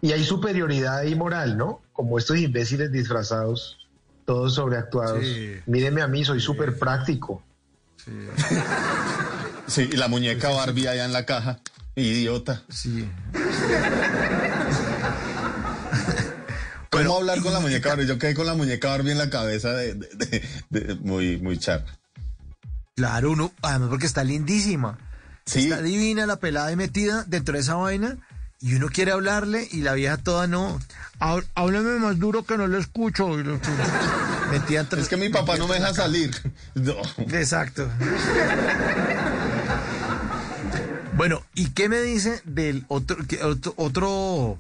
y 0.01 0.11
hay 0.11 0.23
superioridad 0.23 0.97
ahí 0.99 1.15
moral, 1.15 1.57
¿no? 1.57 1.81
Como 1.93 2.17
estos 2.19 2.37
imbéciles 2.37 2.91
disfrazados, 2.91 3.77
todos 4.25 4.55
sobreactuados. 4.55 5.23
Sí. 5.25 5.55
Mírenme 5.65 6.01
a 6.01 6.07
mí, 6.07 6.23
soy 6.25 6.39
súper 6.39 6.77
práctico. 6.77 7.43
Sí, 9.67 9.87
y 9.91 9.97
la 9.97 10.07
muñeca 10.07 10.49
Barbie 10.49 10.87
allá 10.87 11.05
en 11.05 11.13
la 11.13 11.25
caja. 11.27 11.59
Idiota. 11.95 12.63
Sí. 12.69 13.07
¿Cómo 17.07 17.17
hablar 17.17 17.41
con 17.41 17.53
la 17.53 17.59
muñeca 17.59 17.89
Barbie? 17.89 18.07
Yo 18.07 18.17
quedé 18.19 18.33
con 18.33 18.45
la 18.45 18.53
muñeca 18.55 18.89
Barbie 18.89 19.11
en 19.11 19.17
la 19.17 19.29
cabeza 19.29 19.71
de, 19.73 19.93
de- 19.95 20.09
de- 20.69 20.79
de- 20.81 20.95
muy, 20.95 21.37
muy 21.37 21.57
charra. 21.57 21.85
Claro, 22.95 23.31
uno, 23.31 23.51
además 23.61 23.89
porque 23.89 24.05
está 24.05 24.23
lindísima. 24.23 24.97
Sí. 25.45 25.63
Está 25.69 25.81
divina 25.81 26.25
la 26.25 26.35
pelada 26.37 26.71
y 26.71 26.75
metida 26.75 27.23
dentro 27.27 27.53
de 27.55 27.61
esa 27.61 27.75
vaina 27.75 28.17
y 28.59 28.75
uno 28.75 28.89
quiere 28.89 29.11
hablarle 29.11 29.67
y 29.71 29.81
la 29.81 29.93
vieja 29.93 30.17
toda 30.17 30.47
no. 30.47 30.79
"Há- 31.19 31.39
Háblame 31.55 31.97
más 31.99 32.19
duro 32.19 32.43
que 32.43 32.57
no 32.57 32.67
lo 32.67 32.77
escucho. 32.77 33.29
Es 34.97 35.07
que 35.07 35.15
mi 35.17 35.29
papá 35.29 35.57
no 35.57 35.67
me 35.67 35.75
deja 35.75 35.93
salir. 35.93 36.31
No. 36.75 36.95
Exacto. 37.37 37.87
Bueno, 41.15 41.43
¿y 41.53 41.69
qué 41.71 41.89
me 41.89 42.01
dice 42.01 42.41
del 42.45 42.85
otro, 42.87 43.17
otro 43.75 44.57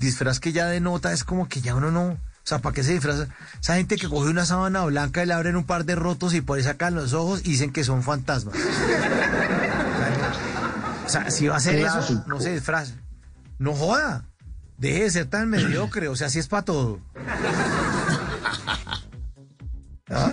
disfraz 0.00 0.40
que 0.40 0.52
ya 0.52 0.66
denota? 0.66 1.12
Es 1.12 1.22
como 1.22 1.48
que 1.48 1.60
ya 1.60 1.74
uno 1.74 1.90
no. 1.92 2.06
O 2.08 2.18
sea, 2.42 2.58
¿para 2.58 2.74
qué 2.74 2.82
se 2.82 2.94
disfraza? 2.94 3.28
Esa 3.60 3.76
gente 3.76 3.96
que 3.96 4.08
coge 4.08 4.30
una 4.30 4.46
sábana 4.46 4.84
blanca 4.84 5.22
y 5.22 5.26
le 5.26 5.34
abren 5.34 5.56
un 5.56 5.64
par 5.64 5.84
de 5.84 5.94
rotos 5.94 6.34
y 6.34 6.40
por 6.40 6.58
ahí 6.58 6.64
sacan 6.64 6.94
los 6.94 7.12
ojos 7.12 7.42
y 7.44 7.50
dicen 7.50 7.72
que 7.72 7.84
son 7.84 8.02
fantasmas. 8.02 8.56
O 11.06 11.08
sea, 11.08 11.30
si 11.30 11.46
va 11.46 11.54
a 11.54 11.58
hacer 11.58 11.76
eso, 11.76 12.24
no 12.26 12.40
se 12.40 12.54
disfrace. 12.54 12.94
No 13.58 13.74
joda. 13.74 14.24
Deje 14.78 15.02
de 15.02 15.10
ser 15.10 15.26
tan 15.26 15.50
mediocre. 15.50 16.08
O 16.08 16.16
sea, 16.16 16.30
si 16.30 16.38
es 16.38 16.48
para 16.48 16.64
todo. 16.64 17.00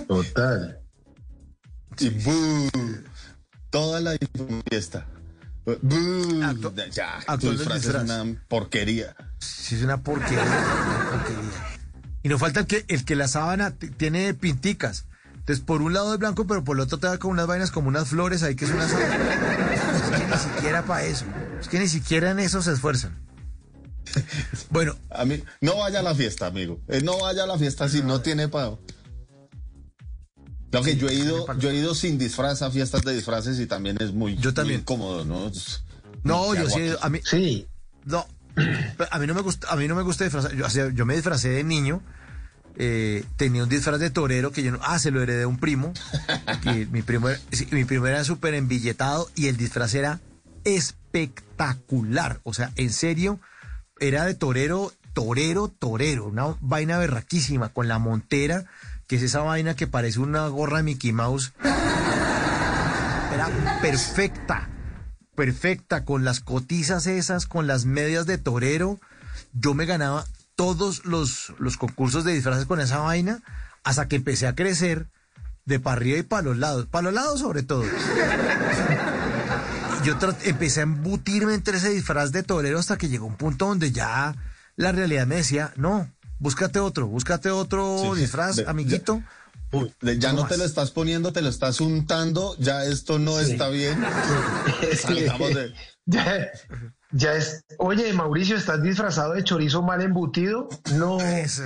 Total. 0.08 0.80
Y. 1.98 2.10
Toda 3.70 4.00
la 4.00 4.16
fiesta. 4.70 5.06
Ya, 6.92 7.18
disfraz 7.38 7.84
es 7.84 7.94
una 7.94 8.24
porquería. 8.48 9.14
Sí, 9.38 9.74
es 9.74 9.82
una 9.82 10.02
porquería. 10.02 10.42
una 10.42 11.10
porquería. 11.10 11.78
Y 12.22 12.28
no 12.28 12.38
falta 12.38 12.60
el 12.60 12.66
que, 12.66 12.84
el 12.88 13.04
que 13.04 13.16
la 13.16 13.28
sábana 13.28 13.74
tiene 13.96 14.34
pinticas. 14.34 15.06
Entonces, 15.34 15.64
por 15.64 15.80
un 15.80 15.94
lado 15.94 16.12
es 16.12 16.18
blanco, 16.18 16.46
pero 16.46 16.62
por 16.62 16.76
el 16.76 16.82
otro 16.82 16.98
te 16.98 17.06
da 17.06 17.18
con 17.18 17.30
unas 17.30 17.46
vainas 17.46 17.70
como 17.70 17.88
unas 17.88 18.08
flores 18.08 18.42
ahí 18.42 18.54
que 18.54 18.66
es 18.66 18.70
una 18.70 18.86
sábana. 18.86 19.16
Es 19.96 20.10
que 20.10 20.26
ni 20.26 20.54
siquiera 20.54 20.84
para 20.84 21.04
eso. 21.04 21.24
Es 21.60 21.68
que 21.68 21.78
ni 21.78 21.88
siquiera 21.88 22.30
en 22.30 22.38
eso 22.38 22.60
se 22.60 22.72
esfuerzan. 22.72 23.16
Bueno, 24.70 24.94
A 25.10 25.24
mí, 25.24 25.42
no 25.60 25.78
vaya 25.78 26.00
a 26.00 26.02
la 26.02 26.14
fiesta, 26.14 26.46
amigo. 26.46 26.80
Eh, 26.88 27.00
no 27.02 27.18
vaya 27.18 27.44
a 27.44 27.46
la 27.46 27.58
fiesta 27.58 27.88
si 27.88 28.02
no 28.02 28.20
tiene 28.20 28.48
pago. 28.48 28.80
Lo 30.70 30.82
que 30.82 30.96
yo 30.96 31.08
he 31.08 31.14
ido, 31.14 31.46
yo 31.58 31.70
he 31.70 31.76
ido 31.76 31.94
sin 31.94 32.18
disfraz 32.18 32.62
a 32.62 32.70
fiestas 32.70 33.02
de 33.02 33.14
disfraces 33.14 33.58
y 33.58 33.66
también 33.66 33.96
es 34.00 34.12
muy, 34.12 34.36
Yo 34.36 34.52
también. 34.52 34.78
muy 34.78 34.82
incómodo, 34.82 35.24
¿no? 35.24 35.50
No, 36.24 36.52
¿qué 36.52 36.58
yo 36.60 36.68
sí, 36.70 36.80
a 37.00 37.08
mí, 37.08 37.20
Sí. 37.24 37.66
no, 38.04 38.26
a 39.10 39.18
mí 39.18 39.26
no 39.26 39.34
me 39.34 39.40
gusta, 39.40 39.68
a 39.70 39.76
mí 39.76 39.88
no 39.88 39.94
me 39.94 40.02
gusta 40.02 40.24
disfrazar. 40.24 40.54
Yo, 40.54 40.66
o 40.66 40.70
sea, 40.70 40.90
yo 40.92 41.06
me 41.06 41.14
disfracé 41.14 41.48
de 41.50 41.64
niño. 41.64 42.02
eh, 42.80 43.24
tenía 43.36 43.62
un 43.64 43.68
disfraz 43.68 43.98
de 43.98 44.10
torero 44.10 44.52
que 44.52 44.62
yo 44.62 44.70
no, 44.70 44.78
ah, 44.82 44.98
se 44.98 45.10
lo 45.10 45.20
heredé 45.22 45.40
de 45.40 45.46
un 45.46 45.58
primo. 45.58 45.92
Y 46.64 46.86
mi 46.86 47.02
primo 47.02 47.28
era, 47.28 47.40
sí, 47.50 47.66
mi 47.70 47.84
primo 47.84 48.06
era 48.06 48.22
súper 48.24 48.54
embilletado 48.54 49.28
y 49.34 49.46
el 49.48 49.56
disfraz 49.56 49.94
era 49.94 50.20
espectacular. 50.64 52.40
O 52.44 52.54
sea, 52.54 52.72
en 52.76 52.90
serio, 52.92 53.40
era 54.00 54.24
de 54.26 54.34
torero, 54.34 54.92
torero, 55.14 55.68
torero. 55.68 56.26
Una 56.26 56.56
vaina 56.60 56.98
berraquísima 56.98 57.70
con 57.70 57.88
la 57.88 57.98
montera, 57.98 58.66
que 59.08 59.16
es 59.16 59.22
esa 59.22 59.40
vaina 59.40 59.74
que 59.74 59.88
parece 59.88 60.20
una 60.20 60.46
gorra 60.48 60.76
de 60.76 60.82
Mickey 60.84 61.12
Mouse. 61.12 61.52
Era 63.32 63.48
perfecta, 63.80 64.68
perfecta, 65.34 66.04
con 66.04 66.24
las 66.24 66.40
cotizas 66.40 67.06
esas, 67.06 67.46
con 67.46 67.66
las 67.66 67.86
medias 67.86 68.26
de 68.26 68.36
torero. 68.36 69.00
Yo 69.54 69.72
me 69.72 69.86
ganaba 69.86 70.26
todos 70.56 71.06
los, 71.06 71.54
los 71.58 71.78
concursos 71.78 72.24
de 72.24 72.34
disfraces 72.34 72.66
con 72.66 72.80
esa 72.80 72.98
vaina, 72.98 73.42
hasta 73.82 74.08
que 74.08 74.16
empecé 74.16 74.46
a 74.46 74.54
crecer 74.54 75.06
de 75.64 75.80
para 75.80 75.96
arriba 75.96 76.18
y 76.18 76.22
para 76.22 76.42
los 76.42 76.58
lados, 76.58 76.86
para 76.86 77.04
los 77.04 77.14
lados 77.14 77.40
sobre 77.40 77.62
todo. 77.62 77.84
Yo 80.04 80.16
empecé 80.44 80.80
a 80.80 80.82
embutirme 80.84 81.54
entre 81.54 81.78
ese 81.78 81.90
disfraz 81.90 82.30
de 82.30 82.42
torero 82.42 82.78
hasta 82.78 82.98
que 82.98 83.08
llegó 83.08 83.26
un 83.26 83.36
punto 83.36 83.66
donde 83.66 83.90
ya 83.90 84.36
la 84.76 84.92
realidad 84.92 85.26
me 85.26 85.36
decía, 85.36 85.72
no, 85.76 86.10
búscate 86.38 86.78
otro, 86.78 87.06
búscate 87.06 87.50
otro 87.50 87.98
Sí, 88.14 88.20
disfraz, 88.20 88.56
de- 88.56 88.64
amiguito. 88.66 89.22
De- 90.00 90.18
ya 90.18 90.32
no 90.32 90.42
más. 90.42 90.50
te 90.50 90.56
lo 90.56 90.64
estás 90.64 90.90
poniendo, 90.92 91.32
te 91.32 91.42
lo 91.42 91.48
estás 91.50 91.80
untando, 91.82 92.56
ya 92.58 92.84
esto 92.84 93.18
no 93.18 93.38
está 93.38 93.68
bien. 93.68 94.00
De- 95.08 95.74
Ya, 96.06 96.48
ya 97.10 97.34
es. 97.34 97.62
Oye, 97.78 98.12
Mauricio, 98.14 98.56
¿estás 98.56 98.82
disfrazado 98.82 99.34
de 99.34 99.44
chorizo 99.44 99.82
mal 99.82 100.00
embutido? 100.00 100.68
No. 100.94 101.20
Eso. 101.20 101.62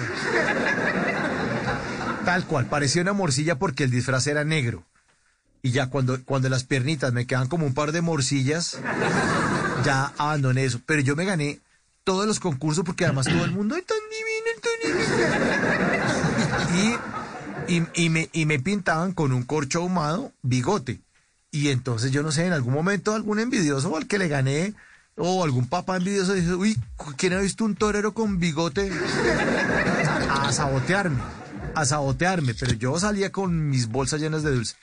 Tal 2.24 2.44
cual, 2.46 2.66
parecía 2.66 3.02
una 3.02 3.12
morcilla 3.12 3.58
porque 3.58 3.84
el 3.84 3.90
disfraz 3.90 4.26
era 4.26 4.44
negro. 4.44 4.84
Y 5.62 5.70
ya 5.70 5.86
cuando, 5.90 6.24
cuando 6.24 6.48
las 6.48 6.64
piernitas 6.64 7.12
me 7.12 7.26
quedan 7.26 7.46
como 7.48 7.66
un 7.66 7.74
par 7.74 7.92
de 7.92 8.00
morcillas, 8.00 8.78
ya 9.84 10.12
abandoné 10.18 10.64
eso. 10.64 10.80
Pero 10.86 11.02
yo 11.02 11.14
me 11.14 11.24
gané 11.24 11.60
todos 12.04 12.26
los 12.26 12.40
concursos 12.40 12.84
porque 12.84 13.04
además 13.04 13.26
todo 13.26 13.44
el 13.44 13.52
mundo, 13.52 13.76
¡ay, 13.76 13.82
tan 13.82 13.96
divino, 14.10 14.10
tan 14.10 14.18
divino! 14.18 14.31
Y, 17.68 17.82
y, 17.94 18.10
me, 18.10 18.28
y 18.32 18.46
me 18.46 18.58
pintaban 18.58 19.12
con 19.12 19.32
un 19.32 19.44
corcho 19.44 19.80
ahumado 19.80 20.32
bigote. 20.42 21.00
Y 21.50 21.68
entonces 21.68 22.10
yo 22.10 22.22
no 22.22 22.32
sé, 22.32 22.46
en 22.46 22.52
algún 22.52 22.72
momento 22.72 23.14
algún 23.14 23.38
envidioso 23.38 23.96
al 23.96 24.06
que 24.06 24.18
le 24.18 24.28
gané, 24.28 24.74
o 25.16 25.44
algún 25.44 25.68
papá 25.68 25.96
envidioso 25.96 26.32
dice, 26.32 26.54
uy, 26.54 26.76
¿quién 27.16 27.34
ha 27.34 27.40
visto 27.40 27.64
un 27.64 27.76
torero 27.76 28.14
con 28.14 28.38
bigote? 28.38 28.90
a 30.30 30.52
sabotearme, 30.52 31.22
a 31.74 31.84
sabotearme, 31.84 32.54
pero 32.54 32.72
yo 32.72 32.98
salía 32.98 33.30
con 33.30 33.68
mis 33.68 33.88
bolsas 33.88 34.20
llenas 34.20 34.42
de 34.42 34.52
dulce. 34.52 34.76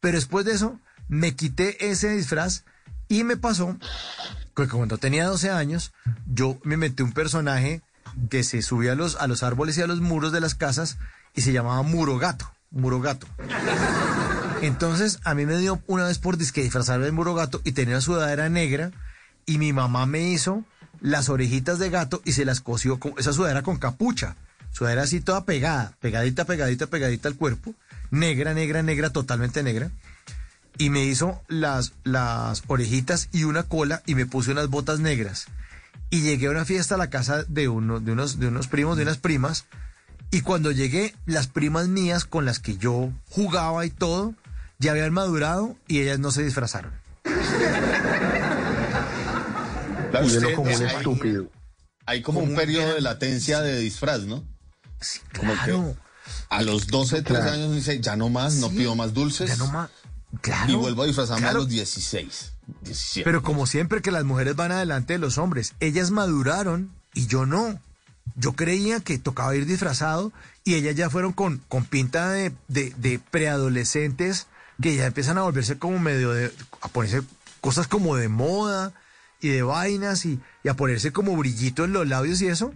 Pero 0.00 0.16
después 0.16 0.44
de 0.44 0.52
eso, 0.52 0.78
me 1.08 1.34
quité 1.34 1.90
ese 1.90 2.10
disfraz 2.10 2.64
y 3.08 3.24
me 3.24 3.36
pasó 3.36 3.76
que 4.54 4.68
cuando 4.68 4.98
tenía 4.98 5.26
12 5.26 5.50
años, 5.50 5.92
yo 6.26 6.58
me 6.62 6.76
metí 6.76 7.02
un 7.02 7.12
personaje 7.12 7.82
que 8.30 8.44
se 8.44 8.62
subía 8.62 8.92
a 8.92 8.94
los, 8.94 9.16
a 9.16 9.26
los 9.26 9.42
árboles 9.42 9.78
y 9.78 9.82
a 9.82 9.86
los 9.86 10.00
muros 10.00 10.32
de 10.32 10.40
las 10.40 10.54
casas 10.54 10.98
y 11.34 11.42
se 11.42 11.52
llamaba 11.52 11.82
Murogato, 11.82 12.50
Murogato. 12.70 13.26
Entonces, 14.62 15.18
a 15.24 15.34
mí 15.34 15.44
me 15.44 15.58
dio 15.58 15.82
una 15.86 16.04
vez 16.04 16.18
por 16.18 16.36
disque 16.36 16.62
disfrazarme 16.62 17.06
de 17.06 17.12
Murogato 17.12 17.60
y 17.64 17.72
tenía 17.72 17.94
una 17.94 18.00
sudadera 18.00 18.48
negra 18.48 18.92
y 19.44 19.58
mi 19.58 19.72
mamá 19.72 20.06
me 20.06 20.30
hizo 20.30 20.64
las 21.00 21.28
orejitas 21.28 21.78
de 21.78 21.90
gato 21.90 22.22
y 22.24 22.32
se 22.32 22.44
las 22.44 22.60
cosió 22.60 23.00
con 23.00 23.14
esa 23.18 23.32
sudadera 23.32 23.62
con 23.62 23.78
capucha. 23.78 24.36
Sudadera 24.70 25.02
así 25.02 25.20
toda 25.20 25.44
pegada, 25.44 25.96
pegadita, 26.00 26.44
pegadita, 26.44 26.86
pegadita 26.86 27.28
al 27.28 27.36
cuerpo. 27.36 27.74
Negra, 28.10 28.54
negra, 28.54 28.82
negra, 28.82 29.10
totalmente 29.10 29.62
negra. 29.62 29.90
Y 30.78 30.90
me 30.90 31.04
hizo 31.04 31.42
las, 31.48 31.92
las 32.04 32.62
orejitas 32.68 33.28
y 33.32 33.44
una 33.44 33.64
cola 33.64 34.02
y 34.06 34.14
me 34.14 34.26
puse 34.26 34.52
unas 34.52 34.68
botas 34.68 35.00
negras. 35.00 35.46
Y 36.12 36.20
llegué 36.20 36.46
a 36.46 36.50
una 36.50 36.66
fiesta 36.66 36.96
a 36.96 36.98
la 36.98 37.08
casa 37.08 37.42
de, 37.48 37.68
uno, 37.68 37.98
de, 37.98 38.12
unos, 38.12 38.38
de 38.38 38.48
unos 38.48 38.66
primos, 38.68 38.98
de 38.98 39.04
unas 39.04 39.16
primas. 39.16 39.64
Y 40.30 40.42
cuando 40.42 40.70
llegué, 40.70 41.14
las 41.24 41.46
primas 41.46 41.88
mías 41.88 42.26
con 42.26 42.44
las 42.44 42.58
que 42.58 42.76
yo 42.76 43.10
jugaba 43.30 43.86
y 43.86 43.90
todo, 43.90 44.34
ya 44.78 44.90
habían 44.90 45.14
madurado 45.14 45.74
y 45.88 46.00
ellas 46.00 46.18
no 46.18 46.30
se 46.30 46.42
disfrazaron. 46.44 46.92
Claro, 50.10 50.26
usted- 50.26 50.54
como 50.54 50.70
un 50.70 50.82
hay- 50.82 50.96
estúpido. 50.96 51.50
Hay 52.04 52.20
como 52.20 52.40
un 52.40 52.54
periodo 52.56 52.94
de 52.94 53.00
latencia 53.00 53.60
de 53.60 53.78
disfraz, 53.78 54.22
¿no? 54.22 54.44
Como 55.38 55.54
que 55.64 55.94
a 56.50 56.62
los 56.62 56.88
12, 56.88 57.22
13 57.22 57.42
Claro. 57.42 57.56
años 57.56 57.74
dice, 57.74 58.00
ya 58.00 58.16
no 58.16 58.28
más, 58.28 58.54
no 58.56 58.68
Sí, 58.68 58.76
pido 58.78 58.94
más 58.96 59.14
dulces. 59.14 59.48
Ya 59.48 59.56
no 59.56 59.68
más. 59.68 59.88
Claro. 60.40 60.72
y 60.72 60.74
vuelvo 60.76 61.02
a 61.02 61.06
disfrazarme 61.06 61.42
claro. 61.42 61.58
a 61.58 61.60
los 61.60 61.68
16, 61.68 62.52
17. 62.82 63.24
Pero 63.24 63.42
como 63.42 63.66
siempre 63.66 64.02
que 64.02 64.10
las 64.10 64.24
mujeres 64.24 64.56
van 64.56 64.72
adelante 64.72 65.14
de 65.14 65.18
los 65.18 65.38
hombres, 65.38 65.74
ellas 65.80 66.10
maduraron 66.10 66.90
y 67.14 67.26
yo 67.26 67.46
no. 67.46 67.80
Yo 68.36 68.52
creía 68.52 69.00
que 69.00 69.18
tocaba 69.18 69.54
ir 69.56 69.66
disfrazado 69.66 70.32
y 70.64 70.74
ellas 70.74 70.94
ya 70.94 71.10
fueron 71.10 71.32
con, 71.32 71.58
con 71.68 71.84
pinta 71.84 72.30
de, 72.30 72.52
de, 72.68 72.94
de 72.96 73.18
preadolescentes 73.18 74.46
que 74.80 74.96
ya 74.96 75.06
empiezan 75.06 75.38
a 75.38 75.42
volverse 75.42 75.78
como 75.78 75.98
medio 75.98 76.32
de, 76.32 76.52
a 76.80 76.88
ponerse 76.88 77.22
cosas 77.60 77.88
como 77.88 78.16
de 78.16 78.28
moda 78.28 78.92
y 79.40 79.48
de 79.48 79.62
vainas 79.62 80.24
y, 80.24 80.40
y 80.62 80.68
a 80.68 80.74
ponerse 80.74 81.12
como 81.12 81.36
brillito 81.36 81.84
en 81.84 81.92
los 81.92 82.06
labios 82.08 82.40
y 82.42 82.46
eso. 82.46 82.72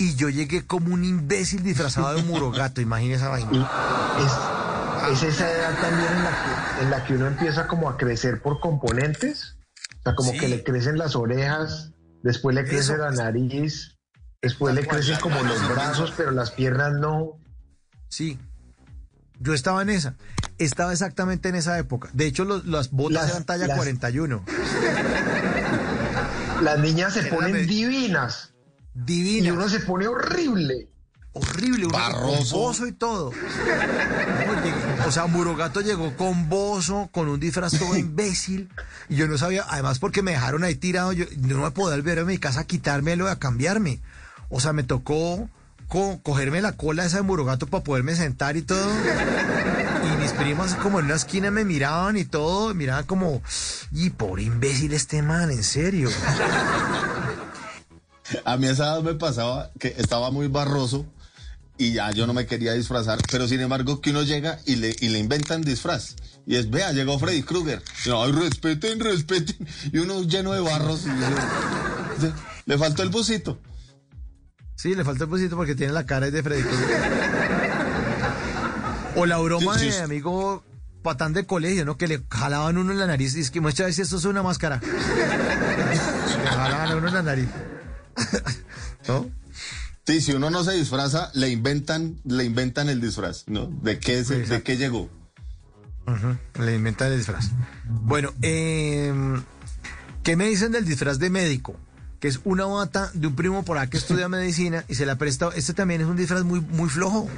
Y 0.00 0.14
yo 0.16 0.30
llegué 0.30 0.66
como 0.66 0.94
un 0.94 1.04
imbécil 1.04 1.62
disfrazado 1.62 2.14
de 2.14 2.22
murogato, 2.22 2.80
imagínese 2.80 3.16
esa 3.20 3.28
vaina. 3.28 3.70
Es, 4.18 5.22
es 5.22 5.34
esa 5.34 5.50
edad 5.50 5.78
también 5.78 6.10
en 6.10 6.24
la, 6.24 6.30
que, 6.30 6.82
en 6.84 6.90
la 6.90 7.04
que 7.04 7.14
uno 7.14 7.26
empieza 7.26 7.66
como 7.66 7.88
a 7.88 7.96
crecer 7.98 8.40
por 8.40 8.60
componentes. 8.60 9.56
O 10.00 10.02
sea, 10.04 10.14
como 10.14 10.32
Sí. 10.32 10.38
que 10.38 10.48
le 10.48 10.64
crecen 10.64 10.96
las 10.96 11.14
orejas, 11.16 11.92
después 12.22 12.54
le 12.56 12.64
crece 12.64 12.94
Eso. 12.94 12.96
la 12.96 13.10
nariz, 13.10 13.98
después 14.40 14.74
le 14.74 14.86
crecen 14.86 15.18
como 15.20 15.38
los 15.42 15.68
brazos, 15.68 16.14
pero 16.16 16.30
las 16.30 16.50
piernas 16.50 16.94
no. 16.94 17.32
Sí. 18.08 18.38
Yo 19.38 19.52
estaba 19.52 19.82
en 19.82 19.90
esa. 19.90 20.14
Estaba 20.56 20.92
exactamente 20.92 21.50
en 21.50 21.56
esa 21.56 21.78
época. 21.78 22.08
De 22.14 22.24
hecho, 22.26 22.44
los- 22.46 22.64
las 22.66 22.90
botas 22.90 23.22
Las- 23.24 23.30
eran 23.32 23.44
talla 23.44 23.66
las- 23.66 23.76
41. 23.76 24.44
Las 26.62 26.78
niñas 26.78 27.12
se 27.12 27.22
ponen 27.24 27.52
me- 27.52 27.64
divinas 29.04 29.36
y 29.38 29.40
Divina. 29.40 29.52
uno 29.54 29.68
se 29.68 29.80
pone 29.80 30.06
horrible. 30.06 30.88
horrible, 31.32 31.86
Barroso. 31.86 32.36
con 32.54 32.60
bozo 32.62 32.86
y 32.86 32.92
todo. 32.92 33.32
O 35.06 35.12
sea, 35.12 35.26
Murogato 35.26 35.80
llegó 35.80 36.16
con 36.16 36.48
bozo, 36.48 37.08
con 37.12 37.28
un 37.28 37.38
disfraz 37.40 37.78
todo 37.78 37.96
imbécil, 37.96 38.68
y 39.08 39.16
yo 39.16 39.26
no 39.28 39.38
sabía, 39.38 39.64
además 39.68 39.98
porque 39.98 40.22
me 40.22 40.32
dejaron 40.32 40.64
ahí 40.64 40.74
tirado, 40.74 41.12
yo 41.12 41.24
yo 41.30 41.56
no 41.56 41.62
me 41.64 41.70
podía 41.70 41.96
volver 41.96 42.18
a 42.20 42.24
mi 42.24 42.38
casa 42.38 42.60
a 42.60 42.64
quitármelo 42.64 43.26
y 43.26 43.30
a 43.30 43.36
cambiarme. 43.38 44.00
O 44.48 44.58
sea, 44.60 44.72
me 44.72 44.82
tocó 44.82 45.48
co- 45.88 46.20
cogerme 46.22 46.60
la 46.60 46.72
cola 46.72 47.04
esa 47.04 47.18
de 47.18 47.22
Murogato 47.22 47.66
para 47.68 47.84
poderme 47.84 48.14
sentar 48.16 48.56
y 48.56 48.62
todo. 48.62 48.90
Y 50.12 50.20
mis 50.22 50.32
primos 50.32 50.74
como 50.76 50.98
en 50.98 51.06
una 51.06 51.14
esquina 51.14 51.50
me 51.50 51.64
miraban 51.64 52.16
y 52.16 52.24
todo, 52.24 52.74
miraban 52.74 53.04
como, 53.06 53.42
y 53.92 54.10
pobre 54.10 54.42
imbécil 54.44 54.92
este 54.92 55.22
man, 55.22 55.50
en 55.50 55.62
serio. 55.62 56.10
A 58.44 58.56
mí 58.56 58.66
a 58.66 58.70
esa 58.72 58.84
edad 58.84 59.02
me 59.02 59.14
pasaba 59.14 59.70
que 59.78 59.94
estaba 59.98 60.30
muy 60.30 60.46
barroso 60.48 61.06
y 61.78 61.92
ya 61.92 62.10
yo 62.12 62.26
no 62.26 62.34
me 62.34 62.46
quería 62.46 62.72
disfrazar, 62.74 63.18
pero 63.30 63.48
sin 63.48 63.60
embargo 63.60 64.00
que 64.00 64.10
uno 64.10 64.22
llega 64.22 64.58
y 64.66 64.76
le, 64.76 64.94
y 65.00 65.08
le 65.08 65.18
inventan 65.18 65.62
disfraz. 65.62 66.14
Y 66.46 66.56
es, 66.56 66.68
vea, 66.70 66.92
llegó 66.92 67.18
Freddy 67.18 67.42
Krueger. 67.42 67.82
Ay, 68.14 68.32
respeten, 68.32 69.00
respeten. 69.00 69.56
Y 69.92 69.98
uno 69.98 70.22
lleno 70.22 70.52
de 70.52 70.60
barros. 70.60 71.02
y 71.04 71.08
yo- 71.08 72.32
le 72.66 72.78
faltó 72.78 73.02
el 73.02 73.08
busito. 73.08 73.58
Sí, 74.76 74.94
le 74.94 75.04
falta 75.04 75.24
el 75.24 75.30
pusito 75.30 75.56
porque 75.56 75.74
tiene 75.74 75.92
la 75.92 76.06
cara 76.06 76.30
de 76.30 76.42
Freddy 76.42 76.62
Krueger. 76.62 77.00
O 79.16 79.26
la 79.26 79.38
broma 79.38 79.78
Sí, 79.78 79.86
sí, 79.90 79.96
de 79.96 80.02
amigo 80.02 80.62
patán 81.02 81.32
de 81.32 81.46
colegio, 81.46 81.84
¿no? 81.84 81.96
Que 81.96 82.06
le 82.08 82.22
jalaban 82.30 82.76
uno 82.78 82.92
en 82.92 82.98
la 82.98 83.06
nariz 83.06 83.34
y 83.36 83.40
es 83.40 83.50
que 83.50 83.60
muestra 83.60 83.90
si 83.92 84.02
esto 84.02 84.16
es 84.18 84.24
una 84.24 84.42
máscara. 84.42 84.80
le 86.42 86.46
jalaban 86.48 86.90
a 86.92 86.96
uno 86.96 87.08
en 87.08 87.14
la 87.14 87.22
nariz. 87.22 87.48
¿No? 89.08 89.30
Sí, 90.06 90.20
si 90.20 90.32
uno 90.32 90.50
no 90.50 90.64
se 90.64 90.72
disfraza, 90.72 91.30
le 91.34 91.48
inventan, 91.50 92.16
le 92.24 92.44
inventan 92.44 92.88
el 92.88 93.00
disfraz, 93.00 93.44
¿no? 93.46 93.66
¿De 93.66 93.98
qué, 93.98 94.24
se- 94.24 94.40
de 94.46 94.62
qué 94.62 94.76
llegó? 94.76 95.08
Le 96.58 96.74
inventan 96.74 97.12
el 97.12 97.18
disfraz. 97.18 97.50
Bueno, 97.86 98.32
eh, 98.42 99.12
¿qué 100.24 100.34
me 100.36 100.46
dicen 100.48 100.72
del 100.72 100.84
disfraz 100.84 101.18
de 101.20 101.30
médico? 101.30 101.76
Que 102.18 102.26
es 102.28 102.40
una 102.44 102.64
bata 102.66 103.10
de 103.14 103.28
un 103.28 103.36
primo 103.36 103.62
por 103.64 103.78
acá 103.78 103.90
que 103.90 103.96
estudia 103.98 104.28
medicina 104.28 104.84
y 104.88 104.94
se 104.96 105.06
la 105.06 105.16
presta. 105.16 105.50
Este 105.54 105.72
también 105.74 106.00
es 106.00 106.06
un 106.08 106.16
disfraz 106.16 106.42
muy, 106.42 106.60
muy 106.60 106.88
flojo. 106.88 107.28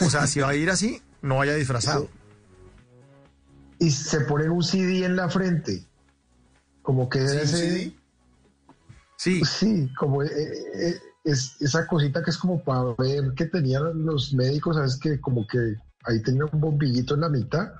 O 0.00 0.10
sea, 0.10 0.26
si 0.26 0.40
va 0.40 0.48
a 0.48 0.54
ir 0.56 0.68
así, 0.70 1.00
no 1.22 1.36
vaya 1.36 1.54
disfrazado. 1.54 2.08
Y 3.78 3.90
se 3.92 4.20
pone 4.22 4.48
un 4.48 4.64
CD 4.64 5.04
en 5.04 5.14
la 5.16 5.28
frente. 5.28 5.84
Como 6.82 7.08
que 7.08 7.20
¿Sí, 7.28 7.36
un 7.36 7.42
ese- 7.42 7.56
CD? 7.56 7.92
Sí. 9.16 9.42
Sí, 9.44 9.90
como 9.98 10.22
eh, 10.22 10.28
eh, 10.28 11.00
es, 11.24 11.56
esa 11.60 11.86
cosita 11.86 12.22
que 12.22 12.30
es 12.30 12.38
como 12.38 12.62
para 12.62 12.94
ver 12.98 13.32
que 13.34 13.46
tenían 13.46 14.04
los 14.04 14.34
médicos, 14.34 14.76
¿sabes? 14.76 14.96
Que 14.96 15.20
como 15.20 15.46
que 15.46 15.76
ahí 16.04 16.22
tenía 16.22 16.44
un 16.50 16.60
bombillito 16.60 17.14
en 17.14 17.20
la 17.22 17.28
mitad. 17.28 17.72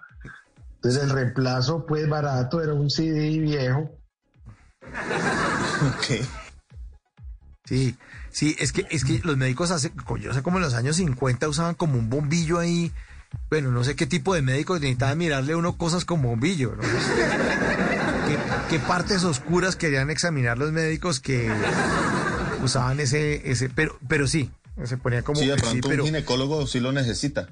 Entonces 0.76 1.02
el 1.02 1.10
reemplazo, 1.10 1.86
pues 1.86 2.08
barato, 2.08 2.62
era 2.62 2.74
un 2.74 2.90
CD 2.90 3.38
viejo. 3.38 3.90
Ok. 5.76 6.24
Sí, 7.66 7.96
sí, 8.30 8.56
es 8.58 8.72
que, 8.72 8.86
es 8.90 9.04
que 9.04 9.20
los 9.24 9.36
médicos 9.36 9.70
hace, 9.72 9.92
yo 10.20 10.32
sé 10.32 10.42
como 10.42 10.56
en 10.56 10.62
los 10.62 10.74
años 10.74 10.96
50 10.96 11.48
usaban 11.48 11.74
como 11.74 11.98
un 11.98 12.08
bombillo 12.08 12.58
ahí. 12.58 12.92
Bueno, 13.50 13.72
no 13.72 13.84
sé 13.84 13.96
qué 13.96 14.06
tipo 14.06 14.34
de 14.34 14.42
médico 14.42 14.74
necesitaba 14.74 15.14
mirarle 15.16 15.54
uno 15.56 15.76
cosas 15.76 16.04
como 16.04 16.30
bombillo. 16.30 16.76
¿no? 16.76 16.82
¿Qué, 18.26 18.38
qué 18.70 18.78
partes 18.80 19.24
oscuras 19.24 19.76
querían 19.76 20.10
examinar 20.10 20.58
los 20.58 20.72
médicos 20.72 21.20
que 21.20 21.50
usaban 22.62 22.98
ese, 23.00 23.50
ese, 23.50 23.68
pero, 23.68 23.98
pero 24.08 24.26
sí, 24.26 24.50
se 24.84 24.96
ponía 24.96 25.22
como 25.22 25.40
Sí, 25.40 25.46
de 25.46 25.54
sí, 25.54 25.60
pronto 25.62 25.88
pero 25.88 26.02
un 26.02 26.08
ginecólogo 26.08 26.66
sí 26.66 26.80
lo 26.80 26.92
necesita. 26.92 27.48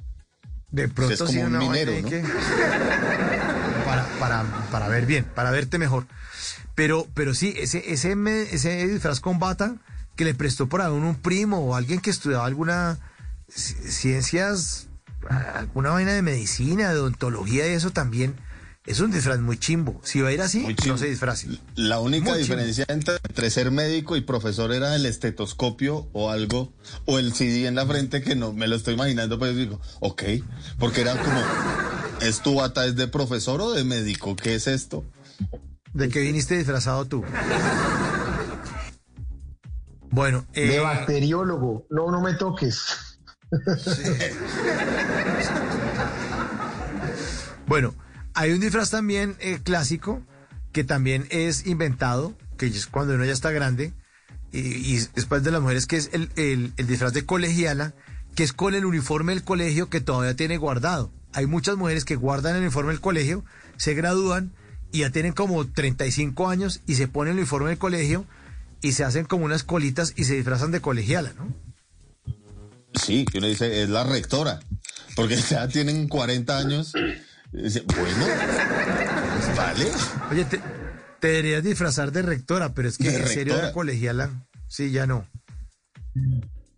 de 0.70 0.88
pronto 0.88 1.14
es 1.14 1.20
como 1.20 1.32
sí 1.32 1.38
un 1.38 1.56
minero, 1.58 1.92
ahí 1.92 2.02
¿no? 2.02 2.08
que- 2.08 2.22
para, 3.84 4.04
para, 4.18 4.44
para 4.70 4.88
ver 4.88 5.06
bien, 5.06 5.24
para 5.24 5.50
verte 5.50 5.78
mejor. 5.78 6.06
Pero, 6.74 7.06
pero 7.14 7.34
sí, 7.34 7.54
ese, 7.56 7.92
ese, 7.92 8.12
ese 8.52 8.86
disfraz 8.88 9.20
con 9.20 9.38
bata 9.38 9.76
que 10.16 10.24
le 10.24 10.34
prestó 10.34 10.68
por 10.68 10.82
ahí 10.82 10.90
un, 10.90 11.14
primo 11.14 11.58
o 11.58 11.76
alguien 11.76 12.00
que 12.00 12.10
estudiaba 12.10 12.46
alguna 12.46 12.98
ci- 13.48 13.76
ciencias, 13.88 14.88
alguna 15.54 15.90
vaina 15.90 16.12
de 16.12 16.22
medicina, 16.22 16.92
de 16.92 16.98
odontología 16.98 17.68
y 17.68 17.72
eso 17.74 17.90
también, 17.90 18.34
es 18.86 19.00
un 19.00 19.10
disfraz 19.10 19.40
muy 19.40 19.58
chimbo. 19.58 20.00
Si 20.04 20.20
va 20.20 20.28
a 20.28 20.32
ir 20.32 20.42
así, 20.42 20.66
no 20.86 20.98
se 20.98 21.06
disfrace. 21.06 21.48
La 21.74 22.00
única 22.00 22.30
Muy 22.30 22.40
diferencia 22.40 22.84
entre, 22.88 23.14
entre 23.26 23.50
ser 23.50 23.70
médico 23.70 24.16
y 24.16 24.20
profesor 24.20 24.72
era 24.72 24.94
el 24.94 25.06
estetoscopio 25.06 26.08
o 26.12 26.30
algo, 26.30 26.72
o 27.06 27.18
el 27.18 27.32
CD 27.32 27.66
en 27.66 27.76
la 27.76 27.86
frente 27.86 28.22
que 28.22 28.36
no 28.36 28.52
me 28.52 28.66
lo 28.66 28.76
estoy 28.76 28.94
imaginando, 28.94 29.38
pues 29.38 29.56
digo, 29.56 29.80
ok, 30.00 30.22
porque 30.78 31.00
era 31.00 31.16
como, 31.16 31.40
¿es 32.20 32.42
tu 32.42 32.56
bata 32.56 32.84
es 32.84 32.94
de 32.96 33.08
profesor 33.08 33.60
o 33.62 33.72
de 33.72 33.84
médico? 33.84 34.36
¿Qué 34.36 34.54
es 34.54 34.66
esto? 34.66 35.04
¿De 35.94 36.08
qué 36.10 36.20
viniste 36.20 36.56
disfrazado 36.56 37.06
tú? 37.06 37.24
Bueno, 40.10 40.44
De 40.52 40.76
eh, 40.76 40.80
bacteriólogo. 40.80 41.86
No, 41.90 42.10
no 42.10 42.20
me 42.20 42.34
toques. 42.34 43.18
Bueno, 47.66 47.94
hay 48.34 48.52
un 48.52 48.60
disfraz 48.60 48.90
también 48.90 49.36
eh, 49.40 49.58
clásico 49.62 50.22
que 50.72 50.84
también 50.84 51.26
es 51.30 51.66
inventado, 51.66 52.36
que 52.58 52.66
es 52.66 52.86
cuando 52.86 53.14
uno 53.14 53.24
ya 53.24 53.32
está 53.32 53.50
grande, 53.52 53.92
y, 54.52 54.98
después 55.16 55.42
de 55.42 55.50
las 55.50 55.60
mujeres, 55.60 55.86
que 55.86 55.96
es 55.96 56.10
el, 56.12 56.30
el- 56.36 56.72
el 56.76 56.86
disfraz 56.86 57.12
de 57.12 57.24
colegiala, 57.26 57.92
que 58.36 58.44
es 58.44 58.52
con 58.52 58.74
el 58.74 58.84
uniforme 58.84 59.32
del 59.34 59.42
colegio 59.44 59.88
que 59.88 60.00
todavía 60.00 60.34
tiene 60.36 60.56
guardado. 60.56 61.12
Hay 61.32 61.46
muchas 61.46 61.76
mujeres 61.76 62.04
que 62.04 62.14
guardan 62.16 62.54
el 62.56 62.62
uniforme 62.62 62.92
del 62.92 63.00
colegio, 63.00 63.44
se 63.76 63.94
gradúan 63.94 64.52
y 64.92 65.00
ya 65.00 65.10
tienen 65.10 65.32
como 65.32 65.66
35 65.66 66.48
años 66.48 66.80
y 66.86 66.94
se 66.94 67.08
ponen 67.08 67.32
el 67.32 67.38
uniforme 67.40 67.70
del 67.70 67.78
colegio 67.78 68.26
y 68.80 68.92
se 68.92 69.02
hacen 69.04 69.24
como 69.24 69.44
unas 69.44 69.64
colitas 69.64 70.12
y 70.16 70.24
se 70.24 70.34
disfrazan 70.34 70.70
de 70.70 70.80
colegiala, 70.80 71.32
¿no? 71.34 71.52
Sí, 72.94 73.24
que 73.24 73.38
uno 73.38 73.48
dice, 73.48 73.82
es 73.82 73.88
la 73.88 74.04
rectora, 74.04 74.60
porque 75.16 75.36
ya 75.36 75.66
tienen 75.68 76.06
40 76.06 76.56
años. 76.58 76.92
Bueno, 77.55 78.26
vale. 79.57 79.86
Oye, 80.31 80.44
te, 80.44 80.60
te 81.20 81.28
deberías 81.28 81.62
disfrazar 81.62 82.10
de 82.12 82.23
rectora, 82.23 82.74
pero 82.74 82.89
es 82.89 82.99
que 82.99 83.08
en 83.08 83.26
serio 83.28 83.52
rectora. 83.55 83.66
de 83.68 83.73
colegiala, 83.73 84.31
sí, 84.68 84.91
ya 84.91 85.07
no. 85.07 85.26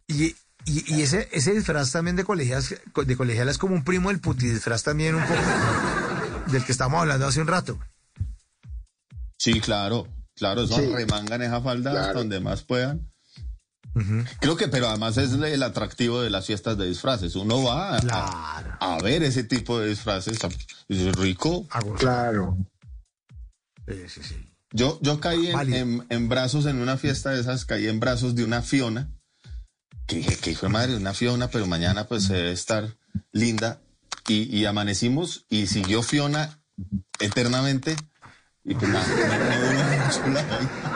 Y, 0.06 0.34
y, 0.66 0.94
y 0.94 1.02
ese, 1.02 1.28
ese 1.32 1.52
disfraz 1.52 1.92
también 1.92 2.16
de 2.16 2.24
colegiala, 2.24 2.62
de 3.06 3.16
colegiala 3.16 3.50
es 3.50 3.58
como 3.58 3.74
un 3.74 3.84
primo 3.84 4.10
del 4.10 4.20
puti 4.20 4.48
disfraz 4.48 4.82
también 4.82 5.14
un 5.14 5.22
poco 5.22 5.40
del 6.52 6.64
que 6.64 6.72
estamos 6.72 7.00
hablando 7.00 7.26
hace 7.26 7.40
un 7.40 7.46
rato. 7.48 7.78
Sí, 9.38 9.60
claro, 9.60 10.06
claro, 10.34 10.62
eso 10.64 10.76
Sí. 10.78 10.86
remangan 10.94 11.42
esa 11.42 11.60
falda 11.60 11.90
hasta 12.00 12.12
donde 12.14 12.40
más 12.40 12.62
puedan. 12.62 13.10
Creo 14.40 14.56
que, 14.56 14.68
pero 14.68 14.88
además 14.88 15.16
es 15.16 15.32
el 15.32 15.62
atractivo 15.62 16.20
de 16.20 16.28
las 16.30 16.46
fiestas 16.46 16.76
de 16.76 16.86
disfraces. 16.86 17.34
Uno 17.36 17.62
va 17.62 17.96
a, 17.96 18.00
Claro. 18.00 18.76
a 18.80 18.98
ver 19.02 19.22
ese 19.22 19.42
tipo 19.44 19.78
de 19.80 19.88
disfraces. 19.88 20.38
Es 20.88 21.16
rico. 21.16 21.66
Claro. 21.98 22.56
Sí, 23.88 23.94
sí, 24.08 24.20
sí. 24.22 24.52
Yo, 24.72 24.98
yo 25.00 25.20
caí 25.20 25.46
en, 25.48 25.72
en- 25.74 26.06
en 26.10 26.28
brazos 26.28 26.66
en 26.66 26.78
una 26.80 26.98
fiesta 26.98 27.30
de 27.30 27.40
esas, 27.40 27.64
caí 27.64 27.86
en 27.88 28.00
brazos 28.00 28.34
de 28.34 28.44
una 28.44 28.60
Fiona. 28.62 29.08
Que 30.06 30.16
dije, 30.16 30.36
que 30.36 30.50
hijo 30.50 30.66
de 30.66 30.72
madre, 30.72 30.96
una 30.96 31.14
Fiona, 31.14 31.48
pero 31.48 31.66
mañana 31.66 32.04
pues 32.06 32.24
se 32.24 32.34
debe 32.34 32.52
estar 32.52 32.96
linda. 33.32 33.80
Y, 34.28 34.42
y 34.56 34.66
amanecimos 34.66 35.46
y 35.48 35.68
siguió 35.68 36.02
Fiona 36.02 36.58
eternamente. 37.20 37.96
Y 38.64 38.74
pues 38.74 38.90
nada, 38.90 39.06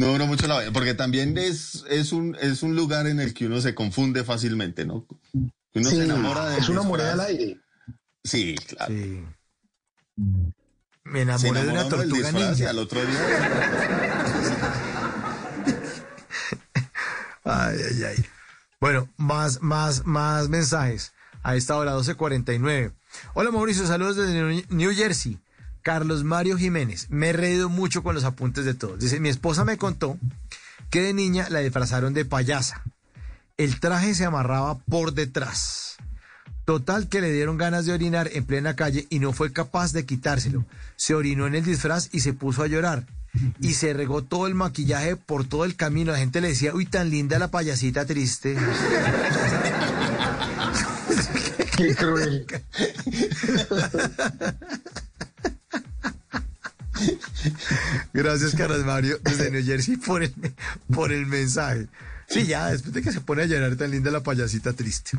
no, 0.00 0.06
no 0.06 0.12
duró 0.12 0.26
mucho 0.26 0.46
la 0.46 0.54
vaina. 0.54 0.72
Porque 0.72 0.94
también 0.94 1.36
es, 1.38 1.84
es, 1.88 2.12
un, 2.12 2.36
es 2.40 2.62
un 2.62 2.74
lugar 2.76 3.06
en 3.06 3.20
el 3.20 3.34
que 3.34 3.46
uno 3.46 3.60
se 3.60 3.74
confunde 3.74 4.24
fácilmente, 4.24 4.84
¿no? 4.84 5.06
Uno 5.32 5.88
Sí, 5.90 5.96
se 5.96 6.04
enamora 6.04 6.48
de 6.50 6.58
es 6.58 6.68
una 6.68 6.82
moneda 6.82 7.12
al 7.12 7.20
aire. 7.20 7.60
Sí, 8.24 8.54
claro. 8.66 8.92
Sí. 8.94 9.24
Me 11.04 11.18
Se 11.18 11.22
enamoré 11.22 11.64
de 11.64 11.70
una 11.70 11.88
tortuga 11.88 12.30
y 12.30 12.32
ninja. 12.34 12.70
al 12.70 12.78
otro 12.78 13.00
día. 13.04 13.18
Ay, 17.44 17.78
ay, 17.90 18.02
ay. 18.04 18.24
Bueno, 18.80 19.08
más, 19.16 19.60
más, 19.62 20.04
más 20.06 20.48
mensajes. 20.48 21.12
A 21.42 21.56
esta 21.56 21.76
hora 21.76 21.94
12.49. 21.96 22.92
Hola 23.34 23.50
Mauricio, 23.50 23.86
saludos 23.86 24.16
desde 24.16 24.64
New 24.68 24.94
Jersey. 24.94 25.38
Carlos 25.82 26.24
Mario 26.24 26.56
Jiménez. 26.56 27.06
Me 27.10 27.30
he 27.30 27.32
reído 27.32 27.68
mucho 27.68 28.02
con 28.02 28.14
los 28.14 28.24
apuntes 28.24 28.64
de 28.64 28.74
todos. 28.74 28.98
Dice, 28.98 29.20
mi 29.20 29.28
esposa 29.28 29.64
me 29.64 29.78
contó 29.78 30.18
que 30.90 31.02
de 31.02 31.14
niña 31.14 31.48
la 31.50 31.60
disfrazaron 31.60 32.14
de 32.14 32.24
payasa. 32.24 32.82
El 33.56 33.80
traje 33.80 34.14
se 34.14 34.24
amarraba 34.24 34.78
por 34.78 35.12
detrás. 35.12 35.96
Total 36.64 37.08
que 37.08 37.20
le 37.20 37.32
dieron 37.32 37.58
ganas 37.58 37.84
de 37.84 37.92
orinar 37.92 38.30
en 38.32 38.44
plena 38.44 38.76
calle 38.76 39.06
y 39.10 39.18
no 39.18 39.32
fue 39.32 39.52
capaz 39.52 39.92
de 39.92 40.06
quitárselo. 40.06 40.64
Se 40.96 41.14
orinó 41.14 41.46
en 41.46 41.54
el 41.54 41.64
disfraz 41.64 42.08
y 42.12 42.20
se 42.20 42.32
puso 42.32 42.62
a 42.62 42.66
llorar. 42.66 43.06
y 43.60 43.74
se 43.74 43.92
regó 43.92 44.22
todo 44.22 44.48
el 44.48 44.56
maquillaje 44.56 45.14
por 45.14 45.46
todo 45.46 45.64
el 45.64 45.76
camino. 45.76 46.10
La 46.12 46.18
gente 46.18 46.40
le 46.40 46.48
decía, 46.48 46.74
uy, 46.74 46.86
tan 46.86 47.10
linda 47.10 47.38
la 47.38 47.48
payasita 47.48 48.04
triste. 48.04 48.56
Qué 51.76 51.94
cruel. 51.94 52.46
Gracias, 58.12 58.54
Carlos 58.54 58.84
Mario, 58.84 59.18
desde 59.22 59.50
New 59.50 59.64
Jersey, 59.64 59.96
por 59.96 60.22
el, 60.22 60.34
por 60.92 61.12
el 61.12 61.26
mensaje. 61.26 61.86
Sí, 62.28 62.46
ya, 62.46 62.70
después 62.70 62.94
de 62.94 63.02
que 63.02 63.12
se 63.12 63.20
pone 63.20 63.42
a 63.42 63.46
llorar 63.46 63.74
tan 63.76 63.90
linda 63.90 64.10
la 64.10 64.22
payasita 64.22 64.72
triste. 64.72 65.18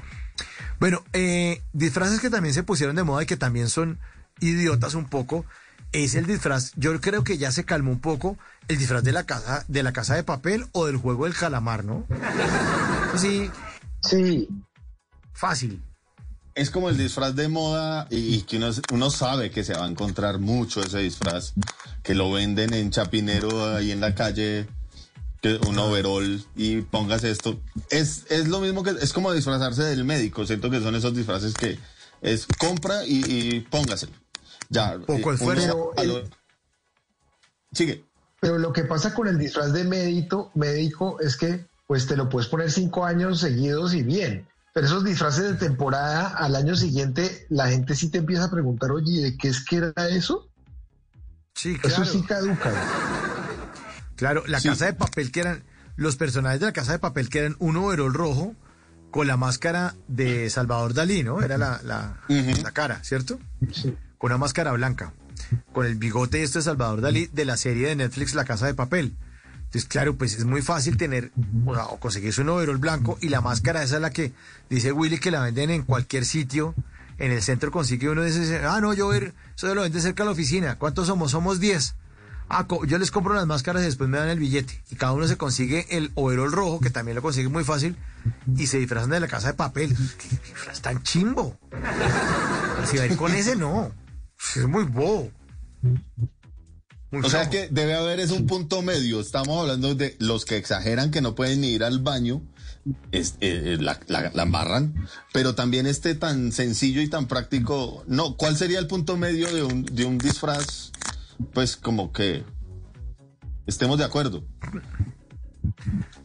Bueno, 0.79 1.03
eh, 1.13 1.61
disfraces 1.73 2.21
que 2.21 2.29
también 2.29 2.53
se 2.53 2.63
pusieron 2.63 2.95
de 2.95 3.03
moda 3.03 3.23
y 3.23 3.25
que 3.25 3.37
también 3.37 3.69
son 3.69 3.99
idiotas 4.39 4.95
un 4.95 5.05
poco, 5.05 5.45
es 5.91 6.15
el 6.15 6.25
disfraz, 6.25 6.71
yo 6.75 6.99
creo 7.01 7.23
que 7.23 7.37
ya 7.37 7.51
se 7.51 7.65
calmó 7.65 7.91
un 7.91 7.99
poco, 7.99 8.37
el 8.67 8.77
disfraz 8.77 9.03
de 9.03 9.11
la 9.11 9.25
casa, 9.25 9.65
de 9.67 9.83
la 9.83 9.91
casa 9.91 10.15
de 10.15 10.23
papel 10.23 10.67
o 10.71 10.85
del 10.85 10.97
juego 10.97 11.25
del 11.25 11.35
calamar, 11.35 11.83
¿no? 11.83 12.07
Sí. 13.17 13.51
Sí. 14.01 14.47
Fácil. 15.33 15.83
Es 16.53 16.69
como 16.69 16.89
el 16.89 16.97
disfraz 16.97 17.35
de 17.35 17.47
moda 17.47 18.07
y 18.09 18.41
que 18.41 18.57
uno, 18.57 18.69
uno 18.91 19.09
sabe 19.09 19.51
que 19.51 19.63
se 19.63 19.73
va 19.73 19.85
a 19.85 19.89
encontrar 19.89 20.39
mucho 20.39 20.81
ese 20.83 20.99
disfraz, 20.99 21.53
que 22.03 22.13
lo 22.13 22.29
venden 22.31 22.73
en 22.73 22.91
Chapinero 22.91 23.73
ahí 23.75 23.91
en 23.91 24.01
la 24.01 24.13
calle, 24.15 24.67
que 25.41 25.59
un 25.67 25.79
overall 25.79 26.43
y 26.55 26.81
pongas 26.81 27.23
esto. 27.23 27.59
Es, 27.89 28.25
es 28.29 28.49
lo 28.49 28.59
mismo 28.59 28.83
que, 28.83 28.91
es 29.01 29.13
como 29.13 29.31
disfrazarse 29.31 29.83
del 29.83 30.03
médico, 30.03 30.45
siento 30.45 30.69
que 30.69 30.81
son 30.81 30.93
esos 30.95 31.15
disfraces 31.15 31.53
que 31.53 31.79
es 32.21 32.45
compra 32.59 33.05
y, 33.05 33.23
y 33.25 33.59
póngaselo. 33.61 34.11
Ya. 34.69 34.97
Poco 34.99 35.31
eh, 35.31 35.35
esfuerzo. 35.35 35.93
lo- 36.03 36.23
Sigue. 37.71 38.03
Pero 38.41 38.57
lo 38.57 38.73
que 38.73 38.83
pasa 38.83 39.13
con 39.13 39.27
el 39.27 39.37
disfraz 39.37 39.71
de 39.71 39.83
médico, 39.85 40.51
médico 40.55 41.19
es 41.21 41.37
que 41.37 41.65
pues 41.87 42.07
te 42.07 42.17
lo 42.17 42.27
puedes 42.29 42.49
poner 42.49 42.71
cinco 42.71 43.05
años 43.05 43.39
seguidos 43.39 43.93
y 43.93 44.01
bien. 44.01 44.47
Pero 44.73 44.87
esos 44.87 45.03
disfraces 45.03 45.43
de 45.43 45.53
temporada 45.55 46.29
al 46.29 46.55
año 46.55 46.75
siguiente, 46.75 47.45
la 47.49 47.67
gente 47.67 47.95
sí 47.95 48.09
te 48.09 48.19
empieza 48.19 48.45
a 48.45 48.51
preguntar, 48.51 48.91
oye, 48.91 49.21
¿de 49.21 49.37
qué 49.37 49.49
es 49.49 49.65
que 49.65 49.77
era 49.77 49.93
eso? 50.09 50.47
Sí, 51.53 51.77
Eso 51.83 51.95
claro. 51.97 52.05
sí 52.05 52.21
caduca. 52.23 52.71
Claro, 54.15 54.43
la 54.47 54.61
casa 54.61 54.85
de 54.85 54.93
papel 54.93 55.31
que 55.31 55.41
eran, 55.41 55.63
los 55.95 56.15
personajes 56.15 56.59
de 56.59 56.67
la 56.67 56.73
casa 56.73 56.93
de 56.93 56.99
papel 56.99 57.27
que 57.29 57.39
eran 57.39 57.55
un 57.59 57.75
overol 57.75 58.13
rojo 58.13 58.55
con 59.09 59.27
la 59.27 59.35
máscara 59.35 59.95
de 60.07 60.49
Salvador 60.49 60.93
Dalí, 60.93 61.23
¿no? 61.23 61.41
Era 61.41 61.57
la, 61.57 61.81
la, 61.83 62.17
la 62.29 62.71
cara, 62.71 63.03
¿cierto? 63.03 63.39
Sí. 63.73 63.95
Con 64.17 64.31
una 64.31 64.37
máscara 64.37 64.71
blanca, 64.71 65.11
con 65.73 65.85
el 65.85 65.95
bigote 65.95 66.43
este 66.43 66.59
de 66.59 66.63
Salvador 66.63 67.01
Dalí 67.01 67.27
de 67.33 67.43
la 67.43 67.57
serie 67.57 67.87
de 67.89 67.95
Netflix 67.97 68.35
La 68.35 68.45
Casa 68.45 68.67
de 68.67 68.73
Papel. 68.73 69.17
Entonces, 69.71 69.87
claro, 69.87 70.17
pues 70.17 70.33
es 70.33 70.43
muy 70.43 70.61
fácil 70.61 70.97
tener 70.97 71.31
o, 71.65 71.73
sea, 71.73 71.85
o 71.85 71.97
conseguirse 71.97 72.41
un 72.41 72.49
overol 72.49 72.75
blanco 72.75 73.17
y 73.21 73.29
la 73.29 73.39
máscara 73.39 73.81
esa 73.81 73.95
es 73.95 74.01
la 74.01 74.09
que 74.09 74.33
dice 74.69 74.91
Willy 74.91 75.17
que 75.17 75.31
la 75.31 75.39
venden 75.39 75.69
en 75.69 75.83
cualquier 75.83 76.25
sitio. 76.25 76.75
En 77.17 77.31
el 77.31 77.41
centro 77.41 77.71
consigue 77.71 78.09
uno 78.09 78.21
de 78.21 78.31
esos, 78.31 78.51
ah, 78.65 78.81
no, 78.81 78.93
yo 78.93 79.07
ver, 79.07 79.33
eso 79.55 79.73
lo 79.73 79.83
vende 79.83 80.01
cerca 80.01 80.23
de 80.23 80.25
la 80.25 80.33
oficina. 80.33 80.77
¿Cuántos 80.77 81.07
somos? 81.07 81.31
Somos 81.31 81.61
10. 81.61 81.95
Ah, 82.49 82.67
yo 82.85 82.97
les 82.97 83.11
compro 83.11 83.33
las 83.33 83.47
máscaras 83.47 83.83
y 83.83 83.85
después 83.85 84.09
me 84.09 84.17
dan 84.17 84.27
el 84.27 84.39
billete. 84.39 84.83
Y 84.91 84.97
cada 84.97 85.13
uno 85.13 85.25
se 85.25 85.37
consigue 85.37 85.87
el 85.89 86.11
overol 86.15 86.51
rojo, 86.51 86.81
que 86.81 86.89
también 86.89 87.15
lo 87.15 87.21
consigue 87.21 87.47
muy 87.47 87.63
fácil, 87.63 87.95
y 88.57 88.67
se 88.67 88.77
disfrazan 88.77 89.11
de 89.11 89.21
la 89.21 89.29
casa 89.29 89.47
de 89.47 89.53
papel. 89.53 89.95
¿Qué 90.17 90.81
tan 90.81 91.01
chimbo? 91.01 91.57
Si 92.87 92.97
va 92.97 93.03
a 93.03 93.05
ir 93.05 93.15
con 93.15 93.33
ese, 93.33 93.55
no. 93.55 93.89
Es 94.53 94.67
muy 94.67 94.83
bobo. 94.83 95.31
O 97.13 97.29
sea 97.29 97.49
que 97.49 97.67
debe 97.69 97.93
haber 97.95 98.19
es 98.21 98.31
un 98.31 98.45
punto 98.47 98.81
medio. 98.81 99.19
Estamos 99.19 99.59
hablando 99.59 99.95
de 99.95 100.15
los 100.19 100.45
que 100.45 100.55
exageran 100.57 101.11
que 101.11 101.21
no 101.21 101.35
pueden 101.35 101.59
ni 101.61 101.67
ir 101.69 101.83
al 101.83 101.99
baño, 101.99 102.41
es- 103.11 103.35
eh, 103.41 103.73
eh, 103.73 103.77
la, 103.81 103.99
la- 104.07 104.31
la 104.33 104.43
embarran, 104.43 105.07
pero 105.33 105.53
también 105.53 105.87
este 105.87 106.15
tan 106.15 106.51
sencillo 106.53 107.01
y 107.01 107.09
tan 107.09 107.27
práctico. 107.27 108.03
No, 108.07 108.37
¿cuál 108.37 108.55
sería 108.55 108.79
el 108.79 108.87
punto 108.87 109.17
medio 109.17 109.53
de 109.53 109.63
un, 109.63 109.83
de 109.83 110.05
un 110.05 110.17
disfraz? 110.17 110.91
Pues 111.53 111.75
como 111.75 112.13
que 112.13 112.45
estemos 113.67 113.97
de 113.97 114.05
acuerdo. 114.05 114.45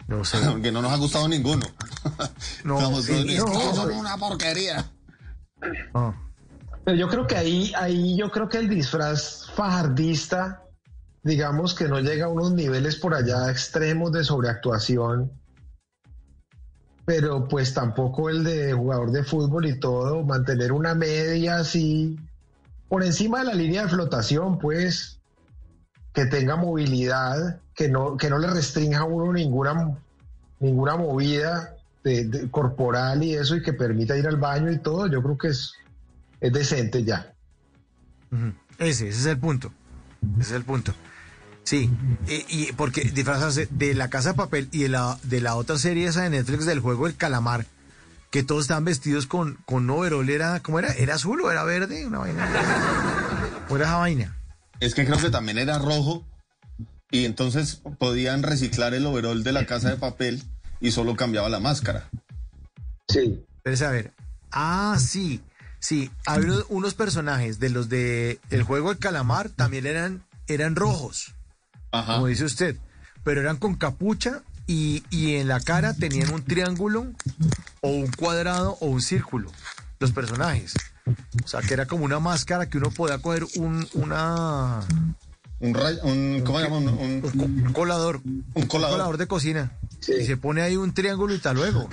No 0.07 0.25
sé. 0.25 0.37
Aunque 0.45 0.71
no 0.71 0.83
nos 0.83 0.93
ha 0.93 0.97
gustado 0.97 1.29
ninguno. 1.29 1.67
No, 2.65 2.79
Estamos 2.79 3.05
sí, 3.05 3.13
todos, 3.13 3.29
"Es 3.31 3.45
no. 3.45 3.75
son 3.75 3.93
una 3.93 4.17
porquería. 4.17 4.89
Ah. 5.95 6.15
Pero 6.85 6.97
yo 6.97 7.09
creo 7.09 7.27
que 7.27 7.37
ahí, 7.37 7.73
ahí 7.77 8.17
yo 8.17 8.31
creo 8.31 8.49
que 8.49 8.59
el 8.59 8.69
disfraz 8.69 9.47
fajardista, 9.57 10.63
digamos 11.27 11.75
que 11.75 11.89
no 11.89 11.99
llega 11.99 12.27
a 12.27 12.29
unos 12.29 12.53
niveles 12.53 12.95
por 12.95 13.13
allá 13.13 13.51
extremos 13.51 14.13
de 14.13 14.23
sobreactuación, 14.23 15.33
pero 17.05 17.49
pues 17.49 17.75
tampoco 17.75 18.31
el 18.31 18.45
de 18.45 18.73
jugador 18.73 19.11
de 19.11 19.25
fútbol 19.25 19.67
y 19.67 19.81
todo, 19.81 20.23
mantener 20.23 20.71
una 20.71 20.95
media 20.95 21.57
así 21.57 22.17
por 22.89 23.03
encima 23.03 23.41
de 23.41 23.47
la 23.47 23.55
línea 23.55 23.83
de 23.83 23.89
flotación, 23.89 24.61
pues 24.61 25.19
que 26.13 26.27
tenga 26.27 26.55
movilidad, 26.55 27.59
que 27.75 27.89
no, 27.89 28.17
que 28.17 28.31
no 28.31 28.39
le 28.39 28.47
restrinja 28.47 29.01
a 29.01 29.05
uno 29.05 29.33
ninguna, 29.33 29.99
ninguna 30.61 30.97
movida 30.97 31.75
corporal 32.53 33.25
y 33.25 33.35
eso 33.35 33.57
y 33.57 33.65
que 33.65 33.73
permita 33.73 34.17
ir 34.17 34.29
al 34.29 34.37
baño 34.37 34.71
y 34.71 34.79
todo, 34.79 35.09
yo 35.09 35.21
creo 35.25 35.37
que 35.37 35.49
es, 35.49 35.73
es 36.41 36.53
decente 36.53 37.03
ya. 37.03 37.35
Ese, 38.79 39.09
ese 39.09 39.19
es 39.19 39.27
el 39.27 39.41
punto. 39.41 39.73
Ese 40.39 40.51
es 40.51 40.53
el 40.53 40.63
punto. 40.63 40.95
Sí, 41.67 41.91
y, 42.29 42.45
y 42.49 42.73
porque 42.77 43.01
disfrazarse 43.03 43.67
de 43.73 43.93
la 43.95 44.09
casa 44.09 44.31
de 44.31 44.35
papel 44.37 44.69
y 44.71 44.83
de 44.85 44.89
la, 44.89 45.19
de 45.25 45.41
la 45.41 45.57
otra 45.57 45.77
serie 45.79 46.07
esa 46.07 46.23
de 46.23 46.31
Netflix 46.31 46.65
del 46.65 46.79
juego 46.79 47.07
del 47.07 47.17
calamar, 47.17 47.67
que 48.31 48.45
todos 48.45 48.63
estaban 48.63 48.85
vestidos 48.85 49.27
con, 49.27 49.59
con 49.67 49.91
overol, 49.91 50.31
era, 50.31 50.61
¿cómo 50.61 50.79
era? 50.79 50.93
¿Era 50.93 51.17
azul 51.17 51.41
o 51.43 51.51
era 51.51 51.65
verde? 51.65 52.07
Una 52.07 52.19
vaina. 52.21 52.49
¿O 53.69 53.75
era 53.77 53.85
esa 53.87 53.97
vaina? 53.97 54.37
Es 54.79 54.95
que 54.95 55.05
creo 55.05 55.19
que 55.19 55.31
también 55.31 55.59
era 55.59 55.79
rojo 55.81 56.25
y 57.11 57.25
entonces 57.25 57.83
podían 57.99 58.45
reciclar 58.45 58.95
el 58.95 59.05
overol 59.05 59.43
de 59.43 59.53
la 59.53 59.67
casa 59.67 59.91
de 59.91 59.97
papel 59.97 60.45
y 60.81 60.93
solo 60.93 61.17
cambiaba 61.17 61.49
la 61.49 61.59
máscara. 61.59 62.09
Sí. 63.09 63.45
Pero 63.65 63.87
a 63.87 63.91
ver. 63.91 64.13
Ah, 64.53 64.97
sí. 65.01 65.41
Sí, 65.81 66.11
había 66.27 66.47
unos- 66.53 66.67
unos 66.69 66.95
personajes 66.95 67.59
de 67.59 67.71
los 67.71 67.89
de 67.89 68.39
el 68.51 68.63
juego 68.63 68.91
del 68.91 68.99
calamar 68.99 69.49
también 69.51 69.87
eran, 69.87 70.23
eran 70.47 70.77
rojos. 70.77 71.33
Ajá. 71.93 72.15
como 72.15 72.27
dice 72.27 72.45
usted, 72.45 72.77
pero 73.25 73.41
eran 73.41 73.57
con 73.57 73.75
capucha 73.75 74.43
y, 74.67 75.03
y 75.11 75.37
en 75.37 75.49
la 75.49 75.61
cara 75.61 75.95
tenían 75.95 76.31
un 76.33 76.43
triángulo 76.45 77.07
o 77.81 77.89
un 77.89 78.09
cuadrado 78.09 78.77
o 78.81 78.87
un 78.87 79.01
círculo, 79.01 79.51
los 80.01 80.13
personajes. 80.13 80.75
O 81.45 81.47
sea, 81.49 81.61
que 81.61 81.73
era 81.75 81.87
como 81.87 82.05
una 82.05 82.19
máscara 82.19 82.69
que 82.69 82.79
uno 82.79 82.91
podía 82.91 83.19
coger 83.19 83.45
un, 83.57 83.87
una... 83.95 84.81
Un, 85.61 85.73
ray- 85.73 85.99
un 86.03 86.43
¿cómo 86.45 86.59
se 86.59 86.65
llama? 86.65 86.77
Un, 86.79 86.89
un- 86.89 87.65
Un 87.67 87.73
colador. 87.73 88.21
Un 88.55 88.67
colador. 88.67 89.17
de 89.17 89.27
cocina. 89.27 89.73
Y 90.07 90.25
se 90.27 90.37
pone 90.37 90.61
ahí 90.63 90.77
un 90.77 90.93
triángulo 90.93 91.33
y 91.35 91.39
tal 91.39 91.57
luego. 91.57 91.89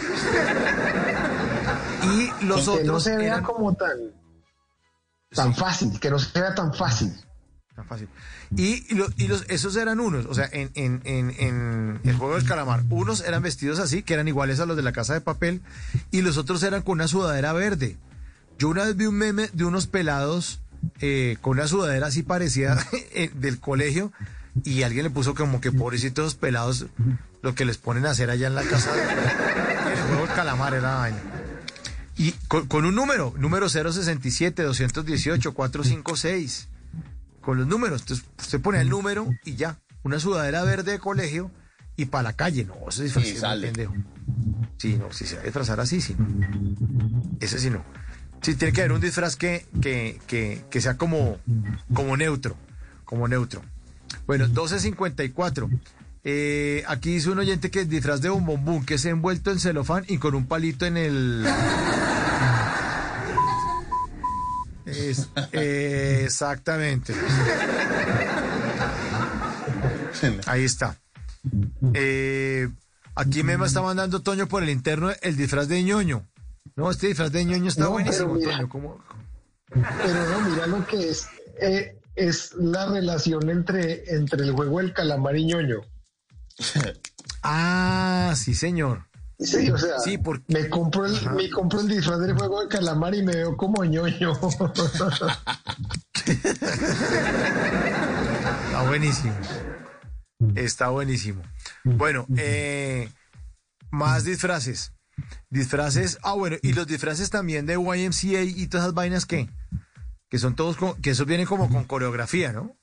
Y 2.04 2.46
los 2.46 2.64
que 2.64 2.70
otros 2.70 2.86
no 2.88 3.00
se 3.00 3.16
vea 3.16 3.28
eran- 3.28 3.44
como 3.44 3.74
tan, 3.74 3.98
tan 5.34 5.56
fácil, 5.56 6.00
que 6.00 6.10
no 6.10 6.20
se 6.20 6.40
vea 6.40 6.54
tan 6.54 6.74
fácil. 6.74 7.14
Tan 7.76 7.86
fácil. 7.88 8.08
Y, 8.56 8.86
y 8.92 8.96
lo- 8.96 9.10
y 9.18 9.28
los, 9.28 9.46
esos 9.50 9.76
eran 9.78 10.00
unos, 10.00 10.28
o 10.28 10.34
sea, 10.36 10.48
en, 10.52 10.72
el 12.04 12.16
juego 12.16 12.36
del 12.36 12.46
calamar, 12.46 12.84
unos 12.90 13.22
eran 13.22 13.42
vestidos 13.42 13.80
así, 13.80 14.04
que 14.04 14.14
eran 14.14 14.28
iguales 14.28 14.60
a 14.60 14.66
los 14.68 14.78
de 14.78 14.84
la 14.84 14.92
casa 14.92 15.14
de 15.16 15.22
papel, 15.22 15.62
y 16.12 16.22
los 16.22 16.38
otros 16.38 16.62
eran 16.62 16.84
con 16.84 16.94
una 16.94 17.08
sudadera 17.08 17.52
verde. 17.54 17.98
Yo 18.60 18.70
una 18.70 18.84
vez 18.86 18.96
vi 18.96 19.06
un 19.08 19.16
meme 19.16 19.50
de 19.54 19.66
unos 19.66 19.88
pelados 19.88 20.62
eh, 21.00 21.38
con 21.42 21.54
una 21.58 21.68
sudadera 21.68 22.08
así 22.08 22.22
parecida 22.22 22.78
eh, 23.14 23.32
del 23.34 23.60
colegio, 23.60 24.12
y 24.64 24.84
alguien 24.84 25.04
le 25.06 25.10
puso 25.10 25.34
como 25.34 25.60
que 25.60 25.72
pobrecitos 25.72 26.36
pelados 26.36 26.86
lo 27.42 27.56
que 27.56 27.66
les 27.66 27.80
ponen 27.80 28.06
a 28.06 28.12
hacer 28.12 28.30
allá 28.30 28.46
en 28.46 28.54
la 28.54 28.62
casa. 28.64 28.94
de- 28.94 29.02
el 29.02 30.00
juego 30.10 30.28
del 30.28 30.36
calamar 30.36 30.76
era 30.76 30.94
vaina. 30.96 31.18
Y 32.18 32.34
con, 32.48 32.68
con 32.68 32.86
un 32.86 32.94
número, 32.94 33.34
número 33.40 33.68
067, 33.68 34.62
218, 34.62 35.54
456 35.56 36.68
con 37.44 37.58
los 37.60 37.68
números. 37.68 38.02
Entonces, 38.02 38.26
usted 38.40 38.60
pone 38.62 38.82
el 38.82 38.90
número 38.90 39.28
y 39.46 39.56
ya. 39.56 39.78
Una 40.04 40.20
sudadera 40.20 40.64
verde 40.64 40.94
de 40.94 41.00
colegio 41.00 41.52
y 41.96 42.06
para 42.06 42.24
la 42.24 42.34
calle. 42.34 42.66
No, 42.66 42.74
eso 42.90 43.04
es 43.04 43.14
disfraz, 43.14 43.26
Y 43.26 43.28
es 43.28 43.34
muy 43.34 43.40
sale. 43.42 43.68
pendejo. 43.68 43.94
Sí, 44.78 44.96
no, 44.98 45.12
si 45.14 45.26
se 45.26 45.36
va 45.36 45.42
a 45.42 45.46
disfrazar 45.46 45.80
así, 45.80 46.02
sí. 46.02 46.16
no. 46.18 46.26
Ese 47.40 47.60
sí 47.60 47.70
no. 47.70 47.84
Sí, 48.42 48.56
tiene 48.56 48.74
que 48.74 48.82
haber 48.82 48.92
un 48.92 49.00
disfraz 49.02 49.36
que, 49.38 49.66
que, 49.82 50.20
que, 50.28 50.66
que 50.70 50.82
sea 50.82 50.98
como, 50.98 51.38
como 51.94 52.18
neutro. 52.18 52.58
Como 53.06 53.28
neutro. 53.28 53.62
Bueno, 54.28 54.48
12.54. 54.48 55.70
Eh, 56.26 56.84
aquí 56.88 57.14
dice 57.16 57.30
un 57.30 57.40
oyente 57.40 57.70
que 57.72 57.82
es 57.82 57.90
disfraz 57.90 58.22
de 58.22 58.30
bombombún, 58.30 58.86
que 58.86 58.96
es 58.96 59.06
envuelto 59.06 59.52
en 59.52 59.60
celofán 59.60 60.04
y 60.08 60.18
con 60.18 60.36
un 60.36 60.46
palito 60.48 60.86
en 60.86 60.98
el... 60.98 61.46
Es- 64.96 65.30
eh, 65.52 66.22
exactamente. 66.26 67.14
Ahí 70.46 70.64
está. 70.64 70.98
Eh, 71.94 72.70
aquí 73.16 73.44
me 73.44 73.54
está 73.66 73.82
mandando 73.82 74.22
Toño 74.22 74.48
por 74.48 74.64
el 74.64 74.70
interno 74.70 75.12
el 75.22 75.36
disfraz 75.36 75.68
de 75.68 75.84
ñoño. 75.84 76.26
No, 76.76 76.90
este 76.90 77.08
disfraz 77.08 77.32
de 77.32 77.44
ñoño 77.46 77.68
está 77.68 77.84
No, 77.84 77.92
buenísimo, 77.92 78.34
pero 78.34 78.40
mira. 78.40 78.58
Toño. 78.58 78.70
¿cómo? 78.70 79.04
Pero 79.70 80.30
no, 80.30 80.50
mira 80.50 80.68
lo 80.68 80.86
que 80.88 81.10
es. 81.10 81.28
eh, 81.60 81.98
es 82.16 82.54
la 82.54 82.86
relación 82.86 83.50
entre, 83.50 84.04
entre 84.16 84.44
el 84.44 84.52
juego 84.52 84.78
del 84.80 84.94
calamar 84.94 85.36
y 85.36 85.46
ñoño. 85.46 85.82
Ah, 87.42 88.34
sí, 88.36 88.54
señor. 88.54 89.06
Sí, 89.44 89.70
o 89.70 89.78
sea, 89.78 90.00
Sí, 90.00 90.18
porque- 90.18 90.46
me 90.54 90.70
compro 90.70 91.06
el, 91.06 91.32
me 91.32 91.50
compro 91.50 91.82
el 91.82 91.88
disfraz 91.90 92.20
del 92.20 92.34
juego 92.38 92.60
del 92.62 92.70
calamar 92.70 93.14
y 93.14 93.24
me 93.24 93.36
veo 93.36 93.58
como 93.58 93.84
ñoño. 93.84 94.34
Está 98.66 98.84
buenísimo. 98.88 99.34
Está 100.56 100.90
buenísimo. 100.90 101.42
Bueno, 101.84 102.26
eh, 102.38 103.10
más 103.92 104.24
disfraces. 104.24 104.92
Disfraces. 105.50 106.18
Ah, 106.24 106.34
bueno, 106.34 106.58
y 106.62 106.74
los 106.74 106.88
disfraces 106.88 107.30
también 107.30 107.66
de 107.66 107.74
YMCA 107.76 108.42
y 108.44 108.68
todas 108.68 108.86
esas 108.86 108.94
vainas 108.96 109.26
que, 109.26 109.50
que 110.30 110.40
son 110.40 110.56
todos, 110.56 110.76
con- 110.78 111.00
que 111.02 111.12
esos 111.12 111.26
vienen 111.28 111.46
como 111.46 111.70
con 111.70 111.84
coreografía, 111.86 112.52
¿no? 112.52 112.76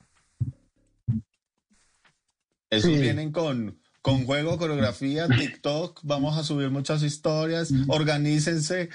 Esos 2.71 2.91
Sí. 2.93 2.99
vienen 3.01 3.33
con, 3.33 3.80
con 4.03 4.25
juego, 4.25 4.57
coreografía, 4.59 5.29
TikTok. 5.39 6.01
Vamos 6.03 6.37
a 6.39 6.45
subir 6.45 6.71
muchas 6.71 7.03
historias. 7.03 7.71
Organícense 7.89 8.89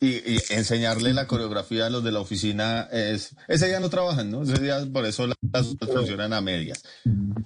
y, 0.00 0.08
y 0.08 0.38
enseñarle 0.50 1.14
la 1.14 1.26
coreografía 1.26 1.86
a 1.86 1.90
los 1.90 2.02
de 2.02 2.12
la 2.12 2.20
oficina. 2.20 2.88
Es, 2.92 3.34
ese 3.48 3.68
día 3.68 3.80
no 3.80 3.90
trabajan, 3.90 4.30
¿no? 4.30 4.42
Ese 4.42 4.60
día 4.60 4.84
por 4.92 5.06
eso 5.06 5.26
las 5.26 5.36
las 5.52 5.66
funcionan 5.78 6.32
a 6.32 6.40
medias. 6.40 6.82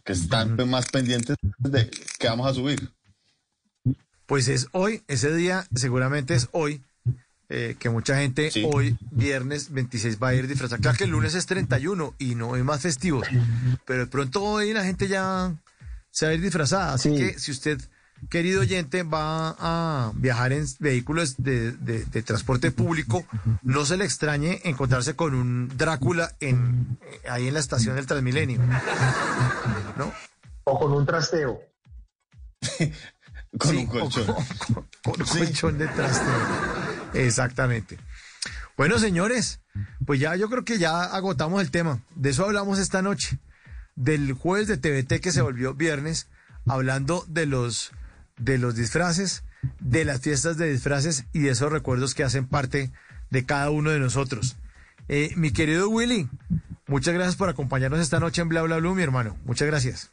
Que 0.04 0.12
están 0.12 0.56
más 0.68 0.86
pendientes 0.86 1.36
de 1.58 1.90
que 2.18 2.28
vamos 2.28 2.50
a 2.50 2.54
subir. 2.54 2.90
Pues 4.26 4.48
es 4.48 4.68
hoy, 4.72 5.02
ese 5.06 5.34
día 5.34 5.66
seguramente 5.74 6.34
es 6.34 6.48
hoy, 6.52 6.82
eh, 7.50 7.76
que 7.78 7.90
mucha 7.90 8.16
gente 8.16 8.50
Sí. 8.50 8.66
hoy, 8.66 8.96
viernes 9.10 9.70
26, 9.70 10.18
va 10.22 10.28
a 10.28 10.34
ir 10.34 10.48
disfrazada. 10.48 10.80
Claro 10.80 10.96
que 10.96 11.04
el 11.04 11.10
lunes 11.10 11.34
es 11.34 11.44
31 11.44 12.14
y 12.18 12.34
no 12.34 12.54
hay 12.54 12.62
más 12.62 12.80
festivos, 12.80 13.26
pero 13.84 14.00
de 14.00 14.06
pronto 14.06 14.42
hoy 14.42 14.72
la 14.72 14.82
gente 14.84 15.08
ya 15.08 15.54
se 16.14 16.26
va 16.26 16.30
a 16.30 16.34
ir 16.36 16.40
disfrazada. 16.40 16.92
Así 16.94 17.10
Sí. 17.10 17.16
que 17.16 17.38
si 17.40 17.50
usted, 17.50 17.80
querido 18.30 18.60
oyente, 18.60 19.02
va 19.02 19.56
a 19.58 20.12
viajar 20.14 20.52
en 20.52 20.64
vehículos 20.78 21.34
de, 21.38 21.72
de- 21.72 22.04
de 22.04 22.22
transporte 22.22 22.70
público, 22.70 23.26
no 23.62 23.84
se 23.84 23.96
le 23.96 24.04
extrañe 24.04 24.60
encontrarse 24.64 25.16
con 25.16 25.34
un 25.34 25.68
Drácula 25.76 26.30
en, 26.38 26.98
eh, 27.02 27.28
ahí 27.28 27.48
en 27.48 27.54
la 27.54 27.60
estación 27.60 27.96
del 27.96 28.06
Transmilenio. 28.06 28.60
¿No? 29.96 30.12
o 30.66 30.78
con 30.78 30.92
un 30.92 31.04
trasteo. 31.04 31.60
Con 33.58 33.70
Sí, 33.70 33.76
un 33.76 33.86
colchón. 33.86 34.30
o 34.30 34.34
Con, 34.34 34.86
con 35.02 35.20
un 35.20 35.26
colchón 35.26 35.78
de 35.78 35.86
trasteo. 35.88 36.34
Exactamente. 37.14 37.98
Bueno, 38.76 38.98
señores, 38.98 39.60
pues 40.06 40.18
ya 40.20 40.34
yo 40.36 40.48
creo 40.48 40.64
que 40.64 40.78
ya 40.78 41.02
agotamos 41.04 41.60
el 41.62 41.70
tema. 41.70 42.00
De 42.16 42.30
eso 42.30 42.44
hablamos 42.44 42.78
esta 42.80 43.00
noche. 43.02 43.38
Del 43.96 44.32
jueves 44.32 44.68
de 44.68 44.76
TVT 44.76 45.20
que 45.20 45.32
se 45.32 45.42
volvió 45.42 45.74
viernes, 45.74 46.28
hablando 46.66 47.24
de 47.28 47.46
los, 47.46 47.92
de 48.38 48.58
los 48.58 48.74
disfraces, 48.74 49.44
de 49.80 50.04
las 50.04 50.20
fiestas 50.20 50.56
de 50.56 50.70
disfraces 50.70 51.26
y 51.32 51.40
de 51.40 51.50
esos 51.50 51.70
recuerdos 51.70 52.14
que 52.14 52.24
hacen 52.24 52.46
parte 52.46 52.92
de 53.30 53.44
cada 53.44 53.70
uno 53.70 53.90
de 53.90 54.00
nosotros. 54.00 54.56
Eh, 55.08 55.32
mi 55.36 55.52
querido 55.52 55.88
Willy, 55.88 56.28
muchas 56.86 57.14
gracias 57.14 57.36
por 57.36 57.48
acompañarnos 57.48 58.00
esta 58.00 58.20
noche 58.20 58.42
en 58.42 58.48
Bla 58.48 58.62
Bla 58.62 58.78
Blue, 58.78 58.94
mi 58.94 59.02
hermano. 59.02 59.36
Muchas 59.44 59.68
gracias. 59.68 60.10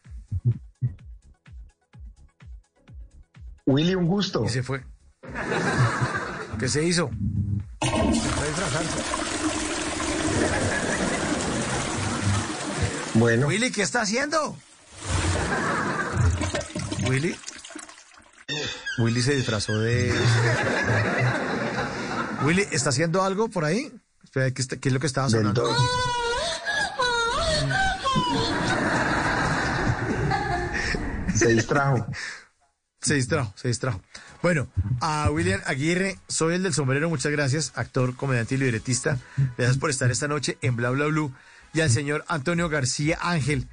Willy, 3.65 3.95
un 3.95 4.07
gusto. 4.07 4.43
Y 4.45 4.49
se 4.49 4.63
fue. 4.63 4.83
¿Qué 6.59 6.67
se 6.67 6.83
hizo? 6.83 7.09
Se. 10.21 10.80
Bueno, 13.14 13.48
Willy, 13.48 13.72
¿qué 13.72 13.81
está 13.81 14.01
haciendo? 14.01 14.57
Willy. 17.07 17.35
Willy 18.99 19.22
se 19.22 19.35
disfrazó 19.35 19.77
de. 19.80 20.14
Willy, 22.43 22.67
¿está 22.72 22.90
haciendo 22.90 23.23
algo 23.23 23.49
por 23.49 23.65
ahí? 23.65 23.91
Espera, 24.23 24.51
¿qué, 24.51 24.61
es 24.61 24.93
lo 24.93 24.99
que 24.99 25.07
estaba 25.07 25.30
sonando? 25.30 25.75
Se 31.35 31.48
distrajo. 31.48 32.06
Se 33.01 33.15
distrajo, 33.15 33.53
se 33.56 33.67
distrajo. 33.67 34.01
Bueno, 34.41 34.67
a 35.01 35.30
William 35.31 35.61
Aguirre, 35.65 36.17
soy 36.27 36.56
el 36.56 36.64
del 36.64 36.73
sombrero, 36.73 37.09
muchas 37.09 37.31
gracias, 37.31 37.72
actor, 37.75 38.15
comediante 38.15 38.56
y 38.56 38.57
libretista. 38.59 39.17
Gracias 39.57 39.77
por 39.77 39.90
estar 39.90 40.11
esta 40.11 40.27
noche 40.27 40.57
en 40.61 40.75
Bla 40.75 40.91
Bla 40.91 41.07
Blue. 41.07 41.33
Y 41.74 41.82
al 41.82 41.90
señor 41.90 42.25
Antonio 42.27 42.67
García 42.69 43.17
Ángel, 43.22 43.67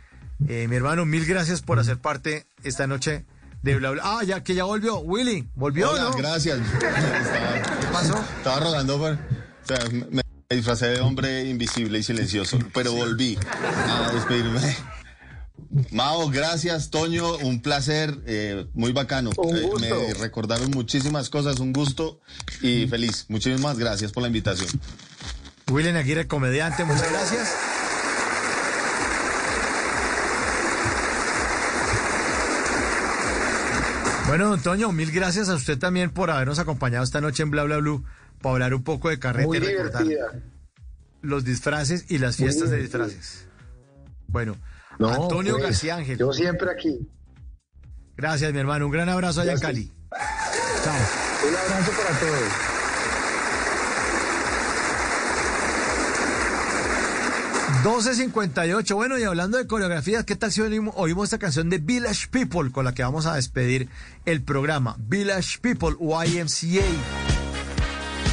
eh, 0.49 0.67
mi 0.69 0.77
hermano, 0.77 1.05
mil 1.05 1.25
gracias 1.27 1.63
por 1.63 1.79
hacer 1.79 1.99
parte 1.99 2.47
esta 2.63 2.87
noche 2.87 3.25
de 3.63 3.77
Bla 3.77 3.91
Bla. 3.91 4.03
Ah, 4.05 4.23
ya 4.25 4.43
que 4.45 4.55
ya 4.55 4.65
volvió. 4.65 4.99
Willy, 5.01 5.49
¿volvió 5.55 5.91
Hola, 5.91 6.03
no? 6.05 6.13
gracias. 6.13 6.59
Estaba, 6.75 7.79
¿Qué 7.81 7.87
pasó? 7.93 8.25
estaba 8.39 8.61
rodando 8.61 8.99
por. 8.99 9.13
O 9.15 9.19
sea, 9.67 9.79
me, 9.91 10.23
me 10.49 10.57
disfracé 10.57 10.87
de 10.87 11.01
hombre 11.01 11.45
invisible 11.45 11.99
y 11.99 12.03
silencioso, 12.03 12.59
pero 12.73 12.93
volví 12.93 13.37
a 13.89 14.13
despedirme. 14.13 14.61
Mao, 15.91 16.31
gracias, 16.31 16.89
Toño, 16.91 17.37
un 17.39 17.61
placer, 17.61 18.17
eh, 18.27 18.67
muy 18.75 18.93
bacano. 18.93 19.31
Un 19.37 19.57
Eh, 19.57 19.61
gusto. 19.63 19.79
me 19.81 20.15
recordaron 20.15 20.71
muchísimas 20.71 21.29
cosas, 21.29 21.59
un 21.59 21.73
gusto 21.73 22.21
y 22.63 22.87
feliz. 22.87 23.27
Muchísimas 23.29 23.77
gracias 23.77 24.13
por 24.13 24.23
la 24.23 24.29
invitación. 24.29 24.69
William 25.71 25.97
Aguirre, 25.97 26.27
comediante, 26.27 26.85
muchas 26.85 27.11
gracias. 27.11 27.49
Bueno, 34.29 34.51
don 34.51 34.61
Toño, 34.61 34.93
mil 34.93 35.11
gracias 35.11 35.49
a 35.49 35.55
usted 35.55 35.79
también 35.79 36.11
por 36.11 36.31
habernos 36.31 36.59
acompañado 36.59 37.03
esta 37.03 37.21
noche 37.23 37.43
en 37.43 37.51
Bla 37.51 37.65
Bla 37.65 37.79
Blue 37.79 38.05
para 38.43 38.53
hablar 38.55 38.75
un 38.75 38.85
poco 38.85 39.09
de 39.09 39.19
carrete 39.19 39.47
Muy 39.47 39.57
y 39.57 39.61
recordar 39.61 40.05
divertida. 40.05 40.43
los 41.23 41.45
disfraces 41.45 42.05
y 42.11 42.19
las 42.19 42.37
fiestas 42.37 42.69
de 42.71 42.77
disfraces. 42.77 43.49
Bueno, 44.27 44.57
No, 44.99 45.09
Antonio 45.09 45.55
pues, 45.55 45.65
García 45.65 45.97
Ángel. 45.97 46.19
Yo 46.19 46.33
siempre 46.35 46.71
aquí. 46.71 47.09
Gracias, 48.19 48.53
mi 48.53 48.59
hermano. 48.59 48.85
Un 48.87 48.93
gran 48.93 49.09
abrazo 49.09 49.41
allá 49.41 49.53
en. 49.53 49.61
Cali. 49.61 49.93
Chao. 50.85 50.95
Un 51.49 51.57
abrazo 51.57 51.93
para 51.93 52.19
todos. 52.21 52.78
$12.58. 57.83 58.95
Bueno, 58.95 59.19
y 59.19 59.23
hablando 59.23 59.57
de 59.59 59.67
coreografías, 59.67 60.25
¿qué 60.25 60.37
tal 60.37 60.51
si 60.51 60.61
oímos, 60.61 61.25
esta 61.25 61.39
canción 61.39 61.71
de 61.71 61.79
Village 61.79 62.29
People 62.29 62.73
con 62.73 62.85
la 62.85 62.93
que 62.93 63.03
vamos 63.03 63.27
a 63.27 63.35
despedir 63.35 63.89
el 64.25 64.43
programa? 64.43 64.97
Village 64.99 65.59
People, 65.61 65.97
YMCA. 66.01 66.85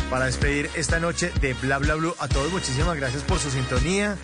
Para 0.09 0.25
despedir 0.25 0.69
esta 0.75 0.99
noche 0.99 1.31
de 1.41 1.53
Bla 1.53 1.77
Bla 1.77 1.95
Blue. 1.95 2.15
A 2.19 2.27
todos, 2.27 2.51
muchísimas 2.51 2.95
gracias 2.97 3.23
por 3.23 3.39
su 3.39 3.51
sintonía. 3.51 4.17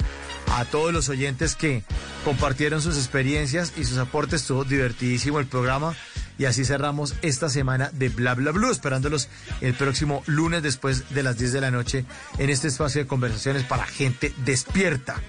A 0.53 0.65
todos 0.65 0.91
los 0.91 1.07
oyentes 1.09 1.55
que 1.55 1.83
compartieron 2.25 2.81
sus 2.81 2.97
experiencias 2.97 3.73
y 3.77 3.85
sus 3.85 3.97
aportes. 3.97 4.41
Estuvo 4.41 4.63
divertidísimo 4.63 5.39
el 5.39 5.47
programa. 5.47 5.95
Y 6.37 6.45
así 6.45 6.65
cerramos 6.65 7.15
esta 7.21 7.49
semana 7.49 7.91
de 7.93 8.09
Bla 8.09 8.33
Bla 8.33 8.51
Blue, 8.51 8.71
esperándolos 8.71 9.29
el 9.61 9.73
próximo 9.73 10.23
lunes 10.25 10.63
después 10.63 11.13
de 11.13 11.23
las 11.23 11.37
10 11.37 11.53
de 11.53 11.61
la 11.61 11.71
noche 11.71 12.05
en 12.37 12.49
este 12.49 12.67
espacio 12.67 13.01
de 13.01 13.07
conversaciones 13.07 13.63
para 13.63 13.85
gente 13.85 14.33
despierta. 14.45 15.21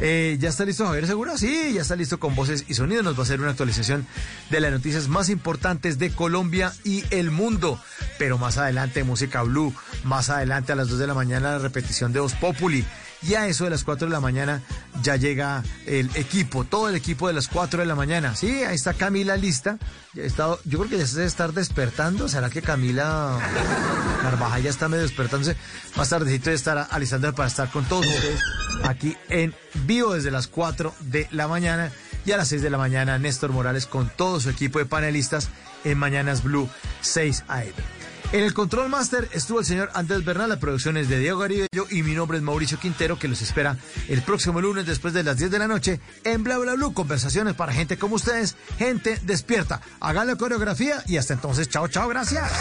Eh, 0.00 0.36
¿Ya 0.38 0.48
está 0.48 0.64
listo 0.64 0.86
Javier 0.86 1.06
Seguro? 1.06 1.36
Sí, 1.36 1.72
ya 1.74 1.82
está 1.82 1.96
listo 1.96 2.20
con 2.20 2.34
voces 2.34 2.64
y 2.68 2.74
sonidos. 2.74 3.04
Nos 3.04 3.14
va 3.16 3.20
a 3.20 3.22
hacer 3.22 3.40
una 3.40 3.50
actualización 3.50 4.06
de 4.50 4.60
las 4.60 4.70
noticias 4.70 5.08
más 5.08 5.28
importantes 5.28 5.98
de 5.98 6.10
Colombia 6.10 6.72
y 6.84 7.04
el 7.10 7.30
mundo. 7.30 7.80
Pero 8.18 8.38
más 8.38 8.58
adelante 8.58 9.02
Música 9.02 9.42
Blue, 9.42 9.74
más 10.04 10.30
adelante 10.30 10.72
a 10.72 10.76
las 10.76 10.88
2 10.88 10.98
de 11.00 11.06
la 11.06 11.14
mañana 11.14 11.52
la 11.52 11.58
repetición 11.58 12.12
de 12.12 12.20
Os 12.20 12.34
Populi. 12.34 12.84
Y 13.22 13.34
a 13.34 13.46
eso 13.46 13.64
de 13.64 13.70
las 13.70 13.84
4 13.84 14.06
de 14.06 14.12
la 14.12 14.20
mañana 14.20 14.62
ya 15.02 15.16
llega 15.16 15.64
el 15.86 16.10
equipo, 16.14 16.64
todo 16.64 16.88
el 16.88 16.94
equipo 16.94 17.26
de 17.26 17.34
las 17.34 17.48
4 17.48 17.80
de 17.80 17.86
la 17.86 17.94
mañana. 17.94 18.36
Sí, 18.36 18.62
ahí 18.62 18.76
está 18.76 18.94
Camila 18.94 19.36
lista. 19.36 19.78
Ya 20.14 20.24
yo 20.64 20.78
creo 20.78 20.88
que 20.88 20.98
ya 20.98 21.06
se 21.06 21.16
debe 21.16 21.26
estar 21.26 21.52
despertando. 21.52 22.28
¿Será 22.28 22.48
que 22.48 22.62
Camila 22.62 23.38
Carvajal 24.22 24.62
ya 24.62 24.70
está 24.70 24.88
medio 24.88 25.02
despertándose? 25.02 25.56
Más 25.96 26.08
tardecito 26.08 26.50
de 26.50 26.56
estar 26.56 26.86
alistando 26.90 27.34
para 27.34 27.48
estar 27.48 27.70
con 27.70 27.84
todos 27.86 28.06
ustedes 28.06 28.40
aquí 28.84 29.16
en 29.28 29.54
vivo 29.84 30.14
desde 30.14 30.30
las 30.30 30.46
4 30.46 30.94
de 31.00 31.26
la 31.32 31.48
mañana. 31.48 31.90
Y 32.24 32.32
a 32.32 32.36
las 32.36 32.48
6 32.48 32.62
de 32.62 32.70
la 32.70 32.78
mañana 32.78 33.18
Néstor 33.18 33.50
Morales 33.52 33.86
con 33.86 34.10
todo 34.10 34.38
su 34.38 34.50
equipo 34.50 34.78
de 34.78 34.86
panelistas 34.86 35.48
en 35.84 35.98
Mañanas 35.98 36.42
Blue 36.42 36.68
6 37.00 37.44
AM. 37.48 37.97
En 38.30 38.44
el 38.44 38.52
Control 38.52 38.90
Master 38.90 39.26
estuvo 39.32 39.60
el 39.60 39.64
señor 39.64 39.90
Andrés 39.94 40.22
Bernal, 40.22 40.50
la 40.50 40.60
producción 40.60 40.98
es 40.98 41.08
de 41.08 41.18
Diego 41.18 41.38
Garibello 41.38 41.86
y 41.90 42.02
mi 42.02 42.12
nombre 42.12 42.36
es 42.36 42.44
Mauricio 42.44 42.78
Quintero, 42.78 43.18
que 43.18 43.26
los 43.26 43.40
espera 43.40 43.78
el 44.06 44.20
próximo 44.20 44.60
lunes 44.60 44.84
después 44.84 45.14
de 45.14 45.22
las 45.22 45.38
10 45.38 45.50
de 45.50 45.58
la 45.58 45.66
noche 45.66 45.98
en 46.24 46.44
Bla 46.44 46.58
Bla 46.58 46.74
Blue. 46.74 46.92
Conversaciones 46.92 47.54
para 47.54 47.72
gente 47.72 47.96
como 47.96 48.16
ustedes, 48.16 48.56
gente 48.78 49.18
despierta. 49.22 49.80
Hagan 50.00 50.26
la 50.26 50.36
coreografía 50.36 51.02
y 51.06 51.16
hasta 51.16 51.32
entonces, 51.32 51.70
chao, 51.70 51.88
chao, 51.88 52.06
gracias. 52.06 52.52